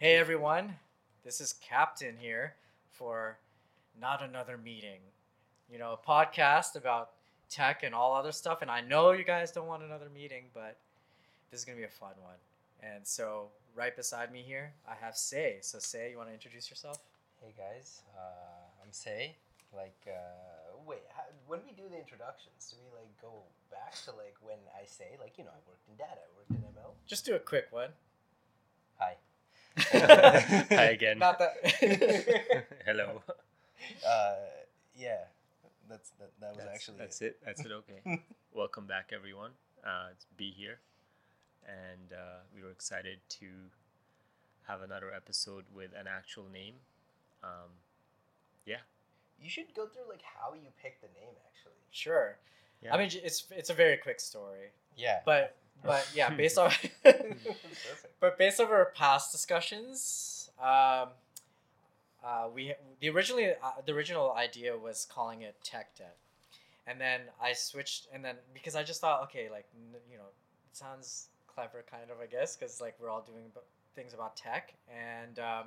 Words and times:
Hey 0.00 0.14
everyone, 0.14 0.76
this 1.24 1.40
is 1.40 1.54
Captain 1.54 2.14
here 2.20 2.54
for 2.88 3.36
Not 4.00 4.22
Another 4.22 4.56
Meeting. 4.56 5.00
You 5.68 5.80
know, 5.80 5.98
a 6.00 6.08
podcast 6.08 6.76
about 6.76 7.10
tech 7.50 7.82
and 7.82 7.92
all 7.92 8.14
other 8.14 8.30
stuff. 8.30 8.62
And 8.62 8.70
I 8.70 8.80
know 8.80 9.10
you 9.10 9.24
guys 9.24 9.50
don't 9.50 9.66
want 9.66 9.82
another 9.82 10.06
meeting, 10.14 10.44
but 10.54 10.76
this 11.50 11.58
is 11.58 11.66
going 11.66 11.76
to 11.76 11.80
be 11.80 11.84
a 11.84 11.90
fun 11.90 12.14
one. 12.22 12.38
And 12.80 13.04
so, 13.04 13.48
right 13.74 13.96
beside 13.96 14.30
me 14.32 14.40
here, 14.46 14.70
I 14.88 14.94
have 15.04 15.16
Say. 15.16 15.58
So, 15.62 15.80
Say, 15.80 16.12
you 16.12 16.16
want 16.16 16.28
to 16.28 16.32
introduce 16.32 16.70
yourself? 16.70 16.98
Hey 17.42 17.52
guys, 17.58 18.02
uh, 18.16 18.70
I'm 18.80 18.92
Say. 18.92 19.34
Like, 19.74 19.98
uh, 20.06 20.78
wait, 20.86 21.02
how, 21.08 21.24
when 21.48 21.58
we 21.66 21.72
do 21.72 21.88
the 21.90 21.98
introductions, 21.98 22.70
do 22.70 22.76
we 22.84 22.96
like 22.96 23.10
go 23.20 23.42
back 23.72 23.96
to 24.04 24.12
like 24.12 24.36
when 24.42 24.58
I 24.80 24.86
say, 24.86 25.18
like, 25.20 25.38
you 25.38 25.42
know, 25.42 25.50
I 25.50 25.58
worked 25.66 25.88
in 25.88 25.96
data, 25.96 26.22
I 26.22 26.30
worked 26.38 26.50
in 26.52 26.58
ML? 26.58 26.92
Just 27.08 27.26
do 27.26 27.34
a 27.34 27.40
quick 27.40 27.66
one. 27.72 27.90
Hi. 29.00 29.16
Hi 29.78 30.90
again. 30.92 31.18
Not 31.18 31.38
that. 31.38 31.54
Hello. 32.86 33.22
Uh, 34.06 34.34
yeah, 34.96 35.18
that's 35.88 36.10
that, 36.18 36.30
that 36.40 36.50
was 36.56 36.58
That's, 36.64 36.74
actually 36.74 36.98
that's 36.98 37.22
it. 37.22 37.38
That's 37.44 37.60
it. 37.64 37.70
Okay. 37.72 38.22
Welcome 38.52 38.86
back, 38.86 39.12
everyone. 39.14 39.52
Uh, 39.84 40.08
it's 40.12 40.26
B 40.36 40.52
here, 40.56 40.80
and 41.66 42.12
uh, 42.12 42.40
we 42.54 42.62
were 42.62 42.70
excited 42.70 43.18
to 43.40 43.46
have 44.66 44.82
another 44.82 45.12
episode 45.14 45.64
with 45.74 45.90
an 45.98 46.06
actual 46.08 46.44
name. 46.52 46.74
Um, 47.44 47.70
yeah. 48.66 48.78
You 49.40 49.48
should 49.48 49.72
go 49.74 49.86
through 49.86 50.08
like 50.10 50.22
how 50.22 50.54
you 50.54 50.68
picked 50.82 51.00
the 51.02 51.08
name 51.18 51.34
actually. 51.46 51.78
sure. 51.92 52.36
Yeah. 52.82 52.94
I 52.94 52.98
mean, 52.98 53.10
it's 53.12 53.44
it's 53.52 53.70
a 53.70 53.74
very 53.74 53.96
quick 53.96 54.18
story, 54.20 54.70
Yeah. 54.96 55.20
but 55.24 55.56
but 55.84 56.08
yeah, 56.14 56.30
based 56.36 56.58
on 56.58 56.72
but 58.20 58.38
based 58.38 58.60
on 58.60 58.66
our 58.68 58.86
past 58.94 59.32
discussions, 59.32 60.50
um, 60.60 61.08
uh, 62.24 62.48
we 62.52 62.74
the 63.00 63.08
originally 63.08 63.50
uh, 63.62 63.72
the 63.86 63.92
original 63.92 64.32
idea 64.32 64.76
was 64.76 65.06
calling 65.10 65.42
it 65.42 65.56
tech 65.62 65.96
debt, 65.96 66.16
and 66.86 67.00
then 67.00 67.20
I 67.40 67.52
switched, 67.52 68.08
and 68.12 68.24
then 68.24 68.36
because 68.54 68.74
I 68.76 68.82
just 68.82 69.00
thought, 69.00 69.22
okay, 69.24 69.48
like 69.50 69.66
n- 69.74 70.00
you 70.10 70.16
know, 70.16 70.24
it 70.70 70.76
sounds 70.76 71.28
clever, 71.46 71.84
kind 71.90 72.10
of, 72.10 72.18
I 72.22 72.26
guess, 72.26 72.56
because 72.56 72.80
like 72.80 72.96
we're 73.00 73.10
all 73.10 73.22
doing 73.22 73.44
b- 73.54 73.60
things 73.94 74.14
about 74.14 74.36
tech, 74.36 74.74
and 74.88 75.38
um, 75.38 75.66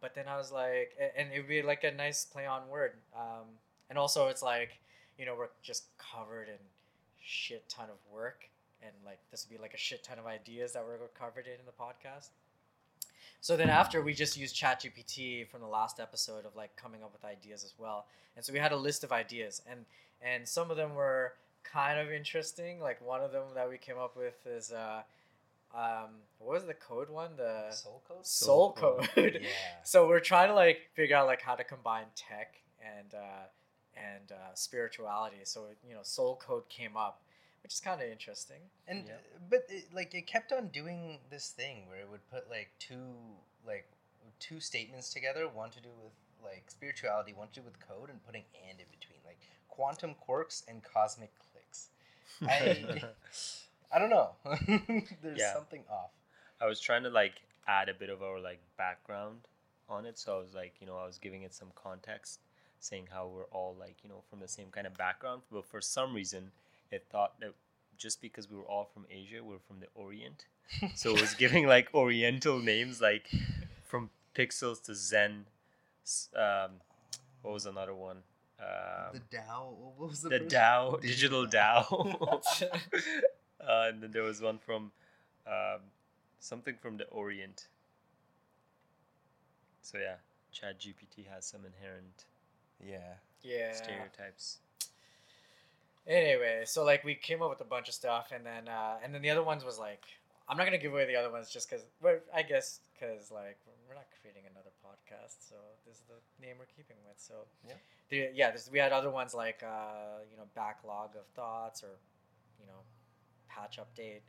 but 0.00 0.14
then 0.14 0.26
I 0.28 0.36
was 0.36 0.50
like, 0.52 0.96
and 1.16 1.32
it 1.32 1.38
would 1.38 1.48
be 1.48 1.62
like 1.62 1.84
a 1.84 1.92
nice 1.92 2.24
play 2.24 2.46
on 2.46 2.68
word, 2.68 2.94
um, 3.16 3.46
and 3.88 3.98
also 3.98 4.26
it's 4.28 4.42
like, 4.42 4.70
you 5.16 5.26
know, 5.26 5.34
we're 5.36 5.48
just 5.62 5.84
covered 5.98 6.48
in 6.48 6.58
shit 7.20 7.68
ton 7.68 7.86
of 7.88 7.96
work 8.12 8.48
and 8.82 8.92
like 9.04 9.18
this 9.30 9.46
would 9.46 9.54
be 9.56 9.60
like 9.62 9.74
a 9.74 9.78
shit 9.78 10.02
ton 10.02 10.18
of 10.18 10.26
ideas 10.26 10.72
that 10.72 10.84
were 10.84 10.98
covered 11.18 11.46
in 11.46 11.64
the 11.66 11.72
podcast. 11.72 12.28
So 13.40 13.56
then 13.56 13.70
after 13.70 14.02
we 14.02 14.14
just 14.14 14.36
used 14.36 14.54
ChatGPT 14.56 15.48
from 15.48 15.60
the 15.62 15.66
last 15.66 15.98
episode 15.98 16.46
of 16.46 16.54
like 16.54 16.76
coming 16.76 17.02
up 17.02 17.12
with 17.12 17.24
ideas 17.24 17.64
as 17.64 17.74
well. 17.76 18.06
And 18.36 18.44
so 18.44 18.52
we 18.52 18.58
had 18.60 18.72
a 18.72 18.76
list 18.76 19.02
of 19.04 19.12
ideas 19.12 19.62
and 19.68 19.84
and 20.20 20.46
some 20.48 20.70
of 20.70 20.76
them 20.76 20.94
were 20.94 21.32
kind 21.64 21.98
of 21.98 22.10
interesting. 22.12 22.80
Like 22.80 23.04
one 23.04 23.20
of 23.20 23.32
them 23.32 23.44
that 23.54 23.68
we 23.68 23.78
came 23.78 23.98
up 23.98 24.16
with 24.16 24.46
is 24.46 24.72
uh 24.72 25.02
um 25.74 26.10
what 26.38 26.54
was 26.54 26.64
the 26.66 26.74
code 26.74 27.10
one? 27.10 27.30
The 27.36 27.70
Soul 27.72 28.02
code. 28.06 28.26
soul 28.26 28.46
Soul 28.46 28.72
code. 28.72 29.08
code. 29.14 29.38
Yeah. 29.42 29.48
so 29.82 30.06
we're 30.06 30.20
trying 30.20 30.48
to 30.48 30.54
like 30.54 30.88
figure 30.94 31.16
out 31.16 31.26
like 31.26 31.42
how 31.42 31.54
to 31.54 31.64
combine 31.64 32.06
tech 32.14 32.54
and 32.80 33.14
uh 33.14 33.46
and 33.96 34.32
uh, 34.32 34.54
spirituality. 34.54 35.36
So 35.44 35.66
you 35.86 35.94
know, 35.94 36.00
soul 36.02 36.36
code 36.36 36.68
came 36.70 36.96
up, 36.96 37.20
which 37.62 37.72
is 37.74 37.80
kind 37.80 38.00
of 38.02 38.08
interesting. 38.08 38.62
And 38.88 39.04
Yeah. 39.06 39.14
but 39.50 39.66
it, 39.68 39.92
like 39.94 40.14
it 40.14 40.26
kept 40.26 40.52
on 40.52 40.68
doing 40.68 41.18
this 41.30 41.50
thing 41.50 41.88
where 41.88 41.98
it 42.00 42.08
would 42.10 42.26
put 42.30 42.48
like 42.50 42.70
two 42.78 43.14
like 43.66 43.86
two 44.40 44.60
statements 44.60 45.12
together, 45.12 45.48
one 45.48 45.70
to 45.70 45.80
do 45.80 45.88
with 46.02 46.12
like 46.42 46.64
spirituality, 46.70 47.32
one 47.32 47.48
to 47.48 47.60
do 47.60 47.62
with 47.62 47.78
code, 47.80 48.10
and 48.10 48.24
putting 48.24 48.44
and 48.68 48.80
in 48.80 48.86
between, 48.90 49.18
like 49.24 49.38
quantum 49.68 50.14
quarks 50.28 50.62
and 50.68 50.82
cosmic 50.82 51.30
clicks. 51.52 51.88
I 52.48 53.02
I 53.94 53.98
don't 53.98 54.10
know. 54.10 54.30
There's 55.22 55.40
Yeah. 55.40 55.52
something 55.52 55.84
off. 55.90 56.10
I 56.60 56.66
was 56.66 56.80
trying 56.80 57.02
to 57.04 57.10
like 57.10 57.42
add 57.66 57.88
a 57.88 57.94
bit 57.94 58.10
of 58.10 58.22
our 58.22 58.40
like 58.40 58.60
background 58.76 59.38
on 59.88 60.06
it, 60.06 60.18
so 60.18 60.36
I 60.36 60.40
was 60.40 60.54
like, 60.54 60.74
you 60.80 60.86
know, 60.86 60.96
I 60.96 61.06
was 61.06 61.18
giving 61.18 61.42
it 61.42 61.54
some 61.54 61.68
context, 61.74 62.40
saying 62.80 63.08
how 63.12 63.26
we're 63.28 63.46
all 63.46 63.76
like, 63.78 63.96
you 64.02 64.08
know, 64.08 64.22
from 64.30 64.40
the 64.40 64.48
same 64.48 64.68
kind 64.70 64.86
of 64.86 64.94
background, 64.94 65.42
but 65.52 65.64
for 65.66 65.80
some 65.80 66.14
reason, 66.14 66.50
it 66.92 67.06
thought 67.10 67.40
that 67.40 67.54
just 67.98 68.20
because 68.20 68.50
we 68.50 68.56
were 68.56 68.64
all 68.64 68.88
from 68.92 69.06
Asia, 69.10 69.42
we're 69.42 69.58
from 69.66 69.80
the 69.80 69.86
Orient, 69.94 70.46
so 70.94 71.14
it 71.14 71.20
was 71.20 71.34
giving 71.34 71.66
like 71.66 71.88
Oriental 71.94 72.58
names, 72.58 73.00
like 73.00 73.28
from 73.84 74.10
pixels 74.34 74.82
to 74.84 74.94
Zen. 74.94 75.46
Um, 76.36 76.72
what 77.42 77.54
was 77.54 77.66
another 77.66 77.94
one? 77.94 78.18
Um, 78.60 79.20
the 79.30 79.36
Tao. 79.36 79.74
What 79.96 80.10
was 80.10 80.22
the 80.22 80.28
the 80.28 80.40
Dao, 80.40 81.00
Digital 81.00 81.46
digital 81.46 81.46
Dao. 81.46 82.40
uh, 83.60 83.88
and 83.88 84.02
then 84.02 84.10
there 84.12 84.22
was 84.22 84.40
one 84.40 84.58
from 84.58 84.92
um, 85.46 85.80
something 86.38 86.76
from 86.80 86.96
the 86.96 87.04
Orient. 87.08 87.66
So 89.82 89.98
yeah, 89.98 90.16
Chat 90.52 90.80
GPT 90.80 91.26
has 91.32 91.44
some 91.44 91.62
inherent 91.64 92.24
Yeah. 92.84 93.14
Yeah. 93.42 93.72
stereotypes. 93.72 94.58
Anyway, 96.06 96.62
so 96.64 96.84
like 96.84 97.04
we 97.04 97.14
came 97.14 97.42
up 97.42 97.50
with 97.50 97.60
a 97.60 97.64
bunch 97.64 97.88
of 97.88 97.94
stuff, 97.94 98.32
and 98.34 98.44
then 98.44 98.68
uh, 98.68 98.96
and 99.04 99.14
then 99.14 99.22
the 99.22 99.30
other 99.30 99.42
ones 99.42 99.64
was 99.64 99.78
like 99.78 100.02
I'm 100.48 100.56
not 100.56 100.64
gonna 100.64 100.78
give 100.78 100.92
away 100.92 101.06
the 101.06 101.16
other 101.16 101.30
ones 101.30 101.50
just 101.50 101.70
because, 101.70 101.84
but 102.02 102.24
I 102.34 102.42
guess 102.42 102.80
because 102.92 103.30
like 103.30 103.58
we're 103.88 103.94
not 103.94 104.06
creating 104.20 104.42
another 104.50 104.70
podcast, 104.84 105.48
so 105.48 105.54
this 105.86 105.96
is 105.96 106.02
the 106.08 106.44
name 106.44 106.56
we're 106.58 106.66
keeping 106.76 106.96
with. 107.06 107.18
So 107.18 107.46
Yeah. 107.66 107.74
the, 108.08 108.30
yeah, 108.34 108.50
this, 108.50 108.68
we 108.70 108.78
had 108.78 108.92
other 108.92 109.10
ones 109.10 109.32
like 109.32 109.62
uh, 109.62 110.24
you 110.30 110.36
know 110.36 110.44
backlog 110.54 111.14
of 111.14 111.26
thoughts 111.36 111.84
or 111.84 111.94
you 112.60 112.66
know 112.66 112.80
patch 113.48 113.78
update, 113.78 114.22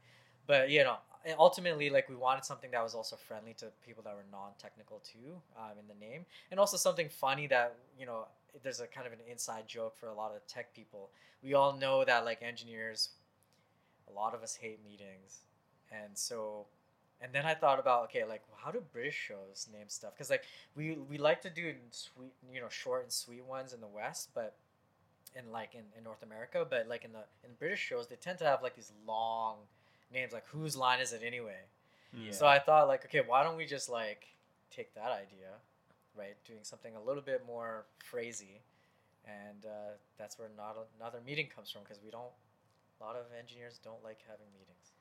but 0.45 0.69
you 0.69 0.83
know 0.83 0.97
ultimately 1.39 1.89
like 1.89 2.07
we 2.07 2.15
wanted 2.15 2.45
something 2.45 2.69
that 2.71 2.83
was 2.83 2.93
also 2.93 3.15
friendly 3.15 3.53
to 3.55 3.67
people 3.85 4.03
that 4.03 4.13
were 4.13 4.25
non-technical 4.31 4.99
too 4.99 5.41
um, 5.57 5.77
in 5.79 5.87
the 5.87 6.05
name, 6.05 6.25
and 6.51 6.59
also 6.59 6.77
something 6.77 7.09
funny 7.09 7.47
that 7.47 7.75
you 7.97 8.05
know 8.05 8.27
there's 8.61 8.79
a 8.79 8.87
kind 8.87 9.07
of 9.07 9.13
an 9.13 9.19
inside 9.29 9.67
joke 9.67 9.95
for 9.97 10.07
a 10.07 10.13
lot 10.13 10.31
of 10.35 10.45
tech 10.47 10.73
people. 10.73 11.09
We 11.41 11.53
all 11.53 11.75
know 11.75 12.03
that 12.05 12.25
like 12.25 12.41
engineers, 12.41 13.09
a 14.09 14.13
lot 14.13 14.33
of 14.33 14.43
us 14.43 14.55
hate 14.55 14.79
meetings, 14.83 15.41
and 15.91 16.17
so, 16.17 16.67
and 17.21 17.33
then 17.33 17.45
I 17.45 17.53
thought 17.53 17.79
about 17.79 18.05
okay, 18.05 18.23
like 18.23 18.43
how 18.55 18.71
do 18.71 18.81
British 18.91 19.15
shows 19.15 19.67
name 19.71 19.87
stuff? 19.87 20.13
Because 20.13 20.29
like 20.29 20.43
we 20.75 20.97
we 21.09 21.17
like 21.17 21.41
to 21.41 21.49
do 21.49 21.73
sweet, 21.91 22.33
you 22.53 22.61
know, 22.61 22.69
short 22.69 23.03
and 23.03 23.11
sweet 23.11 23.45
ones 23.45 23.73
in 23.73 23.81
the 23.81 23.87
West, 23.87 24.29
but 24.33 24.55
in 25.35 25.51
like 25.51 25.73
in, 25.73 25.83
in 25.97 26.03
North 26.03 26.23
America, 26.23 26.65
but 26.69 26.87
like 26.87 27.03
in 27.05 27.11
the 27.11 27.23
in 27.43 27.51
British 27.59 27.79
shows, 27.79 28.07
they 28.07 28.15
tend 28.15 28.39
to 28.39 28.45
have 28.45 28.61
like 28.61 28.75
these 28.75 28.91
long 29.07 29.57
names, 30.13 30.33
like 30.33 30.45
whose 30.47 30.77
line 30.77 30.99
is 30.99 31.13
it 31.13 31.21
anyway? 31.25 31.61
Mm. 32.15 32.33
So 32.33 32.45
I 32.45 32.59
thought 32.59 32.87
like, 32.87 33.05
okay, 33.05 33.21
why 33.25 33.43
don't 33.43 33.57
we 33.57 33.65
just 33.65 33.89
like 33.89 34.25
take 34.71 34.93
that 34.95 35.11
idea, 35.11 35.49
right? 36.17 36.35
Doing 36.45 36.63
something 36.63 36.95
a 36.95 37.01
little 37.01 37.21
bit 37.23 37.43
more 37.45 37.85
crazy, 38.09 38.61
and 39.25 39.65
uh, 39.65 39.97
that's 40.17 40.37
where 40.37 40.49
not 40.55 40.77
another 40.99 41.19
meeting 41.25 41.47
comes 41.53 41.69
from 41.71 41.83
because 41.83 41.99
we 42.03 42.11
don't. 42.11 42.33
A 43.01 43.03
lot 43.03 43.15
of 43.15 43.25
engineers 43.37 43.79
don't 43.83 44.03
like 44.03 44.19
having 44.27 44.47
meetings. 44.53 44.93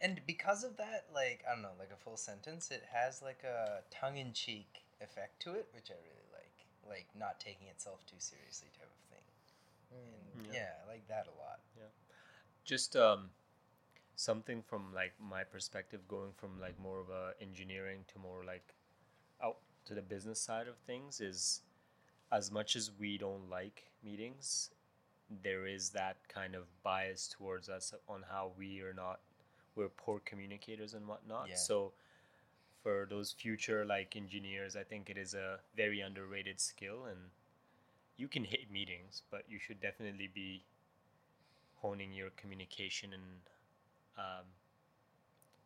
And 0.00 0.20
because 0.26 0.64
of 0.64 0.76
that, 0.78 1.06
like 1.14 1.44
I 1.46 1.52
don't 1.52 1.62
know, 1.62 1.76
like 1.78 1.90
a 1.92 1.96
full 2.02 2.16
sentence, 2.16 2.70
it 2.70 2.84
has 2.92 3.20
like 3.20 3.42
a 3.44 3.82
tongue-in-cheek 3.90 4.82
effect 5.02 5.42
to 5.42 5.52
it, 5.54 5.68
which 5.74 5.90
I 5.90 5.98
really 6.00 6.28
like. 6.32 6.46
Like 6.88 7.06
not 7.18 7.38
taking 7.38 7.68
itself 7.68 8.04
too 8.06 8.16
seriously, 8.18 8.68
type 8.78 8.88
of 8.88 9.04
thing. 9.12 9.26
And 9.92 10.46
Yeah. 10.46 10.60
yeah. 10.60 10.70
I 10.84 10.88
like 10.88 11.06
that 11.08 11.26
a 11.26 11.36
lot. 11.38 11.60
Yeah, 11.76 11.84
just 12.64 12.96
um, 12.96 13.30
something 14.16 14.62
from 14.62 14.94
like 14.94 15.12
my 15.20 15.44
perspective, 15.44 16.00
going 16.08 16.32
from 16.36 16.60
like 16.60 16.78
more 16.80 16.98
of 17.00 17.10
a 17.10 17.34
engineering 17.40 18.04
to 18.12 18.18
more 18.18 18.44
like 18.44 18.74
out 19.42 19.58
to 19.90 19.94
the 19.96 20.02
business 20.02 20.40
side 20.40 20.68
of 20.68 20.76
things 20.86 21.20
is 21.20 21.62
as 22.30 22.52
much 22.52 22.76
as 22.76 22.92
we 23.00 23.18
don't 23.18 23.50
like 23.50 23.90
meetings, 24.04 24.70
there 25.42 25.66
is 25.66 25.90
that 25.90 26.16
kind 26.28 26.54
of 26.54 26.62
bias 26.84 27.28
towards 27.36 27.68
us 27.68 27.92
on 28.08 28.22
how 28.30 28.52
we 28.56 28.80
are 28.82 28.94
not 28.94 29.18
we're 29.74 29.88
poor 29.88 30.20
communicators 30.24 30.94
and 30.94 31.08
whatnot. 31.08 31.48
Yeah. 31.48 31.56
So 31.56 31.92
for 32.84 33.06
those 33.10 33.32
future 33.32 33.84
like 33.84 34.14
engineers, 34.14 34.76
I 34.76 34.84
think 34.84 35.10
it 35.10 35.18
is 35.18 35.34
a 35.34 35.58
very 35.76 36.00
underrated 36.00 36.60
skill 36.60 37.06
and 37.10 37.18
you 38.16 38.28
can 38.28 38.44
hate 38.44 38.70
meetings, 38.70 39.22
but 39.28 39.42
you 39.48 39.58
should 39.58 39.80
definitely 39.80 40.30
be 40.32 40.62
honing 41.76 42.12
your 42.12 42.30
communication 42.36 43.12
and 43.12 43.22
um, 44.18 44.44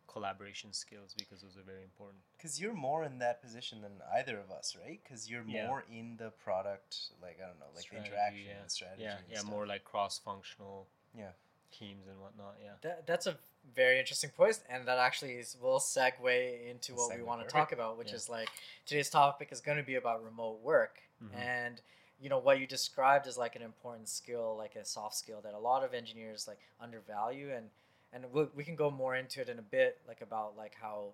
collaboration 0.06 0.72
skills 0.72 1.14
because 1.18 1.40
those 1.42 1.56
are 1.56 1.62
very 1.66 1.82
important. 1.82 2.18
Because 2.36 2.60
you're 2.60 2.74
more 2.74 3.04
in 3.04 3.18
that 3.18 3.42
position 3.42 3.80
than 3.82 3.92
either 4.16 4.38
of 4.38 4.50
us, 4.50 4.76
right? 4.84 5.00
Because 5.02 5.28
you're 5.30 5.44
Yeah. 5.46 5.66
more 5.66 5.84
in 5.90 6.16
the 6.16 6.30
product, 6.30 7.10
like 7.22 7.38
I 7.42 7.46
don't 7.48 7.58
know, 7.58 7.66
like 7.66 7.76
the 7.76 7.82
Strategy, 7.82 8.10
interaction 8.10 8.46
yeah. 8.46 8.60
and 8.60 8.70
strategy. 8.70 9.02
Yeah, 9.02 9.16
and 9.18 9.24
yeah, 9.30 9.38
stuff. 9.38 9.50
more 9.50 9.66
like 9.66 9.84
cross-functional. 9.84 10.86
Yeah. 11.16 11.30
teams 11.76 12.06
and 12.06 12.20
whatnot. 12.20 12.54
Yeah. 12.62 12.70
That, 12.82 13.04
that's 13.04 13.26
a 13.26 13.36
very 13.74 13.98
interesting 13.98 14.30
point, 14.30 14.60
and 14.68 14.86
that 14.86 14.98
actually 14.98 15.32
is, 15.32 15.56
will 15.60 15.80
segue 15.80 16.70
into 16.70 16.94
what 16.94 17.16
we 17.16 17.22
want 17.24 17.42
to 17.42 17.48
talk 17.48 17.72
about, 17.72 17.98
which 17.98 18.10
Yeah. 18.10 18.14
is 18.14 18.28
like 18.28 18.48
today's 18.86 19.10
topic 19.10 19.48
is 19.50 19.60
going 19.60 19.78
to 19.78 19.82
be 19.82 19.96
about 19.96 20.22
remote 20.24 20.60
work, 20.60 21.02
Mhm. 21.20 21.34
and 21.34 21.82
you 22.20 22.28
know 22.28 22.38
what 22.38 22.60
you 22.60 22.66
described 22.68 23.26
as 23.26 23.36
like 23.36 23.56
an 23.56 23.62
important 23.62 24.08
skill, 24.08 24.54
like 24.56 24.76
a 24.76 24.84
soft 24.84 25.16
skill 25.16 25.40
that 25.40 25.52
a 25.52 25.58
lot 25.58 25.82
of 25.82 25.94
engineers 25.94 26.46
like 26.46 26.60
undervalue, 26.80 27.52
and 27.52 27.70
and 28.14 28.24
we, 28.32 28.46
we 28.54 28.64
can 28.64 28.76
go 28.76 28.90
more 28.90 29.16
into 29.16 29.40
it 29.40 29.48
in 29.48 29.58
a 29.58 29.62
bit, 29.62 29.98
like 30.08 30.20
about 30.22 30.56
like 30.56 30.74
how, 30.80 31.08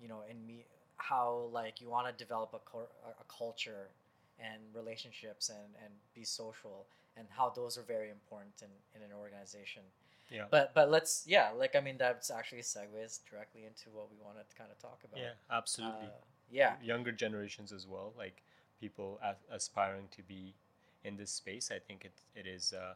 you 0.00 0.08
know, 0.08 0.20
in 0.30 0.46
me 0.46 0.64
how 0.96 1.48
like 1.52 1.80
you 1.80 1.90
want 1.90 2.06
to 2.06 2.24
develop 2.24 2.54
a, 2.54 2.70
cul- 2.70 2.88
a 3.04 3.24
culture 3.38 3.88
and 4.38 4.60
relationships 4.74 5.48
and 5.50 5.74
and 5.82 5.92
be 6.14 6.24
social 6.24 6.86
and 7.16 7.26
how 7.30 7.50
those 7.50 7.76
are 7.78 7.82
very 7.82 8.10
important 8.10 8.54
in, 8.62 8.68
in 8.94 9.02
an 9.02 9.12
organization 9.18 9.82
Yeah. 10.30 10.44
but 10.50 10.72
but 10.74 10.90
let's 10.90 11.24
yeah 11.26 11.50
like 11.56 11.74
i 11.76 11.80
mean 11.80 11.96
that's 11.98 12.30
actually 12.30 12.62
segues 12.62 13.20
directly 13.30 13.64
into 13.64 13.90
what 13.90 14.10
we 14.10 14.16
want 14.24 14.36
to 14.38 14.56
kind 14.56 14.70
of 14.70 14.78
talk 14.78 15.00
about 15.04 15.20
Yeah. 15.20 15.32
Absolutely. 15.50 16.06
Uh, 16.06 16.24
yeah 16.50 16.74
Younger 16.82 17.12
generations 17.12 17.72
as 17.72 17.86
well, 17.86 18.12
like 18.16 18.42
people 18.80 19.18
as, 19.22 19.36
aspiring 19.50 20.08
to 20.16 20.22
be 20.22 20.54
in 21.04 21.16
this 21.16 21.30
space. 21.30 21.70
I 21.70 21.78
think 21.78 22.04
it 22.04 22.12
it 22.34 22.46
is. 22.46 22.72
Uh, 22.72 22.94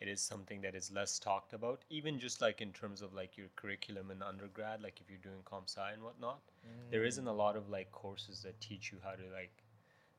it 0.00 0.08
is 0.08 0.20
something 0.20 0.60
that 0.62 0.74
is 0.74 0.90
less 0.90 1.18
talked 1.18 1.52
about, 1.52 1.82
even 1.90 2.18
just 2.18 2.40
like 2.40 2.60
in 2.60 2.72
terms 2.72 3.02
of 3.02 3.12
like 3.12 3.36
your 3.36 3.48
curriculum 3.56 4.10
in 4.10 4.22
undergrad, 4.22 4.82
like 4.82 5.00
if 5.00 5.10
you're 5.10 5.18
doing 5.18 5.42
comp 5.44 5.68
sci 5.68 5.92
and 5.92 6.02
whatnot. 6.02 6.40
there 6.90 7.04
isn't 7.04 7.26
a 7.26 7.30
mm. 7.30 7.36
lot 7.36 7.56
of 7.56 7.68
like 7.68 7.90
courses 7.92 8.42
that 8.42 8.58
teach 8.60 8.92
you 8.92 8.98
how 9.02 9.10
to 9.10 9.22
like 9.32 9.52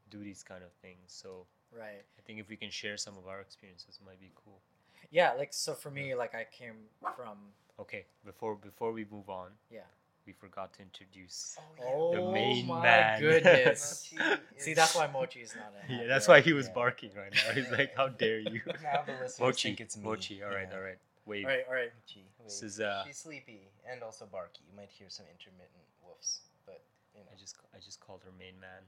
do 0.09 0.23
these 0.23 0.43
kind 0.43 0.63
of 0.63 0.71
things. 0.81 1.07
So 1.07 1.45
right. 1.75 2.03
I 2.17 2.21
think 2.25 2.39
if 2.39 2.49
we 2.49 2.55
can 2.55 2.69
share 2.69 2.97
some 2.97 3.17
of 3.17 3.27
our 3.27 3.41
experiences 3.41 3.99
it 3.99 4.05
might 4.05 4.19
be 4.19 4.31
cool. 4.35 4.61
Yeah 5.09 5.33
like 5.33 5.53
so 5.53 5.73
for 5.73 5.91
me 5.91 6.15
like 6.15 6.35
i 6.35 6.45
came 6.51 6.75
from 7.15 7.37
okay 7.79 8.05
before 8.25 8.55
before 8.55 8.91
we 8.91 9.05
move 9.11 9.29
on 9.29 9.49
yeah 9.69 9.81
we 10.31 10.47
forgot 10.47 10.71
to 10.73 10.81
introduce 10.81 11.57
oh 11.85 12.15
The 12.15 12.31
main 12.31 12.67
my 12.67 12.81
man. 12.83 13.19
goodness. 13.21 14.09
See 14.57 14.73
that's 14.73 14.95
why 14.95 15.07
mochi 15.11 15.41
is 15.41 15.53
not 15.55 15.73
a 15.75 15.93
yeah 15.93 16.07
that's 16.07 16.27
why 16.27 16.39
he 16.41 16.53
was 16.53 16.67
Yeah. 16.67 16.73
barking 16.81 17.11
right 17.17 17.33
now. 17.33 17.51
He's 17.53 17.69
like 17.71 17.91
how 17.97 18.07
dare 18.07 18.39
you? 18.39 18.61
Now 18.83 19.03
the 19.05 19.11
listeners 19.13 19.39
mochi 19.39 19.67
think 19.69 19.81
it's 19.81 19.97
me. 19.97 20.03
mochi. 20.05 20.41
All 20.43 20.49
right 20.49 20.67
Yeah. 20.71 20.77
all 20.77 20.83
right. 20.83 20.99
Wave. 21.25 21.45
All 21.45 21.51
right 21.51 21.65
all 21.67 21.75
right. 21.75 21.91
Mochi. 21.99 22.23
This 22.45 22.63
is, 22.63 22.79
uh, 22.79 23.03
she's 23.05 23.17
sleepy 23.17 23.59
and 23.89 24.01
also 24.03 24.25
barky. 24.25 24.61
You 24.69 24.75
might 24.75 24.89
hear 24.89 25.07
some 25.09 25.25
intermittent 25.33 25.85
woofs, 26.03 26.39
but 26.65 26.81
you 27.13 27.21
i 27.31 27.35
just 27.37 27.55
i 27.75 27.79
just 27.79 27.99
called 27.99 28.21
her 28.23 28.31
main 28.39 28.55
man. 28.67 28.83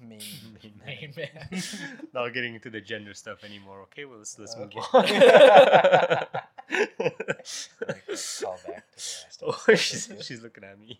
Main. 0.10 0.22
main 0.62 0.74
man. 0.84 1.12
Main 1.50 1.62
man. 1.72 2.08
Not 2.14 2.32
getting 2.32 2.54
into 2.54 2.70
the 2.70 2.80
gender 2.80 3.12
stuff 3.14 3.42
anymore. 3.44 3.80
Okay 3.88 4.04
well 4.04 4.18
let's, 4.18 4.38
let's 4.38 4.56
move 4.56 4.70
on. 4.92 5.02
like 5.02 5.10
a 5.10 6.42
call 6.70 8.58
back 8.66 8.84
to 8.96 9.36
the 9.38 9.46
last 9.46 9.46
oh 9.46 9.60
she's, 9.74 10.10
she's 10.22 10.42
looking 10.42 10.64
at 10.64 10.78
me 10.78 10.98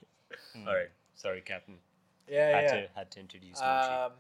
Hmm. 0.55 0.69
all 0.69 0.75
right 0.75 0.91
sorry 1.15 1.41
captain 1.41 1.77
yeah 2.29 2.49
had 2.49 2.65
yeah 2.65 2.71
to 2.73 2.89
had 2.95 3.11
to 3.13 3.21
introduce. 3.21 3.61
Um, 3.61 4.13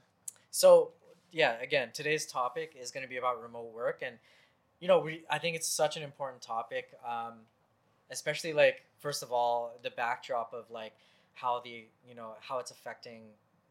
so 0.50 0.93
yeah, 1.32 1.60
again, 1.60 1.90
today's 1.93 2.25
topic 2.26 2.75
is 2.81 2.90
going 2.90 3.02
to 3.02 3.08
be 3.08 3.16
about 3.16 3.43
remote 3.43 3.75
work, 3.75 4.00
and 4.02 4.16
you 4.81 4.88
know, 4.88 5.00
we 5.00 5.22
I 5.28 5.38
think 5.38 5.56
it's 5.56 5.69
such 5.69 5.96
an 5.96 6.02
important 6.02 6.40
topic, 6.43 6.94
um, 7.06 7.34
especially 8.10 8.52
like 8.52 8.84
first 8.99 9.22
of 9.22 9.32
all, 9.32 9.72
the 9.82 9.90
backdrop 9.90 10.54
of 10.54 10.70
like 10.70 10.92
how 11.34 11.60
the 11.62 11.84
you 12.08 12.14
know 12.14 12.34
how 12.40 12.58
it's 12.58 12.70
affecting 12.70 13.22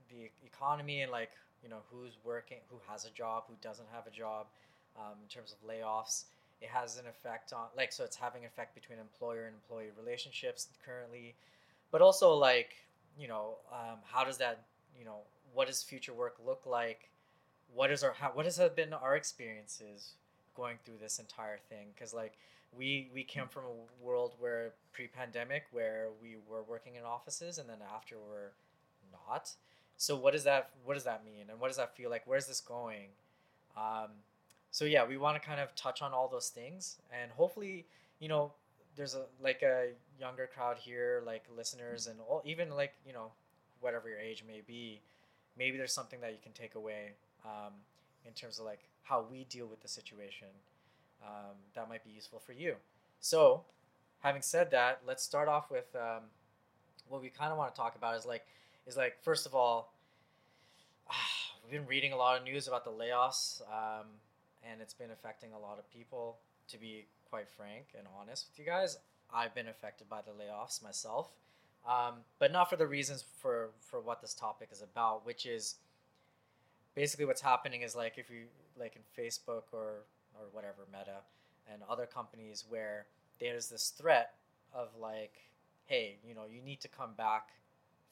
the 0.09 0.29
economy 0.45 1.01
and 1.01 1.11
like 1.11 1.31
you 1.63 1.69
know 1.69 1.79
who's 1.91 2.17
working, 2.23 2.57
who 2.69 2.77
has 2.87 3.05
a 3.05 3.09
job, 3.11 3.45
who 3.47 3.55
doesn't 3.61 3.87
have 3.91 4.05
a 4.05 4.11
job, 4.11 4.45
um, 4.97 5.13
in 5.23 5.27
terms 5.29 5.53
of 5.53 5.67
layoffs. 5.67 6.25
It 6.61 6.69
has 6.69 6.97
an 6.97 7.05
effect 7.07 7.53
on 7.53 7.67
like 7.75 7.91
so 7.91 8.03
it's 8.03 8.15
having 8.15 8.45
effect 8.45 8.73
between 8.75 8.99
employer 8.99 9.45
and 9.45 9.55
employee 9.55 9.91
relationships 9.97 10.67
currently, 10.85 11.35
but 11.91 12.01
also 12.01 12.33
like 12.33 12.75
you 13.17 13.27
know 13.27 13.57
um, 13.71 13.97
how 14.03 14.23
does 14.23 14.37
that 14.37 14.63
you 14.97 15.05
know 15.05 15.19
what 15.53 15.67
does 15.67 15.83
future 15.83 16.13
work 16.13 16.35
look 16.45 16.65
like? 16.65 17.09
What 17.73 17.91
is 17.91 18.03
our 18.03 18.13
how, 18.13 18.31
what 18.33 18.45
has 18.45 18.59
been 18.75 18.93
our 18.93 19.15
experiences 19.15 20.13
going 20.55 20.77
through 20.85 20.97
this 21.01 21.19
entire 21.19 21.57
thing? 21.69 21.87
Because 21.93 22.13
like 22.13 22.33
we 22.77 23.09
we 23.13 23.23
came 23.23 23.47
from 23.47 23.63
a 23.63 24.05
world 24.05 24.33
where 24.39 24.73
pre-pandemic 24.93 25.63
where 25.71 26.09
we 26.21 26.37
were 26.49 26.63
working 26.63 26.95
in 26.95 27.03
offices 27.03 27.57
and 27.57 27.69
then 27.69 27.79
after 27.95 28.15
we're 28.15 28.51
not. 29.11 29.51
So 29.97 30.15
what 30.15 30.33
does 30.33 30.43
that 30.43 30.71
what 30.83 30.93
does 30.95 31.03
that 31.05 31.25
mean? 31.25 31.45
And 31.49 31.59
what 31.59 31.67
does 31.67 31.77
that 31.77 31.95
feel 31.95 32.09
like? 32.09 32.23
Where's 32.25 32.47
this 32.47 32.61
going? 32.61 33.09
Um, 33.77 34.11
so 34.75 34.83
yeah 34.83 35.05
we 35.07 35.15
want 35.15 35.41
to 35.41 35.47
kind 35.47 35.61
of 35.61 35.73
touch 35.75 36.01
on 36.01 36.11
all 36.11 36.27
those 36.27 36.49
things 36.49 36.97
and 37.17 37.31
hopefully 37.31 37.85
you 38.19 38.27
know 38.27 38.51
there's 38.97 39.15
a 39.15 39.23
like 39.41 39.61
a 39.61 39.91
younger 40.19 40.49
crowd 40.53 40.77
here 40.77 41.23
like 41.25 41.43
listeners 41.55 42.07
and 42.07 42.19
all, 42.27 42.41
even 42.43 42.69
like 42.69 42.91
you 43.07 43.13
know 43.13 43.31
whatever 43.79 44.09
your 44.09 44.19
age 44.19 44.43
may 44.45 44.61
be 44.67 44.99
maybe 45.57 45.77
there's 45.77 45.93
something 45.93 46.19
that 46.19 46.31
you 46.31 46.39
can 46.43 46.51
take 46.51 46.75
away 46.75 47.11
um, 47.45 47.71
in 48.25 48.33
terms 48.33 48.59
of 48.59 48.65
like 48.65 48.81
how 49.03 49.25
we 49.31 49.45
deal 49.45 49.65
with 49.65 49.81
the 49.81 49.87
situation 49.87 50.49
um, 51.23 51.55
that 51.73 51.87
might 51.87 52.03
be 52.03 52.11
useful 52.11 52.39
for 52.39 52.51
you. 52.51 52.75
So 53.21 53.61
having 54.19 54.41
said 54.41 54.71
that 54.71 54.99
let's 55.07 55.23
start 55.23 55.47
off 55.47 55.71
with 55.71 55.95
um, 55.95 56.23
what 57.07 57.21
we 57.21 57.29
kind 57.29 57.53
of 57.53 57.57
want 57.57 57.73
to 57.73 57.79
talk 57.79 57.95
about 57.95 58.17
is 58.17 58.25
like 58.25 58.45
is 58.85 58.97
like 58.97 59.23
first 59.23 59.45
of 59.45 59.55
all 59.55 59.93
we've 61.63 61.79
been 61.79 61.87
reading 61.87 62.11
a 62.11 62.17
lot 62.17 62.37
of 62.37 62.43
news 62.43 62.67
about 62.67 62.83
the 62.83 62.91
layoffs 62.91 63.61
um, 63.71 64.07
and 64.69 64.81
it's 64.81 64.93
been 64.93 65.11
affecting 65.11 65.51
a 65.53 65.59
lot 65.59 65.77
of 65.79 65.89
people 65.91 66.37
to 66.67 66.77
be 66.77 67.05
quite 67.29 67.47
frank 67.49 67.87
and 67.97 68.07
honest 68.19 68.47
with 68.49 68.59
you 68.59 68.65
guys. 68.65 68.97
I've 69.33 69.55
been 69.55 69.67
affected 69.67 70.09
by 70.09 70.21
the 70.21 70.31
layoffs 70.31 70.83
myself 70.83 71.29
um, 71.87 72.15
but 72.39 72.51
not 72.51 72.69
for 72.69 72.75
the 72.75 72.87
reasons 72.87 73.23
for 73.37 73.69
for 73.79 73.99
what 73.99 74.21
this 74.21 74.33
topic 74.33 74.69
is 74.71 74.81
about 74.81 75.25
which 75.25 75.45
is 75.45 75.75
basically 76.95 77.25
what's 77.25 77.41
happening 77.41 77.81
is 77.81 77.95
like 77.95 78.17
if 78.17 78.29
you 78.29 78.45
like 78.79 78.95
in 78.95 79.23
facebook 79.23 79.63
or 79.71 80.03
or 80.33 80.47
whatever 80.51 80.87
meta 80.91 81.19
and 81.71 81.81
other 81.89 82.05
companies 82.05 82.65
where 82.67 83.05
there's 83.39 83.69
this 83.69 83.89
threat 83.89 84.33
of 84.73 84.89
like 84.99 85.33
hey 85.85 86.17
you 86.27 86.33
know 86.33 86.45
you 86.51 86.61
need 86.61 86.81
to 86.81 86.87
come 86.87 87.13
back 87.17 87.49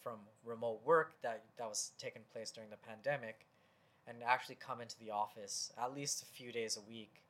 from 0.02 0.18
remote 0.46 0.80
work 0.86 1.14
that 1.22 1.44
that 1.58 1.68
was 1.68 1.92
taking 1.98 2.22
place 2.32 2.52
during 2.52 2.70
the 2.70 2.78
pandemic 2.78 3.46
and 4.08 4.18
actually 4.26 4.56
come 4.56 4.82
into 4.82 4.98
the 5.00 5.12
office 5.12 5.72
at 5.82 5.94
least 5.94 6.24
a 6.24 6.26
few 6.26 6.52
days 6.52 6.78
a 6.78 6.90
week 6.90 7.22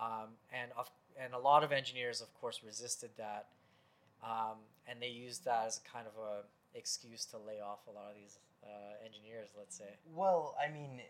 um, 0.00 0.28
and 0.52 0.70
of, 0.76 0.90
and 1.20 1.34
a 1.34 1.38
lot 1.38 1.64
of 1.64 1.72
engineers 1.72 2.20
of 2.20 2.32
course 2.40 2.60
resisted 2.64 3.10
that 3.16 3.46
um, 4.22 4.58
and 4.88 5.00
they 5.00 5.08
used 5.08 5.44
that 5.44 5.64
as 5.66 5.80
a 5.84 5.88
kind 5.92 6.06
of 6.06 6.12
a 6.20 6.78
excuse 6.78 7.24
to 7.24 7.36
lay 7.38 7.60
off 7.60 7.80
a 7.88 7.90
lot 7.90 8.10
of 8.10 8.16
these 8.20 8.38
uh, 8.64 9.04
engineers 9.04 9.48
let's 9.56 9.76
say 9.76 9.96
Well, 10.14 10.54
I 10.62 10.72
mean, 10.72 11.00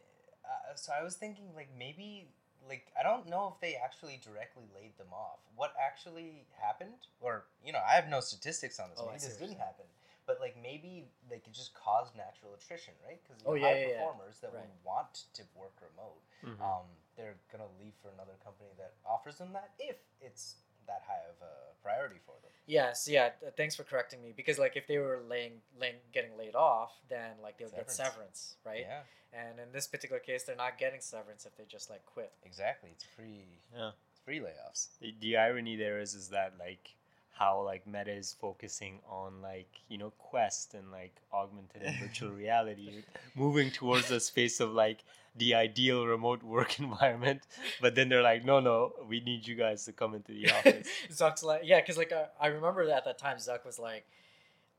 uh, 0.45 0.75
so 0.75 0.93
I 0.99 1.03
was 1.03 1.15
thinking 1.17 1.47
like 1.57 1.69
maybe 1.79 2.29
like 2.69 2.87
I 2.99 3.03
don't 3.03 3.29
know 3.29 3.53
if 3.55 3.61
they 3.61 3.77
actually 3.77 4.21
directly 4.23 4.65
laid 4.75 4.97
them 4.99 5.13
off. 5.13 5.39
What 5.57 5.73
actually 5.81 6.45
happened, 6.61 7.09
or 7.21 7.45
you 7.65 7.73
know, 7.73 7.81
I 7.89 7.95
have 7.95 8.09
no 8.09 8.21
statistics 8.21 8.79
on 8.79 8.91
this. 8.91 8.99
Oh, 9.01 9.07
maybe 9.07 9.21
this 9.21 9.37
didn't 9.37 9.59
happen, 9.59 9.87
but 10.29 10.39
like 10.41 10.55
maybe 10.63 11.09
like 11.31 11.43
it 11.49 11.53
just 11.53 11.73
caused 11.75 12.15
natural 12.15 12.53
attrition, 12.55 12.93
right? 13.05 13.19
Because 13.25 13.43
Oh, 13.45 13.55
yeah, 13.55 13.67
high 13.67 13.79
yeah, 13.81 13.87
yeah. 13.89 13.93
performers 14.05 14.39
that 14.41 14.53
Right. 14.53 14.61
would 14.63 14.85
want 14.85 15.15
to 15.33 15.43
work 15.57 15.75
remote, 15.83 16.23
Mhm. 16.45 16.61
um, 16.61 16.87
they're 17.17 17.35
gonna 17.51 17.67
leave 17.81 17.95
for 18.01 18.11
another 18.11 18.37
company 18.45 18.71
that 18.77 18.93
offers 19.05 19.39
them 19.39 19.53
that 19.55 19.73
if 19.81 19.97
it's 20.21 20.57
that 20.87 21.03
high 21.03 21.25
of 21.29 21.41
a 21.43 21.75
priority 21.83 22.19
for 22.25 22.35
them. 22.43 22.51
Yes, 22.67 23.09
yeah. 23.09 23.31
Thanks 23.57 23.75
for 23.75 23.85
correcting 23.85 24.23
me 24.23 24.33
because 24.33 24.59
like 24.59 24.77
if 24.77 24.87
they 24.87 24.99
were 24.99 25.23
laying, 25.23 25.63
laying 25.77 25.97
getting 26.13 26.37
laid 26.37 26.55
off, 26.55 26.93
then 27.09 27.41
like 27.43 27.57
they'll 27.59 27.69
get 27.71 27.91
Severance. 27.91 27.97
severance, 27.97 28.57
right? 28.65 28.81
Yeah, 28.87 29.05
And 29.33 29.59
in 29.61 29.73
this 29.73 29.87
particular 29.87 30.21
case, 30.21 30.45
they're 30.45 30.57
not 30.57 30.79
getting 30.79 31.01
severance 31.01 31.45
if 31.47 31.57
they 31.57 31.65
just 31.65 31.89
like 31.91 32.05
quit. 32.07 32.33
exactly. 32.43 32.91
It's 32.91 33.05
free. 33.05 33.61
Yeah. 33.75 33.93
It's 34.11 34.21
free 34.21 34.41
layoffs. 34.41 34.89
the, 35.01 35.15
the 35.21 35.37
irony 35.39 35.77
there 35.77 35.99
is 36.01 36.15
is 36.15 36.29
that 36.31 36.59
like 36.59 36.97
how 37.39 37.63
like 37.63 37.87
meta 37.87 38.11
is 38.13 38.35
focusing 38.41 38.99
on 39.09 39.41
like 39.43 39.69
you 39.89 39.99
know 39.99 40.11
quest 40.19 40.75
and 40.75 40.91
like 40.91 41.15
augmented 41.33 41.83
and 41.83 41.97
virtual 41.99 42.31
reality 42.45 43.03
moving 43.35 43.71
towards 43.71 44.09
the 44.09 44.21
space 44.21 44.61
of 44.61 44.73
like 44.73 45.05
the 45.37 45.55
ideal 45.55 46.07
remote 46.07 46.43
work 46.43 46.79
environment 46.87 47.43
but 47.81 47.95
then 47.95 48.09
they're 48.09 48.23
like 48.23 48.45
no 48.45 48.59
no 48.61 48.93
we 49.09 49.21
need 49.21 49.47
you 49.47 49.55
guys 49.55 49.85
to 49.85 49.93
come 49.93 50.15
into 50.15 50.33
the 50.33 50.51
office 50.51 50.89
Zuck's 51.11 51.43
like, 51.43 51.63
yeah, 51.65 51.81
because 51.81 51.97
like 51.97 52.13
uh, 52.13 52.27
I 52.41 52.49
remember 52.49 52.87
that 52.87 52.99
at 52.99 53.05
that 53.05 53.19
time 53.19 53.37
Zuck 53.39 53.65
was 53.65 53.79
like, 53.79 54.07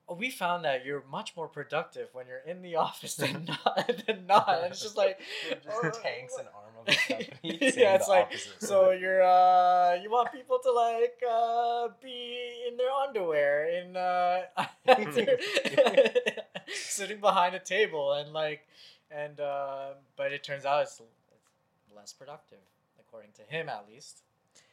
oh, 0.07 0.15
"We 0.15 0.29
found 0.29 0.65
that 0.65 0.85
you're 0.85 1.03
much 1.09 1.35
more 1.35 1.47
productive 1.47 2.09
when 2.13 2.27
you're 2.27 2.39
in 2.45 2.61
the 2.61 2.75
office 2.75 3.15
than 3.15 3.45
not 3.45 3.91
than 4.05 4.27
not." 4.27 4.49
And 4.63 4.71
it's 4.71 4.81
just 4.81 4.97
like 4.97 5.19
just 5.63 6.01
tanks 6.01 6.35
and 6.37 6.47
arm 6.47 6.65
of 6.67 6.68
the 6.68 6.68
company. 6.68 6.68
yeah, 7.43 7.95
it's 7.95 8.07
like 8.07 8.25
opposite. 8.25 8.61
so 8.61 8.91
you're 8.91 9.21
uh 9.23 9.95
you 10.01 10.09
want 10.09 10.31
people 10.31 10.59
to 10.61 10.71
like 10.71 11.21
uh 11.29 11.87
be 12.01 12.65
in 12.67 12.77
their 12.77 12.91
underwear 12.91 13.69
in 13.69 13.95
uh 13.95 14.41
sitting 16.73 17.19
behind 17.19 17.55
a 17.55 17.59
table 17.59 18.13
and 18.13 18.33
like 18.33 18.67
and 19.11 19.39
uh 19.39 19.89
but 20.15 20.31
it 20.31 20.43
turns 20.43 20.65
out 20.65 20.83
it's, 20.83 21.01
it's 21.33 21.95
less 21.95 22.13
productive 22.13 22.59
according 22.99 23.31
to 23.33 23.41
him 23.43 23.69
at 23.69 23.85
least 23.87 24.23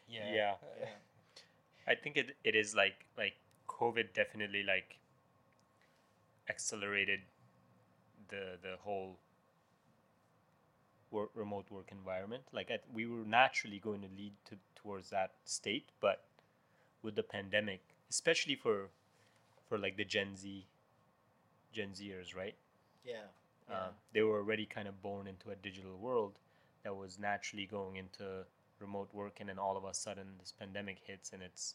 yeah, 0.09 0.33
Yeah. 0.33 0.55
Yeah. 0.81 0.87
I 1.89 1.95
think 1.95 2.17
it, 2.17 2.37
it 2.45 2.55
is 2.55 2.75
like 2.75 3.07
like 3.17 3.35
COVID 3.69 4.13
definitely 4.15 4.63
like 4.63 4.99
accelerated 6.49 7.21
the 8.29 8.59
the 8.63 8.77
whole 8.83 9.19
work, 11.11 11.31
remote 11.35 11.67
work 11.71 11.89
environment. 11.93 12.45
Like 12.53 12.71
I, 12.71 12.79
we 12.95 13.07
were 13.07 13.25
naturally 13.25 13.79
going 13.79 14.03
to 14.03 14.09
lead 14.17 14.33
to 14.47 14.57
towards 14.77 15.11
that 15.11 15.33
state, 15.45 15.89
but 16.01 16.25
with 17.03 17.15
the 17.17 17.23
pandemic, 17.23 17.81
especially 18.11 18.55
for 18.57 18.89
for 19.69 19.79
like 19.79 19.97
the 19.97 20.05
Gen 20.05 20.37
Z 20.37 20.67
Gen 21.73 21.91
Zers, 21.93 22.35
right? 22.35 22.57
Yeah. 23.05 23.27
Uh, 23.71 23.73
Yeah. 23.75 23.89
they 24.13 24.23
were 24.23 24.39
already 24.39 24.67
kind 24.67 24.89
of 24.89 25.03
born 25.03 25.27
into 25.27 25.51
a 25.51 25.57
digital 25.57 25.97
world 25.99 26.39
that 26.83 26.95
was 26.95 27.19
naturally 27.19 27.67
going 27.67 27.97
into 27.97 28.45
remote 28.79 29.13
work, 29.13 29.41
and 29.41 29.49
then 29.49 29.59
all 29.59 29.77
of 29.77 29.85
a 29.85 29.95
sudden 29.95 30.39
this 30.39 30.53
pandemic 30.53 30.99
hits, 31.05 31.33
and 31.33 31.43
it's, 31.43 31.75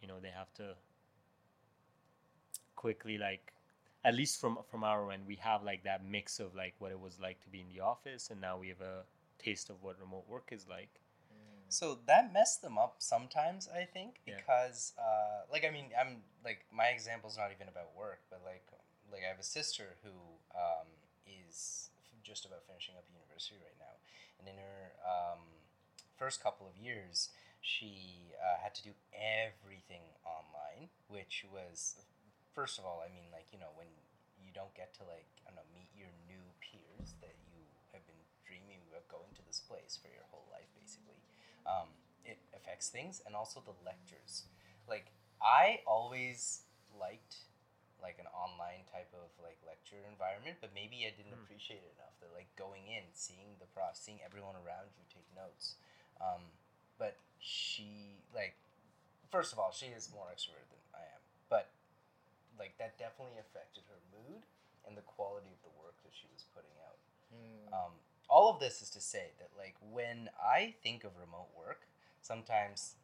you 0.00 0.08
know, 0.08 0.18
they 0.20 0.30
have 0.30 0.52
to 0.54 0.74
quickly 2.76 3.18
like, 3.18 3.52
at 4.04 4.14
least 4.14 4.40
from 4.40 4.58
from 4.70 4.84
our 4.84 5.10
end, 5.12 5.24
we 5.26 5.36
have 5.36 5.62
like 5.62 5.84
that 5.84 6.04
mix 6.04 6.40
of 6.40 6.54
like 6.54 6.74
what 6.78 6.90
it 6.92 7.00
was 7.00 7.18
like 7.20 7.40
to 7.42 7.48
be 7.48 7.60
in 7.60 7.68
the 7.68 7.80
office, 7.80 8.30
and 8.30 8.40
now 8.40 8.56
we 8.58 8.68
have 8.68 8.80
a 8.80 9.04
taste 9.38 9.70
of 9.70 9.82
what 9.82 9.98
remote 10.00 10.24
work 10.28 10.48
is 10.52 10.66
like. 10.68 11.00
Mm. 11.32 11.64
So 11.68 11.98
that 12.06 12.32
messed 12.32 12.62
them 12.62 12.78
up 12.78 12.96
sometimes, 12.98 13.68
I 13.68 13.84
think, 13.84 14.20
Yeah. 14.26 14.36
because, 14.36 14.94
uh, 14.98 15.42
like, 15.50 15.64
I 15.64 15.70
mean, 15.70 15.86
I'm 15.98 16.22
like 16.44 16.64
my 16.72 16.86
example's 16.86 17.36
not 17.36 17.50
even 17.52 17.68
about 17.68 17.94
work, 17.96 18.20
but 18.30 18.40
like, 18.44 18.66
like 19.12 19.22
I 19.24 19.28
have 19.28 19.38
a 19.38 19.42
sister 19.58 19.96
who 20.02 20.10
um, 20.54 20.88
is 21.26 21.90
just 22.22 22.44
about 22.44 22.64
finishing 22.66 22.94
up 22.96 23.04
university 23.12 23.56
right 23.62 23.78
now, 23.78 23.94
and 24.38 24.48
in 24.48 24.56
her 24.56 24.92
um, 25.06 25.40
first 26.16 26.42
couple 26.42 26.66
of 26.66 26.76
years, 26.76 27.30
she 27.60 28.32
uh, 28.38 28.62
had 28.62 28.74
to 28.74 28.82
do 28.82 28.90
everything 29.12 30.02
online, 30.24 30.88
which 31.08 31.44
was, 31.52 31.96
first 32.58 32.78
of 32.78 32.84
all, 32.84 32.98
I 32.98 33.10
mean, 33.14 33.30
like, 33.30 33.54
you 33.54 33.60
know, 33.62 33.70
when 33.78 33.86
you 34.42 34.50
don't 34.50 34.74
get 34.74 34.90
to 34.98 35.06
like, 35.06 35.30
I 35.46 35.54
don't 35.54 35.62
know, 35.62 35.68
meet 35.70 35.90
your 35.94 36.10
new 36.26 36.42
peers 36.58 37.14
that 37.22 37.38
you 37.46 37.62
have 37.94 38.02
been 38.10 38.18
dreaming 38.42 38.82
about 38.90 39.06
going 39.06 39.30
to 39.38 39.42
this 39.46 39.62
place 39.62 39.94
for 40.00 40.10
your 40.10 40.26
whole 40.34 40.46
life, 40.50 40.68
basically 40.74 41.20
um, 41.66 41.88
it 42.24 42.38
affects 42.56 42.88
things 42.88 43.20
and 43.26 43.34
also 43.34 43.60
the 43.64 43.76
lectures 43.84 44.44
like 44.88 45.12
i 45.42 45.80
always 45.86 46.62
liked 46.98 47.46
like 48.02 48.18
an 48.18 48.26
online 48.34 48.84
type 48.90 49.10
of 49.14 49.28
like 49.42 49.58
lecture 49.66 49.98
environment 50.06 50.56
but 50.60 50.70
maybe 50.74 51.04
i 51.06 51.12
didn't 51.14 51.34
Mm. 51.34 51.42
appreciate 51.44 51.82
it 51.82 51.92
enough 51.98 52.14
that 52.20 52.30
like 52.34 52.48
going 52.56 52.86
in 52.88 53.04
seeing 53.12 53.56
the 53.58 53.66
prof 53.66 53.94
seeing 53.96 54.20
everyone 54.24 54.54
around 54.56 54.90
you 54.98 55.04
take 55.10 55.26
notes 55.34 55.76
um, 56.20 56.42
but 56.98 57.16
she 57.38 58.22
like 58.34 58.56
first 59.30 59.52
of 59.52 59.58
all 59.58 59.70
she 59.72 59.86
is 59.86 60.10
more 60.12 60.26
extroverted 60.32 60.68
than 60.68 60.68
i 60.68 60.68
am 60.68 60.68
but 60.70 60.77
like 62.58 62.76
that 62.78 62.98
definitely 62.98 63.38
affected 63.40 63.86
her 63.88 64.00
mood 64.12 64.42
and 64.86 64.96
the 64.98 65.06
quality 65.06 65.48
of 65.54 65.60
the 65.62 65.72
work 65.78 65.96
that 66.04 66.12
she 66.12 66.26
was 66.34 66.44
putting 66.54 66.74
out 66.84 66.98
Mm. 67.28 67.68
um, 67.76 67.92
all 68.28 68.48
of 68.48 68.56
this 68.58 68.80
is 68.80 68.88
to 68.96 69.00
say 69.00 69.36
that 69.38 69.52
like 69.56 69.76
when 69.92 70.30
I 70.40 70.74
think 70.82 71.04
of 71.04 71.12
remote 71.20 71.52
work, 71.52 71.84
sometimes 72.22 72.96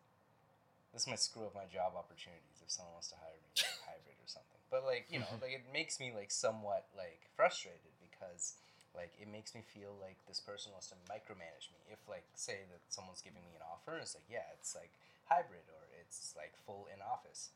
this 0.93 1.07
might 1.07 1.21
screw 1.21 1.45
up 1.45 1.55
my 1.55 1.67
job 1.69 1.93
opportunities 1.99 2.63
if 2.63 2.71
someone 2.71 2.95
wants 2.95 3.11
to 3.11 3.19
hire 3.19 3.37
me 3.37 3.51
like 3.53 3.69
hybrid 3.89 4.17
or 4.17 4.29
something. 4.31 4.61
But 4.71 4.87
like 4.87 5.11
you 5.11 5.19
know, 5.21 5.29
like 5.45 5.53
it 5.53 5.67
makes 5.73 5.99
me 5.99 6.13
like 6.15 6.31
somewhat 6.31 6.87
like 6.97 7.29
frustrated 7.37 7.93
because 8.01 8.55
like 8.95 9.13
it 9.19 9.27
makes 9.29 9.53
me 9.53 9.61
feel 9.61 9.93
like 10.01 10.17
this 10.31 10.39
person 10.41 10.71
wants 10.73 10.89
to 10.95 10.97
micromanage 11.11 11.69
me. 11.75 11.81
If 11.91 12.01
like 12.09 12.25
say 12.33 12.65
that 12.71 12.81
someone's 12.89 13.21
giving 13.21 13.43
me 13.43 13.53
an 13.59 13.65
offer, 13.67 13.99
and 13.99 14.07
it's 14.07 14.15
like 14.15 14.29
yeah, 14.31 14.47
it's 14.57 14.73
like 14.73 14.93
hybrid 15.29 15.67
or 15.69 15.83
it's 16.01 16.33
like 16.39 16.55
full 16.65 16.87
in 16.89 17.03
office. 17.03 17.51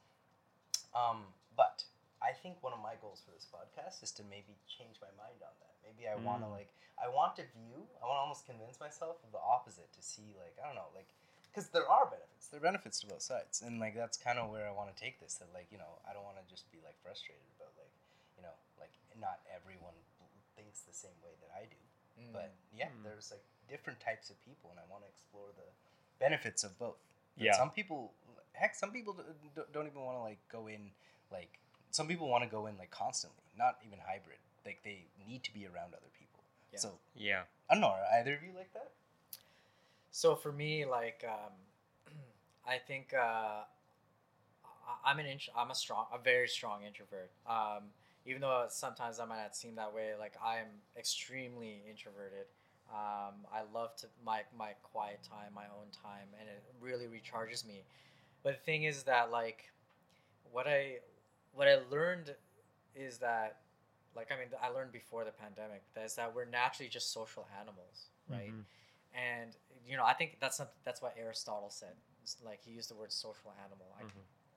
Um, 0.95 1.25
but 1.57 1.85
I 2.23 2.33
think 2.33 2.59
one 2.63 2.73
of 2.73 2.81
my 2.83 2.95
goals 3.01 3.23
for 3.25 3.31
this 3.33 3.47
podcast 3.47 4.03
is 4.03 4.11
to 4.19 4.23
maybe 4.27 4.57
change 4.67 4.99
my 5.01 5.11
mind 5.21 5.39
on 5.45 5.55
that. 5.63 5.75
Maybe 5.85 6.09
I 6.09 6.17
want 6.17 6.43
to 6.43 6.49
Mm. 6.49 6.57
like 6.59 6.71
I 6.99 7.07
want 7.09 7.37
to 7.39 7.45
view. 7.55 7.87
I 8.03 8.07
want 8.11 8.19
to 8.19 8.23
almost 8.27 8.45
convince 8.47 8.81
myself 8.81 9.23
of 9.23 9.31
the 9.31 9.39
opposite 9.39 9.93
to 9.95 10.03
see 10.03 10.35
like 10.39 10.57
I 10.59 10.67
don't 10.67 10.75
know 10.75 10.91
like 10.95 11.07
because 11.49 11.69
there 11.71 11.89
are 11.89 12.07
benefits. 12.07 12.49
There 12.49 12.59
are 12.59 12.67
benefits 12.69 13.01
to 13.01 13.07
both 13.07 13.23
sides, 13.23 13.63
and 13.63 13.79
like 13.81 13.95
that's 13.95 14.19
kind 14.19 14.39
of 14.39 14.51
where 14.51 14.67
I 14.69 14.73
want 14.75 14.91
to 14.95 14.97
take 14.99 15.21
this. 15.21 15.37
That 15.39 15.49
like 15.55 15.71
you 15.71 15.79
know 15.79 15.99
I 16.09 16.13
don't 16.13 16.25
want 16.27 16.37
to 16.43 16.45
just 16.51 16.67
be 16.75 16.79
like 16.85 16.99
frustrated 17.03 17.47
about 17.59 17.73
like 17.79 17.93
you 18.37 18.43
know 18.43 18.55
like 18.83 18.93
not 19.19 19.39
everyone 19.55 19.95
thinks 20.59 20.83
the 20.83 20.93
same 20.95 21.15
way 21.23 21.33
that 21.41 21.51
I 21.55 21.67
do. 21.71 21.81
Mm. 22.19 22.33
But 22.35 22.51
yeah, 22.75 22.91
Mm. 22.91 23.03
there's 23.07 23.31
like 23.31 23.45
different 23.71 24.01
types 24.01 24.29
of 24.31 24.37
people, 24.45 24.71
and 24.75 24.79
I 24.83 24.87
want 24.91 25.05
to 25.07 25.09
explore 25.09 25.49
the 25.55 25.69
benefits 26.19 26.65
of 26.65 26.75
both. 26.79 26.99
But 27.39 27.45
Yeah. 27.47 27.53
Some 27.55 27.71
people, 27.71 28.11
heck, 28.59 28.75
some 28.75 28.91
people 28.91 29.13
d- 29.15 29.23
d- 29.55 29.63
don't 29.73 29.87
even 29.87 30.03
want 30.03 30.17
to 30.19 30.23
like 30.23 30.39
go 30.51 30.67
in 30.67 30.91
like. 31.33 31.59
Some 31.91 32.07
people 32.07 32.29
want 32.29 32.45
to 32.45 32.51
go 32.51 32.67
in 32.67 32.77
like 32.77 32.91
constantly, 32.91 33.45
not 33.57 33.79
even 33.87 33.99
hybrid. 34.07 34.39
Like 34.67 34.81
they 34.85 35.07
need 35.27 35.43
to 35.45 35.53
be 35.55 35.65
around 35.67 35.95
other 35.95 36.11
people. 36.19 36.43
Yeah. 36.73 36.79
So 36.81 36.91
Yeah. 37.15 37.43
I 37.71 37.75
don't 37.75 37.81
know. 37.81 37.89
Are 37.89 38.19
either 38.21 38.35
of 38.35 38.43
you 38.43 38.53
like 38.57 38.73
that? 38.75 38.91
So 40.11 40.35
for 40.35 40.53
me, 40.53 40.85
like, 40.85 41.25
um, 41.27 41.53
I 42.67 42.79
think 42.79 43.15
uh, 43.15 43.65
I- 44.65 45.01
I'm 45.11 45.19
an 45.19 45.27
int- 45.27 45.49
I'm 45.57 45.71
a 45.71 45.75
strong, 45.75 46.07
a 46.13 46.19
very 46.19 46.49
strong 46.49 46.85
introvert. 46.85 47.31
Um, 47.47 47.85
even 48.27 48.43
though 48.43 48.67
sometimes 48.69 49.21
I 49.21 49.25
might 49.25 49.41
not 49.41 49.57
seem 49.57 49.75
that 49.77 49.95
way, 49.95 50.13
like 50.19 50.35
I 50.45 50.59
am 50.59 50.67
extremely 50.97 51.83
introverted. 51.89 52.47
Um, 52.91 53.45
I 53.53 53.63
love 53.73 53.97
to 53.97 54.07
my 54.25 54.43
my 54.57 54.73
quiet 54.83 55.21
time, 55.23 55.53
my 55.55 55.65
own 55.65 55.89
time, 56.03 56.29
and 56.41 56.49
it 56.49 56.63
really 56.81 57.07
recharges 57.07 57.67
me. 57.67 57.85
But 58.43 58.55
the 58.55 58.61
thing 58.61 58.85
is 58.85 59.03
that 59.05 59.31
like, 59.31 59.71
what 60.53 60.67
I 60.67 60.99
what 61.53 61.69
I 61.69 61.77
learned 61.91 62.35
is 62.95 63.19
that, 63.19 63.59
like, 64.15 64.31
I 64.33 64.37
mean, 64.39 64.49
I 64.63 64.69
learned 64.69 64.93
before 64.93 65.25
the 65.25 65.31
pandemic 65.33 65.83
that 65.95 66.05
is 66.05 66.15
that 66.17 66.35
we're 66.35 66.45
naturally 66.45 66.89
just 66.89 67.13
social 67.13 67.47
animals, 67.61 68.09
right? 68.29 68.53
Mhm. 68.53 68.65
and 69.15 69.57
you 69.87 69.97
know 69.97 70.05
i 70.05 70.13
think 70.13 70.37
that's 70.39 70.59
not, 70.59 70.71
that's 70.85 71.01
what 71.01 71.15
aristotle 71.19 71.71
said 71.71 71.95
it's 72.23 72.37
like 72.45 72.61
he 72.63 72.73
used 72.73 72.91
the 72.91 72.95
word 72.95 73.11
social 73.11 73.51
animal 73.65 73.87
I, 73.99 74.03
Mhm. 74.03 74.11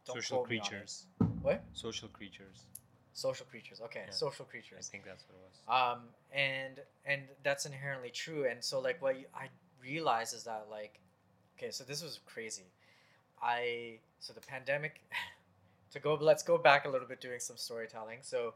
don't 0.06 0.16
Social 0.22 0.44
creatures. 0.44 1.06
what 1.42 1.64
Social 1.74 2.10
creatures. 2.10 2.66
social 3.14 3.46
creatures 3.46 3.80
okay 3.82 4.04
Yeah. 4.08 4.12
social 4.14 4.46
creatures. 4.46 4.90
I 4.90 4.92
think 4.92 5.06
that's 5.06 5.24
what 5.28 5.36
it 5.38 5.42
was. 5.48 5.58
um 5.96 6.10
and 6.32 6.84
and 7.06 7.22
that's 7.44 7.66
inherently 7.66 8.10
true 8.10 8.46
and 8.46 8.62
so 8.64 8.80
like 8.82 9.02
what 9.02 9.18
you, 9.20 9.26
i 9.34 9.48
realized 9.82 10.34
is 10.34 10.44
that 10.44 10.68
like 10.70 11.00
okay 11.58 11.72
so 11.72 11.86
this 11.86 12.04
was 12.04 12.20
crazy 12.26 12.66
i 13.42 13.98
so 14.20 14.34
the 14.34 14.42
pandemic 14.42 15.02
to 15.92 16.00
go 16.00 16.18
let's 16.20 16.44
go 16.44 16.58
back 16.58 16.86
a 16.86 16.90
little 16.90 17.08
bit 17.08 17.20
doing 17.22 17.40
some 17.40 17.58
storytelling 17.58 18.20
so 18.22 18.54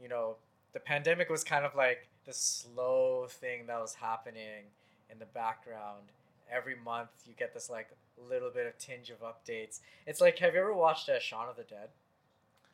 you 0.00 0.08
know 0.08 0.36
the 0.72 0.80
pandemic 0.80 1.28
was 1.28 1.44
kind 1.44 1.64
of 1.64 1.74
like 1.74 2.08
the 2.24 2.32
slow 2.32 3.26
thing 3.28 3.66
that 3.66 3.80
was 3.80 3.94
happening 3.94 4.64
in 5.10 5.18
the 5.18 5.26
background 5.26 6.02
every 6.50 6.76
month 6.84 7.08
you 7.26 7.34
get 7.38 7.52
this 7.54 7.68
like 7.70 7.88
little 8.28 8.50
bit 8.50 8.66
of 8.66 8.76
tinge 8.78 9.10
of 9.10 9.20
updates 9.20 9.80
it's 10.06 10.20
like 10.20 10.38
have 10.38 10.54
you 10.54 10.60
ever 10.60 10.74
watched 10.74 11.08
uh, 11.08 11.18
Shaun 11.18 11.48
of 11.48 11.56
the 11.56 11.62
Dead 11.64 11.88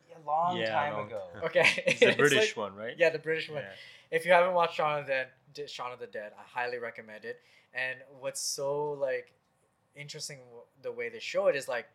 Yeah, 0.09 0.17
a 0.19 0.27
long 0.27 0.57
Yeah, 0.57 0.71
time 0.73 0.93
long 0.95 1.07
ago. 1.07 1.23
okay 1.45 1.67
It's 1.87 2.01
the 2.01 2.07
It's 2.09 2.17
British 2.17 2.57
like- 2.57 2.71
one, 2.71 2.75
right? 2.77 2.95
yeah 2.99 3.11
the 3.11 3.19
British 3.19 3.49
one 3.49 3.63
Yeah. 3.63 4.17
if 4.17 4.27
you 4.27 4.33
haven't 4.33 4.55
watched 4.55 4.75
Shaun 4.77 5.01
of 5.01 5.07
the 5.07 5.27
Dead, 5.55 5.71
Shaun 5.71 5.93
of 5.93 5.99
the 5.99 6.07
Dead, 6.07 6.33
I 6.39 6.43
highly 6.61 6.79
recommend 6.79 7.25
it. 7.25 7.41
And 7.75 7.99
what's 8.21 8.41
so 8.41 8.93
like 8.93 9.33
interesting 9.99 10.39
the 10.83 10.93
way 10.93 11.09
they 11.09 11.19
show 11.19 11.49
it 11.49 11.57
is 11.57 11.69
like, 11.69 11.87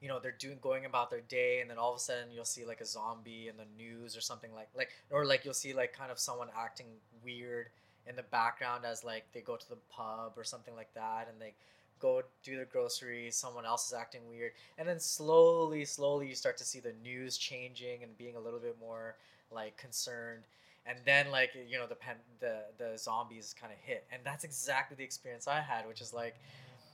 you 0.00 0.08
know, 0.08 0.18
they're 0.18 0.34
doing 0.38 0.58
going 0.62 0.86
about 0.86 1.10
their 1.10 1.20
day, 1.20 1.60
and 1.60 1.68
then 1.68 1.76
all 1.76 1.90
of 1.90 1.96
a 1.96 2.00
sudden 2.00 2.30
you'll 2.32 2.44
see 2.44 2.64
like 2.64 2.80
a 2.80 2.86
zombie 2.86 3.48
in 3.48 3.56
the 3.56 3.66
news 3.76 4.16
or 4.16 4.20
something 4.20 4.54
like 4.54 4.68
like, 4.74 4.90
or 5.10 5.24
like 5.26 5.44
you'll 5.44 5.52
see 5.54 5.74
like 5.74 5.92
kind 5.92 6.10
of 6.10 6.18
someone 6.18 6.48
acting 6.56 6.86
weird 7.22 7.66
in 8.06 8.16
the 8.16 8.22
background 8.22 8.84
as 8.86 9.04
like 9.04 9.24
they 9.32 9.40
go 9.40 9.56
to 9.56 9.68
the 9.68 9.76
pub 9.90 10.32
or 10.36 10.44
something 10.44 10.74
like 10.74 10.92
that, 10.94 11.28
and 11.30 11.40
they 11.40 11.52
go 11.98 12.22
do 12.42 12.56
their 12.56 12.64
groceries. 12.64 13.36
Someone 13.36 13.66
else 13.66 13.86
is 13.88 13.92
acting 13.92 14.22
weird, 14.30 14.52
and 14.78 14.88
then 14.88 14.98
slowly, 14.98 15.84
slowly 15.84 16.28
you 16.28 16.34
start 16.34 16.56
to 16.58 16.64
see 16.64 16.80
the 16.80 16.94
news 17.02 17.36
changing 17.36 18.02
and 18.02 18.16
being 18.16 18.36
a 18.36 18.40
little 18.40 18.60
bit 18.60 18.76
more 18.80 19.16
like 19.52 19.76
concerned 19.76 20.44
and 20.86 20.98
then 21.04 21.30
like 21.30 21.50
you 21.68 21.78
know 21.78 21.86
the 21.86 21.94
pen 21.94 22.16
the 22.40 22.62
the 22.78 22.96
zombies 22.96 23.54
kind 23.58 23.72
of 23.72 23.78
hit 23.78 24.06
and 24.12 24.22
that's 24.24 24.44
exactly 24.44 24.96
the 24.96 25.04
experience 25.04 25.46
i 25.46 25.60
had 25.60 25.86
which 25.86 26.00
is 26.00 26.12
like 26.12 26.36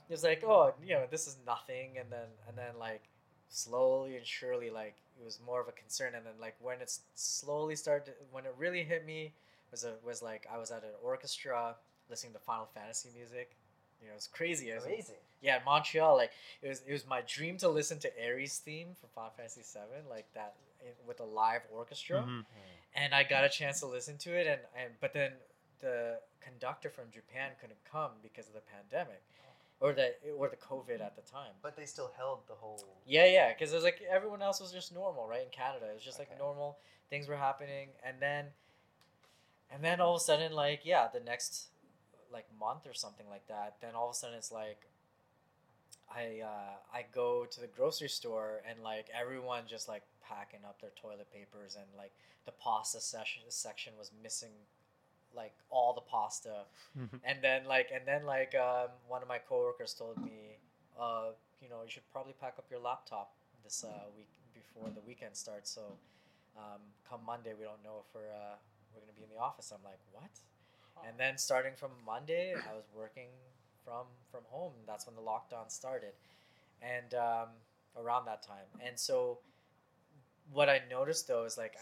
it 0.09 0.11
was 0.13 0.23
like 0.23 0.43
oh 0.45 0.73
you 0.83 0.93
know 0.95 1.05
this 1.09 1.27
is 1.27 1.37
nothing. 1.45 1.97
And 1.99 2.11
then 2.11 2.27
and 2.47 2.57
then 2.57 2.77
like 2.79 3.03
slowly 3.49 4.15
and 4.17 4.25
surely 4.25 4.69
like 4.69 4.95
it 5.19 5.23
was 5.23 5.39
more 5.45 5.61
of 5.61 5.67
a 5.67 5.71
concern. 5.71 6.13
And 6.15 6.25
then 6.25 6.33
like 6.39 6.55
when 6.59 6.81
it 6.81 6.91
slowly 7.15 7.75
started 7.75 8.13
when 8.31 8.45
it 8.45 8.53
really 8.57 8.83
hit 8.83 9.05
me 9.05 9.33
was 9.71 9.83
a 9.83 9.93
was 10.05 10.21
like 10.21 10.47
i 10.51 10.57
was 10.57 10.71
at 10.71 10.83
an 10.83 10.95
orchestra 11.03 11.75
listening 12.09 12.33
to 12.33 12.39
final 12.39 12.65
fantasy 12.73 13.09
music. 13.15 13.55
You 14.01 14.07
know 14.07 14.13
it 14.13 14.15
was 14.17 14.27
crazy. 14.27 14.69
It 14.69 14.75
was, 14.75 14.85
Amazing. 14.85 15.15
yeah, 15.41 15.57
in 15.57 15.65
Montreal, 15.65 16.15
like 16.15 16.31
it 16.61 16.69
was 16.69 16.81
it 16.87 16.91
was 16.93 17.05
my 17.07 17.21
dream 17.27 17.57
to 17.57 17.67
listen 17.67 17.97
to 17.99 18.09
Aeris 18.23 18.59
theme 18.59 18.89
from 18.99 19.09
Final 19.15 19.31
Fantasy 19.35 19.61
VII, 19.61 20.07
like 20.09 20.31
that 20.35 20.53
with 21.07 21.19
a 21.19 21.23
live 21.25 21.63
orchestra, 21.73 22.21
Mhm. 22.21 22.45
and 22.95 23.13
I 23.15 23.23
got 23.23 23.43
a 23.43 23.49
chance 23.49 23.79
to 23.79 23.87
listen 23.87 24.17
to 24.19 24.29
it, 24.39 24.45
and, 24.45 24.61
and 24.77 24.93
but 25.01 25.13
then 25.13 25.31
the 25.79 26.19
conductor 26.39 26.89
from 26.91 27.09
Japan 27.11 27.51
couldn't 27.59 27.83
come 27.91 28.11
because 28.21 28.47
of 28.47 28.53
the 28.53 28.61
pandemic, 28.61 29.23
or 29.79 29.93
the 29.93 30.13
or 30.37 30.49
the 30.49 30.55
COVID 30.55 31.01
at 31.01 31.15
the 31.15 31.21
time. 31.29 31.51
But 31.61 31.75
they 31.75 31.85
still 31.85 32.11
held 32.17 32.39
the 32.47 32.53
whole. 32.53 32.83
Yeah, 33.05 33.25
yeah, 33.25 33.53
because 33.53 33.71
it 33.71 33.75
was 33.75 33.83
like 33.83 34.01
everyone 34.09 34.41
else 34.41 34.59
was 34.59 34.71
just 34.71 34.93
normal, 34.93 35.27
right? 35.27 35.41
In 35.41 35.49
Canada, 35.49 35.87
it 35.89 35.93
was 35.93 36.03
just 36.03 36.19
like 36.19 36.37
normal 36.37 36.77
things 37.09 37.27
were 37.27 37.37
happening, 37.37 37.89
and 38.05 38.17
then, 38.19 38.45
and 39.71 39.83
then 39.83 40.01
all 40.01 40.15
of 40.15 40.21
a 40.21 40.23
sudden, 40.23 40.51
like 40.51 40.81
yeah, 40.83 41.07
the 41.13 41.19
next 41.19 41.67
like 42.31 42.45
month 42.59 42.85
or 42.85 42.93
something 42.93 43.27
like 43.29 43.47
that, 43.47 43.75
then 43.81 43.95
all 43.95 44.09
of 44.09 44.11
a 44.11 44.17
sudden 44.17 44.37
it's 44.37 44.51
like. 44.51 44.87
I 46.09 46.39
uh, 46.41 46.97
I 46.97 47.03
go 47.13 47.45
to 47.45 47.59
the 47.59 47.67
grocery 47.67 48.07
store 48.07 48.61
and 48.67 48.81
like 48.81 49.07
everyone 49.13 49.63
just 49.67 49.89
like 49.89 50.03
packing 50.23 50.61
up 50.65 50.79
their 50.79 50.91
toilet 50.95 51.27
papers 51.33 51.75
and 51.75 51.85
like 51.97 52.13
the 52.45 52.53
pasta 52.53 53.01
section 53.01 53.43
section 53.49 53.91
was 53.99 54.11
missing 54.23 54.53
like 55.35 55.53
all 55.69 55.93
the 55.93 56.01
pasta. 56.01 56.63
And 57.23 57.39
then 57.41 57.65
like 57.67 57.89
and 57.93 58.03
then 58.05 58.25
like 58.25 58.55
um, 58.55 58.89
one 59.07 59.21
of 59.21 59.27
my 59.27 59.37
coworkers 59.37 59.93
told 59.93 60.17
me 60.23 60.57
uh, 60.99 61.31
you 61.61 61.69
know 61.69 61.83
you 61.83 61.89
should 61.89 62.09
probably 62.11 62.33
pack 62.39 62.55
up 62.57 62.65
your 62.69 62.79
laptop 62.79 63.33
this 63.63 63.83
uh, 63.83 64.09
week 64.17 64.29
before 64.53 64.89
the 64.93 65.01
weekend 65.07 65.35
starts 65.35 65.69
so 65.69 65.81
um, 66.57 66.81
come 67.09 67.19
monday 67.25 67.53
we 67.57 67.65
don't 67.65 67.83
know 67.83 68.01
if 68.01 68.15
we're 68.15 68.31
uh, 68.33 68.55
we're 68.93 69.01
gonna 69.01 69.13
be 69.15 69.23
in 69.23 69.29
the 69.35 69.41
office. 69.41 69.71
I'm 69.71 69.83
like 69.83 69.99
what? 70.11 70.31
And 71.07 71.17
then 71.19 71.37
starting 71.37 71.73
from 71.75 71.91
monday 72.05 72.53
i 72.55 72.73
was 72.73 72.85
working 72.95 73.29
from 73.85 74.05
from 74.31 74.41
home. 74.49 74.73
That's 74.87 75.05
when 75.05 75.15
the 75.15 75.21
lockdown 75.21 75.69
started. 75.69 76.13
And 76.81 77.13
um, 77.13 77.49
around 77.99 78.25
that 78.25 78.43
time. 78.43 78.67
And 78.85 78.97
so 78.99 79.39
what 80.53 80.69
i 80.69 80.81
noticed 80.89 81.27
though 81.27 81.43
is 81.43 81.57
like 81.57 81.75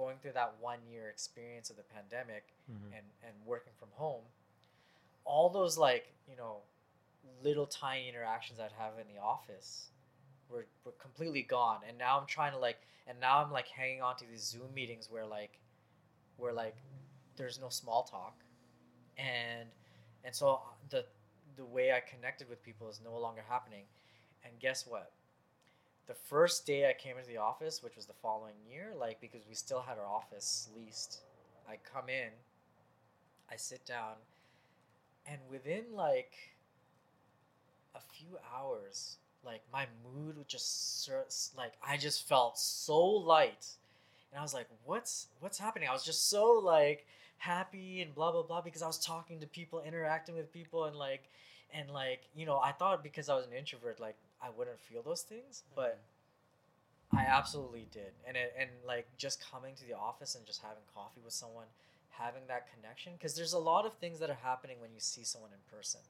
going 0.00 0.16
through 0.20 0.32
that 0.32 0.50
one 0.60 0.80
year 0.92 1.08
experience 1.16 1.68
of 1.72 1.76
the 1.76 1.88
pandemic 1.96 2.44
Mhm. 2.70 2.90
and 2.96 3.06
and 3.26 3.34
working 3.52 3.74
from 3.80 3.90
home 4.04 4.24
all 5.24 5.48
those 5.50 5.74
like 5.88 6.04
you 6.30 6.36
know 6.36 6.54
little 7.42 7.66
tiny 7.66 8.08
interactions 8.08 8.58
i'd 8.60 8.72
have 8.84 8.94
in 8.98 9.06
the 9.14 9.20
office 9.20 9.90
were, 10.50 10.66
were 10.84 10.96
completely 11.06 11.42
gone. 11.42 11.80
And 11.86 11.96
now 12.06 12.12
i'm 12.18 12.26
trying 12.26 12.52
to 12.52 12.58
like 12.58 12.78
and 13.06 13.20
now 13.20 13.34
i'm 13.42 13.52
like 13.58 13.68
hanging 13.68 14.02
on 14.02 14.16
to 14.16 14.24
these 14.30 14.42
zoom 14.52 14.70
meetings 14.74 15.08
where 15.10 15.26
like 15.38 15.54
where 16.40 16.52
like 16.64 16.76
there's 17.36 17.58
no 17.60 17.68
small 17.68 18.02
talk. 18.02 18.36
And 19.16 19.68
and 20.24 20.34
so 20.34 20.46
uh, 20.54 20.58
the 20.88 21.02
the 21.56 21.64
way 21.76 21.86
i 21.92 22.00
connected 22.00 22.48
with 22.48 22.62
people 22.68 22.88
is 22.88 23.00
no 23.04 23.16
longer 23.18 23.42
happening. 23.48 23.84
And 24.44 24.52
guess 24.58 24.86
what 24.86 25.12
the 26.10 26.14
first 26.14 26.66
day 26.66 26.88
i 26.90 26.92
came 26.92 27.16
into 27.16 27.28
the 27.28 27.36
office 27.36 27.82
which 27.82 27.96
was 27.96 28.06
the 28.06 28.18
following 28.20 28.54
year 28.70 28.92
like 28.98 29.20
because 29.20 29.42
we 29.48 29.54
still 29.54 29.80
had 29.80 29.96
our 29.96 30.06
office 30.06 30.68
leased 30.76 31.20
i 31.68 31.76
come 31.92 32.08
in 32.08 32.30
I 33.50 33.56
sit 33.56 33.84
down, 33.84 34.14
and 35.26 35.40
within 35.50 35.84
like 35.92 36.32
a 37.94 38.00
few 38.00 38.38
hours, 38.54 39.16
like 39.44 39.62
my 39.72 39.86
mood 40.04 40.36
would 40.36 40.48
just 40.48 41.10
like 41.56 41.72
I 41.86 41.96
just 41.96 42.28
felt 42.28 42.58
so 42.58 43.00
light, 43.04 43.66
and 44.30 44.38
I 44.38 44.42
was 44.42 44.54
like, 44.54 44.68
"What's 44.84 45.26
what's 45.40 45.58
happening?" 45.58 45.88
I 45.88 45.92
was 45.92 46.04
just 46.04 46.30
so 46.30 46.52
like 46.52 47.06
happy 47.38 48.02
and 48.02 48.14
blah 48.14 48.30
blah 48.30 48.42
blah 48.42 48.60
because 48.60 48.82
I 48.82 48.86
was 48.86 48.98
talking 48.98 49.40
to 49.40 49.46
people, 49.48 49.82
interacting 49.84 50.36
with 50.36 50.52
people, 50.52 50.84
and 50.84 50.94
like 50.94 51.28
and 51.74 51.90
like 51.90 52.20
you 52.36 52.46
know 52.46 52.60
I 52.60 52.70
thought 52.70 53.02
because 53.02 53.28
I 53.28 53.34
was 53.34 53.46
an 53.46 53.52
introvert, 53.52 53.98
like 53.98 54.16
I 54.42 54.48
wouldn't 54.50 54.80
feel 54.80 55.02
those 55.02 55.22
things, 55.22 55.62
but 55.74 56.00
I 57.12 57.24
absolutely 57.24 57.88
did, 57.90 58.12
and 58.26 58.36
it, 58.36 58.54
and 58.56 58.70
like 58.86 59.16
just 59.16 59.40
coming 59.50 59.74
to 59.76 59.84
the 59.86 59.94
office 59.94 60.34
and 60.36 60.46
just 60.46 60.62
having 60.62 60.84
coffee 60.94 61.20
with 61.24 61.32
someone, 61.32 61.66
having 62.10 62.42
that 62.48 62.68
connection, 62.72 63.14
because 63.18 63.34
there's 63.34 63.52
a 63.52 63.58
lot 63.58 63.84
of 63.84 63.94
things 63.94 64.20
that 64.20 64.30
are 64.30 64.38
happening 64.42 64.80
when 64.80 64.92
you 64.94 65.00
see 65.00 65.24
someone 65.24 65.50
in 65.52 65.58
person, 65.76 66.00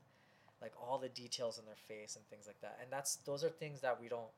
like 0.60 0.72
all 0.80 0.99
the 0.99 1.08
details 1.08 1.58
in 1.58 1.64
their 1.64 1.75
face 1.88 2.16
and 2.16 2.26
things 2.28 2.46
like 2.46 2.60
that, 2.60 2.78
and 2.82 2.92
that's 2.92 3.16
those 3.25 3.42
are 3.42 3.49
things 3.49 3.80
that 3.80 4.00
we 4.00 4.08
don't 4.08 4.32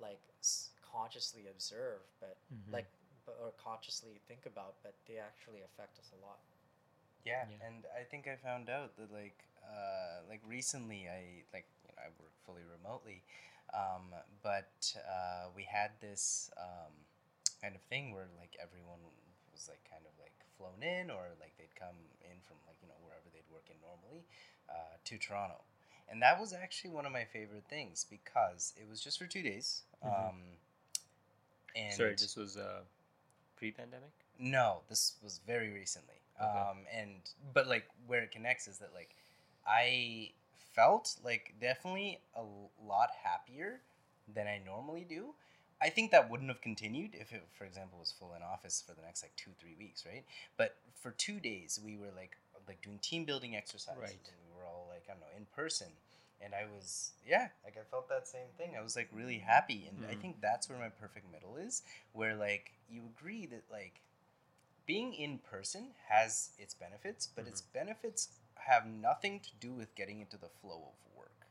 like 0.00 0.20
s- 0.40 0.70
consciously 0.92 1.42
observe, 1.50 2.00
but 2.20 2.36
Mhm. 2.52 2.72
like 2.72 2.86
but, 3.24 3.36
or 3.42 3.50
consciously 3.62 4.20
think 4.28 4.46
about, 4.46 4.74
but 4.82 4.94
they 5.08 5.18
actually 5.18 5.62
affect 5.62 5.98
us 5.98 6.10
a 6.12 6.24
lot. 6.24 6.38
Yeah, 7.24 7.42
Yeah. 7.50 7.66
and 7.66 7.84
I 7.98 8.04
think 8.04 8.28
I 8.28 8.36
found 8.36 8.68
out 8.70 8.96
that 8.96 9.12
like 9.12 9.44
uh, 9.62 10.22
like 10.28 10.40
recently 10.46 11.08
I 11.08 11.42
like 11.52 11.66
you 11.66 11.66
know 11.66 11.75
I 11.98 12.08
work 12.20 12.32
fully 12.44 12.62
remotely, 12.64 13.22
um, 13.74 14.12
but 14.42 14.94
uh, 15.08 15.48
we 15.54 15.62
had 15.64 15.90
this 16.00 16.50
um, 16.56 16.92
kind 17.62 17.74
of 17.74 17.82
thing 17.82 18.12
where 18.12 18.26
like 18.38 18.56
everyone 18.62 19.00
was 19.52 19.68
like 19.68 19.80
kind 19.90 20.04
of 20.04 20.12
like 20.20 20.32
flown 20.56 20.82
in 20.82 21.10
or 21.10 21.32
like 21.40 21.52
they'd 21.58 21.74
come 21.78 21.96
in 22.20 22.36
from 22.44 22.56
like 22.66 22.76
you 22.82 22.88
know 22.88 22.98
wherever 23.02 23.26
they'd 23.32 23.48
work 23.52 23.66
in 23.70 23.76
normally 23.80 24.24
uh, 24.70 24.96
to 25.04 25.18
Toronto, 25.18 25.62
and 26.08 26.20
that 26.22 26.38
was 26.38 26.52
actually 26.52 26.90
one 26.90 27.06
of 27.06 27.12
my 27.12 27.24
favorite 27.24 27.64
things 27.68 28.04
because 28.08 28.72
it 28.76 28.88
was 28.88 29.00
just 29.00 29.18
for 29.18 29.26
two 29.26 29.42
days. 29.42 29.82
Mhm. 30.04 30.28
Um, 30.28 30.38
and 31.74 31.92
Sorry, 31.92 32.12
this 32.12 32.36
was 32.36 32.56
uh, 32.56 32.80
pre-pandemic. 33.56 34.10
no, 34.38 34.80
this 34.88 35.14
was 35.22 35.40
very 35.46 35.72
recently. 35.72 36.14
Okay. 36.40 36.58
Um, 36.58 36.78
and 36.94 37.20
but 37.54 37.66
like 37.66 37.84
where 38.06 38.22
it 38.22 38.30
connects 38.30 38.68
is 38.68 38.78
that 38.78 38.92
like 38.94 39.14
I 39.66 40.32
felt 40.76 41.16
like 41.24 41.54
definitely 41.60 42.20
a 42.36 42.42
lot 42.86 43.10
happier 43.24 43.80
than 44.32 44.46
I 44.46 44.60
normally 44.64 45.06
do. 45.08 45.34
I 45.82 45.90
think 45.90 46.10
that 46.12 46.30
wouldn't 46.30 46.48
have 46.50 46.62
continued 46.62 47.10
if 47.14 47.32
it, 47.32 47.44
for 47.58 47.64
example, 47.64 47.98
was 47.98 48.12
full 48.12 48.34
in 48.34 48.42
office 48.42 48.82
for 48.86 48.94
the 48.94 49.02
next 49.02 49.22
like 49.22 49.36
two, 49.36 49.50
three 49.60 49.76
weeks, 49.78 50.04
right? 50.06 50.24
But 50.56 50.76
for 50.94 51.10
two 51.12 51.40
days, 51.40 51.80
we 51.84 51.96
were 51.96 52.12
like 52.16 52.36
like 52.68 52.82
doing 52.82 52.98
team 53.00 53.24
building 53.24 53.56
exercises, 53.56 54.00
Right. 54.02 54.12
and 54.26 54.36
we 54.48 54.56
were 54.56 54.64
all 54.66 54.86
like 54.90 55.04
I 55.08 55.12
don't 55.12 55.20
know 55.20 55.36
in 55.36 55.46
person, 55.54 55.88
and 56.40 56.54
I 56.54 56.64
was 56.76 57.12
yeah, 57.28 57.48
like 57.64 57.76
I 57.78 57.84
felt 57.90 58.08
that 58.08 58.26
same 58.28 58.48
thing. 58.56 58.76
I 58.78 58.82
was 58.82 58.96
like 58.96 59.08
really 59.12 59.38
happy, 59.38 59.86
and 59.88 60.04
I 60.10 60.14
Mhm. 60.14 60.20
think 60.20 60.40
that's 60.40 60.68
where 60.68 60.78
my 60.78 60.88
perfect 60.88 61.30
middle 61.30 61.56
is, 61.56 61.82
where 62.12 62.34
like 62.34 62.72
you 62.90 63.02
agree 63.18 63.46
that 63.46 63.64
like 63.70 64.00
being 64.86 65.14
in 65.14 65.38
person 65.38 65.88
has 66.08 66.50
its 66.58 66.74
benefits, 66.74 67.26
but 67.34 67.46
its 67.46 67.60
benefits 67.60 68.28
have 68.66 68.86
nothing 68.86 69.40
to 69.40 69.50
do 69.60 69.72
with 69.72 69.94
getting 69.94 70.20
into 70.20 70.36
the 70.36 70.48
flow 70.60 70.92
of 70.92 71.16
work. 71.16 71.46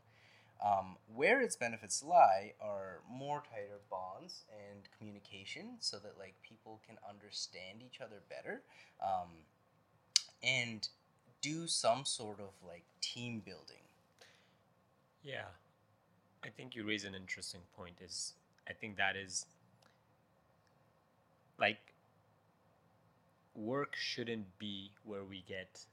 Um, 0.64 0.98
where 1.14 1.42
its 1.42 1.56
benefits 1.56 2.02
lie 2.04 2.54
are 2.62 3.02
more 3.10 3.44
tighter 3.50 3.80
bonds 3.90 4.46
and 4.50 4.88
communication, 4.98 5.78
so 5.80 5.98
that 5.98 6.18
like 6.18 6.36
people 6.42 6.82
can 6.88 6.98
understand 7.08 7.82
each 7.86 8.00
other 8.02 8.22
better, 8.30 8.62
um, 9.04 9.30
and 10.42 10.88
do 11.42 11.68
some 11.68 12.06
sort 12.06 12.40
of 12.40 12.52
like 12.66 12.84
team 13.02 13.42
building. 13.46 13.84
Yeah, 15.24 15.48
I 16.44 16.50
think 16.50 16.76
you 16.76 16.86
raise 16.86 17.04
an 17.04 17.16
interesting 17.16 17.62
point. 17.76 17.96
Is 18.04 18.34
I 18.68 18.74
think 18.74 18.98
that 18.98 19.16
is 19.16 19.46
like 21.60 21.94
work 23.56 23.96
shouldn't 23.96 24.58
be 24.60 24.92
where 25.04 25.24
we 25.24 25.44
get 25.48 25.86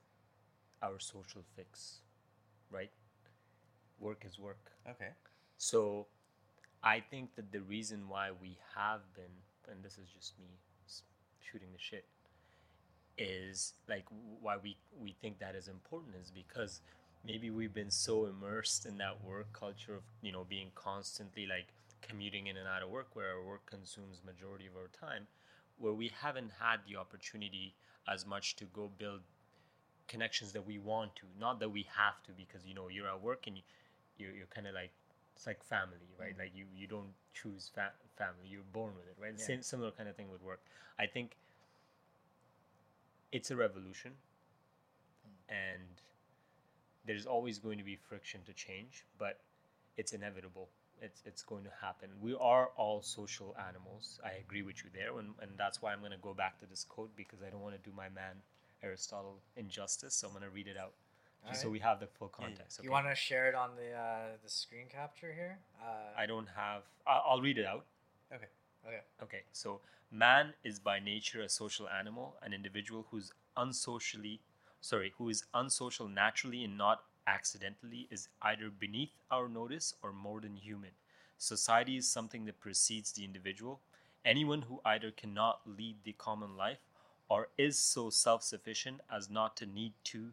our 0.83 0.99
social 0.99 1.43
fix, 1.57 2.01
right? 2.71 2.91
Work 4.01 4.25
is 4.29 4.39
work. 4.39 4.73
Okay. 4.89 5.11
So 5.57 6.07
I 6.83 7.01
think 7.01 7.35
that 7.37 7.53
the 7.53 7.61
reason 7.61 8.09
why 8.09 8.31
we 8.31 8.59
have 8.75 9.01
been, 9.15 9.35
and 9.71 9.83
this 9.83 9.99
is 9.99 10.09
just 10.09 10.39
me 10.39 10.47
shooting 11.41 11.69
the 11.73 11.79
shit, 11.79 12.05
is 13.19 13.75
like 13.89 14.05
why 14.41 14.57
we 14.63 14.77
we 14.99 15.15
think 15.21 15.39
that 15.39 15.55
is 15.55 15.69
important 15.69 16.15
is 16.21 16.31
because 16.31 16.81
maybe 17.25 17.51
we've 17.51 17.75
been 17.75 17.91
so 17.91 18.27
immersed 18.27 18.87
in 18.87 18.97
that 18.99 19.23
work 19.23 19.53
culture 19.53 19.95
of 19.95 20.03
you 20.23 20.33
know 20.33 20.45
being 20.49 20.71
constantly 20.75 21.47
like 21.47 21.69
commuting 22.01 22.47
in 22.47 22.57
and 22.57 22.67
out 22.67 22.83
of 22.83 22.89
work 22.89 23.15
where 23.15 23.31
our 23.31 23.45
work 23.45 23.65
consumes 23.67 24.21
majority 24.25 24.67
of 24.67 24.73
our 24.77 24.89
time 25.09 25.27
where 25.79 25.93
we 25.93 26.11
haven't 26.23 26.51
had 26.59 26.79
the 26.89 26.97
opportunity 26.97 27.75
as 28.09 28.27
much 28.27 28.57
to 28.57 28.65
go 28.65 28.91
build 28.99 29.21
connections 30.13 30.51
that 30.57 30.65
we 30.73 30.77
want 30.93 31.11
to 31.21 31.25
not 31.41 31.55
that 31.61 31.71
we 31.79 31.85
have 32.01 32.19
to 32.27 32.31
because 32.43 32.63
you 32.69 32.75
know 32.79 32.87
you're 32.95 33.09
at 33.15 33.21
work 33.31 33.43
and 33.49 33.57
you, 33.59 33.63
you're, 34.19 34.35
you're 34.39 34.53
kind 34.57 34.67
of 34.67 34.75
like 34.75 34.93
it's 35.35 35.47
like 35.47 35.63
family 35.65 36.09
right? 36.21 36.35
Mhm. 36.37 36.43
like 36.43 36.53
you 36.55 36.67
you 36.81 36.87
don't 36.87 37.13
choose 37.41 37.71
fa- 37.75 37.97
family 38.23 38.47
you're 38.53 38.69
born 38.79 38.93
with 38.99 39.07
it 39.11 39.17
right? 39.25 39.35
Yeah. 39.39 39.45
same 39.51 39.63
similar 39.63 39.91
kind 39.99 40.09
of 40.11 40.15
thing 40.19 40.31
with 40.31 40.43
work. 40.43 40.61
I 40.99 41.07
think 41.07 41.29
it's 43.39 43.51
a 43.51 43.57
revolution 43.57 44.13
and 45.49 45.95
there's 47.07 47.27
always 47.27 47.59
going 47.59 47.79
to 47.79 47.85
be 47.85 47.97
friction 47.97 48.41
to 48.47 48.53
change 48.53 49.05
but 49.19 49.41
it's 49.97 50.13
inevitable. 50.13 50.69
It's 51.01 51.21
it's 51.31 51.43
going 51.43 51.65
to 51.65 51.75
happen. 51.81 52.09
We 52.21 52.35
are 52.55 52.67
all 52.77 53.03
social 53.03 53.51
animals. 53.69 54.21
I 54.25 54.33
agree 54.45 54.63
with 54.69 54.79
you 54.85 54.91
there 54.99 55.13
and, 55.19 55.31
and 55.43 55.51
that's 55.63 55.79
why 55.83 55.93
i'm 55.93 56.01
going 56.01 56.13
to 56.21 56.25
go 56.31 56.35
back 56.45 56.55
to 56.61 56.67
this 56.67 56.85
quote 56.85 57.13
because 57.17 57.41
i 57.47 57.49
don't 57.51 57.65
want 57.67 57.75
to 57.81 57.91
do 57.91 57.95
my 57.97 58.09
man 58.21 58.37
aristotle 58.83 59.41
injustice 59.57 60.15
so 60.15 60.27
i'm 60.27 60.33
going 60.33 60.43
to 60.43 60.51
read 60.51 60.67
it 60.67 60.77
out 60.77 60.93
just 61.49 61.63
so 61.63 61.69
we 61.69 61.79
have 61.81 61.99
the 61.99 62.07
full 62.07 62.29
context 62.29 62.81
You 62.83 62.91
want 62.91 63.09
to 63.09 63.15
share 63.17 63.49
it 63.49 63.55
on 63.55 63.71
the 63.77 63.93
uh, 63.93 64.37
the 64.43 64.49
screen 64.51 64.87
capture 64.89 65.33
here? 65.33 65.59
Uh, 65.81 66.21
i 66.23 66.27
don't 66.27 66.49
have 66.57 66.83
i'll 67.07 67.41
read 67.41 67.59
it 67.59 67.67
out 67.67 67.85
Okay. 68.35 68.47
okay. 68.87 69.01
Okay, 69.23 69.43
so 69.53 69.81
man 70.11 70.55
is 70.65 70.79
by 70.79 70.99
nature 70.99 71.43
a 71.43 71.49
social 71.49 71.89
animal, 71.89 72.37
an 72.43 72.53
individual 72.53 73.07
who's 73.11 73.31
unsocially, 73.57 74.41
sorry, 74.81 75.13
who 75.19 75.29
is 75.29 75.45
unsocial 75.53 76.09
naturally 76.09 76.65
and 76.65 76.79
not 76.79 77.03
accidentally 77.27 78.09
is 78.11 78.29
either 78.41 78.71
beneath 78.71 79.13
our 79.31 79.49
notice 79.49 79.95
or 80.03 80.13
more 80.13 80.41
than 80.41 80.57
human. 80.57 80.91
Society 81.39 81.97
is 81.97 82.09
something 82.09 82.47
that 82.47 82.59
precedes 82.61 83.13
the 83.13 83.25
individual. 83.25 83.81
Anyone 84.25 84.63
who 84.63 84.81
either 84.85 85.11
cannot 85.11 85.61
lead 85.67 85.97
the 86.05 86.13
common 86.15 86.57
life 86.57 86.79
or 87.33 87.49
is 87.57 87.79
so 87.79 88.11
self 88.11 88.43
sufficient 88.43 89.01
as 89.11 89.31
not 89.31 89.57
to 89.57 89.65
need 89.65 89.95
to, 90.05 90.33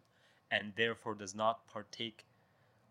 and 0.51 0.73
therefore 0.75 1.15
does 1.15 1.33
not 1.33 1.65
partake 1.65 2.25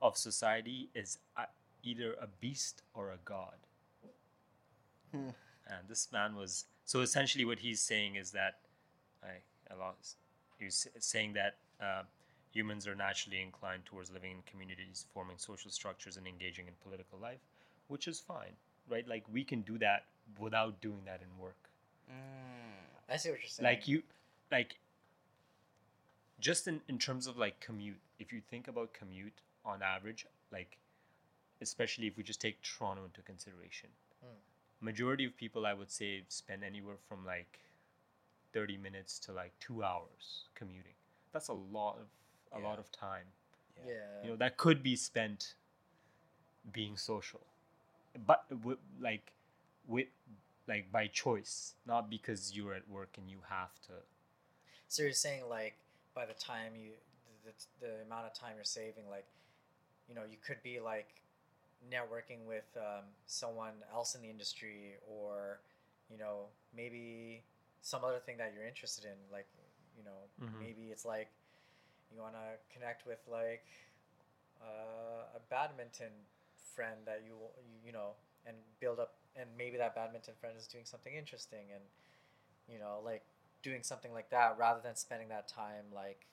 of 0.00 0.16
society, 0.16 0.88
is 0.94 1.18
uh, 1.36 1.44
either 1.82 2.14
a 2.14 2.26
beast 2.40 2.80
or 2.94 3.10
a 3.10 3.18
god. 3.26 3.58
Hmm. 5.12 5.28
And 5.66 5.86
this 5.88 6.08
man 6.10 6.36
was 6.36 6.64
so 6.86 7.02
essentially 7.02 7.44
what 7.44 7.58
he's 7.58 7.82
saying 7.82 8.16
is 8.16 8.30
that 8.30 8.60
I, 9.22 9.42
I 9.70 9.76
lost. 9.78 10.16
He 10.58 10.64
was 10.64 10.88
saying 11.00 11.34
that 11.34 11.56
uh, 11.78 12.04
humans 12.50 12.88
are 12.88 12.94
naturally 12.94 13.42
inclined 13.42 13.84
towards 13.84 14.10
living 14.10 14.30
in 14.30 14.38
communities, 14.50 15.04
forming 15.12 15.36
social 15.36 15.70
structures, 15.70 16.16
and 16.16 16.26
engaging 16.26 16.66
in 16.66 16.72
political 16.82 17.18
life, 17.18 17.40
which 17.88 18.08
is 18.08 18.18
fine, 18.18 18.56
right? 18.88 19.06
Like 19.06 19.24
we 19.30 19.44
can 19.44 19.60
do 19.60 19.76
that 19.78 20.06
without 20.40 20.80
doing 20.80 21.02
that 21.04 21.20
in 21.20 21.28
work. 21.38 21.68
Mm. 22.10 22.47
I 23.08 23.16
see 23.16 23.30
what 23.30 23.40
you're 23.40 23.48
saying. 23.48 23.64
Like 23.64 23.88
you, 23.88 24.02
like 24.50 24.76
just 26.40 26.68
in, 26.68 26.80
in 26.88 26.98
terms 26.98 27.26
of 27.26 27.36
like 27.36 27.60
commute, 27.60 27.98
if 28.18 28.32
you 28.32 28.40
think 28.50 28.68
about 28.68 28.92
commute 28.92 29.40
on 29.64 29.82
average, 29.82 30.26
like 30.52 30.76
especially 31.60 32.06
if 32.06 32.16
we 32.16 32.22
just 32.22 32.40
take 32.40 32.60
Toronto 32.62 33.04
into 33.04 33.22
consideration, 33.22 33.90
Hmm. 34.22 34.34
majority 34.80 35.24
of 35.24 35.36
people 35.36 35.64
I 35.66 35.74
would 35.74 35.90
say 35.90 36.22
spend 36.28 36.64
anywhere 36.64 36.96
from 37.08 37.24
like 37.24 37.60
30 38.52 38.76
minutes 38.76 39.18
to 39.20 39.32
like 39.32 39.52
two 39.60 39.82
hours 39.84 40.44
commuting. 40.54 40.94
That's 41.32 41.48
a 41.48 41.52
lot 41.52 41.96
of 41.98 42.06
a 42.52 42.60
Yeah. 42.60 42.66
lot 42.68 42.78
of 42.78 42.90
time. 42.92 43.26
yeah. 43.86 44.22
You 44.24 44.30
know 44.30 44.36
that 44.36 44.56
could 44.56 44.82
be 44.82 44.96
spent 44.96 45.54
being 46.72 46.96
social, 46.96 47.40
but 48.26 48.48
w- 48.48 48.78
like 49.00 49.32
with 49.86 50.08
like 50.68 50.92
by 50.92 51.06
choice, 51.08 51.74
not 51.86 52.10
because 52.10 52.54
you're 52.56 52.74
at 52.74 52.88
work 52.88 53.16
and 53.18 53.30
you 53.30 53.38
have 53.48 53.74
to. 53.86 53.94
So 54.88 55.02
you're 55.02 55.12
saying 55.12 55.42
like 55.48 55.76
by 56.14 56.26
the 56.26 56.34
time 56.34 56.72
you 56.76 56.92
the, 57.44 57.52
the, 57.80 57.86
the 57.86 58.02
amount 58.06 58.26
of 58.26 58.34
time 58.34 58.52
you're 58.56 58.64
saving, 58.64 59.04
like 59.10 59.26
you 60.08 60.14
know, 60.14 60.22
you 60.30 60.36
could 60.44 60.62
be 60.62 60.80
like 60.80 61.08
networking 61.90 62.46
with 62.46 62.66
um, 62.76 63.04
someone 63.26 63.74
else 63.92 64.14
in 64.14 64.22
the 64.22 64.28
industry, 64.30 64.94
or 65.08 65.60
you 66.10 66.18
know, 66.18 66.46
maybe 66.74 67.42
some 67.82 68.04
other 68.04 68.18
thing 68.18 68.36
that 68.38 68.52
you're 68.54 68.66
interested 68.66 69.04
in, 69.04 69.16
like 69.32 69.46
you 69.96 70.04
know, 70.04 70.28
Mhm. 70.42 70.60
maybe 70.60 70.90
it's 70.90 71.04
like 71.04 71.28
you 72.14 72.20
want 72.20 72.34
to 72.34 72.56
connect 72.74 73.06
with 73.06 73.18
like 73.30 73.66
uh, 74.60 75.36
a 75.36 75.40
badminton 75.50 76.12
friend 76.74 76.98
that 77.06 77.22
you 77.26 77.34
you- 77.34 77.86
you 77.86 77.92
know 77.92 78.14
and 78.46 78.56
build 78.80 78.98
up 78.98 79.14
and 79.40 79.48
maybe 79.56 79.76
that 79.76 79.94
badminton 79.94 80.34
friend 80.40 80.56
is 80.58 80.66
doing 80.66 80.84
something 80.84 81.14
interesting 81.14 81.66
and 81.72 81.82
you 82.72 82.78
know 82.78 82.98
like 83.04 83.22
doing 83.62 83.82
something 83.82 84.12
like 84.12 84.30
that 84.30 84.56
rather 84.58 84.80
than 84.82 84.94
spending 84.94 85.28
that 85.28 85.48
time 85.48 85.84
like 85.94 86.26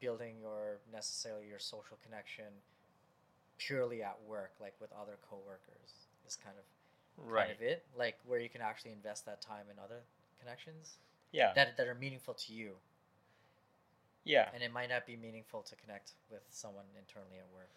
building 0.00 0.36
your 0.40 0.78
necessarily 0.92 1.46
your 1.46 1.58
social 1.58 1.96
connection 2.02 2.46
purely 3.58 4.02
at 4.02 4.18
work 4.28 4.52
like 4.60 4.74
with 4.80 4.90
other 4.92 5.16
coworkers 5.28 6.06
is 6.26 6.36
kind 6.36 6.56
of 6.58 6.64
kind 7.34 7.50
of 7.50 7.62
it 7.62 7.84
like 7.98 8.18
where 8.26 8.38
you 8.40 8.48
can 8.48 8.60
actually 8.60 8.92
invest 8.92 9.24
that 9.24 9.40
time 9.40 9.64
in 9.72 9.78
other 9.82 10.00
connections 10.38 10.98
Yeah. 11.32 11.52
that, 11.54 11.76
that 11.78 11.88
are 11.88 11.94
meaningful 11.94 12.34
to 12.34 12.52
you 12.52 12.72
yeah. 14.24 14.48
and 14.52 14.62
it 14.62 14.72
might 14.72 14.90
not 14.90 15.06
be 15.06 15.16
meaningful 15.16 15.62
to 15.62 15.76
connect 15.76 16.12
with 16.30 16.42
someone 16.50 16.84
internally 16.98 17.38
at 17.38 17.46
work 17.54 17.70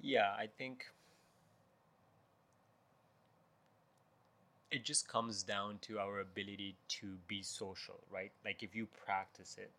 Yeah, 0.00 0.30
I 0.38 0.46
think 0.46 0.86
it 4.70 4.84
just 4.84 5.08
comes 5.08 5.42
down 5.42 5.78
to 5.82 5.98
our 5.98 6.20
ability 6.20 6.76
to 6.88 7.16
be 7.26 7.42
social, 7.42 8.00
right? 8.10 8.32
Like 8.44 8.62
if 8.62 8.74
you 8.74 8.86
practice 9.04 9.56
it. 9.58 9.70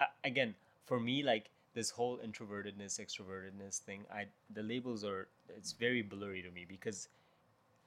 I, 0.00 0.06
again, 0.24 0.54
for 0.86 1.00
me, 1.00 1.22
like 1.22 1.50
this 1.74 1.90
whole 1.90 2.18
introvertedness, 2.18 3.00
extrovertedness 3.00 3.78
thing, 3.78 4.04
I 4.12 4.26
the 4.52 4.62
labels 4.62 5.04
are 5.04 5.28
it's 5.48 5.72
very 5.72 6.02
blurry 6.02 6.42
to 6.42 6.50
me 6.50 6.64
because 6.68 7.08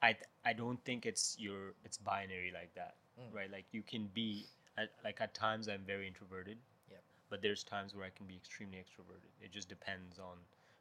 I 0.02 0.16
I 0.44 0.52
don't 0.52 0.82
think 0.84 1.06
it's 1.06 1.36
your 1.38 1.74
it's 1.84 1.98
binary 1.98 2.50
like 2.52 2.74
that, 2.74 2.96
Mm. 3.18 3.32
right? 3.34 3.50
Like 3.50 3.66
you 3.72 3.82
can 3.82 4.08
be 4.14 4.46
at, 4.76 4.90
like 5.04 5.20
at 5.20 5.34
times 5.34 5.68
I'm 5.68 5.84
very 5.86 6.06
introverted, 6.06 6.58
Yep. 6.90 7.02
but 7.30 7.42
there's 7.42 7.64
times 7.64 7.94
where 7.94 8.06
I 8.06 8.10
can 8.10 8.26
be 8.26 8.36
extremely 8.36 8.78
extroverted. 8.78 9.30
It 9.40 9.52
just 9.52 9.68
depends 9.68 10.18
on 10.18 10.38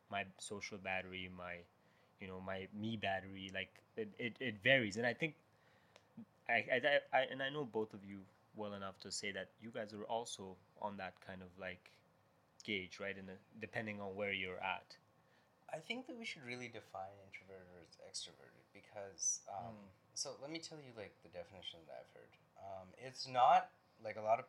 my 0.10 0.26
social 0.39 0.78
battery, 0.78 1.30
my 1.36 1.58
you 2.19 2.28
know 2.28 2.39
my 2.41 2.67
me 2.73 2.97
battery. 2.97 3.52
Like 3.54 3.69
it, 3.97 4.10
it, 4.19 4.36
it 4.39 4.56
varies, 4.63 4.97
and 4.97 5.06
I 5.06 5.13
think 5.13 5.36
I, 6.49 6.54
I, 6.54 6.99
I 7.13 7.21
and 7.32 7.41
I 7.41 7.49
know 7.49 7.65
both 7.65 7.93
of 7.93 8.04
you 8.06 8.19
well 8.56 8.73
enough 8.73 8.99
to 8.99 9.12
say 9.12 9.32
that 9.32 9.49
you 9.62 9.71
guys 9.71 9.93
are 9.93 10.04
also 10.04 10.58
on 10.82 10.97
that 10.97 11.15
kind 11.26 11.41
of 11.41 11.49
like 11.60 11.91
gauge, 12.63 12.99
right? 12.99 13.17
And 13.17 13.30
depending 13.60 14.02
on 14.02 14.15
where 14.15 14.34
you're 14.34 14.60
at. 14.62 14.95
I 15.73 15.80
think 15.80 16.06
that 16.08 16.17
we 16.17 16.26
should 16.26 16.45
really 16.45 16.67
define 16.69 17.17
introverted 17.26 17.65
versus 17.73 17.97
extroverted 18.06 18.62
because, 18.73 19.41
um, 19.49 19.73
Mm. 19.73 19.89
so 20.13 20.38
let 20.41 20.52
me 20.52 20.60
tell 20.60 20.78
you 20.80 20.93
like 20.95 21.15
the 21.23 21.30
definition 21.30 21.80
that 21.88 22.06
I've 22.06 22.13
heard. 22.13 22.34
Um, 22.62 22.88
it's 22.97 23.28
not 23.28 23.71
like 24.04 24.15
a 24.17 24.21
lot 24.21 24.39
of 24.39 24.45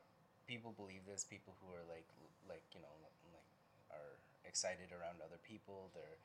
people 0.46 0.72
believe 0.72 1.06
this. 1.06 1.24
People 1.24 1.56
who 1.62 1.72
are 1.72 1.84
like 1.88 2.06
like 2.48 2.62
you 2.74 2.80
know 2.80 2.92
like 3.02 3.16
are 3.90 4.18
excited 4.44 4.92
around 4.92 5.20
other 5.24 5.40
people. 5.42 5.90
They're 5.94 6.18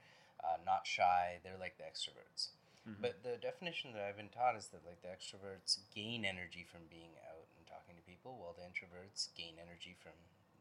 uh, 0.44 0.58
not 0.66 0.86
shy. 0.86 1.40
They're 1.44 1.58
like 1.60 1.78
the 1.78 1.84
extroverts. 1.84 2.50
Mhm. 2.90 3.02
But 3.02 3.24
the 3.24 3.38
definition 3.38 3.94
that 3.94 4.02
I've 4.04 4.18
been 4.18 4.30
taught 4.30 4.56
is 4.56 4.68
that 4.70 4.86
like 4.86 5.02
the 5.02 5.10
extroverts 5.10 5.78
gain 5.94 6.26
energy 6.26 6.64
from 6.64 6.88
being 6.90 7.12
out 7.30 7.48
and 7.58 7.66
talking 7.68 7.96
to 7.96 8.02
people, 8.02 8.38
while 8.38 8.54
the 8.54 8.64
introverts 8.64 9.34
gain 9.36 9.60
energy 9.60 9.94
from 9.94 10.14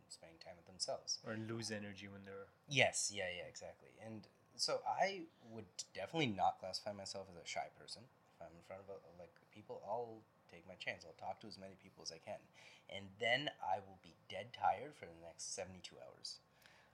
spending 0.09 0.39
time 0.39 0.57
with 0.57 0.67
themselves. 0.67 1.19
or 1.25 1.37
lose 1.37 1.71
energy 1.71 2.09
when 2.09 2.25
they're 2.25 2.49
Yes, 2.69 3.11
yeah, 3.13 3.29
yeah, 3.31 3.45
exactly. 3.45 3.91
And 4.05 4.27
so 4.57 4.83
I 4.87 5.27
would 5.51 5.67
definitely 5.95 6.29
not 6.29 6.59
classify 6.59 6.93
myself 6.93 7.29
as 7.31 7.37
a 7.37 7.47
shy 7.47 7.69
person. 7.79 8.03
If 8.35 8.43
I'm 8.43 8.57
in 8.57 8.63
front 8.67 8.83
of 8.83 8.89
a, 8.89 8.99
like 9.19 9.35
people, 9.53 9.83
I'll 9.87 10.23
take 10.51 10.67
my 10.67 10.75
chance. 10.75 11.05
I'll 11.05 11.13
talk 11.19 11.41
to 11.41 11.47
as 11.47 11.59
many 11.59 11.75
people 11.83 12.03
as 12.03 12.13
I 12.13 12.19
can, 12.19 12.41
and 12.89 13.11
then 13.19 13.51
I 13.63 13.79
will 13.81 13.99
be 14.03 14.15
dead 14.29 14.53
tired 14.53 14.95
for 14.97 15.07
the 15.07 15.15
next 15.23 15.55
seventy-two 15.55 15.97
hours. 15.99 16.41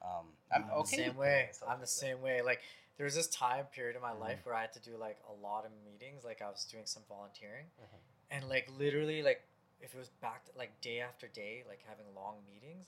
Um, 0.05 0.27
I'm 0.55 0.65
I'm 0.65 0.71
okay. 0.81 0.97
the 0.97 1.05
same 1.05 1.17
way. 1.17 1.51
I'm 1.69 1.81
the 1.81 1.87
same 1.87 2.21
way. 2.21 2.43
Like 2.43 2.61
there 2.97 3.05
was 3.05 3.15
this 3.15 3.27
time 3.29 3.65
period 3.67 3.97
in 3.97 4.03
my 4.03 4.13
Mhm. 4.13 4.21
life 4.21 4.45
where 4.47 4.55
I 4.55 4.61
had 4.63 4.73
to 4.75 4.81
do 4.81 4.97
like 4.97 5.19
a 5.29 5.33
lot 5.33 5.65
of 5.65 5.73
meetings. 5.85 6.25
Like 6.25 6.43
I 6.43 6.49
was 6.51 6.65
doing 6.65 6.87
some 6.87 7.03
volunteering, 7.09 7.67
Mhm. 7.81 7.99
and 8.31 8.49
like 8.49 8.69
literally 8.79 9.23
like 9.23 9.43
if 9.81 9.95
it 9.95 9.99
was 9.99 10.11
back 10.21 10.45
to, 10.47 10.53
like 10.57 10.81
day 10.81 11.01
after 11.01 11.27
day, 11.29 11.65
like 11.67 11.83
having 11.89 12.07
long 12.15 12.37
meetings, 12.47 12.87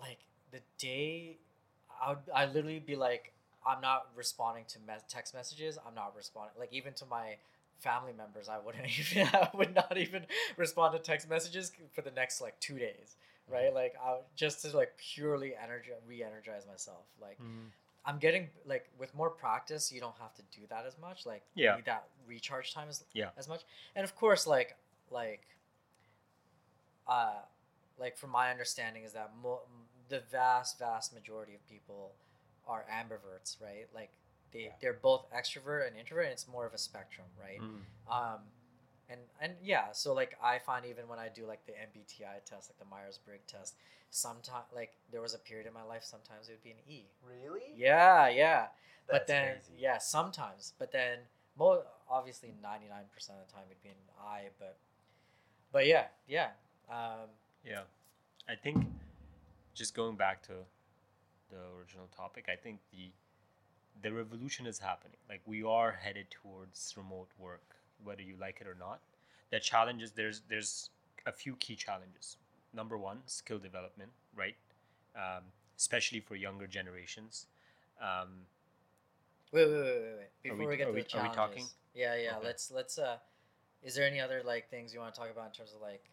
like 0.00 0.18
the 0.52 0.60
day, 0.78 1.38
I 2.00 2.10
would 2.10 2.18
I 2.34 2.46
literally 2.46 2.78
be 2.80 2.96
like 2.96 3.32
I'm 3.66 3.80
not 3.80 4.08
responding 4.14 4.64
to 4.68 4.78
me- 4.80 4.94
text 5.08 5.34
messages. 5.34 5.78
I'm 5.86 5.94
not 5.94 6.14
responding 6.16 6.54
like 6.58 6.72
even 6.72 6.94
to 6.94 7.06
my 7.06 7.36
family 7.78 8.12
members. 8.12 8.48
I 8.48 8.58
wouldn't 8.58 8.86
even 8.98 9.26
I 9.32 9.50
would 9.54 9.74
not 9.74 9.96
even 9.96 10.26
respond 10.56 10.92
to 10.94 10.98
text 10.98 11.28
messages 11.28 11.72
for 11.92 12.02
the 12.02 12.10
next 12.10 12.40
like 12.40 12.58
two 12.60 12.78
days. 12.78 13.16
Right, 13.48 13.72
like 13.72 13.94
I 14.02 14.18
just 14.34 14.62
to 14.62 14.76
like 14.76 14.96
purely 14.98 15.54
energy 15.54 15.90
re-energize 16.06 16.66
myself. 16.66 17.04
Like 17.20 17.38
I'm 18.04 18.18
getting 18.18 18.48
like 18.64 18.88
with 18.98 19.14
more 19.14 19.30
practice, 19.30 19.92
you 19.92 20.00
don't 20.00 20.16
have 20.18 20.34
to 20.34 20.42
do 20.50 20.66
that 20.68 20.84
as 20.86 20.98
much. 20.98 21.26
Like 21.26 21.42
Yeah. 21.54 21.76
need 21.76 21.84
that 21.84 22.08
recharge 22.26 22.74
time 22.74 22.88
as 22.88 23.04
Yeah. 23.12 23.30
as 23.36 23.46
much. 23.48 23.62
And 23.94 24.02
of 24.04 24.14
course, 24.16 24.46
like 24.46 24.76
like 25.10 25.46
uh 27.06 27.40
like 27.98 28.16
from 28.16 28.30
my 28.30 28.50
understanding 28.50 29.04
is 29.04 29.12
that 29.12 29.30
mo- 29.42 29.62
the 30.08 30.20
vast 30.30 30.78
vast 30.78 31.14
majority 31.14 31.54
of 31.54 31.66
people 31.68 32.12
are 32.66 32.84
ambiverts, 32.92 33.60
right? 33.60 33.86
Like 33.94 34.10
they 34.52 34.64
Yeah. 34.64 34.72
they're 34.80 34.92
both 34.92 35.30
extrovert 35.30 35.86
and 35.86 35.96
introvert. 35.96 36.24
And 36.24 36.32
it's 36.32 36.48
more 36.48 36.66
of 36.66 36.74
a 36.74 36.78
spectrum, 36.78 37.26
right? 37.40 37.60
Mm. 37.60 37.82
Um, 38.10 38.40
and 39.08 39.20
and 39.40 39.52
yeah, 39.62 39.92
so 39.92 40.12
like 40.12 40.36
I 40.42 40.58
find 40.58 40.84
even 40.86 41.08
when 41.08 41.18
I 41.18 41.28
do 41.28 41.46
like 41.46 41.64
the 41.66 41.72
MBTI 41.72 42.44
test, 42.44 42.70
like 42.70 42.78
the 42.78 42.84
Myers 42.90 43.18
Briggs 43.24 43.46
test, 43.46 43.74
sometimes 44.10 44.66
like 44.74 44.92
there 45.12 45.20
was 45.20 45.34
a 45.34 45.38
period 45.38 45.66
in 45.66 45.72
my 45.72 45.82
life 45.82 46.02
sometimes 46.04 46.48
it 46.48 46.52
would 46.52 46.64
be 46.64 46.70
an 46.70 46.76
E. 46.88 47.04
Really? 47.24 47.72
Yeah, 47.76 48.28
yeah. 48.28 48.66
but 49.08 49.26
then 49.26 49.54
crazy. 49.54 49.72
yeah, 49.78 49.98
sometimes. 49.98 50.72
But 50.78 50.92
then 50.92 51.18
mo 51.58 51.82
obviously 52.10 52.52
ninety 52.62 52.86
nine 52.88 53.04
percent 53.12 53.38
of 53.40 53.46
the 53.46 53.52
time 53.52 53.64
it'd 53.70 53.82
be 53.82 53.90
an 53.90 53.94
I. 54.20 54.48
But 54.58 54.76
but 55.72 55.86
yeah, 55.86 56.06
yeah. 56.28 56.48
Um, 56.90 57.28
Yeah, 57.64 57.82
I 58.48 58.54
think 58.54 58.86
just 59.74 59.94
going 59.94 60.16
back 60.16 60.42
to 60.44 60.52
the 61.50 61.58
original 61.78 62.08
topic, 62.16 62.46
I 62.48 62.56
think 62.56 62.80
the 62.92 63.10
the 64.02 64.12
revolution 64.12 64.66
is 64.66 64.78
happening. 64.78 65.16
Like 65.28 65.40
we 65.46 65.62
are 65.62 65.92
headed 65.92 66.30
towards 66.30 66.94
remote 66.96 67.28
work, 67.38 67.75
whether 68.04 68.22
you 68.22 68.36
like 68.40 68.60
it 68.60 68.66
or 68.66 68.74
not. 68.78 69.00
The 69.50 69.60
challenges 69.60 70.12
there's 70.12 70.42
there's 70.48 70.90
a 71.26 71.32
few 71.32 71.56
key 71.56 71.76
challenges. 71.76 72.36
Number 72.74 72.96
one, 72.98 73.18
skill 73.26 73.58
development, 73.58 74.10
right? 74.34 74.56
Um, 75.16 75.44
especially 75.78 76.20
for 76.20 76.34
younger 76.36 76.66
generations. 76.66 77.46
Um, 78.00 78.46
Wait, 79.52 79.64
wait, 79.68 79.74
wait, 79.74 79.84
wait, 79.84 80.16
wait. 80.18 80.42
Before 80.42 80.58
we- 80.58 80.66
we, 80.66 80.76
get 80.76 80.84
to 80.86 80.92
we- 80.92 81.00
the 81.02 81.18
are 81.18 81.22
we 81.22 81.28
challenges. 81.28 81.36
talking? 81.36 81.66
Yeah, 81.94 82.14
yeah. 82.16 82.36
Okay. 82.36 82.46
Let's 82.46 82.70
let's. 82.70 82.98
uh 82.98 83.16
Is 83.82 83.94
there 83.94 84.06
any 84.06 84.20
other 84.20 84.42
like 84.44 84.68
things 84.68 84.92
you 84.92 85.00
want 85.00 85.14
to 85.14 85.20
talk 85.20 85.30
about 85.30 85.46
in 85.46 85.52
terms 85.52 85.72
of 85.74 85.80
like 85.80 86.04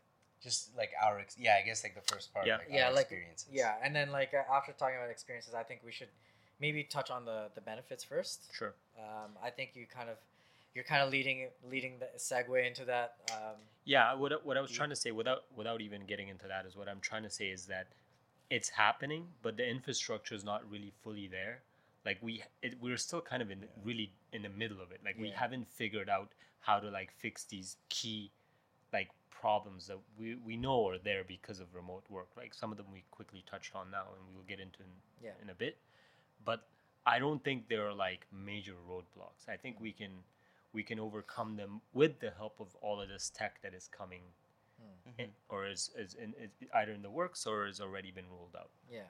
Just 0.42 0.76
like 0.78 0.92
our, 1.02 1.20
ex- 1.20 1.38
yeah, 1.40 1.56
I 1.62 1.66
guess 1.66 1.84
like 1.84 1.96
the 1.96 2.14
first 2.14 2.34
part, 2.34 2.46
Yeah. 2.46 2.58
like 2.58 2.68
Yeah, 2.70 2.88
our 2.88 2.94
like- 2.94 3.04
experiences. 3.04 3.48
yeah, 3.52 3.78
and 3.84 3.96
then 3.96 4.12
like 4.12 4.34
uh, 4.34 4.44
after 4.54 4.72
talking 4.74 4.98
about 4.98 5.10
experiences, 5.10 5.54
I 5.54 5.64
think 5.64 5.82
we 5.84 5.92
should 5.92 6.10
maybe 6.60 6.84
touch 6.84 7.10
on 7.10 7.26
the 7.26 7.50
the 7.56 7.62
benefits 7.62 8.04
first. 8.04 8.54
sure. 8.54 8.76
Um, 9.00 9.32
I 9.42 9.50
think 9.50 9.76
you 9.76 9.88
kind 9.88 10.10
of 10.10 10.18
you're 10.76 10.84
kind 10.84 11.02
of 11.04 11.10
leading 11.12 11.50
leading 11.70 12.00
the 12.00 12.08
segue 12.18 12.66
into 12.66 12.86
that. 12.86 13.16
Um, 13.32 13.58
Yeah, 13.86 14.14
what, 14.14 14.32
I- 14.34 14.38
what 14.44 14.58
I 14.58 14.62
was 14.62 14.72
trying 14.72 14.90
to 14.90 14.96
say 14.96 15.12
without 15.12 15.44
without 15.56 15.82
even 15.82 16.06
getting 16.06 16.28
into 16.30 16.48
that 16.48 16.66
is 16.66 16.76
what 16.76 16.88
I'm 16.88 17.00
trying 17.00 17.24
to 17.24 17.30
say 17.30 17.48
is 17.50 17.66
that 17.68 17.88
it's 18.50 18.70
happening, 18.70 19.28
but 19.42 19.58
the 19.58 19.68
infrastructure 19.68 20.36
is 20.36 20.44
not 20.44 20.70
really 20.70 20.92
fully 21.04 21.28
there. 21.28 21.62
Like 22.06 22.18
we 22.22 22.44
it, 22.62 22.76
we're 22.82 22.98
still 22.98 23.22
kind 23.22 23.42
of 23.42 23.50
in 23.52 23.62
Yeah. 23.62 23.68
really 23.84 24.14
in 24.32 24.42
the 24.42 24.50
middle 24.50 24.82
of 24.82 24.92
it. 24.92 25.02
Like 25.06 25.18
we 25.20 25.30
haven't 25.30 25.68
figured 25.68 26.10
out 26.10 26.30
how 26.60 26.80
to 26.80 26.90
like 26.90 27.12
fix 27.12 27.44
these 27.44 27.78
key 27.90 28.32
like 28.92 29.10
problems 29.30 29.88
that 29.88 29.98
we, 30.18 30.36
we 30.36 30.56
know 30.56 30.88
are 30.88 30.98
there 30.98 31.24
because 31.26 31.60
of 31.60 31.74
remote 31.76 32.04
work. 32.10 32.30
Like 32.38 32.54
some 32.54 32.72
of 32.72 32.78
them 32.78 32.86
we 32.94 33.04
quickly 33.12 33.44
touched 33.50 33.76
on 33.76 33.92
now 33.92 34.06
and 34.16 34.22
we 34.30 34.36
will 34.38 34.48
get 34.48 34.60
into 34.60 34.80
in, 34.80 34.90
Yeah. 35.26 35.32
in 35.42 35.50
a 35.50 35.54
bit. 35.54 35.78
But 36.46 36.66
I 37.06 37.20
don't 37.20 37.44
think 37.44 37.68
there 37.68 37.86
are 37.88 37.94
like 37.94 38.26
major 38.32 38.76
roadblocks. 38.90 39.50
I 39.50 39.58
think 39.58 39.80
we 39.82 39.92
can 39.92 40.12
we 40.74 40.84
can 40.84 41.00
overcome 41.00 41.56
them 41.56 41.82
with 41.94 42.20
the 42.20 42.32
help 42.32 42.60
of 42.60 42.76
all 42.82 43.00
of 43.02 43.08
this 43.10 43.30
tech 43.30 43.62
that 43.62 43.74
is 43.74 43.88
coming 43.88 44.22
Mhm. 44.82 45.20
in, 45.20 45.30
or 45.50 45.66
is, 45.68 45.92
is, 45.96 46.16
in, 46.16 46.34
is 46.40 46.50
either 46.74 46.92
in 46.92 47.02
the 47.02 47.10
works 47.10 47.46
or 47.46 47.66
has 47.68 47.80
already 47.80 48.12
been 48.12 48.30
rolled 48.30 48.56
out. 48.58 48.70
yeah. 48.90 49.04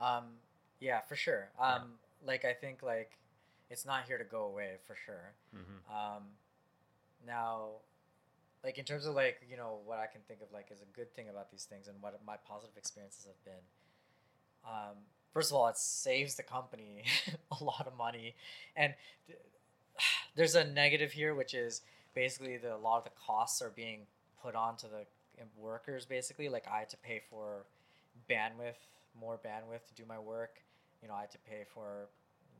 Um, 0.00 0.38
yeah, 0.78 1.00
for 1.02 1.14
sure. 1.16 1.50
Um, 1.58 1.98
like 2.24 2.46
I 2.46 2.54
think 2.54 2.82
like 2.82 3.18
it's 3.68 3.84
not 3.84 4.04
here 4.06 4.16
to 4.16 4.24
go 4.24 4.44
away 4.44 4.78
for 4.86 4.94
sure. 4.94 5.34
Mm-hmm. 5.54 5.94
Um, 5.94 6.22
now, 7.26 7.72
like 8.64 8.78
in 8.78 8.84
terms 8.86 9.04
of 9.04 9.14
like 9.14 9.42
you 9.50 9.58
know 9.58 9.80
what 9.84 9.98
I 9.98 10.06
can 10.06 10.22
think 10.22 10.40
of 10.40 10.50
like 10.52 10.70
is 10.72 10.80
a 10.80 10.86
good 10.96 11.12
thing 11.14 11.28
about 11.28 11.50
these 11.50 11.64
things 11.64 11.86
and 11.86 12.00
what 12.00 12.18
my 12.24 12.36
positive 12.48 12.78
experiences 12.78 13.26
have 13.26 13.44
been. 13.44 13.62
Um, 14.64 14.96
first 15.34 15.50
of 15.50 15.56
all, 15.56 15.68
it 15.68 15.76
saves 15.76 16.34
the 16.36 16.42
company 16.44 17.04
a 17.60 17.62
lot 17.62 17.86
of 17.86 17.94
money, 17.94 18.34
and 18.76 18.94
th- 19.26 19.38
there's 20.36 20.54
a 20.54 20.64
negative 20.64 21.12
here, 21.12 21.34
which 21.34 21.54
is 21.54 21.82
basically 22.14 22.56
the 22.56 22.74
a 22.74 22.76
lot 22.76 22.98
of 22.98 23.04
the 23.04 23.10
costs 23.26 23.62
are 23.62 23.70
being 23.70 24.00
put 24.42 24.54
onto 24.54 24.88
the 24.88 25.04
workers. 25.56 26.06
Basically, 26.06 26.48
like 26.48 26.64
I 26.70 26.78
had 26.78 26.88
to 26.90 26.96
pay 26.96 27.20
for 27.30 27.64
bandwidth, 28.28 28.80
more 29.18 29.38
bandwidth 29.44 29.86
to 29.88 29.94
do 29.94 30.04
my 30.06 30.18
work. 30.18 30.62
You 31.02 31.08
know, 31.08 31.14
I 31.14 31.20
had 31.20 31.30
to 31.32 31.38
pay 31.38 31.64
for 31.72 32.08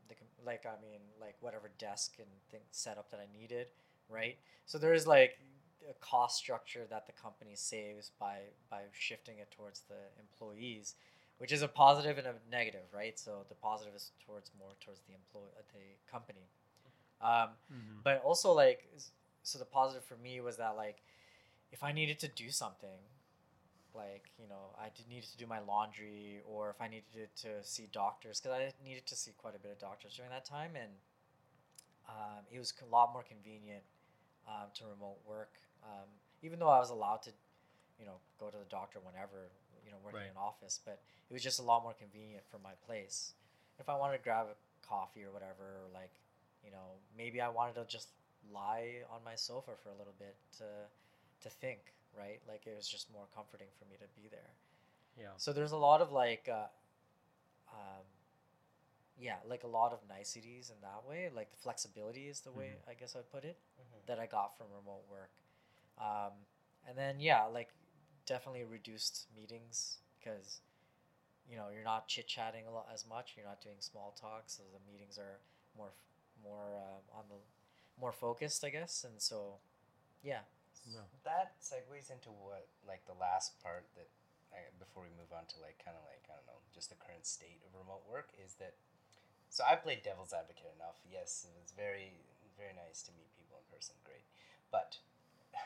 the 0.08 0.14
like 0.44 0.66
I 0.66 0.80
mean 0.82 1.00
like 1.20 1.36
whatever 1.40 1.70
desk 1.78 2.14
and 2.18 2.28
thing 2.50 2.60
setup 2.70 3.10
that 3.10 3.20
I 3.20 3.38
needed, 3.38 3.68
right? 4.08 4.36
So 4.66 4.78
there 4.78 4.94
is 4.94 5.06
like 5.06 5.38
a 5.88 5.94
cost 6.00 6.36
structure 6.36 6.86
that 6.90 7.06
the 7.06 7.12
company 7.12 7.52
saves 7.54 8.10
by 8.18 8.38
by 8.70 8.82
shifting 8.92 9.38
it 9.38 9.50
towards 9.50 9.82
the 9.88 10.00
employees, 10.18 10.94
which 11.38 11.52
is 11.52 11.62
a 11.62 11.68
positive 11.68 12.18
and 12.18 12.26
a 12.26 12.34
negative, 12.50 12.88
right? 12.94 13.18
So 13.18 13.44
the 13.48 13.54
positive 13.54 13.94
is 13.94 14.12
towards 14.24 14.50
more 14.58 14.72
towards 14.80 15.00
the 15.08 15.14
employee, 15.14 15.52
uh, 15.58 15.62
the 15.72 16.10
company. 16.10 16.48
Um, 17.22 17.50
Mm-hmm. 17.72 18.00
but 18.02 18.22
also 18.24 18.52
like 18.52 18.88
so 19.42 19.58
the 19.58 19.64
positive 19.64 20.04
for 20.04 20.16
me 20.16 20.40
was 20.40 20.56
that 20.56 20.76
like 20.76 21.02
if 21.72 21.82
i 21.82 21.92
needed 21.92 22.18
to 22.20 22.28
do 22.28 22.50
something 22.50 23.00
like 23.94 24.30
you 24.38 24.48
know 24.48 24.74
i 24.78 24.88
did 24.96 25.08
needed 25.08 25.28
to 25.30 25.36
do 25.36 25.46
my 25.46 25.58
laundry 25.60 26.40
or 26.48 26.70
if 26.70 26.80
i 26.80 26.88
needed 26.88 27.28
to 27.36 27.48
see 27.62 27.88
doctors 27.92 28.40
because 28.40 28.56
i 28.56 28.72
needed 28.84 29.06
to 29.06 29.16
see 29.16 29.32
quite 29.36 29.54
a 29.54 29.58
bit 29.58 29.72
of 29.72 29.78
doctors 29.78 30.14
during 30.16 30.30
that 30.30 30.44
time 30.44 30.72
and 30.76 30.90
um, 32.08 32.42
it 32.50 32.58
was 32.58 32.72
a 32.82 32.90
lot 32.90 33.12
more 33.12 33.22
convenient 33.22 33.82
um, 34.48 34.68
to 34.74 34.84
remote 34.84 35.18
work 35.26 35.52
um, 35.84 36.08
even 36.42 36.58
though 36.58 36.68
i 36.68 36.78
was 36.78 36.90
allowed 36.90 37.22
to 37.22 37.30
you 37.98 38.06
know 38.06 38.18
go 38.38 38.48
to 38.50 38.56
the 38.58 38.68
doctor 38.70 38.98
whenever 39.02 39.50
you 39.84 39.90
know 39.90 39.98
working 40.04 40.20
Right. 40.20 40.24
in 40.26 40.36
an 40.36 40.42
office 40.42 40.80
but 40.84 41.00
it 41.28 41.32
was 41.32 41.42
just 41.42 41.58
a 41.60 41.62
lot 41.62 41.82
more 41.82 41.94
convenient 41.94 42.44
for 42.50 42.58
my 42.62 42.72
place 42.86 43.34
if 43.78 43.88
i 43.88 43.94
wanted 43.96 44.18
to 44.18 44.22
grab 44.24 44.46
a 44.50 44.56
coffee 44.86 45.22
or 45.24 45.30
whatever 45.32 45.84
or 45.84 45.88
like 45.92 46.10
you 46.64 46.70
know 46.70 46.98
maybe 47.16 47.40
i 47.40 47.48
wanted 47.48 47.74
to 47.74 47.84
just 47.86 48.08
lie 48.52 49.02
on 49.10 49.20
my 49.24 49.34
sofa 49.34 49.72
for 49.82 49.90
a 49.90 49.96
little 49.98 50.14
bit 50.18 50.36
to 50.56 50.64
to 51.42 51.48
think 51.50 51.80
right 52.18 52.40
like 52.48 52.66
it 52.66 52.74
was 52.76 52.88
just 52.88 53.10
more 53.12 53.26
comforting 53.34 53.68
for 53.78 53.84
me 53.86 53.96
to 53.98 54.06
be 54.20 54.28
there 54.30 54.50
Yeah. 55.18 55.34
so 55.36 55.52
there's 55.52 55.72
a 55.72 55.76
lot 55.78 56.00
of 56.00 56.10
like 56.12 56.48
uh, 56.50 56.66
um, 57.72 58.04
yeah 59.18 59.36
like 59.46 59.64
a 59.64 59.68
lot 59.68 59.92
of 59.92 59.98
niceties 60.08 60.70
in 60.70 60.76
that 60.82 61.02
way 61.08 61.30
like 61.34 61.50
the 61.50 61.56
flexibility 61.56 62.28
is 62.28 62.40
the 62.40 62.52
way 62.52 62.76
i 62.88 62.94
guess 62.94 63.14
i'd 63.16 63.30
put 63.30 63.44
it 63.44 63.58
Mhm. 63.78 64.06
that 64.06 64.18
i 64.18 64.26
got 64.26 64.56
from 64.56 64.66
remote 64.72 65.04
work 65.10 65.30
um, 65.98 66.32
and 66.88 66.96
then 66.96 67.20
yeah 67.20 67.44
like 67.44 67.68
definitely 68.26 68.64
reduced 68.64 69.26
meetings 69.36 69.98
because 70.18 70.60
you 71.48 71.56
know 71.56 71.66
you're 71.72 71.84
not 71.84 72.06
chit 72.08 72.26
chatting 72.26 72.66
a 72.66 72.70
lot 72.70 72.86
as 72.92 73.04
much 73.06 73.34
you're 73.36 73.46
not 73.46 73.60
doing 73.60 73.76
small 73.80 74.12
talks. 74.20 74.54
so 74.56 74.62
the 74.72 74.80
meetings 74.90 75.18
are 75.18 75.38
more 75.76 75.88
f- 75.88 76.09
more 76.42 76.76
uh, 76.76 77.18
on 77.18 77.24
the 77.28 77.40
more 78.00 78.12
focused 78.12 78.64
i 78.64 78.70
guess 78.70 79.04
and 79.04 79.20
so 79.20 79.58
yeah 80.22 80.44
No. 80.88 81.04
That 81.28 81.60
segues 81.60 82.08
into 82.10 82.32
what, 82.32 82.66
like, 82.88 83.04
the 83.04 83.14
last 83.20 83.60
part 83.60 83.84
that, 84.00 84.08
I, 84.50 84.64
before 84.80 85.04
we 85.04 85.12
move 85.14 85.28
on 85.30 85.44
to, 85.52 85.56
like, 85.60 85.76
kind 85.84 85.94
of 85.94 86.02
like, 86.08 86.24
I 86.26 86.34
don't 86.40 86.48
know, 86.48 86.58
just 86.72 86.88
the 86.88 86.96
current 86.98 87.28
state 87.28 87.60
of 87.68 87.70
remote 87.76 88.02
work 88.08 88.32
is 88.40 88.56
that. 88.58 88.74
So 89.52 89.60
I 89.62 89.76
played 89.76 90.00
devil's 90.02 90.32
advocate 90.32 90.72
enough. 90.80 90.96
Yes, 91.04 91.44
it 91.44 91.52
was 91.60 91.70
very, 91.76 92.16
very 92.56 92.72
nice 92.72 93.04
to 93.06 93.12
meet 93.14 93.28
people 93.36 93.60
in 93.60 93.66
person. 93.68 93.94
Great. 94.08 94.24
But 94.72 94.98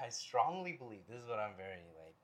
I 0.02 0.10
strongly 0.10 0.74
believe 0.74 1.06
this 1.06 1.22
is 1.22 1.28
what 1.30 1.38
I'm 1.38 1.54
very, 1.56 1.86
like, 1.94 2.18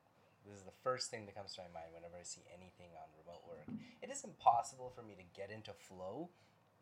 this 0.45 0.59
is 0.59 0.67
the 0.67 0.75
first 0.83 1.09
thing 1.15 1.25
that 1.31 1.39
comes 1.39 1.55
to 1.57 1.63
my 1.63 1.71
mind 1.71 1.95
whenever 1.95 2.19
I 2.19 2.27
see 2.27 2.43
anything 2.51 2.91
on 2.99 3.07
remote 3.23 3.47
work. 3.47 3.71
It 4.03 4.11
is 4.11 4.27
impossible 4.27 4.91
for 4.91 5.07
me 5.07 5.15
to 5.15 5.27
get 5.37 5.55
into 5.55 5.71
flow, 5.73 6.29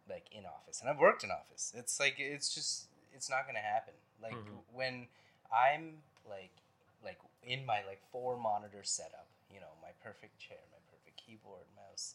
like, 0.08 0.26
in 0.32 0.44
office. 0.46 0.80
And 0.80 0.88
I've 0.90 0.98
worked 0.98 1.24
in 1.24 1.30
office. 1.30 1.72
It's 1.76 1.98
like, 2.00 2.16
it's 2.18 2.54
just, 2.54 2.86
it's 3.14 3.28
not 3.30 3.42
to 3.56 3.60
happen. 3.60 3.94
Like, 4.22 4.34
Mhm. 4.34 4.62
when 4.72 5.08
I'm 5.52 6.02
like 6.28 6.52
like 7.02 7.18
in 7.42 7.64
my 7.64 7.82
like 7.86 8.00
four 8.12 8.36
monitor 8.36 8.82
setup, 8.82 9.28
you 9.52 9.60
know, 9.60 9.72
my 9.80 9.90
perfect 10.02 10.38
chair, 10.38 10.58
my 10.72 10.78
perfect 10.90 11.16
keyboard, 11.16 11.64
mouse. 11.76 12.14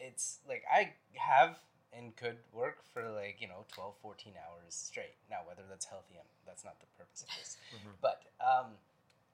It's 0.00 0.38
like 0.48 0.64
I 0.72 0.94
have 1.14 1.58
and 1.92 2.14
could 2.16 2.36
work 2.52 2.82
for 2.92 3.02
like, 3.10 3.40
you 3.40 3.48
know, 3.48 3.64
12, 3.72 3.94
14 4.02 4.34
hours 4.36 4.74
straight. 4.74 5.14
Now 5.30 5.38
whether 5.46 5.62
that's 5.68 5.86
healthy, 5.86 6.16
um, 6.18 6.26
that's 6.46 6.64
not 6.64 6.78
the 6.80 6.86
purpose 6.98 7.22
of 7.22 7.28
this. 7.36 7.56
Mhm. 7.74 7.94
But 8.00 8.22
um 8.40 8.76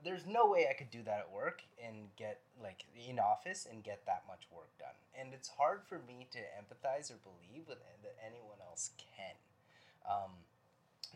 there's 0.05 0.27
no 0.27 0.47
way 0.47 0.67
I 0.71 0.75
could 0.75 0.91
do 0.91 1.03
that 1.05 1.19
at 1.19 1.33
work 1.33 1.63
and 1.83 2.13
get 2.17 2.41
like 2.63 2.85
in 2.95 3.19
office 3.19 3.67
and 3.71 3.83
get 3.83 4.05
that 4.07 4.23
much 4.29 4.47
work 4.53 4.71
done. 4.79 4.95
And 5.19 5.33
it's 5.33 5.49
hard 5.49 5.81
for 5.89 5.99
me 6.07 6.29
to 6.33 6.39
empathize 6.39 7.11
or 7.11 7.17
believe 7.25 7.67
with 7.69 7.79
that 7.81 8.17
anyone 8.21 8.61
else 8.61 8.91
can. 8.99 9.35
Um, 10.05 10.45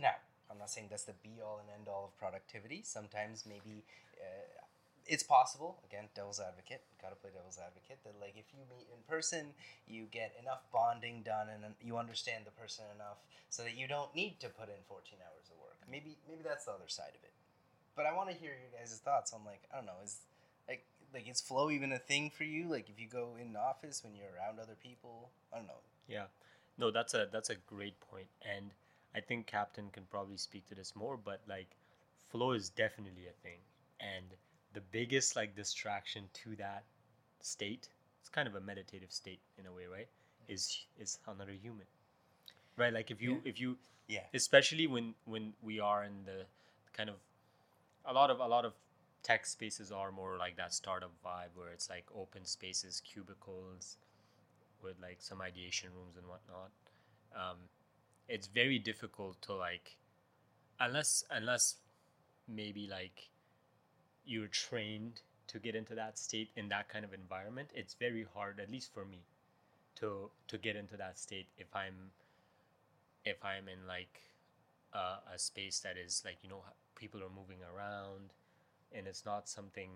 now, 0.00 0.16
I'm 0.50 0.58
not 0.58 0.70
saying 0.70 0.88
that's 0.90 1.04
the 1.04 1.12
be 1.22 1.40
all 1.44 1.60
and 1.60 1.68
end 1.68 1.88
all 1.88 2.08
of 2.08 2.18
productivity. 2.18 2.80
Sometimes 2.82 3.44
maybe 3.44 3.84
uh, 4.16 4.64
it's 5.04 5.22
possible. 5.22 5.80
Again, 5.84 6.08
devil's 6.14 6.40
advocate. 6.40 6.84
Gotta 7.00 7.16
play 7.16 7.30
devil's 7.32 7.60
advocate. 7.60 8.00
That 8.04 8.16
like 8.20 8.36
if 8.36 8.48
you 8.56 8.64
meet 8.72 8.88
in 8.88 9.00
person, 9.04 9.52
you 9.86 10.08
get 10.10 10.32
enough 10.40 10.64
bonding 10.72 11.20
done 11.22 11.48
and 11.52 11.76
you 11.84 11.96
understand 11.96 12.44
the 12.48 12.56
person 12.56 12.84
enough 12.94 13.20
so 13.48 13.62
that 13.62 13.76
you 13.76 13.88
don't 13.88 14.14
need 14.16 14.40
to 14.40 14.48
put 14.48 14.68
in 14.68 14.80
14 14.88 15.20
hours 15.20 15.52
of 15.52 15.60
work. 15.60 15.76
Maybe 15.84 16.16
maybe 16.28 16.40
that's 16.40 16.64
the 16.64 16.72
other 16.72 16.88
side 16.88 17.12
of 17.12 17.24
it. 17.24 17.32
But 17.98 18.06
I 18.06 18.14
want 18.14 18.30
to 18.30 18.34
hear 18.36 18.52
your 18.52 18.70
guys' 18.78 18.96
thoughts 19.04 19.32
on 19.32 19.40
like 19.44 19.62
I 19.72 19.76
don't 19.78 19.86
know 19.86 20.00
is 20.04 20.18
like 20.68 20.86
like 21.12 21.28
is 21.28 21.40
flow 21.40 21.68
even 21.68 21.90
a 21.92 21.98
thing 21.98 22.30
for 22.30 22.44
you? 22.44 22.68
Like 22.68 22.88
if 22.88 23.00
you 23.00 23.08
go 23.08 23.30
in 23.40 23.56
office 23.56 24.04
when 24.04 24.14
you're 24.14 24.28
around 24.38 24.60
other 24.60 24.76
people, 24.80 25.30
I 25.52 25.56
don't 25.56 25.66
know. 25.66 25.82
Yeah, 26.06 26.26
no, 26.78 26.92
that's 26.92 27.14
a 27.14 27.26
that's 27.32 27.50
a 27.50 27.56
great 27.66 27.98
point, 28.00 28.28
and 28.40 28.70
I 29.16 29.20
think 29.20 29.48
Captain 29.48 29.90
can 29.90 30.04
probably 30.12 30.36
speak 30.36 30.68
to 30.68 30.76
this 30.76 30.94
more. 30.94 31.16
But 31.16 31.40
like, 31.48 31.74
flow 32.30 32.52
is 32.52 32.70
definitely 32.70 33.26
a 33.26 33.42
thing, 33.42 33.58
and 33.98 34.26
the 34.74 34.80
biggest 34.80 35.34
like 35.34 35.56
distraction 35.56 36.28
to 36.44 36.54
that 36.56 36.84
state, 37.40 37.88
it's 38.20 38.28
kind 38.28 38.46
of 38.46 38.54
a 38.54 38.60
meditative 38.60 39.10
state 39.10 39.40
in 39.58 39.66
a 39.66 39.72
way, 39.72 39.86
right? 39.90 40.08
Is 40.46 40.86
is 41.00 41.18
another 41.26 41.52
human, 41.52 41.86
right? 42.76 42.92
Like 42.92 43.10
if 43.10 43.20
you 43.20 43.32
Yeah. 43.32 43.50
if 43.50 43.60
you 43.60 43.76
Yeah. 44.06 44.26
especially 44.32 44.86
when 44.86 45.14
when 45.24 45.54
we 45.62 45.80
are 45.80 46.04
in 46.04 46.24
the 46.24 46.46
kind 46.92 47.10
of 47.10 47.16
a 48.08 48.12
lot 48.12 48.30
of 48.30 48.40
a 48.40 48.46
lot 48.46 48.64
of 48.64 48.72
tech 49.22 49.44
spaces 49.46 49.92
are 49.92 50.10
more 50.10 50.36
like 50.38 50.56
that 50.56 50.72
startup 50.72 51.12
vibe 51.24 51.54
where 51.54 51.68
it's 51.68 51.90
like 51.90 52.06
open 52.16 52.44
spaces 52.44 53.00
cubicles 53.00 53.96
with 54.82 54.94
like 55.02 55.18
some 55.20 55.40
ideation 55.42 55.90
rooms 55.94 56.16
and 56.16 56.26
whatnot. 56.26 56.70
Um, 57.34 57.58
it's 58.28 58.46
very 58.46 58.78
difficult 58.78 59.40
to 59.42 59.54
like 59.54 59.96
unless 60.80 61.24
unless 61.30 61.76
maybe 62.48 62.88
like 62.90 63.28
you're 64.24 64.48
trained 64.48 65.20
to 65.48 65.58
get 65.58 65.74
into 65.74 65.94
that 65.94 66.18
state 66.18 66.50
in 66.56 66.68
that 66.68 66.88
kind 66.88 67.04
of 67.04 67.14
environment, 67.14 67.70
it's 67.74 67.94
very 67.94 68.26
hard, 68.34 68.60
at 68.60 68.70
least 68.70 68.92
for 68.92 69.04
me, 69.04 69.22
to 69.96 70.30
to 70.46 70.58
get 70.58 70.76
into 70.76 70.96
that 70.96 71.18
state 71.18 71.46
if 71.58 71.74
I'm 71.74 72.12
if 73.24 73.44
I'm 73.44 73.68
in 73.68 73.86
like 73.86 74.22
a, 74.94 75.34
a 75.34 75.38
space 75.38 75.80
that 75.80 75.96
is 75.96 76.22
like 76.24 76.38
you 76.42 76.48
know 76.48 76.62
people 76.98 77.20
are 77.22 77.30
moving 77.40 77.58
around, 77.62 78.32
and 78.92 79.06
it's 79.06 79.24
not 79.24 79.48
something 79.48 79.90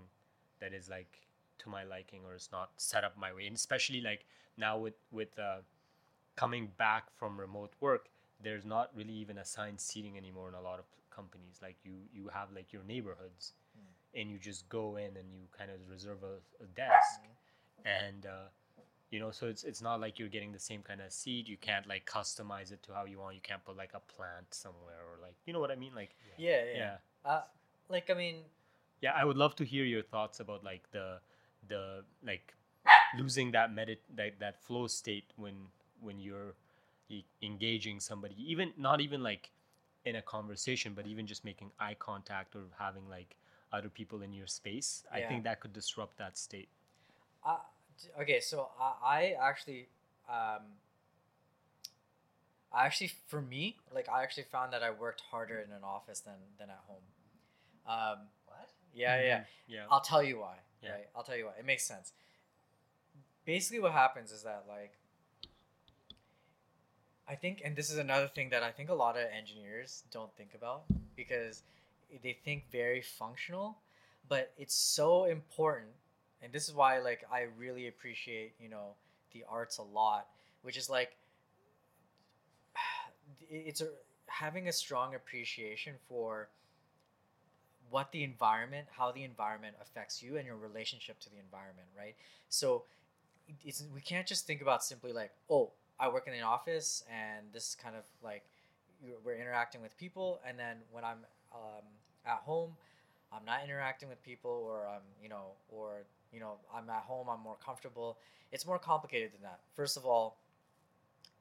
that 0.60 0.72
is 0.72 0.88
like 0.88 1.20
to 1.58 1.68
my 1.68 1.84
liking 1.84 2.20
or 2.24 2.34
it's 2.34 2.50
not 2.52 2.70
set 2.76 3.04
up 3.04 3.16
my 3.18 3.32
way, 3.32 3.46
and 3.46 3.56
especially 3.56 4.00
like 4.00 4.24
now 4.56 4.78
with 4.78 4.94
with 5.10 5.38
uh, 5.38 5.58
coming 6.36 6.70
back 6.78 7.04
from 7.18 7.38
remote 7.38 7.72
work, 7.80 8.08
there's 8.42 8.64
not 8.64 8.90
really 8.94 9.14
even 9.14 9.38
assigned 9.38 9.80
seating 9.80 10.16
anymore 10.16 10.48
in 10.48 10.54
a 10.54 10.60
lot 10.60 10.78
of 10.78 10.86
companies. 11.10 11.60
Like 11.60 11.76
you 11.84 11.94
you 12.12 12.28
have 12.28 12.48
like 12.54 12.72
your 12.72 12.82
neighborhoods, 12.84 13.52
and 14.14 14.30
you 14.30 14.38
just 14.38 14.68
go 14.68 14.96
in 14.96 15.16
and 15.16 15.32
you 15.32 15.42
kind 15.56 15.70
of 15.70 15.78
reserve 15.90 16.22
a, 16.22 16.62
a 16.62 16.66
desk, 16.76 17.20
and 17.84 18.26
uh, 18.26 18.48
you 19.12 19.20
know 19.20 19.30
so 19.30 19.46
it's 19.46 19.62
it's 19.62 19.82
not 19.82 20.00
like 20.00 20.18
you're 20.18 20.28
getting 20.36 20.52
the 20.52 20.58
same 20.58 20.82
kind 20.82 21.00
of 21.00 21.12
seed 21.12 21.46
You 21.48 21.58
can't 21.58 21.86
like 21.86 22.04
customize 22.06 22.72
it 22.72 22.82
to 22.84 22.94
how 22.94 23.04
you 23.04 23.18
want. 23.20 23.34
You 23.36 23.42
can't 23.42 23.64
put 23.64 23.76
like 23.76 23.92
a 23.94 24.00
plant 24.00 24.48
somewhere 24.50 25.02
or 25.08 25.20
like 25.22 25.36
you 25.46 25.52
know 25.52 25.60
what 25.60 25.70
I 25.70 25.76
mean. 25.76 25.94
Like 25.94 26.16
Yeah, 26.38 26.62
yeah. 26.72 26.78
yeah 26.78 26.96
Uh, 27.30 27.42
like 27.88 28.10
I 28.10 28.14
mean, 28.14 28.36
yeah 29.00 29.12
i 29.14 29.24
would 29.24 29.36
love 29.36 29.54
to 29.56 29.64
hear 29.64 29.84
your 29.84 30.02
thoughts 30.02 30.40
about 30.40 30.64
like 30.64 30.90
the 30.92 31.20
the 31.68 32.02
like 32.24 32.54
losing 33.18 33.52
that 33.52 33.70
medit 33.70 33.98
that, 34.16 34.38
that 34.40 34.60
flow 34.62 34.86
state 34.86 35.24
when 35.36 35.54
when 36.00 36.18
you're 36.18 36.54
e- 37.08 37.24
engaging 37.42 38.00
somebody 38.00 38.34
even 38.38 38.72
not 38.76 39.00
even 39.00 39.22
like 39.22 39.50
in 40.04 40.16
a 40.16 40.22
conversation 40.22 40.94
but 40.94 41.06
even 41.06 41.26
just 41.26 41.44
making 41.44 41.70
eye 41.78 41.96
contact 41.98 42.56
or 42.56 42.62
having 42.78 43.08
like 43.08 43.36
other 43.72 43.88
people 43.88 44.22
in 44.22 44.32
your 44.32 44.46
space 44.46 45.04
i 45.12 45.20
think 45.20 45.44
that 45.44 45.60
could 45.60 45.72
disrupt 45.72 46.16
that 46.16 46.38
state 46.38 46.68
Uh, 47.44 47.58
okay, 48.20 48.40
so 48.40 48.68
I, 48.80 48.92
I 49.04 49.48
actually, 49.48 49.88
um, 50.28 50.62
I 52.72 52.86
actually, 52.86 53.12
for 53.28 53.40
me, 53.42 53.76
like 53.94 54.08
I 54.08 54.22
actually 54.22 54.44
found 54.44 54.72
that 54.72 54.82
I 54.82 54.90
worked 54.90 55.20
harder 55.30 55.58
in 55.60 55.70
an 55.72 55.84
office 55.84 56.20
than 56.20 56.34
than 56.58 56.70
at 56.70 56.80
home. 56.86 57.02
Um, 57.86 58.28
What? 58.46 58.68
yeah, 58.94 59.20
yeah. 59.22 59.38
Mhm. 59.40 59.46
yeah 59.68 59.84
I'll 59.90 60.00
tell 60.00 60.22
you 60.22 60.38
why. 60.40 60.56
Yeah. 60.82 60.92
Right. 60.92 61.08
I'll 61.14 61.22
tell 61.24 61.36
you 61.36 61.46
why. 61.46 61.52
It 61.58 61.64
makes 61.64 61.84
sense. 61.84 62.12
Basically, 63.44 63.80
what 63.80 63.92
happens 63.92 64.32
is 64.32 64.42
that 64.42 64.64
like. 64.68 64.92
I 67.28 67.34
think, 67.36 67.62
and 67.64 67.76
this 67.76 67.90
is 67.90 67.98
another 67.98 68.28
thing 68.28 68.50
that 68.50 68.62
I 68.62 68.70
think 68.72 68.90
a 68.90 68.94
lot 68.94 69.16
of 69.16 69.26
engineers 69.32 70.02
don't 70.10 70.32
think 70.36 70.54
about 70.54 70.82
because 71.16 71.62
they 72.22 72.32
think 72.44 72.64
very 72.70 73.00
functional, 73.00 73.78
but 74.28 74.52
it's 74.58 74.74
so 74.74 75.24
important, 75.24 75.92
and 76.42 76.52
this 76.52 76.68
is 76.68 76.74
why 76.74 76.98
like 76.98 77.24
I 77.32 77.46
really 77.58 77.88
appreciate 77.88 78.54
you 78.60 78.68
know 78.68 78.94
the 79.32 79.44
arts 79.48 79.78
a 79.78 79.82
lot, 79.82 80.26
which 80.62 80.76
is 80.76 80.90
like 80.90 81.16
it's 83.50 83.80
a 83.80 83.88
having 84.26 84.68
a 84.68 84.72
strong 84.72 85.14
appreciation 85.14 85.94
for 86.08 86.48
what 87.90 88.10
the 88.12 88.24
environment 88.24 88.86
how 88.90 89.12
the 89.12 89.22
environment 89.22 89.76
affects 89.82 90.22
you 90.22 90.38
and 90.38 90.46
your 90.46 90.56
relationship 90.56 91.20
to 91.20 91.28
the 91.28 91.38
environment 91.38 91.88
right? 91.98 92.14
So 92.48 92.84
it's 93.64 93.84
we 93.94 94.00
can't 94.00 94.26
just 94.26 94.46
think 94.46 94.62
about 94.62 94.84
simply 94.84 95.12
like 95.12 95.30
oh 95.50 95.70
i 95.98 96.08
work 96.08 96.26
in 96.26 96.34
an 96.34 96.42
office 96.42 97.04
and 97.10 97.46
this 97.52 97.70
is 97.70 97.74
kind 97.74 97.96
of 97.96 98.04
like 98.22 98.44
we're 99.24 99.34
interacting 99.36 99.82
with 99.82 99.96
people 99.98 100.40
and 100.46 100.58
then 100.58 100.76
when 100.90 101.04
i'm 101.04 101.18
um, 101.54 101.84
at 102.26 102.38
home 102.38 102.72
i'm 103.32 103.44
not 103.44 103.64
interacting 103.64 104.08
with 104.08 104.22
people 104.22 104.64
or 104.68 104.86
i'm 104.86 105.02
you 105.22 105.28
know 105.28 105.52
or 105.68 106.04
you 106.32 106.40
know 106.40 106.54
i'm 106.74 106.88
at 106.90 107.02
home 107.02 107.28
i'm 107.28 107.40
more 107.40 107.56
comfortable. 107.64 108.18
It's 108.50 108.66
more 108.66 108.78
complicated 108.78 109.32
than 109.32 109.42
that. 109.42 109.60
First 109.74 109.96
of 109.96 110.04
all 110.04 110.36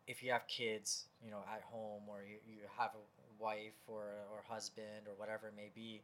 if 0.08 0.24
you 0.24 0.32
have 0.32 0.48
kids 0.48 1.06
you 1.24 1.32
know 1.32 1.44
at 1.54 1.62
home 1.62 2.04
or 2.08 2.24
you, 2.28 2.38
you 2.48 2.60
have 2.78 2.92
a 2.96 3.44
wife 3.44 3.80
or 3.88 4.04
or 4.32 4.42
husband 4.48 5.08
or 5.08 5.14
whatever 5.18 5.48
it 5.48 5.54
may 5.56 5.70
be 5.74 6.02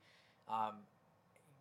um, 0.49 0.75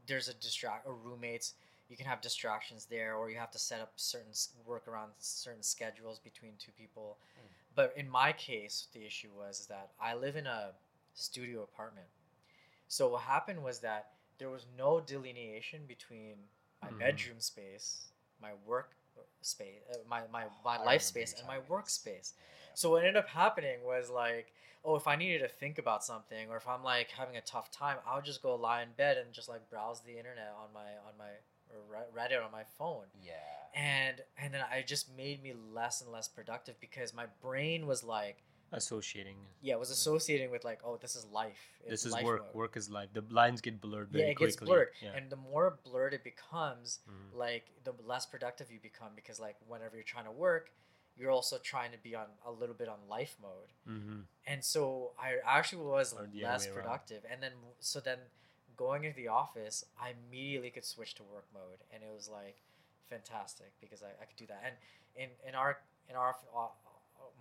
there's 0.07 0.29
a 0.29 0.35
distract 0.35 0.87
or 0.87 0.95
roommates 0.95 1.55
you 1.89 1.97
can 1.97 2.07
have 2.07 2.21
distractions 2.21 2.87
there 2.91 3.15
or 3.15 3.31
you 3.31 3.37
have 3.37 3.51
to 3.51 3.59
set 3.59 3.81
up 3.81 3.93
certain 3.97 4.33
work 4.65 4.89
around 4.89 5.11
certain 5.19 5.63
schedules 5.63 6.19
between 6.19 6.53
two 6.59 6.73
people. 6.73 7.19
Mm. 7.39 7.49
but 7.75 7.93
in 7.97 8.09
my 8.09 8.33
case 8.33 8.89
the 8.93 9.05
issue 9.05 9.29
was 9.37 9.61
is 9.61 9.67
that 9.67 9.91
i 10.01 10.15
live 10.15 10.37
in 10.37 10.47
a 10.47 10.73
studio 11.17 11.63
apartment. 11.63 12.07
So 12.89 13.09
what 13.09 13.23
happened 13.23 13.63
was 13.63 13.81
that 13.81 14.11
there 14.39 14.51
was 14.51 14.67
no 14.79 15.01
delineation 15.01 15.81
between 15.89 16.35
my 16.83 16.89
Mhm. 16.91 16.99
bedroom 16.99 17.41
space 17.41 18.09
my 18.41 18.53
work 18.65 18.95
space 19.41 19.81
uh, 19.93 19.97
my 20.09 20.23
my, 20.33 20.45
my 20.65 20.83
life 20.85 21.03
space 21.03 21.33
and 21.35 21.47
my 21.47 21.55
telling 21.55 21.65
me 21.65 21.71
work 21.71 21.89
space 21.89 22.35
Yeah, 22.37 22.43
yeah. 22.45 22.71
so 22.75 22.91
what 22.91 22.99
ended 23.05 23.17
up 23.17 23.29
happening 23.29 23.83
was 23.85 24.11
like, 24.11 24.53
oh, 24.85 24.95
if 24.97 25.07
I 25.09 25.17
needed 25.17 25.41
to 25.41 25.49
think 25.49 25.79
about 25.79 26.05
something, 26.05 26.49
or 26.51 26.57
if 26.57 26.69
I'm 26.69 26.85
like 26.85 27.11
having 27.11 27.37
a 27.37 27.41
tough 27.41 27.71
time, 27.73 27.99
I 28.07 28.15
would 28.15 28.25
just 28.25 28.41
go 28.43 28.55
lie 28.55 28.83
in 28.83 28.91
bed 28.97 29.17
and 29.19 29.33
just 29.33 29.49
like 29.49 29.69
browse 29.71 30.01
the 30.01 30.17
internet 30.17 30.55
on 30.63 30.69
my 30.73 30.91
on 31.09 31.15
my 31.19 31.31
Reddit 32.15 32.45
on 32.45 32.53
my 32.53 32.63
phone, 32.79 33.07
Yeah. 33.21 33.33
and 33.75 34.23
and 34.39 34.55
then 34.55 34.63
I 34.71 34.83
just 34.83 35.09
made 35.17 35.43
me 35.43 35.53
less 35.75 36.01
and 36.03 36.13
less 36.13 36.29
productive 36.29 36.79
because 36.81 37.13
my 37.13 37.27
brain 37.43 37.87
was 37.87 38.05
like, 38.05 38.37
associating 38.77 39.37
yeah, 39.63 39.75
it 39.75 39.81
was 39.81 39.91
associating 39.91 40.51
with 40.51 40.65
like, 40.65 40.81
oh, 40.85 40.97
this 40.99 41.17
is 41.17 41.25
life. 41.27 41.59
It's 41.81 41.91
this 41.91 42.07
is 42.07 42.13
life 42.13 42.25
work 42.25 42.43
mode. 42.47 42.55
work 42.55 42.77
is 42.77 42.89
life 42.91 43.09
the 43.13 43.25
lines 43.31 43.61
get 43.61 43.81
blurred 43.81 44.09
very 44.11 44.25
Yeah, 44.25 44.31
it 44.31 44.35
quickly 44.37 44.53
gets 44.53 44.57
blurred, 44.65 44.89
yeah. 45.03 45.13
and 45.17 45.31
the 45.31 45.37
more 45.37 45.79
blurred 45.85 46.15
it 46.15 46.23
becomes, 46.25 47.01
Mhm. 47.09 47.37
like 47.37 47.65
the 47.85 47.93
less 48.05 48.27
productive 48.27 48.71
you 48.71 48.79
become 48.81 49.13
because 49.15 49.39
like 49.41 49.57
whenever 49.67 49.97
you're 49.97 50.05
trying 50.15 50.27
to 50.27 50.33
work, 50.33 50.71
you're 51.17 51.31
also 51.31 51.59
trying 51.59 51.93
to 51.93 51.99
be 51.99 52.15
on 52.15 52.27
a 52.45 52.53
little 52.53 52.75
bit 52.75 52.89
on 52.89 52.99
life 53.09 53.37
mode. 53.41 53.73
Mhm. 53.89 54.27
and 54.47 54.65
so 54.65 55.13
I 55.19 55.39
actually 55.45 55.83
was 55.83 56.13
Or 56.13 56.27
the 56.27 56.45
other 56.45 56.53
less 56.53 56.67
way 56.67 56.73
around. 56.73 56.83
productive. 56.83 57.25
And 57.31 57.43
then 57.43 57.53
so 57.81 58.01
then 58.01 58.19
going 58.77 59.05
into 59.05 59.17
the 59.17 59.29
office, 59.29 59.85
I 59.99 60.11
immediately 60.11 60.71
could 60.71 60.85
switch 60.85 61.15
to 61.15 61.23
work 61.25 61.47
mode, 61.53 61.81
and 61.91 62.03
it 62.05 62.13
was 62.13 62.29
like 62.29 62.63
fantastic 63.09 63.73
because 63.81 64.03
I, 64.03 64.11
I 64.21 64.25
could 64.27 64.37
do 64.37 64.47
that. 64.47 64.63
And 64.65 64.77
in 65.15 65.31
in 65.49 65.55
our 65.55 65.81
in 66.09 66.17
our 66.17 66.37
uh, 66.55 66.69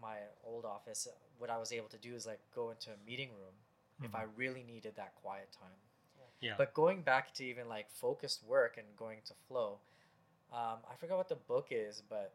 my 0.06 0.18
old 0.46 0.66
office, 0.66 1.08
what 1.40 1.50
I 1.50 1.58
was 1.58 1.72
able 1.72 1.90
to 1.90 1.98
do 1.98 2.14
is 2.16 2.26
like 2.26 2.40
go 2.54 2.70
into 2.70 2.90
a 2.92 3.00
meeting 3.10 3.30
room 3.30 3.56
if 4.04 4.14
I 4.14 4.24
really 4.36 4.64
needed 4.68 4.94
that 4.98 5.14
quiet 5.22 5.50
time. 5.52 5.80
Mm-hmm. 5.80 6.46
Yeah. 6.46 6.54
But 6.58 6.74
going 6.74 7.02
back 7.02 7.34
to 7.36 7.46
even 7.46 7.70
like 7.70 7.88
focused 7.90 8.44
work 8.46 8.78
and 8.78 8.86
going 8.98 9.20
to 9.26 9.34
flow, 9.48 9.80
um, 10.54 10.80
I 10.92 10.96
forgot 11.00 11.18
what 11.18 11.30
the 11.30 11.42
book 11.54 11.68
is, 11.72 12.04
but 12.10 12.34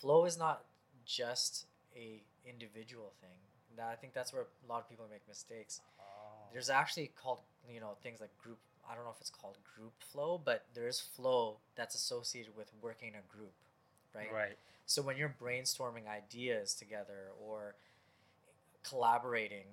flow 0.00 0.24
is 0.24 0.38
not 0.38 0.64
just 1.04 1.66
a 1.94 2.22
individual 2.44 3.12
thing. 3.20 3.38
That 3.76 3.88
I 3.92 3.96
think 3.96 4.14
that's 4.14 4.32
where 4.32 4.42
a 4.42 4.72
lot 4.72 4.80
of 4.80 4.88
people 4.88 5.06
make 5.10 5.26
mistakes. 5.28 5.80
Oh. 6.00 6.48
There's 6.52 6.70
actually 6.70 7.12
called 7.20 7.40
you 7.70 7.80
know 7.80 7.96
things 8.02 8.20
like 8.20 8.36
group. 8.38 8.58
I 8.88 8.94
don't 8.94 9.04
know 9.04 9.10
if 9.10 9.20
it's 9.20 9.30
called 9.30 9.56
group 9.76 9.92
flow, 10.12 10.40
but 10.42 10.64
there 10.74 10.88
is 10.88 11.00
flow 11.00 11.58
that's 11.74 11.94
associated 11.94 12.56
with 12.56 12.70
working 12.80 13.08
in 13.08 13.14
a 13.14 13.36
group, 13.36 13.52
right? 14.16 14.30
right 14.32 14.56
So 14.86 15.02
when 15.02 15.16
you're 15.16 15.34
brainstorming 15.40 16.08
ideas 16.08 16.74
together 16.74 17.30
or 17.44 17.74
collaborating, 18.82 19.66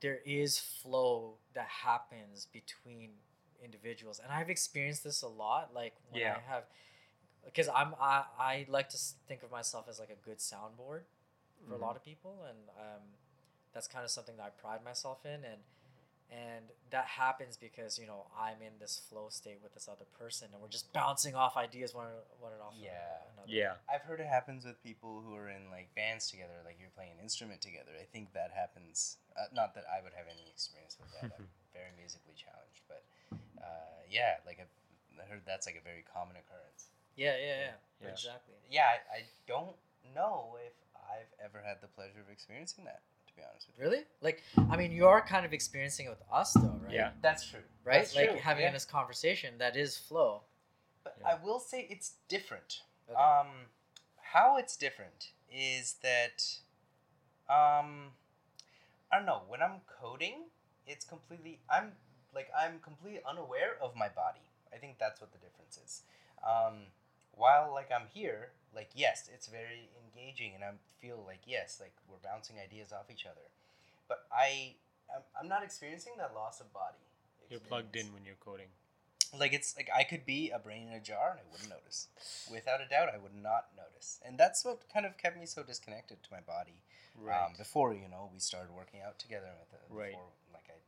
there 0.00 0.18
is 0.24 0.58
flow 0.58 1.34
that 1.54 1.66
happens 1.68 2.46
between 2.52 3.10
individuals, 3.62 4.20
and 4.22 4.32
I've 4.32 4.50
experienced 4.50 5.04
this 5.04 5.22
a 5.22 5.28
lot. 5.28 5.70
Like 5.74 5.94
when 6.10 6.20
Yeah. 6.20 6.36
I 6.36 6.40
have, 6.52 6.64
because 7.44 7.68
I'm 7.68 7.94
I, 8.00 8.24
I 8.38 8.66
like 8.68 8.88
to 8.90 8.98
think 9.28 9.42
of 9.42 9.50
myself 9.50 9.86
as 9.88 9.98
like 10.00 10.10
a 10.10 10.26
good 10.26 10.38
soundboard 10.38 11.02
for 11.68 11.74
a 11.74 11.78
Mhm. 11.78 11.80
lot 11.80 11.96
of 11.96 12.04
people, 12.04 12.44
and 12.48 12.58
um, 12.78 13.02
that's 13.74 13.88
kind 13.88 14.04
of 14.04 14.10
something 14.10 14.36
that 14.38 14.44
I 14.44 14.50
pride 14.50 14.84
myself 14.84 15.24
in, 15.24 15.44
and 15.44 15.60
and 16.30 16.66
that 16.90 17.06
happens 17.06 17.56
because 17.56 17.98
you 17.98 18.06
know 18.06 18.26
I'm 18.38 18.62
in 18.62 18.78
this 18.80 19.00
flow 19.10 19.28
state 19.30 19.58
with 19.62 19.74
this 19.74 19.88
other 19.90 20.06
person, 20.18 20.48
and 20.52 20.62
we're 20.62 20.68
just 20.72 20.92
bouncing 20.92 21.34
off 21.34 21.56
ideas 21.56 21.94
one 21.94 22.06
one 22.38 22.52
off 22.62 22.74
Yeah. 22.78 23.26
another. 23.34 23.50
yeah 23.50 23.74
I've 23.92 24.02
heard 24.02 24.20
it 24.20 24.26
happens 24.26 24.64
with 24.64 24.82
people 24.82 25.22
who 25.26 25.34
are 25.34 25.48
in 25.48 25.70
like 25.70 25.94
bands 25.94 26.30
together, 26.30 26.62
like 26.64 26.76
you're 26.80 26.94
playing 26.94 27.12
an 27.18 27.22
instrument 27.22 27.60
together. 27.60 27.92
I 28.00 28.04
think 28.10 28.32
that 28.34 28.50
happens. 28.54 29.18
Uh, 29.36 29.46
not 29.54 29.74
that 29.74 29.84
I 29.90 30.02
would 30.02 30.12
have 30.14 30.26
any 30.30 30.46
experience 30.50 30.96
with 31.00 31.10
that. 31.20 31.30
I'm 31.38 31.48
very 31.74 31.90
musically 31.98 32.34
challenged, 32.38 32.82
but 32.88 33.02
uh, 33.62 34.00
yeah, 34.10 34.38
like 34.46 34.58
I've 34.62 35.28
heard 35.28 35.42
that's 35.46 35.66
like 35.66 35.76
a 35.78 35.84
very 35.84 36.04
common 36.06 36.36
occurrence. 36.36 36.90
Yeah, 37.16 37.36
yeah, 37.36 37.46
yeah, 37.46 37.76
Yeah. 38.02 38.08
exactly. 38.14 38.54
Yeah, 38.70 38.86
I, 38.86 39.18
I 39.18 39.20
don't 39.46 39.76
know 40.14 40.56
if 40.64 40.72
I've 40.96 41.30
ever 41.42 41.60
had 41.62 41.82
the 41.82 41.88
pleasure 41.88 42.20
of 42.22 42.30
experiencing 42.32 42.84
that. 42.86 43.02
To 43.40 43.46
be 43.46 43.50
honest 43.50 43.66
with 43.68 43.78
you, 43.78 43.84
Really? 43.84 44.04
Like, 44.20 44.42
I 44.70 44.76
mean, 44.76 44.92
you 44.92 45.06
are 45.06 45.20
kind 45.20 45.46
of 45.46 45.52
experiencing 45.52 46.06
it 46.06 46.10
with 46.10 46.22
us, 46.32 46.52
though, 46.54 46.80
right? 46.84 46.92
Yeah. 46.92 47.10
that's 47.22 47.48
true. 47.48 47.60
Right? 47.84 47.98
That's 48.00 48.14
like 48.14 48.30
true, 48.30 48.38
having 48.38 48.64
yeah. 48.64 48.72
this 48.72 48.84
conversation 48.84 49.54
that 49.58 49.76
is 49.76 49.96
flow. 49.96 50.42
But 51.04 51.16
Yeah. 51.20 51.28
I 51.28 51.44
will 51.44 51.60
say 51.60 51.86
it's 51.90 52.14
different. 52.28 52.82
Okay. 53.08 53.18
Um, 53.18 53.46
how 54.20 54.56
it's 54.58 54.76
different 54.76 55.32
is 55.52 55.94
that, 56.02 56.44
um, 57.48 58.12
I 59.10 59.16
don't 59.16 59.26
know. 59.26 59.42
When 59.48 59.62
I'm 59.62 59.80
coding, 60.00 60.44
it's 60.86 61.04
completely. 61.04 61.58
I'm 61.68 61.92
like 62.34 62.50
I'm 62.56 62.78
completely 62.80 63.20
unaware 63.28 63.76
of 63.80 63.96
my 63.96 64.08
body. 64.08 64.40
I 64.72 64.76
think 64.76 64.98
that's 64.98 65.20
what 65.20 65.32
the 65.32 65.38
difference 65.38 65.78
is. 65.84 66.02
Um, 66.46 66.86
while 67.32 67.72
like 67.72 67.90
I'm 67.90 68.06
here, 68.12 68.50
like 68.74 68.90
yes, 68.94 69.28
it's 69.32 69.46
very 69.48 69.88
engaging, 70.04 70.52
and 70.54 70.62
I 70.64 70.70
feel 71.00 71.22
like 71.26 71.40
yes, 71.46 71.78
like 71.80 71.92
we're 72.08 72.22
bouncing 72.22 72.56
ideas 72.62 72.92
off 72.92 73.10
each 73.10 73.26
other. 73.26 73.46
But 74.08 74.26
I, 74.32 74.74
I'm, 75.14 75.22
I'm 75.40 75.48
not 75.48 75.62
experiencing 75.62 76.14
that 76.18 76.34
loss 76.34 76.60
of 76.60 76.72
body. 76.72 76.98
You're 77.48 77.60
plugged 77.60 77.96
in 77.96 78.12
when 78.12 78.24
you're 78.24 78.38
coding. 78.44 78.68
Like 79.38 79.52
it's 79.52 79.76
like 79.76 79.88
I 79.96 80.02
could 80.04 80.26
be 80.26 80.50
a 80.50 80.58
brain 80.58 80.88
in 80.88 80.94
a 80.94 81.00
jar 81.00 81.30
and 81.30 81.40
I 81.40 81.46
wouldn't 81.52 81.70
notice. 81.70 82.08
Without 82.50 82.80
a 82.80 82.88
doubt, 82.88 83.08
I 83.14 83.18
would 83.18 83.34
not 83.34 83.66
notice, 83.76 84.20
and 84.26 84.38
that's 84.38 84.64
what 84.64 84.82
kind 84.92 85.06
of 85.06 85.16
kept 85.18 85.38
me 85.38 85.46
so 85.46 85.62
disconnected 85.62 86.22
to 86.22 86.28
my 86.32 86.40
body. 86.40 86.82
Um, 87.20 87.52
before 87.58 87.92
you 87.92 88.08
know, 88.08 88.30
we 88.32 88.38
started 88.40 88.72
working 88.74 89.00
out 89.06 89.18
together 89.18 89.50
with 89.60 89.72
it. 89.74 89.86
Right. 89.90 90.10
Before, 90.10 90.30
like 90.52 90.64
I 90.68 90.78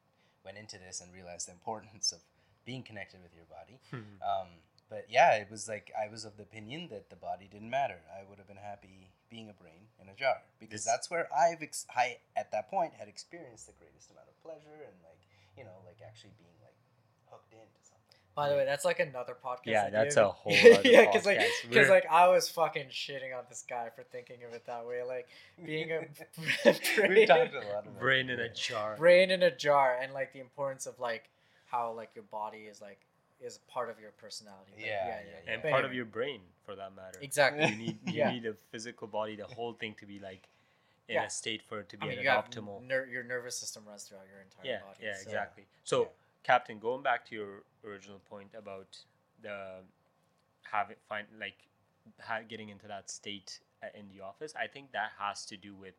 went 0.45 0.57
into 0.57 0.79
this 0.79 1.01
and 1.01 1.13
realized 1.13 1.47
the 1.47 1.53
importance 1.53 2.11
of 2.13 2.19
being 2.65 2.83
connected 2.83 3.21
with 3.23 3.35
your 3.35 3.45
body. 3.47 3.79
Mhm. 3.93 4.23
Um, 4.23 4.49
but 4.93 5.07
yeah, 5.09 5.33
it 5.43 5.49
was 5.51 5.69
like 5.69 5.91
I 5.97 6.11
was 6.13 6.25
of 6.29 6.37
the 6.37 6.43
opinion 6.45 6.89
that 6.93 7.09
the 7.09 7.17
body 7.17 7.49
didn't 7.51 7.71
matter. 7.71 8.01
I 8.13 8.29
would 8.29 8.37
have 8.39 8.47
been 8.47 8.61
happy 8.61 9.09
being 9.31 9.49
a 9.49 9.57
brain 9.63 9.89
in 10.01 10.09
a 10.11 10.15
jar 10.15 10.37
because 10.61 10.85
This- 10.85 10.93
that's 10.93 11.11
where 11.11 11.27
I've 11.35 11.63
ex- 11.63 11.87
I 11.97 12.19
at 12.37 12.53
that 12.53 12.69
point 12.71 12.93
had 13.01 13.09
experienced 13.09 13.65
the 13.67 13.73
greatest 13.81 14.11
amount 14.11 14.29
of 14.29 14.37
pleasure 14.43 14.79
and 14.89 14.97
like 15.03 15.21
you 15.57 15.65
know 15.65 15.79
like 15.89 15.97
actually 16.07 16.35
being 16.39 16.57
like 16.67 16.77
hooked 17.31 17.53
into 17.55 17.81
something. 17.81 18.19
By 18.35 18.49
the 18.51 18.57
way, 18.57 18.65
that's 18.65 18.85
like 18.85 19.01
another 19.01 19.35
podcast. 19.45 19.67
Yeah, 19.77 19.91
that's 19.91 20.17
a 20.17 20.29
whole 20.29 20.53
other 20.75 20.81
yeah, 20.89 21.07
because 21.07 21.25
like, 21.27 21.41
because 21.69 21.89
like 21.89 22.07
I 22.11 22.29
was 22.29 22.49
fucking 22.51 22.89
shitting 22.91 23.37
on 23.37 23.45
this 23.49 23.65
guy 23.69 23.89
for 23.97 24.03
thinking 24.05 24.45
of 24.47 24.53
it 24.55 24.67
that 24.67 24.87
way, 24.87 25.03
like 25.03 25.29
being 25.65 25.91
a 25.93 26.01
we 26.39 26.73
brain, 26.97 27.27
talked 27.27 27.55
a 27.55 27.59
lot 27.73 27.87
about 27.87 27.99
brain 28.01 28.29
in 28.31 28.41
a 28.41 28.53
jar. 28.53 28.97
brain 28.97 29.31
in 29.31 29.43
a 29.43 29.55
jar, 29.55 29.99
and 30.03 30.13
like 30.13 30.33
the 30.33 30.41
importance 30.41 30.87
of 30.87 30.99
like 31.01 31.31
how 31.67 31.93
like 31.93 32.11
your 32.15 32.25
body 32.25 32.65
is 32.73 32.81
like 32.81 33.01
is 33.45 33.59
part 33.69 33.91
of 33.91 33.99
your 34.01 34.11
personality. 34.13 34.73
Like, 34.77 34.87
Yeah, 34.87 35.07
yeah, 35.07 35.21
yeah. 35.47 35.53
and 35.53 35.63
But 35.63 35.71
part 35.71 35.85
of 35.85 35.93
your 35.95 36.05
brain, 36.05 36.41
for 36.65 36.75
that 36.77 36.95
matter. 36.95 37.19
exactly. 37.21 37.67
You 37.67 37.77
need 37.77 37.99
you 38.07 38.13
Yeah. 38.21 38.31
need 38.31 38.47
a 38.47 38.55
physical 38.71 39.07
body, 39.09 39.37
the 39.37 39.47
whole 39.47 39.73
thing 39.75 39.95
to 40.01 40.07
be 40.07 40.19
like 40.19 40.49
in 41.09 41.15
Yeah. 41.17 41.25
a 41.25 41.31
state 41.31 41.63
for 41.63 41.81
it 41.81 41.89
to 41.91 41.97
I 42.01 42.01
be 42.01 42.07
mean, 42.17 42.27
at 42.27 42.27
an 42.27 42.43
optimal. 42.43 42.83
ner- 42.83 43.07
your 43.07 43.25
nervous 43.25 43.57
system 43.59 43.85
runs 43.87 44.05
throughout 44.05 44.27
your 44.31 44.41
entire 44.41 44.65
yeah, 44.73 44.81
body. 44.83 44.99
yeah, 45.03 45.15
so- 45.17 45.23
exactly. 45.23 45.67
So, 45.85 46.03
Yeah. 46.03 46.09
Captain, 46.45 46.79
going 46.79 47.03
back 47.03 47.25
to 47.27 47.35
your 47.35 47.63
original 47.85 48.19
point 48.21 48.53
about 48.55 48.99
the 49.41 49.83
having 50.63 50.97
find 51.09 51.27
like 51.39 51.59
ha- 52.21 52.43
getting 52.49 52.69
into 52.69 52.87
that 52.89 53.11
state 53.11 53.61
uh, 53.83 53.87
in 53.95 54.09
the 54.09 54.21
office, 54.21 54.55
I 54.57 54.67
think 54.69 54.93
that 54.93 55.13
has 55.19 55.45
to 55.47 55.57
do 55.57 55.75
with 55.75 55.95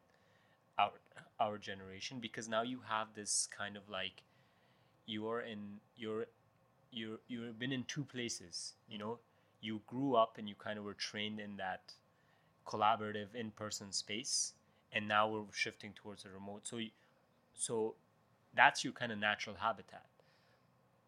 our 0.77 0.91
our 1.39 1.57
generation 1.57 2.19
because 2.19 2.47
now 2.49 2.61
you 2.61 2.79
have 2.87 3.13
this 3.13 3.47
kind 3.47 3.75
of 3.77 3.89
like 3.89 4.23
you 5.05 5.27
are 5.29 5.41
in 5.41 5.79
you're 5.95 6.25
you're 6.93 7.19
you've 7.27 7.59
been 7.59 7.71
in 7.73 7.83
two 7.85 8.03
places. 8.05 8.73
You 8.89 8.97
know, 8.99 9.19
you 9.61 9.81
grew 9.87 10.15
up 10.15 10.37
and 10.37 10.47
you 10.49 10.55
kind 10.55 10.77
of 10.79 10.85
were 10.85 10.93
trained 10.93 11.39
in 11.39 11.57
that 11.57 11.93
collaborative 12.67 13.33
in-person 13.35 13.91
space 13.91 14.53
and 14.93 15.07
now 15.07 15.27
we're 15.29 15.43
shifting 15.53 15.93
towards 15.93 16.25
a 16.25 16.29
remote 16.29 16.65
so 16.67 16.79
so 17.53 17.95
that's 18.55 18.83
your 18.83 18.93
kind 18.93 19.11
of 19.11 19.17
natural 19.19 19.55
habitat 19.59 20.05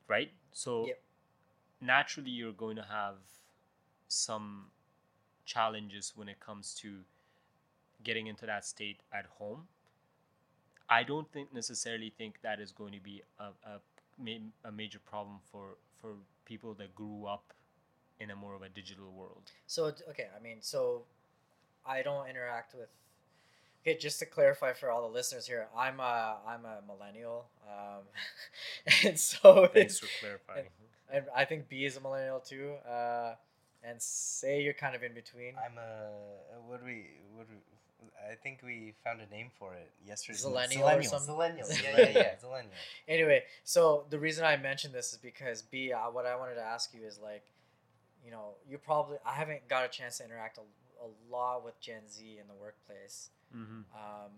right 0.08 0.32
so 0.52 0.86
Yep. 0.88 1.02
naturally 1.82 2.32
you're 2.32 2.54
going 2.54 2.76
to 2.76 2.84
have 2.84 3.18
some 4.08 4.72
challenges 5.46 6.14
when 6.16 6.30
it 6.30 6.40
comes 6.40 6.74
to 6.76 7.02
getting 8.04 8.28
into 8.28 8.46
that 8.46 8.66
state 8.66 9.00
at 9.14 9.26
home 9.40 9.68
i 10.90 11.04
don't 11.04 11.32
think 11.32 11.54
necessarily 11.54 12.10
think 12.18 12.40
that 12.42 12.60
is 12.60 12.72
going 12.72 12.94
to 12.94 13.00
be 13.00 13.22
a, 13.40 13.46
a, 13.70 13.80
ma- 14.18 14.52
a 14.64 14.72
major 14.72 15.00
problem 15.00 15.38
for 15.52 15.78
for 16.02 16.14
people 16.46 16.74
that 16.76 16.94
grew 16.96 17.26
up 17.26 17.54
in 18.20 18.32
a 18.32 18.36
more 18.36 18.56
of 18.56 18.62
a 18.62 18.70
digital 18.70 19.12
world 19.12 19.52
So 19.68 19.86
okay, 20.10 20.28
I 20.38 20.42
mean, 20.42 20.58
so 20.62 21.04
I 21.86 22.02
don't 22.02 22.28
interact 22.30 22.74
with. 22.76 22.90
Okay, 23.82 23.98
just 24.00 24.18
to 24.18 24.26
clarify 24.26 24.74
for 24.74 24.90
all 24.90 25.08
the 25.08 25.14
listeners 25.14 25.46
here, 25.46 25.68
I'm 25.78 26.00
a 26.00 26.38
I'm 26.48 26.66
a 26.66 26.82
millennial, 26.88 27.46
um, 27.68 28.04
and 29.04 29.20
so 29.20 29.68
thanks 29.68 29.94
it's, 29.94 30.00
for 30.00 30.08
clarifying 30.20 30.66
and 31.12 31.26
I 31.36 31.46
think 31.46 31.70
B 31.70 31.86
is 31.86 31.98
a 31.98 32.02
millennial 32.02 32.40
too, 32.40 32.74
uh, 32.90 33.36
and 33.84 34.02
say 34.02 34.62
you're 34.62 34.74
kind 34.74 34.96
of 34.96 35.04
in 35.04 35.14
between. 35.14 35.54
I'm 35.64 35.78
a 35.78 36.10
what 36.68 36.80
do 36.80 36.86
we 36.86 37.08
what 37.36 37.48
do 37.48 37.54
we, 37.54 37.75
I 38.32 38.36
think 38.36 38.62
we 38.64 38.94
found 39.04 39.22
a 39.22 39.28
name 39.28 39.50
for 39.58 39.74
it 39.74 39.92
yesterday. 40.06 40.38
Zillennial 40.38 41.00
or 41.00 41.04
something? 41.04 41.36
Zillennial. 41.36 41.84
Yeah, 41.84 41.98
yeah, 41.98 42.10
yeah. 42.10 42.36
Zillennial. 42.44 42.70
Anyway, 43.08 43.44
so 43.64 44.06
the 44.10 44.20
reason 44.20 44.46
I 44.46 44.58
mentioned 44.58 44.94
this 44.94 45.12
is 45.14 45.18
because 45.18 45.62
B, 45.62 45.92
uh, 45.92 46.10
what 46.12 46.26
I 46.26 46.36
wanted 46.36 46.56
to 46.56 46.62
ask 46.64 46.94
you 46.94 47.06
is 47.06 47.20
like, 47.22 47.44
you 48.24 48.32
know, 48.32 48.56
you 48.68 48.78
probably 48.78 49.18
I 49.26 49.34
haven't 49.34 49.68
got 49.68 49.86
a 49.86 49.88
chance 49.88 50.18
to 50.18 50.26
interact 50.26 50.58
a, 50.58 51.06
a 51.06 51.10
lot 51.32 51.64
with 51.64 51.80
Gen 51.80 52.02
Z 52.10 52.24
in 52.24 52.48
the 52.48 52.56
workplace. 52.60 53.30
mm-hmm. 53.56 53.82
Um, 53.94 54.32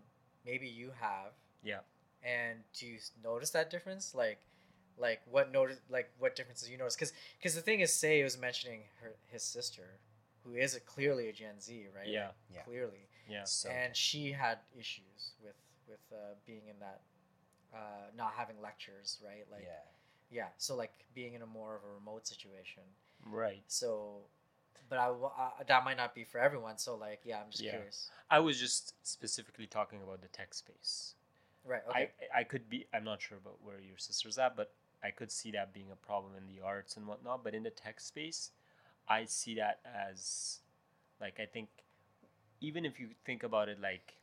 maybe 0.46 0.68
you 0.68 0.92
have. 1.00 1.32
Yeah. 1.64 1.80
And 2.24 2.60
do 2.78 2.88
you 2.88 2.98
notice 3.24 3.52
that 3.52 3.70
difference? 3.70 4.14
Like, 4.14 4.40
like 4.98 5.22
what 5.30 5.52
notice? 5.52 5.80
Like 5.90 6.10
what 6.20 6.36
differences 6.36 6.70
you 6.70 6.78
notice? 6.78 6.96
Because 6.96 7.14
because 7.38 7.56
the 7.56 7.62
thing 7.62 7.80
is, 7.80 7.94
Say 7.94 8.24
was 8.24 8.38
mentioning 8.38 8.82
her 9.02 9.16
his 9.32 9.44
sister, 9.44 10.00
who 10.44 10.56
is 10.56 10.76
a, 10.76 10.80
clearly 10.80 11.30
a 11.30 11.34
Gen 11.34 11.60
Z, 11.62 11.86
right? 11.96 12.08
Yeah. 12.08 12.30
Yeah. 12.54 12.62
Clearly, 12.64 13.07
yeah 13.30 13.44
So 13.44 13.70
and 13.70 13.96
she 13.96 14.32
had 14.32 14.60
issues 14.78 15.34
with 15.44 15.56
with 15.88 16.00
uh, 16.12 16.36
being 16.46 16.68
in 16.70 16.76
that, 16.80 17.00
uh, 17.74 18.08
not 18.16 18.34
having 18.36 18.62
lectures, 18.62 19.20
right? 19.24 19.46
Like, 19.52 19.64
yeah. 19.64 20.38
yeah. 20.44 20.48
So 20.58 20.76
like 20.76 20.92
being 21.16 21.34
in 21.34 21.42
a 21.42 21.46
more 21.46 21.76
of 21.78 21.84
a 21.84 21.94
remote 21.94 22.28
situation. 22.28 22.84
right 23.26 23.64
So, 23.68 24.22
but 24.90 25.00
I, 25.00 25.10
wa- 25.12 25.32
uh, 25.38 25.64
that 25.68 25.86
might 25.86 25.98
not 25.98 26.14
be 26.14 26.24
for 26.26 26.40
everyone. 26.40 26.78
So 26.78 26.96
like, 26.96 27.22
yeah, 27.24 27.40
I'm 27.40 27.50
just 27.52 27.64
Yeah. 27.64 27.72
curious. 27.72 28.10
I 28.30 28.40
was 28.40 28.60
just 28.60 28.94
specifically 29.04 29.66
talking 29.68 30.02
about 30.02 30.22
the 30.22 30.28
tech 30.28 30.54
space. 30.54 31.16
Right. 31.66 31.82
Okay. 31.90 32.12
I 32.34 32.40
I 32.40 32.44
could 32.44 32.70
be 32.70 32.86
I'm 32.94 33.04
not 33.04 33.22
sure 33.22 33.38
about 33.38 33.58
where 33.64 33.80
your 33.80 33.98
sister's 33.98 34.38
at, 34.38 34.56
but 34.56 34.72
I 35.04 35.12
could 35.12 35.32
see 35.32 35.52
that 35.52 35.74
being 35.74 35.92
a 35.92 35.96
problem 35.96 36.34
in 36.38 36.48
the 36.48 36.62
arts 36.64 36.98
and 36.98 37.08
whatnot. 37.08 37.44
But 37.44 37.54
in 37.56 37.64
the 37.64 37.70
tech 37.70 38.00
space, 38.00 38.52
I 39.08 39.26
see 39.26 39.56
that 39.56 39.80
as 39.86 40.60
like 41.22 41.40
I 41.40 41.46
think 41.46 41.70
even 42.62 42.86
if 42.86 43.00
you 43.00 43.10
think 43.26 43.44
about 43.44 43.70
it 43.70 43.80
like 43.82 44.14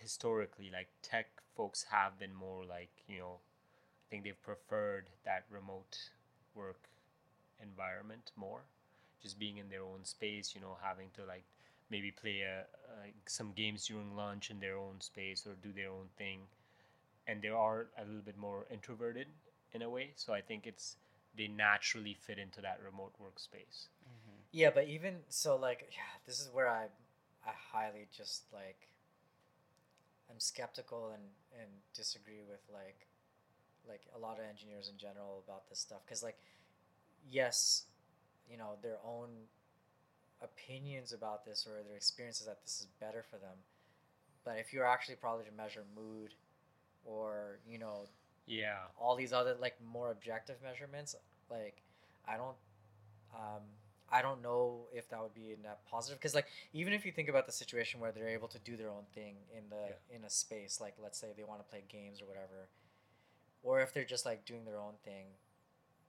historically, 0.00 0.70
like 0.72 0.88
tech 1.02 1.26
folks 1.56 1.84
have 1.90 2.18
been 2.18 2.34
more 2.34 2.64
like, 2.64 2.90
you 3.08 3.18
know, 3.18 3.36
I 3.36 4.04
think 4.10 4.24
they've 4.24 4.42
preferred 4.42 5.06
that 5.24 5.44
remote 5.50 5.98
work 6.54 6.88
environment 7.62 8.32
more. 8.36 8.60
Just 9.22 9.38
being 9.38 9.58
in 9.58 9.68
their 9.68 9.82
own 9.82 10.04
space, 10.04 10.54
you 10.54 10.60
know, 10.60 10.76
having 10.82 11.08
to 11.16 11.24
like 11.26 11.44
maybe 11.90 12.10
play 12.12 12.42
a, 12.42 12.64
some 13.26 13.52
games 13.52 13.86
during 13.86 14.16
lunch 14.16 14.50
in 14.50 14.60
their 14.60 14.76
own 14.76 15.00
space 15.00 15.46
or 15.46 15.54
do 15.62 15.72
their 15.72 15.90
own 15.90 16.06
thing. 16.16 16.40
And 17.26 17.42
they 17.42 17.48
are 17.48 17.86
a 17.98 18.04
little 18.04 18.22
bit 18.22 18.38
more 18.38 18.66
introverted 18.72 19.26
in 19.74 19.82
a 19.82 19.90
way. 19.90 20.12
So 20.16 20.32
i 20.32 20.40
think 20.40 20.66
it's 20.66 20.96
they 21.36 21.48
naturally 21.48 22.14
fit 22.14 22.38
into 22.38 22.60
that 22.62 22.80
remote 22.84 23.12
workspace 23.22 23.86
Yeah, 24.52 24.70
but 24.74 24.88
even 24.88 25.16
so, 25.28 25.56
like, 25.56 25.88
yeah, 25.90 26.20
this 26.26 26.40
is 26.40 26.50
where 26.52 26.68
I, 26.68 26.84
I 27.46 27.52
highly 27.72 28.08
just 28.16 28.44
like, 28.52 28.88
I'm 30.30 30.38
skeptical 30.40 31.10
and 31.14 31.22
and 31.58 31.70
disagree 31.94 32.42
with 32.48 32.60
like, 32.72 33.06
like 33.88 34.02
a 34.14 34.18
lot 34.18 34.38
of 34.38 34.44
engineers 34.44 34.90
in 34.92 34.98
general 34.98 35.42
about 35.46 35.68
this 35.68 35.78
stuff. 35.78 36.00
Because 36.04 36.22
like, 36.22 36.38
yes, 37.30 37.84
you 38.50 38.58
know 38.58 38.76
their 38.82 38.98
own 39.04 39.28
opinions 40.42 41.12
about 41.12 41.44
this 41.44 41.66
or 41.66 41.82
their 41.82 41.96
experiences 41.96 42.46
that 42.46 42.62
this 42.62 42.80
is 42.80 42.86
better 43.00 43.24
for 43.28 43.36
them, 43.36 43.56
but 44.44 44.56
if 44.58 44.72
you're 44.72 44.86
actually 44.86 45.16
probably 45.16 45.44
to 45.46 45.52
measure 45.52 45.84
mood, 45.96 46.34
or 47.08 47.58
you 47.66 47.78
know 47.78 48.06
yeah. 48.46 48.76
all 49.00 49.16
these 49.16 49.32
other 49.32 49.56
like 49.60 49.74
more 49.92 50.10
objective 50.10 50.56
measurements 50.62 51.14
like 51.50 51.82
i 52.26 52.36
don't 52.36 52.56
um 53.34 53.62
i 54.10 54.22
don't 54.22 54.42
know 54.42 54.80
if 54.92 55.08
that 55.08 55.20
would 55.20 55.34
be 55.34 55.52
a 55.52 55.62
net 55.62 55.78
positive 55.90 56.18
because 56.18 56.34
like 56.34 56.46
even 56.72 56.92
if 56.92 57.04
you 57.04 57.12
think 57.12 57.28
about 57.28 57.46
the 57.46 57.52
situation 57.52 58.00
where 58.00 58.12
they're 58.12 58.28
able 58.28 58.48
to 58.48 58.58
do 58.60 58.76
their 58.76 58.90
own 58.90 59.04
thing 59.14 59.34
in 59.56 59.64
the 59.70 60.14
in 60.14 60.24
a 60.24 60.30
space 60.30 60.80
like 60.80 60.94
let's 61.02 61.18
say 61.18 61.28
they 61.36 61.44
want 61.44 61.60
to 61.60 61.70
play 61.70 61.82
games 61.88 62.20
or 62.20 62.26
whatever 62.26 62.68
or 63.62 63.80
if 63.80 63.92
they're 63.92 64.04
just 64.04 64.24
like 64.24 64.44
doing 64.44 64.64
their 64.64 64.78
own 64.78 64.94
thing 65.04 65.26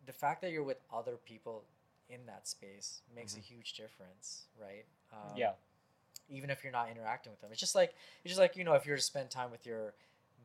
the 0.05 0.13
fact 0.13 0.41
that 0.41 0.51
you're 0.51 0.63
with 0.63 0.79
other 0.93 1.17
people 1.25 1.63
in 2.09 2.25
that 2.25 2.47
space 2.47 3.01
makes 3.15 3.35
a 3.37 3.39
huge 3.39 3.73
difference 3.73 4.45
right? 4.59 4.85
Um, 5.13 5.35
yeah. 5.37 5.51
even 6.29 6.49
if 6.49 6.63
you're 6.63 6.73
not 6.73 6.89
interacting 6.89 7.31
with 7.31 7.41
them. 7.41 7.49
It's 7.51 7.59
just 7.59 7.75
like 7.75 7.95
it's 8.23 8.31
just 8.31 8.39
like 8.39 8.55
you 8.55 8.63
know 8.63 8.73
if 8.73 8.85
you're 8.85 8.97
to 8.97 9.01
spend 9.03 9.29
time 9.29 9.51
with 9.51 9.65
your 9.65 9.93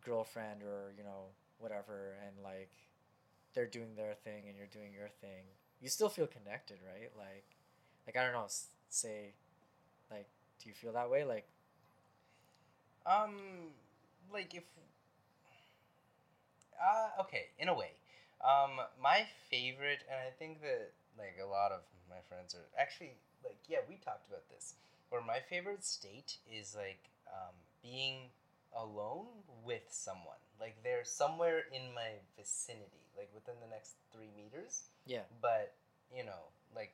girlfriend 0.04 0.62
or 0.62 0.92
you 0.96 1.04
know 1.04 1.32
whatever, 1.58 2.16
and 2.26 2.42
like 2.42 2.70
they're 3.54 3.66
doing 3.66 3.94
their 3.96 4.14
thing 4.14 4.44
and 4.48 4.56
you're 4.56 4.66
doing 4.72 4.92
your 4.92 5.08
thing, 5.20 5.44
you 5.84 5.90
still 5.90 6.10
feel 6.10 6.28
connected, 6.28 6.78
right? 6.86 7.12
Like, 7.18 7.46
like 8.08 8.16
I 8.18 8.24
don't 8.24 8.34
know, 8.34 8.48
say, 8.90 9.34
like, 10.10 10.28
do 10.62 10.70
you 10.70 10.74
feel 10.74 10.92
that 10.94 11.10
way? 11.10 11.24
Like, 11.24 11.48
Um, 13.06 13.72
like 14.32 14.54
if, 14.54 14.64
uh, 16.80 17.22
okay, 17.22 17.50
in 17.58 17.68
a 17.68 17.74
way, 17.74 17.92
Um, 18.44 18.76
my 19.00 19.24
favorite, 19.48 20.04
and 20.10 20.20
I 20.20 20.30
think 20.38 20.60
that 20.60 20.92
like 21.16 21.38
a 21.40 21.46
lot 21.48 21.72
of 21.72 21.80
my 22.10 22.20
friends 22.28 22.54
are 22.54 22.68
actually 22.76 23.16
like, 23.42 23.56
yeah, 23.68 23.78
we 23.88 23.96
talked 23.96 24.28
about 24.28 24.44
this. 24.50 24.74
Where 25.08 25.22
my 25.22 25.40
favorite 25.40 25.82
state 25.84 26.36
is 26.44 26.74
like 26.76 27.08
um, 27.32 27.54
being 27.82 28.28
alone 28.76 29.28
with 29.64 29.86
someone. 29.88 30.42
Like 30.60 30.76
they're 30.84 31.04
somewhere 31.06 31.62
in 31.72 31.94
my 31.94 32.20
vicinity, 32.36 33.08
like 33.16 33.30
within 33.34 33.54
the 33.62 33.68
next 33.70 33.96
three 34.12 34.28
meters. 34.36 34.90
Yeah. 35.06 35.20
But 35.42 35.74
you 36.16 36.24
know, 36.24 36.32
like 36.74 36.92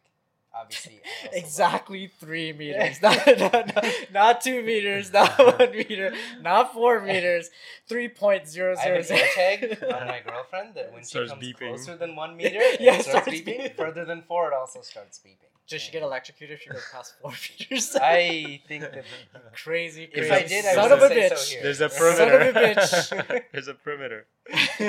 obviously 0.55 1.01
I 1.05 1.09
also 1.27 1.27
love- 1.27 1.45
exactly 1.45 2.07
three 2.21 2.53
meters, 2.61 3.01
not, 3.03 3.19
not, 3.39 3.53
not, 3.75 3.85
not 4.13 4.41
two 4.41 4.63
meters, 4.63 5.13
not 5.13 5.39
one 5.39 5.71
meter, 5.71 6.13
not 6.41 6.73
four 6.73 7.01
meters, 7.01 7.51
three 7.89 8.09
point 8.09 8.49
zero 8.49 8.75
I 8.77 8.81
have 8.89 9.05
zero 9.07 9.21
an 9.21 9.27
zero. 9.27 9.79
tag 9.81 9.85
on 9.95 10.07
my 10.09 10.21
girlfriend 10.27 10.75
that 10.75 10.93
when 10.93 11.05
she 11.05 11.19
comes 11.19 11.33
beeping. 11.33 11.69
closer 11.69 11.97
than 11.97 12.17
one 12.17 12.37
meter, 12.37 12.59
Yeah, 12.81 12.95
it 12.97 13.03
starts 13.05 13.27
starts 13.27 13.29
beeping. 13.29 13.61
beeping. 13.61 13.77
Further 13.77 14.05
than 14.05 14.23
four, 14.23 14.49
it 14.49 14.55
also 14.55 14.81
starts 14.83 15.19
beeping. 15.25 15.47
Does 15.69 15.83
she 15.83 15.93
get 15.93 16.03
electrocuted 16.03 16.55
if 16.57 16.63
she 16.65 16.71
goes 16.71 16.83
past 16.93 17.15
four 17.23 17.31
meters? 17.61 17.95
I 17.95 18.61
think 18.67 18.83
that 18.83 19.05
crazy, 19.55 20.09
if 20.13 20.33
I 20.33 20.43
did, 20.43 20.65
I 20.67 20.75
son 20.75 20.91
would 20.91 20.99
of 20.99 21.03
a 21.05 21.09
say 21.09 21.31
bitch. 21.31 21.37
so 21.37 21.51
here. 21.55 21.63
There's 21.63 21.81
a 21.81 21.89
perimeter. 21.89 22.87
Son 22.87 23.19
of 23.21 23.29
perimeter. 23.29 23.31
a 23.31 23.35
bitch. 23.39 23.43
There's 23.53 23.69
a 23.69 23.75
perimeter. 23.75 24.27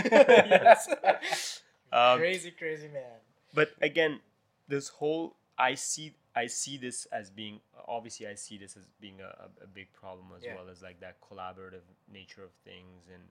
yes. 0.01 1.61
Um, 1.92 2.20
crazy, 2.20 2.52
crazy 2.52 2.88
man. 2.88 3.20
but 3.54 3.72
again 3.82 4.20
this 4.68 4.88
whole 4.89 5.36
i 5.58 5.76
see 5.76 6.14
i 6.36 6.48
see 6.48 6.78
this 6.78 7.06
as 7.12 7.30
being 7.30 7.60
obviously 7.88 8.26
i 8.28 8.34
see 8.36 8.58
this 8.58 8.78
as 8.78 8.86
being 9.02 9.20
a, 9.20 9.48
a- 9.64 9.68
big 9.68 9.92
problem 9.94 10.28
as 10.38 10.44
Yeah. 10.44 10.56
well 10.56 10.70
as 10.70 10.82
like 10.82 11.00
that 11.02 11.18
collaborative 11.22 11.84
nature 12.12 12.44
of 12.44 12.52
things 12.64 13.08
and 13.14 13.24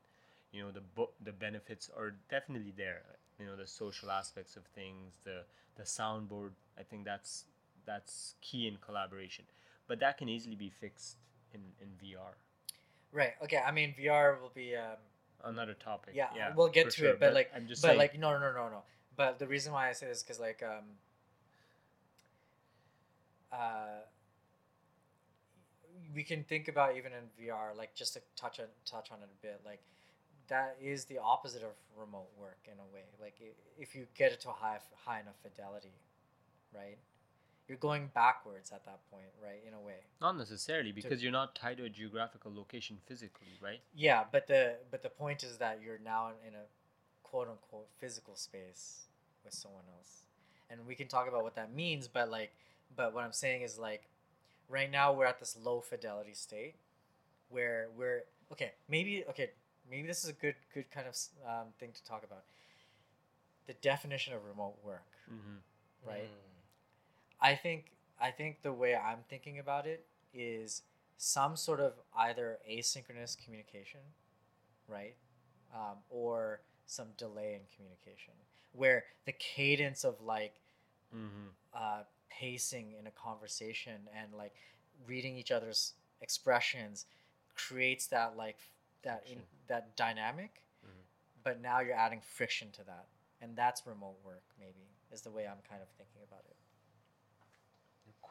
you 0.53 0.63
know 0.63 0.71
the 0.71 0.83
bo- 0.83 1.11
the 1.25 1.33
benefits 1.33 1.89
are 1.97 2.15
definitely 2.29 2.73
there 2.77 3.03
you 3.39 3.47
know 3.47 3.57
the 3.57 3.67
social 3.67 4.11
aspects 4.11 4.57
of 4.57 4.65
things 4.75 5.19
the 5.25 5.45
the 5.77 5.85
soundboard 5.85 6.51
i 6.79 6.83
think 6.83 7.05
that's 7.05 7.47
that's 7.87 8.35
key 8.43 8.67
in 8.69 8.77
collaboration 8.85 9.45
but 9.89 9.99
that 10.01 10.19
can 10.19 10.29
easily 10.29 10.57
be 10.57 10.69
fixed 10.69 11.17
in 11.55 11.61
in 11.81 11.89
vr 12.03 12.35
Right. 13.13 13.33
Okay. 13.43 13.59
I 13.59 13.73
mean, 13.73 13.93
VR 13.99 14.41
will 14.41 14.53
be. 14.55 14.77
Um, 14.77 14.97
another 15.45 15.75
topic 15.75 16.15
yeah, 16.15 16.29
yeah 16.37 16.53
we'll 16.57 16.69
get 16.69 16.91
to 16.91 16.97
sure, 16.97 17.09
it, 17.11 17.21
but, 17.21 17.35
like, 17.35 17.51
i'm 17.55 17.67
just 17.67 17.83
but 17.83 17.89
saying 17.89 17.99
like, 17.99 18.19
no, 18.19 18.33
no, 18.33 18.53
no, 18.53 18.69
no. 18.69 18.83
But 19.21 19.39
the 19.39 19.47
reason 19.47 19.75
why 19.75 19.91
I 19.91 19.93
say 19.93 20.07
this 20.07 20.19
is 20.19 20.23
because 20.23 20.41
like, 20.41 20.63
um, 20.63 20.85
uh, 23.53 24.01
we 26.15 26.23
can 26.23 26.43
think 26.45 26.69
about 26.69 26.97
even 26.97 27.13
in 27.13 27.25
VR, 27.39 27.77
like 27.77 27.95
just 27.95 28.15
to 28.15 28.23
touch 28.35 28.61
on 28.61 28.67
touch 28.87 29.11
on 29.13 29.19
it 29.19 29.29
a 29.31 29.47
bit, 29.47 29.61
like 29.65 29.83
that 30.49 30.77
is 30.81 31.05
the 31.05 31.19
opposite 31.19 31.63
of 31.63 31.73
remote 31.99 32.31
work 32.39 32.61
in 32.65 32.79
a 32.79 32.95
way. 32.95 33.05
Like 33.21 33.35
if 33.79 33.95
you 33.95 34.07
get 34.17 34.33
it 34.33 34.41
to 34.41 34.49
a 34.49 34.53
high 34.53 34.79
high 35.05 35.21
enough 35.21 35.37
fidelity, 35.43 35.93
right? 36.75 36.97
You're 37.71 37.79
going 37.79 38.11
backwards 38.13 38.73
at 38.73 38.85
that 38.87 38.99
point, 39.13 39.31
right? 39.41 39.63
In 39.65 39.75
a 39.75 39.81
way. 39.81 40.01
not 40.21 40.37
necessarily 40.37 40.91
because 40.91 41.23
you're 41.23 41.31
not 41.31 41.55
tied 41.55 41.77
to 41.77 41.85
a 41.85 41.89
geographical 41.89 42.53
location 42.53 42.99
physically 43.07 43.53
right 43.63 43.81
Yeah, 43.95 44.25
but 44.33 44.49
the 44.49 44.75
but 44.91 45.05
the 45.05 45.09
point 45.09 45.45
is 45.45 45.59
that 45.59 45.79
you're 45.81 46.01
now 46.05 46.33
in 46.45 46.55
a 46.55 46.65
quote 47.23 47.47
unquote 47.49 47.87
physical 48.01 48.35
space 48.35 49.07
with 49.45 49.55
someone 49.55 49.85
else. 49.97 50.23
And 50.69 50.85
we 50.85 50.97
can 50.97 51.07
talk 51.07 51.29
about 51.29 51.45
what 51.45 51.55
that 51.55 51.73
means, 51.73 52.09
but 52.09 52.29
like 52.29 52.53
but 52.97 53.15
what 53.15 53.23
I'm 53.23 53.33
saying 53.33 53.63
is 53.63 53.79
like 53.79 54.09
right 54.69 54.91
now 54.91 55.13
we're 55.13 55.27
at 55.27 55.39
this 55.39 55.57
low 55.63 55.81
fidelity 55.81 56.35
state 56.35 56.75
where 57.51 57.87
we're 57.97 58.25
okay, 58.51 58.73
maybe 58.89 59.23
okay, 59.31 59.51
maybe 59.89 60.09
this 60.09 60.25
is 60.25 60.31
a 60.31 60.33
good 60.33 60.57
good 60.75 60.91
kind 60.91 61.07
of 61.07 61.15
um, 61.49 61.69
thing 61.79 61.91
to 61.95 62.03
talk 62.05 62.25
about. 62.25 62.43
The 63.69 63.75
definition 63.75 64.35
of 64.35 64.45
remote 64.45 64.75
work, 64.85 65.07
mm-hmm. 65.33 66.09
right? 66.09 66.25
Mm. 66.25 66.50
I 67.41 67.55
think 67.55 67.93
I 68.21 68.31
think 68.31 68.63
the 68.63 68.73
way 68.73 68.95
I'm 68.95 69.21
thinking 69.29 69.59
about 69.59 69.87
it 69.87 70.05
is 70.35 70.83
some 71.17 71.57
sort 71.57 71.81
of 71.81 71.95
either 72.17 72.59
asynchronous 72.71 73.37
communication, 73.43 74.01
right, 74.89 75.17
um, 75.75 75.99
or 76.11 76.63
some 76.87 77.09
delay 77.17 77.55
in 77.55 77.63
communication, 77.77 78.35
where 78.73 79.05
the 79.27 79.33
cadence 79.33 80.05
of 80.05 80.21
like 80.23 80.61
Mm-hmm. 81.15 81.49
uh, 81.75 82.03
pacing 82.31 82.95
in 82.99 83.07
a 83.07 83.11
conversation 83.11 84.09
and 84.17 84.35
like 84.35 84.55
reading 85.07 85.37
each 85.37 85.51
other's 85.51 85.95
expressions 86.21 87.07
creates 87.57 88.07
that 88.09 88.37
like 88.37 88.59
that 89.03 89.25
in, 89.31 89.39
that 89.69 89.97
dynamic, 89.97 90.63
Mhm. 90.85 91.05
but 91.45 91.61
now 91.61 91.81
you're 91.81 91.95
adding 91.97 92.21
friction 92.21 92.71
to 92.73 92.85
that, 92.85 93.07
and 93.41 93.57
that's 93.57 93.87
remote 93.87 94.19
work. 94.25 94.45
Maybe 94.59 94.89
is 95.13 95.23
the 95.23 95.31
way 95.31 95.47
I'm 95.47 95.63
kind 95.69 95.83
of 95.83 95.89
thinking 95.99 96.23
about 96.29 96.45
it. 96.49 96.57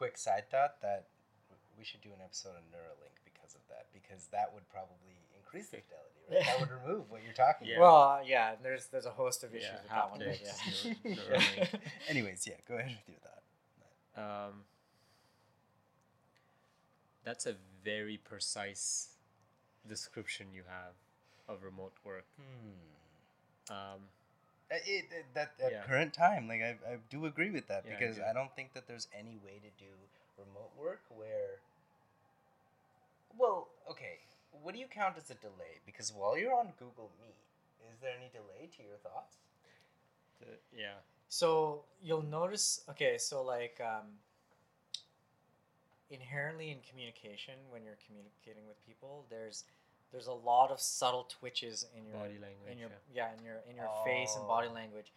Quick 0.00 0.16
side 0.16 0.48
thought 0.50 0.80
that 0.80 1.08
we 1.76 1.84
should 1.84 2.00
do 2.00 2.08
an 2.08 2.24
episode 2.24 2.56
on 2.56 2.64
Neuralink 2.72 3.12
because 3.22 3.54
of 3.54 3.60
that, 3.68 3.84
because 3.92 4.28
that 4.32 4.48
would 4.54 4.66
probably 4.70 5.20
increase 5.36 5.68
the 5.68 5.76
fidelity, 5.84 6.20
right? 6.30 6.40
that 6.46 6.58
would 6.60 6.70
remove 6.82 7.10
what 7.10 7.22
you're 7.22 7.34
talking 7.34 7.68
Yeah. 7.68 7.76
about. 7.76 7.82
Well, 7.82 8.02
uh, 8.08 8.20
yeah, 8.24 8.54
there's 8.62 8.86
there's 8.86 9.04
a 9.04 9.10
host 9.10 9.44
of 9.44 9.54
issues 9.54 9.68
Yeah, 9.68 9.82
with 9.82 9.90
that 9.90 10.10
one. 10.10 10.20
yeah. 11.12 11.54
Yeah. 11.60 11.66
Anyways, 12.08 12.46
yeah, 12.46 12.54
go 12.66 12.76
ahead 12.76 12.96
with 12.96 13.08
your 13.14 13.18
thought. 13.20 14.48
Um, 14.48 14.64
that's 17.24 17.44
a 17.44 17.56
very 17.84 18.16
precise 18.16 19.08
description 19.86 20.46
you 20.54 20.62
have 20.66 20.94
of 21.46 21.62
remote 21.62 21.92
work. 22.04 22.24
Hmm. 22.38 23.74
Um, 23.74 24.00
It, 24.70 25.06
it, 25.10 25.34
that 25.34 25.54
at 25.62 25.72
Yeah. 25.72 25.82
current 25.82 26.14
time, 26.14 26.46
like 26.46 26.62
I, 26.62 26.78
I 26.86 26.96
do 27.10 27.26
agree 27.26 27.50
with 27.50 27.66
that 27.68 27.84
Yeah, 27.84 27.92
I 27.92 27.98
because 27.98 28.16
do. 28.16 28.22
I, 28.22 28.32
don't 28.32 28.54
think 28.54 28.72
that 28.74 28.86
there's 28.86 29.08
any 29.18 29.36
way 29.44 29.58
to 29.58 29.70
do 29.84 29.90
remote 30.38 30.70
work 30.78 31.02
where. 31.10 31.58
Well, 33.36 33.68
okay, 33.90 34.18
what 34.62 34.74
do 34.74 34.80
you 34.80 34.86
count 34.86 35.16
as 35.16 35.30
a 35.30 35.34
delay? 35.34 35.80
Because 35.86 36.12
while 36.12 36.38
you're 36.38 36.54
on 36.54 36.72
Google 36.78 37.10
Meet, 37.20 37.34
is 37.92 37.98
there 38.00 38.12
any 38.16 38.30
delay 38.32 38.68
to 38.76 38.82
your 38.82 38.96
thoughts? 39.02 39.36
the- 40.40 40.58
yeah. 40.76 40.98
So 41.28 41.84
you'll 42.02 42.22
notice. 42.22 42.82
Okay, 42.90 43.18
so 43.18 43.42
like 43.42 43.80
um, 43.80 44.06
inherently 46.10 46.70
in 46.70 46.78
communication, 46.88 47.54
when 47.70 47.84
you're 47.84 47.98
communicating 48.06 48.66
with 48.66 48.84
people, 48.86 49.24
there's 49.30 49.64
there's 50.12 50.26
a 50.26 50.32
lot 50.32 50.70
of 50.70 50.80
subtle 50.80 51.24
twitches 51.28 51.86
in 51.96 52.04
your 52.06 52.16
Body 52.16 52.38
language, 52.40 52.70
in 52.72 52.78
your 52.78 52.90
yeah. 53.12 53.28
yeah, 53.28 53.38
in 53.38 53.44
your 53.44 53.56
in 53.68 53.76
your 53.76 53.88
face 54.04 54.34
and 54.36 54.46
body 54.46 54.68
Oh. 54.70 54.74
language. 54.74 55.12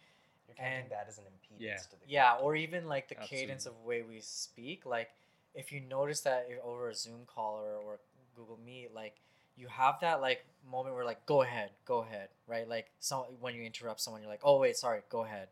You're 0.46 0.54
counting 0.56 0.80
And- 0.82 0.90
that 0.90 1.06
as 1.08 1.18
an 1.18 1.24
impedance 1.24 1.60
Yeah. 1.60 1.76
to 1.78 1.90
the 1.90 1.96
Yeah, 2.06 2.36
or 2.36 2.54
even 2.56 2.86
like 2.86 3.08
the 3.08 3.14
cadence 3.14 3.66
Absolutely. 3.66 3.80
of 3.80 3.86
way 3.86 4.02
we 4.02 4.20
speak. 4.20 4.84
Like 4.86 5.10
if 5.54 5.72
you 5.72 5.80
notice 5.80 6.20
that 6.22 6.46
over 6.62 6.88
a 6.90 6.94
Zoom 6.94 7.26
call 7.26 7.56
or, 7.60 7.74
or 7.76 7.98
Google 8.36 8.58
Meet, 8.58 8.92
like 8.94 9.16
you 9.56 9.68
have 9.68 10.00
that 10.00 10.20
like 10.20 10.44
moment 10.68 10.94
where 10.96 11.04
like 11.04 11.24
go 11.26 11.42
ahead, 11.42 11.70
go 11.84 11.98
ahead, 12.00 12.28
right? 12.46 12.68
Like 12.68 12.90
so 13.00 13.26
when 13.40 13.54
you 13.54 13.62
interrupt 13.62 14.00
someone, 14.00 14.20
you're 14.22 14.30
like, 14.30 14.42
oh 14.44 14.58
wait, 14.58 14.76
sorry, 14.76 15.02
go 15.08 15.24
ahead, 15.24 15.48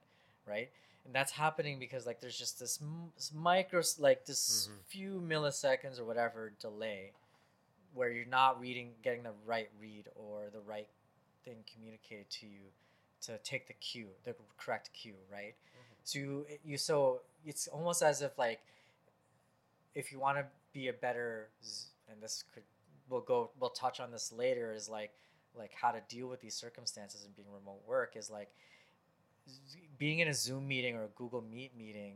right? 0.47 0.71
And 1.05 1.13
that's 1.15 1.33
happening 1.33 1.79
because 1.81 2.07
like 2.07 2.21
there's 2.21 2.39
just 2.39 2.61
this, 2.61 2.81
m- 2.81 3.13
this 3.17 3.33
micro 3.33 3.83
like 3.99 4.25
this 4.27 4.69
Mhm. 4.69 4.85
few 4.87 5.21
milliseconds 5.21 5.99
or 5.99 6.05
whatever 6.05 6.51
delay 6.61 7.13
where 7.95 8.11
you're 8.11 8.27
not 8.27 8.61
reading, 8.61 8.91
getting 9.03 9.23
the 9.23 9.33
right 9.45 9.69
read 9.81 10.09
or 10.15 10.45
the 10.53 10.61
right 10.61 10.89
thing 11.45 11.57
communicated 11.73 12.29
to 12.31 12.47
you 12.47 12.61
to 13.23 13.39
take 13.39 13.69
the 13.69 13.75
cue, 13.75 14.09
the 14.25 14.35
correct 14.57 14.91
cue, 14.93 15.15
right? 15.31 15.55
Mm-hmm. 15.55 15.95
So 16.05 16.19
you, 16.19 16.47
you 16.65 16.79
so 16.79 17.21
it's 17.45 17.69
almost 17.69 18.03
as 18.03 18.23
if 18.23 18.39
like 18.39 18.61
if 19.95 20.13
you 20.13 20.19
want 20.19 20.39
to 20.39 20.45
be 20.73 20.89
a 20.89 20.93
better 20.93 21.49
and 22.11 22.23
this 22.23 22.45
could 22.55 22.63
we'll 23.09 23.21
go 23.21 23.51
we'll 23.61 23.71
touch 23.71 24.01
on 24.01 24.11
this 24.11 24.33
later 24.33 24.73
is 24.73 24.89
like 24.89 25.13
like 25.57 25.73
how 25.75 25.91
to 25.91 26.01
deal 26.09 26.29
with 26.29 26.41
these 26.41 26.55
circumstances 26.55 27.25
and 27.25 27.37
being 27.37 27.49
remote 27.53 27.81
work 27.87 28.17
is 28.17 28.31
like 28.31 28.49
being 29.99 30.21
in 30.21 30.29
a 30.29 30.35
Zoom 30.35 30.67
meeting 30.67 30.97
or 30.97 31.05
a 31.05 31.09
Google 31.15 31.43
Meet 31.43 31.77
meeting 31.77 32.15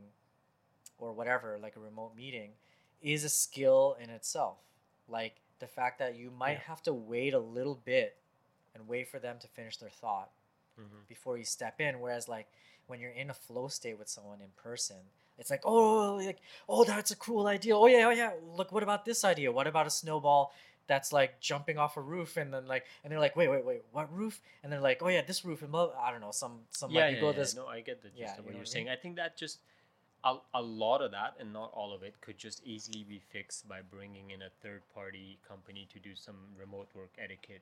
or 0.97 1.13
whatever 1.13 1.57
like 1.61 1.75
a 1.75 1.79
remote 1.79 2.15
meeting 2.15 2.51
is 3.01 3.23
a 3.23 3.29
skill 3.29 3.95
in 4.01 4.09
itself 4.09 4.57
like 5.07 5.35
the 5.59 5.67
fact 5.67 5.99
that 5.99 6.15
you 6.15 6.31
might 6.31 6.53
Yeah. 6.53 6.59
have 6.67 6.81
to 6.83 6.93
wait 6.93 7.33
a 7.33 7.39
little 7.39 7.75
bit 7.75 8.17
and 8.75 8.87
wait 8.87 9.07
for 9.07 9.19
them 9.19 9.37
to 9.39 9.47
finish 9.47 9.77
their 9.77 9.89
thought 9.89 10.29
Mm-hmm. 10.79 10.97
before 11.07 11.37
you 11.39 11.43
step 11.43 11.81
in. 11.81 11.99
Whereas 11.99 12.27
like 12.29 12.47
when 12.85 12.99
you're 12.99 13.11
in 13.11 13.31
a 13.31 13.33
flow 13.33 13.67
state 13.67 13.97
with 13.97 14.07
someone 14.07 14.41
in 14.41 14.49
person, 14.55 14.97
it's 15.39 15.49
like, 15.49 15.61
oh, 15.65 16.15
like, 16.15 16.37
oh, 16.69 16.83
that's 16.83 17.09
a 17.09 17.15
cool 17.15 17.47
idea. 17.47 17.75
Oh 17.75 17.87
yeah, 17.87 18.05
oh 18.05 18.11
yeah. 18.11 18.31
Look, 18.55 18.71
what 18.71 18.83
about 18.83 19.03
this 19.03 19.23
idea? 19.23 19.51
What 19.51 19.65
about 19.65 19.87
a 19.87 19.89
snowball 19.89 20.53
that's 20.85 21.11
like 21.11 21.39
jumping 21.39 21.77
off 21.79 21.97
a 21.97 22.01
roof 22.01 22.37
and 22.37 22.53
then 22.53 22.67
like, 22.67 22.85
and 23.03 23.11
they're 23.11 23.19
like, 23.19 23.35
wait, 23.35 23.47
wait, 23.49 23.65
wait, 23.65 23.81
what 23.91 24.13
roof? 24.15 24.39
And 24.63 24.71
they're 24.71 24.79
like, 24.79 25.01
oh 25.01 25.07
yeah, 25.09 25.21
this 25.23 25.43
roof 25.43 25.63
and 25.63 25.71
blah. 25.71 25.89
I 25.99 26.11
don't 26.11 26.21
know, 26.21 26.31
some 26.31 26.59
some 26.69 26.91
yeah, 26.91 27.01
like 27.07 27.15
you 27.15 27.17
yeah, 27.17 27.25
yeah. 27.31 27.31
this. 27.33 27.55
No, 27.55 27.65
I 27.67 27.81
get 27.81 28.03
the 28.03 28.09
gist 28.09 28.19
Yeah, 28.19 28.31
of 28.33 28.37
you 28.37 28.43
what 28.43 28.51
know 28.51 28.57
you're 28.57 28.61
what 28.61 28.67
I 28.69 28.71
saying. 28.73 28.89
I 28.89 28.95
think 28.97 29.15
that 29.15 29.35
just 29.35 29.57
a, 30.23 30.37
a 30.53 30.61
lot 30.61 31.01
of 31.01 31.11
that, 31.11 31.35
and 31.39 31.53
not 31.53 31.71
all 31.73 31.93
of 31.93 32.03
it, 32.03 32.15
could 32.21 32.37
just 32.37 32.63
easily 32.65 33.03
be 33.03 33.19
fixed 33.19 33.67
by 33.67 33.81
bringing 33.81 34.31
in 34.31 34.41
a 34.41 34.49
third 34.61 34.81
party 34.93 35.39
company 35.47 35.87
to 35.93 35.99
do 35.99 36.15
some 36.15 36.35
remote 36.59 36.89
work 36.95 37.11
etiquette 37.17 37.61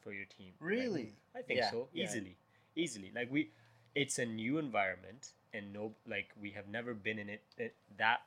for 0.00 0.12
your 0.12 0.26
team. 0.26 0.52
Like, 0.60 0.70
Really? 0.70 1.12
I 1.34 1.42
think 1.42 1.58
Yeah, 1.60 1.70
so. 1.70 1.88
yeah. 1.92 2.04
Easily, 2.04 2.36
easily. 2.76 3.12
Like 3.14 3.30
we, 3.30 3.50
it's 3.94 4.18
a 4.18 4.26
new 4.26 4.58
environment 4.58 5.30
and 5.52 5.72
no 5.72 5.92
like 6.06 6.30
we 6.40 6.50
have 6.50 6.66
never 6.68 6.94
been 6.94 7.18
in 7.18 7.28
it, 7.28 7.42
it 7.58 7.74
that 7.96 8.22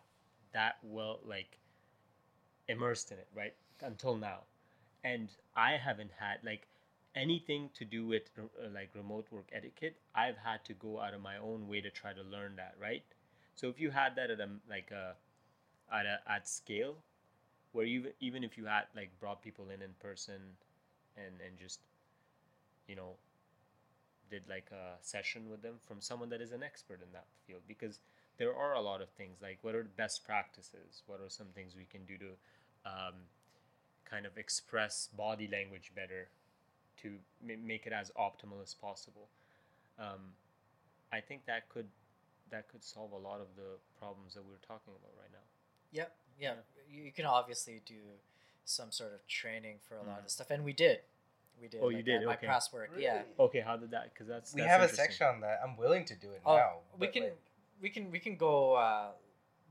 that 0.53 0.77
well 0.81 1.19
like 1.25 1.59
immersed 2.67 3.11
in 3.11 3.17
it 3.17 3.27
right 3.35 3.53
until 3.81 4.15
now 4.15 4.39
and 5.03 5.29
i 5.55 5.71
haven't 5.73 6.11
had 6.19 6.37
like 6.43 6.67
anything 7.15 7.69
to 7.73 7.85
do 7.85 8.05
with 8.05 8.23
uh, 8.39 8.67
like 8.73 8.89
remote 8.95 9.25
work 9.31 9.49
etiquette 9.53 9.95
i've 10.15 10.37
had 10.37 10.63
to 10.65 10.73
go 10.73 10.99
out 11.01 11.13
of 11.13 11.21
my 11.21 11.37
own 11.37 11.67
way 11.67 11.81
to 11.81 11.89
try 11.89 12.13
to 12.13 12.21
learn 12.23 12.55
that 12.55 12.75
right 12.81 13.03
so 13.57 13.67
if 13.69 13.79
you 13.79 13.89
had 13.89 14.15
that 14.15 14.29
at 14.29 14.39
a 14.39 14.47
like 14.69 14.91
a 14.91 15.15
at 15.93 16.05
a 16.05 16.19
at 16.31 16.47
scale 16.47 16.95
where 17.71 17.85
even 17.85 18.11
even 18.19 18.43
if 18.43 18.57
you 18.57 18.65
had 18.65 18.83
like 18.95 19.09
brought 19.19 19.41
people 19.41 19.65
in 19.65 19.81
in 19.81 19.93
person 19.99 20.41
and 21.17 21.41
and 21.45 21.57
just 21.59 21.79
you 22.87 22.95
know 22.95 23.15
did 24.29 24.43
like 24.47 24.69
a 24.71 24.95
session 25.01 25.49
with 25.49 25.61
them 25.61 25.75
from 25.87 26.01
someone 26.01 26.29
that 26.29 26.41
is 26.41 26.51
an 26.51 26.61
expert 26.61 27.01
in 27.01 27.11
that 27.13 27.25
field 27.45 27.61
because 27.67 27.99
there 28.37 28.55
are 28.55 28.75
a 28.75 28.81
lot 28.81 29.01
of 29.01 29.09
things 29.09 29.37
like 29.41 29.57
what 29.61 29.73
are 29.73 29.83
the 29.83 29.97
best 29.97 30.23
practices? 30.25 31.01
What 31.07 31.19
are 31.19 31.29
some 31.29 31.47
things 31.55 31.75
we 31.75 31.85
can 31.85 32.05
do 32.05 32.17
to 32.17 32.25
um, 32.85 33.15
kind 34.05 34.25
of 34.25 34.37
express 34.37 35.09
body 35.17 35.49
language 35.51 35.91
better 35.95 36.27
to 37.01 37.15
ma- 37.41 37.61
make 37.65 37.87
it 37.87 37.93
as 37.93 38.11
optimal 38.19 38.61
as 38.61 38.73
possible? 38.73 39.29
Um, 39.97 40.35
i 41.11 41.19
think 41.21 41.45
that 41.47 41.69
could 41.69 41.87
that 42.51 42.69
could 42.69 42.83
solve 42.83 43.11
a 43.11 43.17
lot 43.17 43.39
of 43.41 43.47
the 43.55 43.77
problems 43.99 44.33
that 44.33 44.43
we're 44.43 44.61
talking 44.67 44.93
about 44.95 45.11
right 45.19 45.31
now 45.31 45.45
Yep. 45.91 46.11
Yeah. 46.39 46.53
You, 46.91 47.03
you 47.03 47.11
can 47.11 47.25
obviously 47.25 47.81
do 47.85 47.95
some 48.65 48.91
sort 48.91 49.13
of 49.13 49.25
training 49.27 49.77
for 49.87 49.95
a 49.95 50.03
lot 50.03 50.17
of 50.19 50.23
this 50.25 50.33
stuff, 50.33 50.51
and 50.51 50.63
we 50.65 50.73
did. 50.73 50.99
We 51.61 51.67
did. 51.69 51.79
Oh, 51.81 51.89
you 51.89 52.03
did? 52.03 52.21
at 52.21 52.25
My 52.27 52.33
Okay. 52.33 52.47
past 52.47 52.73
work. 52.73 52.91
Yeah. 52.97 53.21
okay 53.39 53.61
how 53.61 53.77
did 53.77 53.91
that 53.91 54.13
because 54.13 54.27
that's 54.27 54.53
we 54.53 54.61
that's 54.61 54.71
have 54.71 54.81
a 54.81 54.89
section 54.89 55.25
on 55.27 55.39
that. 55.41 55.59
I'm 55.63 55.77
willing 55.77 56.05
to 56.05 56.15
do 56.15 56.29
it 56.31 56.41
Oh, 56.45 56.55
now. 56.57 56.71
we 56.99 57.07
can 57.07 57.23
like, 57.23 57.37
we 57.81 57.89
can 57.89 58.11
we 58.11 58.19
can 58.19 58.35
go 58.35 58.73
uh, 58.73 59.07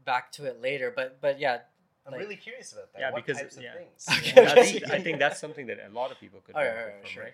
back 0.05 0.33
to 0.33 0.45
it 0.47 0.61
later, 0.63 0.93
but 0.95 1.21
but 1.21 1.39
yeah. 1.39 1.59
I'm 2.07 2.13
like- 2.13 2.21
really 2.21 2.37
curious 2.37 2.73
about 2.73 2.93
that. 2.93 3.01
Yeah, 3.01 3.11
what 3.13 3.25
because- 3.27 3.41
types 3.43 3.57
of 3.57 3.63
yeah. 3.65 3.75
things? 3.75 4.07
Okay, 4.19 4.81
Yeah, 4.81 4.91
I 4.97 5.01
think 5.03 5.19
that's 5.19 5.39
something 5.41 5.67
that 5.67 5.79
a 5.87 5.93
lot 5.93 6.11
of 6.13 6.19
people 6.21 6.41
could 6.41 6.55
Alright, 6.55 6.71
benefit 6.71 6.89
alright, 6.89 7.03
from, 7.03 7.11
sure. 7.11 7.23
right? 7.25 7.33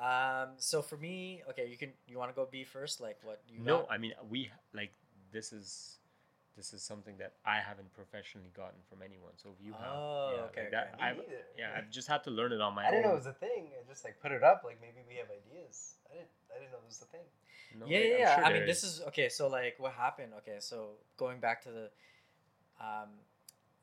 Um. 0.00 0.50
So 0.58 0.82
for 0.82 0.96
me, 0.96 1.42
okay, 1.50 1.66
you 1.68 1.76
can 1.76 1.92
you 2.06 2.18
want 2.18 2.30
to 2.30 2.34
go 2.34 2.48
B 2.50 2.64
first? 2.64 3.00
Like 3.00 3.18
what 3.22 3.42
you 3.48 3.60
No, 3.60 3.80
got? 3.82 3.90
I 3.90 3.98
mean 3.98 4.12
we 4.28 4.50
like 4.72 4.92
this 5.32 5.52
is 5.52 5.98
this 6.56 6.72
is 6.72 6.82
something 6.82 7.16
that 7.18 7.34
I 7.44 7.56
haven't 7.60 7.92
professionally 7.94 8.50
gotten 8.54 8.80
from 8.88 9.02
anyone. 9.02 9.32
So 9.36 9.50
if 9.58 9.64
you 9.64 9.72
have, 9.72 9.80
Oh, 9.86 10.32
yeah, 10.34 10.42
okay, 10.50 10.62
like 10.62 10.70
that, 10.72 10.94
okay. 10.94 11.04
Me 11.04 11.06
I've, 11.06 11.16
yeah, 11.58 11.70
I've 11.76 11.90
just 11.90 12.08
had 12.08 12.24
to 12.24 12.30
learn 12.30 12.52
it 12.52 12.60
on 12.60 12.74
my 12.74 12.82
own. 12.84 12.88
I 12.88 12.90
didn't 12.92 13.04
know 13.04 13.12
it 13.12 13.16
was 13.16 13.26
a 13.26 13.32
thing. 13.32 13.70
I 13.78 13.88
just 13.88 14.04
like 14.04 14.20
put 14.20 14.32
it 14.32 14.42
up. 14.42 14.62
Like 14.64 14.78
maybe 14.80 15.00
we 15.08 15.16
have 15.16 15.28
ideas. 15.30 15.94
I 16.10 16.14
didn't. 16.14 16.28
I 16.54 16.58
didn't 16.58 16.72
know 16.72 16.78
it 16.78 16.86
was 16.88 17.02
a 17.02 17.06
thing. 17.06 17.26
No, 17.78 17.86
yeah, 17.86 17.98
I- 17.98 18.00
yeah, 18.00 18.16
I'm 18.16 18.20
yeah. 18.20 18.34
sure 18.34 18.44
I 18.44 18.48
there 18.48 18.56
mean, 18.58 18.66
this 18.66 18.84
is 18.84 19.00
okay. 19.08 19.28
So 19.28 19.48
like, 19.48 19.76
what 19.78 19.92
happened? 19.92 20.32
Okay, 20.38 20.56
so 20.60 20.98
going 21.16 21.40
back 21.40 21.62
to 21.62 21.70
the, 21.70 21.84
um, 22.80 23.10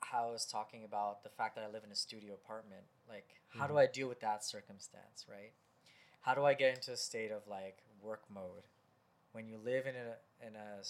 how 0.01 0.28
I 0.28 0.32
was 0.32 0.45
talking 0.45 0.84
about 0.84 1.24
the 1.24 1.30
fact 1.30 1.55
that 1.55 1.63
I 1.63 1.70
live 1.72 1.84
in 1.84 1.91
a 1.91 1.95
studio 1.95 2.34
apartment. 2.34 2.86
Like, 3.09 3.28
how 3.57 3.68
do 3.68 3.74
Mhm. 3.74 3.78
I 3.78 3.88
deal 3.88 4.07
with 4.09 4.20
that 4.22 4.43
circumstance, 4.43 5.26
right? 5.30 5.53
How 6.28 6.36
do 6.36 6.43
I 6.43 6.55
get 6.55 6.75
into 6.75 6.91
a 6.91 6.97
state 6.97 7.32
of 7.32 7.47
like 7.49 7.78
work 8.03 8.23
mode 8.30 8.67
when 9.32 9.47
you 9.47 9.57
live 9.63 9.86
in 9.88 9.95
a 9.95 10.45
in 10.45 10.57
a 10.57 10.84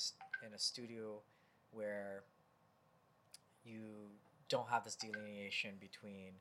in 0.44 0.52
a 0.52 0.58
studio 0.58 1.20
where 1.70 2.24
you 3.64 3.84
don't 4.50 4.68
have 4.68 4.84
this 4.84 4.96
delineation 4.96 5.76
between 5.80 6.32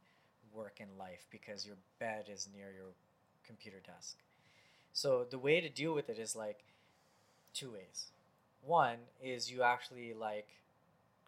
work 0.50 0.78
and 0.80 0.88
life 0.98 1.26
because 1.30 1.66
your 1.66 1.76
bed 2.00 2.30
is 2.32 2.48
near 2.56 2.72
your 2.74 2.94
computer 3.46 3.82
desk. 3.86 4.16
So 4.94 5.26
the 5.28 5.38
way 5.38 5.60
to 5.60 5.68
deal 5.68 5.92
with 5.92 6.08
it 6.08 6.18
is 6.18 6.34
like 6.34 6.64
two 7.52 7.72
ways. 7.72 8.06
One 8.62 8.96
is 9.22 9.52
you 9.52 9.62
actually 9.62 10.14
like 10.14 10.48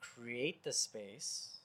create 0.00 0.64
the 0.64 0.72
space 0.72 1.57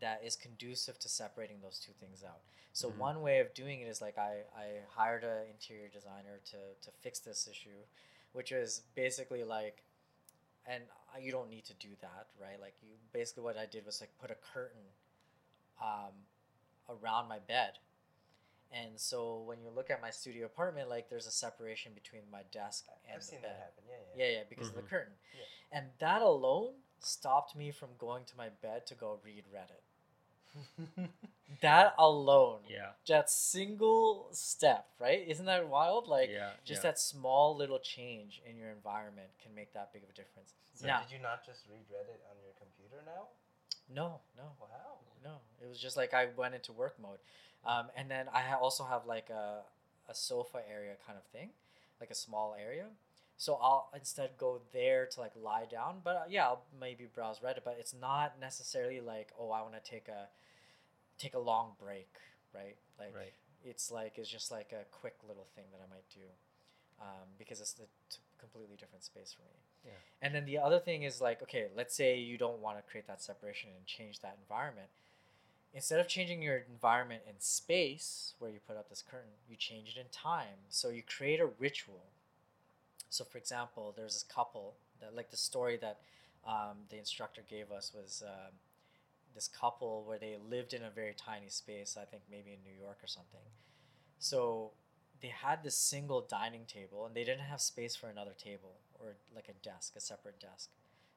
that 0.00 0.22
is 0.24 0.36
conducive 0.36 0.98
to 1.00 1.08
separating 1.08 1.60
those 1.60 1.78
two 1.78 1.92
things 2.00 2.22
out. 2.24 2.40
So 2.72 2.90
Mhm. 2.90 2.96
one 2.96 3.22
way 3.22 3.40
of 3.40 3.52
doing 3.54 3.80
it 3.80 3.88
is 3.88 4.00
like 4.00 4.16
I, 4.18 4.44
I 4.56 4.80
hired 4.90 5.24
an 5.24 5.46
interior 5.48 5.88
designer 5.88 6.38
to, 6.46 6.74
to 6.82 6.90
fix 7.00 7.18
this 7.18 7.46
issue, 7.48 7.84
which 8.32 8.52
is 8.52 8.82
basically 8.94 9.44
like 9.44 9.82
and 10.66 10.84
you 11.18 11.32
don't 11.32 11.48
need 11.50 11.64
to 11.64 11.74
do 11.74 11.88
that, 12.00 12.26
right? 12.40 12.60
Like 12.60 12.74
you 12.82 12.90
basically 13.12 13.42
what 13.42 13.56
I 13.56 13.66
did 13.66 13.84
was 13.86 14.00
like 14.00 14.16
put 14.18 14.30
a 14.30 14.36
curtain 14.36 14.82
um, 15.82 16.12
around 16.88 17.28
my 17.28 17.38
bed. 17.38 17.78
And 18.72 19.00
so 19.00 19.40
when 19.46 19.60
you 19.62 19.70
look 19.70 19.90
at 19.90 20.00
my 20.00 20.10
studio 20.10 20.46
apartment, 20.46 20.88
like 20.88 21.08
there's 21.08 21.26
a 21.26 21.30
separation 21.32 21.92
between 21.92 22.22
my 22.30 22.42
desk 22.52 22.86
and 23.06 23.14
I've 23.16 23.20
the 23.22 23.26
seen 23.26 23.40
bed. 23.40 23.50
that 23.50 23.58
happen. 23.58 23.84
Yeah, 23.88 23.96
yeah. 24.16 24.24
Yeah, 24.30 24.38
yeah, 24.38 24.44
because 24.48 24.68
of 24.68 24.74
Mhm. 24.74 24.82
the 24.84 24.88
curtain. 24.88 25.14
Yeah. 25.34 25.44
And 25.78 25.90
that 25.98 26.22
alone 26.22 26.74
stopped 27.00 27.56
me 27.56 27.72
from 27.72 27.96
going 27.96 28.24
to 28.26 28.36
my 28.36 28.48
bed 28.50 28.86
to 28.88 28.94
go 28.94 29.18
read 29.24 29.44
Reddit. 29.52 29.82
That 31.62 31.94
alone, 31.98 32.60
Yeah, 32.70 32.92
that 33.08 33.28
single 33.28 34.28
step, 34.32 34.86
right? 34.98 35.22
Isn't 35.26 35.44
that 35.46 35.68
wild? 35.68 36.06
Like 36.06 36.30
yeah, 36.32 36.50
just 36.64 36.82
yeah. 36.82 36.90
that 36.90 36.98
small 36.98 37.56
little 37.56 37.78
change 37.80 38.40
in 38.48 38.56
your 38.56 38.70
environment 38.70 39.28
can 39.42 39.54
make 39.54 39.74
that 39.74 39.92
big 39.92 40.04
of 40.04 40.08
a 40.08 40.12
difference. 40.12 40.54
so 40.74 40.86
now, 40.86 41.00
did 41.02 41.12
you 41.12 41.20
not 41.20 41.44
just 41.44 41.64
read 41.68 41.82
Reddit 41.92 42.22
on 42.30 42.36
your 42.42 42.54
computer 42.56 43.02
now? 43.04 43.28
no, 43.92 44.20
no, 44.36 44.52
Wow. 44.60 44.98
no. 45.24 45.40
It 45.60 45.68
was 45.68 45.78
just 45.78 45.96
like 45.96 46.14
I 46.14 46.28
went 46.36 46.54
into 46.54 46.72
work 46.72 46.94
mode, 47.02 47.18
um, 47.66 47.90
and 47.96 48.08
then 48.10 48.26
I 48.32 48.54
also 48.54 48.84
have 48.84 49.04
like 49.04 49.28
a 49.28 49.62
a 50.08 50.14
sofa 50.14 50.62
area 50.70 50.94
kind 51.04 51.18
of 51.18 51.24
thing, 51.26 51.50
like 52.00 52.10
a 52.10 52.14
small 52.14 52.56
area. 52.58 52.86
So 53.40 53.54
I'll 53.54 53.88
instead 53.94 54.32
go 54.36 54.60
there 54.70 55.06
to 55.06 55.20
like 55.20 55.32
lie 55.34 55.64
down. 55.64 56.02
But 56.04 56.16
uh, 56.16 56.22
yeah, 56.28 56.44
I'll 56.44 56.62
maybe 56.78 57.06
browse 57.06 57.38
Reddit. 57.38 57.60
But 57.64 57.78
it's 57.80 57.94
not 57.98 58.34
necessarily 58.38 59.00
like 59.00 59.28
oh 59.40 59.50
I 59.50 59.62
want 59.62 59.82
to 59.82 59.90
take 59.90 60.08
a 60.08 60.28
take 61.16 61.32
a 61.32 61.38
long 61.38 61.70
break, 61.82 62.12
right? 62.54 62.76
Like 62.98 63.16
right. 63.16 63.32
it's 63.64 63.90
like 63.90 64.18
it's 64.18 64.28
just 64.28 64.50
like 64.50 64.72
a 64.72 64.84
quick 64.90 65.14
little 65.26 65.46
thing 65.56 65.64
that 65.72 65.80
I 65.80 65.88
might 65.88 66.04
do, 66.12 66.20
um, 67.00 67.28
because 67.38 67.62
it's 67.62 67.76
a 67.78 67.88
t- 68.12 68.20
completely 68.38 68.76
different 68.76 69.04
space 69.04 69.34
for 69.34 69.40
me. 69.40 69.56
Yeah. 69.86 69.92
And 70.20 70.34
then 70.34 70.44
the 70.44 70.58
other 70.58 70.78
thing 70.78 71.04
is 71.04 71.22
like, 71.22 71.42
okay, 71.42 71.68
let's 71.74 71.94
say 71.94 72.18
you 72.18 72.36
don't 72.36 72.58
want 72.58 72.76
to 72.76 72.82
create 72.90 73.06
that 73.06 73.22
separation 73.22 73.70
and 73.74 73.86
change 73.86 74.20
that 74.20 74.36
environment. 74.38 74.88
Instead 75.72 75.98
of 75.98 76.08
changing 76.08 76.42
your 76.42 76.62
environment 76.70 77.22
in 77.26 77.36
space 77.38 78.34
where 78.38 78.50
you 78.50 78.58
put 78.68 78.76
up 78.76 78.90
this 78.90 79.02
curtain, 79.08 79.30
you 79.48 79.56
change 79.56 79.96
it 79.96 79.98
in 79.98 80.08
time. 80.12 80.68
So 80.68 80.90
you 80.90 81.02
create 81.02 81.40
a 81.40 81.48
ritual. 81.58 82.04
So, 83.10 83.24
for 83.24 83.38
example, 83.38 83.92
there's 83.96 84.14
this 84.14 84.22
couple 84.22 84.76
that, 85.00 85.14
like, 85.14 85.30
the 85.30 85.36
story 85.36 85.76
that 85.78 86.00
um, 86.46 86.78
the 86.88 86.98
instructor 86.98 87.42
gave 87.48 87.70
us 87.70 87.92
was 87.94 88.22
um, 88.26 88.52
this 89.34 89.48
couple 89.48 90.04
where 90.06 90.18
they 90.18 90.36
lived 90.48 90.72
in 90.72 90.82
a 90.82 90.90
very 90.90 91.14
tiny 91.14 91.48
space, 91.48 91.96
I 92.00 92.04
think 92.04 92.22
maybe 92.30 92.52
in 92.52 92.58
New 92.64 92.78
York 92.78 92.98
or 93.02 93.06
something. 93.06 93.40
So 94.18 94.72
they 95.20 95.28
had 95.28 95.62
this 95.62 95.76
single 95.76 96.26
dining 96.28 96.64
table 96.66 97.06
and 97.06 97.14
they 97.14 97.24
didn't 97.24 97.40
have 97.42 97.60
space 97.60 97.96
for 97.96 98.08
another 98.08 98.34
table 98.42 98.76
or 98.98 99.16
like 99.34 99.48
a 99.48 99.64
desk, 99.64 99.94
a 99.96 100.00
separate 100.00 100.40
desk. 100.40 100.70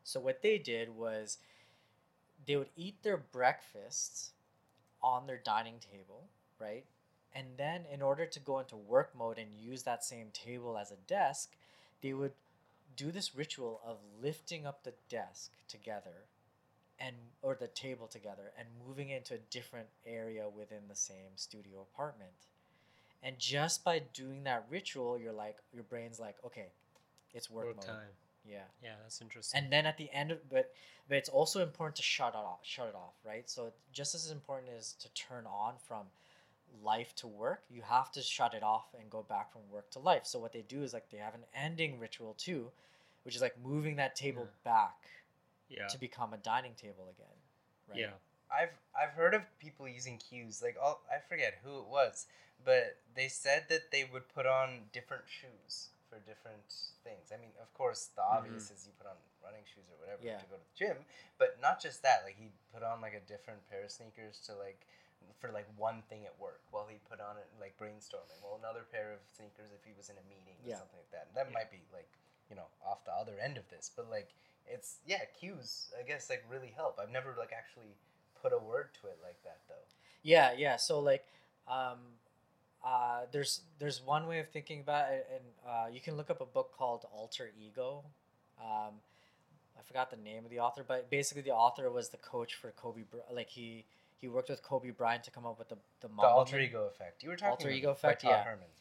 So 0.03 0.19
what 0.19 0.41
they 0.41 0.57
did 0.57 0.95
was 0.95 1.37
they 2.45 2.55
would 2.55 2.69
eat 2.75 3.01
their 3.03 3.17
breakfasts 3.17 4.31
on 5.01 5.27
their 5.27 5.37
dining 5.43 5.79
table, 5.79 6.27
right? 6.59 6.85
And 7.33 7.47
then 7.57 7.85
in 7.91 8.01
order 8.01 8.25
to 8.25 8.39
go 8.39 8.59
into 8.59 8.75
work 8.75 9.11
mode 9.17 9.37
and 9.37 9.49
use 9.53 9.83
that 9.83 10.03
same 10.03 10.27
table 10.33 10.77
as 10.77 10.91
a 10.91 10.97
desk, 11.07 11.51
they 12.03 12.13
would 12.13 12.33
do 12.95 13.11
this 13.11 13.35
ritual 13.35 13.81
of 13.83 13.97
lifting 14.21 14.67
up 14.67 14.83
the 14.83 14.93
desk 15.09 15.51
together 15.67 16.27
and 16.99 17.15
or 17.41 17.55
the 17.55 17.67
table 17.67 18.05
together 18.07 18.51
and 18.57 18.67
moving 18.87 19.09
it 19.09 19.17
into 19.17 19.33
a 19.33 19.39
different 19.49 19.87
area 20.05 20.45
within 20.47 20.83
the 20.87 20.95
same 20.95 21.31
studio 21.35 21.81
apartment. 21.93 22.29
And 23.23 23.39
just 23.39 23.83
by 23.83 23.99
doing 24.13 24.43
that 24.43 24.65
ritual, 24.69 25.17
you're 25.17 25.33
like 25.33 25.57
your 25.73 25.83
brain's 25.83 26.19
like, 26.19 26.35
okay, 26.45 26.67
it's 27.33 27.49
work, 27.49 27.67
Work 27.67 27.75
mode. 27.77 27.85
time. 27.85 28.07
Yeah. 28.45 28.59
Yeah, 28.83 28.95
that's 29.01 29.21
interesting. 29.21 29.63
And 29.63 29.73
then 29.73 29.85
at 29.85 29.97
the 29.97 30.11
end 30.13 30.31
of 30.31 30.49
but 30.49 30.71
but 31.07 31.17
it's 31.17 31.29
also 31.29 31.61
important 31.63 31.95
to 31.95 32.03
shut 32.03 32.33
it 32.33 32.37
off 32.37 32.59
shut 32.63 32.87
it 32.87 32.95
off, 32.95 33.13
right? 33.25 33.49
So 33.49 33.71
just 33.91 34.13
as 34.13 34.29
important 34.29 34.71
as 34.77 34.93
to 34.93 35.09
turn 35.13 35.45
on 35.47 35.73
from 35.87 36.05
life 36.81 37.13
to 37.15 37.27
work, 37.27 37.63
you 37.69 37.81
have 37.81 38.11
to 38.13 38.21
shut 38.21 38.53
it 38.53 38.63
off 38.63 38.85
and 38.99 39.09
go 39.09 39.23
back 39.27 39.51
from 39.51 39.61
work 39.71 39.89
to 39.91 39.99
life. 39.99 40.25
So 40.25 40.39
what 40.39 40.53
they 40.53 40.63
do 40.67 40.83
is 40.83 40.93
like 40.93 41.09
they 41.09 41.17
have 41.17 41.35
an 41.35 41.43
ending 41.55 41.99
ritual 41.99 42.35
too, 42.37 42.71
which 43.23 43.35
is 43.35 43.41
like 43.41 43.55
moving 43.63 43.97
that 43.97 44.15
table 44.15 44.47
back 44.63 44.95
yeah, 45.69 45.87
to 45.87 45.99
become 45.99 46.33
a 46.33 46.37
dining 46.37 46.73
table 46.73 47.07
again. 47.11 47.37
Right? 47.89 47.99
yeah, 47.99 48.13
I've 48.51 48.73
I've 48.99 49.13
heard 49.13 49.33
of 49.33 49.41
people 49.59 49.87
using 49.87 50.17
cues. 50.17 50.61
Like 50.61 50.77
all 50.81 51.01
I 51.11 51.19
forget 51.27 51.59
who 51.63 51.79
it 51.79 51.87
was, 51.87 52.27
but 52.63 52.97
they 53.15 53.27
said 53.27 53.65
that 53.69 53.91
they 53.91 54.05
would 54.11 54.29
put 54.29 54.45
on 54.45 54.89
different 54.91 55.23
shoes 55.27 55.89
for 56.09 56.19
different 56.29 56.61
things. 57.03 57.33
I 57.33 57.41
mean, 57.41 57.51
of 57.61 57.73
course, 57.73 58.09
the 58.15 58.21
mm-hmm. 58.21 58.37
obvious 58.37 58.69
is 58.69 58.85
you 58.85 58.93
put 58.97 59.07
on 59.07 59.17
running 59.43 59.65
shoes 59.65 59.89
or 59.89 59.97
whatever 59.99 60.21
Yeah. 60.23 60.37
to 60.37 60.45
go 60.45 60.55
to 60.55 60.61
the 60.61 60.77
gym, 60.77 60.97
but 61.37 61.59
not 61.61 61.81
just 61.81 62.01
that. 62.03 62.23
Like 62.23 62.37
he 62.37 62.49
put 62.73 62.83
on 62.83 63.01
like 63.01 63.13
a 63.13 63.23
different 63.25 63.67
pair 63.69 63.83
of 63.83 63.91
sneakers 63.91 64.39
to 64.45 64.55
like 64.55 64.85
for 65.39 65.51
like 65.51 65.67
one 65.77 66.01
thing 66.09 66.25
at 66.25 66.33
work 66.39 66.61
while 66.71 66.87
he 66.89 66.97
put 67.09 67.19
on 67.19 67.37
it 67.37 67.47
like 67.59 67.75
brainstorming. 67.77 68.39
Well, 68.43 68.59
another 68.59 68.85
pair 68.91 69.11
of 69.13 69.19
sneakers 69.27 69.71
if 69.75 69.83
he 69.85 69.93
was 69.97 70.09
in 70.09 70.15
a 70.15 70.25
meeting 70.29 70.55
or 70.63 70.71
something 70.77 70.99
like 70.99 71.11
that. 71.11 71.33
That 71.35 71.47
Yeah. 71.49 71.53
might 71.59 71.71
be 71.71 71.81
like 71.91 72.09
you 72.49 72.55
know 72.55 72.67
off 72.85 73.03
the 73.05 73.13
other 73.13 73.39
end 73.41 73.57
of 73.57 73.67
this, 73.69 73.91
but 73.95 74.09
like 74.09 74.29
it's 74.65 74.99
yeah 75.05 75.25
cues 75.39 75.91
I 75.99 76.03
guess 76.03 76.29
like 76.29 76.43
really 76.49 76.71
help. 76.75 76.99
I've 77.01 77.11
never 77.11 77.35
like 77.37 77.51
actually 77.51 77.95
put 78.41 78.53
a 78.53 78.59
word 78.59 78.93
to 79.01 79.07
it 79.07 79.17
like 79.23 79.41
that 79.43 79.59
though. 79.67 79.87
Yeah, 80.23 80.53
yeah. 80.57 80.77
So 80.77 80.99
like, 80.99 81.25
um, 81.67 81.99
uh, 82.83 83.21
there's 83.31 83.61
there's 83.79 84.01
one 84.01 84.27
way 84.27 84.39
of 84.39 84.49
thinking 84.49 84.81
about 84.81 85.11
it, 85.11 85.27
and 85.33 85.43
uh, 85.67 85.87
you 85.91 85.99
can 86.01 86.15
look 86.17 86.29
up 86.29 86.41
a 86.41 86.45
book 86.45 86.71
called 86.77 87.05
Alter 87.13 87.51
Ego. 87.59 88.03
Um, 88.59 88.95
I 89.77 89.81
forgot 89.85 90.11
the 90.11 90.17
name 90.17 90.43
of 90.45 90.51
the 90.51 90.59
author, 90.59 90.83
but 90.87 91.09
basically 91.09 91.41
the 91.41 91.51
author 91.51 91.89
was 91.89 92.09
the 92.09 92.17
coach 92.17 92.55
for 92.55 92.71
Kobe. 92.71 93.01
Br- 93.09 93.17
Like 93.33 93.49
he 93.49 93.85
he 94.23 94.29
worked 94.29 94.49
with 94.49 94.63
Kobe 94.63 94.91
Bryant 94.91 95.25
to 95.25 95.31
come 95.31 95.45
up 95.45 95.59
with 95.59 95.67
the 95.67 95.75
the, 95.99 96.07
The 96.07 96.23
alter 96.23 96.57
ego 96.57 96.85
effect. 96.85 97.23
You 97.23 97.29
were 97.29 97.35
talking 97.35 97.51
Alter 97.51 97.69
ego 97.69 97.91
effect, 97.91 98.23
yeah. 98.23 98.41
Herman. 98.41 98.71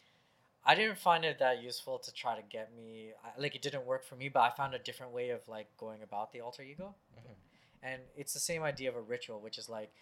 I 0.64 0.76
didn't 0.76 0.98
find 0.98 1.24
it 1.24 1.40
that 1.40 1.60
useful 1.60 1.98
to 1.98 2.14
try 2.14 2.36
to 2.36 2.42
get 2.48 2.72
me. 2.76 3.10
Like 3.36 3.56
it 3.56 3.62
didn't 3.62 3.84
work 3.84 4.04
for 4.04 4.14
me, 4.14 4.28
but 4.28 4.40
I 4.40 4.50
found 4.50 4.72
a 4.74 4.78
different 4.78 5.12
way 5.12 5.30
of 5.30 5.40
like 5.48 5.66
going 5.76 6.00
about 6.04 6.32
the 6.32 6.40
alter 6.40 6.62
ego. 6.62 6.94
Mhm. 7.18 7.34
And 7.82 8.02
it's 8.16 8.32
the 8.32 8.44
same 8.50 8.62
idea 8.62 8.88
of 8.88 8.94
a 8.94 9.00
ritual, 9.00 9.40
which 9.40 9.58
is 9.58 9.68
like 9.68 9.92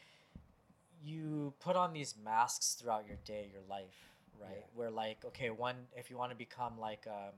you 1.03 1.55
put 1.59 1.75
on 1.75 1.95
these 1.95 2.15
masks 2.23 2.75
throughout 2.75 3.07
your 3.07 3.17
day, 3.25 3.49
your 3.51 3.63
life, 3.67 4.11
right? 4.39 4.51
Yeah. 4.59 4.67
Where 4.75 4.91
like, 4.91 5.25
okay, 5.25 5.49
one 5.49 5.87
if 5.97 6.11
you 6.11 6.19
want 6.19 6.33
to 6.33 6.37
become 6.37 6.79
like 6.79 7.07
um 7.07 7.35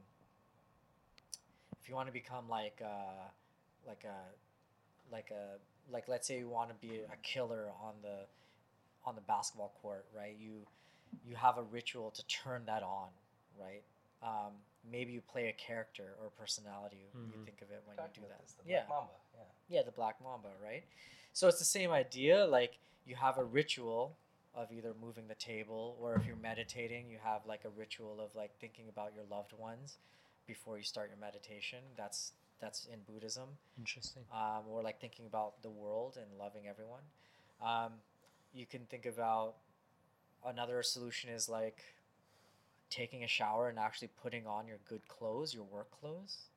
if 1.80 1.88
you 1.88 1.94
want 1.94 2.08
to 2.08 2.12
become 2.12 2.48
like 2.48 2.82
uh 2.84 3.28
like 3.86 4.02
a 4.02 4.18
like 5.12 5.30
a 5.30 5.58
like 5.90 6.08
let's 6.08 6.26
say 6.26 6.38
you 6.38 6.48
want 6.48 6.68
to 6.70 6.74
be 6.76 7.00
a 7.00 7.16
killer 7.22 7.70
on 7.82 7.94
the 8.02 8.26
on 9.04 9.14
the 9.14 9.20
basketball 9.22 9.72
court, 9.82 10.06
right? 10.16 10.36
You 10.38 10.66
you 11.26 11.34
have 11.36 11.58
a 11.58 11.62
ritual 11.62 12.10
to 12.12 12.26
turn 12.26 12.62
that 12.66 12.82
on, 12.82 13.08
right? 13.60 13.82
Um, 14.22 14.52
maybe 14.90 15.12
you 15.12 15.20
play 15.20 15.48
a 15.48 15.52
character 15.52 16.14
or 16.20 16.26
a 16.28 16.30
personality. 16.30 17.08
You 17.14 17.38
Mhm. 17.38 17.44
think 17.44 17.62
of 17.62 17.70
it 17.70 17.82
when 17.86 17.96
Talked 17.96 18.16
you 18.16 18.22
do 18.22 18.28
that. 18.28 18.40
this, 18.40 18.52
the 18.54 18.68
yeah, 18.68 18.84
Black 18.86 18.88
Mamba. 18.88 19.12
Yeah. 19.34 19.42
yeah, 19.68 19.82
the 19.82 19.90
black 19.90 20.20
mamba, 20.22 20.48
right? 20.62 20.84
So 21.32 21.48
it's 21.48 21.58
the 21.58 21.64
same 21.64 21.90
idea. 21.90 22.46
Like 22.46 22.78
you 23.04 23.16
have 23.16 23.36
a 23.38 23.44
ritual 23.44 24.16
of 24.54 24.70
either 24.70 24.94
moving 25.00 25.26
the 25.28 25.34
table, 25.34 25.96
or 26.00 26.14
if 26.14 26.26
you're 26.26 26.36
meditating, 26.36 27.08
you 27.10 27.18
have 27.18 27.44
like 27.46 27.64
a 27.64 27.70
ritual 27.70 28.20
of 28.20 28.34
like 28.34 28.56
thinking 28.60 28.88
about 28.88 29.14
your 29.14 29.24
loved 29.24 29.52
ones 29.54 29.98
before 30.46 30.76
you 30.78 30.84
start 30.84 31.08
your 31.08 31.18
meditation. 31.18 31.82
That's 31.96 32.32
that's 32.62 32.86
in 32.86 33.00
Buddhism 33.12 33.50
Interesting. 33.78 34.24
um, 34.32 34.62
or 34.70 34.82
like 34.82 35.00
thinking 35.00 35.26
about 35.26 35.62
the 35.62 35.70
world 35.70 36.16
and 36.16 36.26
loving 36.38 36.68
everyone. 36.68 37.02
Um, 37.62 37.94
you 38.54 38.66
can 38.66 38.82
think 38.86 39.06
about 39.06 39.56
another 40.46 40.82
solution 40.82 41.30
is 41.30 41.48
like 41.48 41.82
taking 42.90 43.24
a 43.24 43.28
shower 43.28 43.68
and 43.68 43.78
actually 43.78 44.08
putting 44.22 44.46
on 44.46 44.66
your 44.68 44.78
good 44.88 45.06
clothes, 45.08 45.54
your 45.54 45.64
work 45.64 45.90
clothes, 46.00 46.48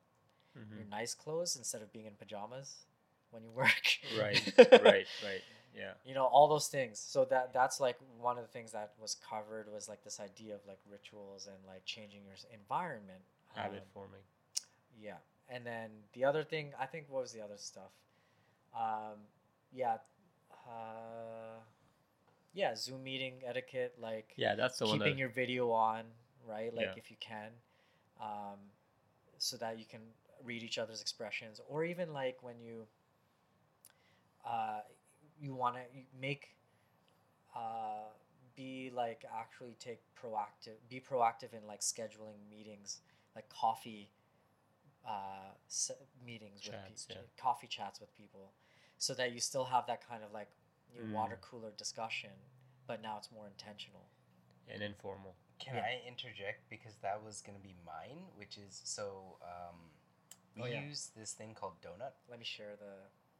Mhm. 0.58 0.76
your 0.76 0.86
nice 0.90 1.14
clothes 1.14 1.56
instead 1.56 1.82
of 1.82 1.92
being 1.92 2.06
in 2.06 2.14
pajamas 2.14 2.84
when 3.30 3.42
you 3.44 3.50
work. 3.62 3.88
Right, 4.16 4.42
right, 4.82 5.06
right. 5.24 5.42
Yeah. 5.76 5.94
You 6.04 6.14
know 6.14 6.24
all 6.26 6.48
those 6.48 6.68
things. 6.68 6.98
So 6.98 7.24
that 7.26 7.52
that's 7.52 7.80
like 7.80 7.98
one 8.20 8.38
of 8.38 8.44
the 8.44 8.50
things 8.52 8.72
that 8.72 8.92
was 9.00 9.14
covered 9.28 9.70
was 9.72 9.88
like 9.88 10.02
this 10.04 10.20
idea 10.20 10.54
of 10.54 10.60
like 10.66 10.78
rituals 10.90 11.46
and 11.46 11.56
like 11.66 11.84
changing 11.84 12.24
your 12.24 12.36
environment. 12.52 13.20
Habit 13.54 13.82
Um, 13.82 13.88
forming. 13.92 14.20
yeah, 15.00 15.18
and 15.48 15.64
then 15.64 15.90
the 16.12 16.24
other 16.24 16.42
thing, 16.42 16.72
I 16.78 16.86
think, 16.86 17.06
what 17.08 17.22
was 17.22 17.32
the 17.32 17.40
other 17.40 17.56
stuff? 17.56 17.92
Um, 18.74 19.18
yeah, 19.72 19.96
uh, 20.66 21.60
yeah, 22.52 22.74
Zoom 22.74 23.04
meeting 23.04 23.34
etiquette, 23.46 23.94
like 24.00 24.32
Yeah, 24.36 24.54
that's 24.54 24.78
the 24.78 24.86
one 24.86 24.98
keeping 24.98 25.14
that. 25.14 25.18
your 25.18 25.28
video 25.28 25.70
on, 25.70 26.04
right? 26.48 26.74
Like 26.74 26.86
Yeah. 26.86 26.94
if 26.96 27.10
you 27.10 27.16
can, 27.20 27.50
um, 28.20 28.58
so 29.38 29.56
that 29.58 29.78
you 29.78 29.84
can 29.84 30.00
read 30.44 30.62
each 30.62 30.78
other's 30.78 31.00
expressions, 31.00 31.60
or 31.68 31.84
even 31.84 32.12
like 32.12 32.42
when 32.42 32.60
you, 32.60 32.86
uh, 34.44 34.80
you 35.40 35.54
want 35.54 35.76
to 35.76 35.82
make, 36.20 36.56
uh, 37.54 38.08
be 38.56 38.90
like 38.94 39.24
actually 39.38 39.76
take 39.78 40.00
proactive, 40.20 40.76
be 40.88 41.00
proactive 41.00 41.52
in 41.52 41.66
like 41.66 41.80
scheduling 41.80 42.48
meetings, 42.50 43.00
like 43.34 43.48
coffee, 43.48 44.08
uh, 45.06 45.54
s- 45.68 45.92
meetings 46.24 46.60
with 46.64 46.74
people, 46.86 47.22
yeah. 47.22 47.42
coffee 47.42 47.66
chats 47.68 48.00
with 48.00 48.14
people, 48.16 48.52
so 48.98 49.14
that 49.14 49.32
you 49.32 49.40
still 49.40 49.64
have 49.64 49.86
that 49.86 50.06
kind 50.06 50.22
of 50.24 50.32
like 50.32 50.50
you 50.94 51.02
Mm. 51.02 51.12
water 51.12 51.38
cooler 51.40 51.70
discussion, 51.76 52.30
but 52.86 53.00
now 53.02 53.16
it's 53.18 53.30
more 53.30 53.46
intentional. 53.46 54.08
and 54.68 54.82
informal. 54.82 55.36
Can 55.60 55.76
Yeah. 55.76 55.82
I 55.84 56.02
interject 56.08 56.68
because 56.68 56.96
that 56.96 57.22
was 57.22 57.40
gonna 57.40 57.60
be 57.60 57.76
mine, 57.86 58.26
which 58.34 58.58
is 58.58 58.80
so 58.84 59.38
um, 59.42 59.90
we 60.56 60.62
Oh, 60.62 60.66
yeah. 60.66 60.80
use 60.80 61.10
this 61.14 61.32
thing 61.34 61.54
called 61.54 61.80
Donut. 61.80 62.14
Let 62.28 62.38
me 62.40 62.44
share 62.44 62.74
the, 62.74 62.94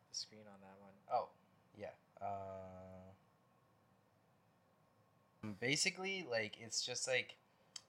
the 0.08 0.14
screen 0.14 0.46
on 0.46 0.60
that 0.60 0.78
one. 0.80 0.94
Oh, 1.10 1.30
yeah. 1.76 1.90
Uh, 2.20 3.10
basically, 5.60 6.26
like 6.30 6.58
it's 6.60 6.84
just 6.84 7.06
like 7.08 7.36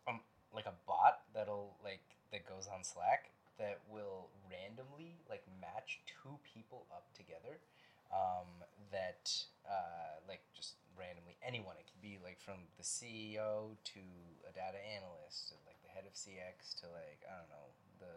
um 0.08 0.22
like 0.54 0.66
a 0.66 0.74
bot 0.88 1.22
that'll 1.34 1.76
like 1.84 2.02
that 2.32 2.46
goes 2.48 2.68
on 2.68 2.84
Slack 2.84 3.32
that 3.60 3.82
will 3.90 4.30
randomly 4.50 5.20
like 5.30 5.44
match 5.62 6.00
two 6.06 6.38
people 6.46 6.86
up 6.94 7.10
together. 7.14 7.60
Um, 8.08 8.64
that 8.96 9.28
uh, 9.68 10.24
like 10.32 10.40
just 10.56 10.80
randomly 10.96 11.36
anyone. 11.44 11.76
It 11.76 11.92
could 11.92 12.00
be 12.02 12.18
like 12.24 12.40
from 12.40 12.72
the 12.80 12.86
CEO 12.88 13.76
to 13.76 14.04
a 14.48 14.52
data 14.56 14.80
analyst, 14.80 15.52
to 15.52 15.56
like 15.68 15.76
the 15.84 15.92
head 15.92 16.08
of 16.08 16.16
CX 16.16 16.80
to 16.82 16.88
like 16.90 17.22
I 17.28 17.36
don't 17.36 17.52
know 17.52 17.68
the 18.00 18.16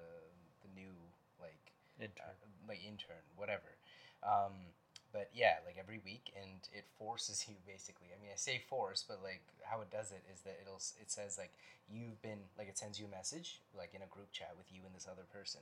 the 0.63 0.71
new 0.79 0.95
like 1.43 1.75
Intern. 2.01 2.25
uh, 2.25 2.33
like 2.69 2.81
intern, 2.87 3.25
whatever. 3.37 3.77
Um, 4.25 4.73
but 5.13 5.31
yeah, 5.35 5.59
like 5.67 5.77
every 5.79 6.01
week, 6.05 6.33
and 6.35 6.63
it 6.73 6.85
forces 6.99 7.45
you 7.49 7.55
basically. 7.67 8.09
I 8.15 8.21
mean, 8.21 8.31
I 8.33 8.39
say 8.39 8.63
force, 8.69 9.05
but 9.07 9.21
like 9.23 9.43
how 9.63 9.81
it 9.81 9.91
does 9.91 10.11
it 10.11 10.23
is 10.33 10.43
that 10.43 10.59
it'll 10.63 10.83
it 11.01 11.11
says 11.11 11.39
like 11.39 11.53
you've 11.91 12.21
been 12.23 12.47
like 12.57 12.69
it 12.69 12.79
sends 12.79 12.99
you 12.99 13.07
a 13.07 13.13
message 13.13 13.61
like 13.77 13.95
in 13.95 14.03
a 14.03 14.11
group 14.11 14.31
chat 14.33 14.55
with 14.57 14.71
you 14.71 14.83
and 14.87 14.95
this 14.95 15.09
other 15.11 15.27
person, 15.29 15.61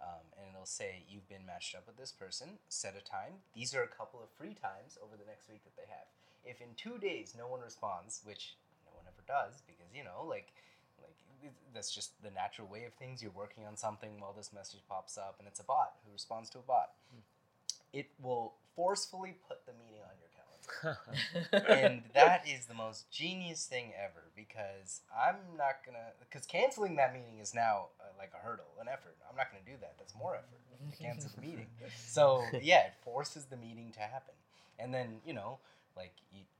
um, 0.00 0.24
and 0.36 0.52
it'll 0.52 0.68
say 0.68 1.04
you've 1.08 1.28
been 1.28 1.44
matched 1.44 1.74
up 1.74 1.86
with 1.86 1.96
this 1.96 2.12
person. 2.12 2.60
Set 2.68 2.94
a 2.96 3.04
time. 3.04 3.40
These 3.54 3.74
are 3.74 3.82
a 3.82 3.90
couple 3.90 4.20
of 4.20 4.28
free 4.36 4.54
times 4.54 5.00
over 5.00 5.16
the 5.16 5.28
next 5.28 5.48
week 5.48 5.64
that 5.64 5.76
they 5.76 5.88
have. 5.88 6.08
If 6.44 6.60
in 6.60 6.72
two 6.76 6.96
days 6.96 7.34
no 7.36 7.48
one 7.48 7.60
responds, 7.60 8.20
which 8.24 8.56
no 8.84 8.96
one 8.96 9.04
ever 9.08 9.24
does, 9.26 9.60
because 9.66 9.92
you 9.92 10.04
know 10.04 10.24
like 10.28 10.52
like 11.00 11.16
that's 11.72 11.92
just 11.92 12.20
the 12.22 12.30
natural 12.30 12.68
way 12.68 12.84
of 12.84 12.92
things 12.94 13.22
you're 13.22 13.32
working 13.32 13.64
on 13.64 13.76
something 13.76 14.20
while 14.20 14.32
this 14.36 14.52
message 14.52 14.80
pops 14.88 15.16
up 15.16 15.36
and 15.38 15.48
it's 15.48 15.60
a 15.60 15.64
bot 15.64 15.96
who 16.04 16.12
responds 16.12 16.50
to 16.50 16.58
a 16.58 16.62
bot 16.62 16.92
it 17.92 18.06
will 18.22 18.54
forcefully 18.76 19.36
put 19.48 19.66
the 19.66 19.72
meeting 19.72 20.02
on 20.02 20.16
your 20.20 20.30
calendar. 20.30 21.68
And 21.68 22.02
that 22.14 22.46
is 22.48 22.66
the 22.66 22.74
most 22.74 23.10
genius 23.10 23.66
thing 23.66 23.92
ever 23.98 24.22
because 24.36 25.00
i'm 25.14 25.36
not 25.58 25.84
gonna 25.84 26.12
because 26.20 26.46
canceling 26.46 26.96
that 26.96 27.12
meeting 27.12 27.38
is 27.40 27.54
now 27.54 27.86
uh, 28.00 28.04
like 28.18 28.30
a 28.34 28.38
hurdle 28.44 28.66
an 28.80 28.88
effort. 28.88 29.16
I'm 29.28 29.36
not 29.36 29.46
gonna 29.50 29.64
do 29.66 29.76
that. 29.80 29.94
That's 29.98 30.14
more 30.16 30.34
effort. 30.36 30.60
To 30.96 31.02
cancel 31.02 31.30
the 31.34 31.42
meeting. 31.42 31.66
So 32.06 32.42
yeah 32.62 32.86
it 32.86 32.94
forces 33.04 33.44
the 33.46 33.56
meeting 33.56 33.90
to 33.94 34.00
happen. 34.00 34.34
And 34.78 34.94
then 34.94 35.20
you 35.26 35.34
know 35.34 35.58
like 35.96 36.12
you 36.32 36.40
like 36.40 36.59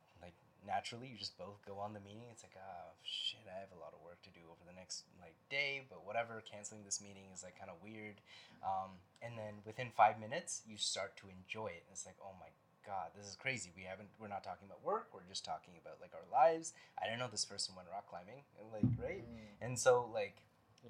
naturally 0.66 1.08
you 1.08 1.16
just 1.16 1.36
both 1.38 1.58
go 1.66 1.78
on 1.80 1.92
the 1.92 2.00
meeting 2.00 2.28
it's 2.30 2.42
like 2.44 2.54
oh 2.56 2.92
shit 3.02 3.40
i 3.48 3.56
have 3.58 3.72
a 3.74 3.80
lot 3.80 3.92
of 3.96 4.00
work 4.04 4.20
to 4.22 4.30
do 4.30 4.40
over 4.52 4.60
the 4.68 4.76
next 4.76 5.04
like 5.20 5.34
day 5.48 5.82
but 5.88 6.04
whatever 6.06 6.42
canceling 6.44 6.84
this 6.84 7.00
meeting 7.00 7.28
is 7.32 7.42
like 7.42 7.56
kind 7.58 7.70
of 7.70 7.76
weird 7.82 8.20
um, 8.62 9.00
and 9.24 9.38
then 9.40 9.64
within 9.64 9.88
five 9.96 10.20
minutes 10.20 10.62
you 10.68 10.76
start 10.76 11.16
to 11.16 11.26
enjoy 11.32 11.68
it 11.72 11.82
and 11.88 11.92
it's 11.96 12.04
like 12.04 12.16
oh 12.22 12.36
my 12.38 12.52
god 12.86 13.08
this 13.16 13.26
is 13.26 13.36
crazy 13.36 13.70
we 13.76 13.82
haven't 13.84 14.08
we're 14.20 14.28
not 14.28 14.44
talking 14.44 14.64
about 14.68 14.80
work 14.84 15.08
we're 15.12 15.24
just 15.28 15.44
talking 15.44 15.74
about 15.80 15.96
like 16.00 16.12
our 16.16 16.28
lives 16.32 16.72
i 17.00 17.04
didn't 17.08 17.18
know 17.18 17.28
this 17.30 17.44
person 17.44 17.74
went 17.76 17.88
rock 17.92 18.08
climbing 18.08 18.44
and 18.60 18.68
like 18.72 18.88
right 19.00 19.24
Mm. 19.24 19.64
and 19.64 19.78
so 19.78 20.08
like 20.12 20.36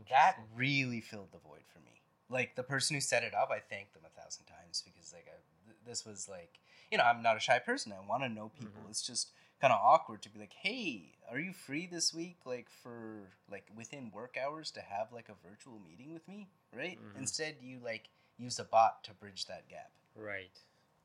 that 0.09 0.37
really 0.55 1.01
filled 1.01 1.33
the 1.33 1.39
void 1.39 1.67
for 1.73 1.81
me. 1.81 2.01
Like 2.29 2.55
the 2.55 2.63
person 2.63 2.95
who 2.95 3.01
set 3.01 3.25
it 3.25 3.35
up, 3.35 3.51
I 3.51 3.59
thanked 3.59 3.93
them 3.93 4.03
a 4.07 4.21
thousand 4.21 4.45
times 4.47 4.85
because 4.87 5.13
like 5.13 5.27
I, 5.27 5.35
th- 5.67 5.77
this 5.85 6.07
was 6.07 6.29
like 6.29 6.61
you 6.93 6.97
know 6.99 7.03
I'm 7.03 7.25
not 7.25 7.37
a 7.37 7.41
shy 7.41 7.59
person. 7.59 7.93
I 7.93 8.09
want 8.09 8.23
to 8.23 8.29
know 8.29 8.53
people. 8.57 8.83
Mhm. 8.87 8.91
It's 8.91 9.03
just 9.05 9.33
kind 9.61 9.73
of 9.73 9.81
awkward 9.83 10.23
to 10.23 10.31
be 10.31 10.39
like, 10.39 10.53
hey, 10.55 11.13
are 11.31 11.39
you 11.39 11.53
free 11.53 11.87
this 11.87 12.15
week? 12.15 12.39
Like 12.45 12.69
for 12.83 13.29
like 13.51 13.67
within 13.77 14.11
work 14.13 14.37
hours 14.43 14.71
to 14.73 14.81
have 14.81 15.13
like 15.13 15.29
a 15.29 15.49
virtual 15.49 15.81
meeting 15.87 16.13
with 16.13 16.27
me, 16.29 16.49
right? 16.73 16.99
Mhm. 16.99 17.19
Instead, 17.19 17.57
you 17.61 17.79
like 17.85 18.09
use 18.39 18.59
a 18.59 18.65
bot 18.65 19.05
to 19.05 19.13
bridge 19.15 19.47
that 19.47 19.69
gap. 19.69 19.91
Right. 20.17 20.59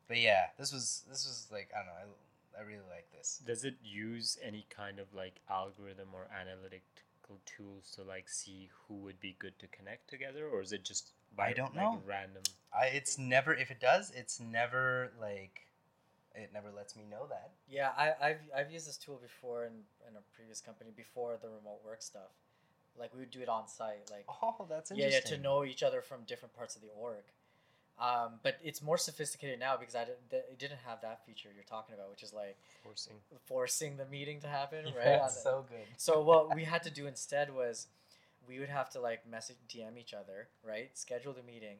But 0.08 0.20
yeah, 0.20 0.48
this 0.58 0.72
was 0.72 1.04
this 1.10 1.26
was 1.26 1.48
like 1.52 1.70
I 1.74 1.80
don't 1.80 1.88
know. 1.88 2.16
I, 2.58 2.62
I 2.62 2.64
really 2.64 2.88
like 2.90 3.12
this. 3.12 3.42
Does 3.46 3.66
it 3.66 3.76
use 3.84 4.38
any 4.42 4.66
kind 4.70 5.00
of 5.00 5.14
like 5.14 5.42
algorithm 5.50 6.10
or 6.14 6.28
analytical 6.34 7.42
tools 7.46 7.92
to 7.96 8.04
like 8.04 8.30
see 8.30 8.70
who 8.88 8.96
would 8.96 9.20
be 9.20 9.36
good 9.40 9.58
to 9.60 9.68
connect 9.68 10.10
together, 10.10 10.48
or 10.48 10.62
is 10.62 10.72
it 10.72 10.86
just 10.86 11.12
by 11.36 11.48
I 11.50 11.54
don't 11.54 11.76
like, 11.76 11.84
know. 11.84 12.02
random? 12.06 12.44
I 12.74 12.86
it's 12.88 13.18
never 13.18 13.54
if 13.54 13.72
it 13.72 13.80
does, 13.80 14.12
it's 14.16 14.40
never 14.40 15.12
like 15.20 15.65
it 16.36 16.52
never 16.54 16.72
lets 16.72 16.96
me 16.96 17.04
know 17.10 17.26
that. 17.30 17.52
Yeah, 17.70 17.92
I, 17.98 18.14
I've 18.22 18.42
I've 18.56 18.72
used 18.72 18.88
this 18.88 18.98
tool 18.98 19.20
before 19.22 19.66
in 19.66 19.72
in 20.10 20.16
a 20.16 20.22
previous 20.36 20.62
company 20.62 20.92
before 20.96 21.38
the 21.42 21.48
remote 21.50 21.82
work 21.86 22.02
stuff. 22.02 22.32
Like 22.98 23.14
we 23.14 23.20
would 23.22 23.32
do 23.32 23.42
it 23.42 23.50
on 23.50 23.68
site, 23.68 24.10
like 24.12 24.26
Oh, 24.42 24.66
that's 24.70 24.92
yeah, 24.92 25.06
interesting. 25.06 25.32
yeah, 25.32 25.38
to 25.38 25.44
know 25.44 25.66
each 25.66 25.84
other 25.84 26.02
from 26.02 26.24
different 26.28 26.56
parts 26.56 26.76
of 26.76 26.82
the 26.82 26.90
org. 26.98 27.24
Um, 27.98 28.40
but 28.44 28.58
it's 28.62 28.82
more 28.82 28.98
sophisticated 28.98 29.58
now 29.60 29.78
because 29.78 29.96
I 29.96 30.04
didn't, 30.04 30.30
th- 30.30 30.44
it 30.52 30.60
didn't 30.60 30.80
have 30.86 31.00
that 31.02 31.26
feature 31.26 31.48
you're 31.56 31.64
talking 31.64 31.96
about, 31.96 32.10
which 32.10 32.24
is 32.24 32.34
like 32.34 32.58
Forcing. 32.84 33.14
forcing 33.46 33.96
the 33.96 34.06
meeting 34.06 34.42
to 34.42 34.48
happen, 34.48 34.84
right? 34.98 35.20
That's 35.22 35.42
so 35.42 35.64
good. 35.70 35.86
So 35.96 36.22
what 36.22 36.54
we 36.54 36.66
had 36.66 36.84
to 36.84 36.90
do 37.00 37.08
instead 37.08 37.54
was 37.56 37.88
we 38.48 38.60
would 38.60 38.68
have 38.70 38.90
to 38.92 39.00
like 39.00 39.26
message 39.30 39.56
DM 39.70 39.98
each 39.98 40.14
other, 40.14 40.50
right? 40.62 40.90
Schedule 40.98 41.32
the 41.34 41.44
meeting. 41.44 41.78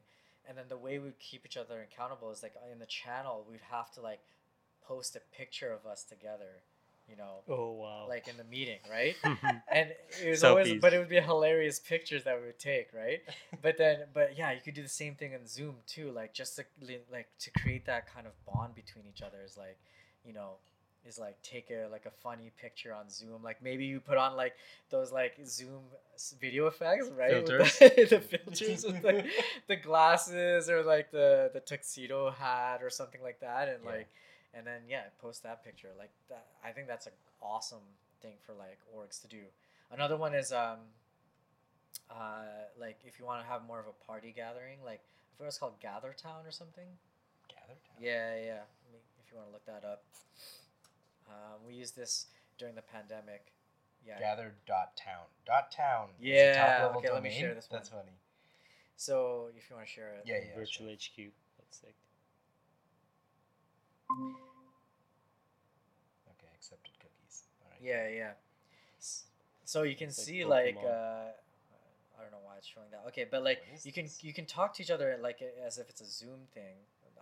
And 0.48 0.56
then 0.56 0.64
the 0.68 0.76
way 0.78 0.98
we 0.98 1.04
would 1.06 1.18
keep 1.18 1.44
each 1.44 1.56
other 1.58 1.82
accountable 1.82 2.30
is 2.30 2.42
like 2.42 2.54
in 2.72 2.78
the 2.78 2.86
channel 2.86 3.44
we'd 3.50 3.60
have 3.70 3.90
to 3.92 4.00
like 4.00 4.20
post 4.88 5.16
a 5.16 5.20
picture 5.36 5.72
of 5.72 5.86
us 5.90 6.04
together, 6.04 6.62
you 7.08 7.16
know, 7.16 7.40
Oh 7.48 7.72
wow. 7.72 8.06
like 8.08 8.28
in 8.28 8.36
the 8.36 8.44
meeting, 8.44 8.78
right? 8.90 9.16
And 9.72 9.90
it 10.24 10.30
was 10.30 10.42
Selfies. 10.42 10.50
always 10.50 10.80
but 10.80 10.94
it 10.94 10.98
would 10.98 11.08
be 11.08 11.20
hilarious 11.20 11.78
pictures 11.80 12.24
that 12.24 12.38
we 12.40 12.46
would 12.46 12.58
take, 12.58 12.88
right? 12.94 13.20
But 13.62 13.78
then 13.78 14.00
but 14.14 14.36
yeah, 14.38 14.52
you 14.52 14.60
could 14.64 14.74
do 14.74 14.82
the 14.82 14.88
same 14.88 15.14
thing 15.14 15.32
in 15.32 15.46
Zoom 15.46 15.76
too, 15.86 16.10
like 16.12 16.34
just 16.34 16.56
to 16.56 16.64
like 17.10 17.28
to 17.40 17.50
create 17.60 17.86
that 17.86 18.12
kind 18.12 18.26
of 18.26 18.32
bond 18.46 18.74
between 18.74 19.06
each 19.06 19.22
other 19.22 19.38
is 19.44 19.56
like, 19.56 19.78
you 20.24 20.32
know, 20.32 20.58
is 21.06 21.18
like 21.18 21.40
take 21.42 21.70
a 21.70 21.88
like 21.90 22.06
a 22.06 22.10
funny 22.22 22.52
picture 22.60 22.92
on 22.94 23.08
Zoom. 23.10 23.42
Like 23.42 23.62
maybe 23.62 23.84
you 23.84 24.00
put 24.00 24.18
on 24.18 24.36
like 24.36 24.54
those 24.90 25.12
like 25.12 25.34
Zoom 25.44 25.82
video 26.40 26.66
effects, 26.66 27.08
right? 27.16 27.30
Filters. 27.30 27.78
The, 27.78 28.06
the 28.10 28.20
filters 28.20 28.84
with 28.84 29.04
like 29.04 29.26
the 29.68 29.76
glasses 29.76 30.68
or 30.70 30.82
like 30.82 31.10
the 31.10 31.50
the 31.52 31.60
tuxedo 31.60 32.30
hat 32.30 32.82
or 32.82 32.90
something 32.90 33.22
like 33.22 33.40
that, 33.40 33.68
and 33.68 33.84
Yeah. 33.84 33.90
like 33.90 34.08
and 34.56 34.66
then 34.66 34.82
yeah, 34.88 35.02
post 35.20 35.42
that 35.42 35.64
picture. 35.64 35.90
Like 35.98 36.10
that, 36.28 36.46
I 36.64 36.70
think 36.72 36.86
that's 36.88 37.06
an 37.06 37.12
awesome 37.42 37.84
thing 38.22 38.34
for 38.44 38.52
like 38.54 38.78
orgs 38.96 39.20
to 39.22 39.28
do. 39.28 39.42
Another 39.92 40.16
one 40.16 40.34
is 40.34 40.52
um, 40.52 40.78
uh, 42.10 42.42
like 42.80 42.98
if 43.04 43.18
you 43.18 43.24
want 43.24 43.42
to 43.42 43.46
have 43.46 43.64
more 43.66 43.78
of 43.80 43.86
a 43.86 44.04
party 44.06 44.32
gathering, 44.34 44.78
like 44.84 45.00
I 45.00 45.32
think 45.38 45.48
it's 45.48 45.58
called 45.58 45.78
Gather 45.80 46.14
Town 46.16 46.46
or 46.46 46.50
something. 46.50 46.88
Gather 47.48 47.78
town. 47.86 47.98
Yeah, 48.00 48.34
yeah. 48.36 48.60
If 49.24 49.30
you 49.32 49.36
want 49.38 49.48
to 49.48 49.52
look 49.52 49.66
that 49.66 49.84
up, 49.86 50.04
um, 51.28 51.60
we 51.66 51.74
used 51.74 51.96
this 51.96 52.26
during 52.58 52.74
the 52.74 52.82
pandemic. 52.82 53.52
Yeah. 54.06 54.18
Gather 54.20 54.54
dot 54.66 54.96
town. 54.96 55.26
Dot 55.46 55.72
town. 55.72 56.08
is 56.20 56.30
a 56.30 56.34
Yeah, 56.34 56.54
top 56.78 56.82
level 56.86 56.98
okay, 57.00 57.12
let 57.12 57.22
me 57.22 57.28
domain. 57.30 57.40
share 57.40 57.54
this 57.54 57.68
one. 57.68 57.78
That's 57.80 57.88
funny. 57.88 58.16
So 58.96 59.48
if 59.56 59.68
you 59.68 59.74
want 59.76 59.88
to 59.88 59.92
share 59.92 60.14
it, 60.14 60.22
Yeah, 60.24 60.36
yeah. 60.46 60.54
Virtual 60.54 60.86
sure. 60.86 60.94
HQ. 61.26 61.32
That's 61.58 61.76
sick. 61.80 61.94
Okay, 66.30 66.48
accepted 66.54 66.92
cookies. 67.00 67.44
All 67.62 67.68
right. 67.70 67.75
Yeah, 67.86 68.08
yeah. 68.08 68.32
So 69.64 69.82
you 69.82 69.94
can 69.96 70.08
like 70.08 70.14
see 70.14 70.44
like 70.44 70.76
uh, 70.84 71.30
I 72.18 72.22
don't 72.22 72.32
know 72.32 72.42
why 72.42 72.56
it's 72.58 72.66
showing 72.66 72.90
that. 72.90 73.04
Okay, 73.08 73.26
but 73.30 73.44
like 73.44 73.62
you 73.84 73.92
can 73.92 74.08
you 74.20 74.32
can 74.32 74.44
talk 74.44 74.74
to 74.74 74.82
each 74.82 74.90
other 74.90 75.16
like 75.22 75.38
as 75.64 75.78
if 75.78 75.88
it's 75.88 76.00
a 76.00 76.06
Zoom 76.06 76.40
thing. 76.52 76.74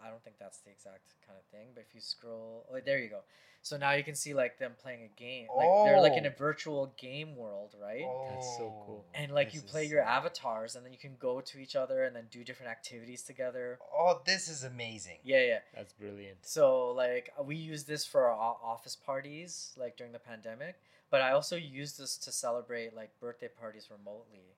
I 0.02 0.08
don't 0.10 0.22
think 0.22 0.36
that's 0.38 0.58
the 0.58 0.70
exact 0.70 1.08
kind 1.26 1.38
of 1.38 1.44
thing, 1.46 1.68
but 1.74 1.84
if 1.88 1.94
you 1.94 2.00
scroll, 2.00 2.66
oh, 2.72 2.78
there 2.84 2.98
you 2.98 3.08
go. 3.08 3.20
So 3.62 3.78
now 3.78 3.92
you 3.92 4.04
can 4.04 4.14
see 4.14 4.34
like 4.34 4.58
them 4.58 4.72
playing 4.82 5.02
a 5.04 5.08
game. 5.18 5.46
Like 5.56 5.66
they're 5.86 6.00
like 6.00 6.12
in 6.18 6.26
a 6.26 6.28
Oh. 6.28 6.34
virtual 6.36 6.92
game 6.98 7.34
world, 7.34 7.74
right? 7.80 8.04
Oh. 8.06 8.28
That's 8.30 8.56
so 8.58 8.82
cool. 8.84 9.06
And 9.14 9.32
like 9.32 9.52
this 9.52 9.62
you 9.62 9.68
play 9.68 9.84
your 9.86 10.02
so- 10.04 10.08
avatars, 10.08 10.76
and 10.76 10.84
then 10.84 10.92
you 10.92 10.98
can 10.98 11.16
go 11.18 11.40
to 11.40 11.58
each 11.58 11.74
other 11.74 12.04
and 12.04 12.14
then 12.14 12.26
do 12.30 12.44
different 12.44 12.70
activities 12.70 13.22
together. 13.22 13.78
Oh, 13.96 14.20
this 14.26 14.48
is 14.48 14.64
amazing. 14.64 15.18
Yeah, 15.24 15.40
yeah. 15.44 15.58
That's 15.74 15.94
brilliant. 15.94 16.44
So 16.46 16.90
like 16.92 17.32
we 17.42 17.56
use 17.56 17.84
this 17.84 18.04
for 18.04 18.28
our 18.28 18.56
office 18.62 18.96
parties, 18.96 19.72
like 19.78 19.96
during 19.96 20.12
the 20.12 20.18
pandemic. 20.18 20.76
But 21.10 21.22
I 21.22 21.30
also 21.30 21.56
use 21.56 21.96
this 21.96 22.18
to 22.18 22.32
celebrate 22.32 22.94
like 22.94 23.18
birthday 23.18 23.48
parties 23.48 23.88
remotely, 23.90 24.56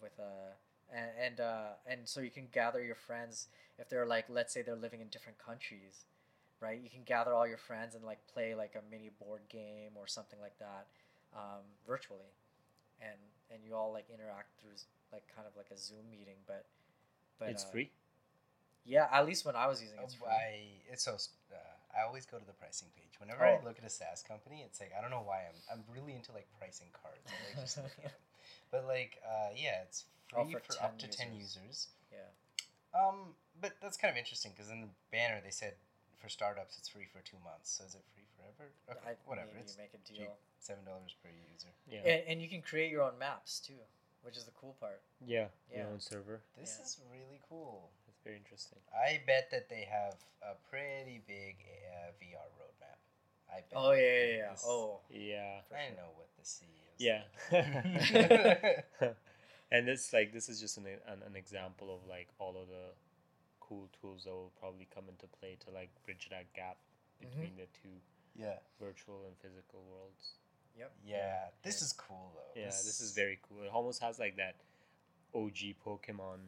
with 0.00 0.18
uh 0.18 0.54
and 0.94 1.10
and 1.20 1.40
uh 1.40 1.68
and 1.86 2.08
so 2.08 2.20
you 2.20 2.30
can 2.30 2.48
gather 2.52 2.82
your 2.82 2.94
friends 2.94 3.48
if 3.78 3.88
they're 3.88 4.06
like 4.06 4.26
let's 4.28 4.52
say 4.52 4.62
they're 4.62 4.76
living 4.76 5.00
in 5.00 5.08
different 5.08 5.38
countries, 5.38 6.04
right? 6.60 6.80
You 6.82 6.90
can 6.90 7.02
gather 7.04 7.34
all 7.34 7.46
your 7.46 7.58
friends 7.58 7.94
and 7.94 8.04
like 8.04 8.20
play 8.32 8.54
like 8.54 8.74
a 8.76 8.82
mini 8.90 9.10
board 9.20 9.42
game 9.48 9.92
or 9.96 10.06
something 10.06 10.40
like 10.40 10.58
that, 10.58 10.86
um, 11.34 11.62
virtually, 11.86 12.32
and 13.00 13.18
and 13.52 13.64
you 13.64 13.74
all 13.74 13.92
like 13.92 14.06
interact 14.12 14.60
through 14.60 14.72
like 15.12 15.24
kind 15.34 15.46
of 15.48 15.56
like 15.56 15.70
a 15.72 15.78
Zoom 15.78 16.10
meeting, 16.10 16.36
but 16.46 16.66
but 17.38 17.48
it's 17.48 17.62
uh, 17.62 17.70
free. 17.70 17.90
Yeah, 18.84 19.08
at 19.12 19.26
least 19.26 19.44
when 19.44 19.56
I 19.56 19.66
was 19.66 19.82
using 19.82 19.98
it, 19.98 20.04
it's 20.04 20.14
Oh, 20.22 20.24
free. 20.24 20.32
I 20.32 20.82
it's 20.90 21.04
so 21.04 21.16
uh, 21.52 21.56
I 21.96 22.06
always 22.06 22.26
go 22.26 22.38
to 22.38 22.44
the 22.46 22.52
pricing 22.52 22.88
page 22.94 23.18
whenever 23.18 23.44
I 23.44 23.58
Oh. 23.58 23.64
look 23.64 23.78
at 23.78 23.84
a 23.84 23.90
SaaS 23.90 24.22
company. 24.22 24.62
It's 24.64 24.80
like 24.80 24.92
I 24.96 25.00
don't 25.00 25.10
know 25.10 25.22
why 25.24 25.42
I'm 25.48 25.58
I'm 25.72 25.84
really 25.92 26.14
into 26.14 26.32
like 26.32 26.46
pricing 26.58 26.88
cards. 26.92 27.32
I 27.32 27.42
like 27.44 27.58
just 27.60 27.82
looking 27.82 28.04
at 28.04 28.12
them. 28.12 28.22
But 28.70 28.86
like 28.86 29.18
uh, 29.26 29.50
yeah, 29.56 29.82
it's 29.82 30.04
free 30.32 30.52
for, 30.52 30.60
for 30.60 30.82
up 30.82 30.98
10 30.98 31.10
to 31.10 31.16
ten 31.16 31.32
users. 31.34 31.56
users. 31.56 31.88
yeah. 32.12 32.30
Um, 32.98 33.34
but 33.60 33.76
that's 33.82 33.96
kind 33.96 34.10
of 34.12 34.18
interesting 34.18 34.52
because 34.56 34.70
in 34.70 34.80
the 34.80 34.88
banner 35.12 35.40
they 35.44 35.50
said 35.50 35.74
for 36.16 36.28
startups 36.28 36.78
it's 36.78 36.88
free 36.88 37.06
for 37.12 37.20
two 37.24 37.36
months. 37.44 37.70
So 37.76 37.84
is 37.84 37.94
it 37.94 38.02
free 38.14 38.24
forever? 38.36 38.70
Okay, 38.90 39.12
I, 39.12 39.16
whatever. 39.28 39.48
Maybe 39.52 39.64
It's 39.68 39.76
make 39.76 39.92
a 39.94 40.00
cheap. 40.06 40.24
deal. 40.28 40.36
seven 40.60 40.84
dollars 40.84 41.14
per 41.22 41.28
user. 41.28 41.72
Yeah. 41.88 42.00
And, 42.08 42.22
and 42.28 42.36
you 42.42 42.48
can 42.48 42.62
create 42.62 42.90
your 42.90 43.02
own 43.02 43.18
maps 43.18 43.60
too, 43.60 43.78
which 44.22 44.36
is 44.36 44.44
the 44.44 44.52
cool 44.58 44.76
part. 44.80 45.00
Yeah. 45.24 45.48
Yeah. 45.70 45.84
Your 45.84 45.92
own 45.92 46.00
server. 46.00 46.40
This 46.58 46.76
Yeah. 46.78 46.84
is 46.84 46.98
really 47.12 47.40
cool. 47.48 47.90
That's 48.06 48.18
very 48.24 48.36
interesting. 48.36 48.78
I 48.94 49.20
bet 49.26 49.50
that 49.52 49.68
they 49.68 49.84
have 49.90 50.16
a 50.42 50.54
pretty 50.70 51.20
big 51.28 51.56
uh, 51.92 52.12
VR 52.16 52.48
roadmap. 52.56 52.96
I 53.52 53.60
bet. 53.60 53.76
Oh 53.76 53.92
yeah, 53.92 54.00
yeah, 54.00 54.36
yeah. 54.36 54.56
Oh, 54.66 55.00
Yeah. 55.10 55.60
I 55.70 55.88
sure. 55.88 55.96
know 56.00 56.10
what 56.16 56.28
the 56.38 56.44
C 56.44 56.64
is. 56.96 57.00
Yeah. 57.00 57.22
and 59.72 59.86
this 59.88 60.12
like 60.12 60.32
this 60.32 60.48
is 60.48 60.60
just 60.60 60.76
an, 60.78 60.86
an 61.06 61.22
an 61.26 61.36
example 61.36 61.94
of 61.94 62.08
like 62.08 62.28
all 62.38 62.56
of 62.60 62.68
the 62.68 62.94
cool 63.60 63.88
tools 64.00 64.24
that 64.24 64.30
will 64.30 64.52
probably 64.60 64.86
come 64.94 65.04
into 65.08 65.26
play 65.40 65.56
to 65.64 65.70
like 65.70 65.90
bridge 66.04 66.28
that 66.30 66.52
gap 66.54 66.76
Mhm. 67.20 67.30
between 67.30 67.56
the 67.56 67.66
two 67.82 67.96
yeah. 68.36 68.58
virtual 68.78 69.24
and 69.26 69.34
physical 69.38 69.82
worlds. 69.90 70.34
Yep. 70.78 70.92
Yeah. 71.04 71.48
This 71.62 71.80
is 71.80 71.92
cool 71.94 72.32
though. 72.34 72.60
Yeah, 72.60 72.66
this 72.66 73.00
is 73.00 73.12
very 73.12 73.38
cool. 73.48 73.62
It 73.62 73.70
almost 73.72 74.02
has 74.02 74.18
like 74.18 74.36
that 74.36 74.56
OG 75.34 75.74
Pokemon. 75.84 76.40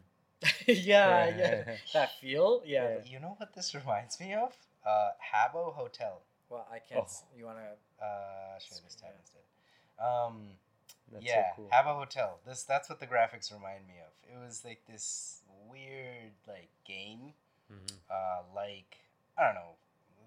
yeah, 0.66 1.34
yeah. 1.36 1.76
That 1.94 2.10
feel, 2.20 2.62
yeah. 2.66 2.88
Yeah. 2.98 3.04
You 3.06 3.20
know 3.20 3.34
what 3.38 3.54
this 3.54 3.74
reminds 3.74 4.20
me 4.20 4.34
of? 4.34 4.52
Uh, 4.86 5.10
Habbo 5.32 5.72
Hotel. 5.74 6.20
Well, 6.50 6.66
I 6.70 6.78
can't. 6.78 7.00
Oh. 7.00 7.04
s 7.04 7.24
You 7.36 7.46
wanna? 7.46 7.74
Uh, 8.00 8.58
share 8.60 8.78
this 8.84 8.94
tab 8.94 9.10
Yeah. 9.12 9.20
instead. 9.20 9.44
Um, 9.98 10.50
That's 11.12 11.24
yeah, 11.24 11.50
so 11.56 11.62
cool. 11.62 11.70
Habbo 11.72 11.98
Hotel. 11.98 12.38
This 12.46 12.64
that's 12.64 12.88
what 12.88 13.00
the 13.00 13.06
graphics 13.06 13.52
remind 13.52 13.86
me 13.86 13.94
of. 14.04 14.12
It 14.30 14.44
was 14.44 14.64
like 14.64 14.82
this 14.86 15.42
weird 15.70 16.32
like 16.46 16.70
game. 16.84 17.32
Mhm. 17.72 17.92
Uh, 18.10 18.42
like 18.54 18.98
I 19.36 19.44
don't 19.44 19.54
know. 19.54 19.76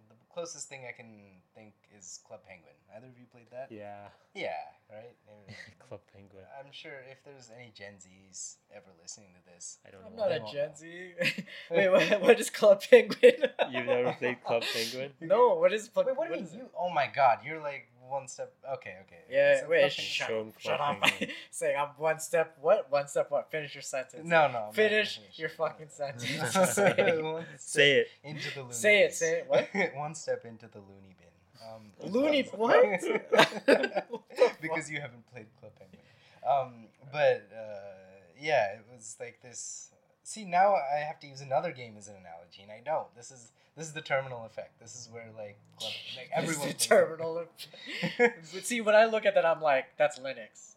The 0.10 0.16
closest 0.34 0.70
thing 0.70 0.86
I 0.88 0.92
can 0.92 1.41
think 1.62 1.74
is 1.98 2.20
Club 2.28 2.40
Penguin. 2.48 2.74
Either 2.96 3.08
of 3.08 3.18
you 3.18 3.26
played 3.32 3.48
that? 3.52 3.68
Yeah. 3.70 4.08
Yeah, 4.34 4.50
right. 4.90 5.16
Club 5.88 6.02
Penguin. 6.14 6.44
I'm 6.60 6.72
sure 6.72 6.94
if 7.12 7.24
there's 7.24 7.52
any 7.56 7.72
Gen 7.76 7.94
Zs 8.00 8.56
ever 8.76 8.88
listening 9.02 9.30
to 9.36 9.54
this, 9.54 9.78
I 9.86 9.92
don't 9.92 10.02
know. 10.02 10.24
I'm 10.24 10.32
not 10.40 10.50
a 10.50 10.52
Gen 10.52 10.70
know. 10.70 10.76
Z. 10.76 11.12
Wait, 11.72 11.90
what, 11.90 12.22
what 12.22 12.40
is 12.40 12.50
Club 12.50 12.82
Penguin? 12.90 13.34
You've 13.70 13.86
never 13.86 14.14
played 14.14 14.44
Club 14.44 14.64
Penguin? 14.74 15.12
No, 15.22 15.56
what 15.56 15.74
is 15.74 15.88
Club? 15.90 16.08
Wait, 16.08 16.18
what 16.18 16.30
are 16.32 16.36
it? 16.36 16.50
you? 16.54 16.70
Oh 16.78 16.90
my 16.90 17.10
God, 17.14 17.40
you're 17.46 17.62
like 17.62 17.88
one 18.10 18.28
step. 18.28 18.54
Okay, 18.76 18.96
okay. 19.06 19.24
Yeah, 19.30 19.62
So 19.62 19.70
wait, 19.70 19.80
Club 19.82 19.92
shut, 19.92 20.28
Show 20.28 20.40
'em 20.40 20.54
shut 20.58 20.78
Club 20.78 20.98
up. 20.98 21.02
Penguin. 21.02 21.36
Saying 21.52 21.78
I'm 21.78 21.90
one 21.98 22.20
step, 22.20 22.58
what? 22.62 22.92
One 22.92 23.08
step, 23.08 23.32
what? 23.32 23.52
Finish 23.52 23.76
your 23.76 23.82
sentence. 23.82 24.14
Penguin. 24.14 24.30
No, 24.30 24.42
no. 24.42 24.48
I'm 24.48 24.52
not 24.52 24.60
gonna 24.62 24.90
Finish 24.90 25.18
finish 25.18 25.40
your 25.40 25.50
fucking 25.50 25.90
sentence. 25.90 26.74
Say 26.76 27.44
Say 27.58 27.92
it. 28.00 28.08
Into 28.24 28.50
the 28.54 28.62
loony 28.62 28.74
Say 28.74 29.00
it, 29.04 29.08
bin. 29.10 29.14
say 29.14 29.32
it, 29.40 29.46
what? 29.48 29.70
one 29.96 30.16
step 30.16 30.46
into 30.46 30.68
the 30.68 30.80
loony 30.80 31.16
bin. 31.18 31.28
Um, 31.62 32.12
Loony- 32.12 32.44
what? 32.56 32.82
because 34.62 34.90
you 34.90 35.00
haven't 35.00 35.30
played 35.32 35.48
Club 35.60 35.72
Penguin. 35.78 36.02
Um, 36.48 36.88
but 37.12 37.50
uh, 37.56 38.22
yeah, 38.40 38.74
it 38.74 38.86
was 38.92 39.16
like 39.20 39.42
this. 39.42 39.90
See, 40.24 40.46
now 40.46 40.76
I 40.76 41.00
have 41.00 41.20
to 41.22 41.28
use 41.28 41.42
another 41.42 41.72
game 41.72 41.96
as 41.98 42.08
an 42.08 42.16
analogy, 42.16 42.62
and 42.64 42.72
I 42.72 42.82
don't. 42.84 43.14
This 43.16 43.32
is 43.32 43.52
this 43.76 43.88
is 43.88 43.94
the 43.94 44.02
terminal 44.02 44.46
effect. 44.46 44.80
This 44.80 44.96
is 44.96 45.10
where 45.12 45.28
like 45.38 45.58
club, 45.80 45.92
like 46.18 46.30
everyone 46.36 46.68
the 46.70 46.74
terminal. 46.74 47.38
it. 47.38 48.34
but 48.54 48.66
see, 48.66 48.82
when 48.82 48.96
I 48.96 49.06
look 49.06 49.26
at 49.26 49.36
that, 49.36 49.46
I'm 49.46 49.62
like, 49.62 49.86
that's 49.98 50.20
Linux. 50.20 50.76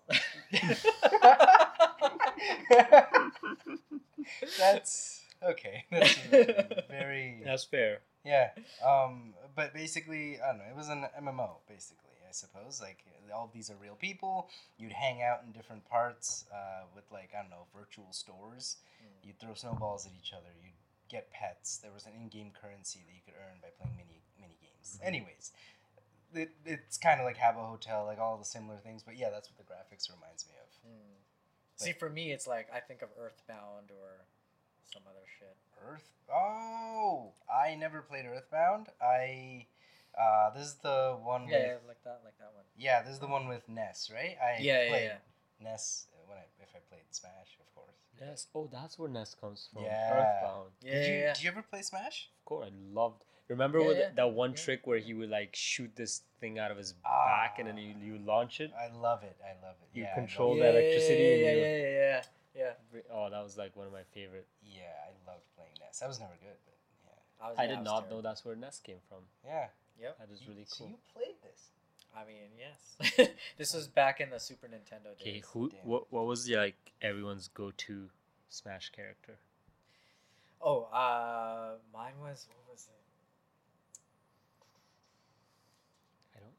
That's 4.58 5.22
okay. 5.42 5.84
That's 5.90 6.16
very 6.88 7.42
That's 7.44 7.64
fair. 7.64 8.00
Yeah. 8.24 8.50
Um, 8.84 9.34
but 9.54 9.74
basically, 9.74 10.38
I 10.40 10.48
don't 10.48 10.58
know. 10.58 10.64
It 10.70 10.76
was 10.76 10.88
an 10.88 11.06
MMO, 11.22 11.58
basically. 11.68 12.04
I 12.26 12.32
suppose 12.32 12.80
like 12.80 13.04
all 13.32 13.50
these 13.52 13.70
are 13.70 13.76
real 13.80 13.94
people. 13.94 14.48
You'd 14.76 14.92
hang 14.92 15.22
out 15.22 15.42
in 15.46 15.52
different 15.52 15.88
parts 15.88 16.44
uh, 16.52 16.84
with 16.94 17.04
like 17.12 17.30
I 17.36 17.42
don't 17.42 17.50
know 17.50 17.66
virtual 17.74 18.12
stores. 18.12 18.78
Mm. 19.00 19.26
You'd 19.26 19.38
throw 19.38 19.54
snowballs 19.54 20.06
at 20.06 20.12
each 20.18 20.32
other. 20.32 20.50
You'd 20.62 20.74
get 21.08 21.30
pets. 21.30 21.78
There 21.78 21.92
was 21.92 22.06
an 22.06 22.12
in-game 22.18 22.50
currency 22.60 23.00
that 23.06 23.14
you 23.14 23.20
could 23.24 23.34
earn 23.38 23.62
by 23.62 23.68
playing 23.78 23.96
mini 23.96 24.22
mini 24.40 24.58
games. 24.60 24.98
games. 24.98 25.00
Anyways, 25.04 25.52
it, 26.34 26.50
it's 26.66 26.98
kind 26.98 27.20
of 27.20 27.26
like 27.26 27.38
Habbo 27.38 27.68
Hotel, 27.68 28.04
like 28.04 28.18
all 28.18 28.36
the 28.36 28.44
similar 28.44 28.78
things. 28.78 29.02
But 29.02 29.16
yeah, 29.16 29.30
that's 29.30 29.48
what 29.50 29.58
the 29.58 29.68
graphics 29.68 30.10
reminds 30.10 30.46
me 30.46 30.54
of. 30.58 30.68
Hmm. 30.82 31.14
See, 31.76 31.92
for 31.92 32.08
me, 32.08 32.32
it's 32.32 32.46
like 32.46 32.68
I 32.74 32.80
think 32.80 33.02
of 33.02 33.10
Earthbound 33.18 33.90
or 33.90 34.26
some 34.90 35.02
other 35.06 35.26
shit. 35.38 35.56
Earth. 35.86 36.08
Oh, 36.32 37.32
I 37.52 37.74
never 37.74 38.02
played 38.02 38.26
Earthbound. 38.26 38.88
I. 39.00 39.66
Uh, 40.16 40.50
this 40.54 40.66
is 40.68 40.74
the 40.76 41.16
one 41.22 41.48
Yeah, 41.48 41.58
with. 41.58 41.66
yeah, 41.66 41.88
like 41.88 42.02
that, 42.04 42.20
like 42.24 42.38
that 42.38 42.52
one. 42.54 42.64
Yeah, 42.78 43.02
this 43.02 43.12
is 43.14 43.18
the 43.18 43.26
one 43.26 43.48
with 43.48 43.68
Ness, 43.68 44.10
right? 44.14 44.36
I 44.40 44.62
Yeah, 44.62 44.82
yeah, 44.84 44.88
played 44.88 45.04
yeah. 45.06 45.18
Ness 45.70 46.06
uh, 46.14 46.22
when 46.28 46.38
I 46.38 46.42
if 46.62 46.70
I 46.74 46.78
played 46.88 47.02
Smash, 47.10 47.58
of 47.60 47.74
course. 47.74 47.96
Yes. 48.20 48.46
Oh, 48.54 48.68
that's 48.72 48.96
where 48.96 49.08
Ness 49.10 49.34
comes 49.34 49.68
from. 49.72 49.82
Yeah. 49.82 50.12
Earthbound. 50.12 50.70
Yeah, 50.82 50.92
did 50.92 51.06
you 51.06 51.14
yeah, 51.14 51.20
yeah. 51.20 51.32
did 51.34 51.42
you 51.42 51.50
ever 51.50 51.62
play 51.62 51.82
Smash? 51.82 52.30
Of 52.40 52.44
course, 52.44 52.68
I 52.70 52.72
loved. 52.94 53.24
Remember 53.48 53.80
Yeah, 53.80 53.86
with 53.88 53.98
yeah, 53.98 54.10
that 54.14 54.30
one 54.32 54.50
yeah. 54.50 54.56
trick 54.56 54.86
where 54.86 54.98
he 54.98 55.12
would 55.14 55.30
like 55.30 55.50
shoot 55.54 55.90
this 55.96 56.22
thing 56.40 56.58
out 56.60 56.70
of 56.70 56.78
his 56.78 56.92
back 57.02 57.58
and 57.58 57.66
then 57.68 57.76
you, 57.76 57.94
you 58.00 58.18
launch 58.24 58.60
it? 58.60 58.70
I 58.72 58.94
love 58.96 59.22
it. 59.24 59.36
I 59.42 59.52
love 59.66 59.74
it. 59.82 59.88
You 59.98 60.04
yeah, 60.04 60.14
control 60.14 60.54
the 60.54 60.60
yeah, 60.60 60.64
yeah, 60.64 60.70
electricity 60.70 61.22
Yeah, 61.24 61.34
and 61.34 61.42
yeah, 61.42 61.50
you- 61.50 61.58
yeah, 61.58 61.76
yeah, 61.76 62.22
yeah, 62.54 62.72
yeah. 62.94 63.00
Oh, 63.12 63.28
that 63.30 63.42
was 63.42 63.58
like 63.58 63.74
one 63.76 63.86
of 63.88 63.92
my 63.92 64.04
favorite. 64.14 64.46
Yeah, 64.62 64.94
I 65.08 65.10
loved 65.30 65.44
playing 65.98 66.00
Ness. 66.00 66.02
I 66.02 66.06
was 66.08 66.20
never 66.20 66.36
good, 66.40 66.58
but 66.64 66.74
yeah. 67.04 67.46
was, 67.48 67.58
I 67.58 67.62
yeah, 67.64 67.68
did 67.70 67.78
was 67.78 67.84
not 67.84 67.98
terrible. 68.00 68.16
know 68.16 68.22
that's 68.22 68.44
where 68.44 68.56
Ness 68.56 68.80
came 68.80 69.00
from. 69.08 69.18
Yeah. 69.44 69.66
Yep. 70.00 70.18
That 70.18 70.30
is 70.32 70.42
You- 70.42 70.48
really 70.52 70.64
So 70.66 70.84
cool. 70.84 70.88
you 70.90 70.98
played 71.14 71.36
this? 71.42 71.70
I 72.16 72.24
mean, 72.24 72.50
yes. 72.58 73.28
this 73.58 73.74
was 73.74 73.88
back 73.88 74.20
in 74.20 74.30
the 74.30 74.38
Super 74.38 74.68
Nintendo 74.68 75.16
days. 75.18 75.20
Okay, 75.20 75.42
who? 75.52 75.70
Damn. 75.70 75.80
What? 75.84 76.12
What 76.12 76.26
was 76.26 76.48
like 76.48 76.92
everyone's 77.02 77.48
go-to 77.48 78.10
Smash 78.48 78.90
character? 78.90 79.38
Oh, 80.62 80.84
uh, 80.92 81.74
mine 81.92 82.14
was 82.20 82.46
what 82.48 82.72
was 82.72 82.86
it? 82.88 83.02
I 86.36 86.38
don't. 86.40 86.54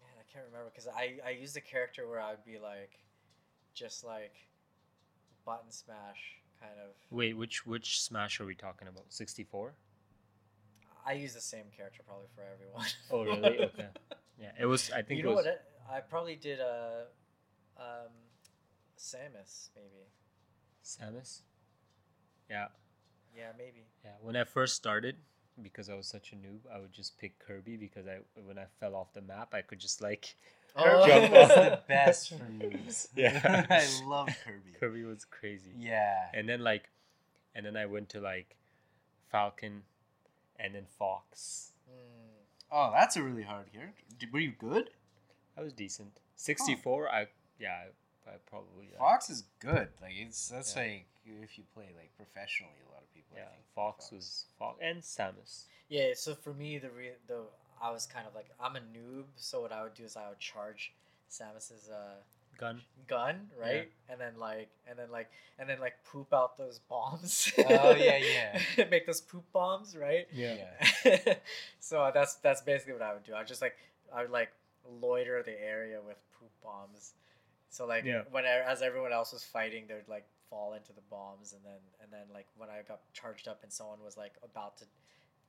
Man, 0.00 0.10
I 0.18 0.32
can't 0.32 0.44
remember 0.46 0.70
because 0.70 0.88
I 0.88 1.18
I 1.24 1.30
used 1.30 1.56
a 1.56 1.60
character 1.60 2.06
where 2.08 2.20
I 2.20 2.30
would 2.30 2.44
be 2.44 2.58
like, 2.58 2.98
just 3.74 4.04
like, 4.04 4.34
button 5.44 5.70
smash 5.70 6.37
kind 6.60 6.74
of. 6.84 6.90
Wait, 7.10 7.36
which 7.36 7.66
which 7.66 8.00
Smash 8.00 8.40
are 8.40 8.46
we 8.46 8.54
talking 8.54 8.88
about? 8.88 9.04
Sixty-four. 9.08 9.74
I 11.06 11.12
use 11.12 11.32
the 11.32 11.40
same 11.40 11.64
character 11.74 12.02
probably 12.06 12.26
for 12.34 12.42
everyone. 12.52 12.86
Oh, 13.10 13.24
really? 13.24 13.58
Okay. 13.64 13.88
Yeah, 14.40 14.50
it 14.60 14.66
was. 14.66 14.90
I 14.90 15.02
think 15.02 15.18
you 15.18 15.24
it 15.24 15.28
know 15.30 15.36
was. 15.36 15.46
what? 15.46 15.66
I, 15.90 15.96
I 15.96 16.00
probably 16.00 16.36
did 16.36 16.60
a, 16.60 17.04
um, 17.78 18.12
Samus 18.98 19.70
maybe. 19.74 20.04
Samus. 20.84 21.40
Yeah, 22.50 22.66
Yeah, 23.36 23.52
maybe. 23.58 23.86
yeah. 24.04 24.12
When 24.22 24.36
I 24.36 24.44
first 24.44 24.74
started, 24.74 25.16
because 25.62 25.88
I 25.90 25.94
was 25.94 26.06
such 26.06 26.32
a 26.32 26.36
noob, 26.36 26.60
I 26.72 26.78
would 26.78 26.92
just 26.92 27.18
pick 27.18 27.38
Kirby 27.38 27.76
because 27.76 28.06
I 28.06 28.18
when 28.46 28.58
I 28.58 28.66
fell 28.80 28.94
off 28.94 29.12
the 29.12 29.20
map, 29.22 29.54
I 29.54 29.60
could 29.62 29.78
just 29.78 30.00
like 30.00 30.34
Kirby 30.76 31.06
Jump 31.10 31.32
was 31.32 31.50
off. 31.50 31.56
the 31.56 31.80
best 31.88 32.28
for 32.30 32.34
noobs. 32.36 33.08
Yeah. 33.16 33.66
I 33.70 33.86
love 34.06 34.28
Kirby. 34.44 34.72
Kirby 34.78 35.04
was 35.04 35.24
crazy. 35.24 35.70
Yeah. 35.78 36.14
And 36.34 36.48
then 36.48 36.62
like, 36.62 36.88
and 37.54 37.64
then 37.66 37.76
I 37.76 37.86
went 37.86 38.08
to 38.10 38.20
like, 38.20 38.56
Falcon, 39.30 39.82
and 40.58 40.74
then 40.74 40.84
Fox. 40.98 41.72
Hmm. 41.88 42.72
Oh, 42.72 42.90
that's 42.94 43.16
a 43.16 43.22
really 43.22 43.42
hard 43.42 43.72
character. 43.72 44.02
Did- 44.18 44.32
Were 44.32 44.40
you 44.40 44.52
good? 44.58 44.90
I 45.56 45.62
was 45.62 45.72
decent. 45.72 46.20
Sixty-four. 46.36 47.08
I 47.10 47.26
yeah. 47.58 47.74
I, 48.26 48.30
I 48.30 48.34
probably 48.48 48.90
uh, 48.94 48.98
Fox 48.98 49.28
is 49.30 49.44
good. 49.60 49.88
Like 50.00 50.12
it's 50.16 50.48
that's 50.48 50.76
Yeah. 50.76 50.82
like 50.82 51.06
if 51.42 51.58
you 51.58 51.64
play 51.74 51.86
like 51.96 52.10
professionally, 52.16 52.72
a 52.88 52.92
lot 52.92 53.02
of 53.02 53.12
people. 53.12 53.36
I 53.36 53.40
Yeah, 53.40 53.46
think, 53.48 53.64
Fox 53.74 54.12
was 54.12 54.44
Fox 54.58 54.78
and 54.82 55.02
Samus. 55.02 55.64
Yeah, 55.88 56.10
so 56.14 56.34
for 56.34 56.52
me, 56.54 56.78
the 56.78 56.90
re- 56.90 57.16
the 57.26 57.40
I 57.82 57.90
was 57.90 58.06
kind 58.06 58.26
of 58.26 58.34
like 58.34 58.48
I'm 58.60 58.76
a 58.76 58.80
noob, 58.80 59.24
so 59.36 59.60
what 59.62 59.72
I 59.72 59.82
would 59.82 59.94
do 59.94 60.04
is 60.04 60.16
I 60.16 60.28
would 60.28 60.38
charge 60.38 60.92
Samus's 61.30 61.88
uh, 61.90 62.14
Gun. 62.58 62.80
gun, 63.06 63.48
right, 63.60 63.88
and 64.08 64.20
then 64.20 64.32
like 64.38 64.68
and 64.88 64.98
then 64.98 65.10
like 65.12 65.30
and 65.58 65.68
then 65.68 65.78
like 65.80 65.94
poop 66.10 66.32
out 66.34 66.58
those 66.58 66.80
bombs. 66.88 67.52
Oh, 67.58 67.94
yeah, 67.94 68.18
yeah. 68.76 68.84
Make 68.90 69.06
those 69.06 69.20
poop 69.20 69.44
bombs, 69.52 69.96
right? 69.96 70.26
Yeah. 70.32 70.64
so 71.80 72.10
that's 72.12 72.34
that's 72.36 72.62
basically 72.62 72.94
what 72.94 73.02
I 73.02 73.12
would 73.12 73.24
do. 73.24 73.34
I 73.34 73.44
just 73.44 73.62
like 73.62 73.76
I 74.12 74.22
would 74.22 74.30
like 74.32 74.50
loiter 75.00 75.42
the 75.42 75.60
area 75.62 75.98
with 76.04 76.16
poop 76.38 76.50
bombs. 76.62 77.12
So 77.70 77.86
like 77.86 78.04
Yeah. 78.04 78.22
when 78.30 78.44
I, 78.44 78.60
as 78.66 78.82
everyone 78.82 79.12
else 79.12 79.32
was 79.32 79.44
fighting, 79.44 79.84
they 79.86 79.94
would 79.94 80.08
like 80.08 80.24
fall 80.50 80.72
into 80.72 80.92
the 80.92 81.02
bombs, 81.10 81.52
and 81.52 81.60
then 81.64 81.78
and 82.02 82.10
then 82.12 82.26
like 82.32 82.46
when 82.56 82.70
I 82.70 82.80
got 82.88 83.00
charged 83.12 83.46
up 83.46 83.60
and 83.62 83.72
someone 83.72 83.98
was 84.04 84.16
like 84.16 84.32
about 84.42 84.78
to, 84.78 84.84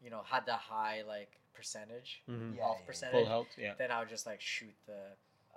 you 0.02 0.10
know, 0.10 0.22
had 0.26 0.46
the 0.46 0.54
high 0.56 1.04
like 1.08 1.32
percentage 1.54 2.22
Mm-hmm. 2.30 2.56
Yeah, 2.56 2.64
health 2.64 2.78
yeah, 2.82 2.86
percentage, 2.88 3.16
Full 3.16 3.26
health. 3.26 3.48
Yeah. 3.58 3.74
then 3.78 3.92
I 3.92 4.00
would 4.00 4.10
just 4.10 4.26
like 4.26 4.42
shoot 4.42 4.76
the 4.86 5.02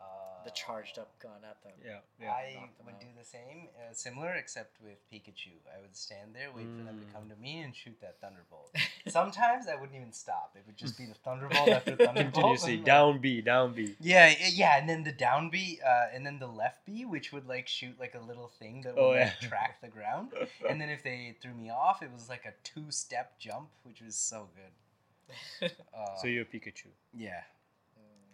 Uh, 0.02 0.42
the 0.44 0.50
charged 0.50 0.98
up 0.98 1.10
gun 1.22 1.40
at 1.48 1.62
them. 1.62 1.72
Yeah. 1.84 2.00
Yeah. 2.20 2.32
I 2.32 2.54
them 2.76 2.86
would 2.86 2.94
out. 2.96 3.00
do 3.00 3.06
the 3.16 3.24
same, 3.24 3.68
uh, 3.78 3.92
similar, 3.94 4.32
except 4.34 4.80
with 4.82 4.98
Pikachu. 5.10 5.54
I 5.70 5.78
would 5.80 5.94
stand 5.96 6.34
there, 6.34 6.50
wait 6.50 6.66
for 6.76 6.82
them 6.82 6.98
to 6.98 7.06
Mm. 7.06 7.12
come 7.14 7.28
to 7.30 7.36
me, 7.36 7.60
and 7.62 7.70
shoot 7.76 8.00
that 8.00 8.18
thunderbolt. 8.20 8.74
Sometimes 9.08 9.66
I 9.68 9.74
wouldn't 9.74 9.96
even 9.96 10.12
stop. 10.12 10.52
It 10.56 10.62
would 10.66 10.76
just 10.76 10.96
be 10.96 11.06
the 11.06 11.14
thunderbolt 11.14 11.68
after 11.68 11.96
thunderbolt. 11.96 12.34
Continuously 12.34 12.72
and, 12.74 12.80
like- 12.82 12.86
down 12.86 13.18
B, 13.20 13.40
down 13.40 13.74
B. 13.74 13.94
Yeah, 14.00 14.34
yeah, 14.50 14.78
and 14.78 14.88
then 14.88 15.02
the 15.04 15.12
down 15.12 15.50
B, 15.50 15.80
uh, 15.84 16.06
and 16.14 16.24
then 16.24 16.38
the 16.38 16.46
left 16.46 16.84
B, 16.86 17.04
which 17.04 17.32
would 17.32 17.46
like 17.46 17.66
shoot 17.68 17.98
like 17.98 18.14
a 18.14 18.20
little 18.20 18.48
thing 18.58 18.82
that 18.82 18.94
would 18.94 19.02
Oh, 19.02 19.10
like, 19.10 19.40
track 19.40 19.80
the 19.80 19.88
ground. 19.88 20.30
And 20.68 20.80
then 20.80 20.88
if 20.90 21.02
they 21.02 21.36
threw 21.40 21.54
me 21.54 21.70
off, 21.70 22.02
it 22.02 22.10
was 22.12 22.28
like 22.28 22.44
a 22.44 22.52
two-step 22.64 23.38
jump, 23.38 23.68
which 23.82 24.00
was 24.00 24.14
so 24.16 24.48
good. 24.54 25.70
Uh, 25.96 26.16
So 26.20 26.26
you're 26.28 26.42
a 26.42 26.44
Pikachu. 26.46 26.88
yeah, 27.14 27.42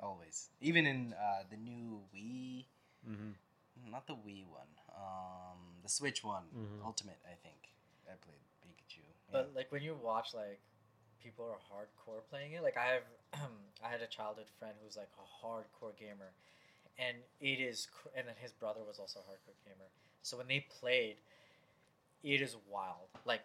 always. 0.01 0.49
Even 0.61 0.87
in 0.87 1.15
uh, 1.15 1.43
the 1.51 1.57
new 1.57 2.01
Wii, 2.15 2.65
Mm-hmm. 3.09 3.91
not 3.93 4.07
the 4.09 4.15
Wii 4.15 4.45
one, 4.49 4.67
um, 4.97 5.59
the 5.83 5.89
Switch 5.89 6.25
one, 6.25 6.43
Mhm. 6.55 6.85
Ultimate, 6.85 7.19
I 7.25 7.37
think. 7.43 7.71
I 8.07 8.17
played 8.17 8.43
Pikachu. 9.29 9.33
Yeah. 9.35 9.43
But 9.43 9.53
like 9.55 9.73
when 9.73 9.83
you 9.83 9.97
watch 10.03 10.29
like 10.35 10.61
people 11.23 11.45
are 11.45 11.59
hardcore 11.71 12.21
playing 12.31 12.53
it, 12.53 12.63
like 12.63 12.77
I 12.77 12.87
have 12.95 13.03
I 13.85 13.89
had 13.89 14.01
a 14.03 14.07
childhood 14.07 14.47
friend 14.59 14.75
who's 14.85 14.97
like 14.97 15.11
a 15.19 15.47
hardcore 15.47 15.97
gamer, 15.99 16.33
and 16.99 17.17
it 17.41 17.61
is 17.61 17.87
cr- 17.93 18.09
and 18.17 18.27
then 18.27 18.35
his 18.41 18.53
brother 18.53 18.81
was 18.87 18.99
also 18.99 19.21
a 19.21 19.23
hardcore 19.23 19.59
gamer. 19.65 19.89
So 20.23 20.37
when 20.37 20.49
they 20.49 20.67
played, 20.81 21.17
it 22.23 22.41
is 22.43 22.57
wild. 22.71 23.09
Like 23.25 23.43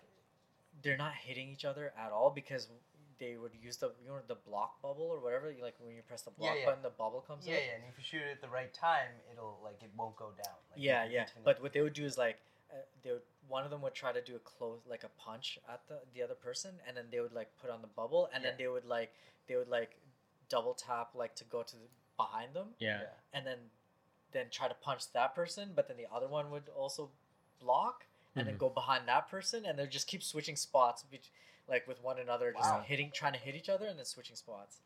they're 0.81 0.97
not 0.97 1.13
hitting 1.13 1.49
each 1.49 1.65
other 1.65 1.93
at 1.97 2.11
all 2.11 2.29
because 2.29 2.67
they 3.19 3.37
would 3.37 3.51
use 3.61 3.77
the 3.77 3.91
you 4.03 4.09
know 4.09 4.17
the 4.27 4.35
block 4.35 4.81
bubble 4.81 5.03
or 5.11 5.19
whatever. 5.19 5.51
you- 5.51 5.61
Like 5.63 5.75
when 5.79 5.95
you 5.95 6.01
press 6.01 6.23
the 6.23 6.31
block 6.31 6.55
yeah. 6.59 6.65
button, 6.65 6.81
the 6.83 6.89
bubble 6.89 7.21
comes 7.21 7.45
yeah, 7.47 7.55
up. 7.55 7.59
yeah, 7.67 7.75
and 7.75 7.83
if 7.91 7.97
you 7.97 8.03
shoot 8.03 8.21
it 8.27 8.31
at 8.31 8.41
the 8.41 8.47
right 8.49 8.73
time, 8.73 9.09
it'll 9.31 9.59
like 9.63 9.81
it 9.83 9.91
won't 9.97 10.15
go 10.15 10.29
down. 10.43 10.55
Like, 10.71 10.79
yeah, 10.81 11.05
yeah. 11.05 11.25
But 11.43 11.61
what 11.61 11.73
they 11.73 11.81
would 11.81 11.93
do 11.93 12.05
is 12.05 12.17
like, 12.17 12.37
uh, 12.73 12.77
they 13.03 13.11
would 13.11 13.21
one 13.47 13.63
of 13.63 13.69
them 13.71 13.81
would 13.81 13.93
try 13.93 14.11
to 14.11 14.21
do 14.21 14.35
a 14.35 14.39
close 14.39 14.79
like 14.89 15.03
a 15.03 15.09
punch 15.21 15.59
at 15.69 15.81
the 15.87 15.99
the 16.13 16.21
other 16.23 16.33
person, 16.35 16.71
and 16.87 16.97
then 16.97 17.05
they 17.11 17.19
would 17.19 17.33
like 17.33 17.49
put 17.61 17.69
on 17.69 17.81
the 17.81 17.87
bubble, 17.87 18.29
and 18.33 18.43
then 18.43 18.53
they 18.57 18.67
would 18.67 18.85
like 18.85 19.13
they 19.47 19.55
would 19.55 19.69
like 19.69 19.97
double 20.49 20.73
tap 20.73 21.09
like 21.15 21.35
to 21.35 21.43
go 21.45 21.63
to 21.63 21.75
the, 21.75 21.87
behind 22.17 22.53
them, 22.53 22.67
Yeah. 22.79 23.01
and 23.33 23.45
then 23.45 23.57
then 24.31 24.47
try 24.49 24.67
to 24.67 24.73
punch 24.73 25.11
that 25.13 25.35
person, 25.35 25.71
but 25.75 25.87
then 25.87 25.97
the 25.97 26.07
other 26.11 26.27
one 26.27 26.49
would 26.51 26.67
also 26.75 27.11
block, 27.59 28.05
and 28.35 28.47
then 28.47 28.55
Mhm. 28.55 28.59
go 28.59 28.69
behind 28.69 29.07
that 29.07 29.29
person, 29.29 29.65
and 29.65 29.77
they 29.77 29.85
just 29.87 30.07
keep 30.07 30.23
switching 30.23 30.55
spots, 30.55 31.03
bet- 31.03 31.29
like 31.67 31.87
with 31.87 32.01
one 32.01 32.17
another, 32.19 32.51
just 32.51 32.63
Wow. 32.69 32.81
hitting, 32.81 33.11
trying 33.11 33.33
to 33.33 33.39
hit 33.39 33.55
each 33.55 33.69
other, 33.69 33.85
and 33.85 33.97
then 33.99 34.05
switching 34.05 34.35
spots. 34.35 34.81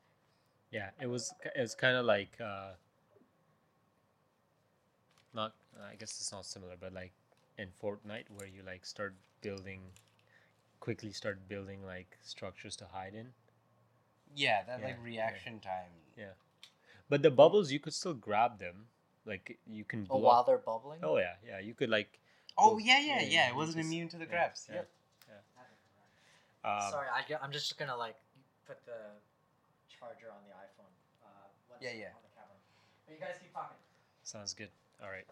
Yeah. 0.69 0.91
It 0.99 1.07
was. 1.07 1.33
It 1.43 1.59
was 1.61 1.75
kind 1.75 1.95
of 1.95 2.05
like. 2.05 2.39
Uh, 2.41 2.73
not. 5.33 5.53
I 5.81 5.95
guess 5.95 6.19
it's 6.19 6.31
not 6.31 6.45
similar, 6.45 6.75
but 6.77 6.93
like 6.93 7.13
in 7.57 7.69
Fortnite, 7.81 8.29
where 8.37 8.47
you 8.47 8.61
like 8.65 8.85
start 8.85 9.15
building, 9.41 9.81
quickly 10.79 11.11
start 11.11 11.47
building 11.49 11.85
like 11.85 12.17
structures 12.21 12.75
to 12.77 12.85
hide 12.85 13.13
in. 13.15 13.27
yeah, 14.35 14.63
that 14.67 14.79
Yeah, 14.79 14.85
like 14.87 14.97
yeah. 14.99 15.03
reaction 15.05 15.59
time. 15.59 15.91
Yeah. 16.17 16.33
But 17.09 17.21
the 17.23 17.31
bubbles, 17.31 17.71
you 17.71 17.79
could 17.79 17.93
still 17.93 18.13
grab 18.13 18.59
them. 18.59 18.87
Like 19.25 19.57
you 19.67 19.83
can. 19.83 20.07
Oh, 20.09 20.17
while 20.19 20.43
they're 20.43 20.57
bubbling. 20.57 20.99
Oh 21.03 21.17
yeah, 21.17 21.35
yeah. 21.45 21.59
You 21.59 21.73
could 21.73 21.89
like. 21.89 22.19
Oh 22.57 22.71
Well, 22.75 22.79
yeah, 22.79 22.99
yeah, 22.99 23.21
yeah, 23.21 23.27
yeah. 23.29 23.49
It 23.49 23.55
wasn't 23.55 23.77
just- 23.77 23.87
immune 23.87 24.09
to 24.09 24.17
the 24.17 24.25
yeah, 24.25 24.29
grabs. 24.31 24.67
yeah. 24.69 24.75
Yep. 24.75 24.89
Um, 26.65 26.91
Sorry, 26.91 27.07
I, 27.07 27.23
I'm 27.41 27.51
just 27.51 27.77
gonna 27.77 27.95
like 27.95 28.15
put 28.65 28.83
the 28.85 28.97
charger 29.87 30.27
on 30.31 30.41
the 30.47 30.51
iPhone. 30.55 30.91
Uh, 31.23 31.27
once 31.69 31.81
Yeah, 31.81 31.91
yeah. 31.95 32.11
On 32.17 32.23
the 32.27 32.33
camera. 32.35 32.57
But 33.05 33.13
you 33.15 33.19
guys 33.21 33.35
keep 33.41 33.53
talking. 33.53 33.77
Sounds 34.23 34.53
good. 34.53 34.69
All 35.01 35.09
right. 35.09 35.23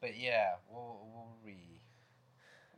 But 0.00 0.16
yeah, 0.18 0.54
what, 0.68 0.82
what 0.82 1.26
were 1.26 1.44
we? 1.44 1.56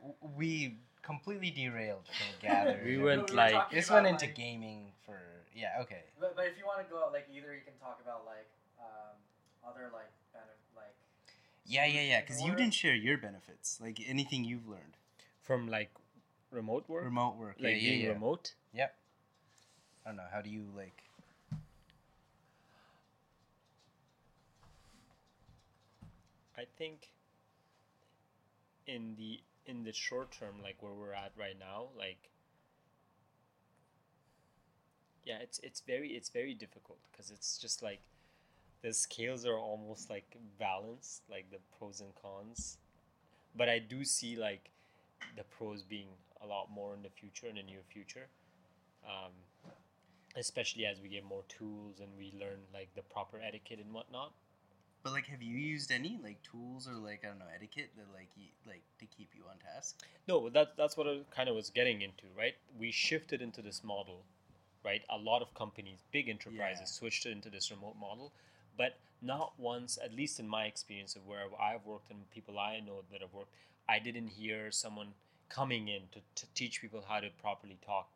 w- 0.01 0.17
We 0.35 0.77
completely 1.01 1.51
derailed 1.51 2.05
from 2.07 2.27
gathering. 2.41 2.85
We 2.85 2.97
went 2.97 3.29
were 3.29 3.35
like- 3.35 3.71
This 3.71 3.89
went 3.89 4.07
into 4.07 4.25
like- 4.25 4.35
gaming 4.35 4.91
for 5.05 5.19
yeah. 5.55 5.81
Okay. 5.81 6.03
But, 6.19 6.35
but 6.35 6.45
if 6.47 6.57
you 6.57 6.65
want 6.65 6.85
to 6.85 6.91
go 6.91 7.03
out, 7.03 7.11
like 7.13 7.27
either 7.31 7.53
you 7.53 7.61
can 7.63 7.73
talk 7.79 7.99
about 8.03 8.25
like 8.25 8.47
um, 8.79 9.15
other 9.67 9.89
like 9.93 10.09
benef- 10.35 10.75
like. 10.75 10.95
Yeah, 11.65 11.85
yeah, 11.85 12.01
yeah. 12.01 12.21
Because 12.21 12.41
you 12.41 12.55
didn't 12.55 12.73
share 12.73 12.95
your 12.95 13.17
benefits, 13.17 13.79
like 13.81 13.99
anything 14.07 14.43
you've 14.43 14.67
learned. 14.67 14.97
From 15.43 15.67
like 15.69 15.91
remote 16.51 16.85
work, 16.89 17.03
Remote 17.03 17.35
work. 17.37 17.55
like 17.59 17.73
yeah, 17.73 17.77
yeah, 17.77 17.89
being 17.91 18.01
yeah. 18.05 18.09
remote. 18.13 18.53
Yep. 18.73 18.95
I 20.05 20.09
don't 20.09 20.17
know. 20.17 20.23
How 20.31 20.41
do 20.41 20.49
you 20.49 20.65
like? 20.75 21.03
I 26.57 26.65
think 26.77 27.09
in 28.87 29.15
the 29.17 29.41
in 29.65 29.83
the 29.83 29.93
short 29.93 30.31
term, 30.31 30.55
like 30.61 30.81
where 30.81 30.93
we're 30.93 31.13
at 31.13 31.31
right 31.37 31.57
now, 31.59 31.87
like 31.97 32.29
yeah, 35.25 35.37
it's 35.41 35.59
it's 35.59 35.81
very 35.81 36.09
it's 36.09 36.29
very 36.29 36.53
difficult 36.53 36.99
because 37.11 37.31
it's 37.31 37.57
just 37.57 37.81
like 37.81 38.01
the 38.81 38.93
scales 38.93 39.45
are 39.45 39.57
almost 39.57 40.09
like 40.09 40.35
balanced, 40.59 41.23
like 41.29 41.49
the 41.51 41.59
pros 41.77 42.01
and 42.01 42.13
cons. 42.21 42.77
But 43.55 43.69
I 43.69 43.79
do 43.79 44.03
see 44.03 44.35
like 44.35 44.69
the 45.37 45.43
pros 45.43 45.83
being 45.83 46.07
a 46.41 46.47
lot 46.47 46.69
more 46.69 46.93
in 46.93 47.01
the 47.01 47.09
future 47.09 47.47
in 47.47 47.55
the 47.55 47.63
near 47.63 47.81
future. 47.91 48.27
Um, 49.05 49.31
especially 50.35 50.85
as 50.85 50.99
we 51.01 51.09
get 51.09 51.23
more 51.23 51.43
tools 51.47 51.99
and 51.99 52.09
we 52.17 52.33
learn 52.39 52.59
like 52.73 52.89
the 52.95 53.01
proper 53.01 53.39
etiquette 53.45 53.79
and 53.79 53.93
whatnot. 53.93 54.33
But 55.03 55.11
like, 55.11 55.27
have 55.27 55.41
you 55.41 55.55
used 55.57 55.91
any 55.91 56.17
like 56.23 56.41
tools 56.43 56.87
or 56.87 56.93
like 56.93 57.21
I 57.25 57.27
don't 57.27 57.39
know 57.39 57.45
etiquette 57.53 57.91
that 57.97 58.05
like 58.13 58.29
you, 58.37 58.47
like 58.65 58.83
to 58.99 59.05
keep 59.05 59.29
you 59.35 59.43
on 59.49 59.57
task? 59.57 60.01
No, 60.27 60.49
that 60.49 60.77
that's 60.77 60.95
what 60.95 61.07
I 61.07 61.19
kind 61.35 61.49
of 61.49 61.55
was 61.55 61.69
getting 61.69 62.01
into, 62.01 62.23
right? 62.37 62.55
We 62.79 62.91
shifted 62.91 63.41
into 63.41 63.61
this 63.61 63.83
model, 63.83 64.23
right? 64.85 65.01
A 65.09 65.17
lot 65.17 65.41
of 65.41 65.53
companies, 65.53 65.99
big 66.11 66.29
enterprises, 66.29 66.79
Yeah. 66.81 66.85
switched 66.85 67.25
into 67.25 67.49
this 67.49 67.69
remote 67.69 67.95
model, 67.99 68.31
but 68.77 68.97
not 69.21 69.53
once, 69.57 69.97
at 70.03 70.13
least 70.13 70.39
in 70.39 70.47
my 70.47 70.65
experience 70.65 71.15
of 71.15 71.25
where 71.27 71.43
I've 71.61 71.85
worked 71.85 72.09
and 72.09 72.29
people 72.31 72.57
I 72.59 72.79
know 72.79 73.03
that 73.11 73.21
have 73.21 73.33
worked, 73.33 73.53
I 73.89 73.99
didn't 73.99 74.27
hear 74.29 74.71
someone 74.71 75.13
coming 75.49 75.87
in 75.89 76.03
to, 76.13 76.19
to 76.35 76.45
teach 76.55 76.81
people 76.81 77.03
how 77.07 77.19
to 77.19 77.29
properly 77.41 77.77
talk. 77.85 78.09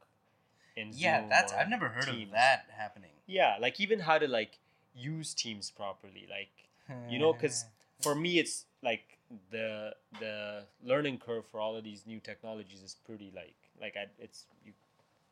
In 0.77 0.91
Yeah, 0.93 1.19
Zoom 1.21 1.29
that's 1.29 1.53
I've 1.53 1.69
never 1.69 1.89
heard 1.89 2.05
Teams. 2.05 2.29
of 2.29 2.31
that 2.31 2.67
happening. 2.71 3.11
Yeah, 3.25 3.57
like 3.59 3.79
even 3.79 3.99
how 3.99 4.17
to 4.19 4.27
like 4.27 4.59
use 4.95 5.33
Teams 5.33 5.69
properly, 5.71 6.27
like 6.29 6.66
you 7.09 7.19
know 7.19 7.33
because 7.33 7.65
for 8.01 8.15
me 8.15 8.39
it's 8.39 8.65
like 8.83 9.17
the 9.51 9.93
the 10.19 10.63
learning 10.83 11.17
curve 11.17 11.45
for 11.45 11.59
all 11.59 11.75
of 11.75 11.83
these 11.83 12.05
new 12.05 12.19
technologies 12.19 12.81
is 12.81 12.95
pretty 13.05 13.31
like 13.35 13.55
like 13.81 13.95
I, 13.97 14.05
it's 14.19 14.45
you 14.65 14.73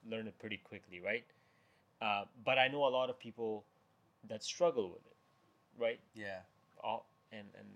learn 0.09 0.27
it 0.27 0.37
pretty 0.39 0.57
quickly 0.57 0.99
right 0.99 1.25
uh, 2.01 2.25
but 2.43 2.57
i 2.57 2.67
know 2.67 2.85
a 2.85 2.89
lot 2.89 3.09
of 3.09 3.17
people 3.19 3.63
that 4.27 4.43
struggle 4.43 4.89
with 4.89 5.05
it 5.05 5.15
right 5.81 5.99
yeah, 6.13 6.39
all 6.83 7.07
and 7.31 7.47
and 7.57 7.67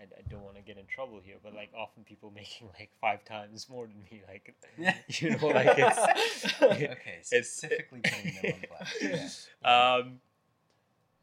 I, 0.00 0.04
I 0.04 0.22
don't 0.28 0.42
want 0.42 0.56
to 0.56 0.62
get 0.62 0.78
in 0.78 0.86
trouble 0.86 1.20
here, 1.22 1.36
but 1.42 1.54
like 1.54 1.70
often 1.76 2.04
people 2.04 2.30
making 2.34 2.68
like 2.78 2.90
five 3.00 3.24
times 3.24 3.68
more 3.68 3.86
than 3.86 3.96
me, 4.10 4.22
like 4.28 4.54
yeah. 4.76 4.94
you 5.08 5.30
know, 5.30 5.46
like 5.48 5.74
it's 5.76 6.62
okay, 6.62 7.18
specifically 7.22 8.00
putting 8.00 8.34
them 8.42 8.52
on 8.54 8.64
blast. 8.68 9.48
Yeah. 9.62 9.94
um 9.94 10.20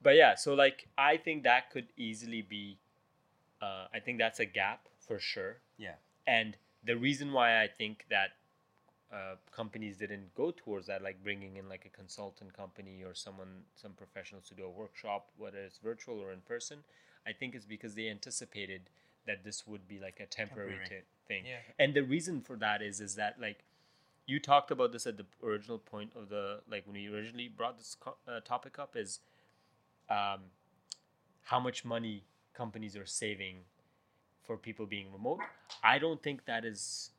but 0.01 0.15
yeah 0.15 0.35
so 0.35 0.53
like 0.53 0.87
i 0.97 1.17
think 1.17 1.43
that 1.43 1.69
could 1.71 1.87
easily 1.97 2.41
be 2.41 2.77
uh, 3.61 3.85
i 3.93 3.99
think 3.99 4.17
that's 4.17 4.39
a 4.39 4.45
gap 4.45 4.87
for 4.99 5.19
sure 5.19 5.57
Yeah. 5.77 5.95
and 6.27 6.57
the 6.83 6.95
reason 6.97 7.31
why 7.33 7.61
i 7.61 7.67
think 7.67 8.05
that 8.09 8.31
uh, 9.13 9.35
companies 9.51 9.97
didn't 9.97 10.33
go 10.35 10.51
towards 10.51 10.87
that 10.87 11.01
like 11.01 11.23
bringing 11.23 11.57
in 11.57 11.69
like 11.69 11.85
a 11.85 11.89
consultant 11.89 12.53
company 12.53 13.03
or 13.03 13.13
someone 13.13 13.63
some 13.75 13.91
professionals 13.93 14.45
to 14.49 14.53
do 14.55 14.65
a 14.65 14.69
workshop 14.69 15.29
whether 15.37 15.59
it's 15.59 15.77
virtual 15.77 16.19
or 16.19 16.31
in 16.31 16.41
person 16.41 16.79
i 17.27 17.31
think 17.31 17.55
it's 17.55 17.65
because 17.65 17.95
they 17.95 18.09
anticipated 18.09 18.81
that 19.27 19.43
this 19.43 19.65
would 19.65 19.87
be 19.87 19.99
like 19.99 20.19
a 20.19 20.25
temporary, 20.27 20.71
Temporary. 20.77 21.01
ti- 21.01 21.07
thing 21.27 21.43
Yeah. 21.45 21.57
and 21.79 21.93
the 21.93 22.03
reason 22.03 22.41
for 22.41 22.55
that 22.57 22.81
is 22.81 22.99
is 22.99 23.15
that 23.15 23.39
like 23.39 23.63
you 24.27 24.39
talked 24.39 24.71
about 24.71 24.91
this 24.91 25.05
at 25.05 25.17
the 25.17 25.25
original 25.43 25.77
point 25.77 26.11
of 26.15 26.29
the 26.29 26.61
like 26.69 26.85
when 26.87 26.95
you 26.95 27.13
originally 27.15 27.47
brought 27.47 27.77
this 27.77 27.95
co- 27.99 28.17
uh, 28.27 28.39
topic 28.41 28.79
up 28.79 28.95
is 28.95 29.19
um, 30.09 30.41
how 31.43 31.59
much 31.59 31.85
money 31.85 32.23
companies 32.53 32.95
are 32.95 33.05
saving 33.05 33.57
for 34.43 34.57
people 34.57 34.85
being 34.85 35.11
remote. 35.11 35.39
I 35.83 35.97
don't 35.99 36.21
think 36.21 36.45
that 36.45 36.65
is 36.65 37.11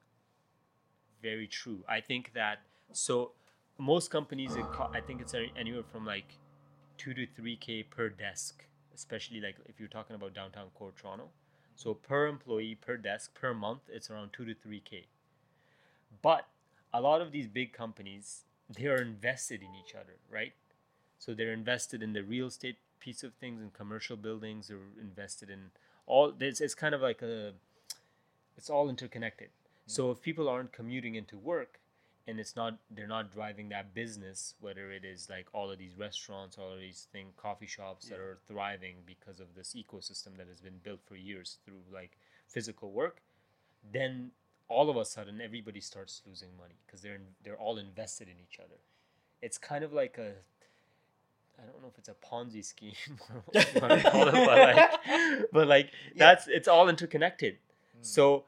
very 1.23 1.47
true. 1.47 1.83
I 1.89 2.01
think 2.01 2.33
that 2.35 2.61
so 2.93 3.33
most 3.79 4.11
companies 4.11 4.53
co- 4.73 4.91
i 4.95 5.01
think 5.01 5.21
it's 5.21 5.35
anywhere 5.57 5.83
from 5.83 6.07
like 6.07 6.39
2 6.97 7.13
to 7.13 7.27
3k 7.27 7.83
per 7.83 8.09
desk 8.09 8.65
especially 8.95 9.41
like 9.41 9.57
if 9.67 9.79
you're 9.79 9.89
talking 9.89 10.17
about 10.17 10.33
downtown 10.35 10.69
core 10.75 10.93
toronto. 10.99 11.29
So 11.75 11.93
per 11.93 12.27
employee 12.27 12.75
per 12.75 12.97
desk 12.97 13.35
per 13.35 13.53
month 13.53 13.81
it's 13.93 14.11
around 14.11 14.33
2 14.33 14.47
to 14.47 14.55
3k 14.55 15.07
but 16.23 16.47
a 16.95 17.01
lot 17.01 17.21
of 17.21 17.33
these 17.33 17.47
big 17.49 17.73
companies 17.73 18.45
they 18.75 18.87
are 18.87 18.97
invested 19.03 19.61
in 19.61 19.69
each 19.75 19.95
other 19.95 20.15
right 20.31 20.55
so 21.19 21.35
they're 21.35 21.53
invested 21.53 22.03
in 22.03 22.13
the 22.13 22.23
real 22.23 22.47
estate 22.47 22.77
piece 23.01 23.23
of 23.23 23.33
things 23.35 23.61
and 23.61 23.73
commercial 23.73 24.17
buildings 24.17 24.69
they're 24.69 24.79
invested 25.01 25.51
in 25.51 25.71
all 26.07 26.33
it's, 26.41 26.61
it's 26.61 26.75
kind 26.75 26.95
of 26.95 27.01
like 27.01 27.23
a 27.23 27.53
it's 28.57 28.71
all 28.71 28.89
interconnected. 28.89 29.49
Mm. 29.49 29.51
So 29.87 30.11
if 30.11 30.23
people 30.23 30.49
aren't 30.49 30.73
commuting 30.73 31.15
into 31.15 31.37
work 31.37 31.79
and 32.27 32.41
it's 32.41 32.57
not 32.57 32.79
they're 32.91 33.07
not 33.07 33.33
driving 33.33 33.69
that 33.69 33.95
business 33.95 34.55
whether 34.61 34.91
it 34.91 35.05
is 35.05 35.29
like 35.29 35.47
all 35.53 35.71
of 35.71 35.79
these 35.79 35.97
restaurants 35.97 36.59
all 36.59 36.73
of 36.73 36.81
these 36.81 37.07
thing 37.13 37.27
coffee 37.37 37.67
shops 37.67 38.09
that 38.09 38.19
are 38.19 38.39
thriving 38.49 38.97
because 39.05 39.41
of 39.41 39.55
this 39.55 39.77
ecosystem 39.77 40.37
that 40.37 40.49
has 40.49 40.61
been 40.61 40.81
built 40.83 41.01
for 41.07 41.17
years 41.17 41.59
through 41.65 41.83
like 41.93 42.19
physical 42.49 42.91
work 42.91 43.21
then 43.93 44.31
all 44.69 44.91
of 44.91 44.97
a 44.97 45.05
sudden 45.05 45.41
everybody 45.41 45.81
starts 45.81 46.23
losing 46.27 46.49
money 46.59 46.75
because 46.87 47.03
they're 47.03 47.15
in, 47.15 47.27
they're 47.43 47.57
all 47.57 47.79
invested 47.79 48.29
in 48.29 48.35
each 48.41 48.59
other. 48.59 48.77
It's 49.43 49.59
kind 49.59 49.85
of 49.85 49.93
like 49.93 50.19
a 50.19 50.33
I 51.59 51.67
don't 51.67 51.81
know 51.83 51.89
if 51.89 51.99
it's 51.99 52.09
a 52.09 52.15
Ponzi 52.15 52.65
scheme 52.65 52.93
or 53.35 53.43
what 53.47 53.55
you 53.75 53.81
call 54.11 54.29
it, 54.29 54.33
but 54.35 54.59
like, 54.59 55.49
but 55.53 55.67
like 55.69 55.91
Yeah. 56.15 56.27
that's 56.27 56.49
it's 56.49 56.69
all 56.69 56.89
interconnected. 56.89 57.55
Mm. 57.55 58.05
So 58.05 58.45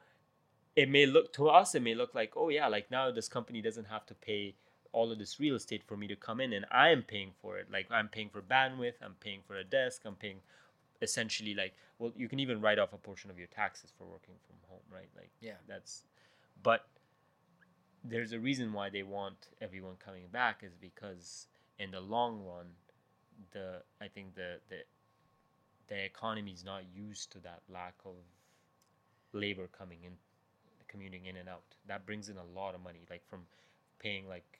it 0.75 0.89
may 0.89 1.05
look 1.05 1.33
to 1.33 1.49
us, 1.49 1.75
it 1.75 1.81
may 1.81 1.95
look 1.95 2.13
like, 2.13 2.33
oh 2.35 2.49
yeah, 2.49 2.67
like 2.67 2.89
now 2.91 3.11
this 3.11 3.27
company 3.27 3.61
doesn't 3.61 3.85
have 3.85 4.05
to 4.07 4.13
pay 4.13 4.55
all 4.91 5.11
of 5.11 5.19
this 5.19 5.39
real 5.39 5.55
estate 5.55 5.83
for 5.85 5.95
me 5.97 6.07
to 6.07 6.15
come 6.15 6.39
in, 6.39 6.51
and 6.53 6.65
I 6.71 6.89
am 6.89 7.03
paying 7.03 7.31
for 7.41 7.57
it. 7.59 7.67
Like 7.71 7.87
I'm 7.91 8.07
paying 8.07 8.29
for 8.29 8.41
bandwidth, 8.41 8.95
I'm 9.01 9.15
paying 9.19 9.41
for 9.45 9.55
a 9.57 9.63
desk, 9.63 10.01
I'm 10.05 10.15
paying 10.15 10.39
essentially 11.01 11.53
like 11.55 11.73
well, 11.97 12.11
you 12.15 12.29
can 12.29 12.39
even 12.39 12.61
write 12.61 12.79
off 12.79 12.93
a 12.93 12.97
portion 12.97 13.29
of 13.29 13.37
your 13.37 13.47
taxes 13.47 13.91
for 13.97 14.05
working 14.05 14.35
from 14.47 14.55
home, 14.69 14.81
right? 14.93 15.09
Like 15.17 15.31
Yeah. 15.41 15.53
that's, 15.67 16.03
but 16.63 16.87
there's 18.03 18.31
a 18.31 18.39
reason 18.39 18.71
why 18.71 18.89
they 18.89 19.03
want 19.03 19.49
everyone 19.61 19.95
coming 20.03 20.27
back 20.31 20.61
is 20.63 20.73
because 20.79 21.47
in 21.77 21.91
the 21.91 21.99
long 21.99 22.45
run, 22.45 22.67
the 23.51 23.81
I 24.01 24.07
think 24.07 24.35
the 24.35 24.59
the 24.69 24.77
the 25.87 26.03
economy 26.05 26.51
is 26.51 26.63
not 26.63 26.83
used 26.93 27.31
to 27.31 27.39
that 27.39 27.61
lack 27.69 27.95
of 28.05 28.13
labor 29.33 29.67
coming 29.67 29.99
in, 30.03 30.11
commuting 30.87 31.25
in 31.25 31.35
and 31.37 31.49
out. 31.49 31.63
That 31.87 32.05
brings 32.05 32.29
in 32.29 32.37
a 32.37 32.43
lot 32.43 32.75
of 32.75 32.81
money, 32.81 33.05
like 33.09 33.25
from 33.27 33.41
paying 33.99 34.27
like 34.27 34.59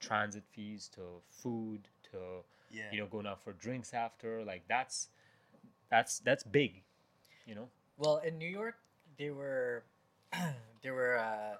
transit 0.00 0.44
fees 0.52 0.88
to 0.94 1.02
food 1.30 1.88
to 2.12 2.44
Yeah. 2.70 2.90
you 2.92 2.98
know 3.00 3.06
going 3.06 3.26
out 3.26 3.42
for 3.42 3.52
drinks 3.52 3.94
after. 3.94 4.44
Like 4.44 4.66
that's 4.68 5.08
that's 5.90 6.18
that's 6.20 6.42
big, 6.44 6.82
you 7.46 7.54
know. 7.54 7.68
Well, 7.96 8.18
in 8.18 8.36
New 8.38 8.48
York, 8.48 8.76
they 9.16 9.30
were, 9.30 9.84
they 10.82 10.90
were, 10.90 11.16
uh, 11.16 11.56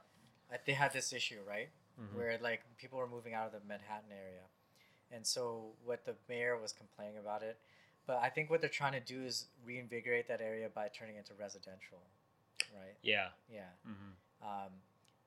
they 0.66 0.72
had 0.74 0.92
this 0.92 1.12
issue, 1.14 1.38
right? 1.48 1.70
Mhm. 1.98 2.14
Where 2.14 2.38
like 2.42 2.60
people 2.76 2.98
were 2.98 3.06
moving 3.08 3.32
out 3.32 3.46
of 3.46 3.52
the 3.52 3.66
Manhattan 3.66 4.12
area, 4.12 4.42
and 5.12 5.26
so 5.26 5.72
what 5.84 6.04
the 6.04 6.14
mayor 6.28 6.56
was 6.56 6.72
complaining 6.72 7.18
about 7.18 7.42
it, 7.42 7.58
but 8.06 8.20
I 8.22 8.28
think 8.28 8.50
what 8.50 8.60
they're 8.60 8.70
trying 8.70 8.92
to 8.92 9.00
do 9.00 9.24
is 9.24 9.46
reinvigorate 9.64 10.28
that 10.28 10.40
area 10.40 10.68
by 10.74 10.88
turning 10.88 11.16
it 11.16 11.18
into 11.20 11.34
residential, 11.40 11.98
right? 12.74 12.94
Yeah. 13.02 13.28
Yeah. 13.52 13.70
hmm 13.84 14.12
um, 14.42 14.70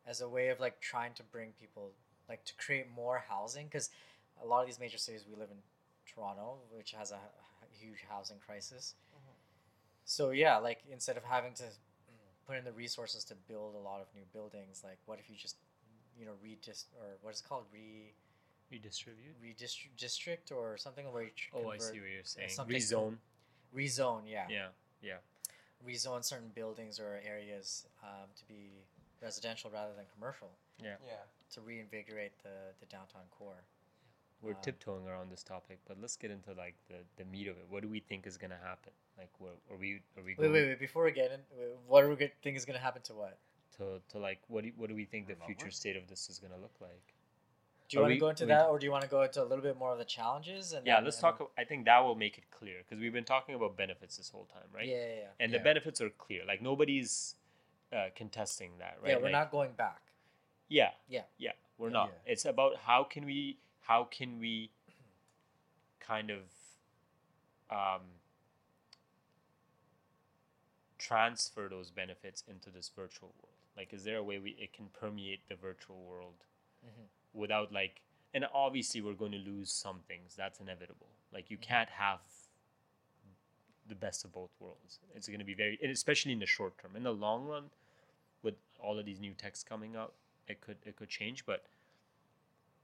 as 0.06 0.22
a 0.22 0.30
way 0.30 0.50
of 0.50 0.60
like 0.60 0.80
trying 0.80 1.14
to 1.14 1.24
bring 1.24 1.52
people 1.60 1.92
like 2.28 2.44
to 2.46 2.54
create 2.56 2.86
more 2.96 3.24
housing 3.28 3.66
because 3.66 3.90
a 4.42 4.46
lot 4.46 4.62
of 4.62 4.68
these 4.68 4.80
major 4.80 4.98
cities 4.98 5.26
we 5.30 5.36
live 5.36 5.50
in 5.52 5.58
toronto 6.06 6.58
which 6.76 6.92
has 6.92 7.12
a 7.12 7.20
huge 7.80 8.06
housing 8.10 8.38
crisis 8.46 8.96
so 10.06 10.32
yeah 10.32 10.58
like 10.58 10.80
instead 10.92 11.18
of 11.18 11.24
having 11.24 11.54
to 11.54 11.64
put 12.48 12.58
in 12.58 12.64
the 12.64 12.72
resources 12.72 13.24
to 13.24 13.36
build 13.48 13.76
a 13.76 13.80
lot 13.80 14.02
of 14.02 14.08
new 14.16 14.24
buildings 14.34 14.82
like 14.84 14.98
what 15.06 15.20
if 15.20 15.30
you 15.30 15.36
just 15.36 15.58
you 16.18 16.26
know 16.26 16.34
redist 16.44 16.86
or 17.00 17.18
what 17.22 17.34
is 17.34 17.42
it 17.42 17.48
called 17.48 17.64
re 17.74 18.14
Redistribute. 18.72 19.36
redistrict 19.42 19.98
district 19.98 20.52
or 20.52 20.78
something 20.78 21.12
where 21.12 21.24
you 21.24 21.32
tr- 21.36 21.56
Oh, 21.56 21.70
I 21.70 21.78
see 21.80 22.00
what 22.00 22.10
you're 22.10 22.24
saying. 22.24 22.50
something- 22.50 22.76
Rezone. 22.76 23.18
rezone 23.74 24.24
yeah 24.28 24.48
Yeah. 24.50 24.70
Yeah. 25.02 25.18
rezone 25.86 26.24
certain 26.24 26.50
buildings 26.50 27.00
or 27.00 27.20
areas 27.24 27.88
um, 28.04 28.30
to 28.36 28.46
be 28.46 28.84
residential 29.22 29.70
rather 29.72 29.94
than 29.96 30.06
commercial 30.14 30.52
Yeah. 30.82 30.98
Yeah. 31.06 31.24
to 31.52 31.62
reinvigorate 31.62 32.38
the, 32.44 32.74
the 32.80 32.86
downtown 32.86 33.28
core. 33.32 33.64
We're 34.42 34.52
Um, 34.56 34.62
tiptoeing 34.62 35.08
around 35.08 35.30
this 35.32 35.44
topic, 35.44 35.80
but 35.86 36.00
let's 36.00 36.16
get 36.16 36.32
into 36.32 36.54
like 36.54 36.76
the, 36.88 37.04
the 37.18 37.26
meat 37.26 37.48
of 37.48 37.58
it. 37.58 37.68
What 37.68 37.82
do 37.82 37.90
we 37.90 38.00
think 38.00 38.26
is 38.28 38.38
gonna 38.38 38.58
happen? 38.58 38.94
Like, 39.18 39.30
what 39.40 39.58
are 39.70 39.76
we 39.76 39.96
are 40.16 40.24
we 40.24 40.32
Wait, 40.32 40.38
going 40.38 40.54
wait, 40.54 40.68
wait! 40.70 40.80
Before 40.80 41.04
we 41.04 41.12
get 41.12 41.32
in, 41.32 41.42
what 41.88 42.04
do 42.04 42.10
we 42.10 42.32
think 42.42 42.56
is 42.56 42.64
going 42.66 42.78
to 42.78 42.82
happen 42.82 43.02
to 43.04 43.14
what? 43.14 43.38
to 43.78 44.02
to 44.10 44.18
like 44.18 44.40
what 44.48 44.64
do 44.64 44.72
what 44.78 44.88
do 44.90 44.96
we 44.96 45.04
think 45.06 45.28
the 45.28 45.36
future 45.46 45.72
state 45.72 45.96
of 45.98 46.08
this 46.08 46.30
is 46.30 46.40
gonna 46.40 46.58
look 46.58 46.80
like? 46.80 47.14
Do 47.90 47.98
you 47.98 48.02
want 48.04 48.14
to 48.14 48.20
go 48.20 48.30
into 48.30 48.44
we- 48.44 48.50
that, 48.50 48.68
or 48.68 48.78
do 48.78 48.86
you 48.86 48.92
want 48.92 49.04
to 49.04 49.10
go 49.10 49.24
into 49.24 49.42
a 49.42 49.46
little 49.46 49.64
bit 49.64 49.76
more 49.76 49.92
of 49.92 49.98
the 49.98 50.06
challenges? 50.06 50.74
And 50.74 50.86
Yeah, 50.86 50.96
then- 50.98 51.06
let's 51.06 51.18
and 51.24 51.38
talk. 51.38 51.52
I 51.58 51.64
think 51.64 51.86
that 51.86 52.00
will 52.00 52.14
make 52.16 52.38
it 52.38 52.50
clear 52.52 52.78
because 52.84 53.00
we've 53.00 53.12
been 53.14 53.26
talking 53.26 53.56
about 53.56 53.76
benefits 53.76 54.18
this 54.18 54.30
whole 54.30 54.46
time, 54.46 54.70
right? 54.72 54.86
Yeah, 54.88 54.96
yeah, 55.08 55.16
yeah. 55.16 55.28
And 55.40 55.52
Yeah. 55.52 55.58
the 55.58 55.64
benefits 55.64 56.00
are 56.00 56.10
clear. 56.12 56.46
Like 56.46 56.62
nobody's 56.62 57.36
uh, 57.92 58.10
contesting 58.16 58.78
that, 58.78 59.00
right? 59.02 59.10
Yeah, 59.10 59.16
we're 59.18 59.24
Like, 59.24 59.32
not 59.32 59.50
going 59.50 59.74
back. 59.74 60.02
Yeah. 60.68 60.92
Yeah. 61.08 61.24
Yeah, 61.38 61.54
we're 61.80 61.90
not. 61.90 62.10
Yeah. 62.28 62.34
It's 62.34 62.46
about 62.46 62.76
how 62.78 63.04
can 63.04 63.26
we 63.26 63.58
how 63.82 64.04
can 64.04 64.38
we 64.40 64.70
kind 66.00 66.30
of 66.30 66.42
um, 67.72 68.02
transfer 71.00 71.68
those 71.68 71.90
benefits 71.90 72.44
into 72.48 72.70
this 72.70 72.90
virtual 72.96 73.34
world. 73.42 73.56
Like, 73.76 73.94
is 73.94 74.04
there 74.04 74.18
a 74.18 74.24
way 74.24 74.38
we 74.38 74.52
it 74.52 74.74
can 74.74 74.90
permeate 74.90 75.48
the 75.50 75.56
virtual 75.56 76.04
world 76.04 76.46
Mhm. 76.86 77.08
Without 77.34 77.72
like? 77.72 78.02
And 78.34 78.46
obviously, 78.54 79.02
we're 79.02 79.14
going 79.14 79.32
to 79.32 79.40
lose 79.40 79.72
some 79.72 80.02
things. 80.08 80.36
That's 80.36 80.60
inevitable. 80.60 81.08
Like, 81.34 81.50
you 81.50 81.58
Mhm. 81.58 81.62
can't 81.62 81.90
have 81.90 82.20
the 83.88 83.96
best 83.96 84.24
of 84.24 84.32
both 84.32 84.52
worlds. 84.60 85.00
It's 85.16 85.28
going 85.28 85.40
to 85.40 85.46
be 85.46 85.56
very, 85.56 85.80
and 85.82 85.92
especially 85.92 86.32
in 86.32 86.40
the 86.40 86.46
short 86.46 86.78
term. 86.78 86.96
In 86.96 87.04
the 87.04 87.14
long 87.14 87.46
run, 87.46 87.72
with 88.44 88.56
all 88.80 89.00
of 89.00 89.06
these 89.06 89.20
new 89.20 89.34
techs 89.34 89.64
coming 89.64 89.96
up 89.96 90.14
it 90.48 90.62
could 90.62 90.78
it 90.86 90.96
could 90.96 91.10
change. 91.10 91.46
But 91.46 91.64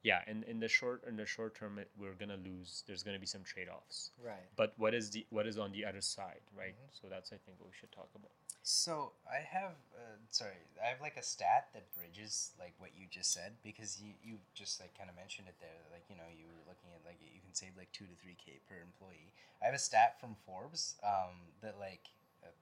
yeah, 0.06 0.22
in, 0.28 0.44
in 0.44 0.60
the 0.60 0.70
short 0.70 1.02
in 1.10 1.18
the 1.18 1.26
short 1.26 1.58
term, 1.58 1.80
it, 1.82 1.90
we're 1.98 2.14
gonna 2.14 2.38
lose. 2.38 2.84
There's 2.86 3.02
gonna 3.02 3.18
be 3.18 3.26
some 3.26 3.42
trade 3.42 3.68
offs. 3.74 4.12
Right. 4.24 4.46
But 4.56 4.78
what 4.78 4.94
is 4.94 5.10
the 5.10 5.26
what 5.32 5.48
is 5.50 5.58
on 5.58 5.72
the 5.74 5.84
other 5.84 6.02
side, 6.02 6.46
right? 6.56 6.78
Mhm. 6.78 6.94
So 6.94 7.10
that's 7.10 7.34
I 7.34 7.38
think 7.42 7.58
what 7.58 7.74
we 7.74 7.76
should 7.80 7.92
talk 7.92 8.10
about. 8.14 8.30
So 8.62 9.14
I 9.30 9.42
have, 9.46 9.78
uh, 9.94 10.18
sorry, 10.30 10.58
I 10.82 10.90
have 10.94 11.02
like 11.02 11.18
a 11.18 11.22
stat 11.26 11.70
that 11.74 11.86
bridges 11.98 12.54
like 12.58 12.74
what 12.78 12.92
you 12.98 13.06
just 13.10 13.34
said 13.34 13.54
because 13.62 14.02
you, 14.02 14.14
you 14.24 14.38
just 14.54 14.80
like 14.82 14.94
kind 14.98 15.10
of 15.10 15.16
mentioned 15.16 15.48
it 15.50 15.58
there. 15.60 15.82
Like 15.90 16.06
you 16.10 16.16
know 16.18 16.30
you 16.30 16.46
were 16.54 16.66
looking 16.70 16.94
at 16.94 17.02
like 17.02 17.18
you 17.22 17.42
can 17.42 17.54
save 17.58 17.74
like 17.74 17.90
two 17.92 18.06
to 18.06 18.16
three 18.22 18.38
k 18.38 18.62
per 18.70 18.78
employee. 18.78 19.34
I 19.62 19.66
have 19.66 19.74
a 19.74 19.82
stat 19.82 20.22
from 20.22 20.38
Forbes 20.46 21.02
um, 21.02 21.50
that 21.66 21.82
like 21.82 22.14
uh, 22.46 22.54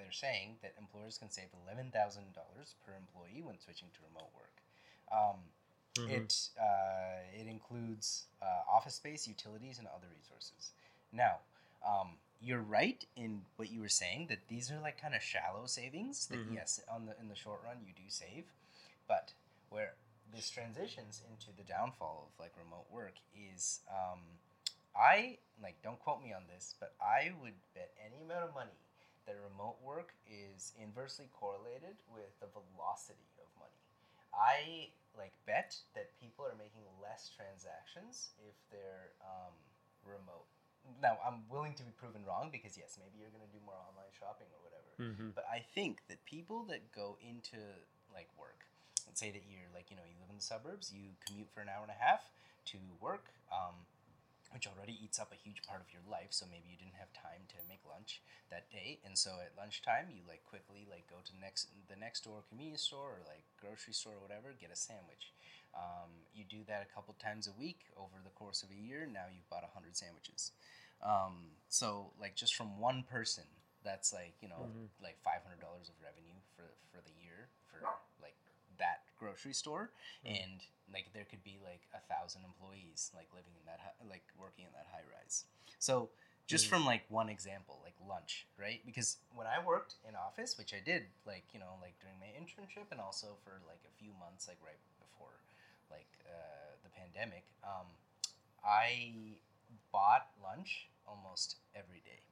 they're 0.00 0.16
saying 0.16 0.56
that 0.64 0.72
employers 0.80 1.20
can 1.20 1.28
save 1.28 1.52
eleven 1.60 1.92
thousand 1.92 2.32
dollars 2.32 2.72
per 2.84 2.96
employee 2.96 3.44
when 3.44 3.60
switching 3.60 3.92
to 3.92 4.00
remote 4.08 4.32
work. 4.32 4.56
Um, 5.12 5.40
It 6.08 6.48
uh, 6.60 7.40
it 7.40 7.46
includes 7.46 8.24
uh, 8.42 8.70
office 8.70 8.94
space, 8.94 9.26
utilities, 9.28 9.78
and 9.78 9.86
other 9.88 10.06
resources. 10.16 10.72
Now, 11.12 11.38
um, 11.86 12.18
you're 12.40 12.62
right 12.62 13.04
in 13.16 13.42
what 13.56 13.70
you 13.70 13.80
were 13.80 13.88
saying 13.88 14.26
that 14.28 14.48
these 14.48 14.70
are 14.70 14.80
like 14.80 15.00
kind 15.00 15.14
of 15.14 15.22
shallow 15.22 15.66
savings. 15.66 16.26
That 16.28 16.38
Mhm. 16.46 16.54
yes, 16.54 16.80
on 16.88 17.06
the 17.06 17.18
in 17.20 17.28
the 17.28 17.34
short 17.36 17.62
run 17.64 17.78
you 17.84 17.92
do 17.92 18.08
save, 18.08 18.44
but 19.06 19.32
where 19.68 19.94
this 20.32 20.48
transitions 20.50 21.22
into 21.30 21.50
the 21.56 21.64
downfall 21.64 22.28
of 22.32 22.38
like 22.40 22.56
remote 22.56 22.86
work 22.90 23.14
is, 23.34 23.80
um, 23.90 24.20
I 24.94 25.38
like 25.62 25.82
don't 25.82 25.98
quote 25.98 26.22
me 26.22 26.32
on 26.32 26.46
this, 26.46 26.74
but 26.78 26.94
I 27.00 27.32
would 27.42 27.54
bet 27.74 27.92
any 28.04 28.22
amount 28.22 28.48
of 28.48 28.54
money 28.54 28.78
that 29.26 29.36
remote 29.50 29.76
work 29.82 30.14
is 30.26 30.72
inversely 30.80 31.28
correlated 31.38 31.96
with 32.12 32.38
the 32.40 32.46
velocity 32.46 33.28
of 33.38 33.46
money. 33.58 33.76
I 34.32 34.90
like 35.16 35.34
bet 35.46 35.76
that 35.94 36.14
people 36.18 36.46
are 36.46 36.56
making 36.56 36.86
less 37.02 37.30
transactions 37.30 38.34
if 38.42 38.56
they're 38.70 39.14
um, 39.22 39.54
remote. 40.06 40.46
Now 41.02 41.20
I'm 41.20 41.44
willing 41.50 41.76
to 41.76 41.84
be 41.84 41.92
proven 41.92 42.24
wrong 42.24 42.48
because 42.48 42.78
yes, 42.78 42.96
maybe 42.96 43.20
you're 43.20 43.32
gonna 43.32 43.50
do 43.52 43.60
more 43.62 43.76
online 43.76 44.10
shopping 44.16 44.48
or 44.54 44.60
whatever. 44.64 44.90
Mm-hmm. 44.96 45.36
But 45.36 45.44
I 45.50 45.60
think 45.60 46.04
that 46.08 46.24
people 46.24 46.64
that 46.72 46.88
go 46.92 47.20
into 47.20 47.60
like 48.12 48.28
work, 48.38 48.64
let's 49.06 49.20
say 49.20 49.30
that 49.30 49.44
you're 49.48 49.68
like 49.76 49.92
you 49.92 49.96
know 49.96 50.06
you 50.08 50.16
live 50.20 50.32
in 50.32 50.40
the 50.40 50.44
suburbs, 50.44 50.92
you 50.92 51.16
commute 51.26 51.52
for 51.52 51.60
an 51.60 51.68
hour 51.68 51.84
and 51.84 51.92
a 51.92 52.00
half 52.00 52.32
to 52.72 52.78
work, 53.00 53.32
um, 53.52 53.76
which 54.50 54.66
already 54.66 54.96
eats 54.98 55.18
up 55.18 55.32
a 55.32 55.38
huge 55.38 55.62
part 55.62 55.80
of 55.80 55.92
your 55.92 56.02
life. 56.10 56.30
So 56.30 56.46
maybe 56.46 56.70
you 56.70 56.76
didn't 56.78 56.98
have 56.98 57.12
time 57.14 57.46
to 57.54 57.58
make 57.68 57.82
lunch 57.86 58.22
that 58.50 58.70
day, 58.70 58.98
and 59.04 59.16
so 59.16 59.38
at 59.42 59.56
lunchtime 59.56 60.10
you 60.10 60.22
like 60.26 60.44
quickly 60.44 60.86
like 60.90 61.06
go 61.08 61.22
to 61.24 61.32
next 61.40 61.70
the 61.88 61.96
next 61.96 62.24
door 62.24 62.42
convenience 62.48 62.82
store 62.82 63.18
or 63.18 63.22
like 63.26 63.44
grocery 63.60 63.94
store 63.94 64.18
or 64.18 64.22
whatever, 64.22 64.54
get 64.58 64.72
a 64.72 64.76
sandwich. 64.76 65.32
Um, 65.74 66.26
you 66.34 66.44
do 66.44 66.64
that 66.66 66.82
a 66.82 66.90
couple 66.94 67.14
times 67.22 67.46
a 67.46 67.54
week 67.54 67.86
over 67.96 68.18
the 68.24 68.34
course 68.34 68.62
of 68.62 68.70
a 68.70 68.78
year. 68.78 69.06
Now 69.06 69.30
you've 69.30 69.48
bought 69.48 69.62
hundred 69.72 69.96
sandwiches. 69.96 70.50
Um, 71.02 71.56
so 71.68 72.12
like 72.20 72.34
just 72.36 72.54
from 72.54 72.78
one 72.80 73.04
person, 73.08 73.44
that's 73.84 74.12
like 74.12 74.34
you 74.42 74.48
know 74.48 74.66
Mhm. 74.66 74.88
like 75.02 75.18
five 75.22 75.42
hundred 75.46 75.60
dollars 75.60 75.88
of 75.88 75.94
revenue 76.02 76.36
for 76.56 76.74
for 76.90 77.00
the 77.02 77.14
year 77.22 77.48
for 77.70 77.86
grocery 79.20 79.52
store, 79.52 79.92
Mhm. 80.24 80.40
and 80.42 80.58
like 80.92 81.12
there 81.12 81.24
could 81.30 81.44
be 81.44 81.58
like 81.62 81.84
a 81.94 82.00
thousand 82.12 82.42
employees 82.44 83.12
like 83.14 83.28
living 83.36 83.54
in 83.60 83.64
that 83.66 83.80
hi- 83.84 84.06
like 84.08 84.24
working 84.36 84.64
in 84.66 84.72
that 84.72 84.88
high 84.90 85.04
rise. 85.14 85.44
So 85.78 86.10
just 86.46 86.66
Mhm. 86.66 86.70
from 86.70 86.82
like 86.86 87.04
one 87.08 87.28
example, 87.28 87.78
like 87.84 87.94
lunch, 88.00 88.48
right? 88.58 88.80
Because 88.84 89.18
when 89.36 89.46
I 89.46 89.62
worked 89.64 89.94
in 90.08 90.16
office, 90.16 90.56
which 90.58 90.72
I 90.74 90.80
did 90.80 91.06
like 91.26 91.44
you 91.54 91.60
know 91.60 91.78
like 91.80 91.94
during 92.00 92.18
my 92.18 92.32
internship 92.40 92.90
and 92.90 93.00
also 93.00 93.36
for 93.44 93.60
like 93.68 93.84
a 93.86 93.94
few 94.00 94.12
months 94.14 94.48
like 94.48 94.58
right 94.64 94.80
before 94.98 95.36
like 95.90 96.10
uh, 96.26 96.72
the 96.82 96.90
pandemic, 96.90 97.44
um, 97.62 97.86
I 98.64 99.12
bought 99.92 100.28
lunch 100.42 100.88
almost 101.06 101.56
every 101.74 102.00
day. 102.04 102.22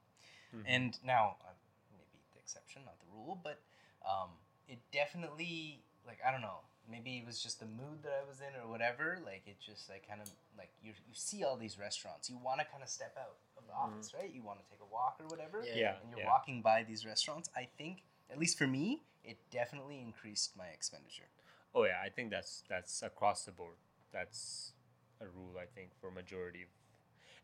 Mm-hmm. 0.55 0.65
And 0.67 0.97
now, 1.05 1.35
uh, 1.45 1.53
maybe 1.91 2.23
the 2.33 2.39
exception, 2.39 2.83
not 2.85 2.99
the 2.99 3.07
rule, 3.13 3.39
but 3.43 3.59
um, 4.05 4.29
it 4.67 4.79
definitely, 4.91 5.83
like, 6.07 6.19
I 6.25 6.31
don't 6.31 6.41
know, 6.41 6.61
maybe 6.89 7.17
it 7.17 7.25
was 7.25 7.41
just 7.41 7.59
the 7.59 7.65
mood 7.65 8.03
that 8.03 8.11
I 8.23 8.27
was 8.27 8.39
in 8.41 8.55
or 8.59 8.69
whatever. 8.69 9.19
Like, 9.23 9.43
it 9.45 9.57
just, 9.59 9.89
like, 9.89 10.07
kind 10.07 10.21
of, 10.21 10.29
like, 10.57 10.69
you, 10.83 10.91
you 11.07 11.13
see 11.13 11.43
all 11.43 11.55
these 11.57 11.77
restaurants. 11.79 12.29
You 12.29 12.37
want 12.37 12.59
to 12.59 12.65
kind 12.65 12.83
of 12.83 12.89
step 12.89 13.15
out 13.17 13.37
of 13.57 13.65
the 13.67 13.73
Mhm. 13.73 13.77
office, 13.97 14.13
right? 14.13 14.31
You 14.31 14.41
want 14.43 14.59
to 14.59 14.65
take 14.69 14.81
a 14.81 14.85
walk 14.85 15.17
or 15.19 15.27
whatever. 15.27 15.63
Yeah. 15.63 15.75
yeah, 15.75 15.95
And 16.01 16.09
you're 16.09 16.19
yeah. 16.19 16.27
walking 16.27 16.61
by 16.61 16.83
these 16.83 17.05
restaurants. 17.05 17.49
I 17.55 17.65
think, 17.77 18.03
at 18.29 18.37
least 18.39 18.57
for 18.57 18.67
me, 18.67 19.03
it 19.23 19.37
definitely 19.51 19.99
increased 19.99 20.55
my 20.57 20.67
expenditure. 20.67 21.29
Oh 21.75 21.83
yeah, 21.83 22.01
I 22.03 22.09
think 22.09 22.31
that's 22.31 22.63
that's 22.67 23.03
across 23.03 23.45
the 23.45 23.51
board. 23.51 23.75
That's 24.11 24.73
a 25.21 25.27
rule 25.27 25.55
I 25.61 25.65
think 25.65 25.91
for 26.01 26.09
majority 26.09 26.63
of, 26.63 26.69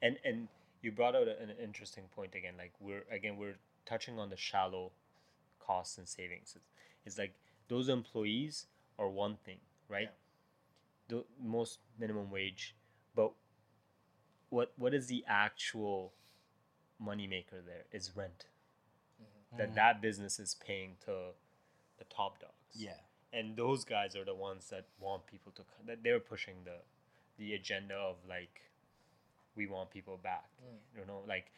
and 0.01 0.17
and 0.23 0.47
you 0.81 0.91
brought 0.91 1.15
out 1.15 1.27
an 1.27 1.51
interesting 1.61 2.05
point 2.15 2.33
again. 2.33 2.55
Like 2.57 2.73
we're 2.79 3.03
again 3.11 3.37
we're 3.37 3.57
touching 3.85 4.17
on 4.17 4.29
the 4.29 4.37
shallow 4.37 4.93
costs 5.59 5.97
and 5.99 6.07
savings. 6.07 6.53
It's, 6.55 6.65
it's 7.05 7.17
like 7.19 7.35
those 7.67 7.87
employees 7.87 8.65
are 8.97 9.09
one 9.09 9.37
thing, 9.45 9.59
right? 9.89 10.09
The 11.07 11.23
most 11.41 11.79
minimum 11.99 12.29
wage, 12.31 12.75
but 13.15 13.31
what 14.49 14.73
what 14.77 14.93
is 14.93 15.07
the 15.07 15.23
actual 15.27 16.13
moneymaker 17.01 17.63
there 17.65 17.85
is 17.91 18.15
rent 18.15 18.45
Mhm. 19.21 19.57
that 19.57 19.69
Mhm. 19.71 19.75
that 19.75 20.01
business 20.01 20.39
is 20.39 20.55
paying 20.55 20.97
to 20.97 21.33
the 21.97 22.05
top 22.05 22.39
dogs 22.39 22.75
Yeah. 22.75 22.99
and 23.33 23.57
those 23.57 23.83
guys 23.83 24.15
are 24.15 24.23
the 24.23 24.33
ones 24.35 24.69
that 24.69 24.85
want 24.97 25.25
people 25.27 25.51
to 25.53 25.65
that 25.83 26.03
they're 26.03 26.19
pushing 26.21 26.63
the 26.63 26.81
the 27.37 27.53
agenda 27.53 27.95
of 27.95 28.23
like 28.25 28.61
we 29.55 29.67
want 29.67 29.89
people 29.89 30.17
back 30.17 30.49
Mm. 30.63 30.79
you 30.99 31.05
know 31.05 31.19
like 31.27 31.51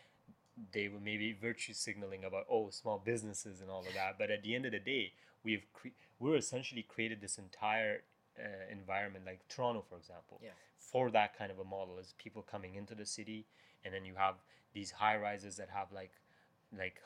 they 0.72 0.88
were 0.88 1.00
maybe 1.00 1.34
virtue 1.34 1.74
signaling 1.74 2.24
about 2.26 2.48
oh 2.50 2.72
small 2.72 2.98
businesses 2.98 3.62
and 3.62 3.70
all 3.70 3.86
of 3.86 3.94
that 3.94 4.18
but 4.18 4.32
at 4.32 4.42
the 4.42 4.56
end 4.56 4.66
of 4.66 4.72
the 4.72 4.80
day 4.80 5.14
we've 5.44 5.72
cre- 5.74 5.90
we're 6.20 6.36
essentially 6.38 6.84
created 6.84 7.22
this 7.22 7.38
entire 7.38 8.04
uh, 8.40 8.72
environment 8.72 9.26
like 9.26 9.48
toronto 9.50 9.84
for 9.90 9.98
example 9.98 10.40
Yeah. 10.44 10.52
for 10.78 11.10
that 11.12 11.38
kind 11.38 11.52
of 11.52 11.60
a 11.60 11.64
model 11.64 11.98
is 11.98 12.14
people 12.18 12.42
coming 12.44 12.76
into 12.76 12.96
the 12.96 13.06
city 13.06 13.46
and 13.84 13.94
then 13.94 14.06
you 14.06 14.16
have 14.16 14.36
these 14.74 14.92
high 14.92 15.18
rises 15.18 15.56
that 15.58 15.70
have 15.70 15.92
like 15.92 16.12
like 16.78 17.02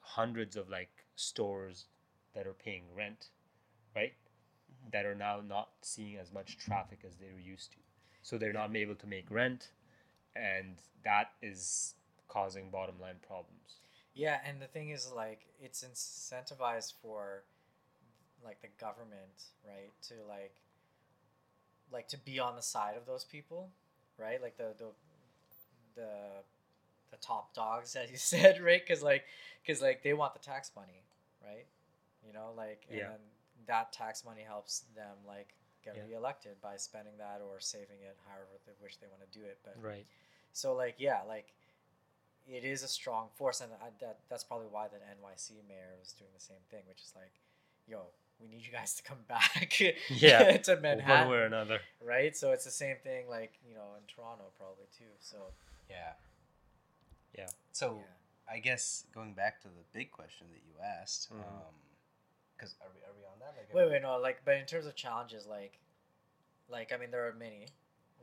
hundreds 0.00 0.56
of 0.56 0.68
like 0.68 1.04
stores 1.14 1.86
that 2.34 2.46
are 2.46 2.54
paying 2.54 2.84
rent 2.96 3.30
right 3.94 4.14
Mhm. 4.70 4.90
that 4.92 5.06
are 5.06 5.14
now 5.14 5.40
not 5.40 5.68
seeing 5.82 6.16
as 6.16 6.32
much 6.32 6.56
traffic 6.58 7.00
as 7.06 7.16
they 7.16 7.30
were 7.32 7.38
used 7.40 7.72
to 7.72 7.78
so 8.22 8.36
they're 8.38 8.52
not 8.52 8.74
able 8.74 8.94
to 8.96 9.06
make 9.06 9.30
rent 9.30 9.70
and 10.34 10.82
that 11.04 11.32
is 11.42 11.94
causing 12.28 12.70
bottom 12.70 12.98
line 13.00 13.18
problems 13.26 13.80
Yeah, 14.14 14.40
and 14.46 14.62
the 14.62 14.66
thing 14.66 14.88
is, 14.90 15.12
like, 15.12 15.46
it's 15.60 15.84
incentivized 15.84 16.94
for, 17.02 17.44
like, 18.44 18.60
the 18.62 18.68
government, 18.78 19.52
right, 19.66 19.92
to 20.08 20.14
like, 20.28 20.56
like 21.92 22.08
to 22.08 22.18
be 22.18 22.38
on 22.38 22.56
the 22.56 22.62
side 22.62 22.96
of 22.96 23.06
those 23.06 23.24
people, 23.24 23.70
right, 24.18 24.40
like 24.42 24.56
the 24.56 24.74
the 24.78 24.86
the 25.94 26.10
the 27.10 27.16
top 27.18 27.54
dogs, 27.54 27.96
as 28.02 28.10
you 28.10 28.16
said, 28.18 28.60
right, 28.62 28.82
because 28.86 29.02
like, 29.02 29.24
because 29.64 29.80
like 29.82 30.02
they 30.02 30.12
want 30.14 30.32
the 30.34 30.40
tax 30.40 30.70
money, 30.76 31.02
right, 31.44 31.66
you 32.26 32.32
know, 32.32 32.52
like, 32.56 32.86
and 32.90 32.98
Yeah. 32.98 33.16
that 33.66 33.92
tax 33.92 34.24
money 34.24 34.42
helps 34.46 34.84
them 34.94 35.16
like 35.26 35.54
get 35.84 35.96
Yeah. 35.96 36.02
reelected 36.08 36.60
by 36.60 36.76
spending 36.76 37.16
that 37.18 37.40
or 37.40 37.60
saving 37.60 38.00
it, 38.02 38.16
however 38.26 38.58
they 38.66 38.72
wish 38.82 38.96
they 38.96 39.06
want 39.06 39.22
to 39.30 39.38
do 39.38 39.44
it, 39.44 39.58
but 39.64 39.76
right 39.80 40.06
so 40.52 40.74
like 40.74 40.94
yeah, 40.98 41.20
like 41.28 41.52
it 42.48 42.64
is 42.64 42.82
a 42.82 42.88
strong 42.88 43.28
force, 43.34 43.60
and 43.60 43.70
I, 43.82 43.88
that 44.00 44.20
that's 44.30 44.44
probably 44.44 44.68
why 44.70 44.88
the 44.88 44.96
NYC 44.96 45.66
mayor 45.68 45.94
was 46.00 46.12
doing 46.12 46.30
the 46.34 46.40
same 46.40 46.62
thing, 46.70 46.82
which 46.88 47.02
is 47.02 47.12
like, 47.14 47.32
yo, 47.86 48.06
we 48.40 48.48
need 48.48 48.64
you 48.66 48.72
guys 48.72 48.94
to 48.94 49.02
come 49.02 49.18
back. 49.28 49.80
Yeah, 50.10 50.56
to 50.68 50.76
Manhattan, 50.80 51.28
one 51.28 51.30
way 51.30 51.36
or 51.38 51.44
another. 51.46 51.80
right? 52.04 52.36
So 52.36 52.52
it's 52.52 52.64
the 52.64 52.70
same 52.70 52.96
thing, 53.02 53.28
like 53.28 53.54
you 53.68 53.74
know, 53.74 53.94
in 53.98 54.02
Toronto 54.06 54.44
probably 54.58 54.86
too. 54.96 55.12
So 55.20 55.36
Yeah. 55.90 56.12
Yeah. 57.36 57.46
So 57.72 57.98
yeah. 57.98 58.54
I 58.54 58.58
guess 58.60 59.04
going 59.14 59.34
back 59.34 59.60
to 59.62 59.68
the 59.68 59.84
big 59.92 60.10
question 60.12 60.46
that 60.52 60.60
you 60.66 60.74
asked, 60.82 61.32
Mhm. 61.32 61.40
um, 61.40 61.74
because 62.56 62.74
are 62.80 62.88
we 62.94 63.00
are 63.00 63.12
we 63.18 63.24
on 63.26 63.38
that? 63.40 63.54
Like, 63.58 63.74
Wait, 63.74 63.90
wait, 63.90 64.02
no, 64.02 64.16
like, 64.18 64.42
but 64.44 64.56
in 64.56 64.64
terms 64.66 64.86
of 64.86 64.94
challenges, 64.94 65.46
like, 65.46 65.78
like 66.68 66.92
I 66.92 66.96
mean, 66.96 67.10
there 67.10 67.26
are 67.26 67.34
many, 67.34 67.68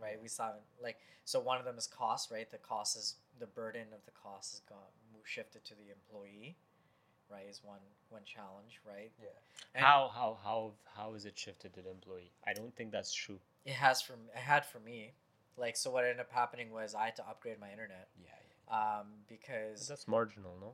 right? 0.02 0.20
We 0.22 0.28
saw 0.28 0.52
like 0.82 0.98
so 1.26 1.40
one 1.40 1.58
of 1.60 1.66
them 1.66 1.78
is 1.78 1.88
cost, 1.88 2.32
right? 2.32 2.50
The 2.50 2.58
cost 2.58 2.98
is 2.98 3.16
the 3.40 3.48
burden 3.48 3.88
of 3.94 4.04
the 4.06 4.12
cost 4.12 4.52
has 4.54 4.60
gone 4.62 4.80
shifted 5.26 5.64
to 5.64 5.74
the 5.76 5.90
employee, 5.90 6.58
right? 7.34 7.46
Is 7.50 7.62
one 7.64 7.80
one 8.10 8.22
challenge, 8.26 8.80
right? 8.88 9.12
Yeah. 9.20 9.28
And 9.76 9.84
how 9.84 10.12
how 10.14 10.38
how 10.44 10.74
how 10.96 11.14
is 11.16 11.26
it 11.26 11.38
shifted 11.38 11.74
to 11.74 11.82
the 11.82 11.90
employee? 11.92 12.32
I 12.48 12.54
don't 12.54 12.76
think 12.76 12.92
that's 12.92 13.14
true. 13.14 13.40
it 13.66 13.74
has 13.74 14.02
for 14.02 14.14
it 14.14 14.40
had 14.40 14.66
for 14.66 14.80
me, 14.80 15.14
like, 15.58 15.76
so 15.76 15.90
what 15.92 16.04
ended 16.04 16.20
up 16.20 16.32
happening 16.32 16.72
was 16.72 16.94
I 16.96 17.06
had 17.06 17.16
to 17.18 17.24
upgrade 17.28 17.60
my 17.60 17.72
internet, 17.72 18.08
Yeah. 18.22 18.28
yeah. 18.70 19.00
um, 19.00 19.08
because 19.28 19.88
That's 19.88 20.08
marginal, 20.08 20.58
no? 20.62 20.74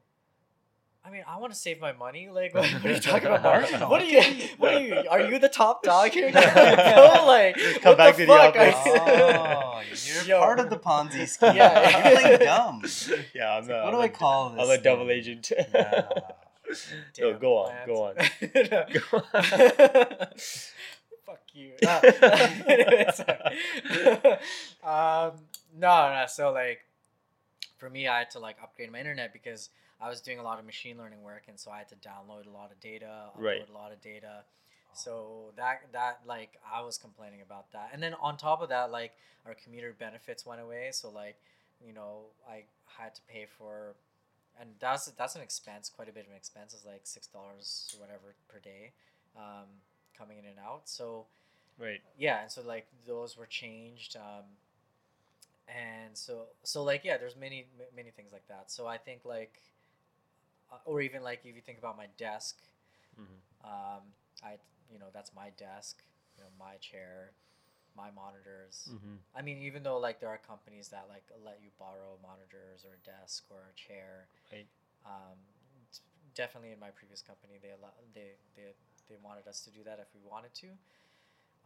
I 1.01 1.11
mean, 1.11 1.23
I 1.25 1.37
want 1.37 1.53
to 1.53 1.57
save 1.57 1.79
my 1.79 1.93
money. 1.93 2.27
Like, 2.29 2.53
what, 2.53 2.65
what 2.73 2.85
are 2.85 2.91
you 2.93 2.99
talking 3.11 3.27
about? 3.27 3.41
Mark? 3.43 3.61
Marginal. 3.61 3.89
What 3.89 4.01
are 4.01 4.05
you? 4.05 4.21
What 4.57 4.73
are 4.73 4.81
you? 4.81 5.03
Are 5.09 5.21
you 5.21 5.39
the 5.39 5.47
top 5.47 5.81
dog 5.81 6.11
here? 6.11 6.29
Bill? 6.33 7.25
like, 7.25 7.55
come 7.81 7.91
what 7.91 7.97
back 7.97 8.15
the 8.17 8.25
to 8.25 8.31
the 8.31 8.37
fuck? 8.37 8.55
office. 8.57 8.83
Oh, 8.85 9.81
you're 10.17 10.23
Yo. 10.25 10.39
part 10.39 10.59
of 10.59 10.69
the 10.69 10.75
Ponzi 10.77 11.25
scheme. 11.25 11.55
Yeah. 11.55 12.09
You're 12.11 12.19
playing 12.19 12.39
dumb. 12.39 12.83
Yeah, 13.33 13.55
I'm 13.57 13.67
What 13.67 13.91
do 13.91 14.01
I 14.01 14.09
call 14.09 14.49
this? 14.49 14.61
I'm 14.61 14.77
a 14.77 14.81
double 14.81 15.07
thing? 15.07 15.17
agent. 15.19 15.51
Nah. 16.69 16.75
No, 17.19 17.37
go 17.39 17.57
on, 17.57 17.73
go 17.85 18.03
on. 18.03 18.15
Go 19.11 19.17
on. 19.33 20.27
Fuck 21.25 21.41
you. 21.53 21.73
Uh, 21.85 21.99
um, 24.83 25.31
no, 25.77 26.13
no. 26.13 26.25
So 26.27 26.51
like, 26.51 26.79
for 27.77 27.89
me, 27.89 28.07
I 28.07 28.19
had 28.19 28.31
to 28.31 28.39
like 28.39 28.57
upgrade 28.61 28.91
my 28.91 28.99
internet 28.99 29.33
because 29.33 29.69
I 30.01 30.09
was 30.09 30.21
doing 30.21 30.39
a 30.39 30.43
lot 30.43 30.59
of 30.59 30.65
machine 30.65 30.97
learning 30.97 31.21
work, 31.23 31.43
and 31.47 31.59
so 31.59 31.71
I 31.71 31.79
had 31.79 31.89
to 31.89 31.95
download 31.95 32.47
a 32.47 32.51
lot 32.51 32.71
of 32.71 32.79
data, 32.79 33.31
upload 33.37 33.43
Right. 33.43 33.69
a 33.69 33.73
lot 33.73 33.91
of 33.91 34.01
data. 34.01 34.43
So 34.93 35.51
that 35.55 35.81
that 35.93 36.21
like 36.25 36.59
I 36.71 36.81
was 36.81 36.97
complaining 36.97 37.41
about 37.41 37.71
that, 37.73 37.89
and 37.93 38.01
then 38.01 38.15
on 38.21 38.37
top 38.37 38.61
of 38.61 38.69
that, 38.69 38.91
like 38.91 39.13
our 39.45 39.55
commuter 39.55 39.93
benefits 39.97 40.45
went 40.45 40.61
away. 40.61 40.89
So 40.91 41.09
like, 41.09 41.35
you 41.85 41.93
know, 41.93 42.25
I 42.49 42.63
had 42.97 43.13
to 43.15 43.21
pay 43.29 43.45
for, 43.57 43.95
and 44.59 44.71
that's 44.79 45.05
that's 45.11 45.35
an 45.35 45.41
expense, 45.41 45.89
quite 45.89 46.09
a 46.09 46.11
bit 46.11 46.25
of 46.25 46.31
an 46.31 46.37
expense. 46.37 46.73
It's 46.73 46.85
like 46.85 47.01
six 47.03 47.27
dollars 47.27 47.93
or 47.95 48.01
whatever 48.01 48.35
per 48.47 48.59
day, 48.59 48.91
um, 49.37 49.67
coming 50.17 50.37
in 50.37 50.45
and 50.45 50.59
out. 50.59 50.83
So 50.89 51.25
right. 51.77 52.01
yeah, 52.17 52.41
and 52.43 52.51
so 52.51 52.61
like 52.61 52.87
those 53.07 53.37
were 53.37 53.45
changed, 53.47 54.15
um, 54.17 54.45
and 55.67 56.17
so 56.17 56.45
so 56.63 56.83
like 56.83 57.03
yeah, 57.03 57.17
there's 57.17 57.35
many 57.35 57.67
many 57.95 58.11
things 58.11 58.31
like 58.31 58.47
that. 58.47 58.71
So 58.71 58.87
I 58.87 58.97
think 58.97 59.21
like, 59.25 59.61
uh, 60.71 60.77
or 60.85 61.01
even 61.01 61.23
like 61.23 61.41
if 61.45 61.55
you 61.55 61.61
think 61.61 61.77
about 61.77 61.97
my 61.97 62.07
desk, 62.17 62.57
Mhm. 63.17 63.41
um, 63.63 64.03
I 64.43 64.57
you 64.91 64.99
know 64.99 65.07
that's 65.13 65.33
my 65.35 65.49
desk, 65.57 66.03
you 66.37 66.43
know 66.43 66.49
my 66.59 66.75
chair, 66.77 67.31
my 67.95 68.09
monitors. 68.11 68.89
Mm-hmm. 68.91 69.15
I 69.35 69.41
mean, 69.41 69.59
even 69.59 69.83
though 69.83 69.97
like 69.99 70.19
there 70.19 70.29
are 70.29 70.37
companies 70.39 70.89
that 70.89 71.05
like 71.09 71.23
let 71.43 71.59
you 71.61 71.69
borrow 71.77 72.17
monitors 72.21 72.85
or 72.85 72.97
a 72.97 73.03
desk 73.05 73.45
or 73.49 73.71
a 73.71 73.75
chair, 73.75 74.27
Right. 74.51 74.67
um, 75.05 75.37
definitely 76.35 76.71
in 76.71 76.79
my 76.79 76.89
previous 76.89 77.21
company 77.21 77.59
they 77.61 77.71
allow 77.71 77.91
they 78.13 78.37
they 78.55 78.73
they 79.09 79.15
wanted 79.21 79.47
us 79.47 79.61
to 79.61 79.71
do 79.71 79.83
that 79.83 79.99
if 79.99 80.07
we 80.13 80.21
wanted 80.29 80.53
to. 80.53 80.69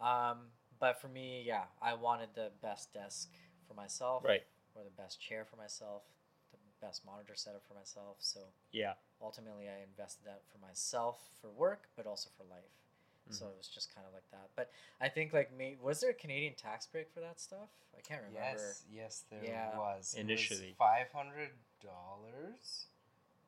Um, 0.03 0.51
but 0.79 0.99
for 0.99 1.07
me, 1.07 1.43
yeah, 1.45 1.65
I 1.81 1.93
wanted 1.93 2.29
the 2.35 2.51
best 2.61 2.93
desk 2.93 3.29
for 3.67 3.73
myself, 3.73 4.23
Right. 4.23 4.43
or 4.75 4.83
the 4.83 4.89
best 5.01 5.21
chair 5.21 5.45
for 5.45 5.55
myself, 5.55 6.03
the 6.51 6.57
best 6.81 7.05
monitor 7.05 7.35
setup 7.35 7.63
for 7.67 7.73
myself. 7.75 8.17
So 8.19 8.39
Yeah. 8.71 8.93
ultimately, 9.21 9.69
I 9.69 9.81
invested 9.83 10.25
that 10.25 10.41
for 10.51 10.57
myself 10.57 11.21
for 11.41 11.49
work, 11.51 11.89
but 11.95 12.05
also 12.07 12.29
for 12.37 12.43
life. 12.43 12.82
So 13.29 13.45
Mhm. 13.45 13.51
it 13.51 13.57
was 13.57 13.67
just 13.69 13.93
kind 13.93 14.05
of 14.05 14.13
like 14.13 14.29
that. 14.31 14.49
But 14.55 14.71
I 14.99 15.09
think 15.09 15.33
like 15.33 15.51
me, 15.53 15.77
was 15.81 16.01
there 16.01 16.11
a 16.11 16.13
Canadian 16.13 16.55
tax 16.55 16.85
break 16.87 17.09
for 17.13 17.21
that 17.21 17.39
stuff? 17.39 17.69
I 17.97 18.01
can't 18.01 18.21
remember. 18.23 18.57
Yes, 18.59 18.83
yes, 18.89 19.19
there 19.29 19.43
Yeah. 19.43 19.77
was. 19.77 20.13
Initially. 20.15 20.73
five 20.77 21.11
hundred 21.11 21.51
dollars 21.81 22.87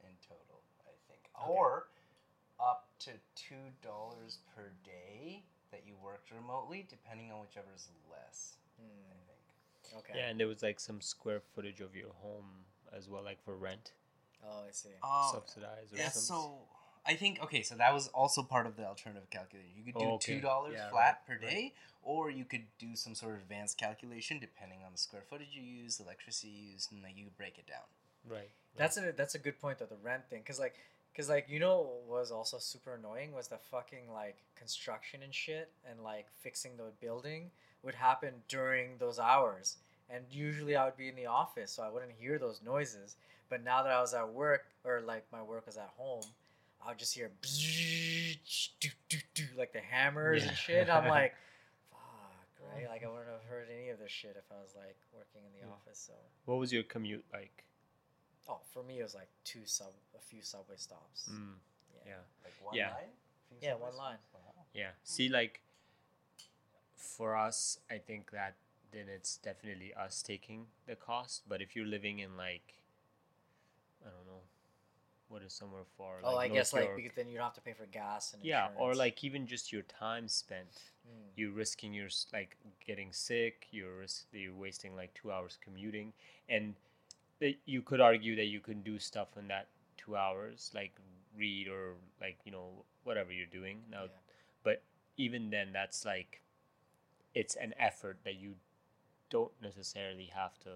in 0.01 0.15
total, 0.27 0.63
I 0.87 0.95
think, 1.07 1.29
Okay. 1.37 1.51
or 1.51 1.89
up 2.59 2.87
to 2.99 3.11
two 3.35 3.71
dollars 3.81 4.39
per 4.55 4.71
day 4.83 5.43
that 5.71 5.85
you 5.85 5.95
worked 5.97 6.31
remotely, 6.31 6.83
depending 6.83 7.31
on 7.31 7.41
whichever 7.41 7.73
is 7.75 7.89
less. 8.09 8.57
I 8.77 8.81
Hmm, 8.81 9.25
think. 9.27 9.97
okay. 9.97 10.19
Yeah, 10.19 10.27
and 10.29 10.39
there 10.39 10.47
was 10.47 10.63
like 10.63 10.79
some 10.79 11.01
square 11.01 11.41
footage 11.41 11.81
of 11.81 11.95
your 11.95 12.13
home 12.13 12.65
as 12.93 13.09
well, 13.09 13.23
like 13.23 13.41
for 13.43 13.57
rent, 13.57 13.93
Oh, 14.43 14.63
I 14.67 14.71
see. 14.71 14.89
Oh, 15.03 15.31
subsidized 15.33 15.93
or 15.93 15.97
yeah. 15.97 16.09
something. 16.09 16.21
So 16.21 16.67
I 17.07 17.13
think 17.15 17.41
okay, 17.43 17.61
so 17.61 17.75
that 17.75 17.93
was 17.93 18.07
also 18.09 18.41
part 18.43 18.65
of 18.65 18.75
the 18.77 18.85
alternative 18.85 19.29
calculation. 19.29 19.71
You 19.77 19.83
could 19.83 19.99
do 19.99 20.05
Oh, 20.05 20.13
okay. 20.15 20.35
two 20.35 20.41
dollars 20.41 20.73
Yeah, 20.75 20.89
flat 20.89 21.21
right, 21.29 21.39
per 21.39 21.45
right. 21.45 21.51
day, 21.53 21.73
or 22.01 22.29
you 22.29 22.45
could 22.45 22.65
do 22.79 22.95
some 22.95 23.13
sort 23.15 23.35
of 23.35 23.41
advanced 23.41 23.77
calculation 23.77 24.39
depending 24.39 24.79
on 24.85 24.91
the 24.91 24.97
square 24.97 25.23
footage 25.29 25.49
you 25.53 25.61
use, 25.63 25.97
the 25.97 26.03
electricity 26.03 26.49
you 26.49 26.71
use, 26.73 26.87
and 26.91 27.03
like 27.03 27.17
you 27.17 27.27
break 27.37 27.57
it 27.57 27.67
down. 27.67 27.85
right. 28.29 28.49
That's 28.77 28.97
a 28.97 29.13
that's 29.15 29.35
a 29.35 29.39
good 29.39 29.59
point 29.59 29.79
though 29.79 29.85
the 29.85 29.95
rent 30.03 30.23
thing 30.29 30.41
because 30.41 30.59
like 30.59 30.75
because 31.13 31.29
like 31.29 31.45
you 31.47 31.59
know 31.59 31.79
what 32.07 32.19
was 32.19 32.31
also 32.31 32.57
super 32.57 32.95
annoying 32.95 33.31
was 33.33 33.47
the 33.47 33.57
fucking 33.57 34.11
like 34.11 34.37
construction 34.55 35.21
and 35.23 35.33
shit 35.33 35.71
and 35.89 36.03
like 36.03 36.27
fixing 36.41 36.75
the 36.77 36.91
building 36.99 37.51
would 37.83 37.95
happen 37.95 38.33
during 38.49 38.97
those 38.97 39.17
hours 39.19 39.77
and 40.09 40.25
usually 40.29 40.75
I 40.75 40.83
would 40.85 40.97
be 40.97 41.07
in 41.07 41.15
the 41.15 41.27
office 41.27 41.71
so 41.71 41.83
I 41.83 41.89
wouldn't 41.89 42.11
hear 42.19 42.37
those 42.37 42.61
noises 42.65 43.15
but 43.49 43.63
now 43.63 43.81
that 43.83 43.93
I 43.93 44.01
was 44.01 44.13
at 44.13 44.27
work 44.33 44.65
or 44.83 45.01
like 45.05 45.25
my 45.31 45.41
work 45.41 45.65
was 45.67 45.77
at 45.77 45.91
home 45.95 46.23
I 46.85 46.89
would 46.89 46.97
just 46.99 47.15
hear 47.15 47.31
do, 47.41 48.89
do, 49.09 49.17
do, 49.33 49.43
like 49.57 49.73
the 49.73 49.79
hammers 49.79 50.43
and 50.43 50.55
shit 50.55 50.89
I'm 50.89 51.07
like 51.07 51.33
fuck 51.89 52.69
right 52.73 52.87
like 52.87 53.03
I 53.03 53.07
wouldn't 53.07 53.27
have 53.29 53.43
heard 53.49 53.67
any 53.75 53.89
of 53.89 53.99
this 53.99 54.11
shit 54.11 54.35
if 54.37 54.45
I 54.51 54.61
was 54.61 54.73
like 54.75 54.97
working 55.11 55.41
in 55.45 55.51
the 55.59 55.65
Yeah. 55.65 55.73
office 55.73 55.99
so 56.07 56.13
What 56.45 56.59
was 56.59 56.71
your 56.71 56.83
commute 56.83 57.25
like? 57.33 57.63
Oh, 58.47 58.59
for 58.71 58.83
me 58.83 58.99
it 58.99 59.03
was 59.03 59.15
like 59.15 59.29
two 59.43 59.65
sub, 59.65 59.87
a 60.15 60.21
few 60.21 60.41
subway 60.43 60.75
stops. 60.77 61.29
Mm, 61.31 61.55
yeah. 62.05 62.13
Like 62.43 62.53
one 62.61 62.75
Yeah. 62.75 62.91
line. 62.91 63.13
Yeah, 63.61 63.71
subway 63.71 63.87
one 63.87 63.97
line. 63.97 64.17
Wow. 64.33 64.41
Yeah. 64.73 64.91
See, 65.03 65.29
like, 65.29 65.61
for 66.95 67.35
us, 67.35 67.79
I 67.89 67.97
think 67.97 68.29
that 68.31 68.55
then 68.91 69.09
it's 69.09 69.37
definitely 69.37 69.93
us 69.93 70.21
taking 70.21 70.67
the 70.85 70.95
cost. 70.95 71.43
But 71.47 71.61
if 71.61 71.75
you're 71.75 71.85
living 71.85 72.19
in 72.19 72.37
like, 72.37 72.45
I 72.53 72.53
don't 72.59 72.69
know, 72.69 72.84
what 75.35 75.43
is 75.43 75.53
somewhere 75.53 75.83
far? 75.97 76.19
oh, 76.23 76.37
I 76.37 76.47
North 76.47 76.57
guess 76.57 76.73
like 76.73 76.95
because 76.95 77.11
then 77.13 77.27
you 77.27 77.35
don't 77.35 77.43
have 77.43 77.53
to 77.55 77.61
pay 77.61 77.73
for 77.73 77.85
gas 77.87 78.33
and 78.33 78.41
yeah, 78.43 78.69
or 78.77 78.93
like 78.95 79.21
even 79.21 79.45
just 79.45 79.73
your 79.73 79.81
time 79.81 80.29
spent. 80.29 80.71
Mm. 81.05 81.27
You're 81.35 81.51
risking 81.51 81.93
your 81.93 82.07
like 82.31 82.55
getting 82.87 83.11
sick. 83.11 83.67
You're 83.71 83.97
risk, 83.97 84.27
you're 84.31 84.55
wasting 84.55 84.95
like 84.95 85.13
two 85.13 85.33
hours 85.33 85.57
commuting, 85.61 86.13
and 86.47 86.75
that 87.41 87.55
you 87.65 87.81
could 87.81 87.99
argue 87.99 88.37
that 88.37 88.45
you 88.45 88.61
can 88.61 88.81
do 88.81 88.97
stuff 88.97 89.27
in 89.37 89.49
that 89.49 89.67
two 89.97 90.15
hours, 90.15 90.71
like 90.73 90.93
read 91.37 91.67
or 91.67 91.95
like 92.21 92.37
you 92.45 92.51
know 92.53 92.85
whatever 93.03 93.33
you're 93.33 93.45
doing 93.51 93.79
now 93.91 94.03
Yeah. 94.03 94.19
but 94.63 94.83
even 95.17 95.49
then 95.49 95.73
that's 95.73 96.05
like 96.05 96.41
it's 97.33 97.55
an 97.55 97.73
effort 97.77 98.19
that 98.23 98.35
you 98.35 98.55
don't 99.29 99.51
necessarily 99.61 100.31
have 100.33 100.57
to 100.59 100.71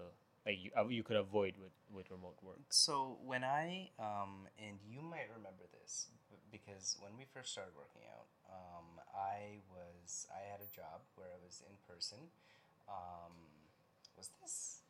like 0.46 0.56
you, 0.62 0.70
uh, 0.76 0.88
you 0.88 1.02
could 1.02 1.16
avoid 1.16 1.54
with 1.60 1.72
with 1.92 2.10
remote 2.10 2.36
work 2.42 2.60
So 2.70 3.18
when 3.24 3.44
I 3.44 3.90
um, 3.98 4.48
and 4.58 4.78
you 4.86 5.02
might 5.02 5.28
remember 5.34 5.64
this 5.80 6.08
because 6.50 6.96
when 7.00 7.14
we 7.18 7.24
first 7.28 7.52
started 7.52 7.74
working 7.76 8.02
out, 8.10 8.26
um, 8.48 8.98
I 9.14 9.60
was 9.70 10.26
I 10.32 10.42
had 10.50 10.60
a 10.64 10.70
job 10.70 11.02
where 11.14 11.28
I 11.28 11.38
was 11.44 11.62
in 11.68 11.76
person. 11.86 12.30
Um, 12.88 13.34
was 14.16 14.30
this 14.42 14.82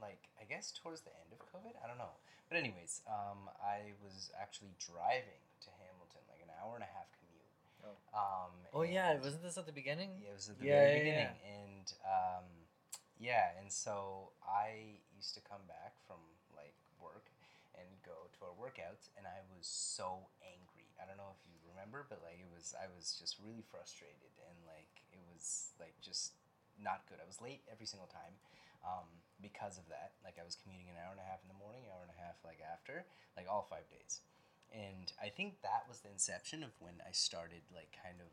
like 0.00 0.28
I 0.40 0.44
guess 0.44 0.70
towards 0.72 1.02
the 1.02 1.10
end 1.24 1.32
of 1.32 1.40
COVID? 1.40 1.74
I 1.82 1.88
don't 1.88 1.98
know. 1.98 2.16
But 2.48 2.58
anyways, 2.58 3.02
um, 3.08 3.50
I 3.60 3.92
was 4.00 4.30
actually 4.40 4.72
driving 4.80 5.42
to 5.64 5.68
Hamilton, 5.84 6.24
like 6.32 6.40
an 6.40 6.48
hour 6.60 6.74
and 6.76 6.84
a 6.84 6.88
half 6.92 7.08
commute. 7.18 7.52
Oh. 7.84 7.96
Um, 8.16 8.52
Oh 8.72 8.82
yeah, 8.82 9.16
wasn't 9.20 9.42
this 9.42 9.58
at 9.58 9.66
the 9.66 9.72
beginning? 9.72 10.10
yeah, 10.22 10.30
it 10.30 10.36
was 10.36 10.48
at 10.48 10.58
the 10.58 10.64
Yeah, 10.64 10.80
very 10.80 10.92
yeah, 10.92 10.98
beginning, 11.04 11.32
yeah. 11.38 11.54
and 11.60 11.86
um, 12.04 12.46
yeah, 13.18 13.52
and 13.60 13.70
so 13.70 14.32
I 14.46 15.02
used 15.14 15.34
to 15.34 15.42
come 15.42 15.62
back 15.68 15.98
from 16.06 16.22
like 16.54 16.74
work 17.02 17.30
and 17.74 17.86
go 18.02 18.26
to 18.38 18.38
our 18.46 18.54
workouts, 18.56 19.10
and 19.18 19.26
I 19.26 19.42
was 19.54 19.66
so 19.66 20.26
angry. 20.42 20.90
I 20.98 21.06
don't 21.06 21.18
know 21.18 21.34
if 21.34 21.42
you 21.46 21.58
remember, 21.70 22.06
but 22.08 22.22
like 22.22 22.38
it 22.42 22.50
was, 22.50 22.74
I 22.78 22.86
was 22.90 23.14
just 23.18 23.38
really 23.42 23.62
frustrated, 23.66 24.32
and 24.46 24.56
like 24.66 25.02
it 25.14 25.22
was 25.30 25.74
like 25.78 25.94
just 26.02 26.34
not 26.78 27.06
good. 27.10 27.18
I 27.22 27.26
was 27.26 27.42
late 27.42 27.62
every 27.70 27.86
single 27.86 28.08
time. 28.10 28.38
Um, 28.86 29.10
because 29.42 29.74
of 29.78 29.90
that, 29.90 30.14
like 30.22 30.38
I 30.38 30.46
was 30.46 30.54
commuting 30.54 30.86
an 30.86 30.98
hour 31.02 31.10
and 31.10 31.18
a 31.22 31.26
half 31.26 31.42
in 31.42 31.50
the 31.50 31.58
morning, 31.58 31.82
hour 31.90 32.02
and 32.06 32.14
a 32.14 32.18
half 32.22 32.38
like 32.46 32.62
after, 32.62 33.02
like 33.34 33.46
all 33.50 33.66
five 33.66 33.86
days. 33.90 34.22
and 34.70 35.10
I 35.16 35.30
think 35.32 35.62
that 35.64 35.88
was 35.88 36.00
the 36.04 36.10
inception 36.12 36.62
of 36.62 36.70
when 36.78 37.00
I 37.02 37.10
started 37.10 37.62
like 37.74 37.90
kind 38.04 38.20
of 38.20 38.28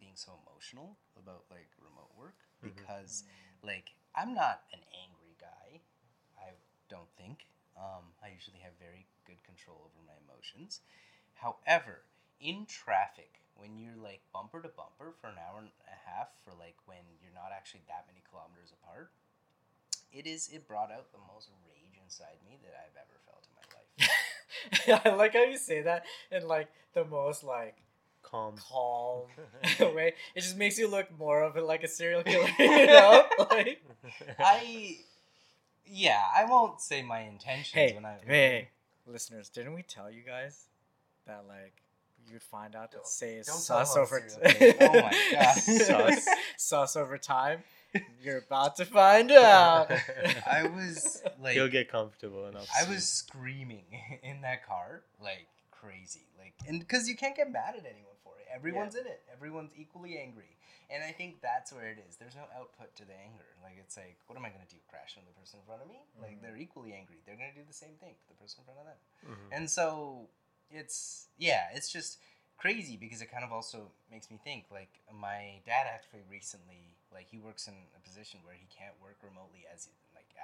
being 0.00 0.14
so 0.14 0.38
emotional 0.46 0.96
about 1.18 1.44
like 1.50 1.68
remote 1.82 2.14
work 2.16 2.38
Mhm. 2.62 2.70
because 2.72 3.24
like 3.62 3.92
I'm 4.14 4.34
not 4.34 4.62
an 4.72 4.80
angry 4.94 5.34
guy. 5.40 5.82
I 6.38 6.54
don't 6.88 7.10
think. 7.18 7.50
Um, 7.74 8.14
I 8.22 8.30
usually 8.30 8.62
have 8.62 8.78
very 8.78 9.06
good 9.26 9.42
control 9.42 9.90
over 9.90 9.98
my 10.06 10.14
emotions. 10.22 10.80
However, 11.34 12.06
in 12.38 12.66
traffic, 12.66 13.42
when 13.58 13.78
you're 13.78 13.98
like 13.98 14.22
bumper 14.32 14.62
to 14.62 14.70
bumper 14.70 15.14
for 15.18 15.26
an 15.26 15.38
hour 15.42 15.58
and 15.58 15.74
a 15.90 15.98
half, 16.06 16.30
for 16.46 16.54
like 16.54 16.78
when 16.86 17.02
you're 17.18 17.34
not 17.34 17.50
actually 17.50 17.82
that 17.90 18.06
many 18.06 18.22
kilometers 18.30 18.70
apart, 18.70 19.10
it 20.14 20.26
is 20.26 20.48
it 20.54 20.66
brought 20.66 20.94
out 20.94 21.10
the 21.10 21.22
most 21.26 21.50
rage 21.66 21.98
inside 21.98 22.38
me 22.46 22.58
that 22.62 22.74
I've 22.78 22.94
ever 22.94 23.18
felt 23.26 23.42
in 23.50 23.54
my 23.58 23.66
life. 23.74 23.90
I 25.04 25.14
like 25.18 25.34
how 25.34 25.42
you 25.44 25.58
say 25.58 25.82
that 25.82 26.04
in 26.30 26.46
like 26.46 26.70
the 26.94 27.04
most 27.04 27.42
like 27.42 27.82
Calm. 28.24 28.54
calm 28.56 29.22
way. 29.94 30.14
It 30.34 30.40
just 30.40 30.56
makes 30.56 30.78
you 30.78 30.88
look 30.88 31.06
more 31.18 31.42
of 31.42 31.56
it 31.56 31.62
like 31.64 31.84
a 31.84 31.88
serial 31.88 32.22
killer, 32.22 32.48
you 32.58 32.86
know? 32.86 33.26
Like 33.50 33.82
I, 34.38 34.96
yeah, 35.86 36.22
I 36.36 36.44
won't 36.44 36.80
say 36.80 37.02
my 37.02 37.20
intentions 37.20 37.70
hey, 37.72 37.92
when 37.94 38.04
I. 38.04 38.16
hey, 38.26 38.68
listeners, 39.06 39.48
didn't 39.48 39.74
we 39.74 39.82
tell 39.82 40.10
you 40.10 40.22
guys 40.26 40.64
that 41.26 41.44
like 41.46 41.74
you'd 42.30 42.42
find 42.42 42.74
out 42.74 42.90
that 42.92 42.98
Don't- 42.98 43.06
say 43.06 43.34
is 43.36 43.46
sus 43.46 43.96
over 43.96 44.18
I'm 44.20 44.28
serial 44.28 44.74
killer. 44.74 44.90
Oh 44.90 45.02
my 45.02 45.28
God. 45.32 45.54
Sus. 45.56 46.28
sus 46.56 46.96
over 46.96 47.18
time? 47.18 47.62
You're 48.20 48.38
about 48.38 48.74
to 48.76 48.84
find 48.84 49.30
out. 49.30 49.88
I 50.50 50.66
was 50.66 51.22
like, 51.40 51.54
You'll 51.54 51.68
get 51.68 51.88
comfortable 51.88 52.46
enough. 52.48 52.68
I 52.76 52.88
was 52.90 53.06
screaming 53.06 53.84
in 54.24 54.40
that 54.40 54.66
car 54.66 55.02
like 55.22 55.46
crazy, 55.70 56.22
like, 56.38 56.54
and 56.66 56.80
because 56.80 57.08
you 57.08 57.14
can't 57.14 57.36
get 57.36 57.52
mad 57.52 57.74
at 57.76 57.84
anyone 57.84 58.13
Everyone's 58.54 58.94
in 58.94 59.06
it. 59.06 59.22
Everyone's 59.32 59.72
equally 59.76 60.16
angry, 60.18 60.56
and 60.90 61.02
I 61.02 61.10
think 61.12 61.40
that's 61.42 61.72
where 61.72 61.90
it 61.90 61.98
is. 62.08 62.16
There's 62.16 62.36
no 62.36 62.46
output 62.56 62.94
to 62.96 63.04
the 63.04 63.14
anger. 63.18 63.50
Like 63.62 63.76
it's 63.78 63.96
like, 63.96 64.16
what 64.26 64.38
am 64.38 64.44
I 64.44 64.50
gonna 64.50 64.70
do? 64.70 64.76
Crash 64.88 65.16
on 65.18 65.24
the 65.26 65.34
person 65.38 65.58
in 65.60 65.66
front 65.66 65.82
of 65.82 65.88
me? 65.88 66.00
Like 66.20 66.38
Mhm. 66.38 66.42
they're 66.42 66.56
equally 66.56 66.94
angry. 66.94 67.18
They're 67.26 67.36
gonna 67.36 67.54
do 67.54 67.64
the 67.64 67.72
same 67.74 67.96
thing 67.98 68.14
to 68.14 68.26
the 68.28 68.34
person 68.34 68.60
in 68.60 68.64
front 68.66 68.80
of 68.80 68.86
them. 68.86 68.98
Mhm. 69.26 69.48
And 69.56 69.70
so 69.70 70.28
it's 70.70 71.28
yeah, 71.36 71.70
it's 71.74 71.90
just 71.90 72.18
crazy 72.56 72.96
because 72.96 73.20
it 73.20 73.26
kind 73.26 73.44
of 73.44 73.52
also 73.52 73.90
makes 74.10 74.30
me 74.30 74.38
think 74.38 74.70
like 74.70 75.00
my 75.12 75.60
dad 75.66 75.86
actually 75.90 76.22
recently 76.30 76.96
like 77.12 77.26
he 77.28 77.38
works 77.38 77.66
in 77.66 77.74
a 77.96 78.00
position 78.00 78.40
where 78.44 78.54
he 78.54 78.66
can't 78.66 78.98
work 79.00 79.18
remotely 79.22 79.66
as 79.72 79.86
like 79.86 79.96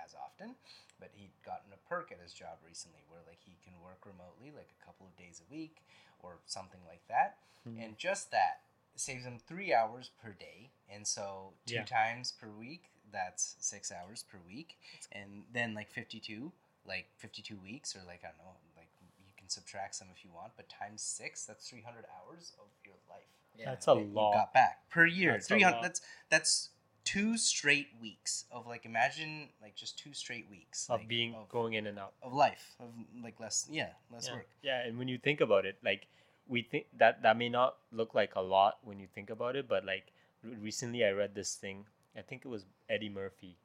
as 0.04 0.14
often, 0.14 0.54
but 0.98 1.10
he'd 1.14 1.32
gotten 1.44 1.72
a 1.72 1.88
perk 1.88 2.12
at 2.12 2.20
his 2.20 2.32
job 2.32 2.58
recently 2.66 3.00
where 3.08 3.20
like 3.26 3.38
he 3.44 3.56
can 3.64 3.74
work 3.80 4.04
remotely 4.06 4.50
like 4.54 4.70
a 4.80 4.84
couple 4.84 5.06
of 5.06 5.16
days 5.16 5.40
a 5.40 5.52
week 5.52 5.82
or 6.22 6.38
something 6.46 6.80
like 6.86 7.06
that. 7.08 7.38
Mhm. 7.66 7.84
And 7.84 7.98
just 7.98 8.30
that 8.30 8.62
saves 8.96 9.24
him 9.24 9.38
3 9.38 9.72
hours 9.72 10.10
per 10.22 10.32
day. 10.32 10.70
And 10.88 11.06
so 11.06 11.54
two 11.66 11.74
Yeah. 11.76 11.84
times 11.84 12.32
per 12.32 12.48
week, 12.48 12.90
that's 13.10 13.56
6 13.60 13.90
hours 13.92 14.22
per 14.22 14.38
week. 14.38 14.78
And 15.12 15.44
then 15.52 15.74
like 15.74 15.90
52 15.90 16.52
like 16.86 17.06
52 17.18 17.58
weeks 17.58 17.94
or 17.94 18.02
like 18.04 18.24
I 18.24 18.28
don't 18.28 18.38
know, 18.38 18.56
like 18.76 18.88
you 19.24 19.32
can 19.36 19.48
subtract 19.48 19.94
some 19.94 20.08
if 20.10 20.24
you 20.24 20.30
want, 20.32 20.56
but 20.56 20.68
times 20.68 21.02
6, 21.02 21.44
that's 21.44 21.68
300 21.68 22.06
hours 22.06 22.52
of 22.58 22.68
your 22.84 22.96
life. 23.08 23.28
Yeah. 23.54 23.66
That's 23.66 23.86
a 23.88 23.94
that 23.94 24.00
you 24.00 24.06
lot. 24.12 24.32
got 24.32 24.52
back 24.54 24.88
per 24.88 25.04
year. 25.06 25.32
That's 25.32 25.48
300 25.48 25.82
that's 25.82 26.00
that's 26.30 26.70
two 27.10 27.36
straight 27.36 27.88
weeks 28.00 28.44
of 28.52 28.66
like 28.66 28.86
imagine 28.86 29.48
like 29.60 29.74
just 29.74 29.98
two 29.98 30.12
straight 30.12 30.46
weeks 30.48 30.86
of 30.88 31.00
like, 31.00 31.08
being 31.08 31.34
of, 31.34 31.48
going 31.48 31.72
in 31.74 31.86
and 31.86 31.98
out. 31.98 32.12
of 32.22 32.32
life 32.32 32.76
of 32.78 32.86
like 33.22 33.40
less 33.40 33.66
yeah, 33.70 33.88
less 34.12 34.28
yeah. 34.28 34.34
work. 34.34 34.48
Yeah, 34.62 34.86
and 34.86 34.96
when 34.96 35.08
you 35.08 35.18
think 35.18 35.40
about 35.40 35.66
it, 35.66 35.76
like 35.84 36.06
we 36.46 36.62
think 36.62 36.86
that 36.98 37.22
that 37.22 37.36
may 37.36 37.48
not 37.48 37.76
look 37.90 38.14
like 38.14 38.36
a 38.36 38.40
lot 38.40 38.78
when 38.84 39.00
you 39.00 39.08
think 39.12 39.30
about 39.30 39.56
it, 39.56 39.66
but 39.68 39.84
like 39.84 40.12
recently 40.60 41.04
I 41.04 41.10
read 41.10 41.34
this 41.34 41.54
thing. 41.54 41.86
I 42.16 42.22
think 42.22 42.42
it 42.44 42.48
was 42.48 42.64
Eddie 42.88 43.08
Murphy 43.08 43.56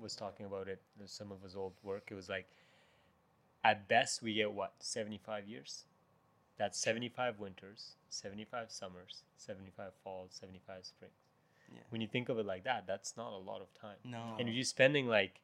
was 0.00 0.14
talking 0.14 0.46
about 0.46 0.68
it. 0.68 0.80
Some 1.04 1.30
of 1.30 1.42
his 1.42 1.56
old 1.56 1.74
work. 1.82 2.08
It 2.10 2.14
was 2.14 2.28
like, 2.28 2.46
at 3.64 3.88
best 3.88 4.22
we 4.22 4.34
get 4.34 4.52
what 4.52 4.72
seventy 4.78 5.18
five 5.18 5.46
years. 5.46 5.84
That's 6.56 6.78
seventy 6.78 7.08
five 7.08 7.38
winters, 7.38 7.96
seventy 8.08 8.44
five 8.44 8.70
summers, 8.70 9.24
seventy 9.36 9.72
five 9.76 9.92
falls, 10.02 10.30
seventy 10.32 10.60
five 10.66 10.86
springs. 10.86 11.27
Yeah. 11.72 11.80
When 11.90 12.00
you 12.00 12.08
think 12.08 12.28
of 12.28 12.38
it 12.38 12.46
like 12.46 12.64
that, 12.64 12.86
that's 12.86 13.16
not 13.16 13.32
a 13.32 13.36
lot 13.36 13.60
of 13.60 13.72
time. 13.74 13.96
No. 14.04 14.36
And 14.38 14.48
if 14.48 14.54
you're 14.54 14.64
spending 14.64 15.06
like 15.06 15.40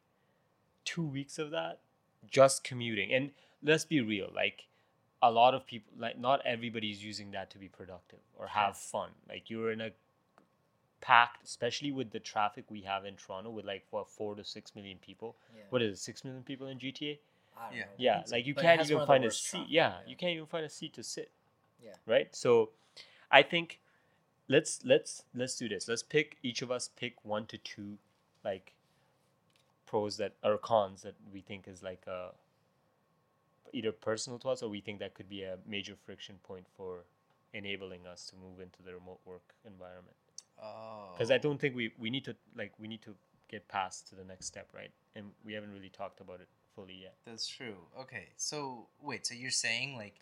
two 0.83 1.03
weeks 1.03 1.37
of 1.37 1.51
that 1.51 1.79
just 2.29 2.63
commuting, 2.63 3.13
and 3.13 3.31
let's 3.63 3.85
be 3.85 4.01
real, 4.01 4.31
like 4.33 4.67
a 5.21 5.31
lot 5.31 5.53
of 5.53 5.65
people, 5.65 5.93
like 5.97 6.17
not 6.17 6.41
everybody's 6.45 7.03
using 7.03 7.31
that 7.31 7.49
to 7.51 7.57
be 7.57 7.67
productive 7.67 8.19
or 8.37 8.47
have 8.47 8.77
fun. 8.77 9.09
Like 9.27 9.49
you're 9.49 9.71
in 9.71 9.81
a 9.81 9.91
packed, 11.01 11.43
especially 11.45 11.91
with 11.91 12.11
the 12.11 12.19
traffic 12.19 12.65
we 12.69 12.81
have 12.81 13.05
in 13.05 13.15
Toronto, 13.15 13.49
with 13.51 13.65
like 13.65 13.83
what 13.91 14.09
four 14.09 14.35
to 14.35 14.43
six 14.43 14.75
million 14.75 14.97
people. 14.97 15.35
Yeah. 15.55 15.63
What 15.69 15.81
is 15.81 15.93
it, 15.93 16.01
six 16.01 16.23
million 16.23 16.43
people 16.43 16.67
in 16.67 16.79
GTA? 16.79 17.19
Yeah. 17.71 17.79
know. 17.79 17.85
Yeah, 17.97 18.23
like 18.31 18.45
you 18.45 18.53
but 18.53 18.63
can't 18.63 18.81
even 18.81 18.95
one 18.95 19.01
of 19.03 19.07
the 19.07 19.13
find 19.13 19.25
a 19.25 19.31
seat. 19.31 19.57
traffic, 19.57 19.71
Yeah, 19.71 19.93
you 20.07 20.15
can't 20.15 20.33
even 20.33 20.45
find 20.45 20.65
a 20.65 20.69
seat 20.69 20.93
to 20.93 21.03
sit. 21.03 21.31
Yeah. 21.83 21.91
Right. 22.05 22.35
So, 22.35 22.71
I 23.31 23.43
think 23.43 23.79
let's 24.47 24.79
let's 24.83 25.23
let's 25.33 25.55
do 25.55 25.67
this. 25.69 25.87
Let's 25.87 26.03
pick 26.03 26.37
each 26.43 26.61
of 26.61 26.71
us 26.71 26.89
pick 26.95 27.23
one 27.23 27.45
to 27.47 27.57
two, 27.57 27.97
like 28.43 28.73
pros 29.85 30.17
that 30.17 30.33
or 30.43 30.57
cons 30.57 31.03
that 31.03 31.15
we 31.31 31.41
think 31.41 31.67
is 31.67 31.83
like 31.83 32.03
a 32.07 32.31
either 33.73 33.91
personal 33.91 34.39
to 34.39 34.49
us 34.49 34.63
or 34.63 34.69
we 34.69 34.79
think 34.81 34.99
that 34.99 35.13
could 35.13 35.29
be 35.29 35.43
a 35.43 35.57
major 35.67 35.95
friction 36.05 36.35
point 36.43 36.65
for 36.77 37.03
enabling 37.53 38.05
us 38.07 38.25
to 38.25 38.35
move 38.35 38.59
into 38.61 38.81
the 38.83 38.93
remote 38.93 39.19
work 39.25 39.53
environment 39.65 40.15
Oh. 40.61 41.09
because 41.13 41.31
I 41.31 41.37
don't 41.37 41.59
think 41.59 41.75
we 41.75 41.91
we 41.99 42.09
need 42.09 42.23
to 42.25 42.35
like 42.55 42.71
we 42.79 42.87
need 42.87 43.01
to 43.01 43.13
get 43.49 43.67
past 43.67 44.07
to 44.09 44.15
the 44.15 44.23
next 44.23 44.45
step, 44.47 44.69
right? 44.73 44.89
And 45.15 45.25
we 45.43 45.53
haven't 45.53 45.73
really 45.73 45.89
talked 45.89 46.21
about 46.21 46.39
it 46.39 46.47
fully 46.73 46.95
yet. 47.01 47.15
That's 47.25 47.45
true. 47.47 47.75
Okay, 47.99 48.29
so 48.37 48.87
wait, 49.01 49.27
so 49.27 49.33
you're 49.35 49.51
saying 49.51 49.97
like 49.97 50.15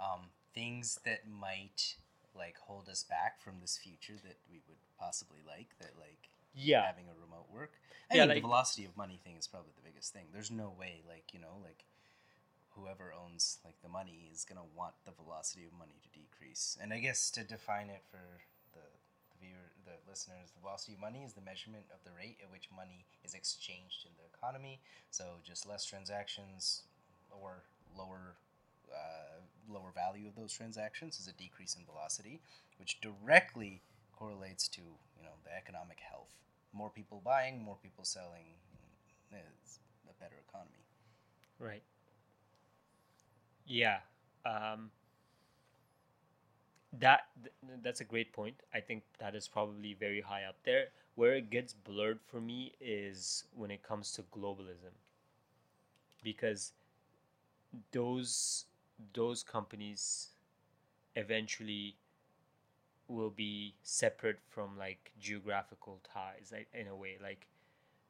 um, 0.00 0.22
things 0.54 0.98
that 1.04 1.20
might 1.28 1.96
like 2.36 2.56
hold 2.58 2.88
us 2.88 3.02
back 3.02 3.40
from 3.42 3.60
this 3.60 3.76
future 3.76 4.14
that 4.24 4.38
we 4.50 4.60
would 4.68 4.78
possibly 4.98 5.40
like 5.46 5.76
that 5.80 5.92
like 5.98 6.28
Yeah, 6.54 6.84
having 6.86 7.08
a 7.08 7.14
remote 7.20 7.48
work. 7.52 7.72
I 8.10 8.14
Yeah, 8.16 8.22
think 8.22 8.28
like- 8.28 8.36
the 8.42 8.48
velocity 8.48 8.84
of 8.84 8.96
money 8.96 9.18
thing 9.22 9.36
is 9.36 9.46
probably 9.48 9.72
the 9.76 9.82
biggest 9.82 10.12
thing. 10.12 10.26
There's 10.32 10.50
no 10.50 10.70
way 10.70 11.02
like 11.08 11.32
you 11.32 11.40
know 11.40 11.58
like 11.62 11.84
whoever 12.70 13.12
owns 13.12 13.58
like 13.64 13.80
the 13.82 13.88
money 13.88 14.28
is 14.32 14.44
gonna 14.44 14.64
want 14.76 14.94
the 15.04 15.12
velocity 15.12 15.64
of 15.64 15.72
money 15.72 15.96
to 16.02 16.08
decrease. 16.18 16.76
And 16.80 16.92
I 16.92 16.98
guess 17.00 17.30
to 17.32 17.42
define 17.44 17.88
it 17.90 18.02
for 18.10 18.42
the 18.72 18.80
the 19.32 19.38
viewer, 19.46 19.72
the 19.84 19.96
listeners, 20.08 20.50
the 20.54 20.60
velocity 20.60 20.94
of 20.94 21.00
money 21.00 21.22
is 21.24 21.34
the 21.34 21.40
measurement 21.42 21.84
of 21.92 22.02
the 22.04 22.12
rate 22.12 22.38
at 22.42 22.50
which 22.50 22.68
money 22.74 23.04
is 23.24 23.34
exchanged 23.34 24.06
in 24.06 24.12
the 24.16 24.24
economy. 24.32 24.80
So 25.10 25.40
just 25.44 25.66
less 25.66 25.84
transactions 25.84 26.84
or 27.30 27.64
lower 27.96 28.36
uh, 28.92 29.40
lower 29.68 29.92
value 29.94 30.28
of 30.28 30.34
those 30.34 30.52
transactions 30.52 31.18
is 31.18 31.28
a 31.28 31.32
decrease 31.32 31.74
in 31.76 31.84
velocity, 31.84 32.40
which 32.78 33.00
directly 33.00 33.82
correlates 34.12 34.68
to 34.68 34.80
you 34.82 35.22
know 35.22 35.36
the 35.44 35.54
economic 35.56 36.00
health. 36.00 36.36
More 36.72 36.90
people 36.90 37.20
buying, 37.24 37.62
more 37.62 37.76
people 37.82 38.04
selling, 38.04 38.58
is 39.32 39.80
a 40.08 40.14
better 40.22 40.36
economy. 40.48 40.84
right. 41.58 41.82
Yeah, 43.66 44.00
um, 44.44 44.90
that 46.98 47.26
th- 47.42 47.54
that's 47.82 48.00
a 48.00 48.04
great 48.04 48.32
point. 48.32 48.62
I 48.74 48.80
think 48.80 49.02
that 49.18 49.34
is 49.34 49.48
probably 49.48 49.94
very 49.94 50.20
high 50.20 50.44
up 50.44 50.56
there. 50.64 50.86
Where 51.14 51.34
it 51.34 51.50
gets 51.50 51.72
blurred 51.72 52.20
for 52.26 52.40
me 52.40 52.72
is 52.80 53.44
when 53.54 53.70
it 53.70 53.82
comes 53.82 54.12
to 54.12 54.22
globalism, 54.22 54.92
because 56.22 56.72
those 57.92 58.66
those 59.14 59.42
companies 59.42 60.28
eventually 61.14 61.96
will 63.08 63.30
be 63.30 63.74
separate 63.82 64.38
from 64.48 64.76
like 64.78 65.12
geographical 65.20 66.00
ties 66.12 66.50
like 66.52 66.66
in 66.74 66.88
a 66.88 66.96
way 66.96 67.16
like 67.22 67.46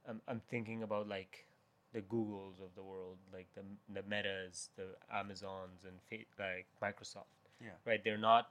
I'm, 0.09 0.21
I'm 0.27 0.41
thinking 0.49 0.83
about 0.83 1.07
like 1.09 1.47
the 1.93 2.01
googles 2.01 2.61
of 2.63 2.75
the 2.75 2.83
world 2.83 3.19
like 3.33 3.47
the 3.55 3.63
the 3.93 4.03
metas 4.09 4.71
the 4.77 4.87
amazons 5.13 5.85
and 5.85 5.99
fa- 6.09 6.43
like 6.43 6.67
microsoft 6.83 7.25
Yeah. 7.63 7.71
right 7.85 8.03
they're 8.03 8.17
not 8.19 8.51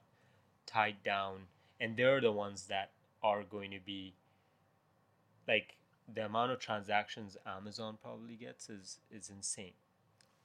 tied 0.68 0.98
down 1.04 1.48
and 1.80 1.98
they're 1.98 2.22
the 2.22 2.32
ones 2.32 2.68
that 2.68 2.92
are 3.24 3.44
going 3.44 3.72
to 3.72 3.80
be 3.80 4.14
like 5.48 5.76
the 6.14 6.26
amount 6.26 6.52
of 6.52 6.60
transactions 6.60 7.38
amazon 7.46 7.98
probably 8.02 8.36
gets 8.36 8.70
is 8.70 9.00
is 9.12 9.30
insane 9.30 9.74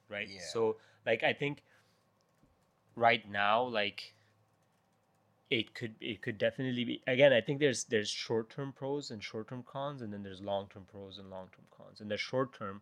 right 0.09 0.29
Yeah. 0.31 0.41
so 0.53 0.77
like 1.07 1.23
i 1.23 1.33
think 1.33 1.62
right 2.97 3.31
now 3.31 3.62
like 3.62 4.15
it 5.51 5.75
could 5.75 5.95
it 6.01 6.23
could 6.23 6.39
definitely 6.39 6.85
be 6.85 7.03
again 7.07 7.33
i 7.33 7.41
think 7.41 7.59
there's 7.59 7.85
there's 7.85 8.09
short-term 8.09 8.73
pros 8.73 9.11
and 9.11 9.23
short-term 9.23 9.62
cons 9.62 10.03
and 10.03 10.12
then 10.12 10.23
there's 10.23 10.41
long-term 10.41 10.85
pros 10.91 11.19
and 11.19 11.31
long-term 11.31 11.65
cons 11.77 12.01
in 12.01 12.09
the 12.09 12.17
short 12.17 12.53
term 12.53 12.81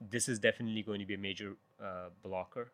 this 0.00 0.28
is 0.28 0.38
definitely 0.38 0.82
going 0.82 1.00
to 1.00 1.06
be 1.06 1.14
a 1.14 1.18
major 1.18 1.56
uh, 1.82 2.08
blocker 2.22 2.72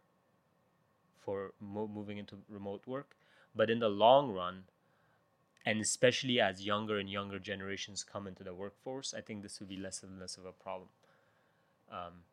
for 1.18 1.52
mo- 1.60 1.88
moving 1.88 2.18
into 2.18 2.36
remote 2.48 2.86
work. 2.86 3.16
But 3.54 3.70
in 3.70 3.78
the 3.78 3.88
long 3.88 4.32
run, 4.32 4.64
and 5.66 5.80
especially 5.80 6.40
as 6.40 6.64
younger 6.64 6.98
and 6.98 7.10
younger 7.10 7.38
generations 7.38 8.02
come 8.04 8.26
into 8.26 8.42
the 8.42 8.54
workforce, 8.54 9.12
I 9.16 9.20
think 9.20 9.42
this 9.42 9.60
will 9.60 9.66
be 9.66 9.76
less 9.76 10.02
and 10.02 10.18
less 10.18 10.36
of 10.36 10.46
a 10.46 10.52
problem. 10.52 10.88
Um, 11.90 12.24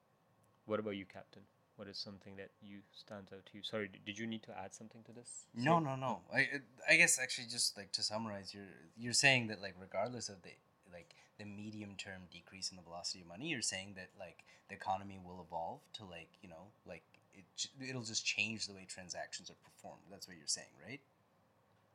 what 0.65 0.79
about 0.79 0.95
you, 0.95 1.05
Captain? 1.05 1.43
What 1.77 1.87
is 1.87 1.97
something 1.97 2.35
that 2.37 2.49
you 2.61 2.79
stands 2.91 3.31
out 3.31 3.45
to 3.45 3.51
you? 3.57 3.63
Sorry, 3.63 3.89
did 4.05 4.17
you 4.17 4.25
need 4.27 4.43
to 4.43 4.51
add 4.57 4.73
something 4.73 5.03
to 5.03 5.11
this? 5.11 5.45
No, 5.55 5.79
no, 5.79 5.95
no. 5.95 6.21
I 6.33 6.47
I 6.89 6.95
guess 6.97 7.19
actually 7.19 7.47
just 7.47 7.77
like 7.77 7.91
to 7.93 8.03
summarize, 8.03 8.53
you're 8.53 8.73
you're 8.97 9.13
saying 9.13 9.47
that 9.47 9.61
like 9.61 9.75
regardless 9.79 10.27
of 10.27 10.41
the 10.41 10.49
like 10.91 11.15
the 11.37 11.45
medium 11.45 11.95
term 11.95 12.23
decrease 12.31 12.71
in 12.71 12.77
the 12.77 12.83
velocity 12.83 13.21
of 13.21 13.27
money, 13.27 13.47
you're 13.47 13.61
saying 13.61 13.93
that 13.95 14.09
like 14.19 14.43
the 14.69 14.75
economy 14.75 15.19
will 15.23 15.45
evolve 15.47 15.81
to 15.93 16.03
like 16.05 16.29
you 16.41 16.49
know 16.49 16.65
like 16.87 17.03
it 17.35 17.45
it'll 17.87 18.01
just 18.03 18.25
change 18.25 18.65
the 18.67 18.73
way 18.73 18.85
transactions 18.87 19.49
are 19.51 19.59
performed. 19.63 20.01
That's 20.09 20.27
what 20.27 20.35
you're 20.37 20.47
saying, 20.47 20.73
right? 20.83 20.99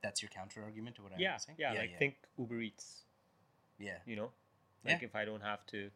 That's 0.02 0.22
your 0.22 0.30
counter 0.30 0.62
argument 0.62 0.96
to 0.96 1.02
what 1.02 1.12
I'm 1.12 1.20
Yeah, 1.20 1.36
saying. 1.38 1.56
yeah, 1.58 1.72
yeah, 1.74 1.80
like 1.80 1.98
think 1.98 2.14
Uber 2.38 2.60
Eats. 2.60 3.02
yeah. 3.78 3.98
You 4.06 4.16
know, 4.16 4.30
Yeah. 4.84 4.92
like 4.94 5.02
if 5.02 5.14
I 5.16 5.24
don't 5.24 5.42
have 5.42 5.64
to, 5.66 5.90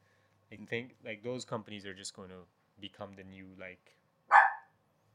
I 0.53 0.57
mm. 0.57 0.69
think 0.69 0.97
like 1.05 1.23
those 1.23 1.45
companies 1.45 1.87
are 1.87 1.95
just 1.95 2.15
going 2.15 2.31
to 2.31 2.47
become 2.81 3.11
the 3.17 3.25
new 3.25 3.47
like. 3.59 3.93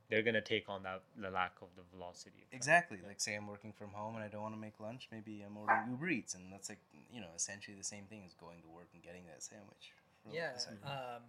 They're 0.09 0.23
gonna 0.23 0.41
take 0.41 0.67
on 0.67 0.83
that 0.83 1.03
the 1.15 1.29
lack 1.29 1.53
of 1.61 1.69
the 1.77 1.83
velocity. 1.95 2.45
of. 2.47 2.53
Exactly. 2.53 2.97
Yeah. 3.01 3.07
Like 3.07 3.21
say 3.21 3.35
I'm 3.35 3.47
working 3.47 3.71
from 3.71 3.91
home 3.91 4.15
and 4.15 4.23
I 4.23 4.27
don't 4.27 4.41
want 4.41 4.55
to 4.55 4.59
make 4.59 4.79
lunch, 4.79 5.07
maybe 5.11 5.43
I'm 5.45 5.55
ordering 5.55 5.89
Uber 5.89 6.09
Eats, 6.09 6.33
and 6.33 6.51
that's 6.51 6.67
like 6.69 6.81
you 7.11 7.21
know 7.21 7.31
essentially 7.35 7.77
the 7.77 7.83
same 7.83 8.05
thing 8.05 8.23
as 8.25 8.33
going 8.33 8.61
to 8.61 8.67
work 8.69 8.89
and 8.93 9.01
getting 9.01 9.23
that 9.27 9.41
sandwich. 9.41 9.93
Yeah. 10.29 10.51
Um, 10.85 11.23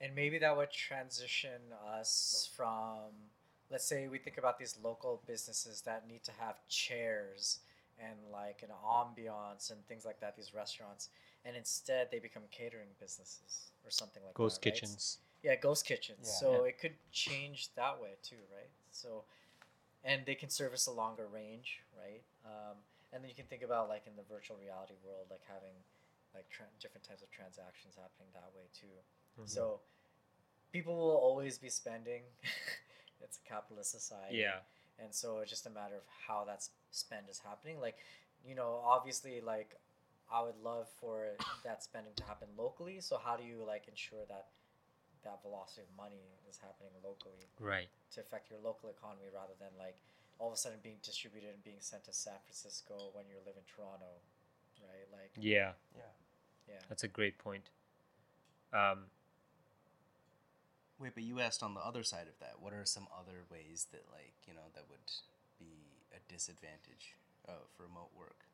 and 0.00 0.14
maybe 0.14 0.38
that 0.38 0.56
would 0.56 0.70
transition 0.70 1.60
us 1.96 2.50
from, 2.54 3.10
let's 3.70 3.84
say, 3.84 4.06
we 4.08 4.18
think 4.18 4.38
about 4.38 4.58
these 4.58 4.76
local 4.82 5.22
businesses 5.26 5.82
that 5.82 6.06
need 6.08 6.22
to 6.24 6.32
have 6.38 6.56
chairs 6.68 7.58
and 7.98 8.16
like 8.32 8.62
an 8.62 8.68
ambiance 8.86 9.72
and 9.72 9.84
things 9.86 10.04
like 10.04 10.20
that, 10.20 10.36
these 10.36 10.54
restaurants, 10.54 11.08
and 11.44 11.56
instead 11.56 12.08
they 12.12 12.20
become 12.20 12.42
catering 12.52 12.88
businesses 13.00 13.72
or 13.88 13.90
something 13.90 14.22
like 14.24 14.34
Ghost 14.34 14.60
that. 14.60 14.68
right? 14.68 14.74
kitchens. 14.74 15.18
Yeah, 15.42 15.56
ghost 15.56 15.86
kitchens. 15.86 16.26
Yeah. 16.28 16.40
So 16.40 16.64
it 16.64 16.78
could 16.78 16.94
change 17.12 17.70
that 17.76 18.00
way 18.02 18.18
too, 18.22 18.42
right? 18.52 18.70
So, 18.90 19.24
and 20.04 20.22
they 20.26 20.34
can 20.34 20.50
service 20.50 20.86
a 20.86 20.92
longer 20.92 21.26
range, 21.32 21.80
right? 21.96 22.22
Um, 22.44 22.76
and 23.12 23.22
then 23.22 23.28
you 23.30 23.36
can 23.36 23.46
think 23.46 23.62
about 23.62 23.88
like 23.88 24.02
in 24.06 24.14
the 24.16 24.26
virtual 24.28 24.56
reality 24.60 24.94
world, 25.06 25.26
like 25.30 25.42
having 25.46 25.74
like 26.34 26.48
tra- 26.50 26.66
different 26.80 27.04
types 27.04 27.22
of 27.22 27.30
transactions 27.30 27.94
happening 27.96 28.28
that 28.34 28.50
way 28.54 28.66
too. 28.74 28.98
Mm-hmm. 29.38 29.46
So 29.48 29.80
people 30.72 30.96
will 30.96 31.16
always 31.16 31.56
be 31.56 31.68
spending. 31.70 32.22
it's 33.22 33.38
a 33.44 33.48
capitalist 33.48 33.92
society. 33.92 34.38
Yeah. 34.38 34.60
And 34.98 35.14
so 35.14 35.38
it's 35.38 35.50
just 35.50 35.66
a 35.66 35.70
matter 35.70 35.94
of 35.94 36.02
how 36.26 36.44
that 36.46 36.66
spend 36.90 37.26
is 37.30 37.38
happening. 37.38 37.80
Like, 37.80 37.96
you 38.44 38.54
know, 38.54 38.80
obviously, 38.84 39.40
like, 39.40 39.76
I 40.30 40.42
would 40.42 40.56
love 40.62 40.88
for 41.00 41.36
that 41.64 41.82
spending 41.82 42.12
to 42.16 42.24
happen 42.24 42.48
locally. 42.56 43.00
So 43.00 43.18
how 43.22 43.36
do 43.36 43.44
you 43.44 43.64
like 43.66 43.88
ensure 43.88 44.24
that 44.28 44.48
that 45.24 45.42
velocity 45.42 45.82
of 45.82 45.90
money 45.96 46.22
is 46.48 46.58
happening 46.58 46.92
locally 47.02 47.48
Right. 47.58 47.88
to 48.14 48.20
affect 48.20 48.50
your 48.50 48.60
local 48.60 48.88
economy 48.90 49.26
rather 49.34 49.54
than 49.58 49.70
like 49.78 49.96
all 50.38 50.48
of 50.48 50.54
a 50.54 50.56
sudden 50.56 50.78
being 50.82 50.98
distributed 51.02 51.50
and 51.54 51.64
being 51.64 51.80
sent 51.80 52.04
to 52.04 52.12
San 52.12 52.38
Francisco 52.44 53.10
when 53.12 53.24
you 53.28 53.36
live 53.44 53.56
in 53.56 53.64
Toronto, 53.66 54.06
right? 54.84 55.08
Like, 55.10 55.32
Yeah. 55.34 55.72
Yeah. 55.96 56.02
yeah. 56.68 56.80
That's 56.88 57.02
a 57.04 57.08
great 57.08 57.38
point. 57.38 57.70
Um, 58.72 59.10
Wait, 60.98 61.14
but 61.14 61.22
you 61.22 61.38
asked 61.38 61.62
on 61.62 61.74
the 61.74 61.80
other 61.80 62.02
side 62.02 62.26
of 62.26 62.38
that. 62.40 62.58
What 62.60 62.72
are 62.72 62.84
some 62.84 63.06
other 63.16 63.46
ways 63.50 63.86
that, 63.92 64.02
like, 64.10 64.34
you 64.48 64.54
know, 64.54 64.66
that 64.74 64.82
would 64.90 64.98
be 65.58 65.86
a 66.10 66.18
disadvantage 66.32 67.14
uh, 67.48 67.52
for 67.76 67.84
remote 67.84 68.10
work, 68.18 68.46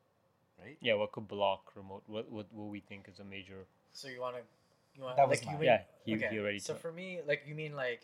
right? 0.61 0.77
yeah. 0.81 0.93
What 0.95 1.11
could 1.11 1.27
block 1.27 1.71
remote? 1.75 2.03
What 2.07 2.29
what 2.31 2.47
what 2.51 2.69
we 2.69 2.79
think 2.79 3.07
is 3.07 3.19
a 3.19 3.23
major? 3.23 3.65
So 3.93 4.07
you 4.07 4.21
want 4.21 4.35
to, 4.35 4.41
you 4.95 5.03
want 5.03 5.17
That 5.17 5.29
was 5.29 5.39
like 5.41 5.51
you 5.53 5.57
mean, 5.59 5.65
Yeah, 5.65 5.81
he- 6.05 6.15
okay. 6.15 6.27
he 6.31 6.39
already 6.39 6.59
So 6.59 6.73
took- 6.73 6.81
for 6.81 6.91
me, 6.91 7.21
like 7.25 7.43
you 7.45 7.55
mean 7.55 7.75
like 7.75 8.03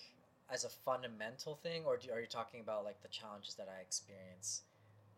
as 0.49 0.63
a 0.65 0.69
fundamental 0.69 1.55
thing, 1.55 1.85
or 1.85 1.97
do, 1.97 2.11
are 2.11 2.19
you 2.19 2.27
talking 2.27 2.59
about 2.61 2.83
like 2.83 3.01
the 3.01 3.07
challenges 3.09 3.55
that 3.55 3.67
I 3.69 3.81
experience? 3.81 4.61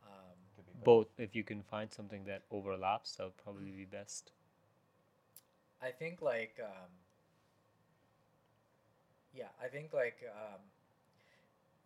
Um, 0.03 0.37
Both. 0.83 1.07
If 1.17 1.35
you 1.35 1.43
can 1.43 1.63
find 1.63 1.91
something 1.91 2.25
that 2.25 2.43
overlaps, 2.51 3.15
that 3.15 3.23
would 3.23 3.37
probably 3.37 3.71
be 3.71 3.85
best. 3.85 4.31
I 5.81 5.91
think 5.91 6.21
like 6.21 6.59
um, 6.63 6.89
yeah, 9.33 9.49
I 9.63 9.67
think 9.67 9.93
like 9.93 10.23
um, 10.29 10.61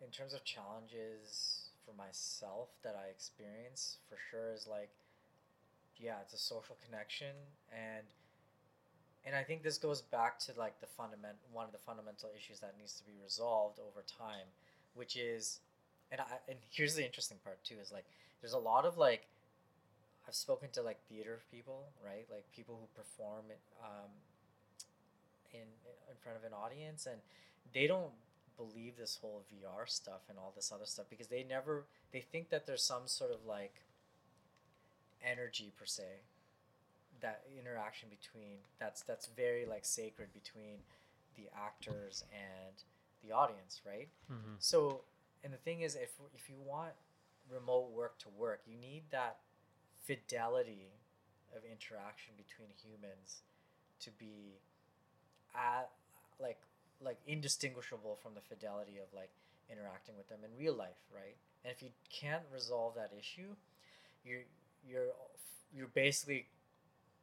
in 0.04 0.10
terms 0.10 0.34
of 0.34 0.44
challenges 0.44 1.70
for 1.84 1.92
myself 1.94 2.68
that 2.82 2.94
I 2.96 3.08
experience 3.08 3.98
for 4.08 4.16
sure 4.30 4.52
is 4.52 4.66
like 4.66 4.90
yeah, 6.00 6.16
it's 6.22 6.34
a 6.34 6.38
social 6.38 6.76
connection 6.84 7.34
and 7.72 8.04
and 9.26 9.36
I 9.36 9.42
think 9.42 9.62
this 9.62 9.76
goes 9.76 10.00
back 10.00 10.38
to 10.40 10.52
like 10.56 10.80
the 10.80 10.86
fundament 10.86 11.36
one 11.52 11.66
of 11.66 11.72
the 11.72 11.78
fundamental 11.78 12.30
issues 12.36 12.60
that 12.60 12.74
needs 12.78 12.94
to 12.94 13.04
be 13.04 13.12
resolved 13.22 13.78
over 13.78 14.04
time, 14.06 14.46
which 14.94 15.16
is 15.16 15.60
and 16.10 16.20
I 16.20 16.24
and 16.48 16.58
here's 16.70 16.94
the 16.94 17.04
interesting 17.04 17.38
part 17.44 17.62
too 17.64 17.74
is 17.80 17.92
like 17.92 18.06
there's 18.40 18.54
a 18.54 18.58
lot 18.58 18.84
of 18.84 18.96
like 18.96 19.26
I've 20.28 20.34
spoken 20.34 20.68
to 20.72 20.82
like 20.82 20.98
theater 21.08 21.40
people, 21.50 21.84
right? 22.04 22.26
Like 22.30 22.44
people 22.54 22.78
who 22.80 22.86
perform 22.94 23.44
um, 23.82 24.10
in 25.52 25.60
in 25.60 26.16
front 26.22 26.36
of 26.36 26.44
an 26.44 26.52
audience, 26.52 27.06
and 27.06 27.20
they 27.72 27.86
don't 27.86 28.12
believe 28.56 28.96
this 28.98 29.18
whole 29.20 29.44
VR 29.50 29.88
stuff 29.88 30.20
and 30.28 30.38
all 30.38 30.52
this 30.54 30.70
other 30.74 30.84
stuff 30.84 31.06
because 31.08 31.28
they 31.28 31.44
never 31.48 31.84
they 32.12 32.20
think 32.20 32.50
that 32.50 32.66
there's 32.66 32.82
some 32.82 33.06
sort 33.06 33.30
of 33.30 33.46
like 33.46 33.74
energy 35.22 35.72
per 35.78 35.86
se 35.86 36.22
that 37.20 37.42
interaction 37.58 38.08
between 38.08 38.58
that's 38.78 39.02
that's 39.02 39.26
very 39.26 39.66
like 39.66 39.84
sacred 39.84 40.32
between 40.32 40.78
the 41.36 41.48
actors 41.56 42.24
and 42.32 42.74
the 43.24 43.32
audience 43.34 43.80
right 43.86 44.08
Mm-hmm. 44.32 44.54
so, 44.58 45.02
and 45.44 45.52
the 45.52 45.58
thing 45.58 45.80
is, 45.82 45.94
if 45.94 46.12
if 46.34 46.48
you 46.48 46.56
want 46.64 46.92
remote 47.50 47.90
work 47.92 48.18
to 48.18 48.28
work, 48.36 48.60
you 48.66 48.76
need 48.76 49.04
that 49.10 49.38
fidelity 50.04 50.92
of 51.56 51.62
interaction 51.64 52.34
between 52.36 52.68
humans 52.84 53.42
to 54.00 54.10
be 54.12 54.58
at 55.54 55.90
like 56.40 56.58
like 57.00 57.18
indistinguishable 57.26 58.18
from 58.22 58.34
the 58.34 58.40
fidelity 58.40 58.98
of 58.98 59.06
like 59.14 59.30
interacting 59.70 60.16
with 60.16 60.28
them 60.28 60.38
in 60.44 60.50
real 60.58 60.74
life, 60.74 60.98
right? 61.14 61.36
And 61.64 61.72
if 61.72 61.82
you 61.82 61.90
can't 62.10 62.42
resolve 62.52 62.94
that 62.96 63.12
issue, 63.18 63.54
you're 64.24 64.44
you're 64.86 65.12
you're 65.74 65.88
basically 65.92 66.46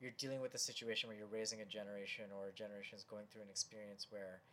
you're 0.01 0.15
dealing 0.19 0.41
with 0.43 0.53
a 0.53 0.59
situation 0.61 1.07
where 1.07 1.17
you're 1.17 1.31
raising 1.31 1.61
a 1.61 1.67
generation 1.67 2.27
or 2.35 2.51
a 2.51 2.55
generation 2.55 2.99
is 2.99 3.07
going 3.07 3.25
through 3.31 3.41
an 3.41 3.49
experience 3.49 4.07
where 4.11 4.43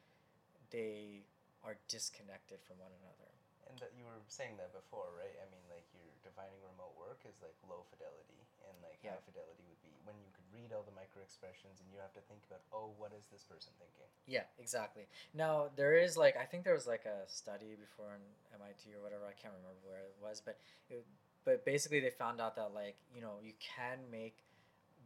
they 0.71 1.27
are 1.67 1.77
disconnected 1.91 2.63
from 2.63 2.79
one 2.79 2.95
another. 3.03 3.31
And 3.69 3.79
that 3.83 3.95
you 3.97 4.05
were 4.07 4.21
saying 4.29 4.59
that 4.63 4.71
before, 4.75 5.11
right? 5.17 5.35
I 5.43 5.47
mean, 5.51 5.63
like 5.71 5.87
you're 5.97 6.13
defining 6.23 6.59
remote 6.63 6.95
work 6.99 7.23
as 7.27 7.35
like 7.43 7.55
low 7.67 7.83
fidelity, 7.91 8.39
and 8.69 8.75
like 8.85 8.99
Yeah. 9.03 9.17
high 9.17 9.25
fidelity 9.25 9.65
would 9.65 9.81
be 9.83 9.95
when 10.05 10.19
you 10.21 10.29
could 10.35 10.45
read 10.53 10.73
all 10.75 10.83
the 10.85 10.93
micro 10.93 11.23
expressions, 11.23 11.81
and 11.81 11.89
you 11.91 11.99
have 12.03 12.13
to 12.15 12.23
think 12.29 12.45
about, 12.47 12.61
oh, 12.75 12.93
what 12.99 13.13
is 13.17 13.27
this 13.33 13.43
person 13.47 13.73
thinking? 13.79 14.09
Yeah, 14.27 14.45
exactly. 14.59 15.09
Now 15.33 15.71
there 15.75 15.97
is 15.97 16.17
like 16.17 16.37
I 16.37 16.45
think 16.45 16.65
there 16.65 16.77
was 16.77 16.87
like 16.87 17.07
a 17.07 17.25
study 17.27 17.75
before 17.79 18.13
in 18.15 18.23
MIT 18.61 18.93
or 18.95 19.01
whatever 19.01 19.25
I 19.25 19.35
can't 19.35 19.55
remember 19.55 19.81
where 19.87 20.05
it 20.05 20.17
was, 20.21 20.43
but 20.45 20.61
it, 20.91 21.07
but 21.45 21.65
basically 21.65 22.01
they 22.01 22.11
found 22.11 22.41
out 22.41 22.57
that 22.57 22.73
like 22.75 22.97
you 23.15 23.21
know 23.21 23.35
you 23.43 23.53
can 23.61 23.99
make 24.11 24.37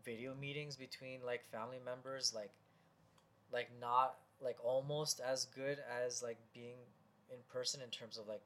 video 0.04 0.34
meetings 0.34 0.76
between 0.76 1.20
like 1.24 1.44
family 1.50 1.78
members 1.84 2.32
like 2.34 2.50
like 3.52 3.70
not 3.80 4.16
like 4.42 4.56
almost 4.64 5.20
as 5.20 5.46
good 5.46 5.78
as 6.04 6.22
like 6.22 6.38
being 6.52 6.76
in 7.30 7.38
person 7.52 7.80
in 7.82 7.88
terms 7.90 8.18
of 8.18 8.28
like 8.28 8.42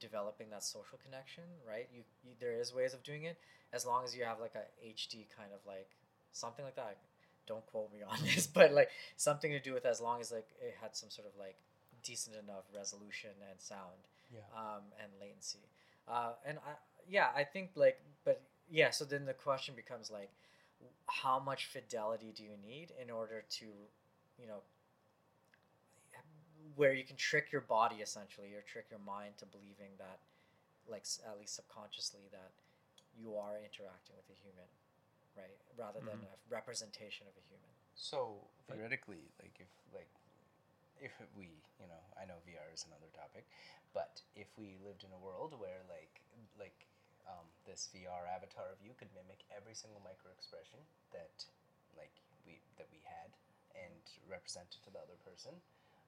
developing 0.00 0.50
that 0.50 0.64
social 0.64 0.98
connection, 1.04 1.44
right? 1.68 1.88
You, 1.94 2.02
you 2.24 2.34
there 2.40 2.52
is 2.58 2.74
ways 2.74 2.94
of 2.94 3.02
doing 3.02 3.24
it 3.24 3.36
as 3.72 3.84
long 3.86 4.04
as 4.04 4.16
you 4.16 4.24
have 4.24 4.40
like 4.40 4.54
a 4.54 4.64
HD 4.86 5.26
kind 5.36 5.50
of 5.52 5.60
like 5.66 5.88
something 6.32 6.64
like 6.64 6.76
that. 6.76 6.96
Don't 7.46 7.64
quote 7.66 7.92
me 7.92 8.00
on 8.08 8.16
this, 8.24 8.46
but 8.46 8.72
like 8.72 8.88
something 9.16 9.50
to 9.52 9.60
do 9.60 9.74
with 9.74 9.84
as 9.86 10.00
long 10.00 10.20
as 10.20 10.32
like 10.32 10.48
it 10.60 10.74
had 10.80 10.96
some 10.96 11.10
sort 11.10 11.28
of 11.28 11.34
like 11.38 11.56
decent 12.02 12.36
enough 12.36 12.64
resolution 12.74 13.30
and 13.50 13.60
sound 13.60 14.08
Yeah. 14.32 14.40
um, 14.56 14.82
and 15.02 15.10
latency. 15.20 15.68
Uh, 16.08 16.32
and 16.46 16.58
I, 16.58 16.72
yeah, 17.08 17.28
I 17.36 17.44
think 17.44 17.70
like, 17.74 18.00
but 18.24 18.42
yeah, 18.70 18.90
so 18.90 19.04
then 19.04 19.24
the 19.26 19.34
question 19.34 19.74
becomes 19.74 20.10
like, 20.10 20.30
how 21.06 21.38
much 21.38 21.66
fidelity 21.66 22.32
do 22.34 22.42
you 22.42 22.56
need 22.66 22.92
in 23.00 23.10
order 23.10 23.44
to, 23.48 23.66
you 24.38 24.46
know, 24.46 24.62
where 26.76 26.92
you 26.92 27.04
can 27.04 27.16
trick 27.16 27.52
your 27.52 27.60
body 27.62 27.96
essentially 28.02 28.52
or 28.54 28.62
trick 28.62 28.86
your 28.90 29.00
mind 29.00 29.38
to 29.38 29.46
believing 29.46 29.94
that, 29.98 30.18
like 30.88 31.04
at 31.26 31.38
least 31.38 31.56
subconsciously, 31.56 32.26
that 32.32 32.50
you 33.16 33.36
are 33.36 33.58
interacting 33.58 34.16
with 34.16 34.28
a 34.30 34.38
human, 34.42 34.68
right? 35.36 35.58
Rather 35.78 36.00
than 36.02 36.18
Mhm. 36.18 36.26
a 36.26 36.34
representation 36.50 37.26
of 37.28 37.34
a 37.38 37.44
human. 37.48 37.70
So 37.94 38.48
theoretically, 38.68 39.30
like 39.40 39.54
if 39.60 39.70
like 39.94 40.10
if 41.00 41.12
we, 41.36 41.50
you 41.80 41.88
know, 41.88 42.02
I 42.20 42.26
know 42.26 42.38
VR 42.46 42.70
is 42.74 42.84
another 42.86 43.10
topic, 43.14 43.46
but 43.94 44.22
if 44.36 44.48
we 44.58 44.78
lived 44.84 45.04
in 45.04 45.12
a 45.12 45.18
world 45.24 45.54
where 45.58 45.82
like 45.90 46.22
like 46.58 46.86
um, 47.28 47.46
this 47.64 47.88
VR 47.94 48.28
avatar 48.28 48.68
of 48.72 48.78
you 48.84 48.92
could 48.98 49.08
mimic 49.16 49.44
every 49.52 49.74
single 49.74 50.00
micro 50.04 50.30
expression 50.32 50.80
that 51.12 51.44
like 51.96 52.12
we 52.44 52.60
that 52.76 52.88
we 52.92 53.00
had 53.04 53.32
and 53.74 54.04
represent 54.28 54.66
it 54.70 54.80
to 54.84 54.90
the 54.92 55.00
other 55.00 55.18
person, 55.24 55.52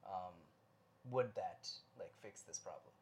um, 0.05 0.35
would 1.09 1.33
that 1.35 1.67
like 1.99 2.13
fix 2.21 2.41
this 2.41 2.57
problem? 2.57 2.93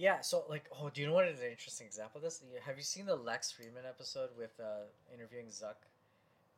Yeah, 0.00 0.22
so 0.22 0.44
like, 0.48 0.64
oh, 0.72 0.88
do 0.88 1.02
you 1.02 1.06
know 1.06 1.12
what 1.12 1.28
is 1.28 1.40
an 1.40 1.50
interesting 1.50 1.86
example 1.86 2.18
of 2.18 2.24
this? 2.24 2.42
Have 2.64 2.78
you 2.78 2.82
seen 2.82 3.04
the 3.04 3.14
Lex 3.16 3.52
Fridman 3.52 3.86
episode 3.86 4.30
with 4.36 4.58
uh, 4.58 4.88
interviewing 5.12 5.46
Zuck, 5.46 5.76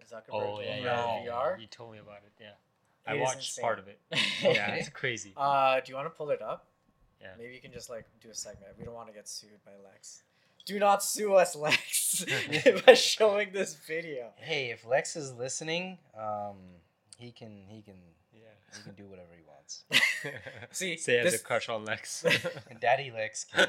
Zuckerberg 0.06 0.30
Oh 0.30 0.60
yeah, 0.60 0.76
over 0.76 1.24
yeah, 1.24 1.32
VR? 1.32 1.60
You 1.60 1.66
told 1.66 1.92
me 1.92 1.98
about 1.98 2.22
it. 2.24 2.32
Yeah, 2.40 2.54
I 3.04 3.16
watched 3.16 3.38
insane. 3.38 3.62
part 3.62 3.78
of 3.80 3.88
it. 3.88 3.98
Yeah. 4.12 4.18
Yeah, 4.42 4.74
it's 4.74 4.88
crazy. 5.02 5.32
Uh, 5.36 5.80
do 5.80 5.90
you 5.90 5.96
want 5.96 6.06
to 6.06 6.16
pull 6.16 6.30
it 6.30 6.40
up? 6.40 6.66
Yeah. 7.20 7.28
Maybe 7.38 7.54
you 7.54 7.60
can 7.60 7.72
just 7.72 7.90
like 7.90 8.06
do 8.20 8.30
a 8.30 8.34
segment. 8.34 8.72
We 8.78 8.84
don't 8.84 8.94
want 8.94 9.08
to 9.08 9.14
get 9.14 9.28
sued 9.28 9.58
by 9.64 9.72
Lex. 9.84 10.22
Do 10.64 10.78
not 10.78 11.02
sue 11.02 11.34
us, 11.34 11.56
Lex, 11.56 12.24
by 12.86 12.94
showing 12.94 13.52
this 13.52 13.74
video. 13.74 14.28
Hey, 14.36 14.70
if 14.70 14.86
Lex 14.86 15.16
is 15.16 15.32
listening, 15.32 15.98
um, 16.16 16.56
he 17.18 17.32
can 17.32 17.64
he 17.68 17.82
can 17.82 17.94
Yeah. 18.32 18.40
he 18.76 18.82
can 18.84 18.94
do 18.94 19.04
whatever 19.08 19.28
he 19.36 19.42
wants. 19.46 19.84
See, 20.70 20.96
Say 20.96 21.18
as 21.18 21.32
this- 21.32 21.40
a 21.40 21.44
crush 21.44 21.68
on 21.68 21.84
Lex. 21.84 22.24
And 22.70 22.78
Daddy 22.80 23.10
Lex 23.14 23.44
can 23.52 23.66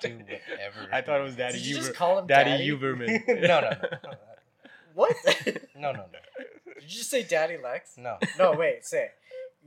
do 0.00 0.16
whatever. 0.48 0.88
I 0.92 1.00
thought 1.02 1.20
it 1.20 1.24
was 1.24 1.34
Daddy 1.36 1.58
Did 1.58 1.66
you 1.66 1.76
just 1.76 1.94
call 1.94 2.18
him 2.18 2.26
Daddy, 2.26 2.50
Daddy? 2.50 2.70
Uberman. 2.70 3.26
no, 3.42 3.60
no, 3.60 3.70
no, 3.70 4.10
What? 4.94 5.16
no, 5.74 5.92
no, 5.92 5.92
no, 5.92 6.04
Did 6.74 6.82
you 6.84 6.88
just 6.98 7.10
say 7.10 7.22
Daddy 7.24 7.56
Lex? 7.62 7.96
no. 7.98 8.18
No, 8.38 8.52
wait, 8.52 8.84
say. 8.86 9.10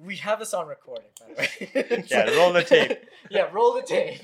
We 0.01 0.15
have 0.17 0.39
this 0.39 0.53
on 0.53 0.65
recording, 0.67 1.09
by 1.19 1.25
the 1.27 1.33
way. 1.97 2.03
Yeah, 2.07 2.29
roll 2.37 2.53
the 2.53 2.63
tape. 2.63 2.99
yeah, 3.29 3.49
roll 3.51 3.73
the 3.73 3.81
tape. 3.81 4.23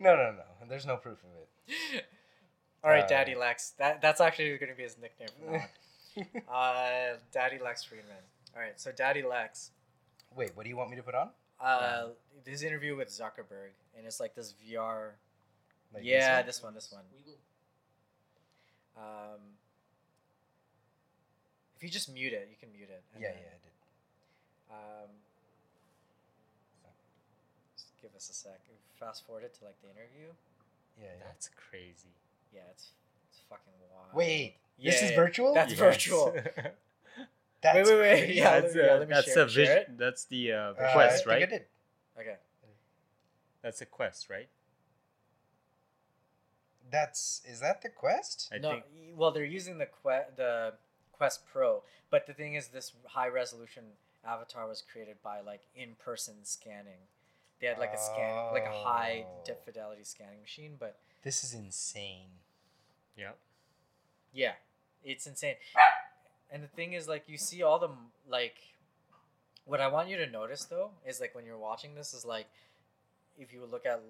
no, 0.00 0.16
no, 0.16 0.32
no. 0.32 0.42
There's 0.68 0.86
no 0.86 0.96
proof 0.96 1.18
of 1.18 1.74
it. 1.94 2.04
All 2.84 2.90
right, 2.90 3.04
Uh, 3.04 3.08
Daddy 3.08 3.34
Lex. 3.34 3.70
That 3.78 4.00
that's 4.02 4.20
actually 4.20 4.56
going 4.58 4.70
to 4.70 4.76
be 4.76 4.82
his 4.82 4.96
nickname 5.00 5.28
from 5.38 5.52
now 5.52 5.58
on. 5.58 5.68
Uh, 6.48 7.16
Daddy 7.32 7.58
Lex 7.58 7.84
Fridman. 7.84 8.22
All 8.54 8.62
right, 8.62 8.78
so 8.78 8.92
Daddy 8.92 9.22
Lex. 9.22 9.72
Wait, 10.36 10.52
what 10.56 10.62
do 10.62 10.68
you 10.70 10.76
want 10.76 10.90
me 10.90 10.96
to 10.96 11.02
put 11.02 11.14
on? 11.16 11.30
Uh, 11.60 12.08
his 12.46 12.62
interview 12.62 12.94
with 12.94 13.08
Zuckerberg, 13.08 13.74
and 13.96 14.06
it's 14.06 14.20
like 14.20 14.34
this 14.36 14.54
VR. 14.64 15.10
Like 15.92 16.04
yeah, 16.04 16.36
one? 16.38 16.46
this 16.46 16.62
one, 16.62 16.74
this 16.74 16.92
one. 16.92 17.02
Um, 18.96 19.40
if 21.76 21.82
you 21.82 21.88
just 21.88 22.12
mute 22.12 22.32
it, 22.32 22.48
you 22.50 22.56
can 22.60 22.70
mute 22.72 22.90
it. 22.90 23.02
Yeah, 23.14 23.28
then, 23.30 23.38
yeah, 23.40 23.48
I 23.48 23.58
did. 23.62 25.04
Um, 25.04 25.10
just 27.76 27.88
give 28.00 28.14
us 28.14 28.28
a 28.30 28.34
sec. 28.34 28.60
Fast 29.00 29.26
forward 29.26 29.44
it 29.44 29.54
to 29.58 29.64
like 29.64 29.80
the 29.82 29.88
interview. 29.88 30.30
Yeah, 31.00 31.06
yeah. 31.18 31.24
That's 31.26 31.48
crazy. 31.70 32.14
Yeah, 32.52 32.60
it's 32.70 32.90
it's 33.30 33.40
fucking 33.48 33.72
wild. 33.92 34.14
Wait, 34.14 34.56
Yeah, 34.78 34.90
this 34.90 35.02
is 35.02 35.10
virtual. 35.12 35.54
That's 35.54 35.72
Yes. 35.72 35.78
virtual. 35.80 36.34
That's 37.62 37.88
wait, 37.88 37.98
wait, 37.98 38.18
crazy. 38.24 38.32
yeah, 38.34 38.60
that's 38.60 38.74
let 38.74 38.84
me- 38.84 38.88
a, 38.90 38.98
let 38.98 39.08
me 39.08 39.14
that's 39.14 39.24
share- 39.32 39.44
a 39.44 39.48
share 39.48 39.64
vision. 39.66 39.76
it. 39.94 39.98
That's 39.98 40.24
the 40.26 40.52
uh, 40.52 40.72
quest, 40.74 40.84
Uh, 40.84 40.84
I 40.84 40.92
quest, 40.92 41.24
think 41.24 41.28
I 41.28 41.38
right? 41.40 41.48
did. 41.50 41.64
Okay. 42.20 42.36
That's 43.62 43.80
a 43.80 43.86
quest, 43.86 44.28
right? 44.28 44.48
That's 46.90 47.40
is 47.48 47.60
that 47.60 47.80
the 47.82 47.88
quest? 47.88 48.50
I 48.52 48.58
no, 48.58 48.70
think. 48.72 48.84
well, 49.16 49.30
they're 49.32 49.44
using 49.44 49.78
the 49.78 49.86
que- 49.86 50.30
the 50.36 50.74
Quest 51.12 51.46
Pro, 51.50 51.82
but 52.10 52.26
the 52.26 52.34
thing 52.34 52.54
is, 52.54 52.68
this 52.68 52.92
high 53.06 53.28
resolution 53.28 53.84
avatar 54.26 54.66
was 54.68 54.82
created 54.82 55.16
by 55.22 55.40
like 55.40 55.62
in 55.74 55.94
person 56.04 56.34
scanning. 56.44 57.08
They 57.60 57.66
had 57.68 57.78
like 57.78 57.92
a 57.94 57.98
scan, 57.98 58.52
like 58.52 58.64
a 58.64 58.72
high 58.72 59.24
Oh. 59.26 59.42
depth 59.44 59.64
fidelity 59.64 60.04
scanning 60.04 60.40
machine, 60.40 60.76
but 60.78 60.98
This 61.22 61.42
is 61.44 61.54
insane. 61.54 62.30
Yeah. 63.16 63.32
yeah, 64.32 64.54
it's 65.02 65.26
insane. 65.26 65.56
And 66.50 66.62
the 66.62 66.68
thing 66.68 66.92
is, 66.92 67.08
like, 67.08 67.28
you 67.28 67.38
see 67.38 67.62
all 67.62 67.78
the 67.78 67.88
m- 67.88 68.10
like. 68.28 68.56
What 69.66 69.80
I 69.80 69.88
want 69.88 70.08
you 70.08 70.18
to 70.18 70.26
notice 70.26 70.66
though 70.66 70.90
is 71.06 71.20
like 71.20 71.34
when 71.34 71.46
you're 71.46 71.56
watching 71.58 71.94
this 71.94 72.12
is 72.12 72.24
like, 72.26 72.46
if 73.38 73.50
you 73.52 73.64
look 73.64 73.86
at 73.86 74.02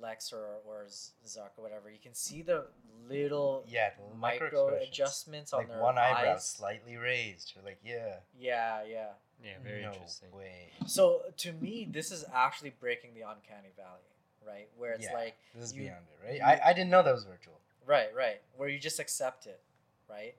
Lex 0.00 0.32
or 0.32 0.58
or 0.64 0.86
Z- 0.88 1.12
Zuck 1.26 1.50
or 1.58 1.62
whatever, 1.62 1.90
you 1.90 1.98
can 1.98 2.14
see 2.14 2.42
the 2.42 2.66
little 3.08 3.64
Yeah, 3.66 3.90
micro 4.16 4.46
micro-expressions. 4.46 4.88
adjustments 4.90 5.52
on 5.52 5.58
Like 5.60 5.68
their 5.68 5.80
one 5.80 5.98
eyebrow 5.98 6.34
eyes. 6.34 6.44
slightly 6.44 6.96
raised. 6.96 7.54
Or 7.56 7.62
like, 7.62 7.78
yeah. 7.82 8.20
Yeah, 8.38 8.84
yeah. 8.84 9.12
Yeah, 9.44 9.58
very 9.62 9.82
no 9.82 9.92
interesting. 9.92 10.30
way. 10.32 10.70
So 10.86 11.22
to 11.38 11.52
me, 11.52 11.86
this 11.90 12.10
is 12.10 12.24
actually 12.32 12.70
breaking 12.70 13.14
the 13.14 13.20
uncanny 13.22 13.72
valley, 13.76 14.00
right? 14.46 14.68
Where 14.76 14.92
it's 14.92 15.04
Yeah, 15.04 15.12
like, 15.12 15.36
This 15.54 15.64
is 15.64 15.72
you- 15.74 15.82
beyond 15.84 16.06
it, 16.12 16.24
right? 16.24 16.34
you- 16.36 16.42
I, 16.42 16.70
I 16.70 16.72
didn't 16.72 16.90
know 16.90 17.02
that 17.02 17.12
was 17.12 17.24
virtual. 17.24 17.60
right, 17.86 18.14
right, 18.14 18.40
where 18.56 18.68
you 18.68 18.78
just 18.78 18.98
accept 18.98 19.46
it, 19.46 19.60
right? 20.08 20.34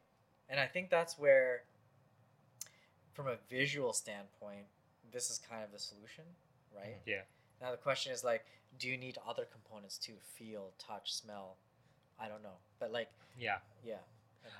And 0.49 0.59
I 0.59 0.67
think 0.67 0.89
that's 0.89 1.17
where, 1.19 1.63
from 3.13 3.27
a 3.27 3.37
visual 3.49 3.93
standpoint, 3.93 4.65
this 5.11 5.29
is 5.29 5.37
kind 5.37 5.63
of 5.63 5.71
the 5.71 5.79
solution, 5.79 6.23
right? 6.75 6.97
Yeah. 7.05 7.21
Now 7.61 7.71
the 7.71 7.77
question 7.77 8.11
is 8.11 8.23
like, 8.23 8.45
do 8.79 8.89
you 8.89 8.97
need 8.97 9.17
other 9.27 9.45
components 9.45 9.97
to 9.99 10.13
Feel, 10.35 10.71
touch, 10.79 11.13
smell? 11.13 11.57
I 12.19 12.27
don't 12.27 12.43
know, 12.43 12.57
but 12.79 12.91
like, 12.91 13.09
Yeah. 13.37 13.59
yeah. 13.83 13.99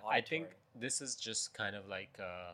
I 0.08 0.22
think 0.22 0.48
this 0.74 1.02
is 1.02 1.16
just 1.16 1.54
kind 1.54 1.76
of 1.76 1.88
like 1.88 2.18
uh 2.20 2.54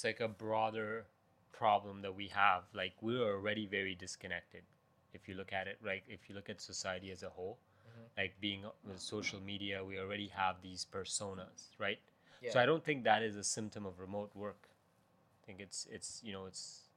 it's 0.00 0.04
like 0.06 0.20
a 0.20 0.32
broader 0.32 1.04
problem 1.52 2.00
that 2.00 2.14
we 2.14 2.28
have. 2.28 2.62
Like 2.72 2.94
we're 3.02 3.22
already 3.22 3.66
very 3.66 3.94
disconnected. 3.94 4.62
If 5.12 5.28
you 5.28 5.34
look 5.34 5.52
at 5.52 5.66
it, 5.66 5.78
like 5.84 6.04
if 6.08 6.28
you 6.28 6.34
look 6.34 6.48
at 6.48 6.60
society 6.60 7.10
as 7.10 7.22
a 7.22 7.28
whole, 7.28 7.58
Mhm. 7.86 8.08
like 8.16 8.40
being 8.40 8.64
with 8.84 9.00
social 9.00 9.40
media, 9.40 9.84
we 9.84 9.98
already 9.98 10.28
have 10.28 10.62
these 10.62 10.86
personas, 10.86 11.68
right? 11.78 11.98
yeah. 12.40 12.50
So 12.52 12.60
I 12.60 12.64
don't 12.64 12.82
think 12.82 13.04
that 13.04 13.22
is 13.22 13.36
a 13.36 13.44
symptom 13.44 13.84
of 13.84 14.00
remote 14.00 14.34
work. 14.34 14.68
I 15.42 15.46
think 15.46 15.60
it's 15.60 15.86
it's 15.86 16.22
you 16.24 16.32
know 16.32 16.46
it's 16.46 16.88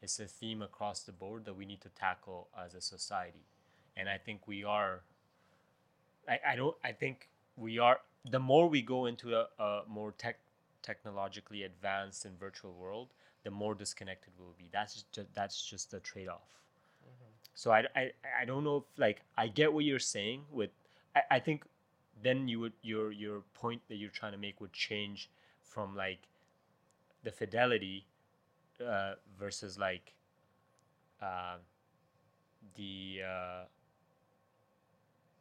it's 0.00 0.18
a 0.18 0.26
theme 0.26 0.62
across 0.62 1.04
the 1.04 1.12
board 1.12 1.44
that 1.44 1.54
we 1.54 1.64
need 1.64 1.80
to 1.82 1.90
tackle 1.90 2.48
as 2.56 2.74
a 2.74 2.80
society, 2.80 3.46
and 3.96 4.08
I 4.08 4.18
think 4.18 4.48
we 4.48 4.64
are. 4.64 5.04
I, 6.26 6.40
I 6.52 6.56
don't 6.56 6.76
I 6.82 6.92
think 6.92 7.28
we 7.56 7.78
are 7.78 8.00
the 8.24 8.40
more 8.40 8.68
we 8.68 8.82
go 8.82 9.06
into 9.06 9.36
a, 9.36 9.48
a 9.58 9.82
more 9.86 10.10
tech 10.12 10.38
technologically 10.82 11.62
advanced 11.64 12.24
and 12.24 12.38
virtual 12.38 12.72
world, 12.72 13.08
the 13.44 13.50
more 13.50 13.74
disconnected 13.74 14.32
we'll 14.38 14.54
be. 14.58 14.68
That's 14.72 15.04
just 15.12 15.34
that's 15.34 15.62
just 15.62 15.90
the 15.90 16.00
trade 16.00 16.28
off. 16.28 16.62
So 17.54 17.70
I, 17.70 17.84
I, 17.94 18.12
I 18.40 18.44
don't 18.46 18.64
know 18.64 18.78
if 18.78 18.84
like 18.96 19.20
I 19.36 19.48
get 19.48 19.72
what 19.72 19.84
you're 19.84 19.98
saying 19.98 20.42
with 20.50 20.70
I, 21.14 21.22
I 21.32 21.38
think 21.38 21.64
then 22.22 22.48
you 22.48 22.60
would 22.60 22.72
your 22.82 23.12
your 23.12 23.42
point 23.54 23.82
that 23.88 23.96
you're 23.96 24.10
trying 24.10 24.32
to 24.32 24.38
make 24.38 24.60
would 24.60 24.72
change 24.72 25.28
from 25.62 25.96
like 25.96 26.20
the 27.24 27.30
fidelity 27.30 28.06
uh, 28.84 29.14
versus 29.38 29.78
like 29.78 30.14
uh, 31.20 31.56
the 32.74 33.20
uh, 33.26 33.64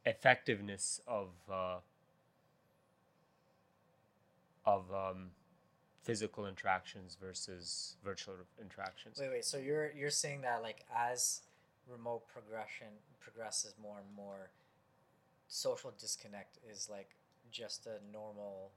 effectiveness 0.05 1.01
of 1.07 1.29
uh, 1.51 1.77
of 4.65 4.91
um, 4.93 5.31
physical 6.03 6.45
interactions 6.45 7.17
versus 7.21 7.95
virtual 8.03 8.35
interactions. 8.61 9.17
Wait, 9.19 9.29
wait. 9.31 9.45
So 9.45 9.57
you're 9.57 9.91
you're 9.91 10.09
saying 10.09 10.41
that 10.41 10.61
like 10.61 10.85
as 10.95 11.41
remote 11.87 12.27
progression 12.27 12.87
progresses 13.19 13.73
more 13.81 13.97
and 13.97 14.15
more, 14.15 14.51
social 15.47 15.91
disconnect 15.99 16.57
is 16.69 16.89
like 16.89 17.09
just 17.51 17.85
a 17.87 17.99
normal. 18.11 18.71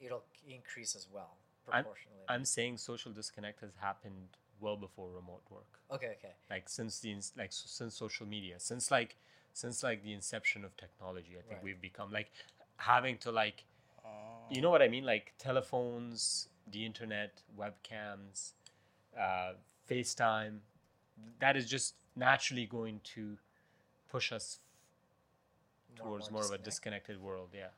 It'll 0.00 0.24
increase 0.48 0.94
as 0.94 1.08
well 1.12 1.36
proportionally. 1.64 2.22
I'm 2.28 2.44
saying 2.44 2.78
social 2.78 3.10
disconnect 3.12 3.60
has 3.62 3.70
happened 3.80 4.28
well 4.60 4.76
before 4.76 5.08
remote 5.10 5.42
work. 5.50 5.80
okay, 5.92 6.14
okay. 6.18 6.34
Like 6.50 6.68
since 6.68 7.00
the 7.00 7.14
like 7.36 7.52
since 7.52 7.94
social 7.94 8.26
media, 8.26 8.56
since 8.58 8.90
like 8.90 9.16
since 9.54 9.82
like 9.82 10.04
the 10.04 10.12
inception 10.12 10.64
of 10.64 10.76
technology, 10.76 11.32
I 11.36 11.42
think 11.42 11.54
Right. 11.54 11.64
we've 11.64 11.80
become 11.80 12.12
like 12.12 12.30
having 12.76 13.18
to 13.18 13.32
like. 13.32 13.64
You 14.50 14.60
know 14.60 14.70
what 14.70 14.82
I 14.82 14.88
mean? 14.88 15.04
Like 15.04 15.34
telephones, 15.38 16.48
the 16.70 16.84
internet, 16.84 17.42
webcams, 17.58 18.52
uh, 19.18 19.52
FaceTime. 19.88 20.58
That 21.40 21.56
is 21.56 21.68
just 21.68 21.94
naturally 22.16 22.66
going 22.66 23.00
to 23.14 23.36
push 24.10 24.32
us 24.32 24.60
More 25.98 26.06
towards 26.06 26.30
more 26.30 26.44
of 26.44 26.50
a 26.52 26.58
disconnected 26.58 27.20
world. 27.20 27.48
Yeah. 27.54 27.68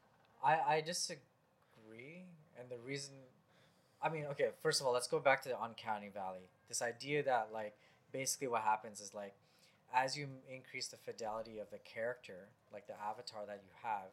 I 0.45 0.77
I 0.77 0.81
disagree, 0.81 2.25
and 2.59 2.69
the 2.69 2.79
reason, 2.79 3.15
I 4.03 4.09
mean, 4.09 4.27
okay. 4.27 4.51
First 4.63 4.81
of 4.81 4.87
all, 4.87 4.93
let's 4.93 5.09
go 5.09 5.19
back 5.19 5.43
to 5.43 5.49
the 5.49 5.63
uncanny 5.63 6.09
valley. 6.09 6.49
This 6.69 6.83
idea 6.83 7.23
that 7.25 7.49
like 7.53 7.75
basically 8.13 8.49
what 8.49 8.63
happens 8.63 9.01
is 9.01 9.15
like, 9.15 9.35
as 9.93 10.17
you 10.17 10.29
increase 10.53 10.89
the 10.89 10.97
fidelity 10.97 11.59
of 11.59 11.71
the 11.71 11.79
character, 11.79 12.49
like 12.73 12.87
the 12.87 12.95
avatar 12.95 13.45
that 13.47 13.61
you 13.65 13.73
have, 13.83 14.11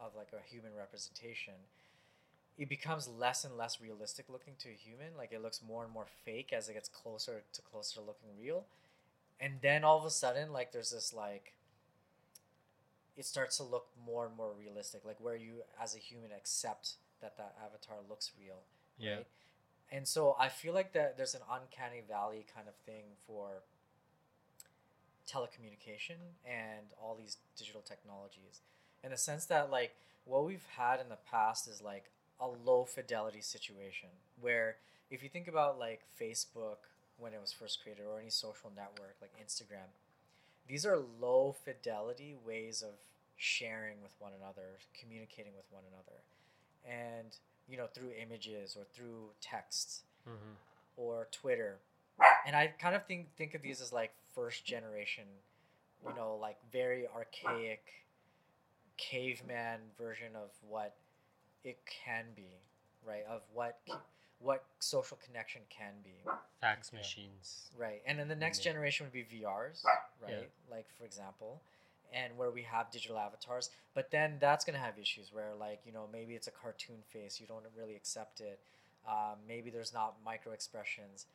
of 0.00 0.12
like 0.16 0.28
a 0.32 0.42
human 0.48 0.72
representation, 0.76 1.54
it 2.56 2.68
becomes 2.68 3.08
less 3.08 3.44
and 3.44 3.56
less 3.56 3.80
realistic 3.80 4.26
looking 4.28 4.54
to 4.60 4.68
a 4.68 4.72
human. 4.72 5.16
Like 5.16 5.32
it 5.32 5.42
looks 5.42 5.60
more 5.66 5.84
and 5.84 5.92
more 5.92 6.06
fake 6.24 6.52
as 6.52 6.68
it 6.68 6.74
gets 6.74 6.88
closer 6.88 7.42
to 7.52 7.62
closer 7.62 8.00
looking 8.00 8.28
real. 8.40 8.64
And 9.40 9.54
then 9.62 9.84
all 9.84 9.98
of 9.98 10.04
a 10.04 10.10
sudden, 10.10 10.52
like 10.52 10.72
there's 10.72 10.90
this 10.90 11.12
like 11.12 11.54
it 13.16 13.24
starts 13.24 13.56
to 13.58 13.62
look 13.62 13.88
more 14.04 14.26
and 14.26 14.36
more 14.36 14.52
realistic, 14.58 15.04
like 15.04 15.20
where 15.20 15.36
you 15.36 15.62
as 15.80 15.94
a 15.94 15.98
human 15.98 16.30
accept 16.32 16.94
that 17.20 17.36
that 17.36 17.56
avatar 17.64 17.98
looks 18.08 18.32
real. 18.38 18.62
Yeah. 18.98 19.16
Right? 19.16 19.26
And 19.90 20.08
so 20.08 20.36
I 20.38 20.48
feel 20.48 20.74
like 20.74 20.92
that 20.94 21.16
there's 21.16 21.34
an 21.34 21.42
uncanny 21.50 22.02
valley 22.08 22.46
kind 22.54 22.68
of 22.68 22.74
thing 22.86 23.04
for 23.26 23.62
telecommunication 25.28 26.18
and 26.44 26.86
all 27.00 27.16
these 27.18 27.38
digital 27.56 27.80
technologies 27.80 28.60
in 29.04 29.10
the 29.10 29.16
sense 29.16 29.44
that 29.46 29.70
like 29.70 29.94
what 30.24 30.44
we've 30.44 30.66
had 30.76 31.00
in 31.00 31.08
the 31.08 31.18
past 31.30 31.68
is 31.68 31.82
like 31.82 32.04
a 32.40 32.48
low 32.64 32.84
fidelity 32.84 33.40
situation 33.40 34.08
where 34.40 34.76
if 35.10 35.22
you 35.22 35.28
think 35.28 35.46
about 35.46 35.78
like 35.78 36.00
Facebook 36.20 36.78
when 37.18 37.32
it 37.32 37.40
was 37.40 37.52
first 37.52 37.82
created 37.82 38.04
or 38.04 38.18
any 38.20 38.30
social 38.30 38.70
network 38.74 39.14
like 39.20 39.30
Instagram 39.44 39.90
these 40.66 40.84
are 40.86 40.98
low 41.20 41.54
fidelity 41.64 42.34
ways 42.46 42.82
of 42.82 42.94
sharing 43.36 44.00
with 44.02 44.12
one 44.18 44.32
another 44.40 44.78
communicating 44.98 45.52
with 45.56 45.66
one 45.70 45.82
another 45.92 46.22
and 46.88 47.36
you 47.68 47.76
know 47.76 47.86
through 47.92 48.10
images 48.20 48.76
or 48.76 48.84
through 48.94 49.30
text 49.40 50.00
Mm-hmm. 50.26 50.54
or 50.96 51.28
Twitter. 51.32 51.76
And 52.46 52.56
I 52.56 52.68
kind 52.80 52.94
of 52.96 53.04
think 53.04 53.26
think 53.36 53.52
of 53.52 53.60
these 53.60 53.82
as 53.82 53.92
like 53.92 54.10
first 54.34 54.64
generation, 54.64 55.24
you 56.08 56.14
know, 56.16 56.38
like 56.40 56.56
very 56.72 57.06
archaic 57.14 57.82
caveman 58.96 59.80
version 59.98 60.34
of 60.36 60.50
what 60.68 60.94
it 61.64 61.78
can 61.86 62.24
be, 62.36 62.60
right? 63.06 63.24
Of 63.28 63.42
what 63.52 63.78
what 64.40 64.64
social 64.78 65.16
connection 65.24 65.62
can 65.70 65.92
be, 66.02 66.16
Fax 66.60 66.90
Yeah. 66.92 66.98
machines. 66.98 67.70
right? 67.78 68.02
And 68.04 68.18
then 68.18 68.28
the 68.28 68.36
next 68.36 68.58
Yeah. 68.58 68.72
generation 68.72 69.06
would 69.06 69.12
be 69.12 69.22
VRs, 69.24 69.84
right? 70.20 70.32
Yeah. 70.32 70.46
Like 70.70 70.86
for 70.98 71.04
example, 71.04 71.62
and 72.12 72.36
where 72.36 72.50
we 72.50 72.62
have 72.62 72.90
digital 72.90 73.16
avatars, 73.18 73.70
but 73.94 74.10
then 74.10 74.38
that's 74.40 74.64
gonna 74.64 74.78
have 74.78 74.98
issues 74.98 75.32
where 75.32 75.54
like 75.54 75.80
you 75.86 75.92
know 75.92 76.06
maybe 76.08 76.34
it's 76.34 76.46
a 76.48 76.50
cartoon 76.50 77.02
face, 77.04 77.40
you 77.40 77.46
don't 77.46 77.64
really 77.74 77.94
accept 77.96 78.40
it. 78.40 78.60
Um, 79.06 79.38
maybe 79.46 79.70
there's 79.70 79.92
not 79.94 80.22
micro 80.22 80.52
expressions, 80.52 81.26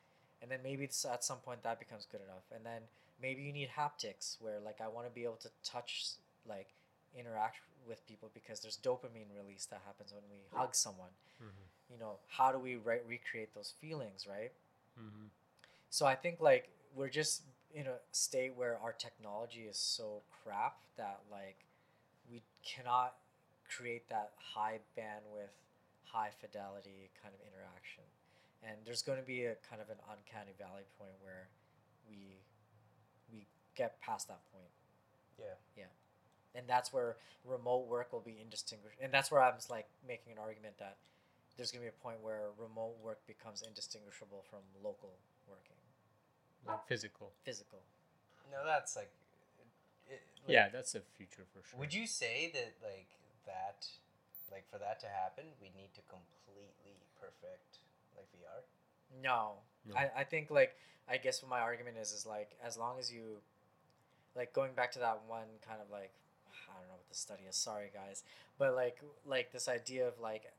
and 0.42 0.50
then 0.50 0.62
maybe 0.62 0.84
it's, 0.84 1.04
at 1.04 1.24
some 1.24 1.38
point 1.38 1.62
that 1.64 1.78
becomes 1.78 2.06
good 2.06 2.20
enough, 2.20 2.44
and 2.52 2.64
then 2.64 2.82
maybe 3.20 3.42
you 3.42 3.52
need 3.52 3.70
haptics 3.70 4.40
where 4.40 4.60
like 4.60 4.80
I 4.80 4.88
want 4.88 5.06
to 5.08 5.12
be 5.12 5.24
able 5.24 5.36
to 5.36 5.50
touch 5.64 6.12
like 6.46 6.68
interact 7.18 7.58
with 7.88 8.06
people 8.06 8.30
because 8.34 8.60
there's 8.60 8.76
dopamine 8.76 9.30
release 9.34 9.66
that 9.66 9.80
happens 9.86 10.12
when 10.12 10.22
we 10.30 10.38
hug 10.52 10.74
someone. 10.74 11.10
Mm-hmm. 11.42 11.92
You 11.92 11.98
know, 11.98 12.18
how 12.28 12.52
do 12.52 12.58
we 12.58 12.76
re- 12.76 13.00
recreate 13.08 13.54
those 13.54 13.74
feelings, 13.80 14.26
right? 14.28 14.52
Mm-hmm. 14.98 15.26
So 15.90 16.06
I 16.06 16.14
think 16.14 16.40
like 16.40 16.70
we're 16.94 17.08
just 17.08 17.42
in 17.74 17.86
a 17.86 17.98
state 18.12 18.52
where 18.56 18.78
our 18.82 18.92
technology 18.92 19.66
is 19.68 19.76
so 19.76 20.22
crap 20.42 20.76
that 20.96 21.20
like 21.30 21.64
we 22.30 22.42
cannot 22.64 23.14
create 23.68 24.08
that 24.08 24.32
high 24.36 24.78
bandwidth, 24.98 25.54
high 26.04 26.30
fidelity 26.40 27.10
kind 27.22 27.34
of 27.34 27.40
interaction. 27.46 28.04
And 28.62 28.76
there's 28.84 29.02
going 29.02 29.18
to 29.18 29.26
be 29.26 29.46
a 29.46 29.54
kind 29.68 29.80
of 29.80 29.88
an 29.88 29.98
uncanny 30.10 30.52
valley 30.58 30.84
point 30.98 31.14
where 31.22 31.48
we 32.08 32.38
we 33.32 33.46
get 33.74 34.00
past 34.00 34.28
that 34.28 34.40
point. 34.52 34.70
Yeah. 35.38 35.56
Yeah. 35.76 35.90
And 36.54 36.66
that's 36.66 36.92
where 36.92 37.16
remote 37.44 37.86
work 37.86 38.12
will 38.12 38.24
be 38.24 38.38
indistinguishable. 38.42 39.02
And 39.02 39.12
that's 39.12 39.30
where 39.30 39.42
I'm 39.42 39.54
like 39.68 39.86
making 40.06 40.32
an 40.32 40.38
argument 40.38 40.74
that 40.78 40.96
there's 41.56 41.70
going 41.70 41.84
to 41.84 41.90
be 41.90 41.94
a 41.94 42.02
point 42.02 42.18
where 42.22 42.50
remote 42.58 42.96
work 43.02 43.20
becomes 43.26 43.62
indistinguishable 43.62 44.42
from 44.48 44.60
local 44.82 45.12
working, 45.46 45.78
Like 46.66 46.78
oh. 46.78 46.82
physical. 46.86 47.32
physical. 47.44 47.78
No, 48.50 48.64
that's 48.64 48.96
like. 48.96 49.10
It, 50.08 50.22
like, 50.46 50.52
yeah, 50.52 50.68
that's 50.72 50.92
the 50.92 51.02
future 51.16 51.46
for 51.52 51.62
sure. 51.62 51.78
Would 51.78 51.94
you 51.94 52.06
say 52.06 52.50
that 52.54 52.74
like 52.82 53.06
that, 53.46 53.86
like 54.50 54.64
for 54.70 54.78
that 54.78 54.98
to 55.00 55.06
happen, 55.06 55.44
we 55.62 55.70
need 55.70 55.94
to 55.94 56.02
completely 56.10 56.98
perfect 57.20 57.78
like 58.16 58.26
VR? 58.34 58.66
No. 59.22 59.62
No. 59.86 59.94
I, 59.96 60.10
I 60.20 60.24
think 60.24 60.50
like 60.50 60.74
I 61.08 61.16
guess 61.16 61.42
what 61.42 61.50
my 61.50 61.60
argument 61.60 61.96
is 62.00 62.12
is 62.12 62.26
like 62.26 62.56
as 62.64 62.76
long 62.76 62.98
as 62.98 63.12
you 63.12 63.38
like 64.34 64.52
going 64.52 64.72
back 64.72 64.92
to 64.92 64.98
that 65.00 65.22
one 65.26 65.46
kind 65.66 65.80
of 65.80 65.90
like 65.90 66.12
I 66.68 66.78
don't 66.78 66.88
know 66.88 66.94
what 66.94 67.08
the 67.08 67.14
study 67.14 67.42
is, 67.48 67.56
sorry 67.56 67.90
guys. 67.92 68.22
But 68.58 68.74
like 68.74 68.98
like 69.26 69.52
this 69.52 69.68
idea 69.68 70.06
of 70.06 70.14
like 70.20 70.52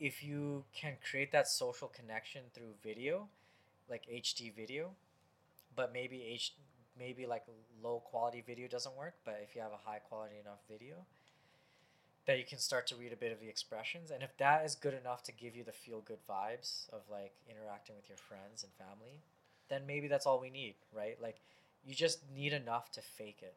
if 0.00 0.24
you 0.24 0.64
can 0.74 0.94
create 1.08 1.32
that 1.32 1.48
social 1.48 1.88
connection 1.88 2.42
through 2.52 2.74
video, 2.82 3.28
like 3.88 4.06
HD 4.12 4.54
video, 4.54 4.90
but 5.76 5.92
maybe 5.92 6.24
H 6.24 6.54
maybe 6.98 7.26
like 7.26 7.44
low 7.82 8.00
quality 8.04 8.42
video 8.46 8.68
doesn't 8.68 8.96
work, 8.96 9.14
but 9.24 9.40
if 9.42 9.54
you 9.56 9.62
have 9.62 9.72
a 9.72 9.88
high 9.88 9.98
quality 9.98 10.36
enough 10.40 10.60
video, 10.70 10.96
that 12.26 12.38
you 12.38 12.44
can 12.44 12.58
start 12.58 12.86
to 12.86 12.96
read 12.96 13.12
a 13.12 13.16
bit 13.16 13.32
of 13.32 13.40
the 13.40 13.48
expressions. 13.48 14.10
And 14.10 14.22
if 14.22 14.36
that 14.38 14.64
is 14.64 14.74
good 14.74 14.94
enough 14.94 15.22
to 15.24 15.32
give 15.32 15.56
you 15.56 15.64
the 15.64 15.72
feel 15.72 16.00
good 16.00 16.24
vibes 16.28 16.88
of 16.92 17.02
like 17.10 17.32
interacting 17.50 17.96
with 17.96 18.08
your 18.08 18.18
friends 18.18 18.62
and 18.62 18.72
family 18.72 19.20
then 19.68 19.82
maybe 19.86 20.08
that's 20.08 20.26
all 20.26 20.40
we 20.40 20.50
need 20.50 20.74
right? 20.92 21.16
Like 21.20 21.40
you 21.84 21.94
just 21.94 22.20
need 22.34 22.52
enough 22.52 22.90
to 22.92 23.00
fake 23.02 23.40
it 23.42 23.54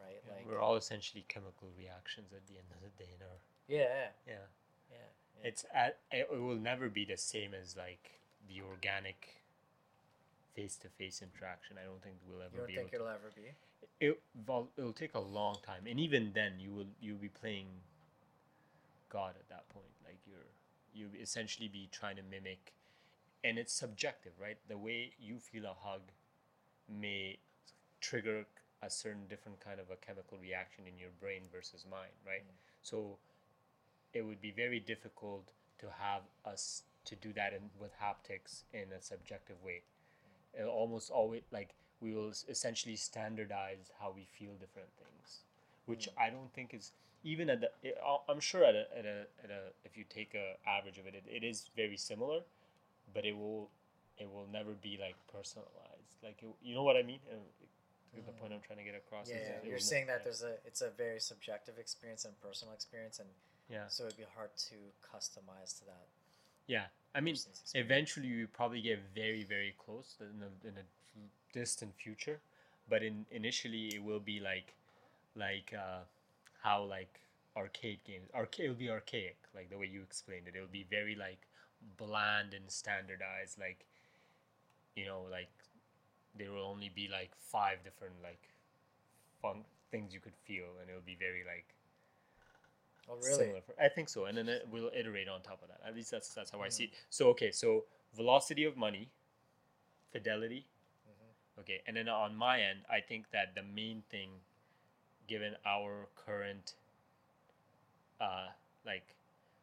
right 0.00 0.20
Yeah, 0.26 0.34
like 0.34 0.46
we're 0.46 0.60
all 0.60 0.76
essentially 0.76 1.24
chemical 1.28 1.68
reactions 1.78 2.32
at 2.32 2.46
the 2.46 2.54
end 2.54 2.68
of 2.74 2.80
the 2.82 2.92
day 3.02 3.10
in 3.14 3.22
our 3.22 3.38
yeah 3.68 3.78
yeah. 3.78 4.34
yeah, 4.90 4.96
yeah. 5.40 5.48
It's 5.48 5.64
at 5.74 5.98
it 6.12 6.28
will 6.30 6.56
never 6.56 6.88
be 6.88 7.04
the 7.04 7.16
same 7.16 7.52
as 7.54 7.76
like 7.76 8.20
the 8.48 8.62
organic 8.62 9.44
face 10.54 10.76
to 10.76 10.88
face 10.88 11.22
interaction. 11.22 11.76
I 11.82 11.86
don't 11.86 12.02
think 12.02 12.16
we'll 12.26 12.42
ever. 12.42 12.52
you 12.54 12.58
don't 12.58 12.66
be 12.68 12.74
think 12.76 12.88
able 12.94 13.06
it'll 13.06 13.14
ever 13.14 13.32
be. 13.34 13.52
It 14.00 14.20
vol- 14.46 14.70
it'll 14.76 14.92
take 14.92 15.14
a 15.14 15.20
long 15.20 15.56
time, 15.64 15.86
and 15.88 15.98
even 16.00 16.32
then, 16.34 16.54
you 16.58 16.72
will 16.72 16.86
you'll 17.00 17.18
be 17.18 17.28
playing 17.28 17.66
God 19.10 19.34
at 19.38 19.48
that 19.48 19.68
point. 19.68 19.92
Like 20.04 20.18
you're 20.26 20.46
you 20.92 21.08
essentially 21.20 21.68
be 21.68 21.88
trying 21.90 22.16
to 22.16 22.22
mimic, 22.22 22.72
and 23.42 23.58
it's 23.58 23.72
subjective, 23.72 24.32
right? 24.40 24.56
The 24.68 24.78
way 24.78 25.12
you 25.18 25.38
feel 25.38 25.64
a 25.64 25.74
hug 25.74 26.02
may 26.88 27.38
trigger 28.00 28.46
a 28.84 28.90
certain 28.90 29.26
different 29.28 29.60
kind 29.60 29.80
of 29.80 29.86
a 29.90 29.96
chemical 29.96 30.38
reaction 30.38 30.84
in 30.86 30.98
your 30.98 31.10
brain 31.20 31.42
versus 31.52 31.84
mine, 31.90 32.14
right? 32.26 32.42
Mm. 32.42 32.54
So 32.82 33.18
it 34.12 34.22
would 34.24 34.40
be 34.40 34.50
very 34.50 34.80
difficult 34.80 35.50
to 35.78 35.86
have 35.98 36.22
us 36.44 36.82
to 37.06 37.16
do 37.16 37.32
that 37.34 37.52
in, 37.52 37.70
with 37.80 37.92
haptics 38.00 38.62
in 38.72 38.92
a 38.96 39.02
subjective 39.02 39.56
way. 39.64 39.82
It'll 40.58 40.70
almost 40.70 41.10
always 41.10 41.42
like 41.50 41.74
we 42.00 42.14
will 42.14 42.32
essentially 42.48 42.96
standardize 42.96 43.90
how 44.00 44.12
we 44.14 44.26
feel 44.38 44.52
different 44.52 44.88
things, 44.98 45.40
which 45.86 46.08
I 46.18 46.30
don't 46.30 46.52
think 46.52 46.74
is 46.74 46.92
even 47.24 47.50
at 47.50 47.60
the. 47.60 47.70
It, 47.82 47.98
I'm 48.28 48.40
sure 48.40 48.64
at 48.64 48.74
a, 48.74 48.86
at 48.96 49.04
a 49.04 49.26
at 49.42 49.50
a 49.50 49.60
if 49.84 49.96
you 49.96 50.04
take 50.08 50.34
a 50.34 50.56
average 50.68 50.98
of 50.98 51.06
it, 51.06 51.14
it, 51.14 51.24
it 51.28 51.44
is 51.44 51.70
very 51.76 51.96
similar, 51.96 52.40
but 53.12 53.24
it 53.24 53.36
will 53.36 53.70
it 54.18 54.30
will 54.30 54.46
never 54.52 54.72
be 54.72 54.98
like 55.00 55.16
personalized. 55.32 56.22
Like 56.22 56.38
it, 56.42 56.48
you 56.62 56.74
know 56.74 56.84
what 56.84 56.96
I 56.96 57.02
mean? 57.02 57.20
The 58.14 58.32
point 58.32 58.52
I'm 58.52 58.60
trying 58.60 58.78
to 58.78 58.84
get 58.84 58.94
across 58.94 59.28
yeah, 59.28 59.36
is 59.36 59.48
yeah. 59.48 59.70
you're 59.70 59.78
saying 59.78 60.06
that 60.06 60.24
there's 60.24 60.42
a 60.42 60.54
it's 60.64 60.82
a 60.82 60.90
very 60.90 61.20
subjective 61.20 61.78
experience 61.78 62.24
and 62.24 62.38
personal 62.40 62.74
experience 62.74 63.18
and 63.18 63.28
yeah 63.68 63.88
so 63.88 64.04
it'd 64.04 64.16
be 64.16 64.24
hard 64.36 64.50
to 64.56 64.76
customize 65.02 65.78
to 65.78 65.84
that 65.86 66.06
yeah. 66.66 66.84
I 67.14 67.20
mean, 67.20 67.36
eventually 67.74 68.26
you 68.26 68.48
probably 68.48 68.80
get 68.80 68.98
very 69.14 69.44
very 69.44 69.74
close 69.84 70.16
in 70.20 70.42
a, 70.42 70.68
in 70.68 70.74
a 70.74 70.84
distant 71.52 71.94
future 71.94 72.40
but 72.88 73.02
in 73.02 73.24
initially 73.30 73.88
it 73.94 74.02
will 74.02 74.18
be 74.18 74.40
like 74.40 74.74
like 75.36 75.72
uh, 75.72 76.00
how 76.62 76.82
like 76.82 77.20
arcade 77.56 78.00
games 78.04 78.28
arcade 78.34 78.68
will 78.68 78.76
be 78.76 78.90
archaic 78.90 79.36
like 79.54 79.70
the 79.70 79.78
way 79.78 79.86
you 79.86 80.02
explained 80.02 80.48
it 80.48 80.56
it 80.56 80.60
will 80.60 80.66
be 80.66 80.84
very 80.90 81.14
like 81.14 81.38
bland 81.96 82.52
and 82.52 82.68
standardized 82.68 83.60
like 83.60 83.86
you 84.96 85.06
know 85.06 85.22
like 85.30 85.50
there 86.36 86.50
will 86.52 86.64
only 86.64 86.90
be 86.94 87.08
like 87.10 87.30
five 87.38 87.82
different 87.84 88.14
like 88.22 88.50
fun 89.40 89.64
things 89.90 90.12
you 90.12 90.20
could 90.20 90.36
feel 90.44 90.66
and 90.80 90.90
it 90.90 90.94
will 90.94 91.06
be 91.06 91.16
very 91.18 91.44
like 91.46 91.74
oh 93.08 93.14
really 93.16 93.36
similar. 93.36 93.60
For, 93.60 93.74
I 93.80 93.88
think 93.88 94.08
so, 94.08 94.24
and 94.26 94.36
then 94.36 94.48
it 94.48 94.66
will 94.70 94.90
iterate 94.96 95.28
on 95.28 95.42
top 95.42 95.62
of 95.62 95.68
that. 95.68 95.80
At 95.86 95.94
least 95.94 96.10
that's 96.10 96.34
that's 96.34 96.50
how 96.50 96.60
I 96.60 96.68
see 96.68 96.84
it. 96.84 96.90
So 97.10 97.28
okay, 97.30 97.50
so 97.50 97.84
velocity 98.16 98.64
of 98.64 98.76
money, 98.76 99.08
fidelity. 100.12 100.66
Mhm. 101.08 101.60
Okay, 101.60 101.82
and 101.86 101.96
then 101.96 102.08
on 102.08 102.34
my 102.36 102.60
end, 102.60 102.80
I 102.90 103.00
think 103.00 103.30
that 103.30 103.54
the 103.54 103.62
main 103.62 104.02
thing, 104.10 104.30
given 105.28 105.56
our 105.64 106.08
current, 106.16 106.74
uh, 108.20 108.48
like, 108.84 109.14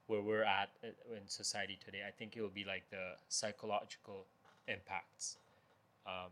where 0.07 0.21
we're 0.21 0.43
at 0.43 0.69
uh, 0.83 1.15
in 1.15 1.27
society 1.27 1.77
today, 1.83 2.03
I 2.07 2.11
think 2.11 2.35
it 2.37 2.41
will 2.41 2.49
be 2.49 2.63
like 2.63 2.89
the 2.89 3.15
psychological 3.27 4.25
impacts. 4.67 5.37
Um, 6.05 6.31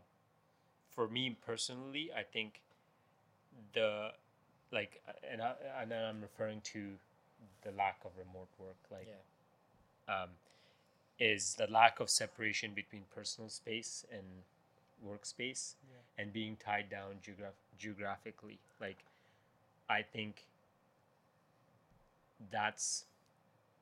for 1.00 1.08
me 1.08 1.34
personally, 1.46 2.10
I 2.14 2.22
think 2.22 2.60
the 3.72 4.10
like, 4.70 5.00
and 5.32 5.40
I, 5.40 5.54
and 5.80 5.94
I'm 5.94 6.20
referring 6.20 6.60
to 6.74 6.90
the 7.62 7.70
lack 7.72 8.00
of 8.04 8.10
remote 8.18 8.48
work, 8.58 8.76
like 8.90 9.08
yeah 9.08 9.14
um, 10.10 10.28
is 11.18 11.54
the 11.54 11.66
lack 11.70 12.00
of 12.00 12.10
separation 12.10 12.72
between 12.74 13.02
personal 13.14 13.48
space 13.48 14.04
and 14.12 14.24
workspace 15.06 15.74
Yeah. 15.88 16.22
and 16.22 16.32
being 16.32 16.56
tied 16.56 16.90
down 16.90 17.20
geograph- 17.22 17.64
geographically 17.78 18.58
like 18.80 18.98
i 19.88 20.02
think 20.02 20.44
that's 22.50 23.04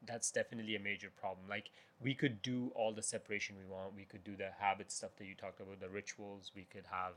that's 0.07 0.31
definitely 0.31 0.77
a 0.77 0.81
major 0.81 1.11
problem. 1.11 1.47
Like 1.49 1.71
we 2.01 2.15
could 2.15 2.43
do 2.43 2.71
all 2.75 2.93
the 2.93 3.03
separation 3.03 3.57
we 3.59 3.65
want. 3.73 3.95
We 3.97 4.05
could 4.05 4.25
do 4.25 4.37
the 4.37 4.51
habit 4.59 4.91
stuff 4.93 5.11
that 5.19 5.27
you 5.27 5.35
talked 5.35 5.61
about 5.61 5.81
the 5.81 5.89
rituals. 5.89 6.53
We 6.55 6.67
could 6.71 6.87
have 6.91 7.15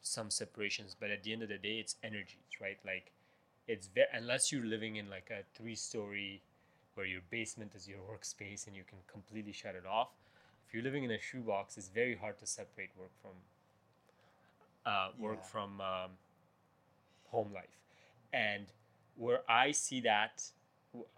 some 0.00 0.30
separations. 0.30 0.96
But 0.98 1.10
at 1.10 1.22
the 1.22 1.32
end 1.32 1.42
of 1.42 1.48
the 1.48 1.58
day 1.58 1.78
it's 1.80 1.96
energies 2.02 2.58
right? 2.60 2.78
Like 2.84 3.12
it's 3.66 3.88
ve- 3.88 4.10
unless 4.12 4.52
you're 4.52 4.64
living 4.64 4.96
in 4.96 5.10
like 5.10 5.30
a 5.30 5.42
three 5.56 5.74
story 5.76 6.42
where 6.94 7.06
your 7.06 7.22
basement 7.30 7.72
is 7.74 7.88
your 7.88 7.98
workspace 8.10 8.66
and 8.66 8.76
you 8.76 8.84
can 8.84 8.98
completely 9.10 9.52
shut 9.52 9.74
it 9.76 9.86
off 9.86 10.10
if 10.66 10.74
you're 10.74 10.82
living 10.82 11.04
in 11.04 11.10
a 11.12 11.20
shoebox 11.20 11.76
it's 11.78 11.88
very 11.88 12.16
hard 12.16 12.38
to 12.38 12.46
separate 12.46 12.90
work 12.98 13.12
from 13.22 13.32
uh, 14.86 15.10
work 15.18 15.38
Yeah. 15.38 15.44
from 15.44 15.80
um, 15.80 16.10
home 17.30 17.52
life. 17.52 17.76
And 18.32 18.66
where 19.16 19.40
i 19.48 19.72
see 19.72 20.00
that 20.00 20.44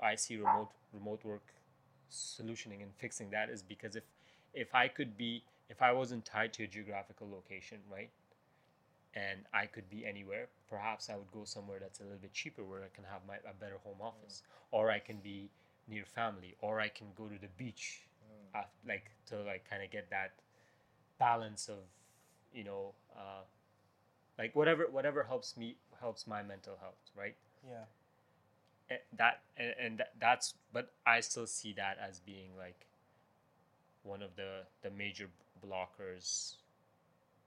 i 0.01 0.15
see 0.15 0.37
remote 0.37 0.71
remote 0.93 1.25
work 1.25 1.55
solutioning 2.11 2.83
and 2.83 2.93
fixing 2.99 3.31
that 3.31 3.49
is 3.51 3.63
because 3.63 3.97
if 3.97 4.05
if 4.55 4.75
i 4.75 4.89
could 4.89 5.17
be 5.17 5.43
if 5.69 5.81
i 5.83 5.93
wasn't 5.93 6.25
tied 6.25 6.53
to 6.53 6.65
a 6.65 6.67
geographical 6.67 7.29
location 7.31 7.79
right 7.91 8.11
and 9.15 9.41
i 9.53 9.67
could 9.67 9.89
be 9.91 10.05
anywhere 10.07 10.49
perhaps 10.69 11.09
i 11.11 11.17
would 11.17 11.31
go 11.33 11.45
somewhere 11.45 11.79
that's 11.81 12.01
a 12.01 12.03
little 12.03 12.19
bit 12.19 12.33
cheaper 12.33 12.65
where 12.65 12.83
i 12.83 12.89
can 12.95 13.05
have 13.05 13.21
my 13.27 13.37
a 13.49 13.55
better 13.59 13.79
home 13.85 14.01
office 14.01 14.43
or 14.71 14.91
i 14.91 14.99
can 14.99 15.17
be 15.19 15.51
near 15.89 16.05
family 16.05 16.55
or 16.61 16.81
i 16.81 16.89
can 16.89 17.07
go 17.17 17.25
to 17.27 17.39
the 17.41 17.49
beach 17.57 18.07
Mm. 18.55 18.61
uh, 18.61 18.65
like 18.87 19.11
to 19.27 19.37
like 19.43 19.65
kind 19.69 19.83
of 19.83 19.91
get 19.91 20.09
that 20.11 20.33
balance 21.19 21.69
of 21.69 21.79
you 22.53 22.63
know 22.65 22.93
uh, 23.17 23.43
like 24.39 24.55
whatever 24.55 24.87
whatever 24.91 25.23
helps 25.25 25.57
me 25.57 25.77
helps 26.01 26.27
my 26.27 26.43
mental 26.43 26.77
health 26.81 27.01
right 27.17 27.35
Yeah. 27.67 27.85
Eh, 28.91 28.97
that 29.17 29.43
and, 29.57 29.75
and 29.79 30.03
that's 30.19 30.55
but 30.73 30.93
i 31.07 31.21
still 31.21 31.47
see 31.47 31.73
that 31.73 31.97
as 31.99 32.19
being 32.21 32.51
like 32.59 32.87
one 34.03 34.23
of 34.23 34.35
the 34.37 34.63
the 34.83 34.91
major 34.91 35.29
blockers 35.65 36.55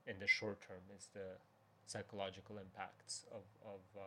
in 0.06 0.18
the 0.20 0.26
short 0.26 0.60
term 0.60 0.82
is 0.96 1.08
the 1.14 1.36
psychological 1.86 2.58
impacts 2.58 3.24
of 3.32 3.42
of 3.64 3.80
uh, 3.96 4.02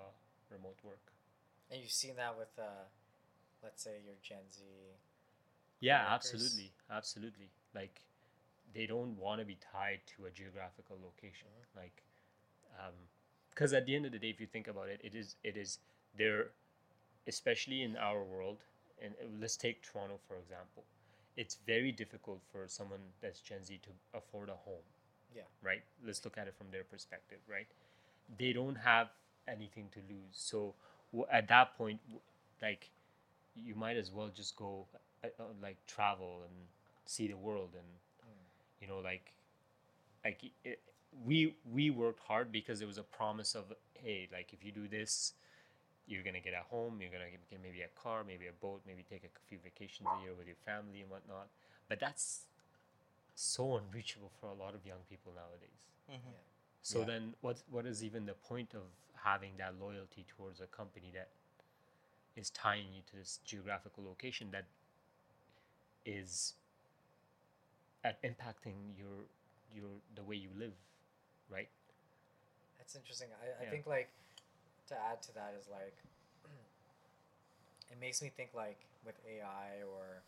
remote 0.51 0.77
work 0.83 1.11
And 1.71 1.81
you've 1.81 1.91
seen 1.91 2.15
that 2.15 2.37
with, 2.37 2.53
uh, 2.57 2.87
let's 3.63 3.83
say, 3.83 3.95
your 4.05 4.15
Gen 4.23 4.45
Z. 4.51 4.63
yeah 5.79 5.97
coworkers. 5.97 6.13
absolutely 6.15 6.71
absolutely 6.89 7.49
like 7.75 8.01
they 8.73 8.85
don't 8.87 9.17
want 9.17 9.39
to 9.41 9.45
be 9.45 9.57
tied 9.73 9.99
to 10.15 10.25
a 10.25 10.31
geographical 10.31 10.97
location 11.03 11.49
Mhm. 11.59 11.81
like 11.81 12.03
because 13.49 13.73
at 13.73 13.85
the 13.85 13.95
end 13.95 14.05
of 14.05 14.11
the 14.11 14.19
day 14.19 14.29
if 14.29 14.39
you 14.39 14.47
think 14.47 14.67
about 14.67 14.87
it 14.89 14.99
it 15.03 15.15
is 15.15 15.35
it 15.43 15.57
is 15.57 15.79
there 16.17 16.51
especially 17.27 17.83
in 17.83 17.97
our 17.97 18.23
world 18.23 18.57
and 19.03 19.13
uh, 19.21 19.25
let's 19.41 19.57
take 19.57 19.81
toronto 19.83 20.19
for 20.27 20.37
example. 20.37 20.83
It's 21.35 21.57
very 21.67 21.91
difficult 21.91 22.41
for 22.51 22.67
someone 22.67 22.99
that's 23.21 23.39
gen 23.39 23.63
z 23.63 23.79
to 23.83 23.89
afford 24.17 24.49
a 24.49 24.53
home. 24.65 24.85
Yeah. 25.35 25.43
right? 25.63 25.83
Let's 26.05 26.23
look 26.25 26.37
at 26.37 26.47
it 26.47 26.55
from 26.57 26.67
their 26.71 26.83
perspective 26.83 27.39
right? 27.49 27.67
They 28.37 28.53
don't 28.53 28.75
have 28.75 29.09
anything 29.47 29.89
to 29.93 29.99
lose. 30.09 30.33
So 30.33 30.75
at 31.31 31.47
that 31.49 31.77
point 31.77 31.99
like 32.61 32.89
you 33.55 33.75
might 33.75 33.97
as 33.97 34.11
well 34.11 34.29
just 34.35 34.55
go 34.55 34.85
uh, 35.23 35.27
uh, 35.39 35.43
like 35.61 35.77
travel 35.87 36.41
and 36.43 36.53
see 37.05 37.27
the 37.27 37.37
world 37.37 37.71
and 37.73 37.85
Mm. 38.25 38.81
you 38.81 38.87
know 38.87 38.99
like 38.99 39.31
like 40.23 40.41
it, 40.63 40.79
we 41.25 41.55
we 41.71 41.89
worked 41.89 42.19
hard 42.21 42.51
because 42.51 42.79
there 42.79 42.87
was 42.87 42.97
a 42.97 43.03
promise 43.03 43.55
of 43.55 43.65
hey 43.93 44.27
like 44.31 44.53
if 44.53 44.63
you 44.63 44.71
do 44.71 44.87
this 44.87 45.33
you're 46.07 46.23
gonna 46.23 46.39
get 46.39 46.53
a 46.53 46.63
home 46.69 47.01
you're 47.01 47.11
gonna 47.11 47.29
get 47.29 47.61
maybe 47.61 47.81
a 47.81 47.91
car 48.01 48.23
maybe 48.23 48.47
a 48.47 48.53
boat 48.61 48.81
maybe 48.87 49.03
take 49.09 49.23
a 49.23 49.33
few 49.49 49.59
vacations 49.63 50.09
a 50.11 50.17
year 50.23 50.33
with 50.37 50.47
your 50.47 50.59
family 50.65 51.01
and 51.01 51.09
whatnot 51.09 51.47
but 51.89 51.99
that's 51.99 52.45
so 53.35 53.77
unreachable 53.77 54.31
for 54.39 54.47
a 54.47 54.53
lot 54.53 54.75
of 54.75 54.85
young 54.85 55.03
people 55.09 55.33
nowadays 55.35 55.87
Mm-hmm. 56.09 56.31
so 56.81 56.99
Yeah. 56.99 57.05
then 57.05 57.33
what 57.41 57.61
what 57.69 57.85
is 57.85 58.03
even 58.03 58.25
the 58.25 58.33
point 58.33 58.73
of 58.73 58.83
having 59.15 59.57
that 59.57 59.75
loyalty 59.79 60.25
towards 60.37 60.61
a 60.61 60.67
company 60.67 61.11
that 61.13 61.29
is 62.35 62.49
tying 62.51 62.93
you 62.93 63.01
to 63.09 63.15
this 63.17 63.39
geographical 63.45 64.03
location 64.03 64.51
that 64.51 64.65
is 66.05 66.53
at 68.03 68.21
impacting 68.23 68.95
your 68.97 69.25
your 69.73 69.89
the 70.15 70.23
way 70.23 70.35
you 70.35 70.49
live, 70.57 70.73
right? 71.49 71.69
That's 72.77 72.95
interesting. 72.95 73.29
I, 73.41 73.61
I 73.61 73.65
Yeah. 73.65 73.71
think 73.71 73.87
like 73.87 74.09
to 74.87 74.95
add 74.95 75.21
to 75.23 75.33
that 75.33 75.55
is 75.59 75.67
like 75.69 75.95
it 77.91 77.99
makes 77.99 78.21
me 78.21 78.31
think 78.35 78.51
like 78.55 78.79
with 79.05 79.15
AI 79.27 79.83
or 79.83 80.23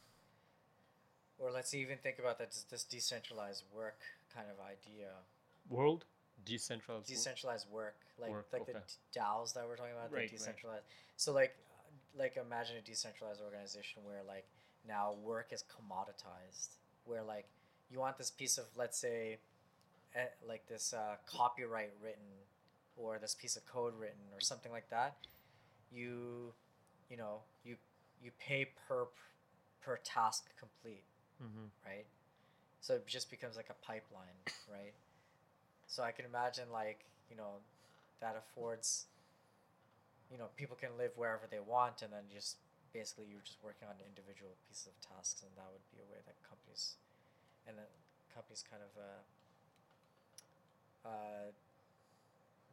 or 1.40 1.52
let's 1.52 1.73
even 1.73 1.98
think 1.98 2.19
about 2.19 2.38
that 2.40 2.56
this 2.69 2.84
decentralized 2.84 3.64
work 3.73 3.99
kind 4.34 4.48
of 4.52 4.57
idea. 4.64 5.07
World 5.69 6.06
decentralized. 6.45 7.07
Decentralized 7.07 7.68
work, 7.72 7.95
like 8.19 8.31
Work, 8.31 8.48
like 8.52 8.61
okay. 8.64 8.73
the 8.73 9.19
DAOs 9.19 9.53
that 9.53 9.65
we're 9.68 9.76
talking 9.76 9.94
about, 9.94 10.11
Right, 10.11 10.22
right. 10.22 10.31
the 10.31 10.38
decentralized. 10.38 10.84
So 11.15 11.31
like 11.34 11.56
like 12.18 12.38
imagine 12.38 12.77
a 12.77 12.81
decentralized 12.81 13.41
organization 13.41 14.03
where 14.03 14.22
like 14.27 14.45
now 14.88 15.14
work 15.23 15.48
is 15.52 15.64
commoditized, 15.64 16.69
where 17.06 17.23
like 17.23 17.45
you 17.90 17.99
want 17.99 18.18
this 18.18 18.31
piece 18.31 18.57
of 18.57 18.65
let's 18.76 18.98
say 18.98 19.38
eh, 20.15 20.26
like 20.48 20.68
this 20.68 20.94
uh, 20.94 21.15
copyright 21.26 21.91
written 22.03 22.23
or 22.99 23.17
this 23.17 23.34
piece 23.35 23.55
of 23.55 23.65
code 23.65 23.93
written 23.99 24.21
or 24.34 24.41
something 24.41 24.71
like 24.71 24.89
that 24.89 25.15
you 25.91 26.53
you 27.09 27.17
know 27.17 27.39
you 27.63 27.76
you 28.21 28.31
pay 28.39 28.65
per 28.88 29.07
per 29.81 29.97
task 30.03 30.45
complete 30.59 31.03
Mhm. 31.41 31.69
right 31.85 32.05
so 32.81 32.95
it 32.95 33.07
just 33.07 33.30
becomes 33.31 33.55
like 33.55 33.69
a 33.69 33.85
pipeline 33.85 34.38
right 34.71 34.93
so 35.88 36.03
i 36.03 36.11
can 36.11 36.26
imagine 36.26 36.69
like 36.71 37.05
you 37.30 37.35
know 37.38 37.61
that 38.19 38.35
affords 38.35 39.05
you 40.31 40.38
know 40.38 40.47
people 40.57 40.76
can 40.76 40.89
live 40.97 41.11
wherever 41.15 41.47
they 41.49 41.59
want 41.59 42.01
and 42.01 42.11
then 42.13 42.23
just 42.31 42.57
basically 42.93 43.26
you're 43.31 43.41
just 43.45 43.63
working 43.63 43.88
on 43.88 43.95
individual 44.05 44.51
pieces 44.67 44.88
of 44.88 44.95
tasks 45.01 45.41
and 45.41 45.51
that 45.55 45.65
would 45.71 45.85
be 45.95 46.01
a 46.01 46.07
way 46.11 46.19
that 46.26 46.35
companies 46.47 46.95
and 47.67 47.77
then 47.77 47.85
companies 48.34 48.63
kind 48.69 48.81
of 48.84 48.91
uh, 48.97 49.21
uh, 51.09 51.47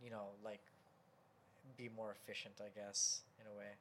you 0.03 0.11
know 0.11 0.29
like 0.45 0.63
be 1.77 1.89
more 1.89 2.13
efficient 2.13 2.55
i 2.61 2.69
guess 2.79 3.23
in 3.41 3.47
a 3.47 3.59
way 3.59 3.73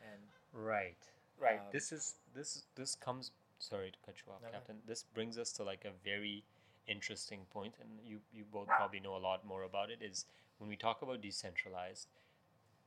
and 0.00 0.22
Right. 0.56 0.96
Right. 1.38 1.58
Um, 1.58 1.66
this 1.72 1.92
is 1.92 2.14
this 2.34 2.62
this 2.76 2.94
comes. 2.94 3.32
Sorry 3.58 3.90
to 3.90 3.98
cut 4.04 4.14
you 4.24 4.32
off, 4.32 4.42
No, 4.42 4.48
no. 4.48 4.52
Captain. 4.52 4.76
This 4.86 5.02
brings 5.02 5.38
us 5.38 5.52
to 5.52 5.64
like 5.64 5.84
a 5.84 5.92
very 6.04 6.44
interesting 6.86 7.40
point, 7.52 7.74
and 7.80 7.90
you 8.04 8.20
you 8.32 8.44
both 8.50 8.68
probably 8.68 9.00
know 9.00 9.16
a 9.16 9.18
lot 9.28 9.46
more 9.46 9.64
about 9.64 9.90
it. 9.90 10.00
Is 10.02 10.24
when 10.58 10.68
we 10.68 10.76
talk 10.76 11.02
about 11.02 11.20
decentralized, 11.20 12.08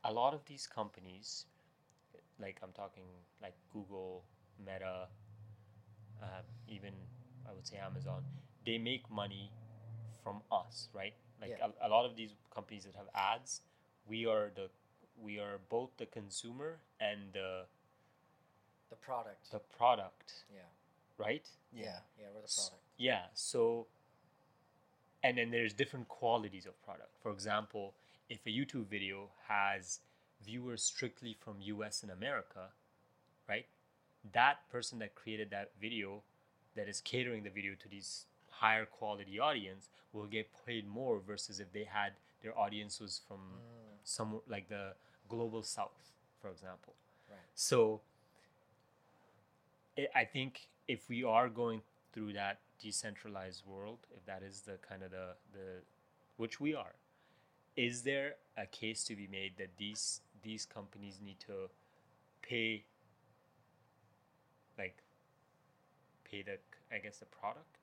a 0.03 0.11
lot 0.13 0.33
of 0.33 0.45
these 0.45 0.67
companies, 0.67 1.45
like 2.39 2.59
I'm 2.63 2.71
talking 2.71 3.03
like 3.41 3.55
Google, 3.71 4.23
Meta, 4.59 5.07
uh, 6.21 6.41
even 6.67 6.93
I 7.47 7.53
would 7.53 7.67
say 7.67 7.77
Amazon, 7.77 8.23
they 8.65 8.77
make 8.77 9.09
money 9.11 9.51
from 10.23 10.41
us, 10.51 10.89
right? 10.93 11.13
Like 11.41 11.51
Yeah. 11.57 11.67
a, 11.81 11.87
a 11.87 11.89
lot 11.89 12.05
of 12.05 12.15
these 12.15 12.31
companies 12.53 12.83
that 12.85 12.95
have 12.95 13.07
ads, 13.13 13.61
we 14.07 14.25
are 14.25 14.51
the 14.55 14.69
we 15.21 15.37
are 15.39 15.59
both 15.69 15.89
the 15.97 16.05
consumer 16.05 16.79
and 16.99 17.33
the 17.33 17.65
the 18.89 18.95
product 18.95 19.51
the 19.51 19.59
product, 19.59 20.45
yeah 20.53 20.61
right? 21.19 21.47
Yeah. 21.73 21.99
yeah 22.17 22.25
we're 22.33 22.41
the 22.41 22.47
product 22.55 22.81
Yeah. 22.97 23.25
So, 23.33 23.87
and 25.23 25.37
then 25.37 25.51
there's 25.51 25.73
different 25.73 26.07
qualities 26.07 26.65
of 26.65 26.81
product. 26.83 27.11
For 27.21 27.31
example, 27.31 27.93
if 28.29 28.39
a 28.45 28.49
YouTube 28.49 28.87
video 28.87 29.29
has 29.47 29.99
viewers 30.43 30.81
strictly 30.83 31.35
from 31.39 31.55
US 31.61 32.01
and 32.03 32.11
America, 32.11 32.69
right? 33.47 33.65
That 34.33 34.69
person 34.71 34.99
that 34.99 35.15
created 35.15 35.49
that 35.51 35.71
video, 35.79 36.23
that 36.75 36.87
is 36.87 37.01
catering 37.01 37.43
the 37.43 37.49
video 37.49 37.73
to 37.75 37.89
these 37.89 38.25
higher 38.59 38.85
quality 38.85 39.39
audience, 39.39 39.89
will 40.13 40.27
get 40.27 40.47
paid 40.65 40.87
more 40.87 41.19
versus 41.19 41.59
if 41.59 41.71
they 41.73 41.83
had 41.85 42.13
their 42.41 42.57
audience 42.57 42.99
was 42.99 43.21
from 43.27 43.37
Mm, 43.39 43.97
some 44.03 44.41
like 44.47 44.67
the 44.69 44.93
global 45.27 45.63
south, 45.63 46.11
for 46.41 46.49
example. 46.49 46.93
right. 47.29 47.39
So 47.55 48.01
I- 49.97 50.09
I 50.21 50.25
think 50.25 50.69
if 50.87 51.09
we 51.09 51.23
are 51.23 51.49
going 51.49 51.81
through 52.13 52.33
that 52.33 52.59
decentralized 52.79 53.65
world, 53.65 53.99
if 54.15 54.25
that 54.25 54.41
is 54.43 54.61
the 54.61 54.77
kind 54.89 55.03
of 55.03 55.11
the 55.11 55.35
the 55.53 55.81
which 56.37 56.59
we 56.59 56.73
are, 56.73 56.95
is 57.75 58.03
there 58.03 58.35
a 58.57 58.65
case 58.65 59.03
to 59.05 59.15
be 59.15 59.27
made 59.27 59.57
that 59.57 59.77
these 59.77 60.21
these 60.41 60.65
companies 60.65 61.19
need 61.21 61.39
to 61.41 61.69
pay 62.41 62.85
like 64.77 64.97
pay 66.23 66.41
the 66.41 66.57
I 66.91 66.99
guess 66.99 67.17
the 67.19 67.25
product, 67.25 67.77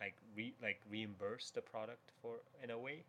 like 0.00 0.14
re 0.36 0.54
like 0.62 0.80
reimburse 0.90 1.50
the 1.50 1.60
product 1.60 2.10
for 2.22 2.36
in 2.62 2.70
a 2.70 2.78
way. 2.78 3.02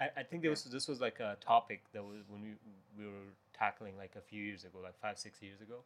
I, 0.00 0.08
I 0.20 0.22
think 0.22 0.42
there 0.42 0.50
was 0.50 0.64
this 0.64 0.88
was 0.88 1.00
like 1.00 1.20
a 1.20 1.36
topic 1.40 1.82
that 1.92 2.02
was 2.02 2.22
when 2.28 2.42
we 2.42 2.50
we 2.98 3.06
were 3.06 3.32
tackling 3.56 3.96
like 3.96 4.14
a 4.16 4.20
few 4.20 4.42
years 4.42 4.64
ago, 4.64 4.78
like 4.82 4.98
five 5.00 5.18
six 5.18 5.42
years 5.42 5.60
ago, 5.60 5.78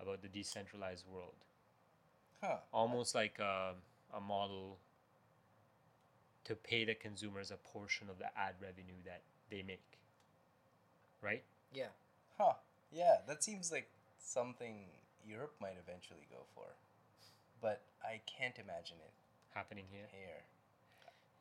about 0.00 0.22
the 0.22 0.28
decentralized 0.28 1.04
world. 1.12 1.34
Huh. 2.42 2.58
Almost 2.72 3.14
like 3.14 3.38
a, 3.38 3.72
a 4.14 4.20
model 4.20 4.78
to 6.44 6.54
pay 6.54 6.84
the 6.84 6.94
consumers 6.94 7.50
a 7.50 7.56
portion 7.56 8.08
of 8.10 8.18
the 8.18 8.26
ad 8.38 8.54
revenue 8.60 9.00
that 9.04 9.22
they 9.50 9.62
make. 9.62 9.98
Right? 11.22 11.42
Yeah. 11.72 11.88
Huh. 12.38 12.54
Yeah, 12.92 13.16
that 13.26 13.42
seems 13.42 13.72
like 13.72 13.88
something 14.18 14.84
Europe 15.26 15.54
might 15.60 15.76
eventually 15.82 16.26
go 16.30 16.44
for. 16.54 16.66
But 17.60 17.82
I 18.04 18.20
can't 18.26 18.56
imagine 18.58 18.96
it 19.00 19.12
Happening 19.54 19.84
here. 19.90 20.06
here. 20.12 20.44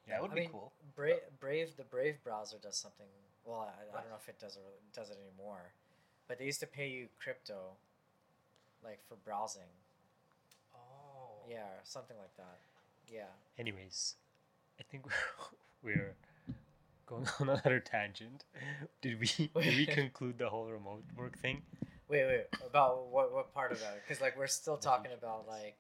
Yeah. 0.08 0.14
That 0.14 0.22
would 0.22 0.32
I 0.32 0.36
be 0.36 0.42
mean, 0.42 0.50
cool. 0.52 0.72
Brave, 0.96 1.20
Brave, 1.40 1.76
the 1.78 1.84
Brave 1.84 2.24
browser 2.24 2.58
does 2.62 2.78
something. 2.78 3.08
Well, 3.44 3.60
I, 3.70 3.98
I 3.98 4.02
don't 4.02 4.10
know 4.10 4.18
if 4.22 4.30
it 4.30 4.40
does 4.40 4.56
it, 4.56 4.62
does 4.96 5.10
it 5.10 5.18
anymore, 5.22 5.72
but 6.28 6.40
they 6.40 6.46
used 6.46 6.60
to 6.62 6.68
pay 6.68 6.88
you 6.88 7.08
crypto, 7.20 7.76
like 8.84 9.00
for 9.08 9.16
browsing. 9.26 9.70
Oh. 10.74 11.44
Yeah, 11.50 11.68
something 11.84 12.18
like 12.18 12.36
that. 12.38 12.58
Yeah. 13.12 13.30
Anyways, 13.60 14.16
I 14.80 14.84
think 14.84 15.06
we're, 15.84 15.92
we're 15.96 16.16
going 17.06 17.28
on 17.40 17.50
another 17.50 17.80
tangent. 17.80 18.46
Did 19.02 19.20
we 19.20 19.28
did 19.28 19.78
we 19.78 19.86
conclude 20.02 20.38
the 20.38 20.50
whole 20.50 20.68
remote 20.68 21.04
work 21.18 21.38
thing? 21.40 21.62
Wait, 22.08 22.26
wait. 22.26 22.46
About 22.66 23.08
what? 23.08 23.34
What 23.34 23.54
part 23.54 23.72
of 23.72 23.80
that? 23.82 24.02
Because 24.04 24.22
like 24.22 24.38
we're 24.38 24.48
still 24.48 24.78
talking 24.78 25.12
about 25.18 25.46
like, 25.48 25.76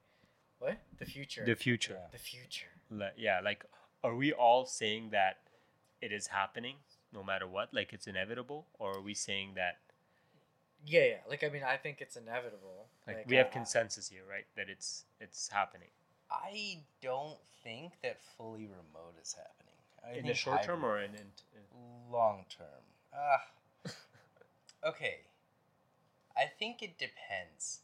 what? 0.65 0.77
The 0.99 1.05
future. 1.05 1.45
The 1.45 1.55
future. 1.55 1.99
the 2.11 2.17
future. 2.17 2.67
Like, 2.91 3.13
yeah, 3.17 3.39
like 3.43 3.65
are 4.03 4.15
we 4.15 4.33
all 4.33 4.65
saying 4.65 5.09
that 5.11 5.37
it 6.01 6.11
is 6.11 6.27
happening 6.27 6.75
no 7.13 7.23
matter 7.23 7.47
what? 7.47 7.73
Like 7.73 7.93
it's 7.93 8.07
inevitable, 8.07 8.67
or 8.79 8.97
are 8.97 9.01
we 9.01 9.13
saying 9.13 9.53
that 9.55 9.77
Yeah, 10.85 11.05
yeah. 11.05 11.21
Like 11.29 11.43
I 11.43 11.49
mean, 11.49 11.63
I 11.63 11.77
think 11.77 11.97
it's 12.01 12.15
inevitable. 12.15 12.87
like, 13.07 13.25
we 13.27 13.35
have 13.37 13.47
I- 13.47 13.49
I- 13.49 13.53
consensus 13.53 14.09
here, 14.09 14.23
right? 14.29 14.45
That 14.55 14.69
it's 14.69 15.05
it's 15.19 15.49
happening 15.49 15.89
I 16.29 16.79
don't 17.01 17.37
think 17.63 17.93
that 18.03 18.17
fully 18.37 18.65
remote 18.65 19.15
is 19.21 19.33
happening. 19.33 19.77
I 20.03 20.09
in 20.11 20.15
the 20.17 20.33
think 20.33 20.37
short 20.37 20.63
term 20.63 20.83
or 20.83 20.99
in, 20.99 21.11
in, 21.11 21.31
in 21.55 22.11
long 22.11 22.45
term. 22.49 22.83
Ah. 23.13 23.91
okay. 24.89 25.19
I 26.37 26.45
think 26.59 26.81
it 26.81 26.97
depends. 26.97 27.81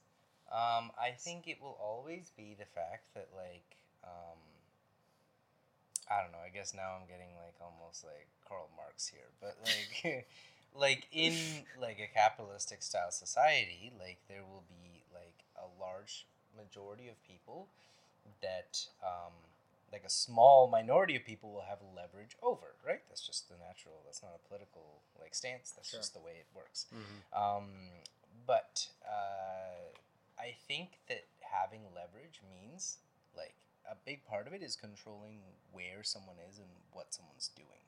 Um, 0.52 0.92
I 1.00 1.12
think 1.18 1.48
it 1.48 1.62
will 1.62 1.78
always 1.82 2.32
be 2.36 2.56
the 2.60 2.66
fact 2.66 3.14
that 3.16 3.30
like 3.36 3.78
um, 4.04 4.40
I 6.10 6.22
don't 6.22 6.32
know. 6.32 6.44
I 6.46 6.50
guess 6.50 6.74
now 6.74 6.98
I'm 7.00 7.08
getting 7.08 7.32
like 7.40 7.56
almost 7.62 8.04
like 8.04 8.28
Karl 8.48 8.70
Marx 8.76 9.08
here, 9.08 9.32
but 9.40 9.58
like 9.64 10.28
like 10.76 11.08
in 11.12 11.34
like 11.80 12.00
a 12.00 12.08
capitalistic 12.14 12.84
style 12.84 13.12
society, 13.12 13.92
like 14.00 14.18
there 14.28 14.44
will 14.44 14.64
be 14.68 15.04
like 15.14 15.44
a 15.56 15.68
large 15.80 16.26
majority 16.58 17.08
of 17.08 17.16
people 17.24 17.68
that 18.42 18.86
um, 19.04 19.34
like 19.92 20.04
a 20.06 20.10
small 20.10 20.68
minority 20.68 21.16
of 21.16 21.24
people 21.24 21.52
will 21.54 21.66
have 21.68 21.80
leverage 21.96 22.36
over, 22.44 22.76
right? 22.86 23.02
That's 23.10 23.26
just 23.26 23.48
the 23.50 23.56
natural. 23.66 24.02
That's 24.06 24.22
not 24.22 24.32
a 24.36 24.48
political 24.50 25.00
like 25.20 25.34
stance. 25.34 25.72
That's 25.72 25.90
Sure. 25.92 26.00
just 26.00 26.14
the 26.14 26.20
way 26.20 26.34
it 26.40 26.48
works. 26.54 26.88
Mhm. 26.94 27.38
Um, 27.40 27.70
but 28.46 28.88
uh, 29.08 29.96
I 30.42 30.56
think 30.68 30.98
that 31.08 31.26
having 31.42 31.82
leverage 31.94 32.42
means 32.50 32.98
like 33.38 33.56
a 33.90 33.96
big 34.06 34.26
part 34.26 34.48
of 34.48 34.54
it 34.54 34.64
is 34.64 34.76
controlling 34.76 35.40
where 35.72 36.02
someone 36.04 36.38
is 36.50 36.58
and 36.58 36.70
what 36.92 37.14
someone's 37.14 37.50
doing. 37.56 37.86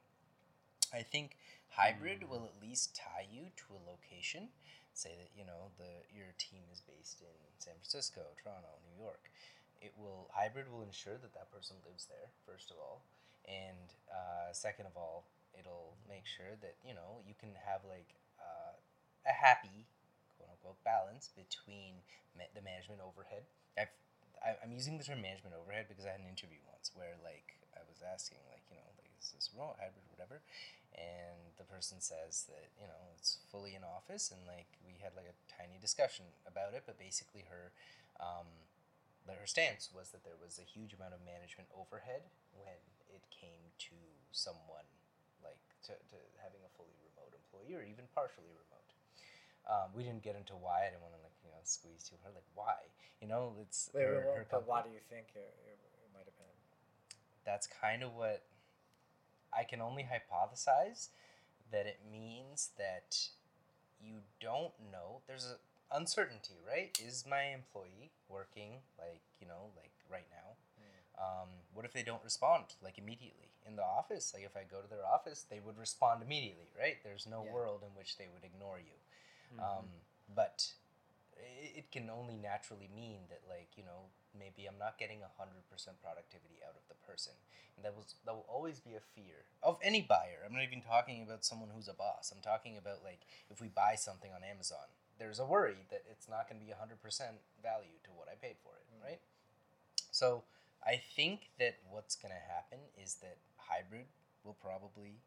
I 0.94 1.02
think 1.02 1.38
hybrid 1.70 2.22
Mm. 2.22 2.30
will 2.30 2.46
at 2.46 2.62
least 2.62 2.96
tie 2.96 3.26
you 3.32 3.50
to 3.58 3.74
a 3.76 3.82
location. 3.90 4.50
Say 4.94 5.16
that 5.18 5.32
you 5.36 5.44
know 5.46 5.72
the 5.78 6.06
your 6.14 6.34
team 6.38 6.62
is 6.72 6.82
based 6.82 7.22
in 7.22 7.34
San 7.58 7.74
Francisco, 7.82 8.22
Toronto, 8.38 8.78
New 8.86 9.02
York. 9.04 9.32
It 9.82 9.98
will 9.98 10.30
hybrid 10.32 10.70
will 10.72 10.84
ensure 10.84 11.18
that 11.18 11.34
that 11.34 11.52
person 11.52 11.78
lives 11.86 12.06
there 12.06 12.30
first 12.46 12.70
of 12.70 12.78
all, 12.78 13.02
and 13.48 13.90
uh, 14.12 14.54
second 14.54 14.86
of 14.86 14.96
all, 14.96 15.26
it'll 15.58 15.98
make 16.08 16.28
sure 16.28 16.54
that 16.62 16.76
you 16.86 16.94
know 16.94 17.24
you 17.26 17.34
can 17.34 17.56
have 17.66 17.82
like 17.90 18.14
uh, 18.40 18.78
a 19.26 19.34
happy 19.34 19.88
unquote 20.64 20.80
balance 20.88 21.28
between 21.36 22.00
ma- 22.40 22.48
the 22.56 22.64
management 22.64 23.04
overhead. 23.04 23.44
I've, 23.76 23.92
I, 24.40 24.56
I'm 24.64 24.72
using 24.72 24.96
the 24.96 25.04
term 25.04 25.20
management 25.20 25.52
overhead 25.60 25.92
because 25.92 26.08
I 26.08 26.16
had 26.16 26.24
an 26.24 26.32
interview 26.32 26.64
once 26.72 26.96
where 26.96 27.20
like 27.20 27.60
I 27.76 27.84
was 27.84 28.00
asking 28.00 28.40
like 28.48 28.64
you 28.72 28.80
know 28.80 28.88
like 28.96 29.12
is 29.20 29.36
this 29.36 29.52
remote 29.52 29.76
hybrid 29.76 30.08
whatever, 30.08 30.40
and 30.96 31.52
the 31.60 31.68
person 31.68 32.00
says 32.00 32.48
that 32.48 32.72
you 32.80 32.88
know 32.88 33.12
it's 33.20 33.44
fully 33.52 33.76
in 33.76 33.84
office 33.84 34.32
and 34.32 34.48
like 34.48 34.72
we 34.88 35.04
had 35.04 35.12
like 35.20 35.28
a 35.28 35.36
tiny 35.52 35.76
discussion 35.84 36.32
about 36.48 36.72
it, 36.72 36.88
but 36.88 36.96
basically 36.96 37.44
her. 37.52 37.76
Um, 38.24 38.48
her 39.24 39.48
stance 39.48 39.88
was 39.96 40.12
that 40.12 40.24
there 40.28 40.36
was 40.36 40.60
a 40.60 40.68
huge 40.68 40.92
amount 40.92 41.16
of 41.16 41.24
management 41.24 41.72
overhead 41.72 42.28
when 42.60 42.76
it 43.08 43.24
came 43.32 43.72
to 43.80 43.96
someone 44.36 44.84
like 45.40 45.64
to, 45.88 45.96
to 46.12 46.20
having 46.44 46.60
a 46.68 46.72
fully 46.76 46.96
remote 47.08 47.32
employee 47.32 47.72
or 47.72 47.84
even 47.88 48.04
partially 48.12 48.52
remote. 48.52 48.83
Um, 49.70 49.96
we 49.96 50.04
didn't 50.04 50.24
get 50.24 50.36
into 50.36 50.54
why. 50.54 50.88
I 50.88 50.90
didn't 50.92 51.02
want 51.02 51.16
to 51.16 51.22
like 51.24 51.36
you 51.44 51.52
know 51.52 51.62
squeeze 51.64 52.04
too 52.04 52.16
hard. 52.22 52.36
Like 52.36 52.48
why? 52.54 52.76
You 53.22 53.28
know, 53.28 53.56
it's 53.62 53.90
Wait, 53.94 54.04
her, 54.04 54.16
wait, 54.16 54.26
her 54.36 54.48
but 54.52 54.68
why 54.68 54.82
do 54.82 54.90
you 54.90 55.00
think 55.10 55.28
it, 55.36 55.56
it, 55.64 55.80
it 55.80 56.10
might 56.14 56.26
have 56.28 56.36
been? 56.36 56.58
That's 57.46 57.68
kind 57.68 58.04
of 58.04 58.14
what 58.16 58.44
I 59.56 59.64
can 59.64 59.82
only 59.82 60.04
hypothesize 60.04 61.10
that 61.72 61.86
it 61.86 62.00
means 62.12 62.72
that 62.78 63.18
you 64.04 64.20
don't 64.42 64.74
know. 64.92 65.22
There's 65.28 65.46
a 65.46 65.58
uncertainty, 65.96 66.56
right? 66.68 66.98
Is 67.00 67.24
my 67.30 67.54
employee 67.54 68.12
working 68.28 68.82
like 68.98 69.22
you 69.40 69.48
know 69.48 69.72
like 69.78 69.92
right 70.12 70.28
now? 70.32 70.58
Um, 71.16 71.50
what 71.74 71.86
if 71.86 71.94
they 71.94 72.02
don't 72.02 72.24
respond 72.24 72.66
like 72.84 72.98
immediately 72.98 73.54
in 73.68 73.76
the 73.76 73.84
office? 73.84 74.34
Like 74.34 74.44
if 74.44 74.58
I 74.58 74.64
go 74.70 74.82
to 74.82 74.90
their 74.90 75.06
office, 75.06 75.46
they 75.50 75.60
would 75.60 75.78
respond 75.78 76.24
immediately, 76.24 76.68
right? 76.78 76.98
There's 77.04 77.28
no 77.30 77.44
Yeah. 77.46 77.54
world 77.54 77.84
in 77.84 77.94
which 77.96 78.18
they 78.18 78.28
would 78.34 78.44
ignore 78.44 78.80
you. 78.80 78.98
Mhm. 79.54 79.62
Um, 79.64 79.86
but 80.34 80.74
it, 81.38 81.86
it 81.86 81.92
can 81.92 82.10
only 82.10 82.36
naturally 82.38 82.90
mean 82.96 83.28
that 83.30 83.42
like 83.50 83.70
you 83.78 83.84
know 83.84 84.10
maybe 84.38 84.66
I'm 84.66 84.78
not 84.80 84.98
getting 84.98 85.22
hundred 85.38 85.68
percent 85.70 86.02
productivity 86.02 86.60
out 86.66 86.76
of 86.76 86.86
the 86.90 86.96
person, 87.06 87.34
and 87.76 87.86
that 87.86 87.96
was 87.96 88.16
that 88.26 88.34
will 88.34 88.48
always 88.50 88.80
be 88.80 88.96
a 88.96 89.02
fear 89.02 89.46
of 89.62 89.80
any 89.84 90.02
buyer. 90.02 90.44
I'm 90.46 90.54
not 90.54 90.64
even 90.64 90.82
talking 90.82 91.24
about 91.24 91.46
someone 91.46 91.70
who's 91.76 91.88
a 91.88 91.94
boss. 91.94 92.32
I'm 92.34 92.42
talking 92.42 92.78
about 92.78 93.04
like 93.04 93.22
if 93.50 93.62
we 93.62 93.68
buy 93.70 93.96
something 93.96 94.32
on 94.34 94.44
Amazon, 94.44 94.88
there's 95.20 95.40
a 95.40 95.46
worry 95.46 95.86
that 95.92 96.04
it's 96.10 96.30
not 96.30 96.50
going 96.50 96.60
to 96.60 96.66
be 96.66 96.72
hundred 96.74 97.02
percent 97.02 97.38
value 97.62 98.00
to 98.06 98.12
what 98.12 98.28
I 98.30 98.36
paid 98.36 98.58
for 98.64 98.74
it, 98.78 98.86
Mm. 98.94 99.04
right? 99.04 99.22
So 100.12 100.44
I 100.86 100.98
think 100.98 101.50
that 101.60 101.78
what's 101.90 102.16
going 102.16 102.34
to 102.34 102.54
happen 102.54 102.80
is 103.02 103.16
that 103.16 103.38
hybrid 103.58 104.08
will 104.44 104.54
probably 104.62 105.22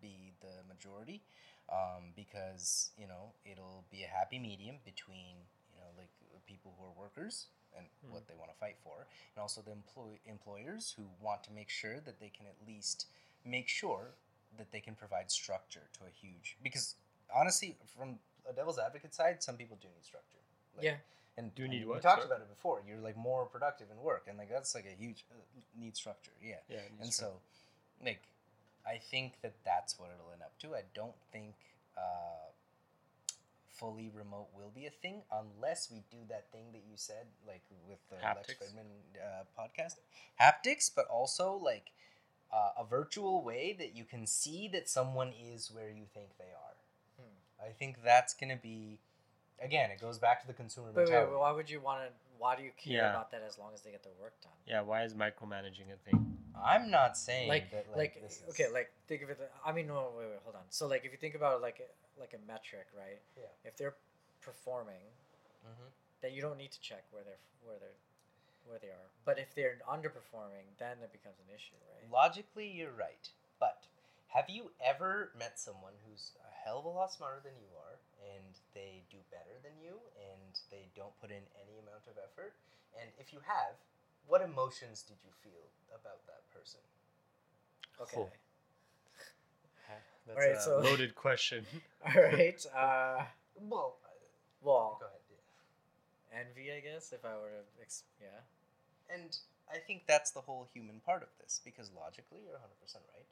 be 0.00 0.32
the 0.40 0.62
majority 0.68 1.22
um, 1.70 2.12
because 2.16 2.90
you 2.98 3.06
know 3.06 3.32
it'll 3.44 3.84
be 3.90 4.02
a 4.04 4.06
happy 4.08 4.38
medium 4.38 4.76
between 4.84 5.36
you 5.72 5.80
know 5.80 5.90
like 5.98 6.10
people 6.46 6.74
who 6.78 6.84
are 6.84 6.92
workers 6.92 7.46
and 7.76 7.86
Mhm. 8.04 8.10
what 8.12 8.26
they 8.28 8.34
want 8.34 8.50
to 8.52 8.56
fight 8.58 8.76
for, 8.84 9.06
and 9.34 9.42
also 9.42 9.60
the 9.62 9.72
employ- 9.72 10.20
employers 10.26 10.92
who 10.92 11.08
want 11.20 11.42
to 11.44 11.50
make 11.50 11.68
sure 11.70 12.00
that 12.00 12.20
they 12.20 12.28
can 12.30 12.46
at 12.46 12.56
least 12.66 13.06
make 13.44 13.68
sure 13.68 14.14
that 14.56 14.70
they 14.70 14.80
can 14.80 14.94
provide 14.94 15.30
structure 15.30 15.88
to 15.94 16.04
a 16.06 16.10
huge 16.10 16.56
because 16.62 16.94
honestly, 17.34 17.76
from 17.96 18.18
a 18.48 18.52
devil's 18.52 18.78
advocate 18.78 19.14
side, 19.14 19.42
some 19.42 19.56
people 19.56 19.76
do 19.80 19.88
need 19.88 20.04
structure. 20.04 20.38
Like, 20.76 20.84
Yeah. 20.84 20.96
And 21.36 21.52
Do 21.56 21.64
I 21.64 21.66
need 21.66 21.80
mean, 21.80 21.88
what, 21.88 21.96
We 21.96 22.00
talked 22.02 22.22
sorry? 22.22 22.26
about 22.26 22.42
it 22.42 22.48
before. 22.48 22.80
You're 22.86 23.00
like 23.00 23.16
more 23.16 23.44
productive 23.46 23.90
in 23.90 23.98
work, 24.00 24.28
and 24.28 24.38
like 24.38 24.48
that's 24.50 24.72
like 24.72 24.86
a 24.86 24.94
huge 24.94 25.24
uh, 25.32 25.34
need 25.74 25.96
structure. 25.96 26.30
Yeah 26.40 26.60
yeah, 26.68 26.86
and 27.00 27.12
so 27.12 27.40
like 28.00 28.22
i 28.86 28.96
think 28.98 29.40
that 29.42 29.54
that's 29.64 29.98
what 29.98 30.10
it'll 30.14 30.32
end 30.32 30.42
up 30.42 30.58
to 30.58 30.74
i 30.74 30.82
don't 30.94 31.16
think 31.32 31.54
uh, 31.96 32.50
fully 33.68 34.10
remote 34.14 34.46
will 34.56 34.70
be 34.74 34.86
a 34.86 34.90
thing 34.90 35.22
unless 35.32 35.90
we 35.90 36.02
do 36.10 36.18
that 36.28 36.50
thing 36.52 36.66
that 36.72 36.82
you 36.88 36.94
said 36.96 37.26
like 37.46 37.62
with 37.88 37.98
the 38.08 38.16
lex 38.16 38.52
Haptics. 38.52 38.72
Fridman, 38.72 38.88
uh, 39.20 39.44
podcast 39.60 39.96
haptics 40.40 40.90
but 40.94 41.06
also 41.08 41.54
like 41.62 41.90
uh, 42.52 42.70
a 42.82 42.84
virtual 42.84 43.42
way 43.42 43.74
that 43.76 43.96
you 43.96 44.04
can 44.04 44.26
see 44.26 44.68
that 44.68 44.88
someone 44.88 45.32
is 45.32 45.70
where 45.72 45.88
you 45.90 46.04
think 46.12 46.28
they 46.38 46.44
are 46.44 46.74
Hmm. 47.20 47.64
i 47.68 47.72
think 47.72 47.98
that's 48.04 48.34
going 48.34 48.50
to 48.50 48.60
be 48.60 48.98
again 49.62 49.90
it 49.90 50.00
goes 50.00 50.18
back 50.18 50.40
to 50.40 50.46
the 50.46 50.52
consumer 50.52 50.88
But 50.92 51.02
mentality 51.02 51.32
wait, 51.32 51.38
why 51.40 51.52
would 51.52 51.70
you 51.70 51.80
want 51.80 52.00
to? 52.02 52.08
Why 52.38 52.56
do 52.56 52.62
you 52.64 52.72
care 52.76 53.02
Yeah. 53.02 53.10
about 53.10 53.30
that 53.30 53.42
as 53.46 53.56
long 53.58 53.70
as 53.72 53.82
they 53.82 53.90
get 53.92 54.02
their 54.02 54.12
work 54.20 54.34
done? 54.42 54.50
yeah. 54.66 54.80
Why 54.82 55.04
is 55.04 55.14
micromanaging 55.14 55.92
a 55.92 55.96
thing? 56.04 56.26
I'm 56.62 56.90
not 56.90 57.16
saying 57.16 57.48
Like, 57.48 57.70
that 57.70 57.86
like, 57.90 58.16
like, 58.20 58.22
is, 58.26 58.42
okay, 58.50 58.68
like 58.72 58.90
think 59.08 59.22
of 59.22 59.30
it. 59.30 59.38
I 59.64 59.72
mean, 59.72 59.86
no, 59.88 60.12
wait, 60.16 60.26
wait, 60.28 60.40
hold 60.44 60.56
on. 60.56 60.62
So, 60.70 60.86
like, 60.86 61.04
if 61.04 61.12
you 61.12 61.18
think 61.18 61.34
about 61.34 61.56
it 61.58 61.62
like 61.62 61.80
like 62.18 62.32
a 62.34 62.42
metric, 62.46 62.86
right? 62.96 63.20
Yeah. 63.36 63.50
If 63.64 63.76
they're 63.76 63.96
performing, 64.40 65.10
Mhm. 65.66 65.90
then 66.20 66.32
you 66.32 66.42
don't 66.42 66.56
need 66.56 66.72
to 66.72 66.80
check 66.80 67.04
where 67.10 67.24
they're 67.24 67.40
where 67.62 67.78
they're 67.78 67.98
where 68.64 68.78
they 68.78 68.88
are. 68.88 69.08
But 69.24 69.38
if 69.38 69.54
they're 69.54 69.78
underperforming, 69.88 70.76
then 70.78 71.02
it 71.02 71.12
becomes 71.12 71.38
an 71.40 71.52
issue, 71.54 71.76
right? 71.92 72.08
Logically, 72.10 72.68
you're 72.68 72.92
right. 72.96 73.28
But 73.58 73.86
have 74.28 74.48
you 74.48 74.72
ever 74.80 75.32
met 75.36 75.58
someone 75.58 75.92
who's 76.06 76.32
a 76.40 76.50
hell 76.64 76.78
of 76.78 76.84
a 76.86 76.88
lot 76.88 77.12
smarter 77.12 77.40
than 77.44 77.56
you 77.60 77.68
are, 77.76 77.98
and 78.34 78.56
they 78.72 79.04
do 79.10 79.18
better 79.30 79.60
than 79.62 79.76
you, 79.78 80.00
and 80.16 80.58
they 80.70 80.88
don't 80.96 81.14
put 81.20 81.30
in 81.30 81.44
any 81.60 81.78
amount 81.78 82.06
of 82.08 82.16
effort? 82.16 82.54
And 82.98 83.10
if 83.18 83.32
you 83.32 83.40
have, 83.40 83.76
what 84.28 84.42
emotions 84.42 85.02
did 85.02 85.16
you 85.24 85.30
feel 85.42 85.64
about 85.94 86.24
that 86.26 86.42
person? 86.52 86.80
Okay. 88.00 88.16
Cool. 88.16 88.30
That's 90.26 90.38
Alright, 90.40 90.56
a 90.56 90.60
so- 90.62 90.78
loaded 90.84 91.14
question. 91.14 91.66
All 92.06 92.22
right. 92.22 92.56
Uh, 92.74 93.24
Well, 93.60 93.96
well, 94.62 94.96
go 94.98 95.06
ahead. 95.06 95.20
yeah. 95.30 96.40
envy, 96.40 96.72
I 96.72 96.80
guess. 96.80 97.12
If 97.12 97.24
I 97.24 97.36
were 97.36 97.52
to, 97.52 97.62
ex- 97.82 98.04
yeah. 98.20 98.40
And 99.12 99.36
I 99.70 99.78
think 99.78 100.06
that's 100.08 100.30
the 100.32 100.40
whole 100.40 100.66
human 100.72 101.00
part 101.04 101.22
of 101.22 101.28
this, 101.38 101.60
because 101.64 101.90
logically 101.94 102.40
you're 102.42 102.56
100% 102.56 102.96
right. 103.14 103.28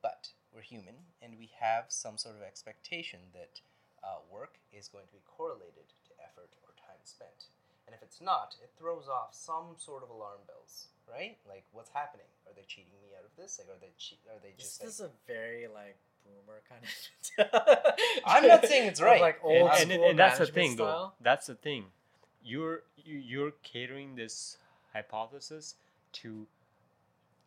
But 0.00 0.28
we're 0.54 0.62
human, 0.62 0.94
and 1.20 1.34
we 1.38 1.50
have 1.58 1.86
some 1.88 2.16
sort 2.16 2.36
of 2.36 2.42
expectation 2.42 3.18
that 3.34 3.60
uh, 4.04 4.22
work 4.30 4.58
is 4.72 4.86
going 4.88 5.06
to 5.06 5.12
be 5.12 5.22
correlated 5.26 5.90
to 6.06 6.12
effort 6.22 6.54
or 6.62 6.70
time 6.78 7.02
spent. 7.02 7.50
And 7.88 7.94
if 7.94 8.02
it's 8.02 8.20
not, 8.20 8.54
it 8.62 8.70
throws 8.78 9.08
off 9.08 9.32
some 9.32 9.72
sort 9.78 10.02
of 10.02 10.10
alarm 10.10 10.40
bells, 10.46 10.88
right? 11.10 11.38
Like, 11.48 11.64
what's 11.72 11.88
happening? 11.88 12.26
Are 12.46 12.52
they 12.54 12.64
cheating 12.68 12.92
me 13.00 13.16
out 13.18 13.24
of 13.24 13.34
this? 13.34 13.58
Like, 13.58 13.74
are 13.74 13.80
they 13.80 13.92
che- 13.96 14.20
Are 14.28 14.38
they 14.42 14.52
just? 14.58 14.82
This 14.82 14.88
just 14.88 15.00
is 15.00 15.06
a 15.06 15.10
very 15.26 15.66
like 15.68 15.96
boomer 16.22 16.60
kind 16.68 16.84
of. 16.84 17.88
I'm 18.26 18.46
not 18.46 18.66
saying 18.66 18.88
it's 18.88 19.00
right. 19.10 19.22
Like 19.22 19.40
and, 19.42 19.62
old 19.62 19.70
and, 19.70 19.90
school 19.90 20.10
and 20.10 20.18
that's 20.18 20.38
the 20.38 20.44
management 20.44 20.68
thing, 20.68 20.76
though. 20.76 21.12
That's 21.22 21.46
the 21.46 21.54
thing. 21.54 21.86
You're 22.44 22.82
you, 22.98 23.16
you're 23.16 23.52
catering 23.62 24.16
this 24.16 24.58
hypothesis 24.92 25.76
to 26.20 26.46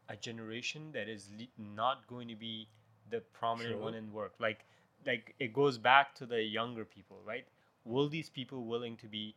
a 0.09 0.15
generation 0.15 0.89
that 0.93 1.07
is 1.07 1.29
le- 1.37 1.65
not 1.75 2.07
going 2.07 2.27
to 2.29 2.35
be 2.35 2.67
the 3.11 3.19
prominent 3.31 3.75
True. 3.75 3.83
one 3.83 3.93
in 3.93 4.11
work. 4.11 4.33
Like 4.39 4.65
like 5.05 5.35
it 5.37 5.53
goes 5.53 5.77
back 5.77 6.15
to 6.15 6.25
the 6.25 6.41
younger 6.41 6.83
people, 6.83 7.17
right? 7.23 7.45
Will 7.85 8.09
these 8.09 8.29
people 8.29 8.65
willing 8.65 8.97
to 8.97 9.07
be 9.07 9.35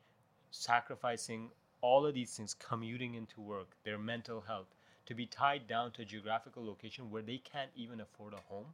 sacrificing 0.55 1.51
all 1.81 2.07
of 2.07 2.15
these 2.15 2.37
things, 2.37 2.55
commuting 2.55 3.15
into 3.15 3.41
work, 3.41 3.69
their 3.85 3.99
mental 3.99 4.41
health, 4.41 4.75
to 5.07 5.15
be 5.15 5.27
tied 5.27 5.67
down 5.67 5.91
to 5.93 6.03
a 6.03 6.05
geographical 6.05 6.65
location 6.65 7.11
where 7.11 7.23
they 7.23 7.39
can't 7.39 7.71
even 7.77 8.01
afford 8.01 8.33
a 8.33 8.41
home? 8.49 8.67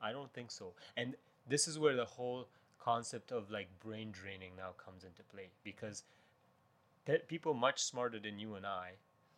I 0.00 0.12
don't 0.12 0.32
think 0.32 0.50
so. 0.50 0.72
And 0.96 1.14
this 1.48 1.68
is 1.68 1.78
where 1.78 1.94
the 1.94 2.04
whole 2.04 2.48
concept 2.80 3.30
of 3.30 3.50
like 3.50 3.68
brain 3.80 4.10
draining 4.10 4.52
now 4.56 4.70
comes 4.84 5.04
into 5.04 5.22
play 5.24 5.48
because 5.64 6.02
pe- 7.04 7.18
people 7.28 7.54
much 7.54 7.82
smarter 7.82 8.18
than 8.18 8.38
you 8.38 8.54
and 8.54 8.66
I 8.66 8.92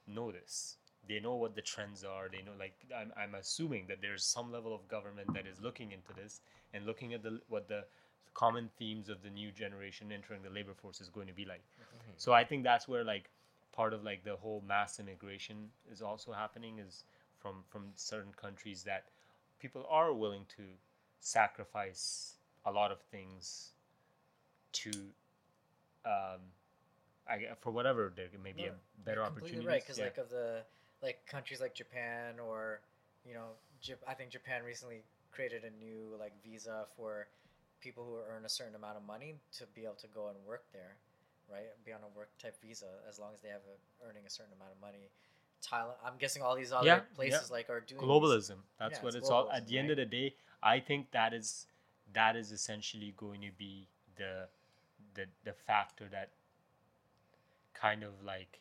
know 0.06 0.30
this. 0.30 0.76
They 1.08 1.20
know 1.20 1.36
what 1.36 1.54
the 1.54 1.62
trends 1.62 2.04
are. 2.04 2.28
They 2.28 2.42
know, 2.42 2.52
like, 2.58 2.74
I'm, 2.94 3.12
I'm 3.16 3.34
assuming 3.34 3.86
that 3.88 4.02
there's 4.02 4.24
some 4.24 4.52
level 4.52 4.74
of 4.74 4.86
government 4.88 5.32
that 5.34 5.46
is 5.46 5.60
looking 5.60 5.92
into 5.92 6.12
this 6.14 6.40
and 6.74 6.84
looking 6.84 7.14
at 7.14 7.22
the 7.22 7.40
what 7.48 7.68
the 7.68 7.84
common 8.34 8.70
themes 8.78 9.08
of 9.08 9.22
the 9.22 9.30
new 9.30 9.50
generation 9.50 10.12
entering 10.12 10.42
the 10.42 10.50
labor 10.50 10.74
force 10.74 11.00
is 11.00 11.08
going 11.08 11.26
to 11.26 11.32
be 11.32 11.44
like. 11.44 11.62
So 12.16 12.32
I 12.32 12.44
think 12.44 12.64
that's 12.64 12.88
where 12.88 13.04
like 13.04 13.30
part 13.72 13.92
of 13.92 14.04
like 14.04 14.24
the 14.24 14.36
whole 14.36 14.62
mass 14.66 14.98
immigration 14.98 15.68
is 15.90 16.02
also 16.02 16.32
happening 16.32 16.78
is 16.78 17.04
from 17.40 17.64
from 17.68 17.86
certain 17.96 18.32
countries 18.40 18.82
that 18.84 19.04
people 19.60 19.86
are 19.88 20.12
willing 20.12 20.44
to 20.56 20.62
sacrifice 21.20 22.34
a 22.66 22.72
lot 22.72 22.92
of 22.92 23.00
things 23.10 23.72
to 24.72 24.90
um 26.04 26.40
I, 27.28 27.48
for 27.60 27.70
whatever 27.70 28.12
there 28.14 28.26
may 28.42 28.52
be 28.52 28.62
No, 28.62 28.70
a 28.70 29.04
better 29.04 29.22
opportunity 29.22 29.66
right 29.66 29.82
because 29.82 29.98
like 29.98 30.18
of 30.18 30.30
the 30.30 30.62
like 31.02 31.26
countries 31.26 31.60
like 31.60 31.74
Japan 31.74 32.38
or 32.40 32.80
you 33.24 33.34
know 33.34 33.48
Jap- 33.82 34.04
I 34.06 34.14
think 34.14 34.30
Japan 34.30 34.62
recently 34.64 35.02
created 35.30 35.62
a 35.64 35.70
new 35.84 36.16
like 36.18 36.32
visa 36.42 36.86
for 36.96 37.28
people 37.80 38.04
who 38.04 38.16
earn 38.28 38.44
a 38.44 38.48
certain 38.48 38.74
amount 38.74 38.96
of 38.96 39.04
money 39.04 39.36
to 39.58 39.66
be 39.74 39.84
able 39.84 39.94
to 39.96 40.06
go 40.08 40.28
and 40.28 40.36
work 40.46 40.64
there, 40.72 40.96
right? 41.50 41.66
Be 41.84 41.92
on 41.92 42.00
a 42.02 42.16
work 42.16 42.30
type 42.42 42.56
visa 42.62 42.86
as 43.08 43.18
long 43.18 43.30
as 43.34 43.40
they 43.40 43.48
have 43.48 43.62
a, 43.66 44.06
earning 44.08 44.22
a 44.26 44.30
certain 44.30 44.52
amount 44.54 44.72
of 44.72 44.80
money. 44.80 45.10
Thailand, 45.62 45.96
I'm 46.04 46.18
guessing 46.18 46.42
all 46.42 46.54
these 46.56 46.72
other 46.72 46.86
Yeah, 46.86 47.00
places 47.14 47.50
like 47.50 47.68
are 47.70 47.80
doing 47.80 48.00
these- 48.00 48.08
globalism 48.08 48.58
that's 48.78 48.98
Yeah, 48.98 49.04
what 49.04 49.08
it's 49.08 49.16
it's 49.16 49.30
all 49.30 49.50
at 49.52 49.66
the 49.66 49.78
end 49.78 49.90
right? 49.90 49.98
of 49.98 50.10
the 50.10 50.16
day 50.18 50.34
i 50.62 50.78
think 50.78 51.10
that 51.10 51.32
is 51.34 51.66
that 52.12 52.36
is 52.36 52.52
essentially 52.52 53.12
going 53.16 53.40
to 53.40 53.50
be 53.58 53.88
the 54.16 54.46
the 55.14 55.26
the 55.44 55.52
factor 55.52 56.08
that 56.08 56.30
kind 57.74 58.02
of 58.02 58.12
like 58.24 58.60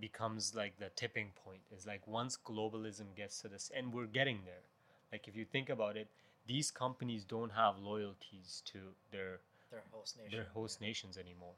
becomes 0.00 0.54
like 0.54 0.78
the 0.78 0.88
tipping 0.96 1.32
point 1.44 1.60
is 1.70 1.86
like 1.86 2.06
once 2.06 2.38
globalism 2.42 3.14
gets 3.14 3.40
to 3.42 3.48
this 3.48 3.70
and 3.76 3.92
we're 3.92 4.06
getting 4.06 4.40
there 4.44 4.64
like 5.12 5.28
if 5.28 5.36
you 5.36 5.44
think 5.44 5.68
about 5.68 5.96
it 5.96 6.08
these 6.46 6.70
companies 6.70 7.24
don't 7.24 7.52
have 7.52 7.78
loyalties 7.78 8.62
to 8.66 8.78
their 9.10 9.40
their 9.70 9.82
host 9.92 10.16
nation. 10.18 10.30
their 10.36 10.46
host 10.52 10.80
nations 10.80 11.16
anymore 11.16 11.54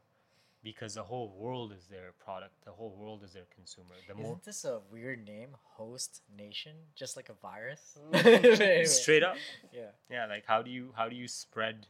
because 0.62 0.94
the 0.94 1.02
whole 1.02 1.34
world 1.38 1.72
is 1.76 1.86
their 1.88 2.12
product 2.24 2.52
the 2.64 2.70
whole 2.70 2.94
world 2.98 3.22
is 3.24 3.32
their 3.32 3.46
consumer 3.54 3.94
the 4.08 4.14
Isn't 4.22 4.44
this 4.44 4.64
a 4.64 4.80
weird 4.90 5.24
name? 5.26 5.50
Host 5.76 6.22
nation, 6.36 6.72
just 6.94 7.16
like 7.16 7.28
a 7.28 7.34
virus. 7.34 7.98
Mm. 8.12 8.24
Anyway, 8.44 8.84
straight 8.84 9.22
up 9.22 9.36
Yeah. 9.72 9.90
yeah 10.10 10.26
like 10.26 10.44
how 10.46 10.62
do 10.62 10.70
you 10.70 10.92
how 10.96 11.08
do 11.08 11.16
you 11.16 11.28
spread 11.28 11.86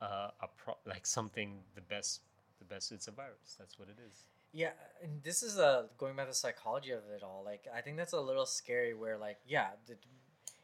uh, 0.00 0.30
a 0.40 0.48
pro 0.56 0.74
like 0.86 1.06
something 1.06 1.60
the 1.74 1.80
best 1.80 2.20
the 2.58 2.64
best 2.64 2.92
it's 2.92 3.08
a 3.08 3.12
virus 3.12 3.56
that's 3.58 3.78
what 3.78 3.88
it 3.88 3.98
is 4.08 4.24
Yeah, 4.54 4.72
and 5.02 5.22
this 5.22 5.42
is 5.42 5.58
uh, 5.58 5.86
going 5.96 6.14
back 6.16 6.26
to 6.26 6.32
the 6.32 6.36
psychology 6.36 6.92
of 6.92 7.04
it 7.16 7.22
all. 7.22 7.42
Like, 7.42 7.64
I 7.74 7.80
think 7.80 7.96
that's 7.96 8.12
a 8.12 8.20
little 8.20 8.44
scary. 8.44 8.92
Where, 8.92 9.16
like, 9.16 9.38
yeah, 9.46 9.68
the, 9.88 9.94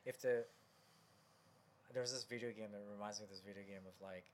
if 0.05 0.21
the 0.21 0.45
there 1.99 2.03
was 2.07 2.13
this 2.13 2.23
video 2.23 2.51
game 2.55 2.71
that 2.71 2.79
reminds 2.95 3.19
me 3.19 3.25
of 3.25 3.31
this 3.31 3.43
video 3.45 3.65
game 3.67 3.83
of 3.83 3.95
like, 4.01 4.31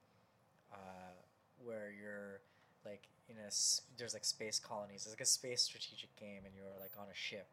uh, 0.71 1.17
where 1.65 1.89
you're 1.99 2.41
like 2.85 3.09
in 3.31 3.37
a 3.43 3.47
s- 3.47 3.81
there's 3.97 4.13
like 4.13 4.23
space 4.27 4.59
colonies. 4.59 5.09
It's 5.09 5.09
like 5.17 5.23
a 5.23 5.25
space 5.25 5.63
strategic 5.63 6.15
game, 6.15 6.43
and 6.45 6.53
you're 6.55 6.69
like 6.79 6.93
on 7.01 7.07
a 7.11 7.15
ship, 7.17 7.49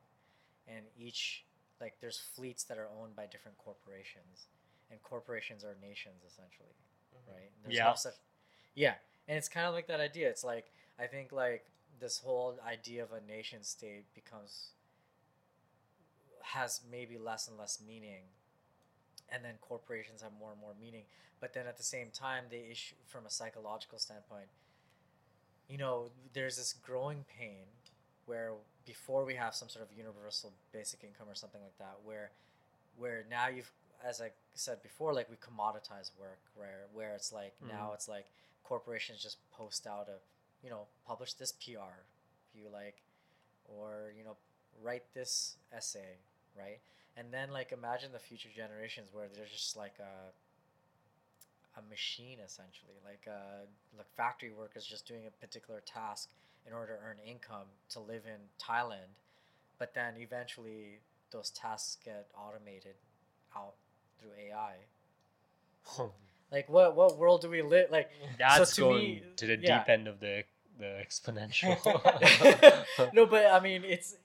and 0.68 0.84
each 1.00 1.46
like 1.80 1.94
there's 2.02 2.20
fleets 2.20 2.66
that 2.66 2.78
are 2.78 2.90
owned 3.02 3.16
by 3.16 3.26
different 3.26 3.58
corporations, 3.58 4.48
and 4.92 5.02
corporations 5.02 5.64
are 5.64 5.78
nations 5.82 6.24
essentially 6.28 6.76
right? 7.32 7.52
There's 7.64 7.78
Yeah. 7.78 7.86
no 7.86 7.96
such, 7.96 8.16
yeah, 8.76 8.96
and 9.30 9.38
it's 9.38 9.48
kind 9.48 9.66
of 9.66 9.74
like 9.74 9.88
that 9.88 10.02
idea. 10.02 10.28
It's 10.30 10.44
like 10.44 10.74
I 11.00 11.08
think 11.08 11.32
like 11.32 11.68
this 12.02 12.20
whole 12.20 12.60
idea 12.68 13.02
of 13.04 13.14
a 13.14 13.22
nation 13.22 13.64
state 13.64 14.14
becomes 14.14 14.72
has 16.42 16.82
maybe 16.92 17.18
less 17.18 17.48
and 17.48 17.58
less 17.58 17.80
meaning, 17.80 18.24
and 19.32 19.44
then 19.44 19.56
corporations 19.62 20.22
have 20.22 20.32
more 20.40 20.52
and 20.52 20.60
more 20.60 20.74
meaning. 20.80 21.03
But 21.40 21.53
then 21.53 21.68
at 21.68 21.78
the 21.78 21.84
same 21.84 22.10
time, 22.12 22.45
they 22.49 22.68
issue 22.70 22.95
from 23.08 23.26
a 23.26 23.30
psychological 23.30 23.98
standpoint. 23.99 24.48
You 25.68 25.78
know, 25.78 26.10
there's 26.34 26.58
this 26.58 26.74
growing 26.74 27.26
pain 27.38 27.66
where 28.26 28.53
before 28.86 29.26
we 29.26 29.36
have 29.36 29.56
some 29.56 29.70
sort 29.70 29.86
of 29.90 29.98
universal 29.98 30.53
basic 30.72 31.03
income 31.03 31.28
or 31.30 31.36
something 31.36 31.62
like 31.62 31.78
that, 31.80 31.98
where 32.03 32.32
where 32.98 33.24
now 33.30 33.48
you've 33.48 33.72
as 34.03 34.20
I 34.22 34.32
said 34.56 34.82
before, 34.84 35.14
like 35.14 35.30
we 35.30 35.38
commoditize 35.38 36.12
work, 36.20 36.40
where 36.56 36.88
where 36.94 37.16
it's 37.16 37.32
like 37.32 37.53
now 37.68 37.91
Mhm. 37.91 37.94
it's 37.94 38.08
like 38.08 38.26
corporations 38.64 39.22
just 39.22 39.38
post 39.52 39.88
out 39.88 40.08
a, 40.10 40.20
you 40.64 40.70
know, 40.70 40.88
publish 41.06 41.34
this 41.34 41.52
PR, 41.52 42.03
if 42.53 42.60
you 42.62 42.70
like, 42.70 43.02
or 43.66 44.12
you 44.18 44.24
know, 44.24 44.38
write 44.82 45.03
this 45.14 45.58
essay, 45.72 46.18
right? 46.58 46.80
And 47.18 47.28
then 47.32 47.52
like 47.52 47.72
imagine 47.72 48.12
the 48.12 48.20
future 48.20 48.50
generations 48.56 49.10
where 49.12 49.28
there's 49.34 49.52
just 49.52 49.76
like 49.78 49.96
a 50.00 50.32
a 51.80 51.82
machine 51.90 52.40
essentially, 52.44 52.96
like 53.04 53.26
a 53.28 53.66
like 53.98 54.08
factory 54.16 54.52
workers 54.52 54.86
just 54.86 55.08
doing 55.08 55.24
a 55.28 55.32
particular 55.46 55.82
task 55.86 56.30
in 56.68 56.74
order 56.74 56.96
to 56.96 57.04
earn 57.04 57.18
income 57.26 57.68
to 57.90 58.00
live 58.00 58.24
in 58.26 58.40
Thailand, 58.62 59.18
but 59.80 59.94
then 59.94 60.14
eventually 60.18 61.00
those 61.32 61.50
tasks 61.52 61.98
get 62.04 62.28
automated 62.38 62.96
out 63.56 63.74
through 64.20 64.32
AI. 64.50 64.76
Like 66.52 66.68
what 66.70 66.96
what 66.96 67.18
world 67.18 67.42
do 67.42 67.50
we 67.50 67.62
live 67.62 67.90
like 67.92 68.10
that's 68.38 68.76
to 68.76 68.82
going 68.82 68.98
me, 68.98 69.24
to 69.38 69.48
the 69.48 69.58
yeah. 69.62 69.80
deep 69.80 69.90
end 69.90 70.08
of 70.08 70.20
the 70.20 70.44
the 70.78 71.02
exponential 71.02 71.78
no, 73.14 73.26
but 73.26 73.46
I 73.46 73.60
mean 73.62 73.84
it's 73.86 74.16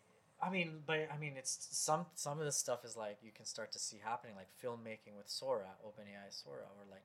I 0.43 0.51
mean 0.51 0.83
but 0.87 1.09
I 1.13 1.19
mean 1.19 1.35
it's 1.37 1.69
some 1.71 2.07
some 2.15 2.39
of 2.39 2.45
this 2.45 2.57
stuff 2.57 2.85
is 2.85 2.97
like 2.97 3.19
you 3.23 3.33
can 3.33 3.47
start 3.47 3.73
to 3.73 3.79
see 3.79 3.99
happening 4.03 4.37
like 4.37 4.49
filmmaking 4.63 5.17
with 5.17 5.29
Sora, 5.29 5.71
OpenAI 5.85 6.31
Sora 6.31 6.69
or 6.79 6.85
like 6.91 7.05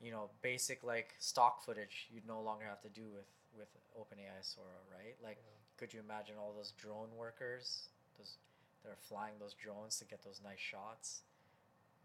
you 0.00 0.10
know, 0.12 0.30
basic 0.42 0.82
like 0.84 1.14
stock 1.18 1.64
footage 1.64 2.08
you'd 2.12 2.26
no 2.26 2.40
longer 2.42 2.64
have 2.66 2.82
to 2.82 2.88
do 2.88 3.04
with 3.14 3.28
with 3.56 3.68
OpenAI 3.98 4.42
Sora, 4.42 4.80
right? 4.92 5.16
Like 5.22 5.38
could 5.78 5.94
you 5.94 6.00
imagine 6.00 6.36
all 6.38 6.52
those 6.56 6.72
drone 6.72 7.10
workers, 7.16 7.88
those 8.18 8.36
they're 8.84 8.96
flying 9.00 9.34
those 9.40 9.54
drones 9.54 9.98
to 10.00 10.04
get 10.04 10.24
those 10.24 10.40
nice 10.44 10.60
shots? 10.60 11.22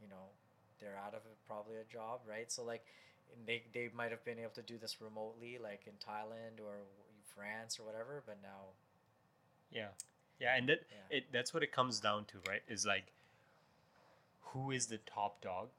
You 0.01 0.09
know, 0.09 0.33
they're 0.79 0.97
out 0.97 1.13
of 1.15 1.21
probably 1.47 1.77
a 1.77 1.85
job, 1.91 2.21
right? 2.29 2.51
So 2.51 2.63
like 2.63 2.85
they 3.45 3.63
they 3.73 3.89
might 3.95 4.11
have 4.11 4.23
been 4.25 4.39
able 4.39 4.55
to 4.55 4.61
do 4.63 4.77
this 4.77 5.01
remotely, 5.01 5.59
like 5.61 5.87
in 5.87 5.93
Thailand 5.93 6.61
or 6.63 6.85
France 7.35 7.79
or 7.79 7.83
whatever. 7.85 8.23
But 8.25 8.39
now, 8.43 8.75
Yeah, 9.71 9.89
yeah, 10.39 10.55
and 10.55 10.69
that 10.69 10.79
Yeah. 10.91 11.17
it 11.17 11.31
that's 11.31 11.53
what 11.53 11.63
it 11.63 11.71
comes 11.71 11.99
down 11.99 12.25
to, 12.25 12.39
right? 12.47 12.61
Is 12.67 12.85
like 12.85 13.13
who 14.41 14.71
is 14.71 14.87
the 14.87 14.97
top 14.99 15.41
dog, 15.41 15.69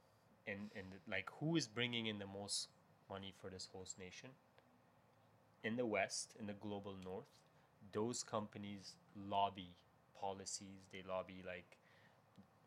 and 0.47 0.71
and 0.75 0.87
like 1.09 1.31
who 1.41 1.57
is 1.57 1.67
bringing 1.67 2.07
in 2.07 2.19
the 2.19 2.27
most 2.27 2.69
money 3.09 3.33
for 3.41 3.51
this 3.51 3.67
host 3.73 3.99
nation. 3.99 4.31
In 5.65 5.77
the 5.77 5.87
West, 5.87 6.35
in 6.39 6.47
the 6.47 6.53
global 6.55 6.95
North, 7.05 7.27
those 7.93 8.23
companies 8.23 8.95
lobby 9.17 9.75
policies. 10.21 10.87
They 10.93 11.03
lobby 11.03 11.43
like 11.47 11.79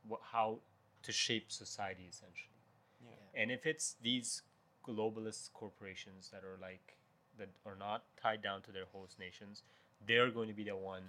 what 0.08 0.22
how 0.32 0.60
to 1.04 1.12
shape 1.12 1.52
society 1.52 2.08
essentially. 2.10 2.62
Yeah. 3.04 3.42
And 3.42 3.52
if 3.52 3.66
it's 3.66 3.96
these 4.02 4.42
globalist 4.86 5.54
corporations 5.54 6.30
that 6.32 6.44
are 6.44 6.58
like 6.62 6.98
that 7.38 7.50
are 7.66 7.76
not 7.76 8.04
tied 8.22 8.42
down 8.42 8.62
to 8.64 8.72
their 8.72 8.86
host 8.94 9.20
nations, 9.20 9.64
they're 10.06 10.30
going 10.32 10.48
to 10.50 10.54
be 10.54 10.64
the 10.64 10.76
one 10.76 11.04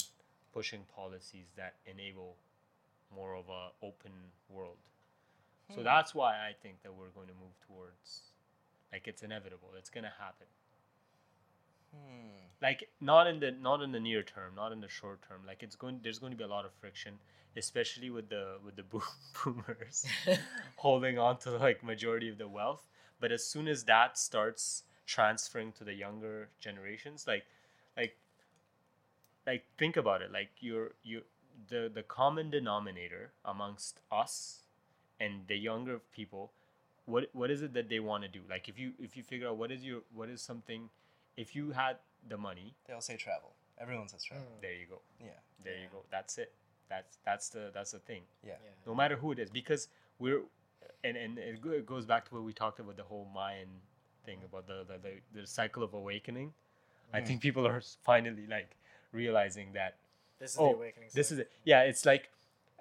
pushing 0.53 0.85
policies 0.95 1.53
that 1.57 1.75
enable 1.87 2.37
more 3.15 3.35
of 3.35 3.49
a 3.49 3.71
open 3.83 4.13
world. 4.49 4.79
So 5.75 5.83
Hmm. 5.83 5.85
that's 5.85 6.15
why 6.15 6.33
I 6.49 6.53
think 6.63 6.83
that 6.83 6.95
we're 6.95 7.11
going 7.11 7.29
to 7.29 7.35
move 7.35 7.59
towards 7.67 8.23
like 8.93 9.09
it's 9.09 9.23
inevitable. 9.23 9.71
It's 9.77 9.91
going 9.91 10.05
to 10.05 10.13
happen. 10.19 10.47
Hmm. 11.95 12.47
Like 12.61 12.89
not 13.01 13.27
in 13.27 13.41
the 13.41 13.51
not 13.51 13.83
in 13.83 13.93
the 13.93 14.01
near 14.01 14.23
term, 14.23 14.55
not 14.55 14.73
in 14.73 14.81
the 14.81 14.89
short 14.89 15.21
term. 15.29 15.43
Like 15.47 15.63
it's 15.63 15.77
going 15.77 16.01
there's 16.03 16.19
going 16.19 16.33
to 16.33 16.37
be 16.39 16.45
a 16.45 16.49
lot 16.49 16.65
of 16.65 16.73
friction, 16.73 17.19
especially 17.57 18.11
with 18.11 18.29
the 18.29 18.59
with 18.65 18.77
the 18.77 18.83
boom, 18.93 19.03
boomers 19.45 20.07
holding 20.77 21.19
on 21.19 21.39
to 21.39 21.51
like 21.59 21.83
majority 21.85 22.29
of 22.29 22.39
the 22.39 22.49
wealth 22.49 22.87
but 23.21 23.31
as 23.31 23.45
soon 23.47 23.69
as 23.69 23.85
that 23.85 24.19
starts 24.19 24.83
transferring 25.07 25.71
to 25.73 25.85
the 25.85 25.93
younger 25.95 26.49
generations 26.61 27.27
like 27.27 27.45
like 27.97 28.17
like 29.47 29.65
think 29.79 29.97
about 29.97 30.23
it 30.23 30.33
like 30.33 30.51
you're 30.61 30.93
you 31.03 31.23
the 31.69 31.91
the 31.93 32.03
common 32.03 32.51
denominator 32.51 33.33
amongst 33.45 34.01
us 34.11 34.61
and 35.21 35.47
the 35.49 35.57
younger 35.57 36.01
people 36.15 36.53
what 37.07 37.29
what 37.33 37.51
is 37.51 37.63
it 37.63 37.73
that 37.75 37.89
they 37.89 38.01
want 38.01 38.23
to 38.23 38.29
do 38.29 38.41
like 38.49 38.69
if 38.69 38.79
you 38.79 38.93
if 39.01 39.17
you 39.17 39.23
figure 39.23 39.49
out 39.49 39.57
what 39.57 39.71
is 39.71 39.83
your 39.85 40.01
what 40.15 40.29
is 40.29 40.41
something 40.41 40.89
if 41.37 41.55
you 41.57 41.73
had 41.73 41.97
the 42.29 42.37
money 42.37 42.75
they'll 42.87 43.01
say 43.01 43.17
travel. 43.17 43.51
Everyone 43.81 44.07
says 44.09 44.23
travel. 44.23 44.45
Mm. 44.59 44.61
there 44.63 44.75
you 44.75 44.87
go 44.89 45.01
Yeah. 45.21 45.27
there 45.65 45.75
you 45.77 45.89
go 45.91 46.05
that's 46.11 46.39
it 46.39 46.53
that's 46.89 47.19
that's 47.25 47.49
the 47.49 47.71
that's 47.75 47.91
the 47.93 47.99
thing 47.99 48.23
Yeah. 48.47 48.53
yeah. 48.65 48.71
no 48.87 48.95
matter 48.95 49.17
who 49.17 49.33
it 49.33 49.39
is 49.39 49.51
because 49.51 49.89
we're 50.19 50.43
and 51.03 51.17
and 51.17 51.39
it 51.39 51.59
it 51.65 51.87
goes 51.87 52.07
back 52.07 52.29
to 52.29 52.35
what 52.35 52.45
we 52.45 52.53
talked 52.53 52.79
about 52.79 52.97
the 52.97 53.03
whole 53.03 53.29
mayan 53.35 53.69
thing 54.25 54.39
about 54.45 54.67
the 54.69 54.85
the, 54.87 54.99
the, 55.07 55.41
the 55.41 55.47
cycle 55.47 55.83
of 55.83 55.95
awakening 55.95 56.53
i 57.13 57.21
Mm. 57.21 57.27
think 57.27 57.41
people 57.41 57.67
are 57.67 57.81
finally 58.05 58.47
like 58.47 58.77
realizing 59.13 59.73
that 59.75 59.97
This 60.39 60.53
is 60.53 60.59
Oh, 60.59 60.71
the 60.71 60.75
awakening. 60.77 61.09
this 61.15 61.29
Zone. 61.29 61.37
is 61.39 61.41
it 61.41 61.51
yeah 61.65 61.83
it's 61.83 62.05
like 62.07 62.31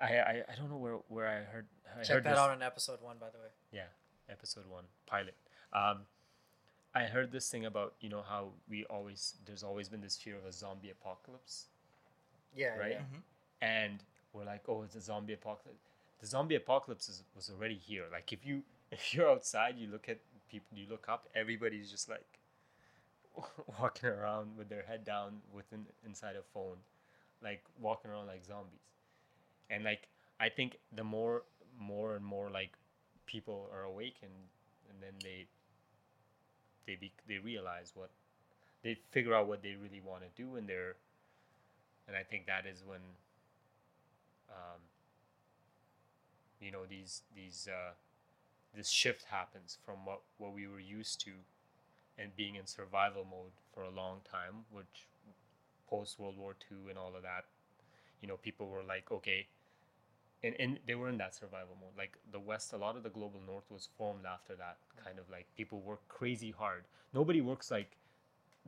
i 0.02 0.18
i, 0.18 0.44
I 0.52 0.56
don't 0.58 0.70
know 0.70 0.78
where 0.78 0.98
where 1.10 1.28
i 1.28 1.40
heard 1.52 1.68
I 2.00 2.04
Check 2.04 2.08
heard 2.16 2.24
that 2.24 2.30
this, 2.32 2.40
out 2.40 2.56
in 2.56 2.62
episode 2.62 3.02
one, 3.02 3.18
by 3.20 3.30
the 3.30 3.38
way. 3.38 3.52
yeah 3.72 3.88
episode 4.30 4.66
one 4.68 4.86
pilot 5.06 5.36
um 5.74 6.00
i 6.96 7.04
heard 7.04 7.32
this 7.32 7.50
thing 7.50 7.66
about 7.66 7.94
you 8.00 8.10
know 8.10 8.22
how 8.28 8.50
we 8.70 8.86
always 8.86 9.36
there's 9.46 9.64
always 9.64 9.90
been 9.90 10.02
this 10.02 10.18
fear 10.18 10.36
of 10.38 10.46
a 10.46 10.52
zombie 10.54 10.90
apocalypse 10.90 11.66
Yeah, 12.56 12.78
Right? 12.78 12.92
yeah. 12.92 13.00
Mhm. 13.00 13.22
and 13.62 14.04
we're 14.34 14.46
like, 14.46 14.64
oh, 14.70 14.84
it's 14.84 14.96
a 14.96 15.02
zombie 15.02 15.34
apocalypse. 15.34 15.84
The 16.22 16.26
zombie 16.28 16.56
apocalypse 16.56 17.10
is, 17.10 17.24
was 17.36 17.50
already 17.50 17.76
here. 17.76 18.06
Like 18.12 18.32
if 18.32 18.46
you 18.46 18.64
if 18.92 19.14
you're 19.14 19.30
outside, 19.30 19.78
you 19.78 19.88
look 19.88 20.08
at 20.08 20.20
people, 20.50 20.78
you 20.78 20.86
look 20.90 21.06
up, 21.10 21.28
everybody's 21.36 21.92
just 21.92 22.08
like 22.10 22.26
walking 23.80 24.10
around 24.10 24.58
with 24.58 24.70
their 24.70 24.84
head 24.84 25.04
down 25.06 25.42
within 25.54 25.86
inside 26.06 26.36
a 26.36 26.44
phone, 26.54 26.78
like 27.44 27.64
walking 27.80 28.12
around 28.12 28.28
like 28.28 28.46
zombies. 28.46 28.80
And 29.70 29.84
like 29.84 30.08
I 30.40 30.50
think 30.50 30.78
the 30.96 31.04
more 31.04 31.44
more 31.80 32.16
and 32.16 32.26
more 32.26 32.50
like 32.50 32.72
people 33.26 33.70
are 33.74 33.84
awakened, 33.84 34.50
and 34.90 35.02
then 35.02 35.14
they 35.24 35.48
they 36.86 36.96
be, 36.96 37.12
they 37.28 37.38
realize 37.38 37.92
what 37.96 38.10
they 38.84 38.98
figure 39.12 39.34
out 39.34 39.48
what 39.48 39.62
they 39.64 39.76
really 39.76 40.02
want 40.06 40.24
to 40.24 40.42
do, 40.42 40.56
and 40.56 40.68
they're 40.68 40.96
and 42.08 42.16
I 42.18 42.24
think 42.24 42.48
that 42.48 42.66
is 42.66 42.84
when 42.86 43.02
um, 44.50 44.82
you 46.60 46.72
know 46.72 46.86
these 46.90 47.22
these 47.36 47.68
uh, 47.72 47.94
this 48.76 48.90
shift 48.90 49.26
happens 49.26 49.78
from 49.86 50.06
what 50.06 50.22
what 50.38 50.54
we 50.54 50.68
were 50.68 50.80
used 50.80 51.22
to 51.22 51.32
and 52.18 52.36
being 52.36 52.56
in 52.56 52.66
survival 52.66 53.26
mode 53.30 53.52
for 53.74 53.84
a 53.84 53.90
long 53.90 54.20
time 54.30 54.66
which 54.72 55.08
post 55.90 56.20
world 56.20 56.38
war 56.38 56.56
ii 56.72 56.90
and 56.90 56.98
all 56.98 57.16
of 57.16 57.22
that 57.24 57.46
you 58.22 58.28
know 58.28 58.38
people 58.38 58.68
were 58.68 58.84
like 58.84 59.12
okay 59.12 59.48
and, 60.44 60.56
and 60.60 60.80
they 60.88 60.96
were 60.96 61.10
in 61.10 61.18
that 61.18 61.36
survival 61.36 61.76
mode 61.80 61.92
like 61.98 62.18
the 62.32 62.40
west 62.40 62.74
a 62.74 62.78
lot 62.78 62.96
of 62.96 63.04
the 63.04 63.10
global 63.10 63.40
north 63.46 63.70
was 63.70 63.90
formed 63.98 64.26
after 64.26 64.56
that 64.56 64.78
kind 65.04 65.20
of 65.20 65.30
like 65.30 65.46
people 65.56 65.80
work 65.82 66.02
crazy 66.08 66.52
hard 66.52 66.84
nobody 67.14 67.42
works 67.42 67.72
like 67.72 67.98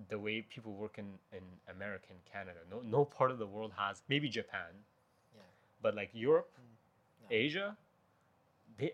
the 0.10 0.18
way 0.18 0.42
people 0.42 0.74
work 0.74 0.98
in, 0.98 1.06
in 1.32 1.44
america 1.70 2.08
and 2.10 2.20
canada 2.32 2.60
no 2.70 2.82
no 2.82 3.06
part 3.06 3.32
of 3.32 3.38
the 3.40 3.48
world 3.48 3.72
has 3.78 4.02
maybe 4.10 4.28
japan 4.30 4.74
Yeah. 5.36 5.42
but 5.82 5.96
like 5.96 6.10
europe 6.14 6.52
mm, 6.60 6.66
No. 7.22 7.28
asia 7.36 7.78
they, 8.78 8.94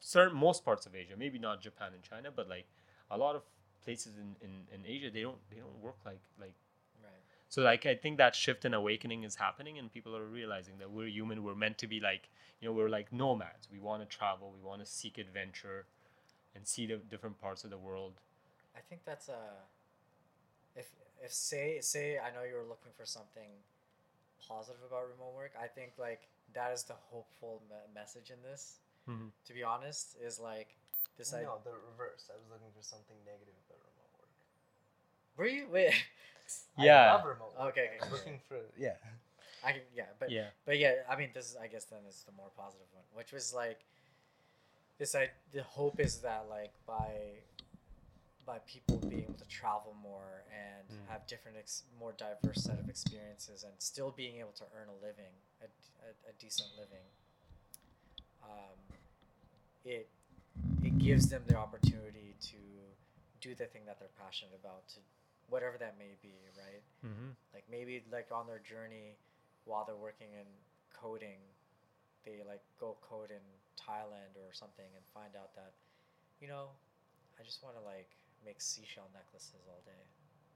certain 0.00 0.36
most 0.36 0.64
parts 0.64 0.86
of 0.86 0.94
asia 0.94 1.14
maybe 1.18 1.38
not 1.38 1.60
japan 1.60 1.92
and 1.94 2.02
china 2.02 2.30
but 2.34 2.48
like 2.48 2.66
a 3.10 3.18
lot 3.18 3.34
of 3.36 3.42
places 3.86 4.12
in, 4.22 4.28
in, 4.46 4.52
in 4.74 4.80
asia 4.94 5.08
they 5.16 5.22
don't 5.26 5.40
they 5.50 5.60
don't 5.64 5.78
work 5.88 5.98
like 6.10 6.24
like 6.44 6.54
Right. 7.08 7.22
so 7.48 7.62
like 7.70 7.86
I 7.86 7.94
think 8.02 8.18
that 8.18 8.34
shift 8.44 8.64
and 8.68 8.74
awakening 8.74 9.22
is 9.28 9.34
happening 9.46 9.78
and 9.78 9.92
people 9.96 10.14
are 10.20 10.24
realizing 10.40 10.76
that 10.80 10.90
we're 10.90 11.06
human, 11.18 11.44
we're 11.46 11.54
meant 11.64 11.78
to 11.84 11.86
be 11.94 12.00
like, 12.10 12.24
you 12.60 12.64
know, 12.66 12.74
we're 12.78 12.88
like 12.98 13.08
nomads. 13.12 13.64
We 13.76 13.78
want 13.88 14.00
to 14.02 14.08
travel, 14.18 14.46
we 14.58 14.62
want 14.70 14.80
to 14.84 14.86
seek 15.00 15.18
adventure 15.26 15.80
and 16.54 16.66
see 16.66 16.84
the 16.86 16.96
different 17.12 17.36
parts 17.40 17.62
of 17.64 17.70
the 17.70 17.78
world. 17.88 18.14
I 18.74 18.80
think 18.88 19.00
that's 19.04 19.28
a. 19.28 19.42
If 20.74 20.88
if 21.22 21.32
say 21.32 21.80
say 21.80 22.18
I 22.18 22.28
know 22.34 22.42
you 22.48 22.54
were 22.60 22.68
looking 22.74 22.92
for 22.98 23.06
something 23.06 23.50
positive 24.48 24.82
about 24.86 25.08
remote 25.08 25.34
work, 25.36 25.52
I 25.60 25.66
think 25.66 25.92
like 25.98 26.22
that 26.54 26.72
is 26.72 26.82
the 26.84 26.94
hopeful 26.94 27.62
me- 27.70 27.76
message 27.94 28.30
in 28.30 28.40
this. 28.42 28.80
Mhm. 29.08 29.30
To 29.46 29.52
be 29.52 29.62
honest, 29.62 30.16
is 30.20 30.40
like 30.40 30.76
this. 31.16 31.32
I 31.32 31.42
no, 31.42 31.58
the 31.64 31.70
reverse. 31.72 32.30
I 32.32 32.36
was 32.36 32.48
looking 32.50 32.72
for 32.76 32.82
something 32.82 33.16
negative 33.24 33.54
about 33.54 33.65
remote 33.65 33.65
work. 33.65 33.65
Were 35.36 35.46
you 35.46 35.66
wait. 35.70 35.92
Yeah. 36.78 37.10
I 37.10 37.16
love 37.16 37.24
remote 37.26 37.52
work. 37.58 37.68
Okay, 37.70 37.88
okay. 38.00 38.10
looking 38.12 38.38
for 38.48 38.58
yeah. 38.78 38.94
I 39.64 39.72
can 39.72 39.80
yeah, 39.96 40.04
but 40.20 40.30
yeah. 40.30 40.48
But 40.64 40.78
yeah, 40.78 40.92
I 41.10 41.16
mean, 41.16 41.30
this 41.34 41.46
is 41.50 41.56
I 41.60 41.66
guess 41.66 41.84
then 41.86 42.00
is 42.08 42.22
the 42.24 42.30
more 42.36 42.50
positive 42.56 42.86
one, 42.92 43.02
which 43.14 43.32
was 43.32 43.52
like 43.52 43.80
this. 44.98 45.16
I 45.16 45.30
the 45.52 45.64
hope 45.64 45.98
is 45.98 46.18
that 46.18 46.46
like 46.48 46.70
by 46.86 47.10
by 48.46 48.58
people 48.66 48.98
being 48.98 49.24
able 49.24 49.34
to 49.34 49.48
travel 49.48 49.96
more 50.00 50.44
and 50.54 50.86
Mm. 50.88 51.10
have 51.10 51.26
different, 51.26 51.56
ex- 51.58 51.82
more 51.98 52.12
diverse 52.12 52.62
set 52.62 52.78
of 52.78 52.88
experiences, 52.88 53.64
and 53.64 53.72
still 53.78 54.12
being 54.16 54.36
able 54.38 54.52
to 54.52 54.62
earn 54.78 54.86
a 54.88 54.94
living, 55.04 55.34
a, 55.60 55.64
a, 56.06 56.30
a 56.30 56.32
decent 56.38 56.68
living. 56.78 57.06
Um, 58.44 58.78
it 59.84 60.08
it 60.84 60.96
gives 60.98 61.28
them 61.28 61.42
the 61.48 61.56
opportunity 61.56 62.36
to 62.52 62.56
do 63.40 63.56
the 63.56 63.66
thing 63.66 63.82
that 63.86 63.98
they're 63.98 64.14
passionate 64.22 64.54
about, 64.62 64.86
to 64.90 65.00
whatever 65.48 65.76
that 65.78 65.94
may 65.98 66.14
be, 66.22 66.34
right? 66.56 66.82
Mm-hmm. 67.04 67.30
like 67.54 67.64
maybe 67.70 68.02
like 68.10 68.28
on 68.32 68.46
their 68.46 68.58
journey 68.60 69.14
while 69.64 69.84
they're 69.86 69.96
working 69.96 70.28
in 70.34 70.46
coding 70.94 71.38
they 72.24 72.42
like 72.48 72.62
go 72.80 72.96
code 73.02 73.30
in 73.30 73.44
thailand 73.78 74.34
or 74.36 74.50
something 74.52 74.86
and 74.96 75.04
find 75.14 75.36
out 75.38 75.54
that 75.54 75.72
you 76.40 76.48
know 76.48 76.66
i 77.38 77.42
just 77.44 77.62
want 77.62 77.76
to 77.76 77.82
like 77.84 78.08
make 78.44 78.60
seashell 78.60 79.06
necklaces 79.14 79.62
all 79.68 79.82
day 79.86 80.02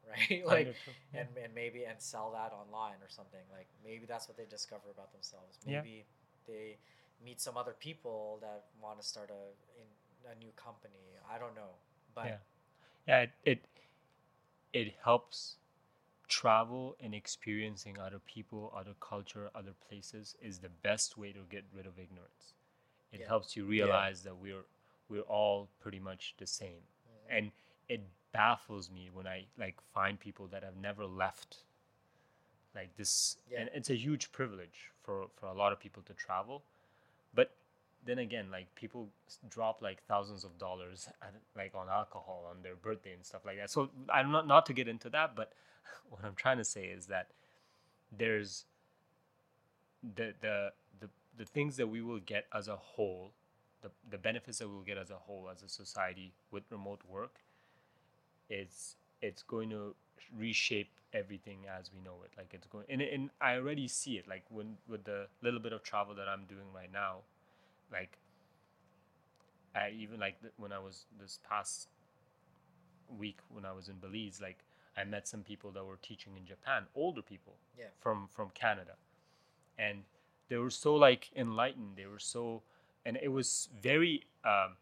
right 0.10 0.46
like 0.46 0.74
and, 1.14 1.28
and 1.42 1.54
maybe 1.54 1.84
and 1.84 2.00
sell 2.00 2.32
that 2.32 2.50
online 2.52 2.98
or 3.04 3.08
something 3.08 3.44
like 3.52 3.68
maybe 3.84 4.06
that's 4.06 4.26
what 4.26 4.36
they 4.36 4.46
discover 4.48 4.90
about 4.90 5.12
themselves 5.12 5.58
Yeah. 5.66 5.82
maybe 5.82 6.04
they 6.48 6.78
meet 7.24 7.40
some 7.40 7.56
other 7.56 7.76
people 7.78 8.38
that 8.40 8.64
want 8.82 8.98
to 9.00 9.06
start 9.06 9.30
a 9.30 9.42
in 9.78 9.86
a 10.32 10.34
new 10.42 10.50
company 10.56 11.06
i 11.32 11.38
don't 11.38 11.54
know 11.54 11.76
but 12.14 12.26
Yeah. 12.26 12.40
yeah, 13.06 13.20
it, 13.20 13.30
it 13.44 13.60
it 14.72 14.94
helps 15.04 15.56
travel 16.28 16.96
and 17.00 17.14
experiencing 17.14 17.98
other 17.98 18.20
people, 18.20 18.72
other 18.76 18.94
culture, 19.00 19.50
other 19.54 19.74
places 19.88 20.36
is 20.40 20.58
the 20.60 20.68
best 20.68 21.18
way 21.18 21.32
to 21.32 21.40
get 21.50 21.64
rid 21.74 21.86
of 21.86 21.98
ignorance. 21.98 22.54
It 23.12 23.20
Yeah. 23.20 23.28
helps 23.28 23.56
you 23.56 23.64
realize 23.66 24.22
that 24.22 24.36
we're 24.36 24.64
we're 25.08 25.22
all 25.22 25.68
pretty 25.80 25.98
much 25.98 26.34
the 26.38 26.46
same. 26.46 26.82
Mhm. 27.08 27.36
and 27.36 27.52
it 27.88 28.00
baffles 28.32 28.90
me 28.90 29.10
when 29.10 29.26
I 29.26 29.46
like 29.58 29.80
find 29.92 30.18
people 30.20 30.46
that 30.48 30.62
have 30.62 30.76
never 30.76 31.04
left 31.04 31.64
like 32.74 32.96
this 32.96 33.38
Yeah. 33.48 33.60
and 33.60 33.70
it's 33.74 33.90
a 33.90 33.96
huge 33.96 34.30
privilege 34.32 34.90
for 35.02 35.28
for 35.36 35.46
a 35.46 35.52
lot 35.52 35.72
of 35.72 35.80
people 35.80 36.02
to 36.04 36.14
travel 36.14 36.62
but 37.34 37.56
then 38.04 38.18
again, 38.18 38.46
like 38.50 38.74
people 38.74 39.08
drop 39.48 39.82
like 39.82 40.02
thousands 40.06 40.44
of 40.44 40.58
dollars 40.58 41.08
at, 41.22 41.34
like 41.56 41.74
on 41.74 41.88
alcohol 41.88 42.46
on 42.50 42.62
their 42.62 42.74
birthday 42.76 43.12
and 43.12 43.24
stuff 43.24 43.42
like 43.44 43.56
that. 43.58 43.70
So 43.70 43.90
I'm 44.12 44.30
not 44.30 44.46
not 44.46 44.66
to 44.66 44.72
get 44.72 44.88
into 44.88 45.10
that, 45.10 45.36
but 45.36 45.52
what 46.10 46.24
I'm 46.24 46.34
trying 46.34 46.58
to 46.58 46.64
say 46.64 46.84
is 46.84 47.06
that 47.06 47.28
there's 48.16 48.64
the 50.02 50.34
the 50.40 50.72
the, 51.00 51.08
the 51.36 51.44
things 51.44 51.76
that 51.76 51.88
we 51.88 52.00
will 52.00 52.20
get 52.20 52.46
as 52.54 52.68
a 52.68 52.76
whole, 52.76 53.32
the, 53.82 53.90
the 54.10 54.18
benefits 54.18 54.58
that 54.58 54.68
we'll 54.68 54.82
get 54.82 54.98
as 54.98 55.10
a 55.10 55.16
whole 55.16 55.48
as 55.52 55.62
a 55.62 55.68
society 55.68 56.32
with 56.50 56.64
remote 56.70 57.00
work, 57.08 57.40
it's 58.48 58.96
it's 59.20 59.42
going 59.42 59.70
to 59.70 59.94
reshape 60.38 60.90
everything 61.12 61.58
as 61.78 61.90
we 61.92 62.00
know 62.00 62.16
it. 62.24 62.30
Like 62.36 62.52
it's 62.54 62.66
going, 62.66 62.86
and, 62.88 63.02
and 63.02 63.30
I 63.40 63.56
already 63.56 63.88
see 63.88 64.12
it. 64.12 64.28
Like 64.28 64.44
when 64.48 64.76
with 64.88 65.04
the 65.04 65.26
little 65.42 65.60
bit 65.60 65.72
of 65.72 65.82
travel 65.82 66.14
that 66.14 66.28
I'm 66.28 66.44
doing 66.48 66.72
right 66.74 66.92
now, 66.92 67.18
like 67.92 68.18
I 69.74 69.90
even 69.90 70.18
like 70.18 70.40
th- 70.40 70.52
when 70.56 70.72
I 70.72 70.78
was 70.78 71.06
this 71.20 71.38
past 71.48 71.88
week 73.18 73.38
when 73.48 73.64
I 73.64 73.72
was 73.72 73.88
in 73.88 73.96
Belize, 73.96 74.40
like 74.40 74.58
I 74.96 75.04
met 75.04 75.28
some 75.28 75.42
people 75.42 75.70
that 75.72 75.84
were 75.84 75.98
teaching 76.02 76.36
in 76.36 76.44
Japan, 76.46 76.84
older 76.94 77.22
people, 77.22 77.54
Yeah. 77.78 77.86
from 78.00 78.28
from 78.28 78.50
Canada, 78.50 78.96
and 79.78 80.04
they 80.48 80.56
were 80.56 80.70
so 80.70 80.94
like 80.96 81.30
enlightened. 81.36 81.96
They 81.96 82.06
were 82.06 82.18
so, 82.18 82.62
and 83.04 83.16
it 83.16 83.28
was 83.28 83.68
very, 83.80 84.24
um, 84.44 84.76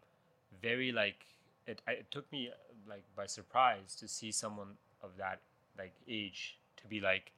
very 0.61 0.91
like 0.91 1.25
it. 1.67 1.81
It 1.87 2.09
took 2.11 2.31
me 2.31 2.51
like 2.87 3.03
by 3.15 3.27
surprise 3.27 3.95
to 3.95 4.07
see 4.07 4.31
someone 4.31 4.77
of 5.03 5.17
that 5.17 5.41
like 5.77 5.93
age 6.07 6.57
to 6.77 6.87
be 6.87 6.99
like, 6.99 7.31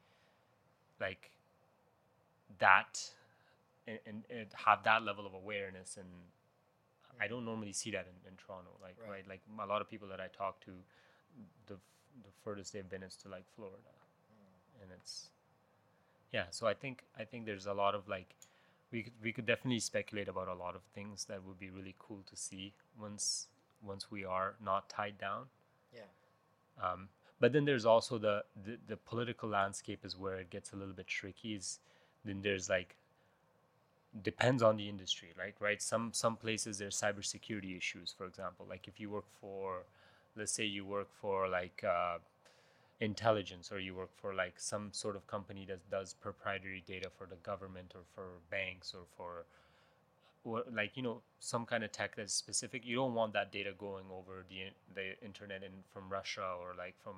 like 0.99 1.31
that, 2.59 3.11
and, 3.87 3.99
and, 4.05 4.23
and 4.29 4.47
have 4.65 4.83
that 4.83 5.03
level 5.03 5.25
of 5.25 5.33
awareness 5.33 5.97
and. 5.97 6.07
I 7.19 7.27
don't 7.27 7.45
normally 7.45 7.73
see 7.73 7.91
that 7.91 8.07
in, 8.07 8.31
in 8.31 8.35
Toronto. 8.37 8.71
Like 8.81 8.95
Right. 8.99 9.11
right. 9.11 9.27
like 9.27 9.41
a 9.61 9.67
lot 9.67 9.81
of 9.81 9.89
people 9.89 10.07
that 10.07 10.19
I 10.19 10.27
talk 10.27 10.59
to, 10.65 10.71
the 11.67 11.75
the 12.23 12.31
furthest 12.43 12.73
they've 12.73 12.89
been 12.89 13.03
is 13.03 13.15
to 13.17 13.29
like 13.29 13.45
Florida, 13.55 13.93
and 14.81 14.91
it's 14.91 15.29
yeah. 16.31 16.45
So 16.51 16.67
I 16.67 16.73
think 16.73 17.03
I 17.19 17.23
think 17.25 17.45
there's 17.45 17.67
a 17.67 17.73
lot 17.73 17.95
of 17.95 18.07
like 18.07 18.35
we 18.91 19.03
could 19.03 19.13
we 19.23 19.31
could 19.33 19.45
definitely 19.45 19.79
speculate 19.79 20.27
about 20.27 20.47
a 20.47 20.53
lot 20.53 20.75
of 20.75 20.81
things 20.95 21.25
that 21.25 21.43
would 21.45 21.59
be 21.59 21.69
really 21.69 21.95
cool 21.99 22.23
to 22.29 22.35
see 22.35 22.73
once 22.99 23.47
once 23.83 24.11
we 24.11 24.25
are 24.25 24.55
not 24.63 24.89
tied 24.89 25.17
down. 25.19 25.45
Yeah. 25.93 26.01
Um, 26.81 27.09
but 27.39 27.53
then 27.53 27.65
there's 27.65 27.85
also 27.85 28.17
the, 28.17 28.43
the 28.65 28.77
the 28.87 28.97
political 28.97 29.49
landscape 29.49 30.05
is 30.05 30.17
where 30.17 30.37
it 30.39 30.49
gets 30.49 30.73
a 30.73 30.75
little 30.75 30.93
bit 30.93 31.07
tricky. 31.07 31.55
Is 31.55 31.79
then 32.25 32.41
there's 32.41 32.69
like 32.69 32.95
depends 34.23 34.61
on 34.63 34.77
the 34.77 34.89
industry, 34.89 35.29
like 35.37 35.55
right. 35.59 35.81
Some 35.81 36.11
some 36.13 36.35
places 36.35 36.77
there's 36.79 36.99
cybersecurity 36.99 37.77
issues, 37.77 38.13
for 38.17 38.25
example. 38.25 38.65
Like 38.69 38.87
if 38.87 38.99
you 38.99 39.09
work 39.09 39.25
for, 39.39 39.83
let's 40.35 40.51
say 40.51 40.65
you 40.65 40.85
work 40.85 41.07
for 41.21 41.47
like 41.47 41.83
uh, 41.83 42.17
intelligence, 42.99 43.71
or 43.71 43.79
you 43.79 43.95
work 43.95 44.11
for 44.21 44.33
like 44.33 44.55
some 44.59 44.89
sort 44.91 45.15
of 45.15 45.27
company 45.27 45.65
that 45.67 45.89
does 45.89 46.13
proprietary 46.13 46.83
data 46.87 47.09
for 47.17 47.27
the 47.27 47.37
government 47.37 47.93
or 47.95 48.01
for 48.13 48.27
banks 48.49 48.93
or 48.93 49.05
for 49.17 49.45
or 50.43 50.63
like 50.73 50.97
you 50.97 51.03
know 51.03 51.21
some 51.39 51.65
kind 51.65 51.83
of 51.83 51.91
tech 51.91 52.15
that's 52.15 52.33
specific 52.33 52.85
you 52.85 52.95
don't 52.95 53.13
want 53.13 53.33
that 53.33 53.51
data 53.51 53.71
going 53.77 54.05
over 54.11 54.43
the 54.49 54.63
the 54.95 55.13
internet 55.23 55.63
and 55.63 55.73
from 55.93 56.09
Russia 56.09 56.55
or 56.59 56.73
like 56.77 56.95
from 57.03 57.15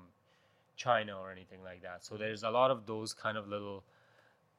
China 0.75 1.17
or 1.19 1.31
anything 1.31 1.63
like 1.63 1.81
that 1.81 2.03
so 2.03 2.17
there's 2.17 2.43
a 2.43 2.49
lot 2.49 2.71
of 2.71 2.85
those 2.85 3.13
kind 3.13 3.37
of 3.37 3.47
little 3.47 3.83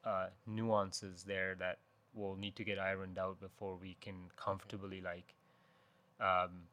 uh, 0.05 0.27
nuances 0.47 1.23
there 1.23 1.55
that 1.59 1.79
will 2.15 2.35
need 2.35 2.55
to 2.55 2.63
get 2.63 2.79
ironed 2.79 3.17
out 3.19 3.39
before 3.39 3.77
we 3.81 3.97
can 4.01 4.15
comfortably 4.37 5.01
like 5.01 5.35
um, 6.21 6.67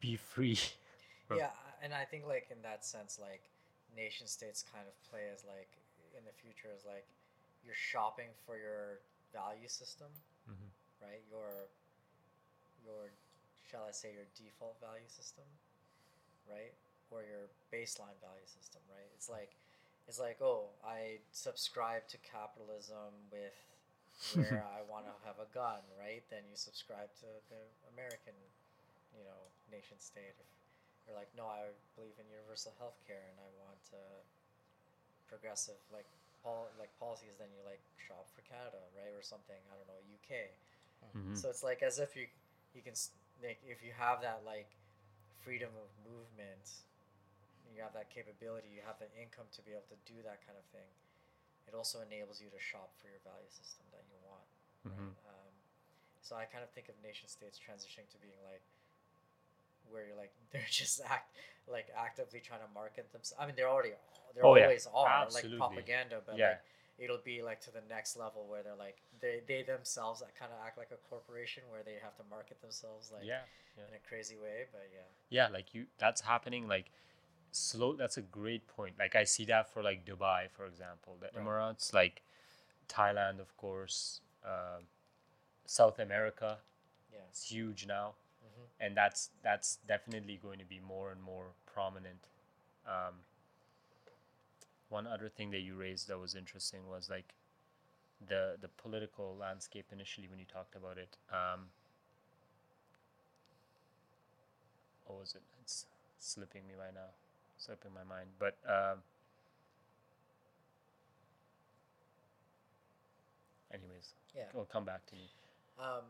be 0.00 0.16
free 0.16 0.58
Yeah, 1.28 1.50
and 1.82 1.92
I 1.94 2.04
think 2.04 2.26
like 2.26 2.48
in 2.50 2.62
that 2.62 2.84
sense, 2.84 3.18
like 3.20 3.50
nation 3.96 4.26
states 4.26 4.62
kind 4.62 4.86
of 4.86 4.94
play 5.10 5.28
as 5.32 5.44
like 5.44 5.70
in 6.16 6.24
the 6.24 6.32
future 6.32 6.70
is 6.76 6.84
like 6.86 7.06
you're 7.64 7.74
shopping 7.74 8.30
for 8.46 8.56
your 8.56 9.00
value 9.32 9.68
system, 9.68 10.08
Mhm. 10.46 10.70
right? 11.02 11.22
Your 11.30 11.68
your 12.84 13.12
shall 13.64 13.84
I 13.88 13.92
say 13.92 14.12
your 14.14 14.26
default 14.36 14.80
value 14.80 15.08
system, 15.08 15.44
right? 16.48 16.74
Or 17.10 17.22
your 17.22 17.50
baseline 17.72 18.18
value 18.20 18.46
system, 18.46 18.82
right? 18.90 19.08
It's 19.14 19.28
like 19.28 19.56
it's 20.08 20.18
like 20.20 20.38
oh, 20.42 20.70
I 20.84 21.20
subscribe 21.32 22.08
to 22.08 22.18
capitalism 22.18 23.30
with 23.30 23.54
where 24.34 24.64
I 24.76 24.82
want 24.88 25.06
to 25.06 25.14
have 25.26 25.38
a 25.40 25.48
gun, 25.52 25.82
right? 25.98 26.22
Then 26.30 26.44
you 26.48 26.56
subscribe 26.56 27.12
to 27.24 27.28
the 27.52 27.62
American, 27.92 28.34
you 29.16 29.24
know, 29.24 29.40
nation 29.70 29.98
state. 30.00 30.36
If 30.40 30.48
you're 31.06 31.18
like, 31.18 31.30
no, 31.36 31.46
I 31.46 31.70
believe 31.94 32.16
in 32.18 32.26
universal 32.30 32.74
health 32.80 32.98
care 33.06 33.22
and 33.30 33.38
I 33.38 33.48
want 33.62 33.82
uh, 33.94 34.20
progressive 35.28 35.78
like 35.92 36.06
pol- 36.42 36.70
like 36.78 36.90
policies, 36.98 37.34
then 37.38 37.50
you 37.54 37.62
like 37.66 37.82
shop 37.98 38.26
for 38.34 38.42
Canada, 38.46 38.80
right, 38.94 39.12
or 39.14 39.22
something. 39.22 39.58
I 39.70 39.74
don't 39.76 39.88
know, 39.90 40.00
UK. 40.16 40.50
Mhm. 41.14 41.36
So 41.36 41.48
it's 41.50 41.62
like 41.62 41.82
as 41.82 41.98
if 41.98 42.16
you 42.16 42.26
you 42.74 42.82
can 42.82 42.94
like 43.42 43.60
if 43.66 43.82
you 43.82 43.92
have 43.96 44.20
that 44.22 44.42
like 44.46 44.70
freedom 45.44 45.70
of 45.76 45.88
movement, 46.02 46.64
you 47.74 47.82
have 47.82 47.92
that 47.94 48.10
capability, 48.10 48.68
you 48.72 48.82
have 48.86 48.98
the 48.98 49.10
income 49.20 49.46
to 49.54 49.62
be 49.62 49.72
able 49.72 49.86
to 49.92 50.00
do 50.08 50.18
that 50.24 50.40
kind 50.46 50.56
of 50.58 50.64
thing. 50.72 50.88
It 51.66 51.74
also 51.74 52.00
enables 52.00 52.40
you 52.40 52.48
to 52.50 52.60
shop 52.62 52.94
for 52.96 53.08
your 53.08 53.20
value 53.26 53.50
system 53.50 53.84
that 53.90 54.04
you 54.08 54.18
want. 54.22 54.46
Mhm. 54.86 55.14
Um, 55.26 55.52
so 56.22 56.36
I 56.36 56.44
kind 56.46 56.62
of 56.62 56.70
think 56.70 56.88
of 56.88 56.94
nation 57.02 57.28
states 57.28 57.58
transitioning 57.58 58.08
to 58.10 58.18
being 58.18 58.38
like 58.42 58.62
where 59.90 60.06
you're 60.06 60.16
like 60.16 60.32
they're 60.50 60.66
just 60.70 61.00
act 61.04 61.36
like 61.68 61.88
actively 61.96 62.40
trying 62.40 62.60
to 62.60 62.70
market 62.74 63.10
themselves. 63.12 63.38
I 63.40 63.46
mean, 63.46 63.56
they're 63.56 63.68
already 63.68 63.94
they 64.34 64.42
Oh, 64.42 64.54
yeah. 64.54 64.64
always 64.64 64.86
are 64.94 65.24
Absolutely. 65.24 65.58
like 65.58 65.58
propaganda, 65.58 66.20
but 66.24 66.38
Yeah. 66.38 66.50
like 66.50 66.62
it'll 66.98 67.22
be 67.24 67.42
like 67.42 67.60
to 67.60 67.70
the 67.70 67.82
next 67.88 68.16
level 68.16 68.46
where 68.48 68.62
they're 68.62 68.76
like 68.78 68.98
they 69.20 69.42
they 69.46 69.62
themselves 69.62 70.22
kind 70.38 70.52
of 70.52 70.58
act 70.64 70.78
like 70.78 70.90
a 70.92 71.00
corporation 71.08 71.62
where 71.70 71.82
they 71.82 71.98
have 72.02 72.16
to 72.16 72.22
market 72.30 72.60
themselves 72.60 73.10
like 73.12 73.26
yeah 73.26 73.42
in 73.76 73.94
a 73.94 74.08
crazy 74.08 74.36
way. 74.36 74.66
But 74.72 74.88
yeah, 74.92 75.08
yeah 75.30 75.48
like 75.52 75.74
you 75.74 75.86
that's 75.98 76.20
happening 76.20 76.68
like 76.68 76.90
slow 77.56 77.94
that's 77.94 78.16
a 78.16 78.22
great 78.22 78.66
point. 78.68 78.94
Like 78.98 79.16
i 79.16 79.24
see 79.24 79.44
that 79.46 79.72
for 79.72 79.82
like 79.82 80.04
dubai 80.06 80.50
for 80.50 80.66
example 80.66 81.16
the 81.20 81.26
Right. 81.26 81.44
emirates 81.44 81.92
like 81.94 82.22
thailand 82.88 83.40
of 83.40 83.56
course 83.56 84.20
um 84.44 84.84
south 85.66 85.98
america 85.98 86.58
yeah, 87.12 87.20
it's 87.30 87.50
huge 87.50 87.86
now. 87.86 88.14
Hmm 88.42 88.64
and 88.80 88.96
that's 88.96 89.30
that's 89.42 89.78
definitely 89.88 90.38
going 90.42 90.58
to 90.58 90.64
be 90.64 90.80
more 90.80 91.10
and 91.10 91.22
more 91.22 91.46
prominent. 91.66 92.28
Um, 92.86 93.14
one 94.88 95.06
other 95.06 95.28
thing 95.28 95.50
that 95.50 95.60
you 95.60 95.74
raised 95.76 96.08
that 96.08 96.18
was 96.18 96.34
interesting 96.34 96.88
was 96.88 97.08
like 97.10 97.34
the 98.28 98.56
the 98.60 98.68
political 98.68 99.36
landscape 99.38 99.86
initially 99.92 100.28
when 100.28 100.38
you 100.38 100.46
talked 100.46 100.76
about 100.76 100.98
it 100.98 101.16
um, 101.32 101.66
what 105.06 105.18
was 105.20 105.34
it? 105.34 105.42
It's 105.62 105.86
slipping 106.18 106.66
me 106.66 106.74
right 106.78 106.94
now 106.94 107.10
slipping 107.58 107.90
my 107.94 108.04
mind 108.04 108.28
but 108.38 108.56
um, 108.68 108.98
anyways 113.72 114.12
yeah. 114.34 114.44
it'll 114.50 114.64
come 114.64 114.84
back 114.84 115.04
to 115.06 115.14
me 115.14 115.28
Um, 115.78 116.04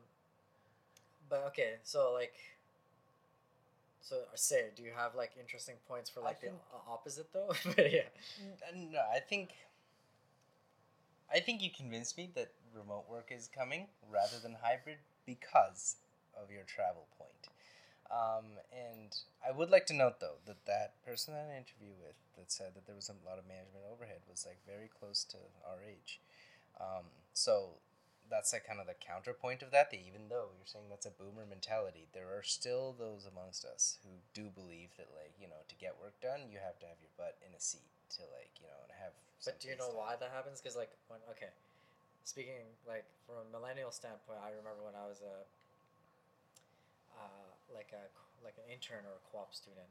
but 1.28 1.43
okay, 1.48 1.74
so 1.82 2.12
like, 2.12 2.35
so 4.01 4.16
say, 4.36 4.66
do 4.77 4.85
you 4.85 4.93
have 4.97 5.16
like 5.16 5.32
interesting 5.40 5.74
points 5.89 6.09
for 6.09 6.20
I 6.20 6.27
like 6.27 6.40
the 6.40 6.47
think- 6.48 6.60
opposite 6.89 7.32
though? 7.32 7.52
but 7.77 7.93
yeah, 7.93 8.02
No, 8.74 9.01
I 9.12 9.18
think. 9.18 9.51
I 11.35 11.40
think 11.40 11.60
you 11.60 11.70
convinced 11.77 12.16
me 12.16 12.31
that 12.36 12.52
remote 12.73 13.06
work 13.10 13.32
is 13.36 13.48
coming 13.52 13.89
rather 14.09 14.39
than 14.40 14.55
hybrid 14.62 14.98
because 15.27 15.97
of 16.40 16.52
your 16.52 16.62
travel 16.62 17.09
point. 17.18 17.48
Um, 18.06 18.62
and 18.70 19.10
I 19.42 19.50
would 19.50 19.70
like 19.70 19.86
to 19.86 19.94
note 19.94 20.20
though 20.20 20.38
that 20.46 20.66
that 20.66 21.02
person 21.04 21.34
that 21.34 21.42
I 21.42 21.50
had 21.50 21.58
an 21.58 21.66
interview 21.66 21.94
with 21.98 22.14
that 22.38 22.52
said 22.52 22.74
that 22.74 22.86
there 22.86 22.94
was 22.94 23.10
a 23.10 23.18
lot 23.26 23.38
of 23.38 23.46
management 23.50 23.82
overhead 23.82 24.22
was 24.30 24.46
like 24.46 24.62
very 24.62 24.86
close 24.86 25.24
to 25.34 25.38
our 25.66 25.82
age. 25.82 26.20
Um, 26.78 27.10
so 27.34 27.82
that's 28.30 28.52
like 28.52 28.66
kind 28.66 28.78
of 28.78 28.86
the 28.86 28.98
counterpoint 28.98 29.62
of 29.62 29.70
that. 29.70 29.90
That 29.90 30.02
even 30.02 30.30
though 30.30 30.54
you're 30.54 30.70
saying 30.70 30.86
that's 30.90 31.06
a 31.06 31.14
boomer 31.14 31.46
mentality, 31.46 32.06
there 32.14 32.30
are 32.30 32.46
still 32.46 32.94
those 32.94 33.26
amongst 33.26 33.64
us 33.66 33.98
who 34.02 34.22
do 34.34 34.50
believe 34.50 34.94
that 34.98 35.10
like 35.14 35.34
you 35.38 35.50
know 35.50 35.62
to 35.66 35.74
get 35.78 35.98
work 35.98 36.18
done, 36.22 36.46
you 36.46 36.62
have 36.62 36.78
to 36.82 36.86
have 36.86 36.98
your 37.02 37.14
butt 37.18 37.38
in 37.42 37.54
a 37.54 37.62
seat 37.62 37.90
to 38.18 38.22
like 38.34 38.54
you 38.62 38.70
know 38.70 38.80
and 38.86 38.92
have. 39.02 39.14
but 39.42 39.58
do 39.58 39.66
you 39.66 39.78
know 39.78 39.90
done. 39.90 39.98
why 39.98 40.14
that 40.14 40.30
happens? 40.30 40.62
Because 40.62 40.78
like 40.78 40.94
when 41.10 41.22
okay, 41.34 41.50
speaking 42.22 42.70
like 42.86 43.06
from 43.26 43.42
a 43.42 43.46
millennial 43.50 43.90
standpoint, 43.90 44.38
I 44.42 44.54
remember 44.54 44.82
when 44.86 44.94
I 44.94 45.06
was 45.06 45.22
a 45.22 45.46
like 47.74 47.90
a 47.94 48.05
like 48.44 48.55
an 48.59 48.66
intern 48.70 49.02
or 49.06 49.18
a 49.18 49.22
co-op 49.32 49.55
student, 49.55 49.88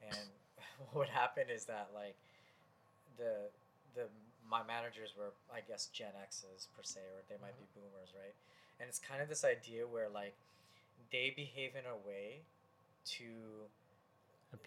and 0.00 0.28
what 0.96 1.08
happened 1.08 1.50
is 1.50 1.64
that 1.66 1.90
like 1.94 2.16
the 3.18 3.50
the 3.94 4.08
my 4.48 4.62
managers 4.64 5.14
were 5.16 5.32
I 5.52 5.60
guess 5.66 5.88
Gen 5.92 6.14
X's 6.16 6.68
per 6.76 6.82
se, 6.82 7.00
or 7.12 7.22
they 7.28 7.36
might 7.40 7.56
be 7.56 7.64
mm-hmm. 7.68 7.88
boomers, 7.88 8.12
right? 8.16 8.34
and 8.82 8.88
it's 8.88 8.98
kind 8.98 9.22
of 9.22 9.28
this 9.28 9.44
idea 9.44 9.86
where 9.86 10.08
like 10.08 10.34
they 11.12 11.32
behave 11.34 11.78
in 11.78 11.86
a 11.86 11.94
way 12.06 12.42
to 13.04 13.70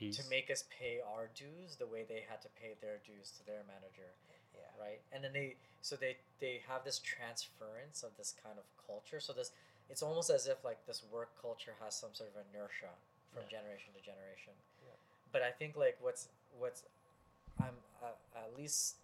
to 0.10 0.24
make 0.32 0.50
us 0.50 0.64
pay 0.72 0.98
our 1.14 1.30
dues 1.36 1.76
the 1.78 1.86
way 1.86 2.06
they 2.08 2.24
had 2.28 2.42
to 2.42 2.48
pay 2.60 2.74
their 2.82 2.98
dues 3.06 3.30
to 3.38 3.46
their 3.46 3.62
manager 3.68 4.10
Yeah. 4.56 4.72
right? 4.82 5.02
And 5.12 5.24
then 5.24 5.34
they 5.34 5.56
so 5.82 5.96
they 5.96 6.18
they 6.40 6.62
have 6.68 6.84
this 6.84 6.98
transference 7.00 8.02
of 8.04 8.16
this 8.18 8.34
kind 8.42 8.58
of 8.58 8.64
culture. 8.88 9.20
So 9.20 9.34
this 9.34 9.52
it's 9.90 10.02
almost 10.02 10.30
as 10.30 10.48
if 10.48 10.64
like 10.64 10.86
this 10.86 11.04
work 11.12 11.30
culture 11.42 11.74
has 11.84 11.96
some 11.96 12.10
sort 12.14 12.30
of 12.30 12.36
inertia 12.52 12.90
from 13.34 13.44
Yeah. 13.44 13.60
generation 13.60 13.94
to 13.94 14.02
generation 14.02 14.54
Yeah. 14.86 14.94
but 15.32 15.42
i 15.42 15.52
think 15.52 15.76
like 15.76 15.98
what's 16.02 16.30
what's 16.58 16.84
i'm 17.60 17.76
uh, 18.04 18.16
at 18.36 18.56
least 18.58 18.96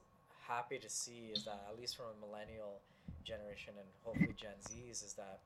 happy 0.47 0.79
to 0.79 0.89
see 0.89 1.31
is 1.33 1.43
that 1.45 1.65
at 1.69 1.77
least 1.79 1.95
from 1.95 2.05
a 2.15 2.25
millennial 2.25 2.81
generation 3.23 3.73
and 3.77 3.87
hopefully 4.03 4.33
gen 4.35 4.57
z's 4.67 5.01
is 5.03 5.13
that 5.13 5.39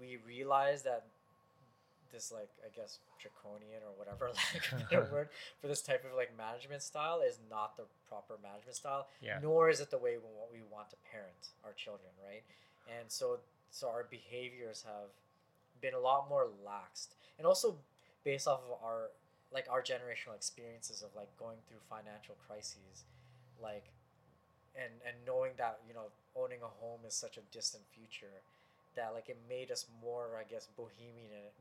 we 0.00 0.18
realize 0.26 0.82
that 0.82 1.06
this 2.12 2.30
like 2.32 2.48
i 2.64 2.68
guess 2.74 2.98
draconian 3.20 3.82
or 3.82 3.92
whatever 3.96 4.30
like 4.90 5.10
word 5.12 5.28
for 5.60 5.66
this 5.68 5.82
type 5.82 6.04
of 6.04 6.14
like 6.16 6.30
management 6.36 6.82
style 6.82 7.20
is 7.20 7.38
not 7.50 7.76
the 7.76 7.84
proper 8.08 8.34
management 8.42 8.76
style 8.76 9.08
Yeah. 9.20 9.38
nor 9.42 9.68
is 9.70 9.80
it 9.80 9.90
the 9.90 9.98
way 9.98 10.16
we 10.16 10.24
want, 10.38 10.50
we 10.52 10.60
want 10.70 10.90
to 10.90 10.96
parent 11.10 11.50
our 11.64 11.72
children 11.72 12.10
right 12.24 12.42
and 12.88 13.10
so 13.10 13.38
so 13.76 13.88
our 13.88 14.06
behaviors 14.10 14.84
have 14.86 15.12
been 15.80 15.94
a 15.94 16.00
lot 16.00 16.28
more 16.28 16.48
laxed 16.64 17.08
and 17.38 17.46
also 17.46 17.76
based 18.24 18.48
off 18.48 18.60
of 18.64 18.72
our 18.82 19.10
like 19.52 19.66
our 19.70 19.82
generational 19.82 20.34
experiences 20.34 21.02
of 21.02 21.10
like 21.14 21.28
going 21.38 21.58
through 21.68 21.78
financial 21.88 22.34
crises 22.46 23.04
like 23.62 23.92
and 24.74 24.92
and 25.06 25.16
knowing 25.26 25.52
that 25.58 25.78
you 25.86 25.94
know 25.94 26.08
owning 26.34 26.58
a 26.62 26.72
home 26.80 27.00
is 27.06 27.14
such 27.14 27.36
a 27.36 27.44
distant 27.52 27.84
future 27.94 28.40
that 28.96 29.12
like 29.12 29.28
it 29.28 29.38
made 29.48 29.70
us 29.70 29.86
more 30.02 30.40
i 30.40 30.44
guess 30.50 30.68
bohemian 30.76 31.52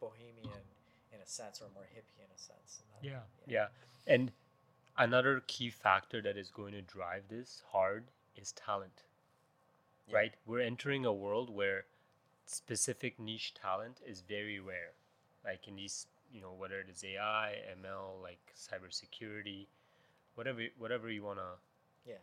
bohemian 0.00 0.64
in 1.12 1.20
a 1.20 1.26
sense 1.26 1.60
or 1.60 1.68
more 1.74 1.84
hippie 1.94 2.18
in 2.24 2.30
a 2.34 2.38
sense 2.38 2.80
Yeah, 3.02 3.20
yeah. 3.46 3.68
And 4.06 4.32
another 4.98 5.42
key 5.46 5.70
factor 5.70 6.20
that 6.22 6.36
is 6.36 6.50
going 6.50 6.72
to 6.72 6.82
drive 6.82 7.24
this 7.28 7.62
hard 7.70 8.04
is 8.36 8.52
talent. 8.52 9.02
Yeah. 10.10 10.16
Right? 10.16 10.34
We're 10.46 10.60
entering 10.60 11.04
a 11.04 11.12
world 11.12 11.50
where 11.50 11.86
specific 12.46 13.18
niche 13.18 13.54
talent 13.54 14.00
is 14.06 14.22
very 14.22 14.58
rare. 14.60 14.92
Like 15.44 15.68
in 15.68 15.76
these, 15.76 16.06
you 16.32 16.40
know, 16.40 16.52
whether 16.56 16.80
it 16.80 16.88
is 16.90 17.04
AI, 17.04 17.56
ML, 17.72 18.20
like 18.22 18.54
cybersecurity, 18.56 19.66
whatever 20.34 20.62
whatever 20.78 21.10
you 21.10 21.22
wanna 21.24 21.56
Yeah. 22.06 22.18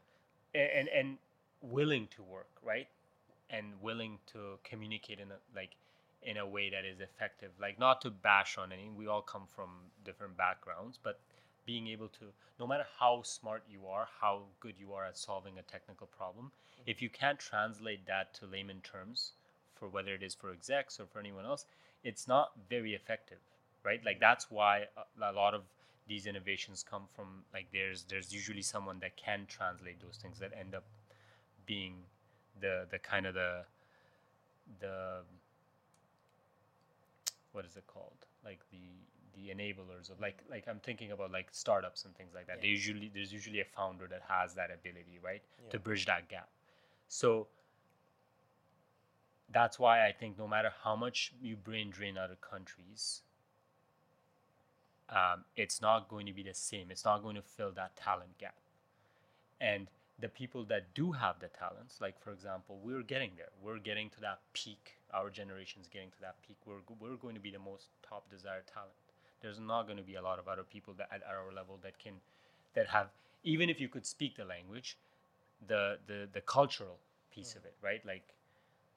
A- 0.54 0.78
and 0.78 0.90
and 0.90 1.18
willing 1.62 2.08
to 2.10 2.24
work, 2.24 2.50
right? 2.64 2.88
And 3.50 3.82
willing 3.82 4.20
to 4.28 4.60
communicate 4.64 5.20
in 5.20 5.32
a 5.32 5.40
like 5.56 5.76
in 6.22 6.38
a 6.38 6.48
way 6.48 6.70
that 6.70 6.86
is 6.86 7.00
effective. 7.00 7.52
Like 7.60 7.80
not 7.80 8.02
to 8.02 8.12
bash 8.12 8.58
on 8.58 8.72
any, 8.72 8.90
we 8.90 9.08
all 9.08 9.22
come 9.22 9.48
from 9.48 9.92
different 10.04 10.38
backgrounds, 10.38 10.98
but 11.02 11.20
being 11.68 11.88
able 11.88 12.08
to, 12.08 12.26
no 12.60 12.66
matter 12.66 12.86
how 13.00 13.22
smart 13.22 13.62
you 13.70 13.86
are, 13.88 14.08
how 14.22 14.44
good 14.60 14.74
you 14.80 14.94
are 14.94 15.06
at 15.06 15.18
solving 15.18 15.60
a 15.60 15.62
technical 15.62 16.08
problem, 16.08 16.46
mm-hmm. 16.46 16.90
if 16.90 17.02
you 17.02 17.10
can't 17.10 17.38
translate 17.38 18.08
that 18.08 18.34
to 18.34 18.48
layman 18.48 18.82
terms, 18.82 19.34
for 19.76 19.88
whether 19.90 20.16
it 20.16 20.24
is 20.24 20.34
for 20.34 20.52
execs 20.52 21.00
or 21.00 21.06
for 21.06 21.20
anyone 21.20 21.46
else, 21.46 21.66
it's 22.04 22.28
not 22.28 22.54
very 22.70 22.96
effective, 22.96 23.38
right? 23.84 24.04
Like 24.04 24.16
mm-hmm. 24.16 24.22
that's 24.22 24.50
why 24.50 24.86
a, 24.98 25.32
a 25.32 25.34
lot 25.34 25.54
of 25.54 25.64
these 26.08 26.26
innovations 26.26 26.86
come 26.90 27.04
from 27.14 27.44
like 27.54 27.68
there's 27.74 28.06
there's 28.10 28.34
usually 28.34 28.62
someone 28.62 28.98
that 29.00 29.18
can 29.18 29.46
translate 29.50 30.02
those 30.02 30.16
things 30.16 30.40
that 30.40 30.52
end 30.58 30.74
up 30.74 30.86
being 31.66 31.96
the 32.62 32.88
the 32.90 32.98
kind 32.98 33.26
of 33.26 33.34
the 33.34 33.66
the 34.80 35.18
what 37.52 37.66
is 37.66 37.76
it 37.76 37.86
called? 37.88 38.26
Like 38.46 38.60
the 38.72 38.78
the 39.38 39.54
enablers 39.54 40.10
of 40.12 40.20
like 40.20 40.40
like 40.50 40.66
i'm 40.68 40.80
thinking 40.80 41.12
about 41.12 41.32
like 41.32 41.48
startups 41.52 42.06
and 42.06 42.16
things 42.16 42.34
like 42.36 42.48
that. 42.48 42.62
They 42.62 42.68
Yeah. 42.68 42.74
usually 42.74 43.12
there's 43.14 43.32
usually 43.32 43.62
a 43.62 43.66
founder 43.66 44.08
that 44.08 44.24
has 44.28 44.54
that 44.56 44.70
ability 44.72 45.20
right 45.24 45.44
to 45.70 45.80
bridge 45.80 46.06
that 46.08 46.28
gap. 46.28 46.50
So 47.08 47.48
that's 49.50 49.80
why 49.80 50.06
i 50.06 50.12
think 50.12 50.38
no 50.38 50.48
matter 50.48 50.72
how 50.84 50.96
much 50.96 51.32
you 51.42 51.56
brain 51.56 51.90
drain 51.90 52.18
other 52.18 52.36
countries 52.36 53.22
um, 55.10 55.46
it's 55.56 55.82
not 55.82 56.10
going 56.10 56.26
to 56.26 56.34
be 56.34 56.44
the 56.44 56.54
same. 56.54 56.92
It's 56.92 57.06
not 57.06 57.24
going 57.24 57.36
to 57.38 57.42
fill 57.42 57.72
that 57.72 57.96
talent 57.96 58.38
gap. 58.38 58.56
And 59.62 59.88
the 60.20 60.28
people 60.28 60.66
that 60.66 60.94
do 60.94 61.12
have 61.14 61.40
the 61.40 61.48
talents 61.48 62.02
like 62.02 62.20
for 62.20 62.32
example 62.32 62.80
we're 62.84 63.04
getting 63.04 63.32
there. 63.38 63.50
We're 63.64 63.80
getting 63.80 64.10
to 64.12 64.22
that 64.22 64.40
peak. 64.54 64.98
Our 65.14 65.30
generation's 65.30 65.88
getting 65.88 66.10
to 66.12 66.22
that 66.22 66.36
peak. 66.46 66.58
We're, 66.66 66.82
we're 67.00 67.16
going 67.16 67.36
to 67.36 67.42
be 67.42 67.52
the 67.52 67.60
most 67.60 67.88
top 68.08 68.30
desired 68.30 68.68
talent 68.68 68.92
there's 69.42 69.60
not 69.60 69.84
going 69.84 69.98
to 69.98 70.04
be 70.04 70.16
a 70.16 70.22
lot 70.22 70.40
of 70.40 70.48
other 70.48 70.64
people 70.64 70.94
that 70.98 71.08
at 71.12 71.22
our 71.24 71.54
level 71.54 71.80
that 71.84 71.98
can 72.00 72.14
that 72.74 72.88
have 72.88 73.08
even 73.44 73.70
if 73.70 73.80
you 73.80 73.88
could 73.88 74.06
speak 74.06 74.36
the 74.36 74.46
language 74.46 74.98
the 75.68 75.98
the, 76.08 76.28
the 76.34 76.42
cultural 76.42 76.98
piece 77.34 77.56
of 77.56 77.64
mm. 77.64 77.68
it 77.68 77.76
right? 77.82 78.06
Like 78.06 78.24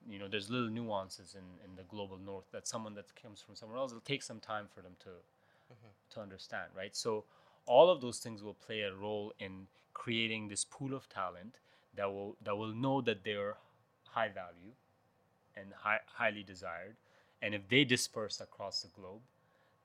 you 0.09 0.19
know 0.19 0.29
there's 0.29 0.51
little 0.51 0.71
nuances 0.71 1.35
in, 1.35 1.45
in 1.65 1.77
the 1.77 1.83
global 1.85 2.19
north 2.19 2.45
that 2.53 2.67
someone 2.67 2.95
that 2.95 3.07
comes 3.21 3.41
from 3.41 3.55
somewhere 3.55 3.79
else 3.79 3.91
it'll 3.91 4.01
take 4.01 4.23
some 4.23 4.41
time 4.41 4.67
for 4.75 4.81
them 4.81 4.93
to 5.01 5.09
mm-hmm. 5.09 5.89
to 6.11 6.21
understand 6.21 6.71
right? 6.77 6.97
So 6.97 7.25
all 7.67 7.91
of 7.91 8.01
those 8.01 8.19
things 8.19 8.43
will 8.43 8.55
play 8.55 8.81
a 8.81 8.95
role 8.95 9.33
in 9.39 9.67
creating 9.93 10.49
this 10.49 10.65
pool 10.65 10.95
of 10.95 11.09
talent 11.09 11.57
that 11.97 12.11
will 12.11 12.37
that 12.43 12.57
will 12.57 12.75
know 12.75 13.01
that 13.03 13.25
they're 13.25 13.57
high 14.09 14.29
value 14.29 14.73
and 15.57 15.73
high, 15.77 16.01
highly 16.07 16.43
desired. 16.43 16.97
And 17.43 17.55
if 17.55 17.69
they 17.69 17.85
disperse 17.85 18.41
across 18.41 18.83
the 18.83 18.89
globe 18.89 19.21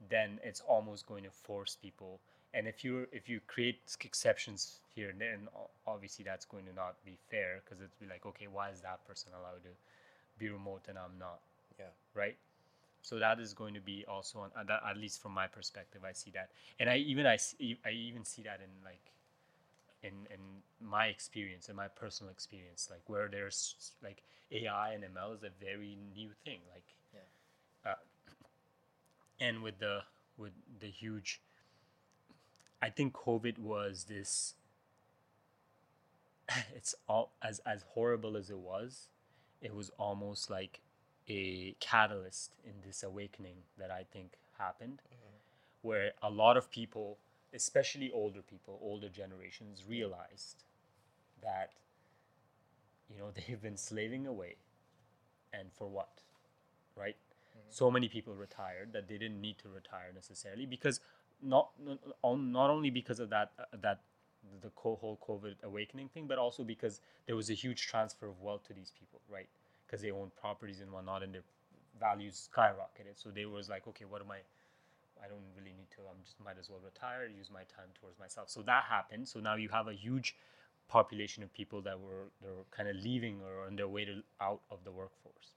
then 0.10 0.40
it's 0.44 0.62
almost 0.68 1.06
going 1.08 1.24
to 1.24 1.30
force 1.30 1.78
people. 1.82 2.20
And 2.54 2.68
if 2.68 2.84
you 2.84 3.08
if 3.12 3.28
you 3.28 3.40
create 3.48 3.80
exceptions 4.04 4.80
here 4.96 5.10
and 5.10 5.20
then, 5.20 5.48
obviously 5.88 6.24
that's 6.24 6.46
going 6.46 6.66
to 6.66 6.74
not 6.74 6.96
be 7.06 7.18
fair 7.30 7.62
because 7.64 7.82
it's 7.82 7.96
be 7.96 8.08
like 8.08 8.26
okay 8.26 8.48
why 8.52 8.70
is 8.70 8.82
that 8.82 9.06
person 9.08 9.32
allowed 9.40 9.62
to 9.64 9.70
be 10.40 10.50
remote 10.50 10.82
and 10.88 10.98
i'm 10.98 11.18
not? 11.20 11.40
Yeah. 11.78 11.86
right? 12.14 12.38
So 13.02 13.20
that 13.20 13.40
is 13.40 13.54
going 13.54 13.74
to 13.76 13.82
be 13.82 14.04
also 14.08 14.40
on 14.40 14.50
that, 14.68 14.82
at 14.90 14.98
least 14.98 15.22
from 15.22 15.34
my 15.34 15.48
perspective 15.48 16.02
i 16.08 16.14
see 16.14 16.32
that. 16.32 16.50
And 16.80 16.90
i 16.90 16.98
even 16.98 17.26
i 17.26 17.36
see, 17.36 17.78
i 17.86 17.92
even 17.92 18.24
see 18.24 18.44
that 18.44 18.62
in 18.64 18.72
like 18.84 19.12
in 20.04 20.28
in 20.34 20.40
my 20.82 21.08
experience 21.08 21.68
in 21.70 21.76
my 21.76 21.88
personal 21.88 22.32
experience 22.32 22.90
like 22.92 23.02
where 23.08 23.28
there's 23.28 23.94
like 24.04 24.22
ai 24.52 24.94
and 24.94 25.04
ml 25.04 25.34
is 25.36 25.44
a 25.44 25.50
very 25.64 25.98
new 26.16 26.30
thing. 26.44 26.60
Like 26.74 26.86
and 29.40 29.62
with 29.62 29.80
the 29.80 30.02
with 30.38 30.54
the 30.80 30.88
huge 30.88 31.42
i 32.82 32.90
think 32.90 33.14
covid 33.14 33.58
was 33.58 34.06
this 34.06 34.56
it's 36.76 36.96
all 37.08 37.32
as 37.42 37.60
as 37.66 37.84
horrible 37.90 38.38
as 38.38 38.50
it 38.50 38.58
was 38.58 39.08
it 39.62 39.74
was 39.74 39.90
almost 39.98 40.50
like 40.50 40.82
a 41.28 41.76
catalyst 41.80 42.56
in 42.64 42.74
this 42.86 43.04
awakening 43.04 43.58
that 43.78 43.92
i 43.92 44.06
think 44.12 44.34
happened 44.58 45.02
mm-hmm. 45.08 45.88
where 45.88 46.12
a 46.22 46.30
lot 46.30 46.56
of 46.58 46.70
people 46.70 47.18
especially 47.54 48.12
older 48.12 48.42
people 48.42 48.80
older 48.82 49.10
generations 49.10 49.84
realized 49.88 50.64
that 51.42 51.72
you 53.10 53.18
know 53.18 53.32
they've 53.48 53.62
been 53.62 53.78
slaving 53.78 54.28
away 54.28 54.56
and 55.60 55.72
for 55.72 55.88
what? 55.88 56.10
Right 56.96 57.16
so 57.70 57.92
many 57.92 58.08
people 58.08 58.34
retired 58.34 58.94
that 58.94 59.08
they 59.08 59.18
didn't 59.18 59.42
need 59.42 59.58
to 59.60 59.70
retire 59.70 60.12
necessarily 60.14 60.66
because 60.66 61.00
not 61.42 61.70
not, 62.24 62.70
only 62.70 62.90
because 62.90 63.20
of 63.20 63.30
that 63.30 63.52
uh, 63.60 63.64
that 63.82 64.02
the 64.62 64.72
whole 64.76 65.20
covid 65.28 65.56
awakening 65.64 66.08
thing 66.10 66.28
but 66.28 66.38
also 66.38 66.64
because 66.64 67.02
there 67.26 67.36
was 67.36 67.50
a 67.50 67.54
huge 67.54 67.88
transfer 67.88 68.28
of 68.28 68.40
wealth 68.42 68.64
to 68.68 68.74
these 68.74 68.92
people 68.98 69.20
right 69.30 69.50
because 69.86 70.02
they 70.02 70.12
owned 70.12 70.36
properties 70.36 70.82
and 70.82 70.92
whatnot 70.92 71.24
and 71.24 71.34
their 71.34 71.44
values 72.00 72.48
skyrocketed 72.54 73.16
so 73.16 73.30
they 73.30 73.46
was 73.46 73.70
like 73.70 73.88
okay 73.88 74.06
what 74.06 74.22
am 74.22 74.32
i 74.32 74.38
I 75.24 75.28
don't 75.28 75.44
really 75.58 75.74
need 75.74 75.90
to. 75.96 76.02
I'm 76.10 76.22
just 76.24 76.40
might 76.44 76.58
as 76.60 76.70
well 76.70 76.80
retire, 76.84 77.28
use 77.28 77.50
my 77.52 77.64
time 77.64 77.90
towards 78.00 78.20
myself. 78.20 78.50
So 78.50 78.62
that 78.64 78.84
happened. 78.84 79.28
So 79.28 79.40
now 79.40 79.56
you 79.56 79.70
have 79.70 79.88
a 79.88 79.94
huge 79.94 80.36
population 80.88 81.42
of 81.42 81.54
people 81.54 81.82
that 81.82 82.00
were 82.00 82.30
they're 82.42 82.52
kind 82.72 82.90
of 82.90 82.96
leaving 82.98 83.42
or 83.42 83.66
on 83.66 83.76
their 83.76 83.88
way 83.88 84.06
to 84.06 84.22
out 84.42 84.62
of 84.70 84.84
the 84.84 84.92
workforce. 84.92 85.56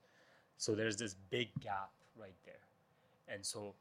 So 0.59 0.75
there's 0.75 0.97
this 0.97 1.15
big 1.29 1.47
gap 1.61 1.89
right 2.19 2.35
there, 2.45 3.33
and 3.33 3.45
so 3.45 3.73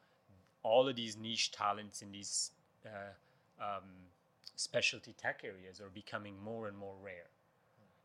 all 0.62 0.88
of 0.88 0.94
these 0.94 1.16
niche 1.16 1.50
talents 1.50 2.02
in 2.02 2.12
these 2.12 2.52
uh, 2.86 3.10
um, 3.60 3.82
specialty 4.54 5.12
tech 5.20 5.40
areas 5.44 5.80
are 5.80 5.90
becoming 5.92 6.34
more 6.42 6.68
and 6.68 6.78
more 6.78 6.94
rare. 7.02 7.30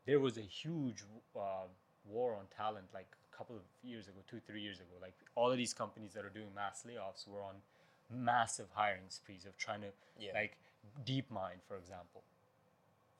There 0.06 0.18
was 0.18 0.36
a 0.38 0.42
huge 0.42 1.04
uh, 1.36 1.68
war 2.04 2.34
on 2.34 2.46
talent 2.56 2.86
like 2.92 3.06
a 3.32 3.36
couple 3.36 3.54
of 3.54 3.62
years 3.84 4.08
ago, 4.08 4.18
two, 4.28 4.40
three 4.44 4.60
years 4.60 4.78
ago. 4.80 4.96
Like 5.00 5.14
all 5.36 5.52
of 5.52 5.56
these 5.56 5.72
companies 5.72 6.12
that 6.14 6.24
are 6.24 6.28
doing 6.30 6.48
mass 6.52 6.84
layoffs 6.84 7.28
were 7.28 7.42
on 7.42 7.54
massive 8.10 8.66
hiring 8.74 9.08
sprees 9.08 9.46
of 9.46 9.56
trying 9.56 9.82
to 9.82 9.92
Yeah. 10.18 10.32
like 10.34 10.56
DeepMind, 11.06 11.62
for 11.68 11.76
example. 11.76 12.22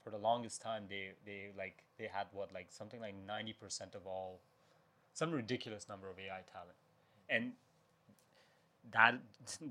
For 0.03 0.11
the 0.11 0.19
longest 0.19 0.61
time, 0.61 0.85
they 0.89 1.13
they 1.25 1.51
like 1.57 1.85
they 1.97 2.09
had 2.09 2.27
what 2.33 2.53
like 2.53 2.67
something 2.71 3.01
like 3.01 3.15
ninety 3.15 3.53
percent 3.53 3.95
of 3.95 4.05
all 4.05 4.41
some 5.15 5.31
ridiculous 5.31 5.89
number 5.89 6.11
of 6.11 6.19
AI 6.19 6.43
talent, 6.53 6.77
and 7.31 7.53
that 8.93 9.15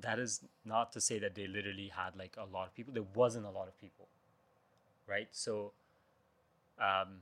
that 0.02 0.18
is 0.18 0.42
not 0.66 0.92
to 0.94 1.02
say 1.02 1.20
that 1.20 1.36
they 1.36 1.48
literally 1.48 1.92
had 1.96 2.16
like 2.18 2.36
a 2.38 2.46
lot 2.52 2.68
of 2.68 2.74
people. 2.74 2.94
There 2.94 3.04
wasn't 3.14 3.46
a 3.46 3.52
lot 3.52 3.68
of 3.68 3.80
people, 3.80 4.08
right? 5.08 5.28
So, 5.32 5.74
um, 6.80 7.22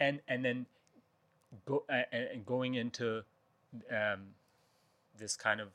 and 0.00 0.20
and 0.28 0.44
then 0.44 0.66
go 1.66 1.84
uh, 1.90 2.02
and 2.12 2.46
going 2.46 2.74
into 2.74 3.22
um, 3.90 4.20
this 5.18 5.36
kind 5.36 5.60
of 5.60 5.68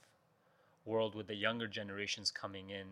world 0.85 1.15
with 1.15 1.27
the 1.27 1.35
younger 1.35 1.67
generations 1.67 2.31
coming 2.31 2.69
in 2.69 2.87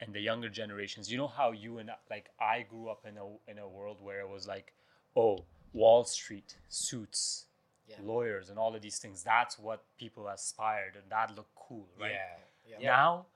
and 0.00 0.12
the 0.12 0.20
younger 0.20 0.48
generations 0.48 1.10
you 1.10 1.16
know 1.16 1.28
how 1.28 1.52
you 1.52 1.78
and 1.78 1.90
like 2.10 2.28
i 2.38 2.64
grew 2.68 2.88
up 2.88 3.06
in 3.08 3.16
a 3.16 3.50
in 3.50 3.58
a 3.58 3.66
world 3.66 3.96
where 4.02 4.20
it 4.20 4.28
was 4.28 4.46
like 4.46 4.72
oh 5.16 5.42
wall 5.72 6.04
street 6.04 6.56
suits 6.68 7.46
Yeah. 7.86 7.96
lawyers 8.02 8.48
and 8.50 8.58
all 8.58 8.74
of 8.74 8.80
these 8.82 8.98
things 8.98 9.22
that's 9.22 9.58
what 9.58 9.84
people 9.98 10.26
aspired 10.28 10.94
and 10.96 11.04
that 11.10 11.34
looked 11.36 11.54
cool 11.54 11.86
right 12.00 12.12
Yeah. 12.12 12.76
Yeah. 12.80 12.86
now 12.88 13.26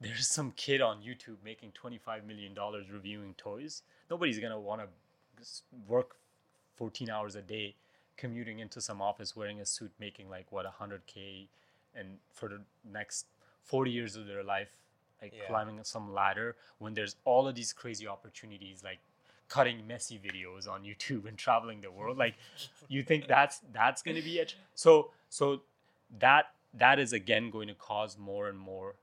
there's 0.00 0.26
some 0.26 0.50
kid 0.52 0.80
on 0.80 1.00
youtube 1.02 1.36
making 1.44 1.72
25 1.72 2.24
million 2.26 2.54
dollars 2.54 2.90
reviewing 2.90 3.34
toys 3.34 3.82
nobody's 4.10 4.38
gonna 4.40 4.58
want 4.58 4.80
to 4.82 4.88
work 5.86 6.16
14 6.74 7.08
hours 7.10 7.36
a 7.36 7.42
day 7.42 7.76
commuting 8.16 8.58
into 8.58 8.80
some 8.80 9.00
office 9.00 9.36
wearing 9.36 9.60
a 9.60 9.66
suit 9.66 9.92
making 10.00 10.28
like 10.28 10.50
what 10.50 10.66
100k 10.66 11.46
and 11.94 12.18
for 12.32 12.48
the 12.48 12.60
next 12.84 13.26
40 13.64 13.90
years 13.92 14.16
of 14.16 14.26
their 14.26 14.42
life 14.42 14.76
like 15.22 15.32
Yeah. 15.36 15.46
climbing 15.46 15.82
some 15.84 16.12
ladder 16.12 16.56
when 16.78 16.94
there's 16.94 17.14
all 17.24 17.46
of 17.46 17.54
these 17.54 17.72
crazy 17.72 18.06
opportunities 18.08 18.82
like 18.82 18.98
cutting 19.48 19.86
messy 19.86 20.18
videos 20.18 20.68
on 20.68 20.82
youtube 20.82 21.26
and 21.26 21.38
traveling 21.38 21.80
the 21.80 21.90
world 21.90 22.18
like 22.18 22.34
you 22.88 23.02
think 23.02 23.26
that's 23.28 23.60
that's 23.72 24.02
going 24.02 24.16
to 24.16 24.22
be 24.22 24.38
it? 24.38 24.54
So 24.74 25.10
so 25.28 25.62
that 26.18 26.46
that 26.74 26.98
is 26.98 27.12
again 27.12 27.50
going 27.50 27.68
to 27.68 27.74
cause 27.74 28.18
more 28.18 28.48
and 28.48 28.58
more 28.58 28.96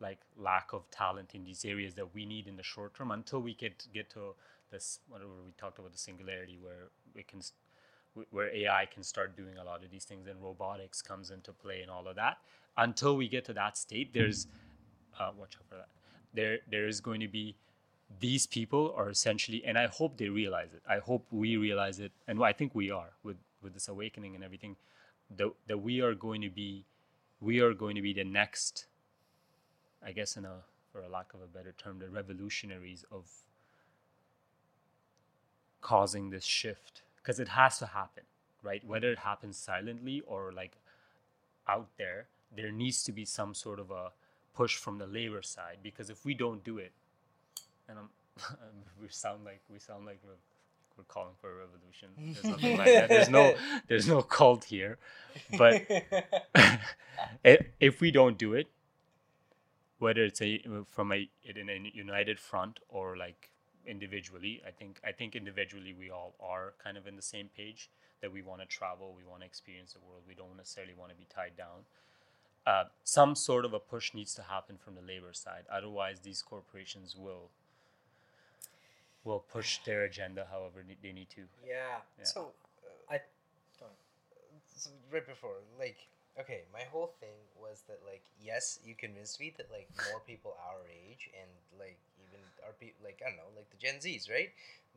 like 0.00 0.18
lack 0.36 0.72
of 0.72 0.90
talent 0.90 1.34
in 1.34 1.44
these 1.44 1.64
areas 1.64 1.94
that 1.94 2.14
we 2.14 2.24
need 2.26 2.46
in 2.46 2.56
the 2.56 2.62
short 2.62 2.94
term 2.94 3.10
until 3.10 3.40
we 3.40 3.54
get 3.54 3.86
get 3.92 4.10
to 4.10 4.34
this 4.70 5.00
whatever 5.08 5.30
we 5.44 5.52
talked 5.58 5.78
about 5.78 5.92
the 5.92 5.98
singularity 5.98 6.58
where 6.60 6.88
we 7.14 7.22
can 7.22 7.40
where 8.30 8.54
AI 8.54 8.86
can 8.92 9.02
start 9.02 9.36
doing 9.36 9.58
a 9.58 9.64
lot 9.64 9.82
of 9.84 9.90
these 9.90 10.04
things 10.04 10.28
and 10.28 10.40
robotics 10.40 11.02
comes 11.02 11.30
into 11.30 11.52
play 11.52 11.82
and 11.82 11.90
all 11.90 12.06
of 12.06 12.14
that. 12.16 12.38
Until 12.76 13.16
we 13.16 13.28
get 13.28 13.44
to 13.46 13.52
that 13.54 13.76
state 13.76 14.12
there's 14.12 14.46
uh, 15.18 15.30
watch 15.36 15.56
out 15.56 15.66
for 15.68 15.76
that. 15.76 15.88
There 16.32 16.58
there 16.70 16.86
is 16.88 17.00
going 17.00 17.20
to 17.20 17.28
be 17.28 17.56
these 18.20 18.46
people 18.46 18.94
are 18.96 19.08
essentially 19.10 19.64
and 19.64 19.78
I 19.78 19.86
hope 19.86 20.16
they 20.16 20.28
realize 20.28 20.72
it 20.74 20.82
I 20.88 20.98
hope 20.98 21.26
we 21.30 21.56
realize 21.56 21.98
it 22.00 22.12
and 22.26 22.42
I 22.42 22.52
think 22.52 22.74
we 22.74 22.90
are 22.90 23.10
with 23.22 23.36
with 23.62 23.74
this 23.74 23.88
awakening 23.88 24.34
and 24.34 24.44
everything 24.44 24.76
that, 25.36 25.50
that 25.66 25.78
we 25.78 26.00
are 26.00 26.14
going 26.14 26.42
to 26.42 26.50
be 26.50 26.84
we 27.40 27.60
are 27.60 27.74
going 27.74 27.96
to 27.96 28.02
be 28.02 28.12
the 28.12 28.24
next 28.24 28.86
I 30.04 30.12
guess 30.12 30.36
in 30.36 30.44
a 30.44 30.60
for 30.94 31.00
a 31.00 31.08
lack 31.08 31.34
of 31.34 31.40
a 31.40 31.46
better 31.46 31.74
term, 31.76 31.98
the 31.98 32.08
revolutionaries 32.08 33.04
of 33.10 33.24
causing 35.80 36.30
this 36.30 36.44
shift 36.44 37.02
because 37.16 37.40
it 37.40 37.48
has 37.48 37.78
to 37.78 37.86
happen, 37.86 38.22
right? 38.62 38.86
Whether 38.86 39.10
it 39.10 39.18
happens 39.18 39.56
silently 39.56 40.22
or 40.24 40.52
like 40.52 40.76
out 41.66 41.88
there, 41.98 42.28
there 42.56 42.70
needs 42.70 43.02
to 43.04 43.12
be 43.12 43.24
some 43.24 43.54
sort 43.54 43.80
of 43.80 43.90
a 43.90 44.12
push 44.54 44.76
from 44.76 44.98
the 44.98 45.06
labor 45.06 45.42
side 45.42 45.78
because 45.82 46.10
if 46.10 46.24
we 46.24 46.32
don't 46.32 46.62
do 46.62 46.78
it, 46.78 46.92
and 47.88 47.98
I'm, 47.98 48.08
we 49.00 49.08
sound 49.08 49.44
like 49.44 49.60
we 49.72 49.78
sound 49.78 50.06
like 50.06 50.20
we're, 50.24 50.32
we're 50.96 51.04
calling 51.04 51.34
for 51.40 51.50
a 51.50 51.54
revolution. 51.54 52.08
There's 52.16 52.44
nothing 52.44 52.78
like 52.78 52.86
that. 52.86 53.08
There's 53.08 53.28
no 53.28 53.54
there's 53.88 54.08
no 54.08 54.22
cult 54.22 54.64
here, 54.64 54.98
but 55.58 55.82
if 57.44 58.00
we 58.00 58.10
don't 58.10 58.38
do 58.38 58.54
it, 58.54 58.68
whether 59.98 60.24
it's 60.24 60.42
a 60.42 60.62
from 60.88 61.12
a 61.12 61.28
in 61.44 61.68
a 61.68 61.90
united 61.92 62.38
front 62.40 62.80
or 62.88 63.16
like 63.16 63.50
individually, 63.86 64.62
I 64.66 64.70
think 64.70 65.00
I 65.06 65.12
think 65.12 65.36
individually 65.36 65.94
we 65.98 66.10
all 66.10 66.34
are 66.40 66.74
kind 66.82 66.96
of 66.96 67.06
in 67.06 67.16
the 67.16 67.22
same 67.22 67.48
page 67.56 67.90
that 68.20 68.32
we 68.32 68.42
want 68.42 68.60
to 68.60 68.66
travel, 68.66 69.14
we 69.16 69.24
want 69.24 69.42
to 69.42 69.46
experience 69.46 69.92
the 69.92 69.98
world, 69.98 70.22
we 70.26 70.34
don't 70.34 70.56
necessarily 70.56 70.94
want 70.94 71.10
to 71.10 71.16
be 71.16 71.26
tied 71.28 71.56
down. 71.58 71.84
Uh, 72.66 72.84
some 73.02 73.34
sort 73.34 73.66
of 73.66 73.74
a 73.74 73.78
push 73.78 74.14
needs 74.14 74.34
to 74.34 74.42
happen 74.42 74.78
from 74.78 74.94
the 74.94 75.02
labor 75.02 75.34
side. 75.34 75.64
Otherwise, 75.70 76.20
these 76.20 76.40
corporations 76.40 77.14
will 77.14 77.50
will 79.24 79.40
push 79.40 79.78
their 79.84 80.04
agenda 80.04 80.46
however 80.50 80.84
they 81.02 81.12
need 81.12 81.30
to. 81.30 81.42
Yeah. 81.66 82.00
Yeah. 82.18 82.24
So, 82.24 82.52
I. 83.10 83.20
so 84.76 84.90
right 85.12 85.26
before, 85.26 85.62
like, 85.78 85.96
okay, 86.38 86.62
my 86.72 86.82
whole 86.90 87.12
thing 87.20 87.36
was 87.60 87.82
that, 87.88 88.00
like, 88.06 88.22
yes, 88.42 88.78
you 88.84 88.94
convinced 88.94 89.40
me 89.40 89.54
that, 89.56 89.70
like, 89.70 89.88
more 90.10 90.20
people 90.26 90.56
our 90.66 90.82
age 90.90 91.30
and, 91.40 91.50
like, 91.78 91.98
even 92.18 92.40
our 92.66 92.72
people, 92.78 93.00
like, 93.04 93.22
I 93.24 93.30
don't 93.30 93.38
know, 93.38 93.50
like 93.56 93.70
the 93.70 93.76
Gen 93.78 93.96
Zs, 93.96 94.30
right? 94.30 94.50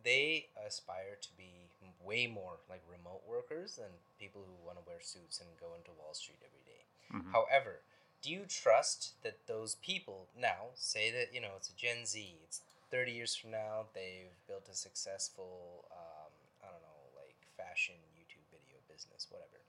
They 0.04 0.48
aspire 0.66 1.18
to 1.22 1.30
be 1.38 1.68
way 2.06 2.28
more 2.28 2.54
like 2.70 2.82
remote 2.90 3.22
workers 3.28 3.76
than 3.76 3.92
people 4.20 4.42
who 4.46 4.66
want 4.66 4.78
to 4.78 4.84
wear 4.88 5.02
suits 5.02 5.40
and 5.42 5.50
go 5.60 5.76
into 5.76 5.92
Wall 6.00 6.14
Street 6.14 6.40
every 6.40 6.64
day. 6.64 6.84
Mhm. 7.12 7.32
However, 7.32 7.82
do 8.22 8.32
you 8.32 8.46
trust 8.46 9.22
that 9.24 9.46
those 9.48 9.76
people 9.76 10.28
now 10.36 10.72
say 10.76 11.12
that 11.12 11.34
you 11.34 11.42
know 11.42 11.54
it's 11.58 11.70
a 11.70 11.74
Gen 11.76 12.06
Z, 12.06 12.40
it's 12.44 12.62
thirty 12.92 13.12
years 13.12 13.36
from 13.36 13.52
now 13.52 13.86
they've 13.94 14.36
built 14.48 14.68
a 14.72 14.76
successful, 14.76 15.86
um, 15.92 16.32
I 16.64 16.68
don't 16.72 16.82
know, 16.82 17.04
like 17.16 17.36
fashion 17.58 17.96
YouTube 18.18 18.46
video 18.52 18.80
business, 18.90 19.28
whatever. 19.30 19.60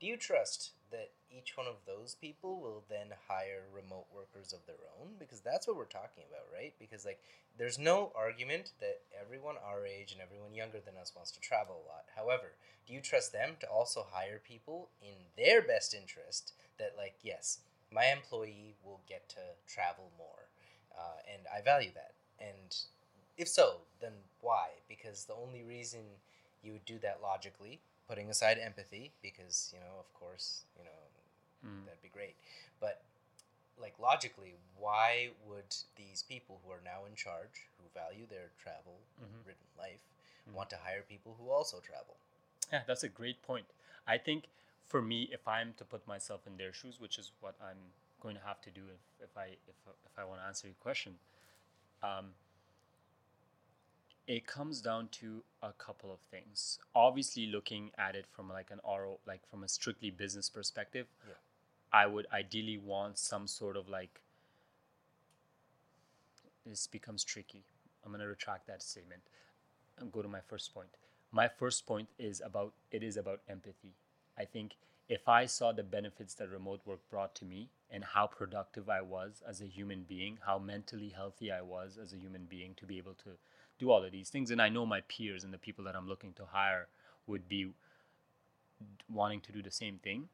Do 0.00 0.06
you 0.08 0.16
trust 0.16 0.72
that 0.90 1.10
each 1.30 1.56
one 1.56 1.66
of 1.68 1.76
those 1.86 2.16
people 2.20 2.60
will 2.60 2.82
then 2.90 3.14
hire 3.28 3.62
remote 3.72 4.06
workers 4.12 4.52
of 4.52 4.66
their 4.66 4.82
own? 5.00 5.14
Because 5.18 5.40
that's 5.40 5.66
what 5.68 5.76
we're 5.76 5.84
talking 5.84 6.24
about, 6.28 6.50
right? 6.52 6.74
Because 6.78 7.04
like 7.04 7.20
there's 7.56 7.78
no 7.78 8.10
argument 8.16 8.72
that 8.80 9.00
everyone 9.18 9.54
our 9.64 9.86
age 9.86 10.10
and 10.12 10.20
everyone 10.20 10.54
younger 10.54 10.80
than 10.84 10.96
us 11.00 11.12
wants 11.14 11.30
to 11.32 11.40
travel 11.40 11.76
a 11.84 11.88
lot. 11.88 12.04
However, 12.16 12.52
do 12.86 12.92
you 12.94 13.00
trust 13.00 13.32
them 13.32 13.56
to 13.60 13.66
also 13.68 14.06
hire 14.10 14.40
people 14.42 14.88
in 15.00 15.14
their 15.36 15.62
best 15.62 15.94
interest 15.94 16.52
that 16.78 16.94
like 16.96 17.14
yes 17.22 17.58
my 17.92 18.06
employee 18.06 18.74
will 18.84 19.00
get 19.08 19.28
to 19.28 19.40
travel 19.68 20.10
more 20.18 20.48
uh, 20.96 21.20
and 21.32 21.42
i 21.54 21.60
value 21.62 21.90
that 21.94 22.12
and 22.42 22.76
if 23.38 23.48
so 23.48 23.76
then 24.00 24.12
why 24.40 24.68
because 24.88 25.24
the 25.24 25.34
only 25.34 25.62
reason 25.62 26.00
you 26.62 26.72
would 26.72 26.84
do 26.84 26.98
that 26.98 27.18
logically 27.22 27.80
putting 28.08 28.28
aside 28.30 28.58
empathy 28.58 29.10
because 29.22 29.70
you 29.72 29.80
know 29.80 29.94
of 29.98 30.12
course 30.14 30.64
you 30.78 30.84
know 30.84 30.90
Mm. 31.64 31.84
that'd 31.86 32.02
be 32.02 32.08
great 32.08 32.34
but 32.80 33.02
like 33.80 33.94
logically 34.00 34.54
why 34.76 35.30
would 35.46 35.72
these 35.94 36.24
people 36.24 36.60
who 36.64 36.72
are 36.72 36.80
now 36.84 37.04
in 37.08 37.14
charge 37.14 37.68
who 37.78 37.84
value 37.94 38.26
their 38.26 38.50
travel 38.58 38.98
Mhm. 39.20 39.46
ridden 39.46 39.68
life 39.78 40.00
Mhm. 40.48 40.54
want 40.54 40.70
to 40.70 40.76
hire 40.76 41.02
people 41.02 41.34
who 41.38 41.50
also 41.50 41.78
travel 41.80 42.16
Yeah, 42.72 42.82
that's 42.86 43.04
a 43.04 43.08
great 43.08 43.40
point. 43.42 43.66
I 44.06 44.18
think 44.18 44.48
for 44.86 45.02
me, 45.02 45.24
if 45.30 45.46
I'm 45.46 45.74
to 45.74 45.84
put 45.84 46.06
myself 46.08 46.46
in 46.46 46.56
their 46.56 46.72
shoes, 46.72 46.98
which 46.98 47.18
is 47.18 47.30
what 47.40 47.54
I'm 47.60 47.92
going 48.20 48.34
to 48.34 48.42
have 48.42 48.60
to 48.62 48.70
do 48.70 48.88
if, 48.88 49.02
if 49.28 49.36
I 49.36 49.46
if, 49.68 49.76
if 50.06 50.18
I 50.18 50.24
want 50.24 50.40
to 50.40 50.46
answer 50.46 50.66
your 50.68 50.76
question, 50.80 51.18
um, 52.02 52.26
it 54.26 54.46
comes 54.46 54.80
down 54.80 55.08
to 55.12 55.42
a 55.62 55.72
couple 55.72 56.12
of 56.12 56.18
things. 56.30 56.78
Obviously, 56.94 57.46
looking 57.46 57.90
at 57.98 58.14
it 58.14 58.26
from 58.30 58.48
like 58.48 58.70
an 58.70 58.80
RO, 58.84 59.18
like 59.26 59.46
from 59.50 59.64
a 59.64 59.68
strictly 59.68 60.10
business 60.10 60.48
perspective, 60.48 61.06
Yeah. 61.26 61.34
I 61.92 62.06
would 62.06 62.26
ideally 62.32 62.78
want 62.78 63.18
some 63.18 63.46
sort 63.46 63.76
of 63.76 63.88
like. 63.88 64.20
This 66.64 66.86
becomes 66.86 67.24
tricky. 67.24 67.64
I'm 68.04 68.12
gonna 68.12 68.26
retract 68.26 68.66
that 68.68 68.82
statement 68.82 69.22
and 69.98 70.10
go 70.12 70.22
to 70.22 70.28
my 70.28 70.40
first 70.40 70.72
point 70.72 70.88
my 71.32 71.48
first 71.48 71.86
point 71.86 72.08
is 72.18 72.42
about 72.44 72.74
it 72.90 73.02
is 73.02 73.16
about 73.16 73.40
empathy 73.48 73.94
i 74.38 74.44
think 74.44 74.76
if 75.12 75.28
i 75.28 75.44
saw 75.44 75.72
the 75.72 75.82
benefits 75.82 76.34
that 76.34 76.50
remote 76.50 76.80
work 76.86 77.00
brought 77.10 77.34
to 77.34 77.44
me 77.44 77.68
and 77.90 78.02
how 78.14 78.26
productive 78.26 78.88
i 78.88 79.00
was 79.00 79.42
as 79.46 79.60
a 79.60 79.66
human 79.66 80.04
being 80.08 80.38
how 80.46 80.58
mentally 80.58 81.10
healthy 81.14 81.50
i 81.52 81.60
was 81.60 81.98
as 82.02 82.12
a 82.12 82.16
human 82.16 82.46
being 82.48 82.74
to 82.74 82.86
be 82.86 82.96
able 82.98 83.14
to 83.14 83.30
do 83.78 83.90
all 83.90 84.02
of 84.02 84.12
these 84.12 84.30
things 84.30 84.50
and 84.50 84.62
i 84.62 84.68
know 84.68 84.86
my 84.86 85.00
peers 85.02 85.44
and 85.44 85.52
the 85.52 85.58
people 85.58 85.84
that 85.84 85.94
i'm 85.94 86.08
looking 86.08 86.32
to 86.32 86.46
hire 86.46 86.86
would 87.26 87.46
be 87.48 87.66
wanting 89.12 89.40
to 89.40 89.52
do 89.52 89.62
the 89.62 89.70
same 89.70 89.98
thing 89.98 90.28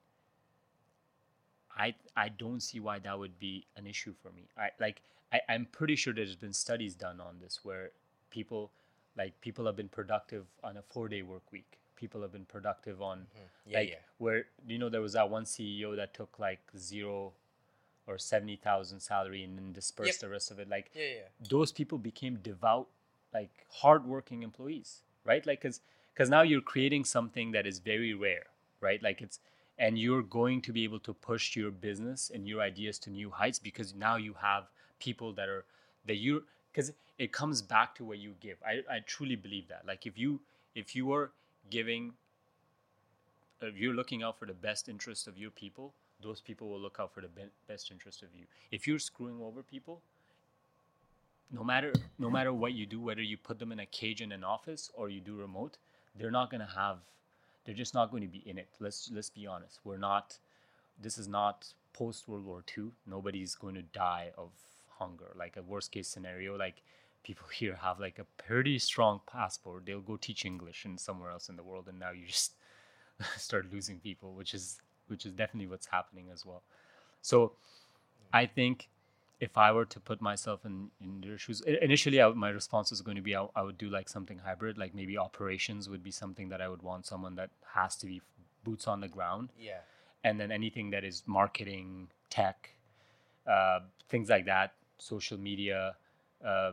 i 1.77 1.95
i 2.17 2.29
don't 2.29 2.61
see 2.61 2.81
why 2.81 2.99
that 2.99 3.19
would 3.19 3.39
be 3.39 3.67
an 3.77 3.87
issue 3.87 4.15
for 4.23 4.31
me. 4.31 4.49
I 4.57 4.69
like 4.81 5.03
I, 5.33 5.41
i'm 5.49 5.67
pretty 5.73 5.97
sure 5.97 6.13
there's 6.15 6.37
been 6.37 6.53
studies 6.53 6.95
done 6.95 7.21
on 7.21 7.39
this 7.41 7.61
where 7.65 7.91
people 8.31 8.71
like 9.17 9.41
people 9.41 9.67
have 9.67 9.77
been 9.77 9.89
productive 9.89 10.47
on 10.63 10.77
a 10.77 10.83
four 10.83 11.09
day 11.09 11.23
work 11.23 11.51
week 11.53 11.79
people 11.99 12.23
have 12.23 12.33
been 12.33 12.45
productive 12.45 13.03
on. 13.03 13.19
Mm-hmm. 13.19 13.73
Yeah 13.73 13.79
like 13.79 13.89
yeah. 13.91 13.97
where 14.19 14.45
you 14.67 14.79
know 14.79 14.89
there 14.89 15.03
was 15.03 15.13
that 15.13 15.29
one 15.29 15.45
ceo 15.45 15.95
that 15.97 16.15
took 16.15 16.39
like 16.39 16.61
zero 16.77 17.33
or 18.07 18.17
70000 18.17 19.01
salary 19.01 19.45
and 19.45 19.59
then 19.59 19.73
dispersed 19.73 20.23
the 20.23 20.29
rest 20.29 20.51
of 20.51 20.59
it. 20.59 20.69
Like 20.69 20.91
yeah 20.95 21.13
yeah 21.17 21.49
those 21.57 21.73
people 21.73 21.99
became 21.99 22.37
devout 22.37 22.89
like 23.35 23.67
hardworking 23.83 24.43
employees 24.43 25.03
right? 25.25 25.47
Like 25.47 25.61
because 25.61 25.81
because 26.15 26.31
now 26.31 26.43
you're 26.43 26.69
creating 26.75 27.05
something 27.05 27.53
that 27.53 27.67
is 27.67 27.79
very 27.79 28.15
rare 28.15 28.47
right? 28.81 29.03
Like 29.03 29.21
it's 29.21 29.41
and 29.79 29.99
you're 29.99 30.23
going 30.23 30.61
to 30.63 30.73
be 30.73 30.85
able 30.85 30.99
to 31.01 31.15
push 31.15 31.55
your 31.57 31.71
business 31.71 32.31
and 32.35 32.49
your 32.49 32.61
ideas 32.61 32.99
to 33.01 33.11
new 33.11 33.31
heights 33.31 33.59
because 33.59 33.95
now 33.95 34.17
you 34.17 34.35
have 34.41 34.65
people 34.99 35.33
that 35.35 35.49
are 35.49 35.65
that 36.07 36.17
you 36.17 36.45
because 36.73 36.93
it 37.19 37.33
comes 37.33 37.63
back 37.63 37.95
to 37.97 38.05
what 38.05 38.19
you 38.19 38.35
give. 38.41 38.57
I, 38.67 38.97
I 38.97 39.01
truly 39.01 39.37
believe 39.37 39.69
that. 39.69 39.83
Like 39.87 40.07
if 40.07 40.19
you 40.19 40.41
if 40.75 40.95
you 40.97 41.13
are 41.13 41.33
giving 41.71 42.13
if 43.61 43.77
you're 43.77 43.95
looking 43.95 44.23
out 44.23 44.39
for 44.39 44.47
the 44.47 44.55
best 44.55 44.89
interest 44.89 45.27
of 45.27 45.37
your 45.37 45.51
people, 45.51 45.93
those 46.23 46.41
people 46.41 46.69
will 46.69 46.79
look 46.79 46.99
out 47.01 47.13
for 47.13 47.21
the 47.21 47.29
be- 47.29 47.51
best 47.67 47.91
interest 47.91 48.23
of 48.23 48.29
you. 48.35 48.45
If 48.71 48.87
you're 48.87 49.01
screwing 49.01 49.41
over 49.43 49.63
people, 49.63 50.01
no 51.51 51.65
matter 51.65 51.93
no 52.19 52.31
matter 52.31 52.53
what 52.53 52.75
you 52.75 52.87
do, 52.87 53.01
whether 53.01 53.23
you 53.23 53.37
put 53.37 53.59
them 53.59 53.73
in 53.73 53.81
a 53.81 53.87
cage 53.87 54.21
in 54.21 54.33
an 54.33 54.45
office 54.45 54.91
or 54.95 55.09
you 55.09 55.21
do 55.21 55.35
remote, 55.35 55.79
they're 56.15 56.31
not 56.31 56.51
gonna 56.51 56.69
have 56.77 56.99
they're 57.69 57.75
just 57.75 57.93
not 57.93 58.11
going 58.11 58.23
to 58.23 58.29
be 58.29 58.43
in 58.47 58.57
it. 58.57 58.69
Let's 58.81 59.11
let's 59.13 59.29
be 59.29 59.47
honest. 59.47 59.81
We're 59.85 59.99
not 59.99 60.39
this 61.01 61.19
is 61.19 61.29
not 61.29 61.75
post 61.93 62.27
World 62.27 62.47
War 62.47 62.65
II. 62.77 62.93
Nobody's 63.07 63.55
going 63.55 63.75
to 63.75 63.83
die 63.83 64.31
of 64.39 64.49
hunger. 64.99 65.33
Like 65.37 65.59
a 65.59 65.63
worst 65.63 65.93
case 65.93 66.09
scenario, 66.09 66.57
like 66.57 66.83
people 67.29 67.47
here 67.61 67.77
have 67.87 68.01
like 68.01 68.19
a 68.19 68.27
pretty 68.43 68.79
strong 68.79 69.21
passport. 69.31 69.85
They'll 69.85 70.09
go 70.13 70.17
teach 70.17 70.47
English 70.53 70.87
in 70.87 70.97
somewhere 70.97 71.31
else 71.31 71.51
in 71.51 71.57
the 71.57 71.63
world 71.71 71.87
and 71.91 71.99
now 72.05 72.13
you 72.19 72.27
just 72.27 72.53
start 73.37 73.71
losing 73.71 73.99
people, 74.09 74.33
which 74.41 74.55
is 74.55 74.81
which 75.09 75.25
is 75.27 75.33
definitely 75.33 75.69
what's 75.73 75.87
happening 75.87 76.27
as 76.33 76.45
well. 76.47 76.63
So 77.23 77.53
I 78.33 78.47
think 78.47 78.89
if 79.41 79.57
I 79.57 79.69
were 79.73 79.85
to 79.95 80.01
put 80.01 80.21
myself 80.21 80.65
in, 80.65 80.77
in 81.01 81.21
their 81.21 81.39
shoes, 81.39 81.61
initially 81.91 82.21
I, 82.21 82.29
my 82.31 82.51
response 82.61 82.91
was 82.91 83.01
going 83.03 83.17
to 83.17 83.23
be 83.31 83.35
I, 83.37 83.47
I 83.55 83.63
would 83.63 83.79
do 83.79 83.89
like 83.99 84.09
something 84.09 84.39
hybrid, 84.39 84.79
like 84.79 84.95
maybe 84.95 85.17
operations 85.19 85.89
would 85.89 86.03
be 86.03 86.11
something 86.23 86.49
that 86.49 86.61
I 86.61 86.69
would 86.69 86.83
want 86.83 87.07
someone 87.07 87.35
that 87.37 87.51
has 87.75 87.97
to 87.97 88.07
be 88.07 88.21
boots 88.65 88.87
on 88.89 89.01
the 89.01 89.09
ground, 89.09 89.51
Yeah. 89.59 89.81
and 90.25 90.41
then 90.41 90.51
anything 90.61 90.91
that 90.91 91.05
is 91.05 91.23
marketing, 91.27 92.09
tech, 92.31 92.71
uh, 93.47 93.81
things 94.09 94.29
like 94.29 94.47
that, 94.47 94.75
social 94.99 95.39
media, 95.39 95.95
uh, 96.45 96.73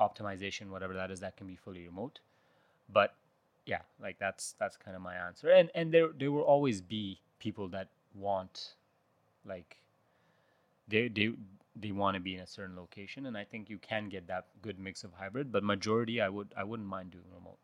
optimization, 0.00 0.70
whatever 0.70 0.94
that 0.94 1.10
is, 1.10 1.20
that 1.20 1.36
can 1.36 1.46
be 1.46 1.56
fully 1.56 1.84
remote. 1.86 2.20
But 2.92 3.14
yeah, 3.66 3.80
like 4.00 4.18
that's 4.18 4.54
that's 4.58 4.76
kind 4.76 4.96
of 4.96 5.02
my 5.02 5.14
answer. 5.14 5.50
And 5.50 5.70
and 5.74 5.92
there 5.92 6.08
there 6.18 6.32
will 6.32 6.42
always 6.42 6.80
be 6.80 7.20
people 7.38 7.68
that 7.68 7.88
want 8.14 8.74
like 9.44 9.76
they 10.88 11.08
they 11.08 11.30
they 11.76 11.92
want 11.92 12.14
to 12.14 12.20
be 12.20 12.34
in 12.34 12.40
a 12.40 12.46
certain 12.46 12.76
location 12.76 13.26
and 13.26 13.36
I 13.36 13.44
think 13.44 13.70
you 13.70 13.78
can 13.78 14.08
get 14.08 14.26
that 14.26 14.46
good 14.62 14.78
mix 14.78 15.04
of 15.04 15.12
hybrid, 15.12 15.52
but 15.52 15.62
majority 15.62 16.20
I 16.20 16.28
would 16.28 16.48
I 16.56 16.64
wouldn't 16.64 16.88
mind 16.88 17.10
doing 17.10 17.26
remote. 17.32 17.58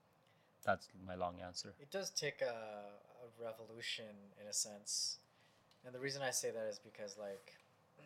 That's 0.65 0.89
my 1.06 1.15
long 1.15 1.36
answer. 1.44 1.74
It 1.81 1.90
does 1.90 2.11
take 2.11 2.40
a, 2.40 2.44
a 2.47 3.44
revolution 3.44 4.06
in 4.40 4.48
a 4.48 4.52
sense, 4.52 5.19
and 5.85 5.94
the 5.94 5.98
reason 5.98 6.23
I 6.23 6.31
say 6.31 6.51
that 6.51 6.66
is 6.66 6.78
because 6.78 7.16
like 7.19 7.52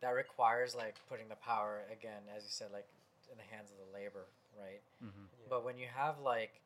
that 0.00 0.10
requires 0.10 0.74
like 0.74 0.96
putting 1.08 1.28
the 1.28 1.36
power 1.36 1.80
again, 1.92 2.22
as 2.34 2.44
you 2.44 2.50
said, 2.50 2.68
like 2.72 2.86
in 3.30 3.38
the 3.38 3.48
hands 3.54 3.70
of 3.70 3.78
the 3.78 3.88
labor, 3.92 4.26
right? 4.58 4.82
Mm-hmm. 5.02 5.24
But 5.48 5.64
when 5.64 5.78
you 5.78 5.86
have 5.94 6.18
like 6.20 6.60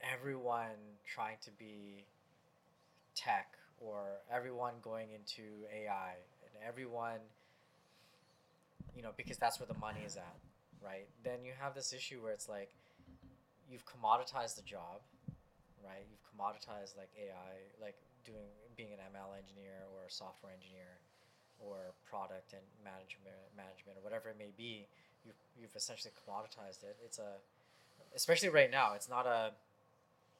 everyone 0.00 0.98
trying 1.06 1.36
to 1.44 1.50
be 1.52 2.04
tech 3.14 3.54
or 3.80 4.22
everyone 4.32 4.74
going 4.82 5.08
into 5.10 5.66
AI 5.72 6.16
and 6.44 6.52
everyone, 6.66 7.20
you 8.94 9.02
know, 9.02 9.12
because 9.16 9.38
that's 9.38 9.58
where 9.58 9.66
the 9.66 9.78
money 9.78 10.00
is 10.06 10.16
at, 10.16 10.36
right? 10.84 11.08
Then 11.24 11.44
you 11.44 11.52
have 11.58 11.74
this 11.74 11.92
issue 11.92 12.22
where 12.22 12.32
it's 12.32 12.48
like 12.48 12.70
you've 13.70 13.84
commoditized 13.86 14.56
the 14.56 14.66
job, 14.66 15.00
right? 15.82 16.04
You've 16.10 16.24
commoditized 16.28 16.96
like 16.96 17.10
AI, 17.16 17.72
like 17.80 17.96
doing 18.24 18.46
being 18.76 18.92
an 18.92 19.00
ML 19.12 19.36
engineer 19.36 19.84
or 19.92 20.08
a 20.08 20.10
software 20.10 20.52
engineer 20.52 20.96
or 21.60 21.94
product 22.08 22.52
and 22.52 22.64
management 22.82 23.38
management 23.56 23.98
or 23.98 24.02
whatever 24.02 24.30
it 24.30 24.38
may 24.38 24.50
be. 24.56 24.86
You've 25.24 25.36
you've 25.60 25.76
essentially 25.76 26.12
commoditized 26.12 26.82
it. 26.82 26.96
It's 27.04 27.18
a 27.18 27.36
especially 28.14 28.48
right 28.48 28.70
now. 28.70 28.94
It's 28.94 29.08
not 29.08 29.26
a 29.26 29.52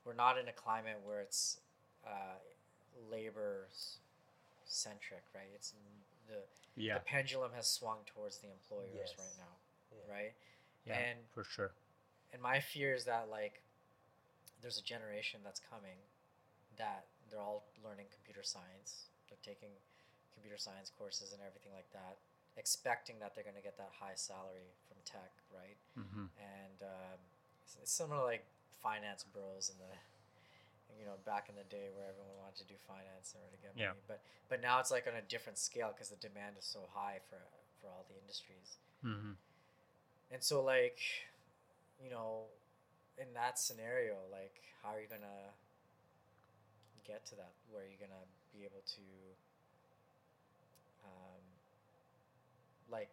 we're 0.05 0.15
not 0.15 0.39
in 0.39 0.49
a 0.49 0.53
climate 0.53 0.99
where 1.05 1.21
it's 1.21 1.61
uh, 2.07 2.39
labor 3.11 3.69
centric, 4.65 5.23
right? 5.35 5.51
It's 5.55 5.75
the 6.29 6.43
Yeah, 6.77 6.95
the 6.95 7.01
pendulum 7.01 7.53
has 7.55 7.69
swung 7.69 7.99
towards 8.07 8.39
the 8.39 8.49
employers 8.51 8.91
Yes. 8.95 9.15
right 9.19 9.37
now, 9.39 9.55
Yeah. 9.93 10.15
right? 10.15 10.33
yeah, 10.87 10.99
And 10.99 11.19
for 11.35 11.45
sure. 11.45 11.73
and 12.33 12.43
my 12.43 12.61
fear 12.61 12.95
is 12.95 13.05
that 13.05 13.29
like 13.31 13.63
there's 14.61 14.79
a 14.79 14.83
generation 14.83 15.41
that's 15.45 15.61
coming 15.71 15.99
that 16.79 17.05
they're 17.31 17.41
all 17.41 17.65
learning 17.85 18.07
computer 18.15 18.43
science. 18.43 19.07
They're 19.29 19.39
taking 19.45 19.71
computer 20.35 20.57
science 20.59 20.91
courses 20.99 21.33
and 21.33 21.43
everything 21.47 21.73
like 21.75 21.91
that, 21.93 22.17
expecting 22.57 23.19
that 23.21 23.35
they're 23.35 23.45
going 23.45 23.57
to 23.57 23.63
get 23.65 23.77
that 23.79 23.91
high 23.99 24.15
salary 24.17 24.73
from 24.89 24.99
tech, 25.05 25.33
right? 25.53 25.77
hmm 25.97 26.27
and 26.41 26.79
um, 26.83 27.19
it's, 27.65 27.77
it's 27.81 27.93
similar 27.93 28.23
like 28.25 28.45
finance 28.83 29.25
bros 29.33 29.71
in 29.71 29.79
the 29.79 29.93
you 30.99 31.07
know 31.07 31.17
back 31.25 31.49
in 31.49 31.55
the 31.57 31.65
day 31.71 31.89
where 31.95 32.09
everyone 32.11 32.35
wanted 32.41 32.57
to 32.59 32.67
do 32.69 32.75
finance 32.87 33.33
in 33.35 33.41
order 33.41 33.57
to 33.57 33.63
get 33.63 33.73
Yeah. 33.77 33.95
but 34.09 34.21
but 34.49 34.61
now 34.61 34.81
it's 34.81 34.91
like 34.91 35.07
on 35.07 35.15
a 35.17 35.25
different 35.29 35.57
scale 35.59 35.91
because 35.95 36.11
the 36.11 36.21
demand 36.21 36.57
is 36.59 36.65
so 36.65 36.81
high 36.93 37.21
for 37.31 37.41
for 37.81 37.89
all 37.89 38.05
the 38.09 38.17
industries 38.21 38.77
hmm 39.03 39.35
and 40.31 40.43
so 40.43 40.63
like 40.63 41.01
you 42.03 42.11
know 42.11 42.45
in 43.19 43.33
that 43.35 43.59
scenario 43.59 44.17
like 44.31 44.61
how 44.83 44.91
are 44.91 45.01
you 45.01 45.09
gonna 45.09 45.53
get 47.07 47.25
to 47.27 47.35
that 47.37 47.53
where 47.71 47.83
are 47.83 47.87
you're 47.87 48.01
gonna 48.01 48.27
be 48.53 48.65
able 48.65 48.83
to 48.87 49.03
um 51.05 51.43
like 52.91 53.11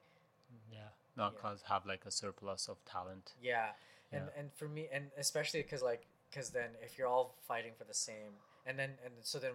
Yeah, 0.72 0.89
not 1.15 1.33
Yeah. 1.33 1.39
cause 1.41 1.61
have 1.64 1.85
like 1.85 2.06
a 2.06 2.11
surplus 2.11 2.67
of 2.67 2.83
talent. 2.85 3.33
Yeah, 3.41 3.73
and 4.11 4.25
Yeah. 4.27 4.39
and 4.39 4.53
for 4.53 4.67
me, 4.67 4.88
and 4.91 5.11
especially 5.17 5.61
because 5.64 5.81
like 5.81 6.07
because 6.30 6.51
then 6.51 6.75
if 6.81 6.98
you're 6.98 7.07
all 7.07 7.35
fighting 7.48 7.73
for 7.75 7.85
the 7.85 7.93
same, 7.93 8.33
and 8.65 8.77
then 8.77 8.98
and 9.03 9.14
so 9.25 9.39
then, 9.39 9.53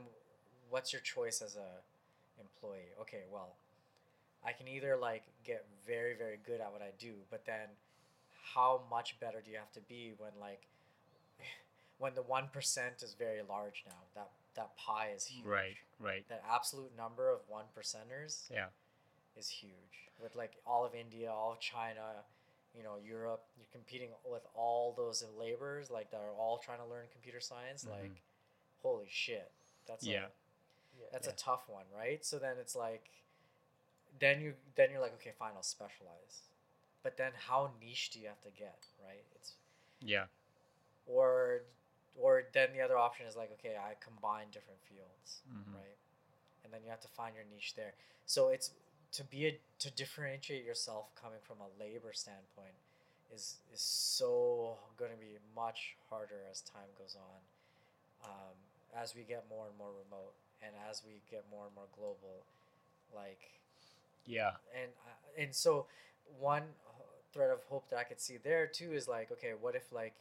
what's 0.71 0.93
your 0.93 1.03
choice 1.03 1.41
as 1.43 1.57
a 1.57 1.83
employee? 2.41 2.93
Okay, 3.01 3.25
well, 3.31 3.57
I 4.45 4.53
can 4.53 4.69
either 4.69 4.97
like 4.97 5.25
get 5.45 5.67
very 5.87 6.15
very 6.15 6.37
good 6.37 6.61
at 6.61 6.73
what 6.73 6.83
I 6.83 6.91
do, 6.99 7.15
but 7.31 7.45
then 7.47 7.69
how 8.55 8.83
much 8.91 9.19
better 9.21 9.41
do 9.41 9.51
you 9.51 9.57
have 9.57 9.73
to 9.73 9.81
be 9.81 10.13
when 10.19 10.33
like 10.41 10.67
when 11.99 12.15
the 12.15 12.23
one 12.23 12.49
percent 12.49 13.03
is 13.03 13.15
very 13.15 13.43
large 13.43 13.85
now? 13.87 13.99
That 14.15 14.31
that 14.57 14.77
pie 14.77 15.11
is 15.17 15.27
huge. 15.27 15.47
Right, 15.47 15.77
right. 15.99 16.25
That 16.29 16.43
absolute 16.49 16.97
number 16.97 17.29
of 17.31 17.41
one 17.49 17.65
percenters 17.77 18.49
Yeah, 18.51 18.67
is 19.37 19.49
huge 19.49 20.11
with 20.23 20.35
like 20.37 20.53
all 20.67 20.85
of 20.85 20.95
India, 20.95 21.31
all 21.31 21.53
of 21.53 21.61
China, 21.61 22.25
you 22.77 22.83
know, 22.83 22.97
Europe. 23.05 23.45
You're 23.57 23.69
competing 23.73 24.11
with 24.25 24.47
all 24.55 24.93
those 24.97 25.25
laborers 25.39 25.91
like 25.91 26.11
that 26.11 26.21
are 26.21 26.33
all 26.39 26.59
trying 26.59 26.79
to 26.79 26.87
learn 26.87 27.07
computer 27.13 27.41
science. 27.41 27.85
Mhm. 27.85 27.91
Like, 27.91 28.23
holy 28.83 29.09
shit, 29.09 29.53
that's 29.87 30.05
Yeah. 30.07 30.27
a, 30.27 31.13
that's 31.13 31.27
Yeah. 31.27 31.33
a 31.33 31.37
tough 31.37 31.69
one, 31.69 31.87
right? 31.91 32.25
So 32.25 32.39
then 32.39 32.59
it's 32.59 32.75
like, 32.77 33.11
then 34.19 34.41
you 34.41 34.55
then 34.77 34.91
you're 34.91 35.01
like, 35.01 35.15
okay, 35.15 35.33
fine, 35.33 35.53
I'll 35.57 35.63
specialize. 35.63 36.43
But 37.03 37.17
then 37.17 37.33
how 37.35 37.73
niche 37.81 38.11
do 38.11 38.21
you 38.21 38.29
have 38.29 38.41
to 38.43 38.51
get, 38.51 38.87
right? 39.05 39.25
It's 39.35 39.57
yeah, 40.01 40.27
or 41.07 41.63
or 42.17 42.45
then 42.53 42.73
the 42.73 42.81
other 42.81 42.97
option 42.97 43.27
is 43.27 43.35
like, 43.37 43.51
okay, 43.53 43.77
I 43.77 43.95
combine 44.01 44.51
different 44.51 44.81
fields 44.83 45.43
Mhm. 45.49 45.75
right? 45.75 45.99
And 46.63 46.73
then 46.73 46.83
you 46.85 46.91
have 46.91 47.01
to 47.01 47.09
find 47.09 47.35
your 47.35 47.45
niche 47.45 47.75
there. 47.75 47.95
So 48.25 48.49
it's 48.49 48.71
to 49.15 49.25
be 49.25 49.47
a, 49.47 49.59
to 49.79 49.91
differentiate 49.93 50.65
yourself 50.65 51.07
coming 51.21 51.39
from 51.43 51.57
a 51.61 51.83
labor 51.83 52.13
standpoint 52.13 52.75
is 53.35 53.57
is 53.73 53.81
so 53.81 54.77
going 54.99 55.11
to 55.11 55.17
be 55.17 55.39
much 55.55 55.97
harder 56.11 56.43
as 56.51 56.61
time 56.61 56.91
goes 56.99 57.17
on. 57.17 58.31
Um, 58.31 58.57
as 58.97 59.15
we 59.15 59.23
get 59.23 59.45
more 59.51 59.67
and 59.67 59.77
more 59.77 59.91
remote, 59.91 60.35
and 60.63 60.73
as 60.89 61.03
we 61.05 61.21
get 61.31 61.45
more 61.51 61.67
and 61.67 61.75
more 61.75 61.91
global, 61.97 62.45
like 63.15 63.41
yeah, 64.27 64.53
and 64.75 64.91
uh, 65.07 65.43
and 65.43 65.55
so 65.55 65.87
one 66.39 66.63
thread 67.33 67.51
of 67.51 67.59
hope 67.69 67.91
that 67.91 67.99
I 67.99 68.05
could 68.05 68.21
see 68.21 68.39
there 68.43 68.67
too 68.67 68.93
is 68.93 69.09
like, 69.09 69.31
okay, 69.33 69.53
what 69.61 69.75
if 69.75 69.93
like 69.93 70.15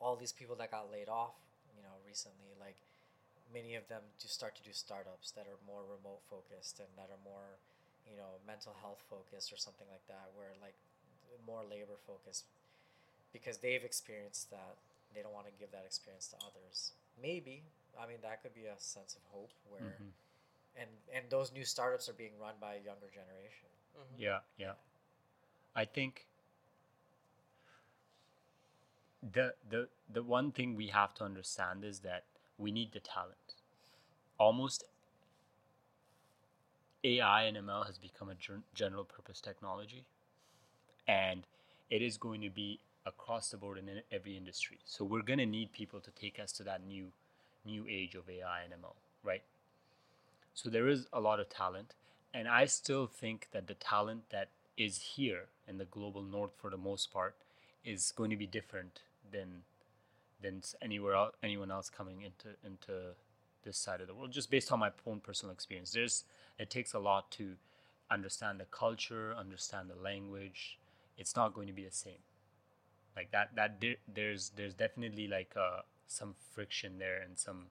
all 0.00 0.16
these 0.16 0.32
people 0.32 0.56
that 0.56 0.70
got 0.70 0.90
laid 0.90 1.08
off, 1.08 1.34
you 1.76 1.82
know, 1.82 1.94
recently, 2.06 2.54
like 2.60 2.76
many 3.52 3.74
of 3.74 3.86
them 3.88 4.02
do 4.20 4.28
start 4.28 4.54
to 4.56 4.62
do 4.62 4.70
startups 4.72 5.30
that 5.32 5.46
are 5.46 5.58
more 5.66 5.82
remote 5.82 6.22
focused 6.30 6.78
and 6.78 6.88
that 6.96 7.10
are 7.10 7.22
more, 7.24 7.58
you 8.10 8.16
know, 8.16 8.40
mental 8.46 8.74
health 8.80 9.02
focused 9.08 9.52
or 9.52 9.56
something 9.56 9.86
like 9.90 10.04
that, 10.08 10.30
where 10.36 10.52
like 10.60 10.74
more 11.46 11.62
labor 11.68 11.96
focused 12.06 12.44
because 13.32 13.58
they've 13.58 13.84
experienced 13.84 14.50
that. 14.50 14.76
They 15.14 15.22
don't 15.22 15.34
want 15.34 15.46
to 15.46 15.52
give 15.58 15.70
that 15.72 15.84
experience 15.86 16.28
to 16.28 16.36
others. 16.44 16.92
Maybe. 17.20 17.62
I 18.00 18.06
mean, 18.06 18.18
that 18.22 18.42
could 18.42 18.54
be 18.54 18.66
a 18.66 18.74
sense 18.78 19.14
of 19.14 19.22
hope 19.30 19.50
where 19.68 19.82
mhm. 19.82 20.10
and 20.76 20.90
and 21.14 21.24
those 21.30 21.52
new 21.52 21.64
startups 21.64 22.08
are 22.08 22.14
being 22.14 22.32
run 22.40 22.54
by 22.60 22.74
a 22.74 22.82
younger 22.82 23.10
generation. 23.12 23.68
Mhm. 23.96 24.18
yeah, 24.18 24.40
yeah. 24.58 24.74
I 25.76 25.84
think 25.84 26.26
the 29.32 29.54
the 29.68 29.88
the 30.12 30.22
one 30.22 30.52
thing 30.52 30.74
we 30.76 30.88
have 30.88 31.14
to 31.14 31.24
understand 31.24 31.84
is 31.84 32.00
that 32.00 32.24
we 32.58 32.70
need 32.70 32.92
the 32.92 33.00
talent. 33.00 33.54
Almost 34.38 34.84
AI 37.04 37.44
and 37.44 37.56
ML 37.56 37.86
has 37.86 37.98
become 37.98 38.30
a 38.30 38.34
gen- 38.34 38.64
purpose 39.08 39.40
technology, 39.40 40.04
and 41.06 41.46
it 41.90 42.02
is 42.02 42.16
going 42.16 42.40
to 42.40 42.50
be 42.50 42.80
across 43.06 43.50
the 43.50 43.56
board 43.58 43.78
in 43.78 44.00
every 44.10 44.36
industry. 44.36 44.78
So 44.84 45.04
we're 45.04 45.22
going 45.22 45.38
to 45.38 45.46
need 45.46 45.72
people 45.72 46.00
to 46.00 46.10
take 46.10 46.40
us 46.40 46.52
to 46.52 46.64
that 46.64 46.86
new 46.86 47.12
new 47.66 47.86
age 47.88 48.14
of 48.14 48.28
AI 48.28 48.62
and 48.64 48.74
ML, 48.74 48.94
right? 49.22 49.42
So 50.54 50.68
there 50.70 50.88
is 50.88 51.06
a 51.12 51.20
lot 51.20 51.40
of 51.40 51.48
talent, 51.48 51.94
and 52.32 52.48
I 52.48 52.66
still 52.66 53.06
think 53.06 53.48
that 53.52 53.66
the 53.66 53.74
talent 53.74 54.30
that 54.30 54.48
is 54.76 55.14
here 55.16 55.46
in 55.68 55.78
the 55.78 55.84
global 55.84 56.22
north 56.22 56.52
for 56.56 56.70
the 56.70 56.76
most 56.76 57.12
part 57.12 57.36
is 57.84 58.12
going 58.16 58.30
to 58.30 58.36
be 58.36 58.46
different 58.46 59.00
than 59.30 59.62
than 60.42 60.62
anywhere 60.82 61.14
else, 61.14 61.34
anyone 61.42 61.70
else 61.70 61.90
coming 61.90 62.22
into 62.22 62.56
into 62.64 63.14
this 63.64 63.78
side 63.78 64.00
of 64.00 64.06
the 64.06 64.14
world 64.14 64.32
just 64.32 64.50
based 64.50 64.70
on 64.72 64.78
my 64.78 64.90
own 65.06 65.20
personal 65.20 65.52
experience. 65.52 65.92
There's 65.92 66.24
it 66.58 66.70
takes 66.70 66.94
a 66.94 66.98
lot 66.98 67.30
to 67.32 67.56
understand 68.10 68.60
the 68.60 68.66
culture 68.66 69.34
understand 69.36 69.90
the 69.90 70.00
language. 70.00 70.78
It's 71.16 71.36
not 71.36 71.54
going 71.54 71.66
to 71.68 71.72
be 71.72 71.84
the 71.84 71.90
same. 71.90 72.22
Like 73.16 73.30
that 73.32 73.54
that 73.56 73.82
there's 74.12 74.50
there's 74.56 74.74
definitely 74.74 75.28
like 75.28 75.52
uh, 75.56 75.80
some 76.06 76.34
friction 76.54 76.98
there 76.98 77.22
and 77.22 77.38
some 77.38 77.66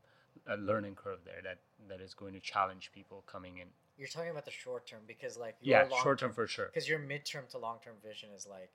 a 0.47 0.57
learning 0.57 0.95
curve 0.95 1.19
there 1.25 1.41
that 1.43 1.59
that 1.89 2.01
is 2.01 2.13
going 2.13 2.33
to 2.33 2.39
challenge 2.39 2.91
people 2.93 3.23
coming 3.27 3.57
in. 3.57 3.67
You're 3.97 4.07
talking 4.07 4.31
about 4.31 4.45
the 4.45 4.51
short 4.51 4.87
term 4.87 5.01
because 5.07 5.37
like 5.37 5.55
yeah 5.61 5.87
short 6.01 6.19
term 6.19 6.33
for 6.33 6.47
sure. 6.47 6.67
because 6.67 6.87
your 6.87 6.99
midterm 6.99 7.49
to 7.51 7.57
long 7.57 7.77
term 7.83 7.95
vision 8.05 8.29
is 8.35 8.47
like 8.49 8.71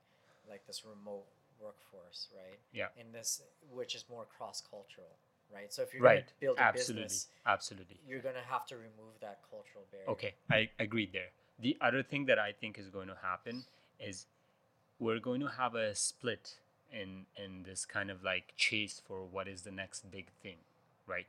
like 0.49 0.65
this 0.67 0.83
remote 0.85 1.25
workforce 1.61 2.29
right? 2.35 2.59
Yeah. 2.71 2.87
In 2.97 3.11
this 3.11 3.41
which 3.71 3.95
is 3.95 4.05
more 4.09 4.25
cross 4.25 4.61
cultural 4.61 5.17
right? 5.53 5.71
So 5.73 5.81
if 5.83 5.93
you're 5.93 6.03
right. 6.03 6.15
going 6.15 6.25
to 6.25 6.33
build 6.39 6.57
a 6.57 6.61
absolutely. 6.61 7.03
business 7.03 7.27
absolutely. 7.45 7.99
you're 8.07 8.21
going 8.21 8.35
to 8.35 8.47
have 8.49 8.65
to 8.67 8.75
remove 8.75 9.15
that 9.21 9.39
cultural 9.49 9.85
barrier. 9.91 10.09
Okay 10.09 10.33
i 10.51 10.69
agreed 10.79 11.11
there. 11.13 11.29
The 11.61 11.77
other 11.81 12.03
thing 12.03 12.25
that 12.25 12.39
i 12.39 12.51
think 12.51 12.77
is 12.77 12.89
going 12.89 13.07
to 13.07 13.17
happen 13.21 13.63
is 13.99 14.27
we're 14.99 15.19
going 15.19 15.41
to 15.41 15.47
have 15.47 15.75
a 15.75 15.95
split 15.95 16.55
in 16.91 17.25
in 17.35 17.63
this 17.63 17.85
kind 17.85 18.09
of 18.09 18.23
like 18.23 18.53
chase 18.57 19.01
for 19.05 19.25
what 19.25 19.47
is 19.47 19.61
the 19.61 19.71
next 19.71 20.09
big 20.11 20.27
thing 20.41 20.57
right? 21.07 21.25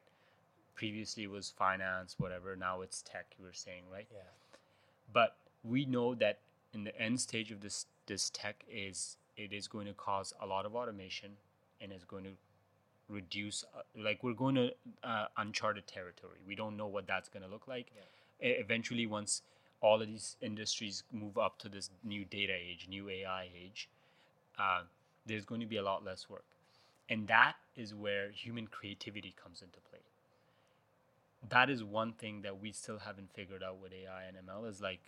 Previously 0.75 1.25
it 1.25 1.31
was 1.31 1.51
finance 1.51 2.17
whatever 2.19 2.57
now 2.57 2.81
it's 2.81 3.03
tech 3.03 3.27
you 3.39 3.45
were 3.45 3.53
saying 3.53 3.83
right? 3.93 4.07
Yeah. 4.13 4.21
but 5.13 5.37
we 5.63 5.85
know 5.85 6.15
that 6.15 6.39
in 6.73 6.85
the 6.85 6.99
end 7.01 7.21
stage 7.21 7.51
of 7.51 7.61
this 7.61 7.87
this 8.07 8.31
tech 8.31 8.65
is 8.71 9.17
it 9.37 9.53
is 9.53 9.69
going 9.69 9.87
to 9.87 9.93
cause 9.93 10.33
a 10.41 10.47
lot 10.47 10.67
of 10.67 10.75
automation 10.75 11.33
and 11.81 11.93
is 11.93 12.05
going 12.05 12.25
to 12.25 12.31
reduce 13.11 13.65
uh, 13.77 13.83
like 14.03 14.23
we're 14.25 14.35
going 14.35 14.55
to 14.57 14.71
uh, 15.05 15.27
uncharted 15.37 15.87
territory. 15.87 16.39
We 16.47 16.55
don't 16.55 16.77
know 16.77 16.87
what 16.87 17.07
that's 17.07 17.29
going 17.29 17.43
to 17.45 17.49
look 17.51 17.69
like. 17.69 17.93
Yeah. 17.97 18.49
E- 18.51 18.53
eventually 18.61 19.07
once 19.07 19.43
all 19.83 20.03
of 20.03 20.09
these 20.09 20.37
industries 20.43 21.05
move 21.13 21.39
up 21.39 21.59
to 21.59 21.69
this 21.69 21.91
new 22.05 22.25
data 22.25 22.53
age 22.55 22.87
new 22.91 23.09
ai 23.09 23.49
age 23.65 23.89
uh, 24.59 24.83
there's 25.27 25.45
going 25.47 25.61
to 25.61 25.67
be 25.67 25.77
a 25.79 25.83
lot 25.83 26.05
less 26.05 26.29
work. 26.31 26.45
And 27.09 27.27
that 27.29 27.55
is 27.77 27.95
where 27.95 28.31
human 28.31 28.67
creativity 28.69 29.35
comes 29.43 29.63
into 29.63 29.79
play. 29.91 30.01
That 31.49 31.71
is 31.71 31.83
one 31.83 32.13
thing 32.13 32.43
that 32.43 32.61
we 32.61 32.73
still 32.73 32.99
haven't 32.99 33.31
figured 33.33 33.63
out 33.63 33.79
with 33.81 33.93
ai 33.93 34.25
and 34.25 34.37
ml 34.47 34.69
is 34.69 34.81
like 34.81 35.01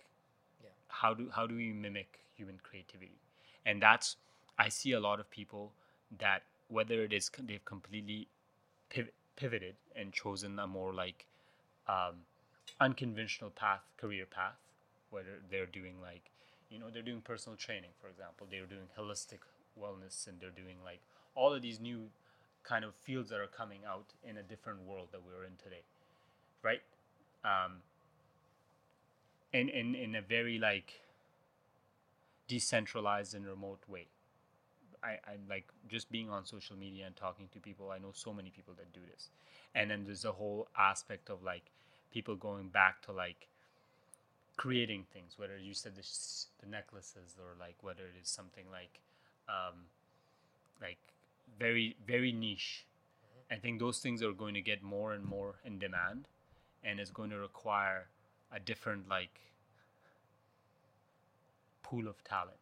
Yeah. 0.62 0.70
how 0.88 1.14
do 1.14 1.30
how 1.30 1.46
do 1.46 1.54
we 1.56 1.72
mimic 1.72 2.20
human 2.34 2.58
creativity? 2.62 3.18
And 3.66 3.82
that's 3.82 4.16
i 4.58 4.68
see 4.68 4.92
a 4.92 5.00
lot 5.00 5.20
of 5.20 5.30
people 5.30 5.72
that 6.18 6.42
whether 6.72 7.02
it 7.02 7.12
is 7.12 7.30
they've 7.46 7.64
completely 7.64 8.28
pivoted 9.36 9.74
and 9.96 10.12
chosen 10.12 10.58
a 10.58 10.66
more 10.66 10.92
like 10.92 11.26
um, 11.88 12.16
unconventional 12.80 13.50
path 13.50 13.80
career 13.96 14.26
path 14.26 14.56
whether 15.10 15.40
they're 15.50 15.66
doing 15.66 15.94
like 16.00 16.30
you 16.70 16.78
know 16.78 16.86
they're 16.92 17.02
doing 17.02 17.20
personal 17.20 17.56
training 17.56 17.90
for 18.00 18.08
example 18.08 18.46
they're 18.50 18.66
doing 18.66 18.88
holistic 18.98 19.40
wellness 19.80 20.26
and 20.26 20.40
they're 20.40 20.50
doing 20.50 20.76
like 20.84 21.00
all 21.34 21.52
of 21.52 21.62
these 21.62 21.80
new 21.80 22.08
kind 22.62 22.84
of 22.84 22.94
fields 22.94 23.30
that 23.30 23.40
are 23.40 23.46
coming 23.46 23.80
out 23.88 24.06
in 24.28 24.36
a 24.36 24.42
different 24.42 24.80
world 24.86 25.08
that 25.12 25.20
we're 25.24 25.44
in 25.44 25.56
today 25.62 25.82
right? 26.62 26.82
Um, 27.44 27.82
in, 29.52 29.68
in 29.68 29.94
in 29.94 30.14
a 30.14 30.22
very 30.22 30.58
like 30.58 31.02
decentralized 32.48 33.34
and 33.34 33.46
remote 33.46 33.80
way 33.88 34.06
I, 35.02 35.10
I 35.26 35.36
like 35.48 35.66
just 35.88 36.10
being 36.10 36.30
on 36.30 36.44
social 36.44 36.76
media 36.76 37.06
and 37.06 37.16
talking 37.16 37.48
to 37.52 37.58
people 37.58 37.90
i 37.90 37.98
know 37.98 38.10
so 38.12 38.32
many 38.32 38.50
people 38.50 38.74
that 38.74 38.92
do 38.92 39.00
this. 39.10 39.30
And 39.74 39.90
then 39.90 40.04
there's 40.04 40.24
a 40.24 40.32
whole 40.32 40.68
aspect 40.78 41.30
of 41.30 41.42
like 41.42 41.70
people 42.12 42.36
going 42.36 42.68
back 42.68 43.00
to 43.02 43.12
like 43.12 43.48
creating 44.56 45.04
things 45.12 45.38
whether 45.38 45.56
you 45.56 45.72
said 45.72 45.94
the, 45.96 46.02
sh- 46.02 46.46
the 46.60 46.68
necklaces 46.68 47.36
or 47.38 47.56
like 47.58 47.76
whether 47.80 48.02
it 48.02 48.14
is 48.20 48.28
something 48.28 48.64
like 48.70 49.00
um, 49.48 49.86
like 50.80 50.98
very 51.58 51.96
very 52.06 52.32
niche. 52.32 52.86
I 53.50 53.56
think 53.56 53.80
those 53.80 53.98
things 53.98 54.22
are 54.22 54.32
going 54.32 54.54
to 54.54 54.60
get 54.60 54.82
more 54.82 55.12
and 55.12 55.24
more 55.24 55.56
in 55.64 55.78
demand 55.78 56.28
and 56.84 57.00
it's 57.00 57.10
going 57.10 57.30
to 57.30 57.38
require 57.38 58.08
a 58.54 58.60
different 58.60 59.08
like 59.08 59.40
pool 61.82 62.08
of 62.08 62.22
talent 62.24 62.61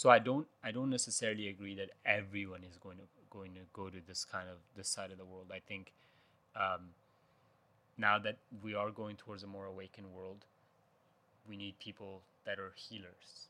so 0.00 0.10
i 0.10 0.18
don't 0.18 0.46
i 0.62 0.70
don't 0.76 0.90
necessarily 0.90 1.48
agree 1.48 1.74
that 1.74 1.90
everyone 2.04 2.62
is 2.70 2.76
going 2.86 2.98
to 2.98 3.04
going 3.36 3.54
to 3.54 3.60
go 3.72 3.88
to 3.88 4.00
this 4.06 4.24
kind 4.24 4.48
of 4.48 4.58
this 4.76 4.88
side 4.88 5.10
of 5.10 5.18
the 5.18 5.24
world. 5.24 5.48
I 5.52 5.60
think 5.70 5.92
um, 6.64 6.82
now 7.98 8.18
that 8.18 8.38
we 8.62 8.74
are 8.74 8.90
going 8.90 9.16
towards 9.16 9.42
a 9.42 9.46
more 9.46 9.66
awakened 9.66 10.06
world 10.14 10.44
we 11.48 11.56
need 11.56 11.78
people 11.78 12.22
that 12.46 12.58
are 12.58 12.72
healers 12.76 13.48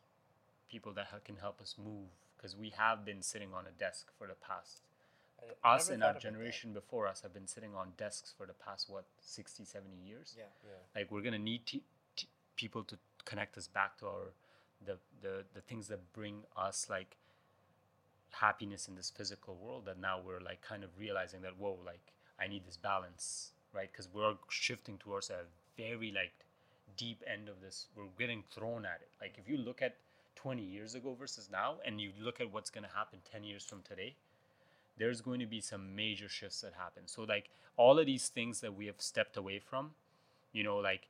people 0.70 0.92
that 0.94 1.06
ha- 1.12 1.18
can 1.24 1.36
help 1.36 1.60
us 1.60 1.76
move 1.78 2.08
because 2.36 2.56
we 2.56 2.70
have 2.76 3.04
been 3.04 3.22
sitting 3.22 3.50
on 3.54 3.64
a 3.66 3.74
desk 3.78 4.08
for 4.18 4.26
the 4.26 4.34
past 4.34 4.80
us 5.64 5.88
and 5.90 6.02
our 6.02 6.14
generation 6.18 6.72
before 6.72 7.06
us 7.06 7.20
have 7.20 7.32
been 7.32 7.46
sitting 7.46 7.74
on 7.74 7.92
desks 7.96 8.34
for 8.36 8.46
the 8.46 8.52
past 8.54 8.88
what 8.88 9.04
60 9.20 9.64
70 9.64 9.94
years? 10.04 10.34
Yeah 10.36 10.44
Yeah. 10.64 11.00
like 11.00 11.10
we're 11.12 11.22
gonna 11.22 11.38
need 11.38 11.66
t- 11.66 11.82
t- 12.16 12.28
people 12.56 12.82
to 12.84 12.96
connect 13.24 13.56
us 13.56 13.68
back 13.68 13.98
to 13.98 14.06
our 14.06 14.26
the, 14.84 14.96
the 15.22 15.44
the 15.54 15.60
things 15.60 15.88
that 15.88 16.12
bring 16.12 16.42
us 16.56 16.86
like 16.88 17.16
happiness 18.30 18.88
in 18.88 18.94
this 18.94 19.10
physical 19.10 19.56
world 19.56 19.84
that 19.86 19.98
now 19.98 20.20
we're 20.24 20.40
like 20.40 20.60
kind 20.60 20.84
of 20.84 20.90
realizing 20.98 21.40
that 21.40 21.56
whoa 21.58 21.78
like 21.86 22.12
i 22.38 22.46
need 22.46 22.66
this 22.66 22.76
balance 22.76 23.52
right? 23.76 23.90
Because 23.92 24.08
we're 24.12 24.34
shifting 24.48 24.98
towards 24.98 25.30
a 25.30 25.42
very 25.76 26.10
like 26.10 26.32
deep 26.96 27.22
end 27.30 27.48
of 27.48 27.60
this 27.60 27.86
we're 27.94 28.04
getting 28.18 28.42
thrown 28.54 28.86
at 28.86 29.00
it. 29.02 29.10
Like 29.20 29.36
if 29.38 29.48
you 29.48 29.58
look 29.58 29.82
at 29.82 29.96
20 30.36 30.62
years 30.62 30.94
ago 30.94 31.14
versus 31.18 31.48
now 31.52 31.74
and 31.84 32.00
you 32.00 32.10
look 32.20 32.40
at 32.40 32.52
what's 32.52 32.70
going 32.70 32.84
to 32.84 32.90
happen 32.94 33.18
10 33.30 33.44
years 33.44 33.64
from 33.64 33.82
today 33.82 34.14
there's 34.98 35.20
going 35.20 35.40
to 35.40 35.46
be 35.46 35.60
some 35.60 35.94
major 35.94 36.28
shifts 36.28 36.62
that 36.62 36.72
happen. 36.72 37.02
So 37.04 37.22
like 37.22 37.50
all 37.76 37.98
of 37.98 38.06
these 38.06 38.28
things 38.28 38.60
that 38.60 38.74
we 38.74 38.86
have 38.86 38.98
stepped 38.98 39.36
away 39.36 39.58
from 39.58 39.90
you 40.52 40.62
know 40.64 40.78
like 40.78 41.08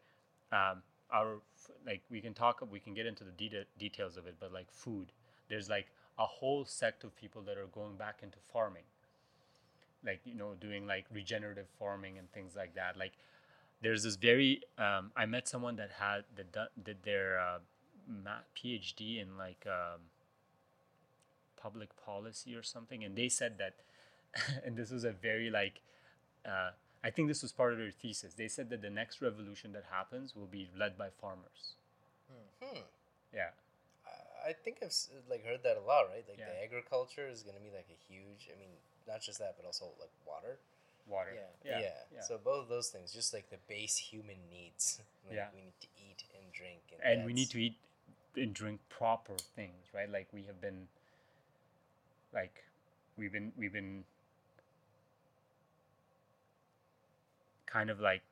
um, 0.51 0.83
our 1.12 1.41
like 1.86 2.02
we 2.10 2.20
can 2.20 2.35
talk 2.35 2.67
we 2.70 2.81
can 2.81 2.94
get 2.94 3.07
into 3.07 3.25
the 3.25 3.31
deta- 3.31 3.67
details 3.78 4.17
of 4.17 4.26
it 4.26 4.36
but 4.41 4.52
like 4.52 4.70
food. 4.70 5.12
There's 5.49 5.68
like 5.68 5.86
a 6.18 6.26
whole 6.26 6.65
sect 6.65 7.05
of 7.05 7.15
people 7.15 7.43
that 7.43 7.57
are 7.57 7.67
going 7.67 7.97
back 7.97 8.20
into 8.23 8.39
farming. 8.52 8.85
Like 10.05 10.20
you 10.25 10.35
know 10.35 10.55
doing 10.60 10.86
like 10.86 11.07
regenerative 11.12 11.67
farming 11.78 12.18
and 12.18 12.31
things 12.33 12.55
like 12.57 12.75
that. 12.75 12.97
Like 12.97 13.12
there's 13.83 14.02
this 14.02 14.17
very 14.17 14.62
um, 14.78 15.10
i 15.17 15.26
met 15.26 15.49
someone 15.49 15.76
that 15.76 15.91
had 15.99 16.25
that 16.35 16.52
done, 16.52 16.68
did 16.83 16.97
their 17.02 17.39
uh, 17.39 17.59
phd 18.57 19.20
in 19.20 19.36
like 19.36 19.67
um, 19.67 20.01
public 21.60 21.91
policy 22.05 22.55
or 22.55 22.62
something 22.62 23.05
and 23.05 23.17
they 23.17 23.28
said 23.28 23.59
that 23.59 23.75
and 24.65 24.76
this 24.76 24.91
was 24.91 25.05
a 25.05 25.12
very 25.12 25.51
like 25.51 25.81
uh, 26.47 26.70
i 27.07 27.10
think 27.10 27.28
this 27.28 27.43
was 27.47 27.52
part 27.60 27.73
of 27.73 27.78
their 27.78 27.91
thesis 28.02 28.35
they 28.35 28.49
said 28.57 28.67
that 28.70 28.83
the 28.83 28.91
next 29.01 29.17
revolution 29.28 29.68
that 29.76 29.85
happens 29.99 30.35
will 30.36 30.51
be 30.59 30.65
led 30.83 30.93
by 31.02 31.09
farmers 31.23 31.62
Hmm. 32.62 32.81
yeah 33.41 33.51
I- 34.49 34.52
think 34.65 34.76
I've 34.86 34.94
like 35.28 35.44
heard 35.44 35.62
that 35.65 35.76
a 35.76 35.81
lot, 35.93 36.02
right? 36.12 36.25
Like 36.28 36.39
Yeah. 36.39 36.51
the 36.52 36.62
agriculture 36.62 37.26
is 37.35 37.43
gonna 37.43 37.59
be 37.68 37.73
like 37.78 37.89
a 37.91 37.99
huge. 38.12 38.43
I 38.52 38.57
mean, 38.60 38.70
not 39.10 39.20
just 39.20 39.39
that, 39.41 39.57
but 39.59 39.67
also 39.67 39.86
like 39.99 40.15
water. 40.25 40.55
water 41.09 41.33
Yeah. 41.35 41.81
yeah, 41.81 41.94
yeah. 42.15 42.20
So 42.28 42.39
both 42.39 42.62
of 42.62 42.68
those 42.68 42.89
things, 42.94 43.12
just 43.12 43.35
like 43.35 43.51
the 43.51 43.59
base 43.75 43.97
human 43.97 44.39
needs. 44.49 45.01
Like 45.26 45.35
Yeah. 45.35 45.49
We 45.52 45.62
need 45.62 45.78
to 45.81 45.89
eat 46.07 46.20
and 46.39 46.47
drink, 46.52 46.83
and, 46.93 47.01
and 47.02 47.26
we 47.26 47.33
need 47.33 47.51
to 47.51 47.59
eat 47.60 47.76
and 48.36 48.55
drink 48.55 48.78
proper 48.89 49.35
things 49.59 49.83
right 49.93 50.09
like 50.18 50.28
we 50.33 50.43
have 50.44 50.60
been 50.60 50.86
like 52.33 52.55
we've 53.18 53.33
been 53.33 53.52
we've 53.57 53.73
been 53.73 54.05
kind 57.76 57.90
of 57.90 58.00
like 58.00 58.22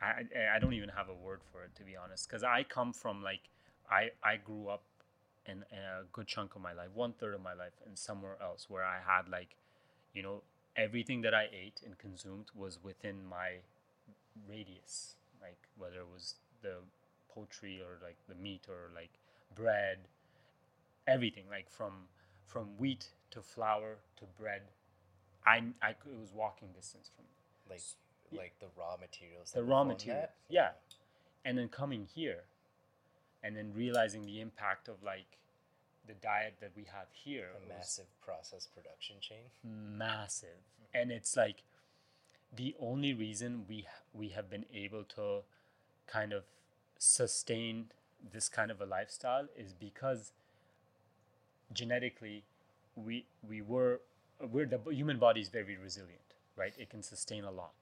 I, 0.00 0.22
I- 0.56 0.58
don't 0.58 0.74
even 0.74 0.90
have 0.90 1.08
a 1.08 1.14
word 1.14 1.40
for 1.52 1.64
it 1.64 1.74
to 1.76 1.82
be 1.84 1.96
honest 1.96 2.28
because 2.28 2.44
I 2.44 2.62
come 2.62 2.92
from 2.92 3.22
like 3.22 3.40
I 3.90 4.10
I 4.22 4.36
grew 4.36 4.68
up 4.68 4.82
in, 5.46 5.64
in 5.72 5.78
a 5.78 6.04
good 6.12 6.26
chunk 6.26 6.54
of 6.56 6.62
my 6.62 6.72
life 6.72 6.88
one 6.94 7.12
third 7.14 7.34
of 7.34 7.42
my 7.42 7.54
life 7.54 7.74
in 7.86 7.96
somewhere 7.96 8.36
else 8.42 8.66
where 8.68 8.84
I 8.84 8.98
had 9.04 9.28
like 9.28 9.56
you 10.14 10.22
know 10.22 10.42
everything 10.76 11.22
that 11.22 11.34
I 11.34 11.46
ate 11.52 11.80
and 11.84 11.98
consumed 11.98 12.46
was 12.54 12.78
within 12.82 13.26
my 13.28 13.58
radius, 14.48 15.16
like 15.42 15.58
whether 15.78 16.00
it 16.00 16.08
was 16.12 16.36
the 16.62 16.76
poultry 17.28 17.80
or 17.80 17.98
like 18.04 18.16
the 18.28 18.34
meat 18.36 18.66
or 18.68 18.90
like 18.94 19.10
bread, 19.56 19.98
everything 21.06 21.44
like 21.50 21.70
from 21.70 21.92
from 22.46 22.68
wheat 22.78 23.08
to 23.30 23.42
flour 23.42 23.96
to 24.16 24.24
bread. 24.40 24.62
I, 25.46 25.62
I 25.82 25.90
it 25.90 26.18
was 26.20 26.32
walking 26.34 26.68
distance 26.74 27.10
from 27.14 27.24
me. 27.26 27.37
Like 27.70 27.82
like 28.32 28.54
the 28.60 28.66
raw 28.76 28.96
materials. 29.00 29.52
the 29.52 29.62
raw 29.62 29.78
form 29.78 29.88
materials. 29.88 30.28
Yeah. 30.48 30.70
And 31.44 31.56
then 31.56 31.68
coming 31.68 32.06
here 32.14 32.42
and 33.42 33.56
then 33.56 33.72
realizing 33.74 34.26
the 34.26 34.40
impact 34.40 34.88
of 34.88 35.02
like 35.02 35.38
the 36.06 36.14
diet 36.14 36.56
that 36.60 36.72
we 36.76 36.84
have 36.84 37.06
here 37.12 37.48
A 37.64 37.68
massive 37.68 38.06
process 38.22 38.66
production 38.66 39.16
chain. 39.20 39.50
massive. 39.64 40.60
And 40.92 41.10
it's 41.10 41.36
like 41.36 41.62
the 42.54 42.74
only 42.80 43.12
reason 43.14 43.64
we 43.68 43.86
we 44.12 44.28
have 44.30 44.50
been 44.50 44.64
able 44.74 45.04
to 45.04 45.40
kind 46.06 46.32
of 46.32 46.44
sustain 46.98 47.86
this 48.32 48.48
kind 48.48 48.70
of 48.70 48.80
a 48.80 48.86
lifestyle 48.86 49.46
is 49.56 49.72
because 49.72 50.32
genetically 51.72 52.44
we 52.96 53.26
we 53.46 53.60
were 53.62 54.00
we're 54.40 54.66
the 54.66 54.80
human 54.90 55.18
body 55.18 55.40
is 55.40 55.48
very 55.48 55.76
resilient 55.76 56.27
right? 56.58 56.74
It 56.76 56.90
can 56.90 57.02
sustain 57.02 57.44
a 57.44 57.50
lot. 57.50 57.72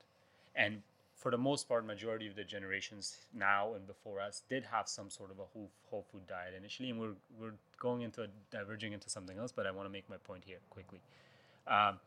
And 0.55 0.83
for 1.17 1.31
the 1.31 1.39
most 1.39 1.69
part 1.69 1.85
majority 1.87 2.29
of 2.29 2.37
the 2.37 2.45
generations 2.45 3.17
now 3.35 3.75
and 3.75 3.87
before 3.87 4.21
us 4.21 4.43
did 4.49 4.65
have 4.65 4.87
some 4.87 5.09
sort 5.09 5.31
of 5.31 5.39
a 5.39 5.45
whole, 5.53 5.71
whole 5.91 6.05
food 6.13 6.27
diet 6.29 6.55
initially 6.57 6.91
and 6.91 7.01
we're 7.01 7.17
we're 7.41 7.55
going 7.81 8.03
into 8.03 8.23
a, 8.23 8.27
diverging 8.51 8.93
into 8.93 9.09
something 9.09 9.39
else 9.39 9.51
but 9.51 9.67
i 9.67 9.71
want 9.71 9.87
to 9.89 9.93
make 9.93 10.09
my 10.09 10.19
point 10.19 10.45
here 10.47 10.59
quickly. 10.71 11.01
Um, 11.67 11.99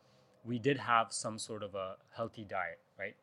we 0.44 0.58
did 0.58 0.78
have 0.78 1.12
some 1.12 1.38
sort 1.38 1.62
of 1.62 1.74
a 1.74 1.96
healthy 2.16 2.44
diet 2.44 2.78
right? 2.98 3.16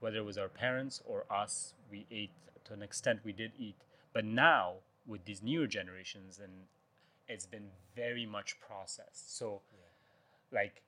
Whether 0.00 0.18
it 0.18 0.24
was 0.24 0.38
our 0.38 0.48
parents 0.48 1.02
or 1.04 1.24
us 1.30 1.74
we 1.90 2.06
ate 2.10 2.30
to 2.64 2.72
an 2.72 2.82
extent 2.82 3.20
we 3.24 3.32
did 3.32 3.52
eat. 3.58 3.74
But 4.12 4.24
now 4.24 4.74
with 5.06 5.24
these 5.24 5.42
newer 5.42 5.66
generations 5.66 6.40
and 6.42 6.52
it's 7.28 7.46
been 7.46 7.68
very 7.96 8.26
much 8.26 8.60
processed. 8.60 9.36
So 9.36 9.60
like 10.52 10.82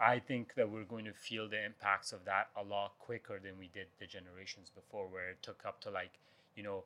i 0.00 0.18
think 0.18 0.54
that 0.54 0.70
we're 0.70 0.84
going 0.84 1.04
to 1.04 1.12
feel 1.12 1.48
the 1.48 1.64
impacts 1.64 2.12
of 2.12 2.24
that 2.24 2.48
a 2.56 2.62
lot 2.62 2.92
quicker 2.98 3.38
than 3.42 3.58
we 3.58 3.68
did 3.68 3.86
the 3.98 4.06
generations 4.06 4.70
before 4.74 5.06
where 5.06 5.30
it 5.30 5.42
took 5.42 5.62
up 5.66 5.80
to 5.80 5.90
like 5.90 6.18
you 6.56 6.62
know 6.62 6.84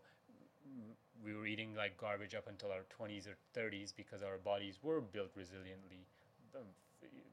we 1.24 1.34
were 1.34 1.46
eating 1.46 1.74
like 1.74 1.96
garbage 1.98 2.34
up 2.34 2.46
until 2.48 2.70
our 2.70 2.84
20s 2.98 3.26
or 3.26 3.36
30s 3.58 3.92
because 3.96 4.22
our 4.22 4.38
bodies 4.38 4.78
were 4.82 5.00
built 5.00 5.34
resiliently 5.36 6.04
um, 6.54 6.66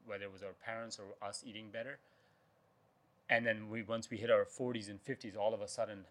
whether 0.06 0.24
it 0.24 0.32
was 0.32 0.42
our 0.42 0.54
parents 0.64 0.98
or 0.98 1.26
us 1.26 1.42
eating 1.46 1.70
better. 1.70 1.98
And 3.28 3.44
then 3.44 3.68
we 3.68 3.82
once 3.82 4.08
we 4.08 4.16
hit 4.16 4.30
our 4.30 4.44
40s 4.44 4.88
and 4.88 5.02
50s 5.02 5.36
all 5.36 5.52
of 5.52 5.60
a 5.60 5.68
sudden 5.68 6.04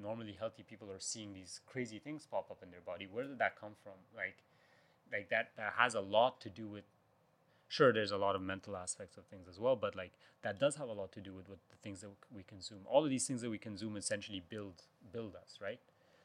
normally 0.00 0.36
healthy 0.38 0.64
people 0.68 0.90
are 0.90 1.00
seeing 1.00 1.32
these 1.32 1.60
crazy 1.66 1.98
things 1.98 2.26
pop 2.28 2.50
up 2.50 2.62
in 2.62 2.70
their 2.70 2.80
body. 2.80 3.06
Where 3.10 3.24
did 3.24 3.38
that 3.38 3.58
come 3.60 3.72
from? 3.82 3.94
Like 4.14 4.38
like 5.12 5.30
that 5.30 5.52
that 5.56 5.74
has 5.76 5.94
a 5.94 6.00
lot 6.00 6.40
to 6.42 6.50
do 6.50 6.66
with 6.66 6.84
sure 7.68 7.92
there's 7.92 8.10
a 8.12 8.16
lot 8.16 8.34
of 8.34 8.42
mental 8.42 8.76
aspects 8.76 9.16
of 9.16 9.24
things 9.26 9.46
as 9.48 9.58
well 9.60 9.76
but 9.76 9.94
like 9.94 10.12
that 10.42 10.58
does 10.58 10.76
have 10.76 10.88
a 10.88 10.92
lot 10.92 11.12
to 11.12 11.20
do 11.20 11.32
with 11.34 11.48
what 11.48 11.58
the 11.70 11.76
things 11.76 12.00
that 12.00 12.10
we 12.34 12.42
consume. 12.42 12.78
All 12.86 13.04
of 13.04 13.10
these 13.10 13.26
things 13.26 13.42
that 13.42 13.50
we 13.50 13.58
consume 13.58 13.96
essentially 13.96 14.42
build 14.48 14.82
build 15.12 15.34
us 15.34 15.58
right? 15.60 15.80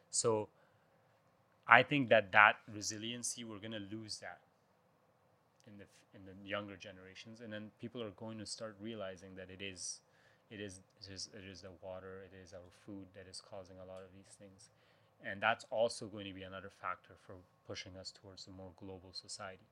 So 0.10 0.50
i 1.66 1.82
think 1.82 2.10
that 2.10 2.32
that 2.34 2.58
resiliency 2.76 3.46
we're 3.46 3.58
going 3.58 3.72
to 3.72 3.88
lose 3.96 4.18
that 4.18 4.40
in 5.66 5.78
the 5.78 5.86
in 6.14 6.26
the 6.26 6.48
younger 6.48 6.76
generations 6.76 7.40
and 7.40 7.54
then 7.54 7.72
people 7.80 8.04
are 8.04 8.12
going 8.12 8.38
to 8.38 8.46
start 8.46 8.76
realizing 8.82 9.36
that 9.36 9.50
it 9.50 9.62
is 9.62 10.02
it 10.52 10.60
is 10.60 10.82
it 11.02 11.14
is 11.14 11.30
it 11.34 11.50
is 11.50 11.62
the 11.62 11.72
water 11.82 12.22
it 12.26 12.36
is 12.44 12.54
our 12.54 12.70
food 12.86 13.06
that 13.16 13.28
is 13.30 13.42
causing 13.42 13.78
a 13.78 13.86
lot 13.86 14.02
of 14.04 14.12
these 14.14 14.36
things. 14.38 14.70
And 15.26 15.42
that's 15.42 15.66
also 15.70 16.08
going 16.08 16.28
to 16.28 16.34
be 16.34 16.44
another 16.44 16.70
factor 16.70 17.14
for 17.26 17.36
pushing 17.66 17.94
us 18.00 18.12
towards 18.12 18.46
a 18.48 18.52
more 18.52 18.72
global 18.78 19.12
society 19.14 19.66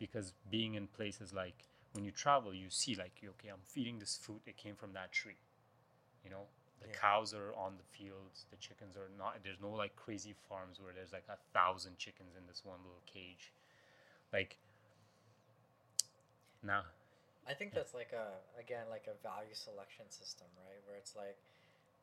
because 0.00 0.34
being 0.50 0.74
in 0.74 0.88
places 0.88 1.34
like 1.34 1.64
when 1.94 2.04
you 2.04 2.12
travel 2.12 2.54
you 2.54 2.70
see 2.70 2.96
like 2.96 3.12
okay 3.24 3.50
i'm 3.50 3.62
feeding 3.66 4.00
this 4.00 4.18
food 4.22 4.40
it 4.46 4.58
came 4.58 4.76
from 4.76 4.94
that 4.94 5.12
tree 5.12 5.38
you 6.24 6.30
know 6.30 6.44
the 6.80 6.88
Yeah. 6.88 6.94
cows 6.98 7.34
are 7.34 7.54
on 7.56 7.74
the 7.78 7.84
fields 7.98 8.46
the 8.50 8.56
chickens 8.58 8.96
are 8.96 9.10
not 9.18 9.36
there's 9.44 9.60
no 9.62 9.70
like 9.70 9.96
crazy 9.96 10.34
farms 10.48 10.80
where 10.82 10.92
there's 10.94 11.12
like 11.12 11.26
a 11.30 11.38
thousand 11.54 11.98
chickens 11.98 12.34
in 12.38 12.46
this 12.48 12.62
one 12.64 12.78
little 12.84 13.02
cage 13.06 13.52
like 14.32 14.58
now 16.62 16.84
I 17.48 17.54
think 17.54 17.74
that's 17.74 17.94
like 17.94 18.12
a 18.12 18.38
again 18.60 18.86
like 18.90 19.08
a 19.08 19.16
value 19.22 19.54
selection 19.54 20.06
system, 20.10 20.46
right? 20.66 20.80
Where 20.86 20.96
it's 20.96 21.16
like 21.16 21.38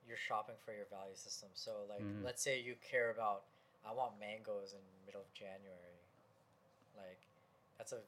you're 0.07 0.17
shopping 0.19 0.55
for 0.65 0.73
your 0.73 0.87
value 0.89 1.15
system. 1.15 1.49
So 1.53 1.85
like 1.89 2.03
Mhm. 2.03 2.23
let's 2.23 2.41
say 2.43 2.59
you 2.61 2.75
care 2.81 3.11
about 3.11 3.43
I 3.85 3.93
want 3.93 4.19
mangoes 4.19 4.73
in 4.73 4.81
middle 5.05 5.21
of 5.21 5.31
January. 5.33 6.01
Like 6.97 7.26
that's 7.77 7.91
a 7.93 7.99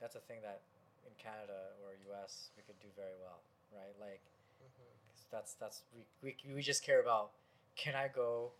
that's 0.00 0.14
a 0.14 0.20
thing 0.20 0.38
that 0.42 0.62
in 1.06 1.12
Canada 1.22 1.74
or 1.84 1.92
US 2.14 2.50
we 2.56 2.62
could 2.62 2.78
do 2.80 2.88
very 2.96 3.14
well, 3.20 3.40
right? 3.72 3.94
Like 4.00 4.20
'cause 4.60 5.24
that's 5.30 5.54
that's 5.54 5.82
we, 5.94 6.02
we 6.22 6.54
we 6.54 6.62
just 6.62 6.82
care 6.84 7.00
about 7.00 7.30
can 7.76 7.94
I 7.94 8.08
go 8.08 8.52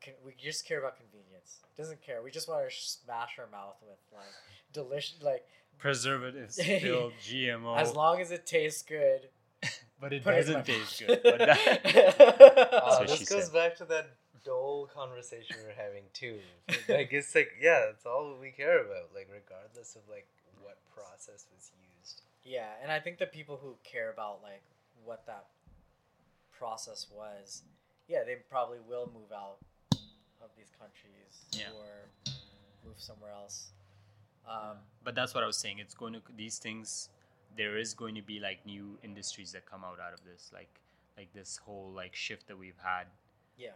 can, 0.00 0.14
we 0.24 0.34
just 0.38 0.66
care 0.66 0.78
about 0.80 0.96
convenience. 0.96 1.60
Doesn't 1.76 2.02
care. 2.02 2.22
We 2.22 2.30
just 2.30 2.48
want 2.48 2.68
to 2.68 2.74
smash 2.76 3.38
our 3.38 3.46
mouth 3.46 3.76
with 3.82 3.98
like 4.12 4.26
delicious 4.72 5.22
like 5.22 5.44
preservatives 5.78 6.56
filled 6.62 7.12
gmo 7.22 7.76
as 7.78 7.94
long 7.94 8.20
as 8.20 8.30
it 8.30 8.46
tastes 8.46 8.82
good. 8.82 9.28
but 10.00 10.12
it 10.12 10.22
put 10.24 10.34
it 10.34 10.38
in 10.48 10.54
doesn't 10.54 10.66
taste 10.66 10.98
good 11.06 11.20
but 11.22 11.38
that, 11.38 11.58
Uh, 12.72 12.96
what 12.98 13.08
this 13.08 13.18
she 13.18 13.24
goes 13.24 13.44
said. 13.46 13.52
back 13.54 13.76
to 13.76 13.84
that 13.84 14.06
dole 14.44 14.86
conversation 14.92 15.56
we 15.64 15.70
are 15.72 15.76
having 15.76 16.04
too. 16.12 16.38
like 16.88 17.12
it's 17.12 17.34
like 17.34 17.52
yeah, 17.60 17.90
it's 17.90 18.06
all 18.06 18.36
we 18.40 18.50
care 18.50 18.80
about. 18.80 19.10
Like 19.14 19.28
regardless 19.32 19.96
of 19.96 20.02
like 20.10 20.26
what 20.62 20.78
process 20.94 21.46
was 21.54 21.70
used. 22.00 22.22
yeah, 22.44 22.68
and 22.82 22.90
I 22.92 23.00
think 23.00 23.18
the 23.18 23.26
people 23.26 23.58
who 23.62 23.74
care 23.84 24.10
about 24.10 24.40
like 24.42 24.62
what 25.04 25.26
that 25.26 25.46
process 26.56 27.06
was, 27.14 27.62
yeah, 28.08 28.22
they 28.24 28.36
probably 28.50 28.78
will 28.88 29.10
move 29.12 29.32
out 29.34 29.56
of 30.42 30.50
these 30.56 30.70
countries 30.78 31.46
Yeah. 31.52 31.70
or 31.78 32.32
move 32.84 32.96
somewhere 32.98 33.30
else. 33.32 33.68
Um, 34.48 34.76
but 35.04 35.14
that's 35.14 35.34
what 35.34 35.44
I 35.44 35.46
was 35.46 35.56
saying. 35.56 35.78
It's 35.78 35.94
going 35.94 36.14
to 36.14 36.20
these 36.36 36.58
things. 36.58 37.08
There 37.56 37.76
is 37.78 37.94
going 37.94 38.14
to 38.16 38.22
be 38.22 38.40
like 38.40 38.64
new 38.66 38.98
industries 39.04 39.52
that 39.52 39.66
come 39.66 39.84
out 39.84 39.98
out 40.00 40.12
of 40.14 40.24
this, 40.24 40.50
like 40.52 40.80
like 41.16 41.32
this 41.34 41.58
whole 41.58 41.92
like 41.94 42.14
shift 42.16 42.48
that 42.48 42.58
we've 42.58 42.78
had 42.82 43.04
yeah, 43.58 43.72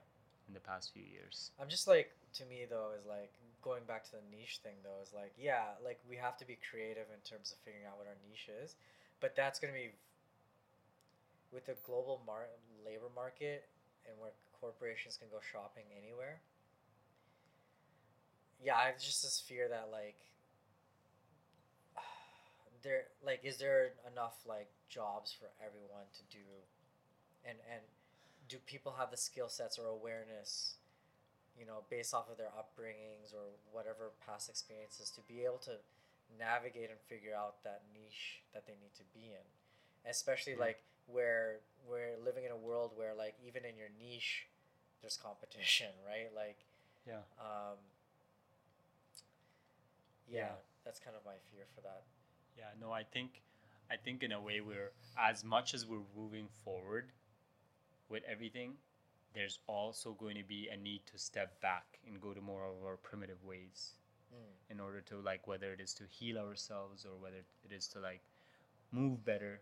in 0.49 0.55
the 0.55 0.61
past 0.61 0.93
few 0.93 1.03
years. 1.03 1.51
I'm 1.61 1.69
just 1.69 1.87
like 1.87 2.15
to 2.39 2.45
me 2.47 2.67
though 2.69 2.93
is 2.99 3.07
like 3.07 3.33
going 3.63 3.83
back 3.85 4.05
to 4.05 4.13
the 4.13 4.25
niche 4.31 4.61
thing 4.63 4.79
though 4.83 5.03
is 5.03 5.13
like 5.13 5.33
yeah, 5.39 5.75
like 5.83 5.99
we 6.09 6.17
have 6.17 6.37
to 6.39 6.47
be 6.47 6.59
creative 6.71 7.07
in 7.11 7.21
terms 7.27 7.53
of 7.53 7.59
figuring 7.65 7.87
out 7.87 7.99
what 7.99 8.07
our 8.07 8.19
niche 8.29 8.49
is, 8.63 8.75
but 9.21 9.35
that's 9.35 9.59
gonna 9.59 9.75
be 9.75 9.91
with 11.53 11.67
the 11.67 11.77
global 11.85 12.23
mar- 12.27 12.53
labor 12.85 13.11
market 13.15 13.67
and 14.07 14.15
where 14.21 14.33
corporations 14.61 15.17
can 15.17 15.29
go 15.31 15.39
shopping 15.43 15.85
anywhere. 15.97 16.41
Yeah, 18.63 18.77
I 18.77 18.87
have 18.87 18.99
just 18.99 19.23
this 19.23 19.43
fear 19.43 19.69
that 19.69 19.91
like 19.91 20.17
there 22.83 23.11
like 23.25 23.41
is 23.43 23.59
there 23.59 23.99
enough 24.11 24.39
like 24.47 24.71
jobs 24.89 25.35
for 25.35 25.51
everyone 25.59 26.07
to 26.15 26.23
do 26.31 26.47
and 27.45 27.59
and 27.71 27.83
do 28.49 28.57
people 28.67 28.95
have 28.99 29.11
the 29.11 29.17
skill 29.17 29.49
sets 29.49 29.79
or 29.79 29.87
awareness 29.87 30.75
you 31.59 31.65
know 31.67 31.85
based 31.91 32.15
off 32.15 32.29
of 32.31 32.37
their 32.37 32.53
upbringings 32.59 33.33
or 33.35 33.47
whatever 33.73 34.11
past 34.27 34.49
experiences 34.49 35.11
to 35.11 35.21
be 35.23 35.45
able 35.45 35.59
to 35.59 35.73
navigate 36.39 36.91
and 36.91 36.99
figure 37.09 37.35
out 37.35 37.63
that 37.65 37.83
niche 37.95 38.43
that 38.53 38.67
they 38.67 38.75
need 38.75 38.95
to 38.95 39.03
be 39.15 39.27
in 39.33 40.11
especially 40.11 40.53
Yeah. 40.55 40.61
like 40.61 40.83
where 41.07 41.57
we're 41.89 42.17
living 42.25 42.45
in 42.45 42.51
a 42.51 42.57
world 42.57 42.93
where 42.97 43.15
like 43.15 43.35
even 43.47 43.65
in 43.65 43.77
your 43.77 43.89
niche 43.99 44.47
there's 45.03 45.17
competition 45.17 45.93
right 46.07 46.31
like 46.35 46.59
Yeah. 47.07 47.23
um 47.41 47.79
yeah, 50.29 50.39
Yeah. 50.39 50.53
that's 50.85 50.99
kind 50.99 51.17
of 51.17 51.25
my 51.25 51.37
fear 51.53 51.65
for 51.75 51.81
that 51.83 52.03
Yeah, 52.59 52.65
no, 52.81 52.91
I 52.91 53.03
think, 53.05 53.43
I 53.91 53.97
think 53.97 54.23
in 54.23 54.33
a 54.33 54.41
way 54.41 54.61
we're 54.61 54.91
as 55.19 55.45
much 55.45 55.75
as 55.75 55.87
we're 55.87 56.03
moving 56.17 56.49
forward 56.65 57.13
with 58.09 58.23
everything, 58.31 58.75
there's 59.35 59.59
also 59.67 60.13
going 60.15 60.37
to 60.37 60.45
be 60.45 60.69
a 60.73 60.77
need 60.77 61.03
to 61.07 61.19
step 61.19 61.61
back 61.61 61.99
and 62.07 62.21
go 62.21 62.33
to 62.33 62.41
more 62.41 62.65
of 62.65 62.85
our 62.85 62.97
primitive 62.97 63.43
ways 63.45 63.95
mm. 64.35 64.73
in 64.73 64.81
order 64.81 65.01
to 65.03 65.21
like 65.21 65.47
whether 65.47 65.73
it 65.73 65.81
is 65.81 65.93
to 65.95 66.05
heal 66.09 66.39
ourselves 66.39 67.05
or 67.05 67.17
whether 67.21 67.39
it 67.39 67.73
is 67.73 67.87
to 67.89 68.01
like 68.01 68.23
move 68.93 69.25
better. 69.25 69.61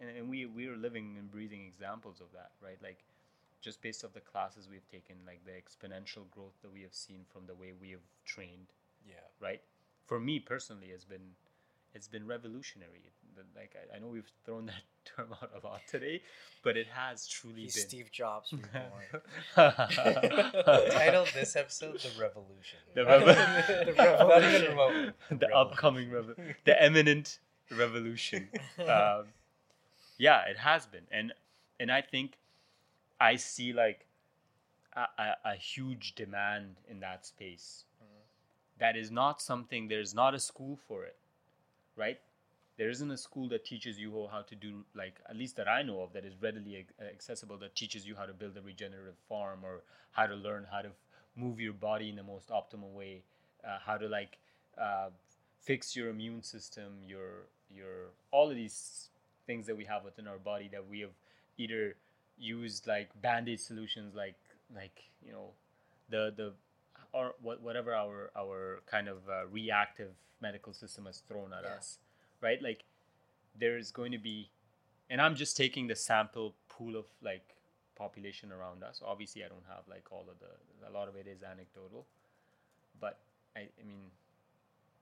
And, 0.00 0.10
and 0.10 0.30
we 0.30 0.46
we 0.46 0.66
are 0.68 0.76
living 0.76 1.16
and 1.18 1.30
breathing 1.30 1.64
examples 1.66 2.20
of 2.20 2.28
that, 2.32 2.52
right? 2.62 2.78
Like 2.82 3.04
just 3.60 3.82
based 3.82 4.04
off 4.04 4.12
the 4.12 4.20
classes 4.20 4.68
we've 4.70 4.88
taken, 4.88 5.16
like 5.26 5.40
the 5.44 5.52
exponential 5.52 6.30
growth 6.30 6.54
that 6.62 6.72
we 6.72 6.82
have 6.82 6.94
seen 6.94 7.24
from 7.28 7.46
the 7.46 7.54
way 7.54 7.72
we 7.78 7.90
have 7.90 8.06
trained 8.24 8.72
Yeah. 9.06 9.14
right? 9.40 9.62
For 10.06 10.20
me 10.20 10.38
personally, 10.40 10.90
has 10.90 11.04
been 11.04 11.34
it's 11.94 12.08
been 12.08 12.26
revolutionary. 12.26 13.12
The, 13.36 13.42
like 13.58 13.74
I, 13.92 13.96
I 13.96 13.98
know 14.00 14.08
we've 14.08 14.30
thrown 14.44 14.66
that 14.66 14.82
term 15.16 15.32
out 15.32 15.50
a 15.62 15.66
lot 15.66 15.80
today, 15.88 16.22
but 16.64 16.76
it 16.76 16.86
has 16.88 17.26
truly 17.28 17.62
He's 17.62 17.74
been. 17.76 17.88
Steve 17.88 18.10
Jobs 18.12 18.52
reborn. 18.52 19.22
Title 19.90 21.22
of 21.22 21.32
this 21.34 21.56
episode: 21.56 22.00
The 22.00 22.10
Revolution. 22.20 22.78
The 22.94 23.04
rev- 23.04 23.26
Not 23.26 23.86
The 23.86 23.94
revolution. 24.02 24.70
remote. 24.70 25.14
the 25.30 25.54
upcoming 25.54 26.10
rev- 26.10 26.36
the 26.64 26.84
imminent 26.84 27.38
revolution. 27.70 28.48
Um, 28.80 29.26
yeah, 30.18 30.42
it 30.48 30.58
has 30.58 30.86
been, 30.86 31.04
and 31.10 31.32
and 31.78 31.90
I 31.92 32.00
think 32.02 32.38
I 33.20 33.36
see 33.36 33.72
like 33.72 34.06
a, 34.94 35.06
a, 35.18 35.36
a 35.52 35.54
huge 35.56 36.14
demand 36.14 36.76
in 36.88 37.00
that 37.00 37.26
space. 37.26 37.84
Mhm. 38.02 38.06
That 38.78 38.96
is 38.96 39.10
not 39.10 39.40
something. 39.42 39.88
There's 39.88 40.14
not 40.14 40.34
a 40.34 40.38
school 40.40 40.78
for 40.88 41.04
it, 41.04 41.16
right? 41.96 42.18
There 42.78 42.90
isn't 42.90 43.10
a 43.10 43.16
school 43.16 43.48
that 43.48 43.64
teaches 43.64 43.98
you 43.98 44.28
how 44.30 44.42
to 44.42 44.54
do 44.54 44.84
like 44.94 45.20
at 45.28 45.36
least 45.36 45.56
that 45.56 45.68
I 45.68 45.82
know 45.82 46.00
of 46.02 46.12
that 46.12 46.24
is 46.24 46.34
readily 46.40 46.86
accessible 47.00 47.56
that 47.58 47.74
teaches 47.74 48.06
you 48.06 48.14
how 48.14 48.26
to 48.26 48.34
build 48.34 48.56
a 48.56 48.60
regenerative 48.60 49.16
farm 49.28 49.60
or 49.64 49.82
how 50.12 50.26
to 50.26 50.34
learn 50.34 50.66
how 50.70 50.82
to 50.82 50.90
move 51.36 51.60
your 51.60 51.72
body 51.72 52.10
in 52.10 52.16
the 52.16 52.22
most 52.22 52.48
optimal 52.48 52.92
way, 52.92 53.22
uh, 53.66 53.78
how 53.84 53.96
to 53.96 54.08
like 54.08 54.38
uh, 54.78 55.08
fix 55.60 55.96
your 55.96 56.10
immune 56.10 56.42
system, 56.42 56.92
your 57.06 57.48
your 57.70 58.10
all 58.30 58.50
of 58.50 58.56
these 58.56 59.08
things 59.46 59.66
that 59.66 59.76
we 59.76 59.84
have 59.84 60.04
within 60.04 60.26
our 60.26 60.38
body 60.38 60.68
that 60.72 60.86
we 60.86 61.00
have 61.00 61.14
either 61.58 61.96
used 62.38 62.86
like 62.86 63.08
band-aid 63.22 63.58
solutions 63.58 64.14
like 64.14 64.36
like 64.74 65.04
you 65.24 65.32
know 65.32 65.50
the 66.10 66.32
the 66.36 66.52
or 67.12 67.34
whatever 67.40 67.94
our 67.94 68.30
our 68.36 68.82
kind 68.86 69.08
of 69.08 69.18
uh, 69.28 69.46
reactive 69.46 70.12
medical 70.40 70.72
system 70.72 71.06
has 71.06 71.20
thrown 71.20 71.52
at 71.52 71.64
Yeah. 71.64 71.76
us 71.76 71.98
right 72.40 72.62
like 72.62 72.84
there's 73.58 73.90
going 73.90 74.12
to 74.12 74.18
be 74.18 74.50
and 75.10 75.20
i'm 75.20 75.34
just 75.34 75.56
taking 75.56 75.86
the 75.86 75.96
sample 75.96 76.54
pool 76.68 76.96
of 76.96 77.04
like 77.22 77.54
population 77.96 78.52
around 78.52 78.82
us 78.82 79.00
obviously 79.04 79.42
i 79.44 79.48
don't 79.48 79.64
have 79.68 79.82
like 79.88 80.04
all 80.10 80.26
of 80.30 80.38
the 80.38 80.88
a 80.88 80.92
lot 80.92 81.08
of 81.08 81.16
it 81.16 81.26
is 81.26 81.42
anecdotal 81.42 82.06
but 83.00 83.18
i 83.56 83.60
i 83.60 83.84
mean 83.86 84.10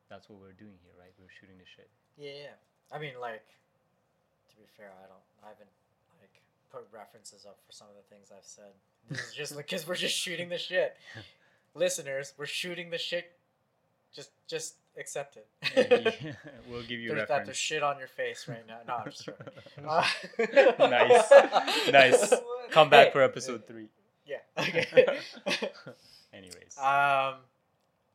that's 0.09 0.29
what 0.29 0.39
we're 0.41 0.53
doing 0.53 0.75
here 0.83 0.93
right 0.99 1.13
we're 1.19 1.33
shooting 1.41 1.57
the 1.59 1.65
shit 1.77 1.89
Yeah, 2.17 2.31
yeah. 2.31 2.57
I 2.95 2.99
mean, 3.01 3.15
like, 3.21 3.43
to 4.51 4.55
be 4.57 4.63
fair, 4.77 4.93
I 5.03 5.07
don't, 5.09 5.25
I 5.43 5.49
haven't 5.49 5.71
like 6.21 6.43
put 6.71 6.87
references 6.93 7.45
up 7.47 7.59
for 7.67 7.73
some 7.73 7.89
of 7.89 7.97
the 7.97 8.03
things 8.15 8.31
I've 8.31 8.45
said. 8.45 8.71
This 9.09 9.19
is 9.27 9.35
just 9.35 9.57
because 9.63 9.89
we're 9.89 9.97
just 9.97 10.15
shooting 10.15 10.49
the 10.49 10.59
shit. 10.59 10.97
Listeners, 11.75 12.35
we're 12.39 12.47
shooting 12.47 12.91
the 12.91 12.99
shit. 12.99 13.33
Just, 14.15 14.31
just 14.47 14.77
accept 14.99 15.37
it. 15.37 16.37
we'll 16.71 16.83
give 16.83 17.01
you 17.01 17.09
There's 17.15 17.21
that 17.29 17.31
reference 17.31 17.47
there's 17.49 17.57
shit 17.57 17.83
on 17.83 17.99
your 17.99 18.09
face 18.09 18.47
right 18.49 18.65
now. 18.67 18.79
No, 18.87 18.95
I'm 18.97 19.11
just 19.11 19.27
joking. 19.27 19.47
Nice. 20.91 21.31
Nice. 21.91 22.35
come 22.71 22.91
back 22.91 23.09
Hey. 23.09 23.13
for 23.13 23.23
episode 23.23 23.67
three 23.67 23.89
Yeah. 24.27 24.37
Okay. 24.59 25.19
anyways 26.33 26.77
um, 26.79 27.35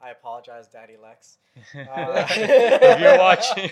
I 0.01 0.11
apologize, 0.11 0.67
Daddy 0.67 0.95
Lex. 1.01 1.37
Uh, 1.75 2.25
if 2.29 2.99
you're 3.01 3.17
watching 3.17 3.69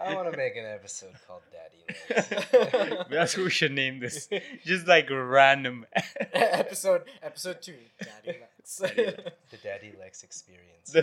I 0.00 0.14
want 0.14 0.30
to 0.30 0.36
make 0.36 0.54
an 0.56 0.64
episode 0.66 1.14
called 1.26 1.42
Daddy 1.52 1.82
Legs. 1.88 3.06
that's 3.10 3.36
what 3.36 3.44
we 3.44 3.50
should 3.50 3.72
name 3.72 3.98
this 3.98 4.28
just 4.64 4.86
like 4.86 5.08
random 5.10 5.84
episode 6.32 7.02
episode 7.22 7.60
two, 7.62 7.74
Daddy 8.00 8.38
Lex. 8.40 8.47
Daddy 8.76 9.16
the 9.50 9.56
Daddy 9.62 9.92
Lex 9.98 10.22
experience. 10.22 10.94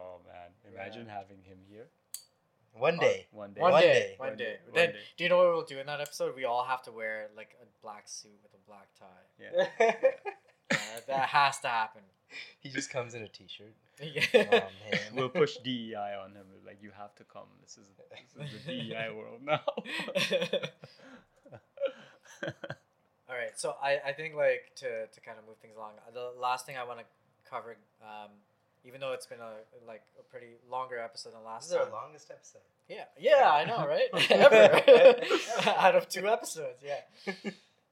oh 0.00 0.20
man 0.26 0.50
imagine 0.72 1.06
having 1.06 1.38
him 1.44 1.58
here 1.68 1.86
One 2.74 2.98
day. 2.98 3.26
one 3.32 3.52
day 3.52 3.60
One, 3.60 3.72
One 3.72 3.80
day, 3.82 3.92
day. 3.92 4.14
one 4.18 4.28
One 4.30 4.36
day. 4.38 4.44
day, 4.44 4.56
one 4.66 4.74
Then, 4.74 4.88
day. 4.92 4.98
do 5.16 5.24
you 5.24 5.30
know 5.30 5.38
what 5.38 5.48
we'll 5.48 5.64
do 5.64 5.78
in 5.78 5.86
that 5.86 6.00
episode? 6.00 6.34
We 6.36 6.44
all 6.44 6.64
have 6.64 6.82
to 6.82 6.92
wear 6.92 7.28
like 7.36 7.56
a 7.62 7.66
black 7.82 8.04
suit 8.08 8.38
with 8.42 8.52
a 8.54 8.62
black 8.68 8.88
tie. 8.98 9.26
yeah 9.40 9.66
Uh, 10.68 10.76
that 11.06 11.28
has 11.28 11.60
to 11.60 11.68
happen. 11.68 12.02
he 12.58 12.68
just 12.70 12.90
comes 12.90 13.14
in 13.14 13.22
a 13.22 13.28
t-shirt. 13.28 13.72
Oh 14.02 14.04
Yeah. 14.04 14.24
man. 14.42 15.00
we'll 15.14 15.28
push 15.28 15.56
DEI 15.58 16.16
on 16.22 16.32
him 16.32 16.44
like 16.66 16.78
you 16.82 16.90
have 16.96 17.14
to 17.16 17.24
come 17.24 17.46
this 17.62 17.78
is 17.78 17.86
this 18.36 18.52
is 18.52 18.64
the 18.66 18.72
DEI 18.72 19.10
world 19.14 19.40
now 19.44 19.60
All 23.28 23.34
right, 23.36 23.58
so 23.58 23.74
I, 23.82 23.98
I 24.06 24.12
think 24.12 24.34
like 24.36 24.70
to, 24.76 25.06
to 25.06 25.20
kind 25.20 25.38
of 25.38 25.46
move 25.46 25.56
things 25.58 25.74
along. 25.76 25.92
The 26.14 26.32
last 26.40 26.64
thing 26.66 26.76
I 26.76 26.84
want 26.84 27.00
to 27.00 27.04
cover, 27.50 27.76
um, 28.02 28.30
even 28.84 29.00
though 29.00 29.12
it's 29.12 29.26
been 29.26 29.40
a 29.40 29.54
like 29.86 30.02
a 30.20 30.22
pretty 30.22 30.54
longer 30.70 30.98
episode 30.98 31.34
than 31.34 31.42
last 31.44 31.68
This 31.68 31.72
is 31.78 31.86
our 31.86 31.90
longest 31.90 32.30
episode. 32.30 32.62
Yeah, 32.88 33.04
yeah, 33.18 33.50
I 33.50 33.64
know, 33.64 33.84
right? 33.88 34.30
Ever 34.30 34.80
out 35.76 35.96
of 35.96 36.08
two 36.08 36.28
episodes, 36.28 36.82
yeah. 36.84 37.00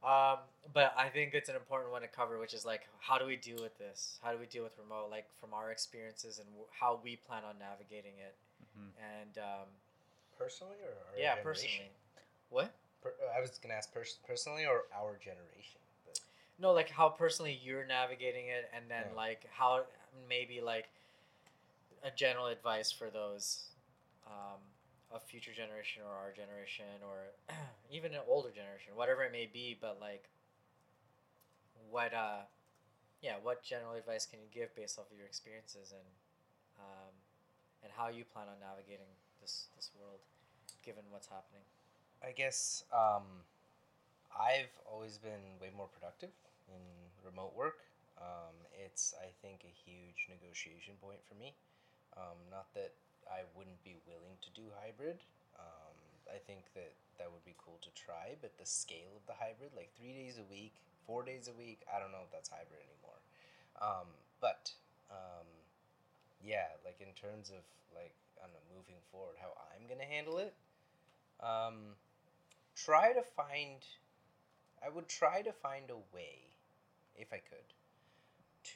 Um, 0.04 0.38
but 0.72 0.94
I 0.96 1.08
think 1.08 1.34
it's 1.34 1.48
an 1.48 1.56
important 1.56 1.90
one 1.90 2.02
to 2.02 2.08
cover, 2.08 2.38
which 2.38 2.54
is 2.54 2.64
like, 2.64 2.82
how 3.00 3.18
do 3.18 3.26
we 3.26 3.36
deal 3.36 3.56
with 3.60 3.76
this? 3.78 4.20
How 4.22 4.32
do 4.32 4.38
we 4.38 4.46
deal 4.46 4.62
with 4.62 4.76
remote, 4.78 5.08
like 5.10 5.26
from 5.40 5.52
our 5.52 5.72
experiences 5.72 6.38
and 6.38 6.46
w- 6.48 6.66
how 6.78 7.00
we 7.02 7.16
plan 7.16 7.42
on 7.48 7.56
navigating 7.58 8.12
it? 8.20 8.34
Mhm. 8.78 8.90
And 9.02 9.38
um, 9.38 9.66
Personally 10.38 10.76
or 10.84 10.92
yeah, 11.18 11.36
generation? 11.36 11.42
personally, 11.44 11.90
what? 12.50 12.70
Per- 13.04 13.14
I 13.36 13.40
was 13.40 13.58
gonna 13.58 13.74
ask 13.74 13.92
pers- 13.92 14.18
personally 14.26 14.64
or 14.64 14.84
our 14.96 15.18
generation. 15.18 15.80
But 16.06 16.18
No, 16.58 16.72
like 16.72 16.88
how 16.88 17.10
personally 17.10 17.52
you're 17.62 17.84
navigating 17.84 18.48
it, 18.48 18.70
and 18.72 18.90
then 18.90 19.08
Yeah. 19.10 19.16
like 19.16 19.44
how 19.52 19.84
maybe 20.28 20.62
like 20.62 20.88
a 22.02 22.10
general 22.10 22.46
advice 22.46 22.90
for 22.90 23.10
those 23.10 23.68
um, 24.26 24.60
a 25.12 25.20
future 25.20 25.52
generation 25.52 26.02
or 26.02 26.12
our 26.14 26.32
generation 26.32 26.86
or 27.04 27.34
even 27.90 28.14
an 28.14 28.22
older 28.26 28.50
generation, 28.50 28.96
whatever 28.96 29.22
it 29.22 29.32
may 29.32 29.44
be. 29.46 29.76
But 29.78 30.00
like, 30.00 30.30
what 31.90 32.14
uh, 32.14 32.48
yeah, 33.20 33.36
what 33.42 33.62
general 33.62 33.92
advice 33.92 34.24
can 34.24 34.40
you 34.40 34.48
give 34.52 34.74
based 34.74 34.98
off 34.98 35.10
of 35.12 35.16
your 35.18 35.26
experiences 35.26 35.92
and 35.92 36.08
um, 36.80 37.12
and 37.82 37.92
how 37.92 38.08
you 38.08 38.24
plan 38.24 38.48
on 38.48 38.58
navigating 38.60 39.12
this 39.42 39.68
this 39.76 39.90
world, 40.00 40.20
given 40.82 41.04
what's 41.10 41.26
happening? 41.28 41.64
I 42.24 42.32
guess 42.32 42.84
um, 42.88 43.44
I've 44.32 44.72
always 44.88 45.20
been 45.20 45.60
way 45.60 45.68
more 45.76 45.92
productive 45.92 46.32
in 46.72 46.80
remote 47.20 47.52
work. 47.52 47.84
Um, 48.16 48.56
it's, 48.72 49.12
I 49.20 49.28
think, 49.44 49.60
a 49.68 49.74
huge 49.84 50.32
negotiation 50.32 50.96
point 51.04 51.20
for 51.28 51.36
me. 51.36 51.52
Um, 52.16 52.40
not 52.48 52.72
that 52.72 52.96
I 53.28 53.44
wouldn't 53.52 53.82
be 53.84 54.00
willing 54.08 54.40
to 54.40 54.50
do 54.56 54.64
hybrid. 54.80 55.20
Um, 55.60 55.96
I 56.32 56.40
think 56.40 56.64
that 56.72 56.96
that 57.20 57.28
would 57.28 57.44
be 57.44 57.52
cool 57.60 57.76
to 57.84 57.92
try, 57.92 58.40
but 58.40 58.56
the 58.56 58.64
scale 58.64 59.12
of 59.12 59.24
the 59.28 59.36
hybrid, 59.36 59.76
like 59.76 59.92
three 59.92 60.16
days 60.16 60.40
a 60.40 60.46
week, 60.48 60.72
four 61.04 61.20
days 61.20 61.52
a 61.52 61.54
week, 61.60 61.84
I 61.92 62.00
don't 62.00 62.10
know 62.10 62.24
if 62.24 62.32
that's 62.32 62.48
hybrid 62.48 62.80
anymore. 62.80 63.20
Um, 63.84 64.08
but 64.40 64.72
um, 65.12 65.46
yeah, 66.40 66.72
like 66.88 66.96
in 67.04 67.12
terms 67.12 67.52
of 67.52 67.60
like 67.92 68.16
I 68.40 68.48
don't 68.48 68.56
know, 68.56 68.66
moving 68.72 68.98
forward, 69.12 69.36
how 69.36 69.52
I'm 69.68 69.84
gonna 69.84 70.08
handle 70.08 70.40
it. 70.40 70.56
Um, 71.42 71.98
try 72.74 73.12
to 73.12 73.22
find 73.22 73.82
I 74.84 74.92
would 74.92 75.08
try 75.08 75.40
to 75.40 75.52
find 75.64 75.88
a 75.88 75.96
way, 76.12 76.52
if 77.16 77.32
I 77.32 77.40
could, 77.40 77.72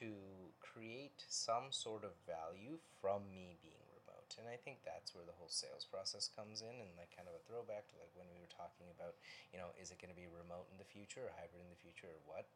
to 0.00 0.16
create 0.64 1.20
some 1.28 1.68
sort 1.68 2.00
of 2.00 2.16
value 2.24 2.80
from 2.96 3.28
me 3.28 3.60
being 3.60 3.84
remote. 3.92 4.32
And 4.40 4.48
I 4.48 4.56
think 4.56 4.80
that's 4.88 5.12
where 5.12 5.28
the 5.28 5.36
whole 5.36 5.52
sales 5.52 5.84
process 5.84 6.32
comes 6.32 6.64
in 6.64 6.80
and 6.80 6.96
like 6.96 7.12
kind 7.12 7.28
of 7.28 7.36
a 7.36 7.44
throwback 7.44 7.92
to 7.92 8.00
like 8.00 8.08
when 8.16 8.24
we 8.32 8.40
were 8.40 8.48
talking 8.48 8.88
about, 8.96 9.20
you 9.52 9.60
know, 9.60 9.68
is 9.76 9.92
it 9.92 10.00
going 10.00 10.08
to 10.08 10.16
be 10.16 10.24
remote 10.32 10.64
in 10.72 10.80
the 10.80 10.88
future 10.88 11.28
or 11.28 11.32
hybrid 11.36 11.60
in 11.60 11.68
the 11.68 11.76
future 11.84 12.08
or 12.08 12.24
what? 12.24 12.48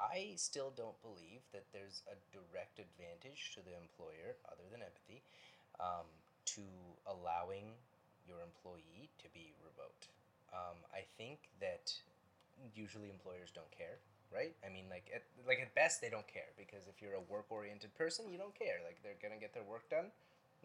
I 0.00 0.32
still 0.40 0.72
don't 0.72 0.96
believe 1.04 1.44
that 1.52 1.68
there's 1.76 2.06
a 2.08 2.16
direct 2.32 2.80
advantage 2.80 3.52
to 3.52 3.60
the 3.60 3.76
employer 3.76 4.40
other 4.48 4.64
than 4.72 4.80
empathy 4.80 5.20
um, 5.76 6.08
to 6.56 6.64
allowing 7.04 7.76
your 8.24 8.40
employee 8.40 9.12
to 9.20 9.28
be 9.36 9.52
remote. 9.60 10.08
Um, 10.52 10.80
I 10.92 11.04
think 11.16 11.50
that 11.60 11.92
usually 12.74 13.10
employers 13.10 13.52
don't 13.52 13.70
care, 13.70 14.00
right? 14.32 14.56
I 14.64 14.68
mean, 14.72 14.88
like 14.88 15.10
at 15.14 15.24
like 15.46 15.60
at 15.60 15.74
best 15.74 16.00
they 16.00 16.08
don't 16.08 16.26
care 16.26 16.50
because 16.56 16.88
if 16.88 17.00
you're 17.00 17.16
a 17.16 17.26
work 17.28 17.48
oriented 17.50 17.94
person, 17.94 18.28
you 18.28 18.38
don't 18.38 18.56
care. 18.56 18.80
Like 18.84 19.00
they're 19.02 19.20
gonna 19.20 19.40
get 19.40 19.52
their 19.52 19.66
work 19.66 19.88
done, 19.90 20.10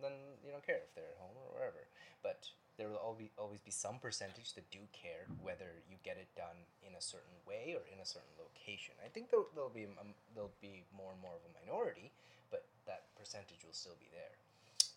then 0.02 0.16
you 0.42 0.52
don't 0.52 0.66
care 0.66 0.82
if 0.82 0.92
they're 0.96 1.14
at 1.14 1.20
home 1.20 1.36
or 1.36 1.52
wherever. 1.54 1.84
But 2.24 2.48
there 2.78 2.90
will 2.90 3.02
always 3.02 3.30
always 3.38 3.62
be 3.62 3.72
some 3.72 4.00
percentage 4.02 4.54
that 4.58 4.66
do 4.72 4.82
care 4.96 5.30
whether 5.42 5.84
you 5.86 5.98
get 6.02 6.18
it 6.18 6.32
done 6.34 6.66
in 6.82 6.96
a 6.98 7.04
certain 7.04 7.38
way 7.46 7.78
or 7.78 7.86
in 7.92 8.02
a 8.02 8.08
certain 8.08 8.34
location. 8.40 8.96
I 9.04 9.10
think 9.10 9.30
there'll, 9.30 9.50
there'll 9.54 9.74
be 9.74 9.86
um, 10.00 10.18
there'll 10.34 10.58
be 10.62 10.88
more 10.90 11.14
and 11.14 11.22
more 11.22 11.38
of 11.38 11.44
a 11.46 11.52
minority, 11.54 12.10
but 12.50 12.66
that 12.90 13.14
percentage 13.14 13.62
will 13.62 13.78
still 13.78 13.98
be 14.02 14.10
there. 14.10 14.34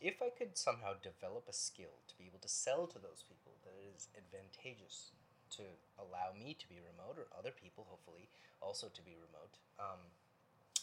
If 0.01 0.21
I 0.21 0.29
could 0.29 0.57
somehow 0.59 0.95
develop 1.01 1.49
a 1.49 1.57
skill 1.57 2.05
to 2.09 2.15
be 2.19 2.29
able 2.29 2.41
to 2.45 2.49
sell 2.53 2.87
to 2.87 2.99
those 2.99 3.25
people 3.25 3.57
that 3.65 3.73
it 3.81 3.89
is 3.97 4.09
advantageous 4.17 5.13
to 5.57 5.63
allow 5.97 6.37
me 6.37 6.53
to 6.59 6.67
be 6.69 6.83
remote 6.83 7.17
or 7.17 7.31
other 7.33 7.55
people 7.55 7.87
hopefully 7.89 8.29
also 8.61 8.91
to 8.91 9.01
be 9.07 9.15
remote 9.15 9.63
um, 9.79 10.03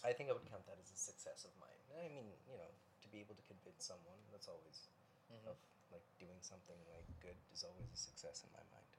i 0.07 0.15
think 0.15 0.31
i 0.31 0.33
would 0.33 0.47
count 0.47 0.63
that 0.63 0.79
as 0.79 0.87
a 0.87 0.95
success 0.95 1.43
of 1.43 1.51
mine 1.59 1.83
i 1.99 2.07
mean 2.07 2.31
you 2.47 2.55
know 2.55 2.71
to 3.03 3.11
be 3.11 3.19
able 3.19 3.35
to 3.35 3.43
convince 3.45 3.83
someone. 3.83 4.17
That's 4.31 4.47
always 4.47 4.87
Mhm. 5.29 5.45
of 5.45 5.57
like 5.91 6.07
doing 6.17 6.41
something 6.41 6.79
like 6.89 7.05
good 7.19 7.37
is 7.53 7.63
always 7.63 7.91
a 7.91 7.97
success 7.97 8.43
in 8.43 8.49
my 8.51 8.63
mind. 8.71 8.91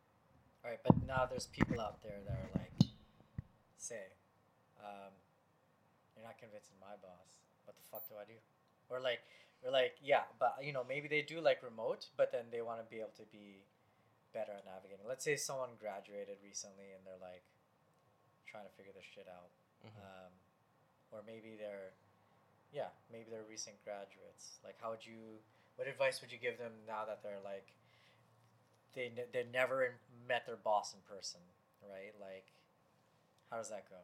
All 0.62 0.70
right, 0.70 0.82
but 0.84 0.94
now 1.02 1.26
there's 1.26 1.46
people 1.48 1.80
out 1.80 2.00
there 2.02 2.20
that 2.22 2.38
are 2.38 2.50
like, 2.54 2.72
say, 3.76 4.12
um, 4.78 5.12
you're 6.14 6.24
not 6.24 6.38
convincing 6.38 6.78
my 6.78 6.96
boss. 6.96 7.40
What 7.64 7.76
the 7.76 7.82
fuck 7.90 8.08
do 8.08 8.16
I 8.16 8.24
do? 8.24 8.38
Or 8.88 9.00
like, 9.00 9.24
or 9.64 9.70
like, 9.72 9.96
yeah, 10.04 10.28
but 10.38 10.56
you 10.62 10.72
know, 10.72 10.84
maybe 10.86 11.08
they 11.08 11.22
do 11.22 11.40
like 11.40 11.62
remote, 11.62 12.06
but 12.16 12.30
then 12.30 12.44
they 12.52 12.60
want 12.62 12.78
to 12.80 12.86
be 12.88 13.00
able 13.00 13.16
to 13.16 13.24
be 13.32 13.64
better 14.32 14.52
at 14.52 14.64
navigating. 14.66 15.06
Let's 15.08 15.24
say 15.24 15.36
someone 15.36 15.70
graduated 15.80 16.38
recently 16.44 16.92
and 16.92 17.00
they're 17.06 17.20
like 17.22 17.42
trying 18.46 18.64
to 18.68 18.74
figure 18.76 18.92
this 18.94 19.04
shit 19.08 19.26
out, 19.26 19.50
Mhm. 19.82 19.98
um, 20.04 20.32
or 21.10 21.22
maybe 21.26 21.56
they're, 21.56 21.94
yeah, 22.72 22.90
maybe 23.10 23.30
they're 23.30 23.44
recent 23.48 23.82
graduates. 23.84 24.58
Like, 24.62 24.78
how 24.80 24.90
would 24.90 25.06
you? 25.06 25.40
What 25.76 25.88
advice 25.88 26.20
would 26.20 26.30
you 26.30 26.38
give 26.38 26.58
them 26.58 26.72
now 26.86 27.04
that 27.04 27.22
they're 27.22 27.40
like 27.42 27.74
they 28.94 29.10
ne- 29.10 29.26
they 29.32 29.42
never 29.50 29.98
met 30.28 30.46
their 30.46 30.56
boss 30.56 30.94
in 30.94 31.00
person, 31.02 31.40
right? 31.82 32.14
Like, 32.20 32.46
how 33.50 33.56
does 33.58 33.70
that 33.70 33.88
go? 33.90 33.98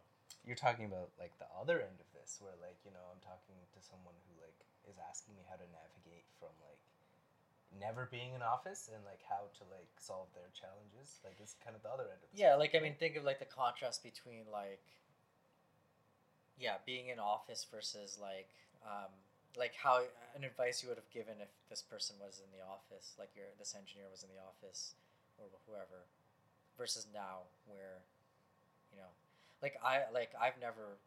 You're 0.45 0.57
talking 0.59 0.87
about 0.87 1.11
like 1.19 1.39
the 1.39 1.47
other 1.55 1.79
end 1.81 2.01
of 2.01 2.11
this, 2.13 2.39
where 2.43 2.55
like 2.61 2.79
you 2.85 2.91
know 2.91 3.07
I'm 3.13 3.21
talking 3.23 3.55
to 3.75 3.79
someone 3.83 4.15
who 4.27 4.35
like 4.43 4.59
is 4.91 4.99
asking 4.99 5.39
me 5.39 5.47
how 5.47 5.55
to 5.55 5.67
navigate 5.71 6.27
from 6.43 6.51
like 6.67 6.83
never 7.79 8.11
being 8.11 8.35
in 8.35 8.43
office 8.43 8.91
and 8.91 8.99
like 9.07 9.23
how 9.23 9.47
to 9.55 9.63
like 9.71 9.89
solve 9.97 10.27
their 10.35 10.51
challenges. 10.51 11.23
Like 11.23 11.39
it's 11.39 11.55
kind 11.63 11.79
of 11.79 11.83
the 11.87 11.91
other 11.91 12.11
end 12.11 12.19
of 12.19 12.29
this. 12.35 12.39
Yeah, 12.43 12.59
like 12.59 12.75
I 12.75 12.83
mean, 12.83 12.99
think 12.99 13.15
of 13.15 13.23
like 13.23 13.39
the 13.39 13.47
contrast 13.47 14.03
between 14.03 14.51
like, 14.51 14.83
yeah, 16.59 16.83
being 16.85 17.09
in 17.09 17.23
office 17.23 17.65
versus 17.71 18.19
like, 18.21 18.51
um, 18.83 19.15
like 19.57 19.75
how 19.75 20.03
an 20.35 20.43
advice 20.45 20.83
you 20.83 20.89
would 20.91 20.99
have 20.99 21.11
given 21.11 21.39
if 21.39 21.51
this 21.71 21.83
person 21.83 22.17
was 22.19 22.43
in 22.43 22.51
the 22.51 22.63
office, 22.63 23.15
like 23.19 23.31
your 23.39 23.47
this 23.59 23.75
engineer 23.79 24.11
was 24.11 24.23
in 24.27 24.31
the 24.35 24.43
office, 24.43 24.95
or 25.39 25.47
whoever, 25.67 26.07
versus 26.77 27.07
now 27.15 27.47
where, 27.67 28.03
you 28.91 28.99
know, 28.99 29.11
like 29.63 29.79
I 29.83 30.11
like 30.13 30.35
I've 30.35 30.59
never, 30.61 30.99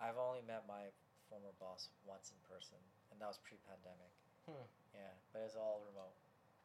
I've 0.00 0.18
only 0.18 0.42
met 0.46 0.64
my 0.66 0.90
former 1.32 1.56
boss 1.56 1.88
once 2.04 2.28
in 2.28 2.36
person, 2.44 2.76
and 3.08 3.16
that 3.16 3.32
was 3.32 3.40
pre-pandemic. 3.40 4.12
Hmm. 4.44 4.68
Yeah, 4.92 5.16
but 5.32 5.40
it's 5.48 5.56
all 5.56 5.80
remote. 5.88 6.12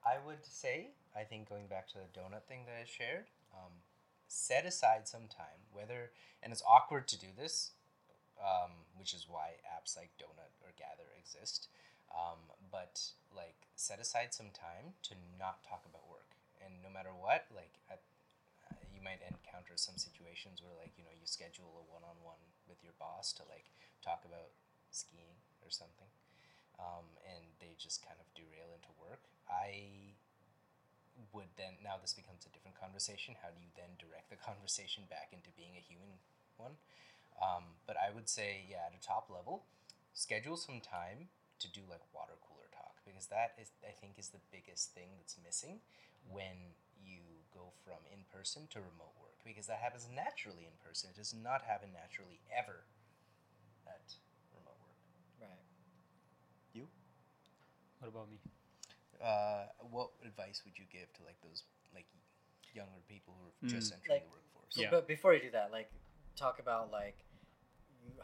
I 0.03 0.19
would 0.19 0.43
say, 0.43 0.91
I 1.15 1.23
think 1.23 1.47
going 1.47 1.71
back 1.71 1.87
to 1.95 2.03
the 2.03 2.11
donut 2.11 2.43
thing 2.51 2.67
that 2.67 2.75
I 2.75 2.83
shared, 2.83 3.31
um, 3.55 3.87
set 4.27 4.67
aside 4.67 5.07
some 5.07 5.31
time, 5.31 5.71
whether, 5.71 6.11
and 6.43 6.51
it's 6.51 6.63
awkward 6.67 7.07
to 7.07 7.17
do 7.17 7.31
this, 7.31 7.71
um, 8.43 8.83
which 8.99 9.15
is 9.15 9.25
why 9.31 9.63
apps 9.65 9.95
like 9.95 10.11
Donut 10.19 10.51
or 10.59 10.75
Gather 10.75 11.07
exist, 11.17 11.71
um, 12.11 12.51
but 12.69 13.15
like 13.31 13.71
set 13.79 14.03
aside 14.03 14.35
some 14.35 14.51
time 14.53 14.99
to 15.07 15.15
not 15.39 15.63
talk 15.63 15.87
about 15.87 16.05
work. 16.11 16.35
And 16.61 16.83
no 16.83 16.91
matter 16.91 17.15
what, 17.15 17.47
like, 17.53 17.79
at, 17.87 18.03
uh, 18.67 18.75
you 18.91 18.99
might 18.99 19.23
encounter 19.23 19.77
some 19.77 19.95
situations 19.95 20.59
where, 20.59 20.73
like, 20.75 20.91
you 20.97 21.05
know, 21.05 21.13
you 21.13 21.23
schedule 21.29 21.69
a 21.79 21.85
one 21.87 22.03
on 22.03 22.17
one 22.25 22.41
with 22.67 22.81
your 22.83 22.97
boss 22.97 23.31
to, 23.37 23.45
like, 23.47 23.69
talk 24.07 24.23
about 24.23 24.55
skiing 24.91 25.35
or 25.59 25.67
something 25.67 26.07
um, 26.77 27.05
and 27.25 27.43
they 27.57 27.73
just 27.77 28.05
kind 28.05 28.17
of 28.21 28.27
derail 28.37 28.69
into 28.73 28.89
work. 29.01 29.21
I 29.49 30.13
would 31.33 31.49
then 31.57 31.81
now 31.81 31.97
this 31.97 32.13
becomes 32.13 32.45
a 32.45 32.53
different 32.53 32.77
conversation. 32.77 33.33
How 33.41 33.49
do 33.49 33.57
you 33.57 33.73
then 33.73 33.97
direct 33.97 34.29
the 34.29 34.37
conversation 34.49 35.09
back 35.09 35.33
into 35.33 35.49
being 35.57 35.73
a 35.77 35.83
human 35.83 36.21
one? 36.61 36.77
Um, 37.37 37.77
but 37.85 37.97
I 37.97 38.13
would 38.13 38.29
say, 38.29 38.65
yeah, 38.65 38.89
at 38.89 38.97
a 38.97 39.01
top 39.01 39.29
level, 39.29 39.65
schedule 40.13 40.57
some 40.57 40.81
time 40.81 41.29
to 41.61 41.67
do 41.69 41.81
like 41.89 42.01
water 42.13 42.37
cooler 42.45 42.69
talk 42.73 43.01
because 43.05 43.29
that 43.33 43.57
is, 43.57 43.73
I 43.81 43.93
think, 43.93 44.17
is 44.21 44.29
the 44.29 44.41
biggest 44.53 44.93
thing 44.93 45.17
that's 45.17 45.37
missing 45.41 45.81
when 46.29 46.77
you 47.01 47.21
go 47.53 47.73
from 47.85 48.01
in 48.13 48.25
person 48.29 48.69
to 48.73 48.81
remote 48.81 49.13
work 49.17 49.37
because 49.45 49.65
that 49.69 49.81
happens 49.81 50.09
naturally 50.09 50.65
in 50.65 50.77
person. 50.81 51.09
It 51.13 51.17
does 51.17 51.33
not 51.33 51.65
happen 51.65 51.93
naturally 51.93 52.41
ever 52.53 52.85
at 53.89 54.03
remote 54.53 54.77
work. 54.83 54.97
Right. 55.41 55.63
You? 56.73 56.87
What 57.99 58.09
about 58.09 58.29
me? 58.29 58.39
uh, 59.17 59.65
what 59.89 60.11
advice 60.21 60.61
would 60.63 60.77
you 60.77 60.85
give 60.93 61.09
to 61.17 61.23
like 61.25 61.41
those 61.41 61.63
like 61.89 62.05
younger 62.77 63.01
people 63.09 63.33
who 63.41 63.49
are 63.49 63.69
just 63.69 63.89
Mm. 63.89 63.95
entering 63.97 64.13
Like- 64.21 64.29
the 64.29 64.29
workforce? 64.29 64.77
Yeah. 64.77 64.91
but 64.93 65.07
before 65.07 65.33
you 65.33 65.41
do 65.41 65.49
that, 65.57 65.71
like, 65.71 65.89
talk 66.35 66.59
about 66.59 66.91
like 66.91 67.17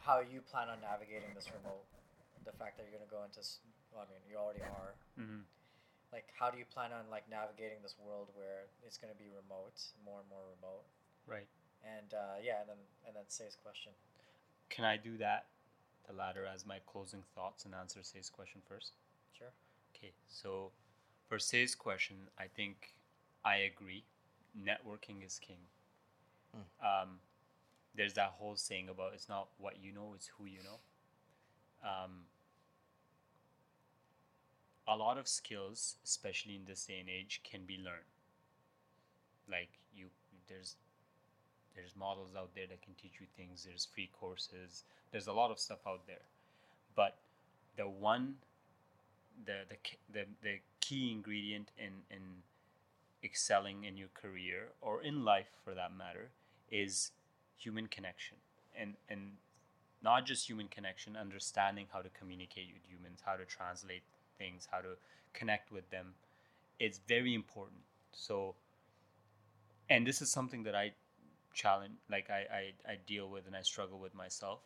how 0.00 0.20
you 0.20 0.40
plan 0.40 0.68
on 0.70 0.80
navigating 0.80 1.34
this 1.34 1.50
remote. 1.50 1.84
The 2.44 2.52
fact 2.52 2.76
that 2.78 2.84
you're 2.86 2.92
gonna 2.96 3.10
go 3.10 3.24
into, 3.24 3.40
well, 3.90 4.06
I 4.06 4.12
mean, 4.12 4.20
you 4.30 4.36
already 4.36 4.62
are. 4.62 4.94
Mm-hmm. 5.18 5.40
Like, 6.12 6.30
how 6.38 6.48
do 6.50 6.58
you 6.58 6.64
plan 6.66 6.92
on 6.92 7.10
like 7.10 7.28
navigating 7.28 7.82
this 7.82 7.96
world 7.98 8.30
where 8.36 8.68
it's 8.86 8.96
gonna 8.98 9.14
be 9.18 9.28
remote, 9.28 9.80
more 10.04 10.20
and 10.20 10.28
more 10.28 10.46
remote? 10.54 10.84
Right. 11.26 11.48
And 11.82 12.14
uh, 12.14 12.36
yeah, 12.40 12.60
and 12.60 12.68
then 12.68 12.78
and 13.06 13.16
then 13.16 13.24
Say's 13.28 13.56
question. 13.56 13.92
Can 14.70 14.84
I 14.84 14.96
do 14.96 15.16
that, 15.18 15.46
the 16.06 16.14
latter, 16.14 16.46
as 16.46 16.66
my 16.66 16.78
closing 16.86 17.22
thoughts 17.34 17.64
and 17.64 17.74
answer 17.74 18.00
Say's 18.02 18.30
question 18.30 18.60
first? 18.68 18.92
Sure. 19.36 19.52
Okay, 19.96 20.12
so 20.28 20.70
for 21.28 21.38
Say's 21.38 21.74
question, 21.74 22.16
I 22.38 22.44
think 22.46 22.94
I 23.44 23.56
agree. 23.56 24.04
Networking 24.58 25.24
is 25.24 25.38
king. 25.38 25.58
Um, 26.80 27.18
there's 27.96 28.14
that 28.14 28.34
whole 28.38 28.56
saying 28.56 28.88
about 28.88 29.12
it's 29.14 29.28
not 29.28 29.48
what 29.58 29.74
you 29.82 29.92
know, 29.92 30.12
it's 30.14 30.30
who 30.38 30.46
you 30.46 30.58
know. 30.62 30.78
Um, 31.88 32.26
a 34.86 34.96
lot 34.96 35.18
of 35.18 35.26
skills, 35.26 35.96
especially 36.04 36.54
in 36.56 36.64
this 36.66 36.84
day 36.84 36.98
and 37.00 37.08
age, 37.08 37.40
can 37.42 37.62
be 37.66 37.76
learned. 37.76 38.12
Like 39.50 39.70
you, 39.94 40.06
there's 40.48 40.76
there's 41.74 41.96
models 41.96 42.30
out 42.36 42.50
there 42.54 42.66
that 42.68 42.82
can 42.82 42.94
teach 42.94 43.14
you 43.20 43.26
things. 43.36 43.64
There's 43.64 43.86
free 43.92 44.10
courses. 44.18 44.84
There's 45.14 45.28
a 45.28 45.32
lot 45.32 45.52
of 45.52 45.60
stuff 45.60 45.78
out 45.86 46.08
there, 46.08 46.26
but 46.96 47.18
the 47.76 47.88
one 47.88 48.34
the 49.46 49.58
the 49.68 49.76
the, 50.12 50.24
the 50.42 50.54
key 50.80 51.12
ingredient 51.12 51.70
in 51.78 52.02
in 52.10 52.42
excelling 53.22 53.84
in 53.84 53.96
your 53.96 54.08
career 54.12 54.70
or 54.80 55.00
in 55.04 55.24
life 55.24 55.50
for 55.62 55.72
that 55.72 55.96
matter 55.96 56.30
is 56.68 57.12
human 57.56 57.86
connection. 57.86 58.38
And 58.76 58.94
and 59.08 59.34
not 60.02 60.26
just 60.26 60.48
human 60.48 60.66
connection 60.66 61.16
understanding 61.16 61.86
how 61.92 62.00
to 62.02 62.08
communicate 62.08 62.70
with 62.74 62.82
humans 62.90 63.22
how 63.24 63.36
to 63.36 63.44
translate 63.44 64.02
things 64.36 64.66
how 64.72 64.78
to 64.80 64.96
connect 65.32 65.70
with 65.70 65.88
them. 65.90 66.14
It's 66.80 66.98
very 67.06 67.34
important. 67.36 67.82
So 68.10 68.56
and 69.88 70.04
this 70.04 70.20
is 70.20 70.28
something 70.32 70.64
that 70.64 70.74
i 70.74 70.92
challenge 71.52 71.94
like 72.10 72.30
i 72.30 72.46
i, 72.50 72.92
I 72.92 72.96
deal 73.06 73.28
with 73.28 73.46
and 73.46 73.54
i 73.54 73.62
struggle 73.62 74.00
with 74.00 74.12
myself 74.12 74.58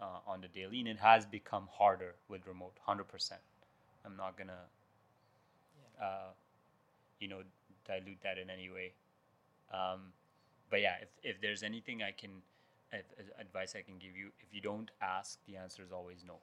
uh, 0.00 0.18
on 0.26 0.40
the 0.40 0.48
daily 0.48 0.80
and 0.80 0.88
it 0.88 0.98
has 0.98 1.24
become 1.26 1.68
harder 1.72 2.14
with 2.28 2.46
remote 2.46 2.74
100% 2.88 3.32
i'm 4.04 4.16
not 4.16 4.36
gonna 4.36 4.64
uh, 6.00 6.32
you 7.20 7.28
know 7.28 7.42
dilute 7.86 8.18
that 8.22 8.38
in 8.38 8.50
any 8.50 8.68
way. 8.70 8.92
Um, 9.72 10.12
but 10.70 10.80
yeah 10.80 10.94
if, 11.00 11.08
if 11.22 11.40
there's 11.40 11.62
anything 11.62 12.02
i 12.02 12.10
can 12.10 12.30
if 12.92 13.04
advice 13.40 13.74
i 13.76 13.82
can 13.82 13.94
give 13.98 14.16
you 14.16 14.28
if 14.40 14.52
you 14.52 14.60
don't 14.60 14.90
ask 15.00 15.38
the 15.46 15.56
answer 15.56 15.82
is 15.82 15.92
always 15.92 16.24
no. 16.26 16.36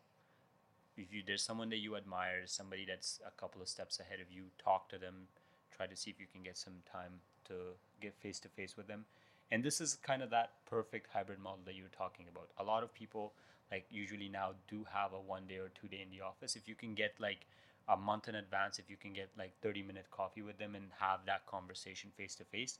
If 0.97 1.13
you 1.13 1.21
there's 1.25 1.43
someone 1.43 1.69
that 1.69 1.77
you 1.77 1.95
admire 1.95 2.41
somebody 2.45 2.85
that's 2.87 3.19
a 3.25 3.31
couple 3.39 3.61
of 3.61 3.67
steps 3.67 3.99
ahead 3.99 4.19
of 4.19 4.31
you 4.31 4.45
talk 4.63 4.89
to 4.89 4.97
them 4.97 5.27
try 5.75 5.85
to 5.87 5.95
see 5.95 6.09
if 6.09 6.19
you 6.19 6.25
can 6.31 6.43
get 6.43 6.57
some 6.57 6.73
time 6.91 7.21
to 7.47 7.53
get 8.01 8.15
face 8.15 8.39
to 8.41 8.49
face 8.49 8.75
with 8.75 8.87
them 8.87 9.05
and 9.51 9.63
this 9.63 9.81
is 9.81 9.97
kind 10.03 10.21
of 10.21 10.29
that 10.29 10.51
perfect 10.69 11.07
hybrid 11.11 11.39
model 11.39 11.59
that 11.65 11.75
you're 11.75 11.87
talking 11.97 12.25
about. 12.31 12.49
A 12.57 12.63
lot 12.63 12.83
of 12.83 12.93
people 12.93 13.33
like 13.71 13.85
usually 13.89 14.29
now 14.29 14.51
do 14.67 14.85
have 14.91 15.13
a 15.13 15.19
one 15.19 15.43
day 15.47 15.57
or 15.57 15.69
two 15.79 15.87
day 15.87 16.01
in 16.01 16.15
the 16.15 16.23
office. 16.23 16.55
If 16.55 16.67
you 16.67 16.75
can 16.75 16.93
get 16.93 17.13
like 17.19 17.45
a 17.89 17.97
month 17.97 18.29
in 18.29 18.35
advance 18.35 18.77
if 18.77 18.89
you 18.89 18.95
can 18.95 19.13
get 19.13 19.29
like 19.37 19.51
30 19.61 19.81
minute 19.81 20.05
coffee 20.11 20.41
with 20.41 20.57
them 20.57 20.75
and 20.75 20.85
have 20.99 21.19
that 21.25 21.45
conversation 21.47 22.11
face 22.15 22.35
to 22.35 22.43
face 22.45 22.77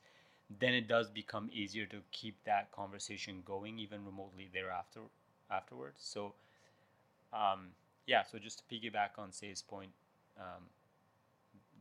then 0.59 0.73
it 0.73 0.87
does 0.87 1.09
become 1.09 1.49
easier 1.51 1.85
to 1.85 1.97
keep 2.11 2.35
that 2.43 2.71
conversation 2.71 3.41
going 3.45 3.77
even 3.77 4.03
remotely 4.05 4.49
thereafter 4.53 5.01
afterwards. 5.51 5.97
So 5.99 6.33
um, 7.33 7.69
yeah 8.05 8.23
so 8.23 8.37
just 8.37 8.59
to 8.59 8.75
piggyback 8.75 9.17
on 9.17 9.31
say's 9.31 9.61
point 9.61 9.91
um, 10.39 10.63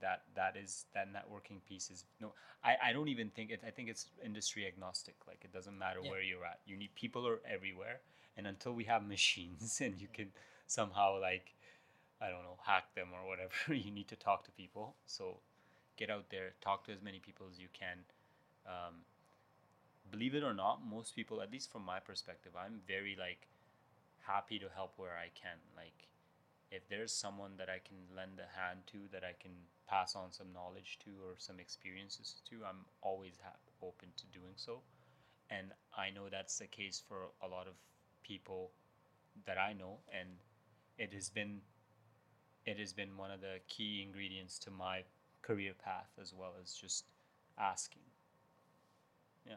that 0.01 0.23
that 0.35 0.57
is 0.57 0.87
that 0.95 1.09
networking 1.13 1.65
piece 1.69 1.91
is 1.91 2.05
no 2.21 2.33
I, 2.65 2.77
I 2.89 2.93
don't 2.93 3.09
even 3.09 3.31
think 3.31 3.51
it 3.51 3.61
i 3.67 3.71
think 3.71 3.89
it's 3.89 4.07
industry 4.25 4.67
agnostic. 4.67 5.15
Like 5.27 5.41
it 5.45 5.53
doesn't 5.53 5.79
matter 5.79 6.01
Yeah. 6.03 6.11
where 6.11 6.23
you're 6.23 6.45
at. 6.45 6.61
You 6.67 6.77
need 6.77 6.95
people 6.95 7.27
are 7.27 7.41
everywhere. 7.49 8.01
And 8.37 8.47
until 8.47 8.73
we 8.73 8.85
have 8.85 9.03
machines 9.07 9.81
and 9.85 10.01
you 10.01 10.09
can 10.13 10.29
somehow 10.67 11.21
like 11.21 11.55
i 12.21 12.29
don't 12.29 12.43
know 12.43 12.59
hack 12.67 12.95
them 12.95 13.09
or 13.15 13.27
whatever 13.29 13.75
you 13.85 13.91
need 13.91 14.09
to 14.09 14.17
talk 14.17 14.45
to 14.45 14.51
people. 14.53 14.97
So 15.07 15.39
get 15.97 16.11
out 16.11 16.27
there 16.31 16.53
talk 16.61 16.85
to 16.87 16.93
as 16.93 17.03
many 17.03 17.19
people 17.19 17.47
as 17.51 17.59
you 17.59 17.69
can. 17.73 17.99
Um, 18.67 18.95
believe 20.11 20.35
it 20.35 20.43
or 20.43 20.55
not 20.55 20.81
most 20.85 21.15
people 21.15 21.41
at 21.43 21.51
least 21.53 21.71
from 21.71 21.85
my 21.85 22.01
perspective 22.01 22.53
i'm 22.57 22.81
very 22.87 23.15
like 23.19 23.47
happy 24.27 24.59
to 24.59 24.67
help 24.75 24.95
where 24.97 25.17
i 25.17 25.29
can. 25.35 25.59
Like 25.77 26.09
if 26.71 26.89
there's 26.89 27.13
someone 27.13 27.53
that 27.57 27.69
I 27.69 27.79
can 27.79 27.97
lend 28.15 28.41
a 28.41 28.59
hand 28.59 28.81
to, 28.93 28.99
that 29.13 29.25
I 29.25 29.33
can 29.41 29.53
pass 29.89 30.15
on 30.17 30.33
some 30.33 30.53
knowledge 30.53 30.99
to 31.05 31.11
or 31.25 31.35
some 31.39 31.61
experiences 31.61 32.43
to, 32.51 32.65
I'm 32.69 32.87
always 33.03 33.39
ha- 33.43 33.59
open 33.83 34.09
to 34.17 34.27
doing 34.39 34.55
so. 34.57 34.83
And 35.51 35.73
I 35.97 36.11
know 36.11 36.29
that's 36.31 36.59
the 36.59 36.67
case 36.67 37.03
for 37.07 37.29
a 37.43 37.49
lot 37.49 37.67
of 37.67 37.75
people 38.23 38.73
that 39.47 39.59
I 39.59 39.73
know, 39.73 39.99
and 40.13 40.29
it 40.99 41.13
has 41.15 41.31
been 41.31 41.63
it 42.67 42.79
has 42.79 42.93
been 42.93 43.17
one 43.17 43.31
of 43.31 43.41
the 43.41 43.61
key 43.69 44.03
ingredients 44.03 44.59
to 44.61 44.71
my 44.71 45.05
career 45.43 45.73
path 45.75 46.11
as 46.21 46.35
well 46.35 46.55
as 46.63 46.75
just 46.75 47.05
asking. 47.59 48.03
Yeah, 49.47 49.57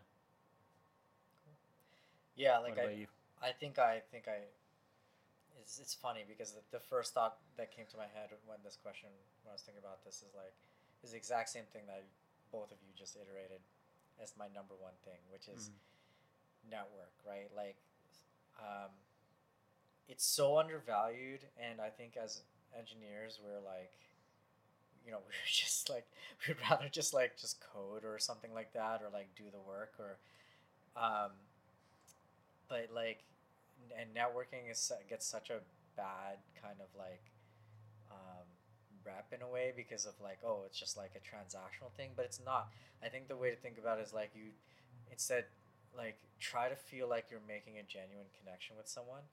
Yeah, 2.36 2.58
like 2.60 2.78
I? 2.78 3.08
I 3.42 3.52
think 3.52 3.80
I 3.80 4.02
think 4.12 4.28
I. 4.28 4.46
It's 5.62 5.80
it's 5.80 5.94
funny 5.94 6.26
because 6.28 6.52
the, 6.54 6.62
the 6.72 6.80
first 6.82 7.14
thought 7.14 7.38
that 7.58 7.72
came 7.76 7.86
to 7.92 7.98
my 7.98 8.10
head 8.10 8.34
when 8.46 8.58
this 8.64 8.78
question 8.82 9.10
when 9.44 9.52
I 9.52 9.54
was 9.54 9.62
thinking 9.62 9.84
about 9.84 10.04
this 10.04 10.24
is 10.26 10.34
like, 10.36 10.54
is 11.04 11.12
the 11.12 11.18
exact 11.18 11.50
same 11.50 11.66
thing 11.72 11.86
that 11.88 12.04
both 12.52 12.72
of 12.72 12.78
you 12.82 12.92
just 12.98 13.16
iterated 13.16 13.62
as 14.22 14.34
my 14.38 14.48
number 14.54 14.76
one 14.80 14.98
thing, 15.06 15.20
which 15.32 15.48
is 15.48 15.70
Mhm. 15.70 16.72
network, 16.72 17.14
right? 17.26 17.50
Like, 17.56 17.78
um, 18.60 18.92
it's 20.08 20.26
so 20.26 20.58
undervalued, 20.58 21.48
and 21.58 21.80
I 21.82 21.90
think 21.90 22.18
as 22.18 22.42
engineers 22.78 23.40
we're 23.44 23.60
like, 23.62 23.94
you 25.06 25.12
know, 25.12 25.20
we're 25.26 25.32
just 25.48 25.90
like 25.90 26.08
we'd 26.48 26.58
rather 26.70 26.90
just 26.90 27.14
like 27.14 27.38
just 27.38 27.62
code 27.62 28.04
or 28.06 28.20
something 28.20 28.54
like 28.54 28.74
that, 28.74 29.02
or 29.02 29.10
like 29.10 29.34
do 29.36 29.50
the 29.52 29.60
work, 29.62 29.94
or, 30.00 30.18
um, 30.96 31.32
but 32.68 32.90
like, 32.94 33.24
and 34.00 34.10
networking 34.16 34.70
is 34.72 34.92
gets 35.10 35.26
such 35.26 35.50
a 35.50 35.60
bad 35.96 36.38
kind 36.62 36.78
of 36.80 36.88
like, 36.98 37.32
um, 38.12 38.48
rep 39.06 39.28
in 39.34 39.42
a 39.42 39.48
way 39.48 39.74
because 39.76 40.06
of 40.06 40.14
like, 40.22 40.40
oh, 40.46 40.64
it's 40.66 40.80
just 40.80 40.98
like 40.98 41.12
a 41.16 41.20
transactional 41.20 41.92
thing, 41.98 42.12
but 42.16 42.26
it's 42.26 42.40
not. 42.46 42.70
I 43.04 43.10
think 43.10 43.28
the 43.28 43.36
way 43.36 43.50
to 43.50 43.56
think 43.56 43.78
about 43.78 44.00
it 44.00 44.04
is 44.08 44.14
like 44.14 44.32
you, 44.36 44.52
instead, 45.12 45.46
like 45.98 46.18
try 46.40 46.70
to 46.70 46.76
feel 46.76 47.10
like 47.10 47.26
you're 47.30 47.46
making 47.48 47.78
a 47.80 47.84
genuine 47.84 48.28
connection 48.40 48.76
with 48.78 48.88
someone, 48.88 49.24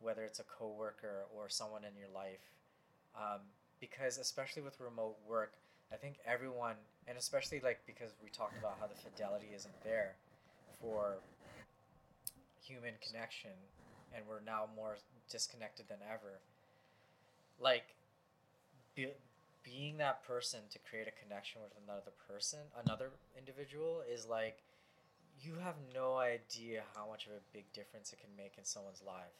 whether 0.00 0.22
it's 0.24 0.40
a 0.40 0.44
coworker 0.44 1.24
or 1.34 1.48
someone 1.48 1.82
in 1.84 1.96
your 1.98 2.08
life, 2.14 2.52
um, 3.16 3.40
because 3.80 4.18
especially 4.18 4.62
with 4.62 4.78
remote 4.80 5.16
work, 5.28 5.54
I 5.92 5.96
think 5.96 6.16
everyone, 6.26 6.76
and 7.06 7.16
especially 7.18 7.60
like 7.60 7.80
because 7.86 8.10
we 8.22 8.30
talked 8.30 8.58
about 8.58 8.76
how 8.80 8.86
the 8.86 8.94
fidelity 8.94 9.48
isn't 9.54 9.74
there 9.84 10.16
for 10.80 11.16
human 12.60 12.94
connection, 13.06 13.52
and 14.16 14.26
we're 14.26 14.40
now 14.40 14.64
more 14.74 14.96
disconnected 15.30 15.86
than 15.88 15.98
ever. 16.10 16.40
Like, 17.60 17.94
be, 18.94 19.08
being 19.62 19.98
that 19.98 20.24
person 20.26 20.60
to 20.72 20.78
create 20.88 21.06
a 21.08 21.22
connection 21.22 21.60
with 21.62 21.72
another 21.84 22.12
person, 22.28 22.60
another 22.84 23.10
individual, 23.36 24.02
is 24.10 24.26
like 24.26 24.62
you 25.42 25.54
have 25.62 25.74
no 25.94 26.16
idea 26.16 26.82
how 26.94 27.06
much 27.08 27.26
of 27.26 27.32
a 27.32 27.44
big 27.52 27.70
difference 27.72 28.12
it 28.12 28.20
can 28.20 28.30
make 28.36 28.54
in 28.56 28.64
someone's 28.64 29.02
life. 29.06 29.36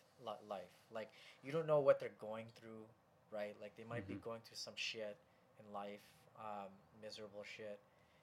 Life, 0.49 0.73
like 0.93 1.11
you 1.43 1.53
don't 1.53 1.67
know 1.67 1.81
what 1.81 2.01
they're 2.01 2.17
going 2.19 2.47
through, 2.59 2.85
right? 3.31 3.55
Like 3.61 3.77
they 3.77 3.85
might 3.85 4.07
be 4.09 4.15
Mhm. 4.15 4.23
going 4.23 4.41
through 4.41 4.57
some 4.57 4.77
shit 4.77 5.19
in 5.61 5.73
life, 5.73 6.01
um, 6.39 6.73
miserable 7.03 7.45
shit, 7.45 7.79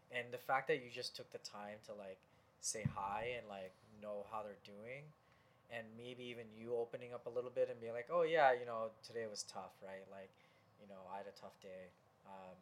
and 0.10 0.34
the 0.34 0.40
fact 0.40 0.68
that 0.68 0.78
you 0.82 0.90
just 0.90 1.16
took 1.16 1.32
the 1.32 1.38
time 1.38 1.78
to 1.86 1.94
like 1.94 2.18
say 2.62 2.84
hi 2.96 3.26
and 3.38 3.48
like 3.48 3.74
know 4.02 4.26
how 4.32 4.42
they're 4.42 4.56
doing, 4.64 5.14
and 5.72 5.86
maybe 5.98 6.24
even 6.24 6.46
you 6.58 6.76
opening 6.76 7.14
up 7.14 7.26
a 7.26 7.30
little 7.30 7.52
bit 7.54 7.70
and 7.70 7.80
being 7.80 7.94
like, 7.94 8.08
oh 8.12 8.24
yeah, 8.24 8.52
you 8.52 8.66
know, 8.66 8.92
today 9.06 9.26
was 9.30 9.44
tough, 9.44 9.74
right? 9.82 10.06
Like, 10.12 10.32
you 10.82 10.88
know, 10.88 11.02
I 11.14 11.18
had 11.18 11.28
a 11.28 11.36
tough 11.40 11.56
day. 11.62 11.92
Um, 12.26 12.58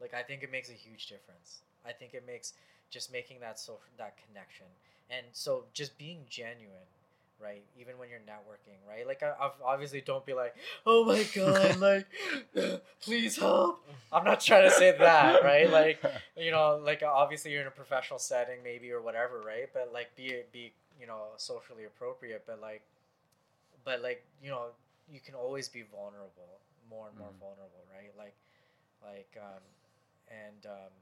like 0.00 0.14
I 0.14 0.22
think 0.22 0.42
it 0.42 0.52
makes 0.52 0.70
a 0.70 0.74
huge 0.74 1.06
difference. 1.06 1.60
I 1.86 1.92
think 1.92 2.14
it 2.14 2.24
makes 2.26 2.52
just 2.90 3.12
making 3.12 3.40
that 3.40 3.58
so 3.58 3.78
that 3.98 4.14
connection, 4.26 4.66
and 5.10 5.26
so 5.32 5.64
just 5.74 5.98
being 5.98 6.20
genuine, 6.28 6.88
right? 7.42 7.62
Even 7.78 7.98
when 7.98 8.08
you're 8.08 8.20
networking, 8.20 8.78
right? 8.88 9.06
Like 9.06 9.22
I, 9.22 9.32
I've 9.40 9.52
obviously 9.64 10.00
don't 10.00 10.24
be 10.24 10.34
like, 10.34 10.54
oh 10.86 11.04
my 11.04 11.24
god, 11.34 11.78
like, 11.80 12.06
please 13.02 13.36
help. 13.36 13.84
I'm 14.12 14.24
not 14.24 14.40
trying 14.40 14.64
to 14.64 14.70
say 14.70 14.96
that, 14.98 15.42
right? 15.42 15.70
Like 15.70 16.00
you 16.36 16.50
know, 16.50 16.80
like 16.82 17.02
obviously 17.02 17.52
you're 17.52 17.62
in 17.62 17.66
a 17.66 17.72
professional 17.72 18.18
setting, 18.18 18.62
maybe 18.62 18.92
or 18.92 19.02
whatever, 19.02 19.42
right? 19.44 19.68
But 19.72 19.90
like 19.92 20.14
be 20.16 20.42
be 20.52 20.72
you 21.00 21.06
know 21.06 21.28
socially 21.36 21.84
appropriate, 21.84 22.44
but 22.46 22.60
like, 22.60 22.82
but 23.84 24.02
like 24.02 24.24
you 24.42 24.50
know 24.50 24.66
you 25.10 25.20
can 25.20 25.34
always 25.34 25.68
be 25.68 25.82
vulnerable, 25.82 26.60
more 26.90 27.08
and 27.08 27.18
more 27.18 27.32
Mhm. 27.32 27.40
vulnerable, 27.40 27.84
right? 27.94 28.12
Like, 28.16 28.34
like 29.02 29.36
um, 29.40 29.62
and 30.28 30.66
um, 30.66 30.92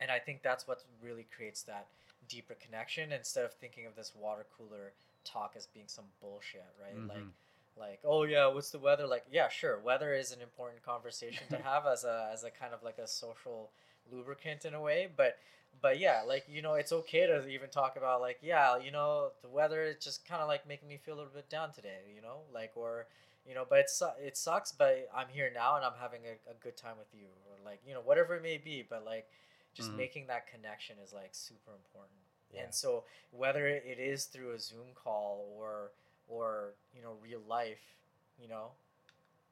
and 0.00 0.10
I 0.10 0.18
think 0.18 0.42
that's 0.42 0.66
what 0.66 0.82
really 1.02 1.26
creates 1.36 1.62
that 1.64 1.86
deeper 2.28 2.54
connection 2.54 3.12
instead 3.12 3.44
of 3.44 3.52
thinking 3.54 3.86
of 3.86 3.94
this 3.96 4.12
water 4.14 4.46
cooler 4.56 4.92
talk 5.24 5.54
as 5.56 5.66
being 5.66 5.88
some 5.88 6.04
bullshit, 6.20 6.64
right? 6.80 6.96
Like 7.08 7.18
Mhm. 7.18 7.30
like 7.78 8.00
oh 8.04 8.24
yeah 8.24 8.46
what's 8.46 8.70
the 8.70 8.78
weather 8.78 9.06
like 9.06 9.24
yeah 9.32 9.48
sure 9.48 9.78
weather 9.78 10.12
is 10.12 10.30
an 10.30 10.42
important 10.42 10.82
conversation 10.84 11.48
to 11.48 11.56
have 11.64 11.86
as 11.86 12.04
a 12.04 12.28
as 12.30 12.44
a 12.44 12.50
kind 12.50 12.74
of 12.74 12.82
like 12.82 12.98
a 12.98 13.06
social 13.06 13.70
lubricant 14.12 14.66
in 14.66 14.74
a 14.74 14.80
way 14.80 15.08
but 15.16 15.38
but 15.82 15.98
yeah 15.98 16.22
like 16.26 16.44
you 16.48 16.62
know 16.62 16.74
it's 16.74 16.92
okay 16.92 17.26
to 17.26 17.46
even 17.48 17.68
talk 17.70 17.96
about 17.96 18.20
like 18.20 18.38
yeah 18.42 18.78
you 18.78 18.90
know 18.90 19.30
the 19.42 19.48
weather 19.48 19.82
is 19.84 19.96
just 20.02 20.26
kind 20.26 20.42
of 20.42 20.48
like 20.48 20.66
making 20.68 20.88
me 20.88 20.96
feel 21.04 21.14
a 21.14 21.18
little 21.18 21.32
bit 21.34 21.50
down 21.50 21.72
today 21.72 22.00
you 22.14 22.22
know 22.22 22.38
like 22.54 22.72
or 22.76 23.06
you 23.46 23.54
know 23.54 23.66
but 23.68 23.80
it, 23.80 23.90
su- 23.90 24.18
it 24.20 24.36
sucks 24.36 24.72
but 24.72 25.08
i'm 25.14 25.26
here 25.30 25.50
now 25.54 25.76
and 25.76 25.84
i'm 25.84 25.98
having 26.00 26.20
a, 26.26 26.50
a 26.50 26.54
good 26.62 26.76
time 26.76 26.94
with 26.98 27.08
you 27.12 27.26
or 27.50 27.56
like 27.64 27.80
you 27.86 27.94
know 27.94 28.00
whatever 28.00 28.36
it 28.36 28.42
may 28.42 28.58
be 28.58 28.84
but 28.88 29.04
like 29.04 29.26
just 29.74 29.92
Mhm. 29.92 29.96
making 29.96 30.26
that 30.28 30.46
connection 30.46 30.96
is 31.04 31.12
like 31.12 31.30
super 31.34 31.72
important 31.72 32.20
Yeah. 32.54 32.64
and 32.64 32.74
so 32.74 33.04
whether 33.30 33.66
it 33.66 33.98
is 33.98 34.26
through 34.26 34.52
a 34.52 34.58
zoom 34.58 34.94
call 34.94 35.48
or 35.58 35.92
or 36.28 36.74
you 36.94 37.02
know 37.02 37.14
real 37.22 37.40
life 37.48 37.82
you 38.38 38.48
know 38.48 38.72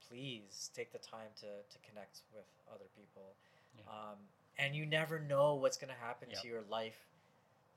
please 0.09 0.71
take 0.75 0.93
the 0.93 0.99
time 0.99 1.31
to 1.41 1.47
to 1.47 1.79
connect 1.89 2.23
with 2.35 2.47
other 2.73 2.89
people 2.97 3.35
Yeah. 3.77 3.85
um, 3.89 4.19
and 4.61 4.75
you 4.77 4.85
never 4.87 5.19
know 5.19 5.55
what's 5.55 5.77
going 5.77 5.93
to 5.93 6.01
happen 6.01 6.29
Yep. 6.31 6.43
to 6.43 6.49
your 6.49 6.63
life 6.71 6.99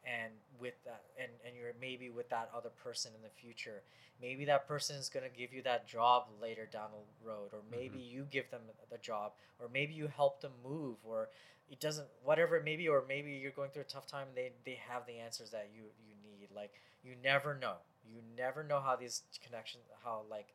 and 0.05 0.33
with 0.59 0.73
that 0.83 1.01
and 1.17 1.31
and 1.45 1.55
you're 1.55 1.71
maybe 1.79 2.09
with 2.09 2.29
that 2.29 2.49
other 2.55 2.69
person 2.83 3.11
in 3.15 3.21
the 3.21 3.29
future. 3.41 3.81
Maybe 4.21 4.45
that 4.45 4.67
person 4.67 4.95
is 4.97 5.09
going 5.09 5.23
to 5.29 5.35
give 5.37 5.53
you 5.53 5.61
that 5.63 5.87
job 5.87 6.27
later 6.41 6.65
down 6.71 6.89
the 6.91 7.27
road 7.27 7.49
or 7.53 7.59
maybe 7.71 7.97
you 7.99 8.25
give 8.29 8.49
them 8.51 8.61
the 8.91 8.97
job 8.99 9.31
or 9.59 9.67
maybe 9.73 9.93
you 9.93 10.07
help 10.07 10.41
them 10.41 10.51
move 10.63 10.97
or 11.03 11.29
it 11.71 11.79
doesn't 11.79 12.07
whatever 12.23 12.55
it 12.57 12.63
may 12.65 12.75
be 12.75 12.87
or 12.87 13.03
maybe 13.07 13.31
you're 13.31 13.51
going 13.51 13.71
through 13.71 13.81
a 13.83 13.93
tough 13.95 14.05
time 14.07 14.27
and 14.29 14.37
they 14.37 14.51
they 14.65 14.75
have 14.89 15.05
the 15.05 15.17
answers 15.19 15.49
that 15.51 15.69
you 15.75 15.83
you 16.07 16.15
need. 16.21 16.49
Like 16.55 16.73
you 17.03 17.13
never 17.23 17.55
know. 17.55 17.75
You 18.05 18.19
never 18.37 18.63
know 18.63 18.81
how 18.81 18.95
these 18.97 19.23
connections 19.45 19.83
how 20.03 20.23
like 20.29 20.53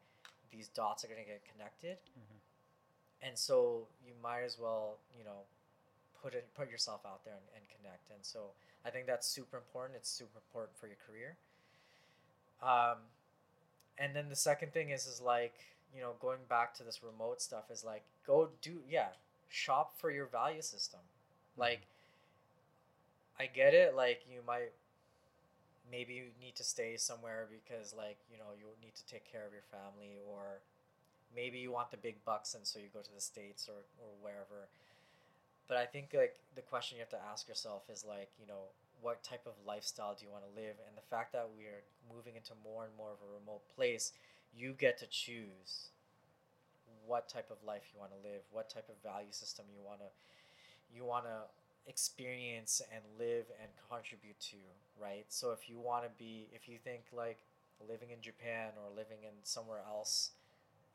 these 0.52 0.68
dots 0.68 1.04
are 1.04 1.08
going 1.08 1.20
to 1.22 1.26
get 1.26 1.42
connected. 1.52 1.96
Mhm. 2.18 2.38
and 3.26 3.38
so 3.38 3.86
you 4.06 4.12
might 4.22 4.42
as 4.42 4.58
well 4.58 4.98
you 5.18 5.24
know 5.24 5.40
put 6.22 6.34
it 6.34 6.46
put 6.56 6.70
yourself 6.70 7.00
out 7.06 7.24
there 7.24 7.34
and, 7.34 7.44
and 7.54 7.64
connect. 7.68 8.10
And 8.10 8.20
so 8.22 8.52
i 8.84 8.90
think 8.90 9.06
that's 9.06 9.28
super 9.28 9.56
important. 9.56 9.96
It's 9.96 10.10
super 10.10 10.38
important 10.38 10.76
for 10.78 10.86
your 10.86 10.96
career. 11.06 11.36
Um 12.62 12.98
and 13.98 14.14
then 14.14 14.28
the 14.28 14.36
second 14.36 14.72
thing 14.72 14.90
is 14.90 15.06
is 15.06 15.20
like 15.20 15.54
you 15.94 16.00
know 16.00 16.12
going 16.20 16.40
back 16.48 16.74
to 16.74 16.82
this 16.82 17.00
remote 17.02 17.40
stuff 17.40 17.70
is 17.70 17.84
like 17.84 18.02
go 18.26 18.48
do 18.62 18.78
yeah 18.88 19.08
shop 19.48 19.94
for 19.98 20.10
your 20.10 20.26
value 20.26 20.62
system. 20.62 21.00
Like 21.56 21.82
i 23.40 23.46
get 23.46 23.72
it 23.72 23.94
like 23.94 24.22
you 24.30 24.40
might 24.46 24.72
maybe 25.90 26.12
you 26.14 26.24
need 26.40 26.54
to 26.56 26.64
stay 26.64 26.96
somewhere 26.96 27.46
because 27.48 27.94
like 27.96 28.18
you 28.30 28.36
know 28.36 28.52
you 28.58 28.66
need 28.82 28.94
to 28.94 29.06
take 29.06 29.24
care 29.30 29.46
of 29.46 29.52
your 29.52 29.64
family 29.70 30.18
or 30.28 30.60
maybe 31.34 31.58
you 31.58 31.72
want 31.72 31.90
the 31.90 31.96
big 31.96 32.16
bucks 32.24 32.54
and 32.54 32.66
so 32.66 32.78
you 32.78 32.86
go 32.92 33.00
to 33.00 33.14
the 33.14 33.20
states 33.20 33.68
or, 33.68 33.80
or 34.02 34.10
wherever 34.20 34.68
but 35.68 35.76
i 35.76 35.84
think 35.84 36.10
like 36.14 36.36
the 36.56 36.62
question 36.62 36.96
you 36.96 37.02
have 37.02 37.10
to 37.10 37.20
ask 37.30 37.48
yourself 37.48 37.82
is 37.90 38.04
like 38.08 38.30
you 38.40 38.46
know 38.46 38.72
what 39.00 39.22
type 39.22 39.46
of 39.46 39.52
lifestyle 39.66 40.14
do 40.18 40.24
you 40.26 40.32
want 40.32 40.42
to 40.42 40.60
live? 40.60 40.74
And 40.86 40.96
the 40.96 41.06
fact 41.08 41.32
that 41.32 41.48
we 41.56 41.64
are 41.66 41.86
moving 42.12 42.34
into 42.34 42.52
more 42.64 42.84
and 42.84 42.92
more 42.96 43.10
of 43.14 43.22
a 43.22 43.30
remote 43.30 43.62
place 43.74 44.12
you 44.54 44.74
get 44.74 44.98
to 44.98 45.06
choose 45.06 45.90
what 47.06 47.28
type 47.28 47.50
of 47.50 47.56
life 47.64 47.82
you 47.92 48.00
want 48.00 48.12
to 48.12 48.20
live 48.28 48.42
what 48.50 48.68
type 48.68 48.88
of 48.88 48.96
value 49.02 49.30
system 49.30 49.64
you 49.72 49.80
want 49.84 50.00
to 50.00 50.10
you 50.94 51.04
want 51.04 51.24
to 51.24 51.46
experience 51.86 52.82
and 52.92 53.00
live 53.18 53.46
and 53.62 53.70
contribute 53.88 54.38
to 54.40 54.56
right? 55.00 55.24
So 55.28 55.52
if 55.52 55.68
you 55.68 55.78
want 55.78 56.04
to 56.04 56.10
be 56.18 56.48
if 56.52 56.68
you 56.68 56.76
think 56.82 57.02
like 57.12 57.38
living 57.88 58.10
in 58.10 58.20
japan 58.20 58.74
or 58.76 58.90
living 58.90 59.22
in 59.22 59.30
somewhere 59.44 59.80
else 59.86 60.32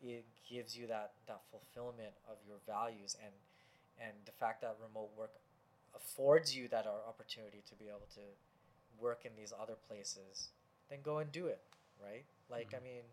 it 0.03 0.25
gives 0.49 0.75
you 0.77 0.87
that 0.87 1.13
that 1.27 1.41
fulfillment 1.49 2.13
of 2.29 2.37
your 2.47 2.57
values. 2.67 3.15
And 3.23 3.31
and 3.99 4.13
the 4.25 4.31
fact 4.31 4.61
that 4.61 4.77
remote 4.81 5.09
work 5.17 5.31
affords 5.95 6.55
you 6.55 6.67
that 6.69 6.87
opportunity 6.87 7.61
to 7.67 7.75
be 7.75 7.87
able 7.87 8.07
to 8.13 8.21
work 8.99 9.25
in 9.25 9.31
these 9.37 9.53
other 9.61 9.75
places 9.87 10.49
then 10.89 10.99
go 11.03 11.19
and 11.19 11.31
do 11.31 11.47
it 11.47 11.61
right 12.03 12.25
like 12.49 12.73
i 12.73 12.79
Mhm. 12.79 12.83
mean 12.83 13.03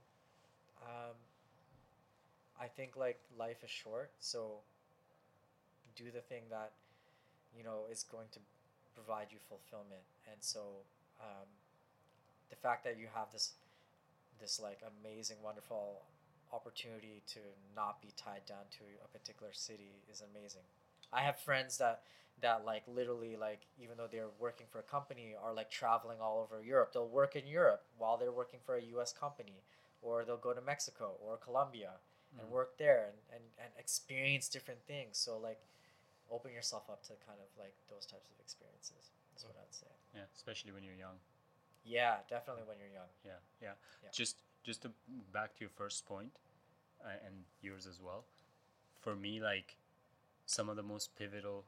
um, 0.83 1.17
I 2.59 2.69
think 2.69 2.97
like 2.97 3.21
life 3.37 3.65
is 3.65 3.71
short, 3.71 4.13
so 4.21 4.63
do 5.97 6.11
the 6.11 6.21
thing 6.21 6.43
that 6.51 6.73
you 7.57 7.65
know 7.65 7.87
is 7.91 8.05
going 8.05 8.29
to 8.33 8.41
provide 8.95 9.29
you 9.33 9.39
fulfillment. 9.49 10.03
And 10.31 10.37
so 10.41 10.85
um, 11.21 11.49
the 12.51 12.57
fact 12.57 12.85
that 12.85 12.99
you 12.99 13.07
have 13.15 13.29
this 13.33 13.53
this 14.41 14.61
like 14.61 14.81
amazing, 15.03 15.39
wonderful 15.43 16.03
opportunity 16.53 17.23
to 17.29 17.41
not 17.75 18.01
be 18.03 18.13
tied 18.17 18.45
down 18.47 18.65
to 18.79 18.85
a 19.05 19.09
particular 19.09 19.53
city 19.53 19.93
is 20.11 20.23
amazing. 20.23 20.63
I 21.13 21.23
have 21.23 21.39
friends 21.39 21.79
that 21.79 22.03
that 22.41 22.65
like 22.65 22.85
literally 22.89 23.37
like 23.37 23.67
even 23.79 23.97
though 23.99 24.09
they're 24.11 24.31
working 24.39 24.67
for 24.71 24.79
a 24.79 24.83
company 24.83 25.35
are 25.43 25.53
like 25.53 25.71
traveling 25.71 26.19
all 26.23 26.41
over 26.41 26.63
Europe. 26.63 26.93
They'll 26.93 27.09
work 27.09 27.37
in 27.37 27.47
Europe 27.47 27.83
while 27.99 28.17
they're 28.17 28.33
working 28.33 28.61
for 28.65 28.77
a 28.77 28.83
US 28.97 29.13
company 29.13 29.63
or 30.01 30.25
they'll 30.25 30.39
go 30.39 30.55
to 30.55 30.61
Mexico 30.63 31.17
or 31.21 31.37
Colombia 31.37 31.93
and 32.39 32.47
Mm. 32.49 32.51
work 32.53 32.79
there 32.79 33.07
and, 33.09 33.19
and, 33.35 33.45
and 33.59 33.71
experience 33.77 34.49
different 34.49 34.81
things. 34.87 35.19
So 35.19 35.37
like 35.37 35.61
open 36.31 36.53
yourself 36.53 36.89
up 36.89 37.03
to 37.03 37.13
kind 37.27 37.41
of 37.43 37.49
like 37.59 37.75
those 37.91 38.07
types 38.07 38.31
of 38.31 38.41
experiences. 38.41 39.11
Is 39.37 39.45
what 39.45 39.57
I'd 39.61 39.75
say. 39.75 39.93
Yeah, 40.15 40.23
especially 40.35 40.73
when 40.73 40.83
you're 40.85 40.95
young. 40.95 41.17
Yeah, 41.85 42.17
definitely 42.29 42.63
when 42.67 42.79
you're 42.79 42.93
young. 42.93 43.09
Yeah, 43.25 43.41
yeah. 43.61 43.73
Yeah. 44.03 44.11
Just 44.13 44.37
just 44.65 44.83
to 44.83 44.91
back 45.33 45.55
to 45.57 45.61
your 45.61 45.71
first 45.71 46.07
point, 46.07 46.33
uh, 47.05 47.09
and 47.27 47.35
yours 47.63 47.87
as 47.87 48.01
well. 48.01 48.25
For 49.01 49.15
me, 49.17 49.41
like 49.41 49.77
some 50.47 50.69
of 50.69 50.77
the 50.77 50.83
most 50.83 51.17
pivotal 51.17 51.65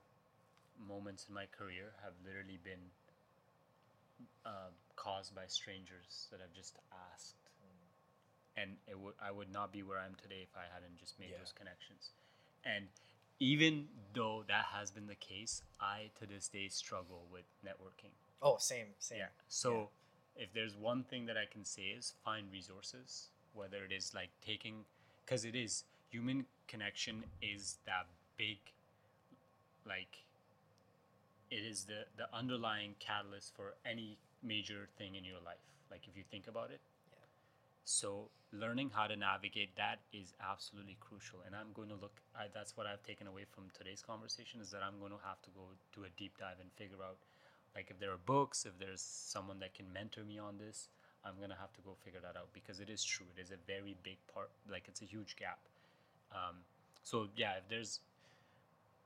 moments 0.78 1.26
in 1.28 1.34
my 1.34 1.46
career 1.46 1.92
have 2.02 2.12
literally 2.24 2.58
been 2.62 2.90
uh, 4.44 4.70
caused 4.96 5.34
by 5.34 5.42
strangers 5.46 6.28
that 6.30 6.40
I've 6.42 6.54
just 6.54 6.76
asked, 7.12 7.36
and 8.56 8.76
it 8.86 8.98
would 8.98 9.14
I 9.22 9.30
would 9.30 9.52
not 9.52 9.72
be 9.72 9.82
where 9.82 9.98
I 9.98 10.06
am 10.06 10.14
today 10.20 10.42
if 10.42 10.54
I 10.56 10.72
hadn't 10.72 10.98
just 10.98 11.18
made 11.18 11.30
Yeah. 11.30 11.38
those 11.38 11.52
connections. 11.52 12.10
And 12.64 12.88
even 13.40 13.88
though 14.12 14.44
that 14.46 14.66
has 14.66 14.90
been 14.90 15.06
the 15.06 15.16
case, 15.16 15.62
I 15.80 16.10
to 16.20 16.26
this 16.26 16.48
day 16.48 16.68
struggle 16.68 17.26
with 17.32 17.44
networking. 17.64 18.12
Oh, 18.40 18.56
same, 18.58 18.86
same. 18.98 19.18
Yeah. 19.18 19.26
So 19.48 19.88
if 20.36 20.52
there's 20.52 20.76
one 20.76 21.04
thing 21.04 21.26
that 21.26 21.36
I 21.36 21.44
can 21.50 21.64
say 21.64 21.82
is 21.82 22.14
find 22.24 22.46
resources, 22.50 23.28
whether 23.54 23.84
it 23.84 23.92
is 23.92 24.14
like 24.14 24.30
taking, 24.44 24.84
because 25.24 25.44
it 25.44 25.54
is 25.54 25.84
human 26.10 26.46
connection 26.68 27.24
is 27.40 27.78
that 27.86 28.06
big, 28.36 28.58
like, 29.86 30.24
it 31.50 31.64
is 31.68 31.84
the 31.84 32.06
the 32.16 32.34
underlying 32.34 32.94
catalyst 32.98 33.54
for 33.54 33.74
any 33.84 34.16
major 34.42 34.88
thing 34.96 35.14
in 35.14 35.24
your 35.24 35.40
life. 35.44 35.62
Like 35.90 36.08
if 36.08 36.16
you 36.16 36.24
think 36.30 36.48
about 36.48 36.70
it. 36.70 36.80
Yeah. 37.12 37.18
So 37.84 38.30
learning 38.52 38.90
how 38.94 39.06
to 39.06 39.16
navigate 39.16 39.76
that 39.76 40.00
is 40.12 40.32
absolutely 40.40 40.96
crucial, 41.00 41.40
and 41.46 41.54
I'm 41.54 41.72
going 41.74 41.88
to 41.90 41.94
look. 41.96 42.20
I, 42.34 42.46
that's 42.54 42.76
what 42.76 42.86
I've 42.86 43.02
taken 43.02 43.26
away 43.26 43.44
from 43.44 43.64
today's 43.76 44.02
conversation 44.02 44.60
is 44.60 44.70
that 44.70 44.82
I'm 44.82 44.98
going 44.98 45.12
to 45.12 45.20
have 45.24 45.42
to 45.42 45.50
go 45.50 45.68
do 45.94 46.04
a 46.04 46.10
deep 46.16 46.38
dive 46.38 46.56
and 46.60 46.72
figure 46.72 47.02
out 47.04 47.18
like 47.74 47.88
if 47.90 47.98
there 47.98 48.10
are 48.12 48.20
books 48.26 48.64
if 48.66 48.78
there's 48.78 49.00
someone 49.00 49.58
that 49.60 49.74
can 49.74 49.86
mentor 49.92 50.24
me 50.24 50.38
on 50.38 50.58
this 50.58 50.88
i'm 51.24 51.34
gonna 51.40 51.56
have 51.58 51.72
to 51.72 51.80
go 51.82 51.94
figure 52.04 52.20
that 52.20 52.36
out 52.36 52.48
because 52.52 52.80
it 52.80 52.90
is 52.90 53.02
true 53.02 53.26
it 53.36 53.40
is 53.40 53.50
a 53.50 53.56
very 53.66 53.96
big 54.02 54.18
part 54.32 54.50
like 54.70 54.84
it's 54.88 55.02
a 55.02 55.04
huge 55.06 55.36
gap 55.36 55.58
um, 56.32 56.56
so 57.02 57.28
yeah 57.36 57.52
if 57.58 57.68
there's 57.68 58.00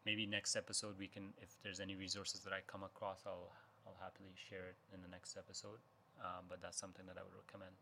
maybe 0.04 0.26
next 0.26 0.56
episode 0.56 0.94
we 0.98 1.06
can 1.06 1.32
if 1.42 1.50
there's 1.62 1.80
any 1.80 1.94
resources 1.94 2.40
that 2.40 2.52
i 2.52 2.60
come 2.66 2.82
across 2.82 3.22
i'll 3.26 3.50
i'll 3.86 3.96
happily 4.00 4.30
share 4.34 4.66
it 4.70 4.76
in 4.94 5.02
the 5.02 5.08
next 5.08 5.36
episode 5.36 5.78
um, 6.20 6.44
but 6.48 6.60
that's 6.62 6.78
something 6.78 7.04
that 7.06 7.16
i 7.18 7.22
would 7.22 7.34
recommend 7.36 7.74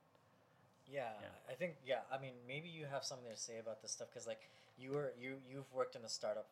Yeah, 0.86 1.16
Yeah. 1.20 1.52
I 1.52 1.54
think 1.56 1.80
yeah. 1.86 2.02
I 2.12 2.20
mean, 2.20 2.36
maybe 2.46 2.68
you 2.68 2.84
have 2.84 3.04
something 3.04 3.30
to 3.32 3.40
say 3.40 3.56
about 3.56 3.80
this 3.80 3.92
stuff 3.96 4.08
because 4.12 4.26
like 4.28 4.50
you 4.76 4.92
were 4.92 5.12
you 5.16 5.40
you've 5.48 5.70
worked 5.72 5.96
in 5.96 6.02
the 6.02 6.12
startup 6.12 6.48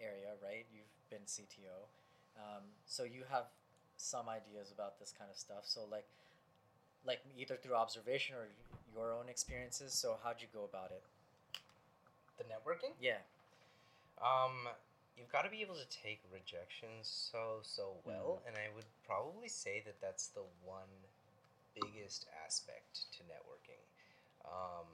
area, 0.00 0.32
right? 0.40 0.64
You've 0.72 0.88
been 1.12 1.24
CTO, 1.28 1.76
um, 2.36 2.62
so 2.86 3.04
you 3.04 3.22
have 3.30 3.44
some 3.96 4.28
ideas 4.28 4.72
about 4.72 4.98
this 4.98 5.12
kind 5.16 5.30
of 5.30 5.36
stuff. 5.36 5.64
So 5.64 5.82
like, 5.90 6.06
like 7.06 7.20
either 7.38 7.56
through 7.56 7.74
observation 7.74 8.36
or 8.36 8.48
your 8.94 9.12
own 9.12 9.28
experiences. 9.28 9.92
So 9.92 10.16
how'd 10.22 10.40
you 10.40 10.48
go 10.52 10.64
about 10.64 10.90
it? 10.90 11.02
The 12.38 12.44
networking? 12.44 12.92
Yeah. 13.00 13.22
Um, 14.20 14.68
you've 15.16 15.30
got 15.32 15.42
to 15.42 15.50
be 15.50 15.62
able 15.62 15.74
to 15.74 15.88
take 15.88 16.20
rejection 16.32 16.88
so 17.02 17.60
so 17.62 17.98
well, 18.04 18.42
and 18.46 18.56
I 18.56 18.70
would 18.74 18.86
probably 19.06 19.48
say 19.48 19.82
that 19.84 20.00
that's 20.00 20.28
the 20.28 20.44
one 20.64 20.90
biggest 21.74 22.26
aspect 22.44 23.10
to 23.18 23.24
networking. 23.24 23.82
Um, 24.44 24.86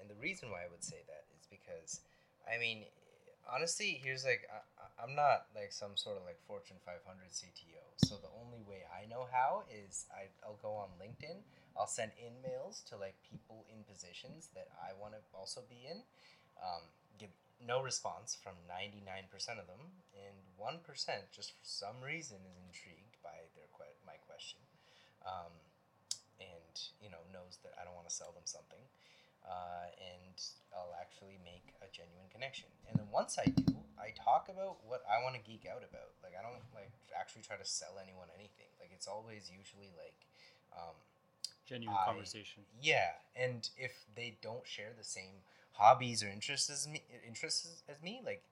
and 0.00 0.10
the 0.10 0.18
reason 0.20 0.50
why 0.50 0.64
I 0.64 0.70
would 0.70 0.84
say 0.84 1.00
that 1.06 1.24
is 1.38 1.46
because, 1.48 2.00
I 2.44 2.58
mean, 2.58 2.84
honestly, 3.52 4.00
here's 4.02 4.24
like 4.24 4.46
I, 4.50 4.60
I'm 5.02 5.14
not 5.14 5.46
like 5.54 5.72
some 5.72 5.96
sort 5.96 6.16
of 6.18 6.24
like 6.24 6.38
Fortune 6.46 6.76
500 6.84 7.02
CTO, 7.30 7.84
so 7.96 8.16
the 8.18 8.32
only 8.42 8.62
way 8.66 8.84
I 8.88 9.06
know 9.06 9.26
how 9.30 9.62
is 9.70 10.06
I 10.12 10.28
I'll 10.44 10.60
go 10.60 10.74
on 10.74 10.90
LinkedIn. 11.00 11.42
I'll 11.76 11.86
send 11.90 12.12
in 12.16 12.32
mails 12.40 12.82
to 12.88 12.96
like 12.96 13.14
people 13.20 13.68
in 13.68 13.84
positions 13.84 14.48
that 14.56 14.68
I 14.80 14.96
want 14.96 15.12
to 15.14 15.20
also 15.36 15.60
be 15.68 15.84
in. 15.84 16.00
Um, 16.56 16.88
get 17.20 17.28
no 17.60 17.84
response 17.84 18.36
from 18.36 18.56
99% 18.64 19.28
of 19.60 19.68
them, 19.68 20.00
and 20.16 20.36
1% 20.56 20.80
just 21.32 21.52
for 21.52 21.64
some 21.64 22.00
reason 22.00 22.40
is 22.48 22.56
intrigued 22.64 23.20
by 23.20 23.44
their 23.52 23.68
que- 23.76 24.00
my 24.08 24.16
question, 24.24 24.60
um, 25.24 25.52
and 26.40 26.74
you 27.00 27.12
know 27.12 27.20
knows 27.32 27.60
that 27.62 27.76
I 27.76 27.84
don't 27.84 27.96
want 27.96 28.08
to 28.08 28.14
sell 28.14 28.32
them 28.32 28.48
something, 28.48 28.80
uh, 29.46 29.88
and 29.96 30.36
I'll 30.74 30.94
actually 31.00 31.38
make 31.46 31.72
a 31.80 31.88
genuine 31.88 32.28
connection. 32.28 32.68
And 32.90 32.98
then 32.98 33.06
once 33.10 33.38
I 33.38 33.46
do, 33.48 33.78
I 33.96 34.12
talk 34.12 34.50
about 34.50 34.82
what 34.84 35.06
I 35.08 35.22
want 35.22 35.38
to 35.38 35.42
geek 35.42 35.64
out 35.64 35.86
about. 35.86 36.12
Like 36.22 36.34
I 36.36 36.42
don't 36.42 36.60
like 36.74 36.92
actually 37.14 37.42
try 37.42 37.56
to 37.56 37.64
sell 37.64 37.96
anyone 38.02 38.28
anything. 38.34 38.68
Like 38.78 38.90
it's 38.92 39.06
always 39.06 39.50
usually 39.50 39.90
like. 39.96 40.18
Um, 40.76 40.98
genuine 41.66 41.96
I- 41.98 42.04
conversation 42.04 42.62
yeah, 42.80 43.18
and 43.34 43.68
if 43.76 44.04
they 44.14 44.36
don't 44.42 44.66
share 44.66 44.92
the 44.96 45.04
same 45.04 45.42
hobbies 45.72 46.22
or 46.22 46.28
interests 46.28 46.70
as 46.70 46.86
me, 46.86 47.02
interests 47.26 47.82
as 47.88 48.02
me, 48.02 48.20
like 48.24 48.42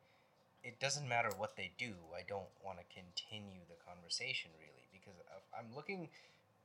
it 0.62 0.80
doesn't 0.80 1.08
matter 1.08 1.30
what 1.36 1.56
they 1.56 1.72
do. 1.78 1.92
I 2.16 2.22
don't 2.26 2.48
want 2.64 2.78
to 2.78 2.84
continue 2.92 3.60
the 3.68 3.76
conversation 3.86 4.50
really 4.58 4.88
because 4.92 5.14
I'm 5.56 5.74
looking. 5.74 6.08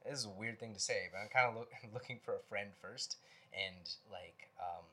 This 0.05 0.19
is 0.19 0.25
a 0.25 0.29
weird 0.29 0.59
thing 0.59 0.73
to 0.73 0.79
say, 0.79 1.09
but 1.11 1.19
I'm 1.19 1.29
kind 1.29 1.47
of 1.49 1.55
look, 1.55 1.71
looking 1.93 2.19
for 2.23 2.35
a 2.35 2.43
friend 2.49 2.69
first, 2.81 3.17
and 3.53 3.89
like 4.11 4.49
um, 4.59 4.85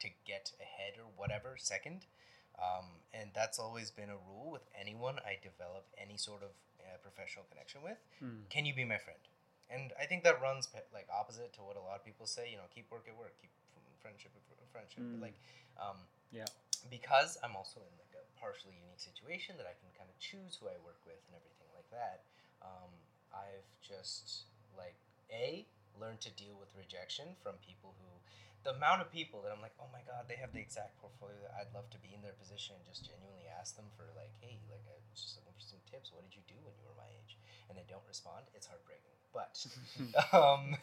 to 0.00 0.08
get 0.26 0.52
ahead 0.60 0.94
or 0.98 1.06
whatever 1.16 1.56
second. 1.58 2.06
Um, 2.58 2.98
and 3.14 3.30
that's 3.38 3.58
always 3.58 3.90
been 3.94 4.10
a 4.10 4.18
rule 4.26 4.50
with 4.50 4.66
anyone 4.74 5.22
I 5.22 5.38
develop 5.38 5.86
any 5.94 6.18
sort 6.18 6.42
of 6.42 6.50
uh, 6.82 6.98
professional 7.06 7.46
connection 7.46 7.82
with 7.86 8.02
Hmm. 8.18 8.42
can 8.50 8.66
you 8.66 8.74
be 8.74 8.82
my 8.84 8.98
friend? 8.98 9.22
And 9.70 9.92
I 10.00 10.06
think 10.10 10.24
that 10.24 10.40
runs 10.42 10.66
pe- 10.66 10.82
like 10.92 11.06
opposite 11.12 11.52
to 11.54 11.62
what 11.62 11.76
a 11.76 11.84
lot 11.84 11.94
of 12.00 12.04
people 12.04 12.26
say. 12.26 12.50
You 12.50 12.56
know, 12.58 12.66
keep 12.74 12.90
work 12.90 13.06
at 13.06 13.14
work, 13.14 13.36
keep 13.38 13.52
friendship 14.02 14.32
at 14.34 14.42
friendship. 14.72 15.04
Mm. 15.04 15.12
But 15.18 15.20
like, 15.30 15.38
um, 15.78 15.98
Yeah. 16.32 16.48
because 16.90 17.36
I'm 17.44 17.54
also 17.54 17.78
in 17.84 17.94
like 18.00 18.14
a 18.16 18.24
partially 18.40 18.74
unique 18.74 18.98
situation 19.02 19.54
that 19.60 19.66
I 19.68 19.76
can 19.78 19.90
kind 19.94 20.08
of 20.10 20.16
choose 20.18 20.56
who 20.58 20.66
I 20.72 20.78
work 20.82 20.98
with 21.04 21.20
and 21.28 21.36
everything 21.36 21.68
like 21.76 21.86
that. 21.94 22.24
Um, 22.64 22.90
I've 23.32 23.68
just 23.82 24.48
like 24.76 24.96
a 25.32 25.66
learned 25.98 26.20
to 26.22 26.32
deal 26.34 26.54
with 26.58 26.70
rejection 26.78 27.34
from 27.42 27.58
people 27.64 27.94
who. 27.98 28.06
The 28.66 28.74
amount 28.74 29.00
of 29.00 29.08
people 29.08 29.40
that 29.46 29.54
I'm 29.54 29.62
like, 29.62 29.72
oh 29.80 29.88
my 29.94 30.02
god, 30.04 30.26
they 30.26 30.36
have 30.36 30.52
the 30.52 30.60
exact 30.60 30.98
portfolio 31.00 31.38
that 31.46 31.54
I'd 31.56 31.72
love 31.72 31.88
to 31.94 32.00
be 32.04 32.10
in 32.12 32.20
their 32.20 32.34
position 32.36 32.74
and 32.76 32.84
just 32.84 33.06
genuinely 33.06 33.46
ask 33.48 33.78
them 33.78 33.86
for 33.96 34.04
like, 34.18 34.34
hey, 34.42 34.58
like 34.68 34.82
I 34.84 34.98
was 35.08 35.22
just 35.22 35.38
looking 35.38 35.54
for 35.54 35.62
some 35.62 35.80
tips. 35.88 36.10
What 36.12 36.26
did 36.26 36.34
you 36.36 36.44
do 36.50 36.58
when 36.66 36.74
you 36.76 36.84
were 36.84 36.98
my 36.98 37.08
age? 37.08 37.38
And 37.70 37.78
they 37.78 37.86
don't 37.88 38.04
respond. 38.10 38.50
It's 38.52 38.66
heartbreaking. 38.66 39.14
But 39.32 39.54
um, 40.34 40.76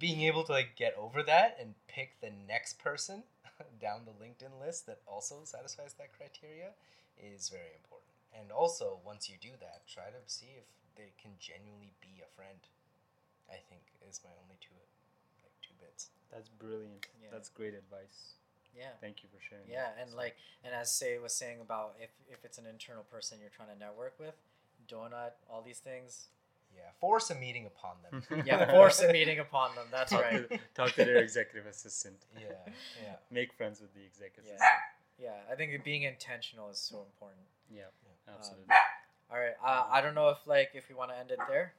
being 0.00 0.22
able 0.22 0.42
to 0.44 0.52
like 0.52 0.74
get 0.74 0.96
over 0.96 1.22
that 1.22 1.58
and 1.60 1.74
pick 1.86 2.20
the 2.20 2.32
next 2.48 2.80
person 2.80 3.22
down 3.80 4.08
the 4.08 4.16
LinkedIn 4.16 4.58
list 4.58 4.86
that 4.86 5.00
also 5.06 5.44
satisfies 5.44 5.94
that 6.00 6.16
criteria 6.16 6.72
is 7.18 7.48
very 7.48 7.74
important. 7.76 8.14
And 8.32 8.52
also, 8.52 9.00
once 9.04 9.28
you 9.28 9.36
do 9.40 9.50
that, 9.60 9.82
try 9.88 10.10
to 10.14 10.22
see 10.26 10.54
if 10.56 10.64
they 10.98 11.14
can 11.16 11.30
genuinely 11.38 11.94
be 12.02 12.20
a 12.20 12.28
friend. 12.34 12.58
I 13.48 13.56
think 13.70 13.80
is 14.10 14.20
my 14.24 14.30
only 14.42 14.58
two 14.60 14.74
like 15.42 15.54
two 15.62 15.72
bits. 15.80 16.10
that's 16.30 16.48
brilliant 16.50 17.06
Yeah. 17.22 17.28
that's 17.32 17.48
great 17.48 17.72
advice 17.74 18.34
Yeah. 18.76 18.92
thank 19.00 19.22
you 19.22 19.28
for 19.32 19.40
sharing 19.40 19.64
that. 19.66 19.72
Yeah, 19.72 20.00
and 20.00 20.10
So- 20.10 20.16
like, 20.16 20.36
and 20.64 20.74
as 20.74 20.92
Say 20.92 21.16
was 21.18 21.32
saying 21.34 21.60
about 21.60 21.96
if 22.00 22.10
if 22.28 22.44
it's 22.44 22.58
an 22.58 22.66
internal 22.66 23.04
person 23.04 23.40
you're 23.40 23.48
trying 23.54 23.68
to 23.72 23.76
network 23.78 24.18
with, 24.18 24.34
donut, 24.86 25.32
all 25.48 25.62
these 25.62 25.78
things. 25.80 26.28
Yeah, 26.76 26.90
force 27.00 27.30
a 27.30 27.34
meeting 27.34 27.64
upon 27.64 27.96
them. 28.04 28.22
Yeah, 28.46 28.70
force 28.70 29.00
a 29.00 29.10
meeting 29.10 29.38
upon 29.38 29.74
them. 29.74 29.86
That's 29.90 30.12
talk 30.12 30.22
right. 30.22 30.48
To, 30.50 30.58
talk 30.74 30.92
to 30.92 31.04
their 31.04 31.16
executive 31.18 31.66
assistant. 31.66 32.20
yeah, 32.38 32.52
yeah. 33.02 33.16
Make 33.30 33.54
friends 33.54 33.80
with 33.80 33.94
the 33.94 34.04
executive 34.04 34.44
Yeah. 34.46 34.56
assistant. 34.56 34.82
Yeah, 35.18 35.40
I 35.50 35.54
think 35.56 35.82
being 35.82 36.02
intentional 36.02 36.68
is 36.68 36.78
so 36.78 37.00
important. 37.02 37.46
Yeah, 37.70 37.88
Yeah. 38.04 38.34
absolutely. 38.34 38.70
Um, 38.70 38.76
All 39.30 39.38
right, 39.38 39.56
uh, 39.64 39.84
I 39.90 40.00
don't 40.00 40.14
know 40.14 40.28
if 40.30 40.38
like 40.46 40.70
if 40.74 40.88
we 40.88 40.94
want 40.94 41.10
to 41.10 41.18
end 41.18 41.30
it 41.30 41.38
there. 41.48 41.72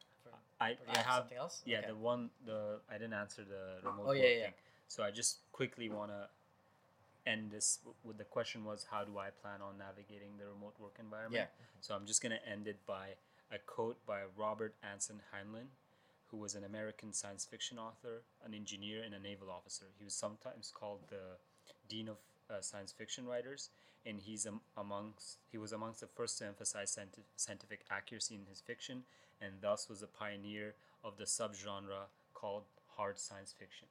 I, 0.62 0.72
Or 0.72 0.76
I 0.94 0.98
have, 0.98 1.06
have 1.06 1.16
something 1.24 1.38
else? 1.38 1.62
yeah 1.66 1.80
Okay. 1.80 1.88
the 1.88 1.96
one 1.96 2.30
the 2.46 2.80
I 2.90 2.94
didn't 2.94 3.14
answer 3.14 3.44
the 3.44 3.82
remote 3.88 4.04
Oh, 4.04 4.08
work 4.08 4.18
yeah, 4.18 4.28
yeah. 4.28 4.44
thing. 4.44 4.54
So 4.88 5.04
I 5.04 5.12
just 5.12 5.38
quickly 5.52 5.90
want 5.90 6.12
to 6.12 6.28
end 7.26 7.52
this 7.52 7.80
with 8.04 8.18
the 8.18 8.24
question 8.24 8.66
was 8.66 8.86
how 8.92 9.04
do 9.04 9.18
I 9.18 9.30
plan 9.30 9.62
on 9.62 9.78
navigating 9.78 10.38
the 10.38 10.46
remote 10.46 10.74
work 10.80 10.96
environment? 11.00 11.48
Yeah. 11.50 11.66
So 11.82 11.96
I'm 11.96 12.06
just 12.06 12.22
gonna 12.22 12.40
end 12.50 12.68
it 12.68 12.78
by 12.86 13.16
a 13.52 13.58
quote 13.66 13.98
by 14.06 14.22
Robert 14.38 14.76
Anson 14.84 15.22
Heinlein, 15.34 15.68
who 16.32 16.38
was 16.38 16.56
an 16.56 16.64
American 16.64 17.14
science 17.14 17.46
fiction 17.46 17.80
author, 17.80 18.22
an 18.46 18.54
engineer, 18.54 19.02
and 19.04 19.14
a 19.14 19.20
naval 19.20 19.50
officer. 19.50 19.86
He 19.98 20.04
was 20.04 20.14
sometimes 20.14 20.72
called 20.74 21.00
the 21.10 21.38
dean 21.88 22.10
of 22.10 22.18
uh, 22.50 22.62
science 22.62 22.92
fiction 22.92 23.26
writers, 23.26 23.70
and 24.06 24.20
he's 24.22 24.46
am- 24.46 24.62
amongst 24.78 25.38
he 25.52 25.58
was 25.58 25.72
amongst 25.72 26.00
the 26.00 26.08
first 26.08 26.38
to 26.40 26.46
emphasize 26.46 26.98
scientific 27.36 27.82
accuracy 27.90 28.36
in 28.36 28.46
his 28.50 28.62
fiction, 28.62 29.04
and 29.42 29.54
thus 29.62 29.90
was 29.90 30.02
a 30.02 30.08
pioneer 30.08 30.74
of 31.04 31.18
the 31.18 31.26
subgenre 31.26 32.08
called 32.34 32.64
hard 32.96 33.20
science 33.20 33.54
fiction. 33.58 33.88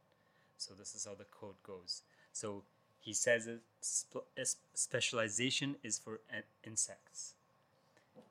So 0.57 0.75
this 0.75 0.95
is 0.95 1.05
how 1.05 1.15
the 1.15 1.25
quote 1.25 1.63
goes. 1.63 2.03
So 2.33 2.63
he 3.01 3.13
says 3.13 3.49
sp- 3.81 4.29
specialization 4.75 5.77
is 5.83 5.99
for 5.99 6.21
insects, 6.65 7.35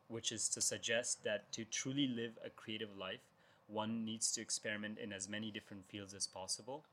which 0.08 0.32
is 0.32 0.50
to 0.50 0.62
suggest 0.62 1.24
that 1.24 1.52
to 1.54 1.66
truly 1.66 2.08
live 2.08 2.38
a 2.46 2.50
creative 2.50 2.96
life, 2.98 3.22
one 3.68 4.06
needs 4.06 4.32
to 4.34 4.42
experiment 4.42 4.98
in 5.00 5.12
as 5.12 5.28
many 5.28 5.52
different 5.52 5.86
fields 5.90 6.14
as 6.14 6.28
possible. 6.28 6.84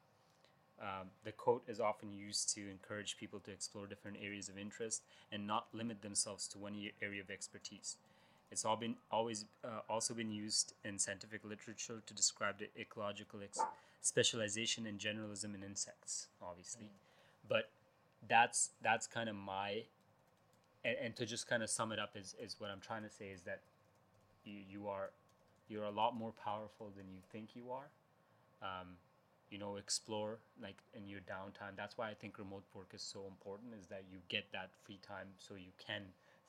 Um, 0.81 1.09
the 1.25 1.33
quote 1.33 1.63
is 1.69 1.81
often 1.81 2.13
used 2.13 2.53
to 2.55 2.69
encourage 2.69 3.17
people 3.17 3.39
to 3.41 3.51
explore 3.53 3.87
different 3.87 4.19
areas 4.21 4.49
of 4.49 4.59
interest 4.59 5.03
and 5.31 5.47
not 5.47 5.67
limit 5.73 6.03
themselves 6.03 6.49
to 6.49 6.59
one 6.59 6.75
area 7.01 7.23
of 7.23 7.31
expertise. 7.31 7.97
It's 8.51 8.65
all 8.65 8.77
been 8.77 8.97
always 9.11 9.47
uh, 9.65 9.81
also 9.89 10.15
been 10.15 10.31
used 10.31 10.75
in 10.85 10.99
scientific 10.99 11.45
literature 11.45 12.03
to 12.05 12.15
describe 12.15 12.59
the 12.59 12.69
ecological 12.79 13.41
ex- 13.43 13.61
specialization 14.01 14.87
and 14.87 14.99
generalism 14.99 15.55
in 15.55 15.63
insects, 15.63 16.27
obviously. 16.43 16.87
But 17.49 17.71
that's 18.29 18.71
that's 18.83 19.07
kind 19.07 19.29
of 19.29 19.37
my 19.37 19.85
and, 20.85 20.97
and 21.03 21.17
to 21.17 21.27
just 21.27 21.49
kind 21.49 21.63
of 21.63 21.71
sum 21.71 21.93
it 21.93 21.99
up 21.99 22.11
is, 22.17 22.35
is 22.41 22.57
what 22.59 22.71
I'm 22.71 22.81
trying 22.81 23.03
to 23.03 23.11
say 23.11 23.27
is 23.27 23.43
that 23.43 23.61
you, 24.45 24.59
you 24.71 24.89
are 24.89 25.11
you're 25.69 25.85
a 25.85 25.91
lot 25.91 26.15
more 26.15 26.33
powerful 26.45 26.93
than 26.97 27.07
you 27.11 27.21
think 27.33 27.51
you 27.55 27.71
are. 27.71 27.89
Um, 28.63 28.89
you 29.51 29.59
know, 29.59 29.77
explore 29.77 30.39
like 30.63 30.77
in 30.95 31.09
your 31.09 31.21
downtime. 31.21 31.77
That's 31.77 31.97
why 31.99 32.11
I 32.11 32.15
think 32.15 32.39
remote 32.39 32.65
work 32.75 32.91
is 32.95 33.03
so 33.03 33.27
important. 33.29 33.75
Is 33.81 33.87
that 33.89 34.05
you 34.11 34.19
get 34.29 34.45
that 34.53 34.71
free 34.85 34.99
time 35.07 35.29
so 35.39 35.55
you 35.55 35.73
can 35.85 36.03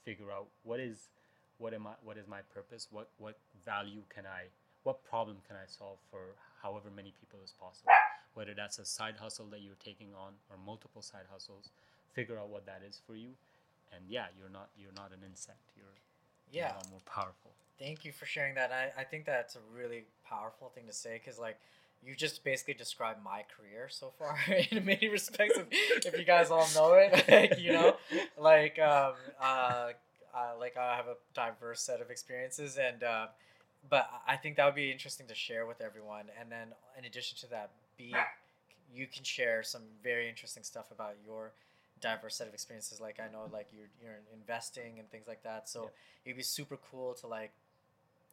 figure 0.03 0.32
out 0.32 0.48
what 0.64 0.80
is 0.80 1.09
what 1.57 1.74
am 1.74 1.88
I 1.88 1.91
what 2.03 2.17
is 2.17 2.27
my 2.27 2.41
purpose 2.53 2.88
what 2.91 3.09
what 3.17 3.38
value 3.65 4.01
can 4.14 4.25
I 4.25 4.45
what 4.83 5.03
problem 5.03 5.38
can 5.48 5.56
I 5.56 5.65
solve 5.67 5.98
for 6.11 6.35
however 6.61 6.90
many 6.95 7.14
people 7.19 7.40
as 7.43 7.51
possible 7.51 7.91
whether 8.33 8.53
that's 8.53 8.80
a 8.80 8.85
side 8.85 9.15
hustle 9.19 9.45
that 9.51 9.61
you're 9.61 9.80
taking 9.83 10.09
on 10.14 10.33
or 10.49 10.57
multiple 10.65 11.01
side 11.01 11.25
hustles 11.32 11.69
figure 12.14 12.38
out 12.38 12.49
what 12.49 12.65
that 12.65 12.82
is 12.88 13.01
for 13.06 13.15
you 13.15 13.30
and 13.93 14.03
yeah 14.09 14.25
you're 14.38 14.49
not 14.51 14.69
you're 14.77 14.95
not 14.95 15.11
an 15.11 15.24
insect 15.25 15.72
you're, 15.75 15.85
you're 16.51 16.64
Yeah. 16.64 16.74
more 16.91 17.01
powerful 17.06 17.51
Thank 17.77 18.06
you 18.06 18.14
for 18.14 18.25
sharing 18.25 18.56
that. 18.56 18.72
I, 18.72 19.01
I 19.01 19.03
think 19.03 19.25
that's 19.25 19.56
a 19.56 19.59
really 19.75 20.06
powerful 20.24 20.69
thing 20.74 20.88
to 20.88 20.93
say 20.93 21.19
because, 21.22 21.38
like, 21.38 21.57
you 22.06 22.16
just 22.16 22.43
basically 22.43 22.74
described 22.74 23.24
my 23.24 23.43
career 23.56 23.88
so 23.90 24.14
far 24.17 24.38
in 24.72 24.85
many 24.85 25.08
respects. 25.08 25.58
If, 25.58 26.06
if 26.06 26.17
you 26.17 26.25
guys 26.25 26.51
all 26.51 26.67
know 26.75 26.93
it, 26.93 27.25
like, 27.30 27.59
you 27.59 27.74
know, 27.74 27.95
like, 28.38 28.77
um, 28.80 29.14
uh, 29.42 29.92
uh, 30.35 30.51
like 30.59 30.77
I 30.77 30.95
have 30.95 31.08
a 31.08 31.16
diverse 31.34 31.82
set 31.82 32.01
of 32.01 32.09
experiences, 32.09 32.77
and 32.77 33.03
uh, 33.03 33.27
but 33.90 34.09
I 34.27 34.35
think 34.35 34.58
that 34.58 34.66
would 34.66 34.75
be 34.75 34.92
interesting 34.92 35.27
to 35.27 35.35
share 35.35 35.66
with 35.66 35.82
everyone. 35.82 36.25
And 36.40 36.51
then, 36.51 36.69
in 36.98 37.06
addition 37.06 37.38
to 37.40 37.48
that, 37.51 37.72
be 37.98 38.14
you 38.93 39.08
can 39.08 39.24
share 39.24 39.64
some 39.64 39.82
very 40.03 40.30
interesting 40.30 40.64
stuff 40.64 40.92
about 40.92 41.16
your 41.25 41.53
diverse 42.01 42.35
set 42.35 42.48
of 42.48 42.53
experiences. 42.53 43.00
Like 43.00 43.19
I 43.19 43.32
know, 43.32 43.50
like 43.51 43.67
you're 43.72 43.88
you're 44.01 44.19
investing 44.34 45.00
and 45.00 45.09
things 45.09 45.27
like 45.27 45.43
that. 45.43 45.69
So 45.69 45.92
it'd 46.25 46.38
be 46.38 46.43
super 46.43 46.77
cool 46.92 47.14
to 47.16 47.27
like, 47.27 47.51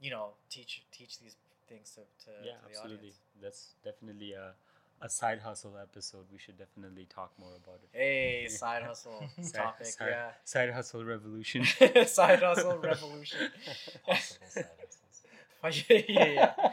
you 0.01 0.11
know, 0.11 0.31
teach 0.51 0.83
teach 0.93 1.19
these 1.21 1.37
things 1.73 1.91
to, 1.97 2.01
to, 2.25 2.31
yeah 2.45 2.53
to 2.53 2.59
the 2.65 2.69
absolutely 2.71 2.97
audience. 2.99 3.41
that's 3.43 3.63
definitely 3.85 4.33
a, 4.33 4.53
a 5.01 5.09
side 5.09 5.41
hustle 5.41 5.75
episode 5.81 6.25
we 6.33 6.39
should 6.39 6.59
definitely 6.59 7.07
talk 7.19 7.33
more 7.39 7.55
about 7.63 7.81
it 7.85 7.89
Hey, 7.93 8.47
side 8.63 8.83
hustle 8.83 9.23
Side- 9.41 9.53
topic, 9.63 9.87
side, 9.87 10.17
side 10.45 10.71
hustle 10.73 11.05
revolution 11.05 11.65
side 12.07 12.41
hustle 12.43 12.79
revolution. 12.79 13.39
Possible 14.07 14.47
side 14.49 14.67
hustles. 15.63 15.87
yeah, 15.89 16.03
yeah, 16.09 16.27
yeah. 16.59 16.73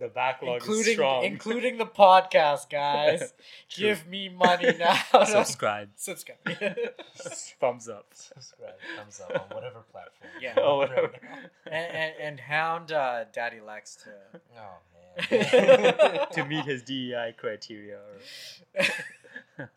The 0.00 0.08
backlog 0.08 0.62
is 0.62 0.66
including 0.66 0.94
strong 0.94 1.24
including 1.24 1.78
the 1.78 1.86
podcast, 1.86 2.70
guys. 2.70 3.32
Give 3.76 4.06
me 4.08 4.28
money 4.28 4.74
now. 4.78 5.24
subscribe 5.24 5.90
Subscribe. 5.96 6.38
thumbs 7.60 7.88
up 7.88 8.06
Subscribe, 8.12 8.74
thumbs 8.96 9.20
up 9.20 9.42
on 9.42 9.56
whatever 9.56 9.80
platform. 9.92 10.30
Yeah. 10.40 10.54
Oh, 10.56 10.78
whatever. 10.78 11.12
And, 11.66 11.94
and, 11.94 12.14
and 12.20 12.40
hound 12.40 12.92
uh, 12.92 13.24
Daddy 13.32 13.60
Lex 13.60 13.96
to. 13.96 14.10
Oh 14.56 14.78
man. 15.30 16.26
to 16.32 16.44
meet 16.46 16.64
his 16.64 16.82
DEI 16.82 17.34
criteria. 17.36 17.98
Or... 17.98 18.86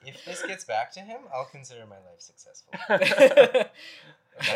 if 0.05 0.25
this 0.25 0.41
gets 0.43 0.63
back 0.63 0.93
to 0.93 1.01
him, 1.01 1.19
I'll 1.33 1.45
consider 1.45 1.85
my 1.85 1.97
life 1.97 2.19
successful. 2.19 2.73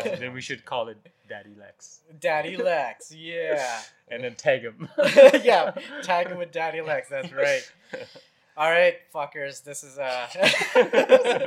Then 0.04 0.32
we 0.32 0.40
should 0.40 0.64
call 0.64 0.88
it 0.88 0.96
Daddy 1.28 1.54
Lex, 1.58 2.00
Daddy 2.20 2.56
Lex, 2.56 3.12
yeah. 3.14 3.80
and 4.10 4.24
then 4.24 4.34
tag 4.34 4.62
him. 4.62 4.88
yeah, 5.42 5.72
tag 6.02 6.28
him 6.28 6.38
with 6.38 6.52
Daddy 6.52 6.80
Lex, 6.80 7.08
that's 7.08 7.32
right. 7.32 7.62
All 8.56 8.68
right, 8.68 8.96
fuckers, 9.14 9.62
this 9.62 9.84
is 9.84 9.98
uh. 9.98 10.26
So 10.28 10.40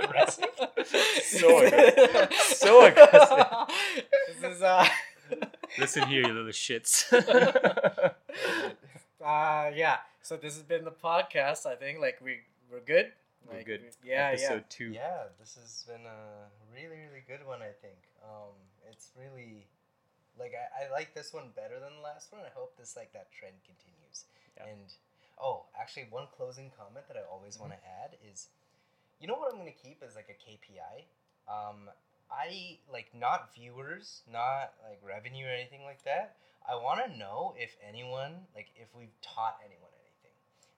aggressive. 0.05 0.45
So 2.41 2.85
aggressive. 2.85 3.45
this 4.41 4.55
is 4.55 4.61
uh 4.61 4.87
Listen 5.77 6.07
here, 6.07 6.21
you 6.25 6.33
little 6.33 6.51
shits. 6.51 7.11
uh 9.23 9.71
yeah. 9.75 9.97
So 10.21 10.37
this 10.37 10.53
has 10.53 10.63
been 10.63 10.85
the 10.85 10.91
podcast, 10.91 11.65
I 11.65 11.75
think. 11.75 11.99
Like 11.99 12.19
we 12.23 12.39
we're 12.71 12.79
good. 12.79 13.11
We're 13.51 13.63
good. 13.63 13.81
we- 13.81 14.09
yeah, 14.09 14.29
Episode 14.29 14.53
yeah. 14.53 14.61
two. 14.69 14.85
Yeah, 14.91 15.23
this 15.39 15.55
has 15.55 15.83
been 15.87 16.05
a 16.05 16.47
really, 16.73 16.95
really 16.95 17.23
good 17.27 17.45
one. 17.45 17.61
I 17.61 17.71
think. 17.81 17.95
Um, 18.23 18.53
it's 18.89 19.09
really 19.17 19.67
like 20.39 20.53
I, 20.53 20.85
I 20.85 20.91
like 20.91 21.13
this 21.13 21.33
one 21.33 21.51
better 21.55 21.79
than 21.79 21.97
the 21.97 22.03
last 22.03 22.31
one. 22.31 22.41
I 22.41 22.53
hope 22.53 22.77
this 22.77 22.95
like 22.95 23.13
that 23.13 23.31
trend 23.31 23.55
continues. 23.65 24.25
Yeah. 24.57 24.71
And 24.71 24.93
oh, 25.41 25.65
actually, 25.79 26.07
one 26.09 26.27
closing 26.35 26.71
comment 26.77 27.07
that 27.07 27.17
I 27.17 27.25
always 27.29 27.59
want 27.59 27.73
to 27.73 27.79
add 27.81 28.17
is, 28.31 28.47
you 29.19 29.27
know 29.27 29.35
what 29.35 29.51
I'm 29.51 29.59
gonna 29.59 29.71
keep 29.71 30.01
as 30.05 30.15
like 30.15 30.29
a 30.29 30.37
KPI. 30.37 31.05
Um, 31.49 31.89
I 32.31 32.79
like 32.91 33.11
not 33.13 33.53
viewers, 33.53 34.21
not 34.31 34.73
like 34.87 34.99
revenue 35.03 35.45
or 35.45 35.53
anything 35.53 35.83
like 35.83 36.03
that. 36.03 36.37
I 36.67 36.75
want 36.75 37.03
to 37.03 37.17
know 37.17 37.53
if 37.57 37.75
anyone 37.87 38.47
like 38.55 38.69
if 38.75 38.87
we've 38.95 39.13
taught 39.21 39.57
anyone 39.65 39.90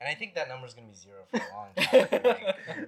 and 0.04 0.10
I 0.10 0.16
think 0.16 0.36
that 0.36 0.50
number 0.50 0.68
is 0.68 0.74
gonna 0.74 0.88
be 0.88 0.94
zero 0.96 1.22
for 1.32 1.38
a 1.38 1.56
long 1.56 1.70
time. 1.78 2.24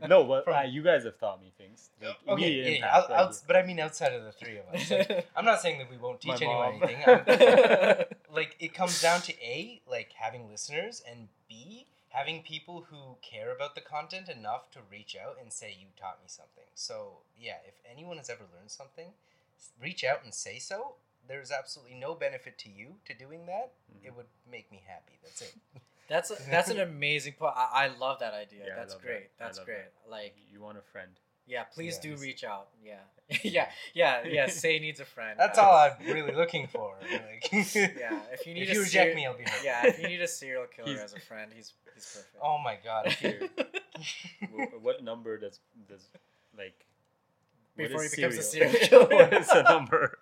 like, 0.01 0.09
No, 0.09 0.23
but 0.25 0.43
From- 0.43 0.53
uh, 0.55 0.61
you 0.63 0.83
guys 0.83 1.05
have 1.05 1.17
taught 1.17 1.39
me 1.39 1.53
things. 1.57 1.89
Like, 2.01 2.17
Okay, 2.27 2.31
immediate 2.33 2.63
yeah, 2.65 2.69
yeah, 2.69 2.75
impact, 2.75 2.93
out- 2.95 3.09
like, 3.09 3.19
outs- 3.19 3.43
but 3.47 3.55
I 3.55 3.63
mean 3.65 3.79
outside 3.79 4.13
of 4.13 4.23
the 4.23 4.31
three 4.31 4.57
of 4.57 4.65
us. 4.73 4.91
Like, 4.91 5.27
I'm 5.35 5.45
not 5.45 5.61
saying 5.61 5.79
that 5.79 5.89
we 5.89 5.97
won't 5.97 6.19
teach 6.21 6.41
anyone 6.41 6.73
anything. 6.81 7.03
I'm- 7.07 8.05
like 8.33 8.55
it 8.59 8.73
comes 8.73 9.01
down 9.01 9.21
to 9.21 9.33
a 9.41 9.81
like 9.87 10.11
having 10.13 10.49
listeners 10.49 11.01
and 11.09 11.29
b 11.47 11.85
having 12.09 12.41
people 12.43 12.85
who 12.89 13.17
care 13.21 13.53
about 13.53 13.75
the 13.75 13.81
content 13.81 14.29
enough 14.29 14.71
to 14.71 14.79
reach 14.91 15.15
out 15.21 15.37
and 15.41 15.51
say 15.51 15.69
you 15.79 15.87
taught 15.99 16.19
me 16.21 16.27
something. 16.27 16.63
So 16.73 17.19
yeah, 17.39 17.57
if 17.67 17.75
anyone 17.89 18.17
has 18.17 18.29
ever 18.29 18.43
learned 18.55 18.71
something, 18.71 19.07
reach 19.81 20.03
out 20.03 20.23
and 20.23 20.33
say 20.33 20.59
so. 20.59 20.95
There's 21.27 21.51
absolutely 21.51 21.95
no 21.95 22.13
benefit 22.13 22.57
to 22.59 22.69
you 22.69 22.97
to 23.05 23.13
doing 23.13 23.47
that. 23.47 23.71
Mhm. 23.91 24.05
It 24.07 24.15
would 24.15 24.27
make 24.49 24.71
me 24.71 24.83
happy. 24.87 25.17
That's 25.23 25.41
it. 25.41 25.55
That's 26.07 26.31
a, 26.31 26.35
that's 26.51 26.69
an 26.69 26.79
amazing 26.79 27.33
point. 27.33 27.53
I, 27.55 27.85
I 27.85 27.97
love 27.99 28.19
that 28.19 28.33
idea. 28.33 28.59
Yeah, 28.67 28.75
that's 28.75 28.93
love 28.93 29.01
that. 29.01 29.07
great. 29.07 29.29
That's 29.39 29.57
love 29.57 29.65
great. 29.65 29.77
Like 30.09 30.35
you 30.51 30.61
want 30.61 30.77
a 30.77 30.81
friend. 30.91 31.09
yeah, 31.47 31.63
please 31.63 31.97
do 31.97 32.15
reach 32.17 32.43
out. 32.43 32.67
Yeah. 32.83 32.95
yeah. 33.43 33.69
Yeah, 33.95 34.23
yeah, 34.27 34.47
say 34.63 34.77
needs 34.79 34.99
a 34.99 35.05
friend. 35.05 35.39
That's 35.39 35.57
guys. 35.57 35.65
all 35.65 35.73
I'm 35.75 36.05
really 36.13 36.33
looking 36.35 36.67
for. 36.67 36.93
Like, 37.11 37.49
Yeah, 37.51 38.19
if 38.31 38.45
you 38.45 38.53
need 38.53 38.63
if 38.63 38.69
a 38.69 38.73
you 38.73 38.83
reject 38.83 39.11
ser- 39.11 39.15
me, 39.15 39.25
I'll 39.25 39.35
be 39.37 39.43
hurt. 39.43 39.63
Yeah, 39.63 39.87
if 39.87 39.99
you 39.99 40.07
need 40.07 40.21
a 40.21 40.27
serial 40.27 40.65
killer 40.67 40.89
He's- 40.89 41.03
as 41.03 41.13
a 41.13 41.19
friend, 41.19 41.51
he's 41.55 41.73
he's 41.95 42.05
perfect. 42.05 42.35
Oh 42.43 42.57
my 42.59 42.77
god. 42.83 43.07
If 43.07 43.21
you 43.23 43.49
Wh- 44.55 44.83
what 44.83 45.03
number 45.03 45.37
does 45.39 45.59
does 45.89 46.07
like 46.57 46.85
Before 47.75 48.03
is 48.03 48.13
he 48.13 48.21
becomes 48.21 48.37
a 48.37 48.43
serial? 48.43 48.71
serial 48.73 49.07
killer. 49.07 49.15
what 49.23 49.33
is 49.33 49.47
the 49.47 49.63
number? 49.63 50.19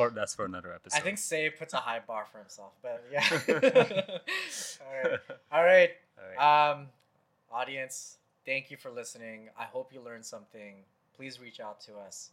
Or 0.00 0.10
that's 0.10 0.34
for 0.34 0.44
another 0.44 0.72
episode. 0.72 0.96
I 0.96 1.00
think 1.00 1.18
Say 1.18 1.50
puts 1.50 1.74
a 1.74 1.78
high 1.78 2.00
bar 2.06 2.26
for 2.30 2.38
himself, 2.38 2.72
but 2.82 3.04
yeah. 3.12 3.24
All 4.80 5.10
right. 5.10 5.18
All 5.52 5.64
right. 5.64 5.90
All 6.18 6.36
right. 6.36 6.70
Um, 6.72 6.86
audience, 7.52 8.18
thank 8.44 8.70
you 8.70 8.76
for 8.76 8.90
listening. 8.90 9.48
I 9.58 9.64
hope 9.64 9.92
you 9.92 10.00
learned 10.00 10.24
something. 10.24 10.84
Please 11.16 11.40
reach 11.40 11.60
out 11.60 11.80
to 11.82 11.96
us, 11.98 12.30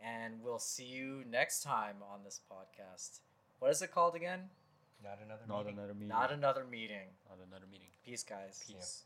and 0.00 0.34
we'll 0.42 0.58
see 0.58 0.84
you 0.84 1.24
next 1.30 1.62
time 1.62 1.96
on 2.12 2.20
this 2.24 2.40
podcast. 2.50 3.20
What 3.58 3.70
is 3.70 3.80
it 3.82 3.90
called 3.92 4.14
again? 4.14 4.50
Not 5.02 5.18
another 5.24 5.42
Not 5.48 5.58
meeting. 5.64 5.78
another 5.78 5.94
meeting. 5.94 6.08
Not 6.08 6.32
another 6.32 6.64
meeting. 6.64 7.08
Not 7.28 7.38
another 7.46 7.66
meeting. 7.70 7.88
Peace, 8.04 8.22
guys. 8.22 8.62
Peace. 8.66 9.04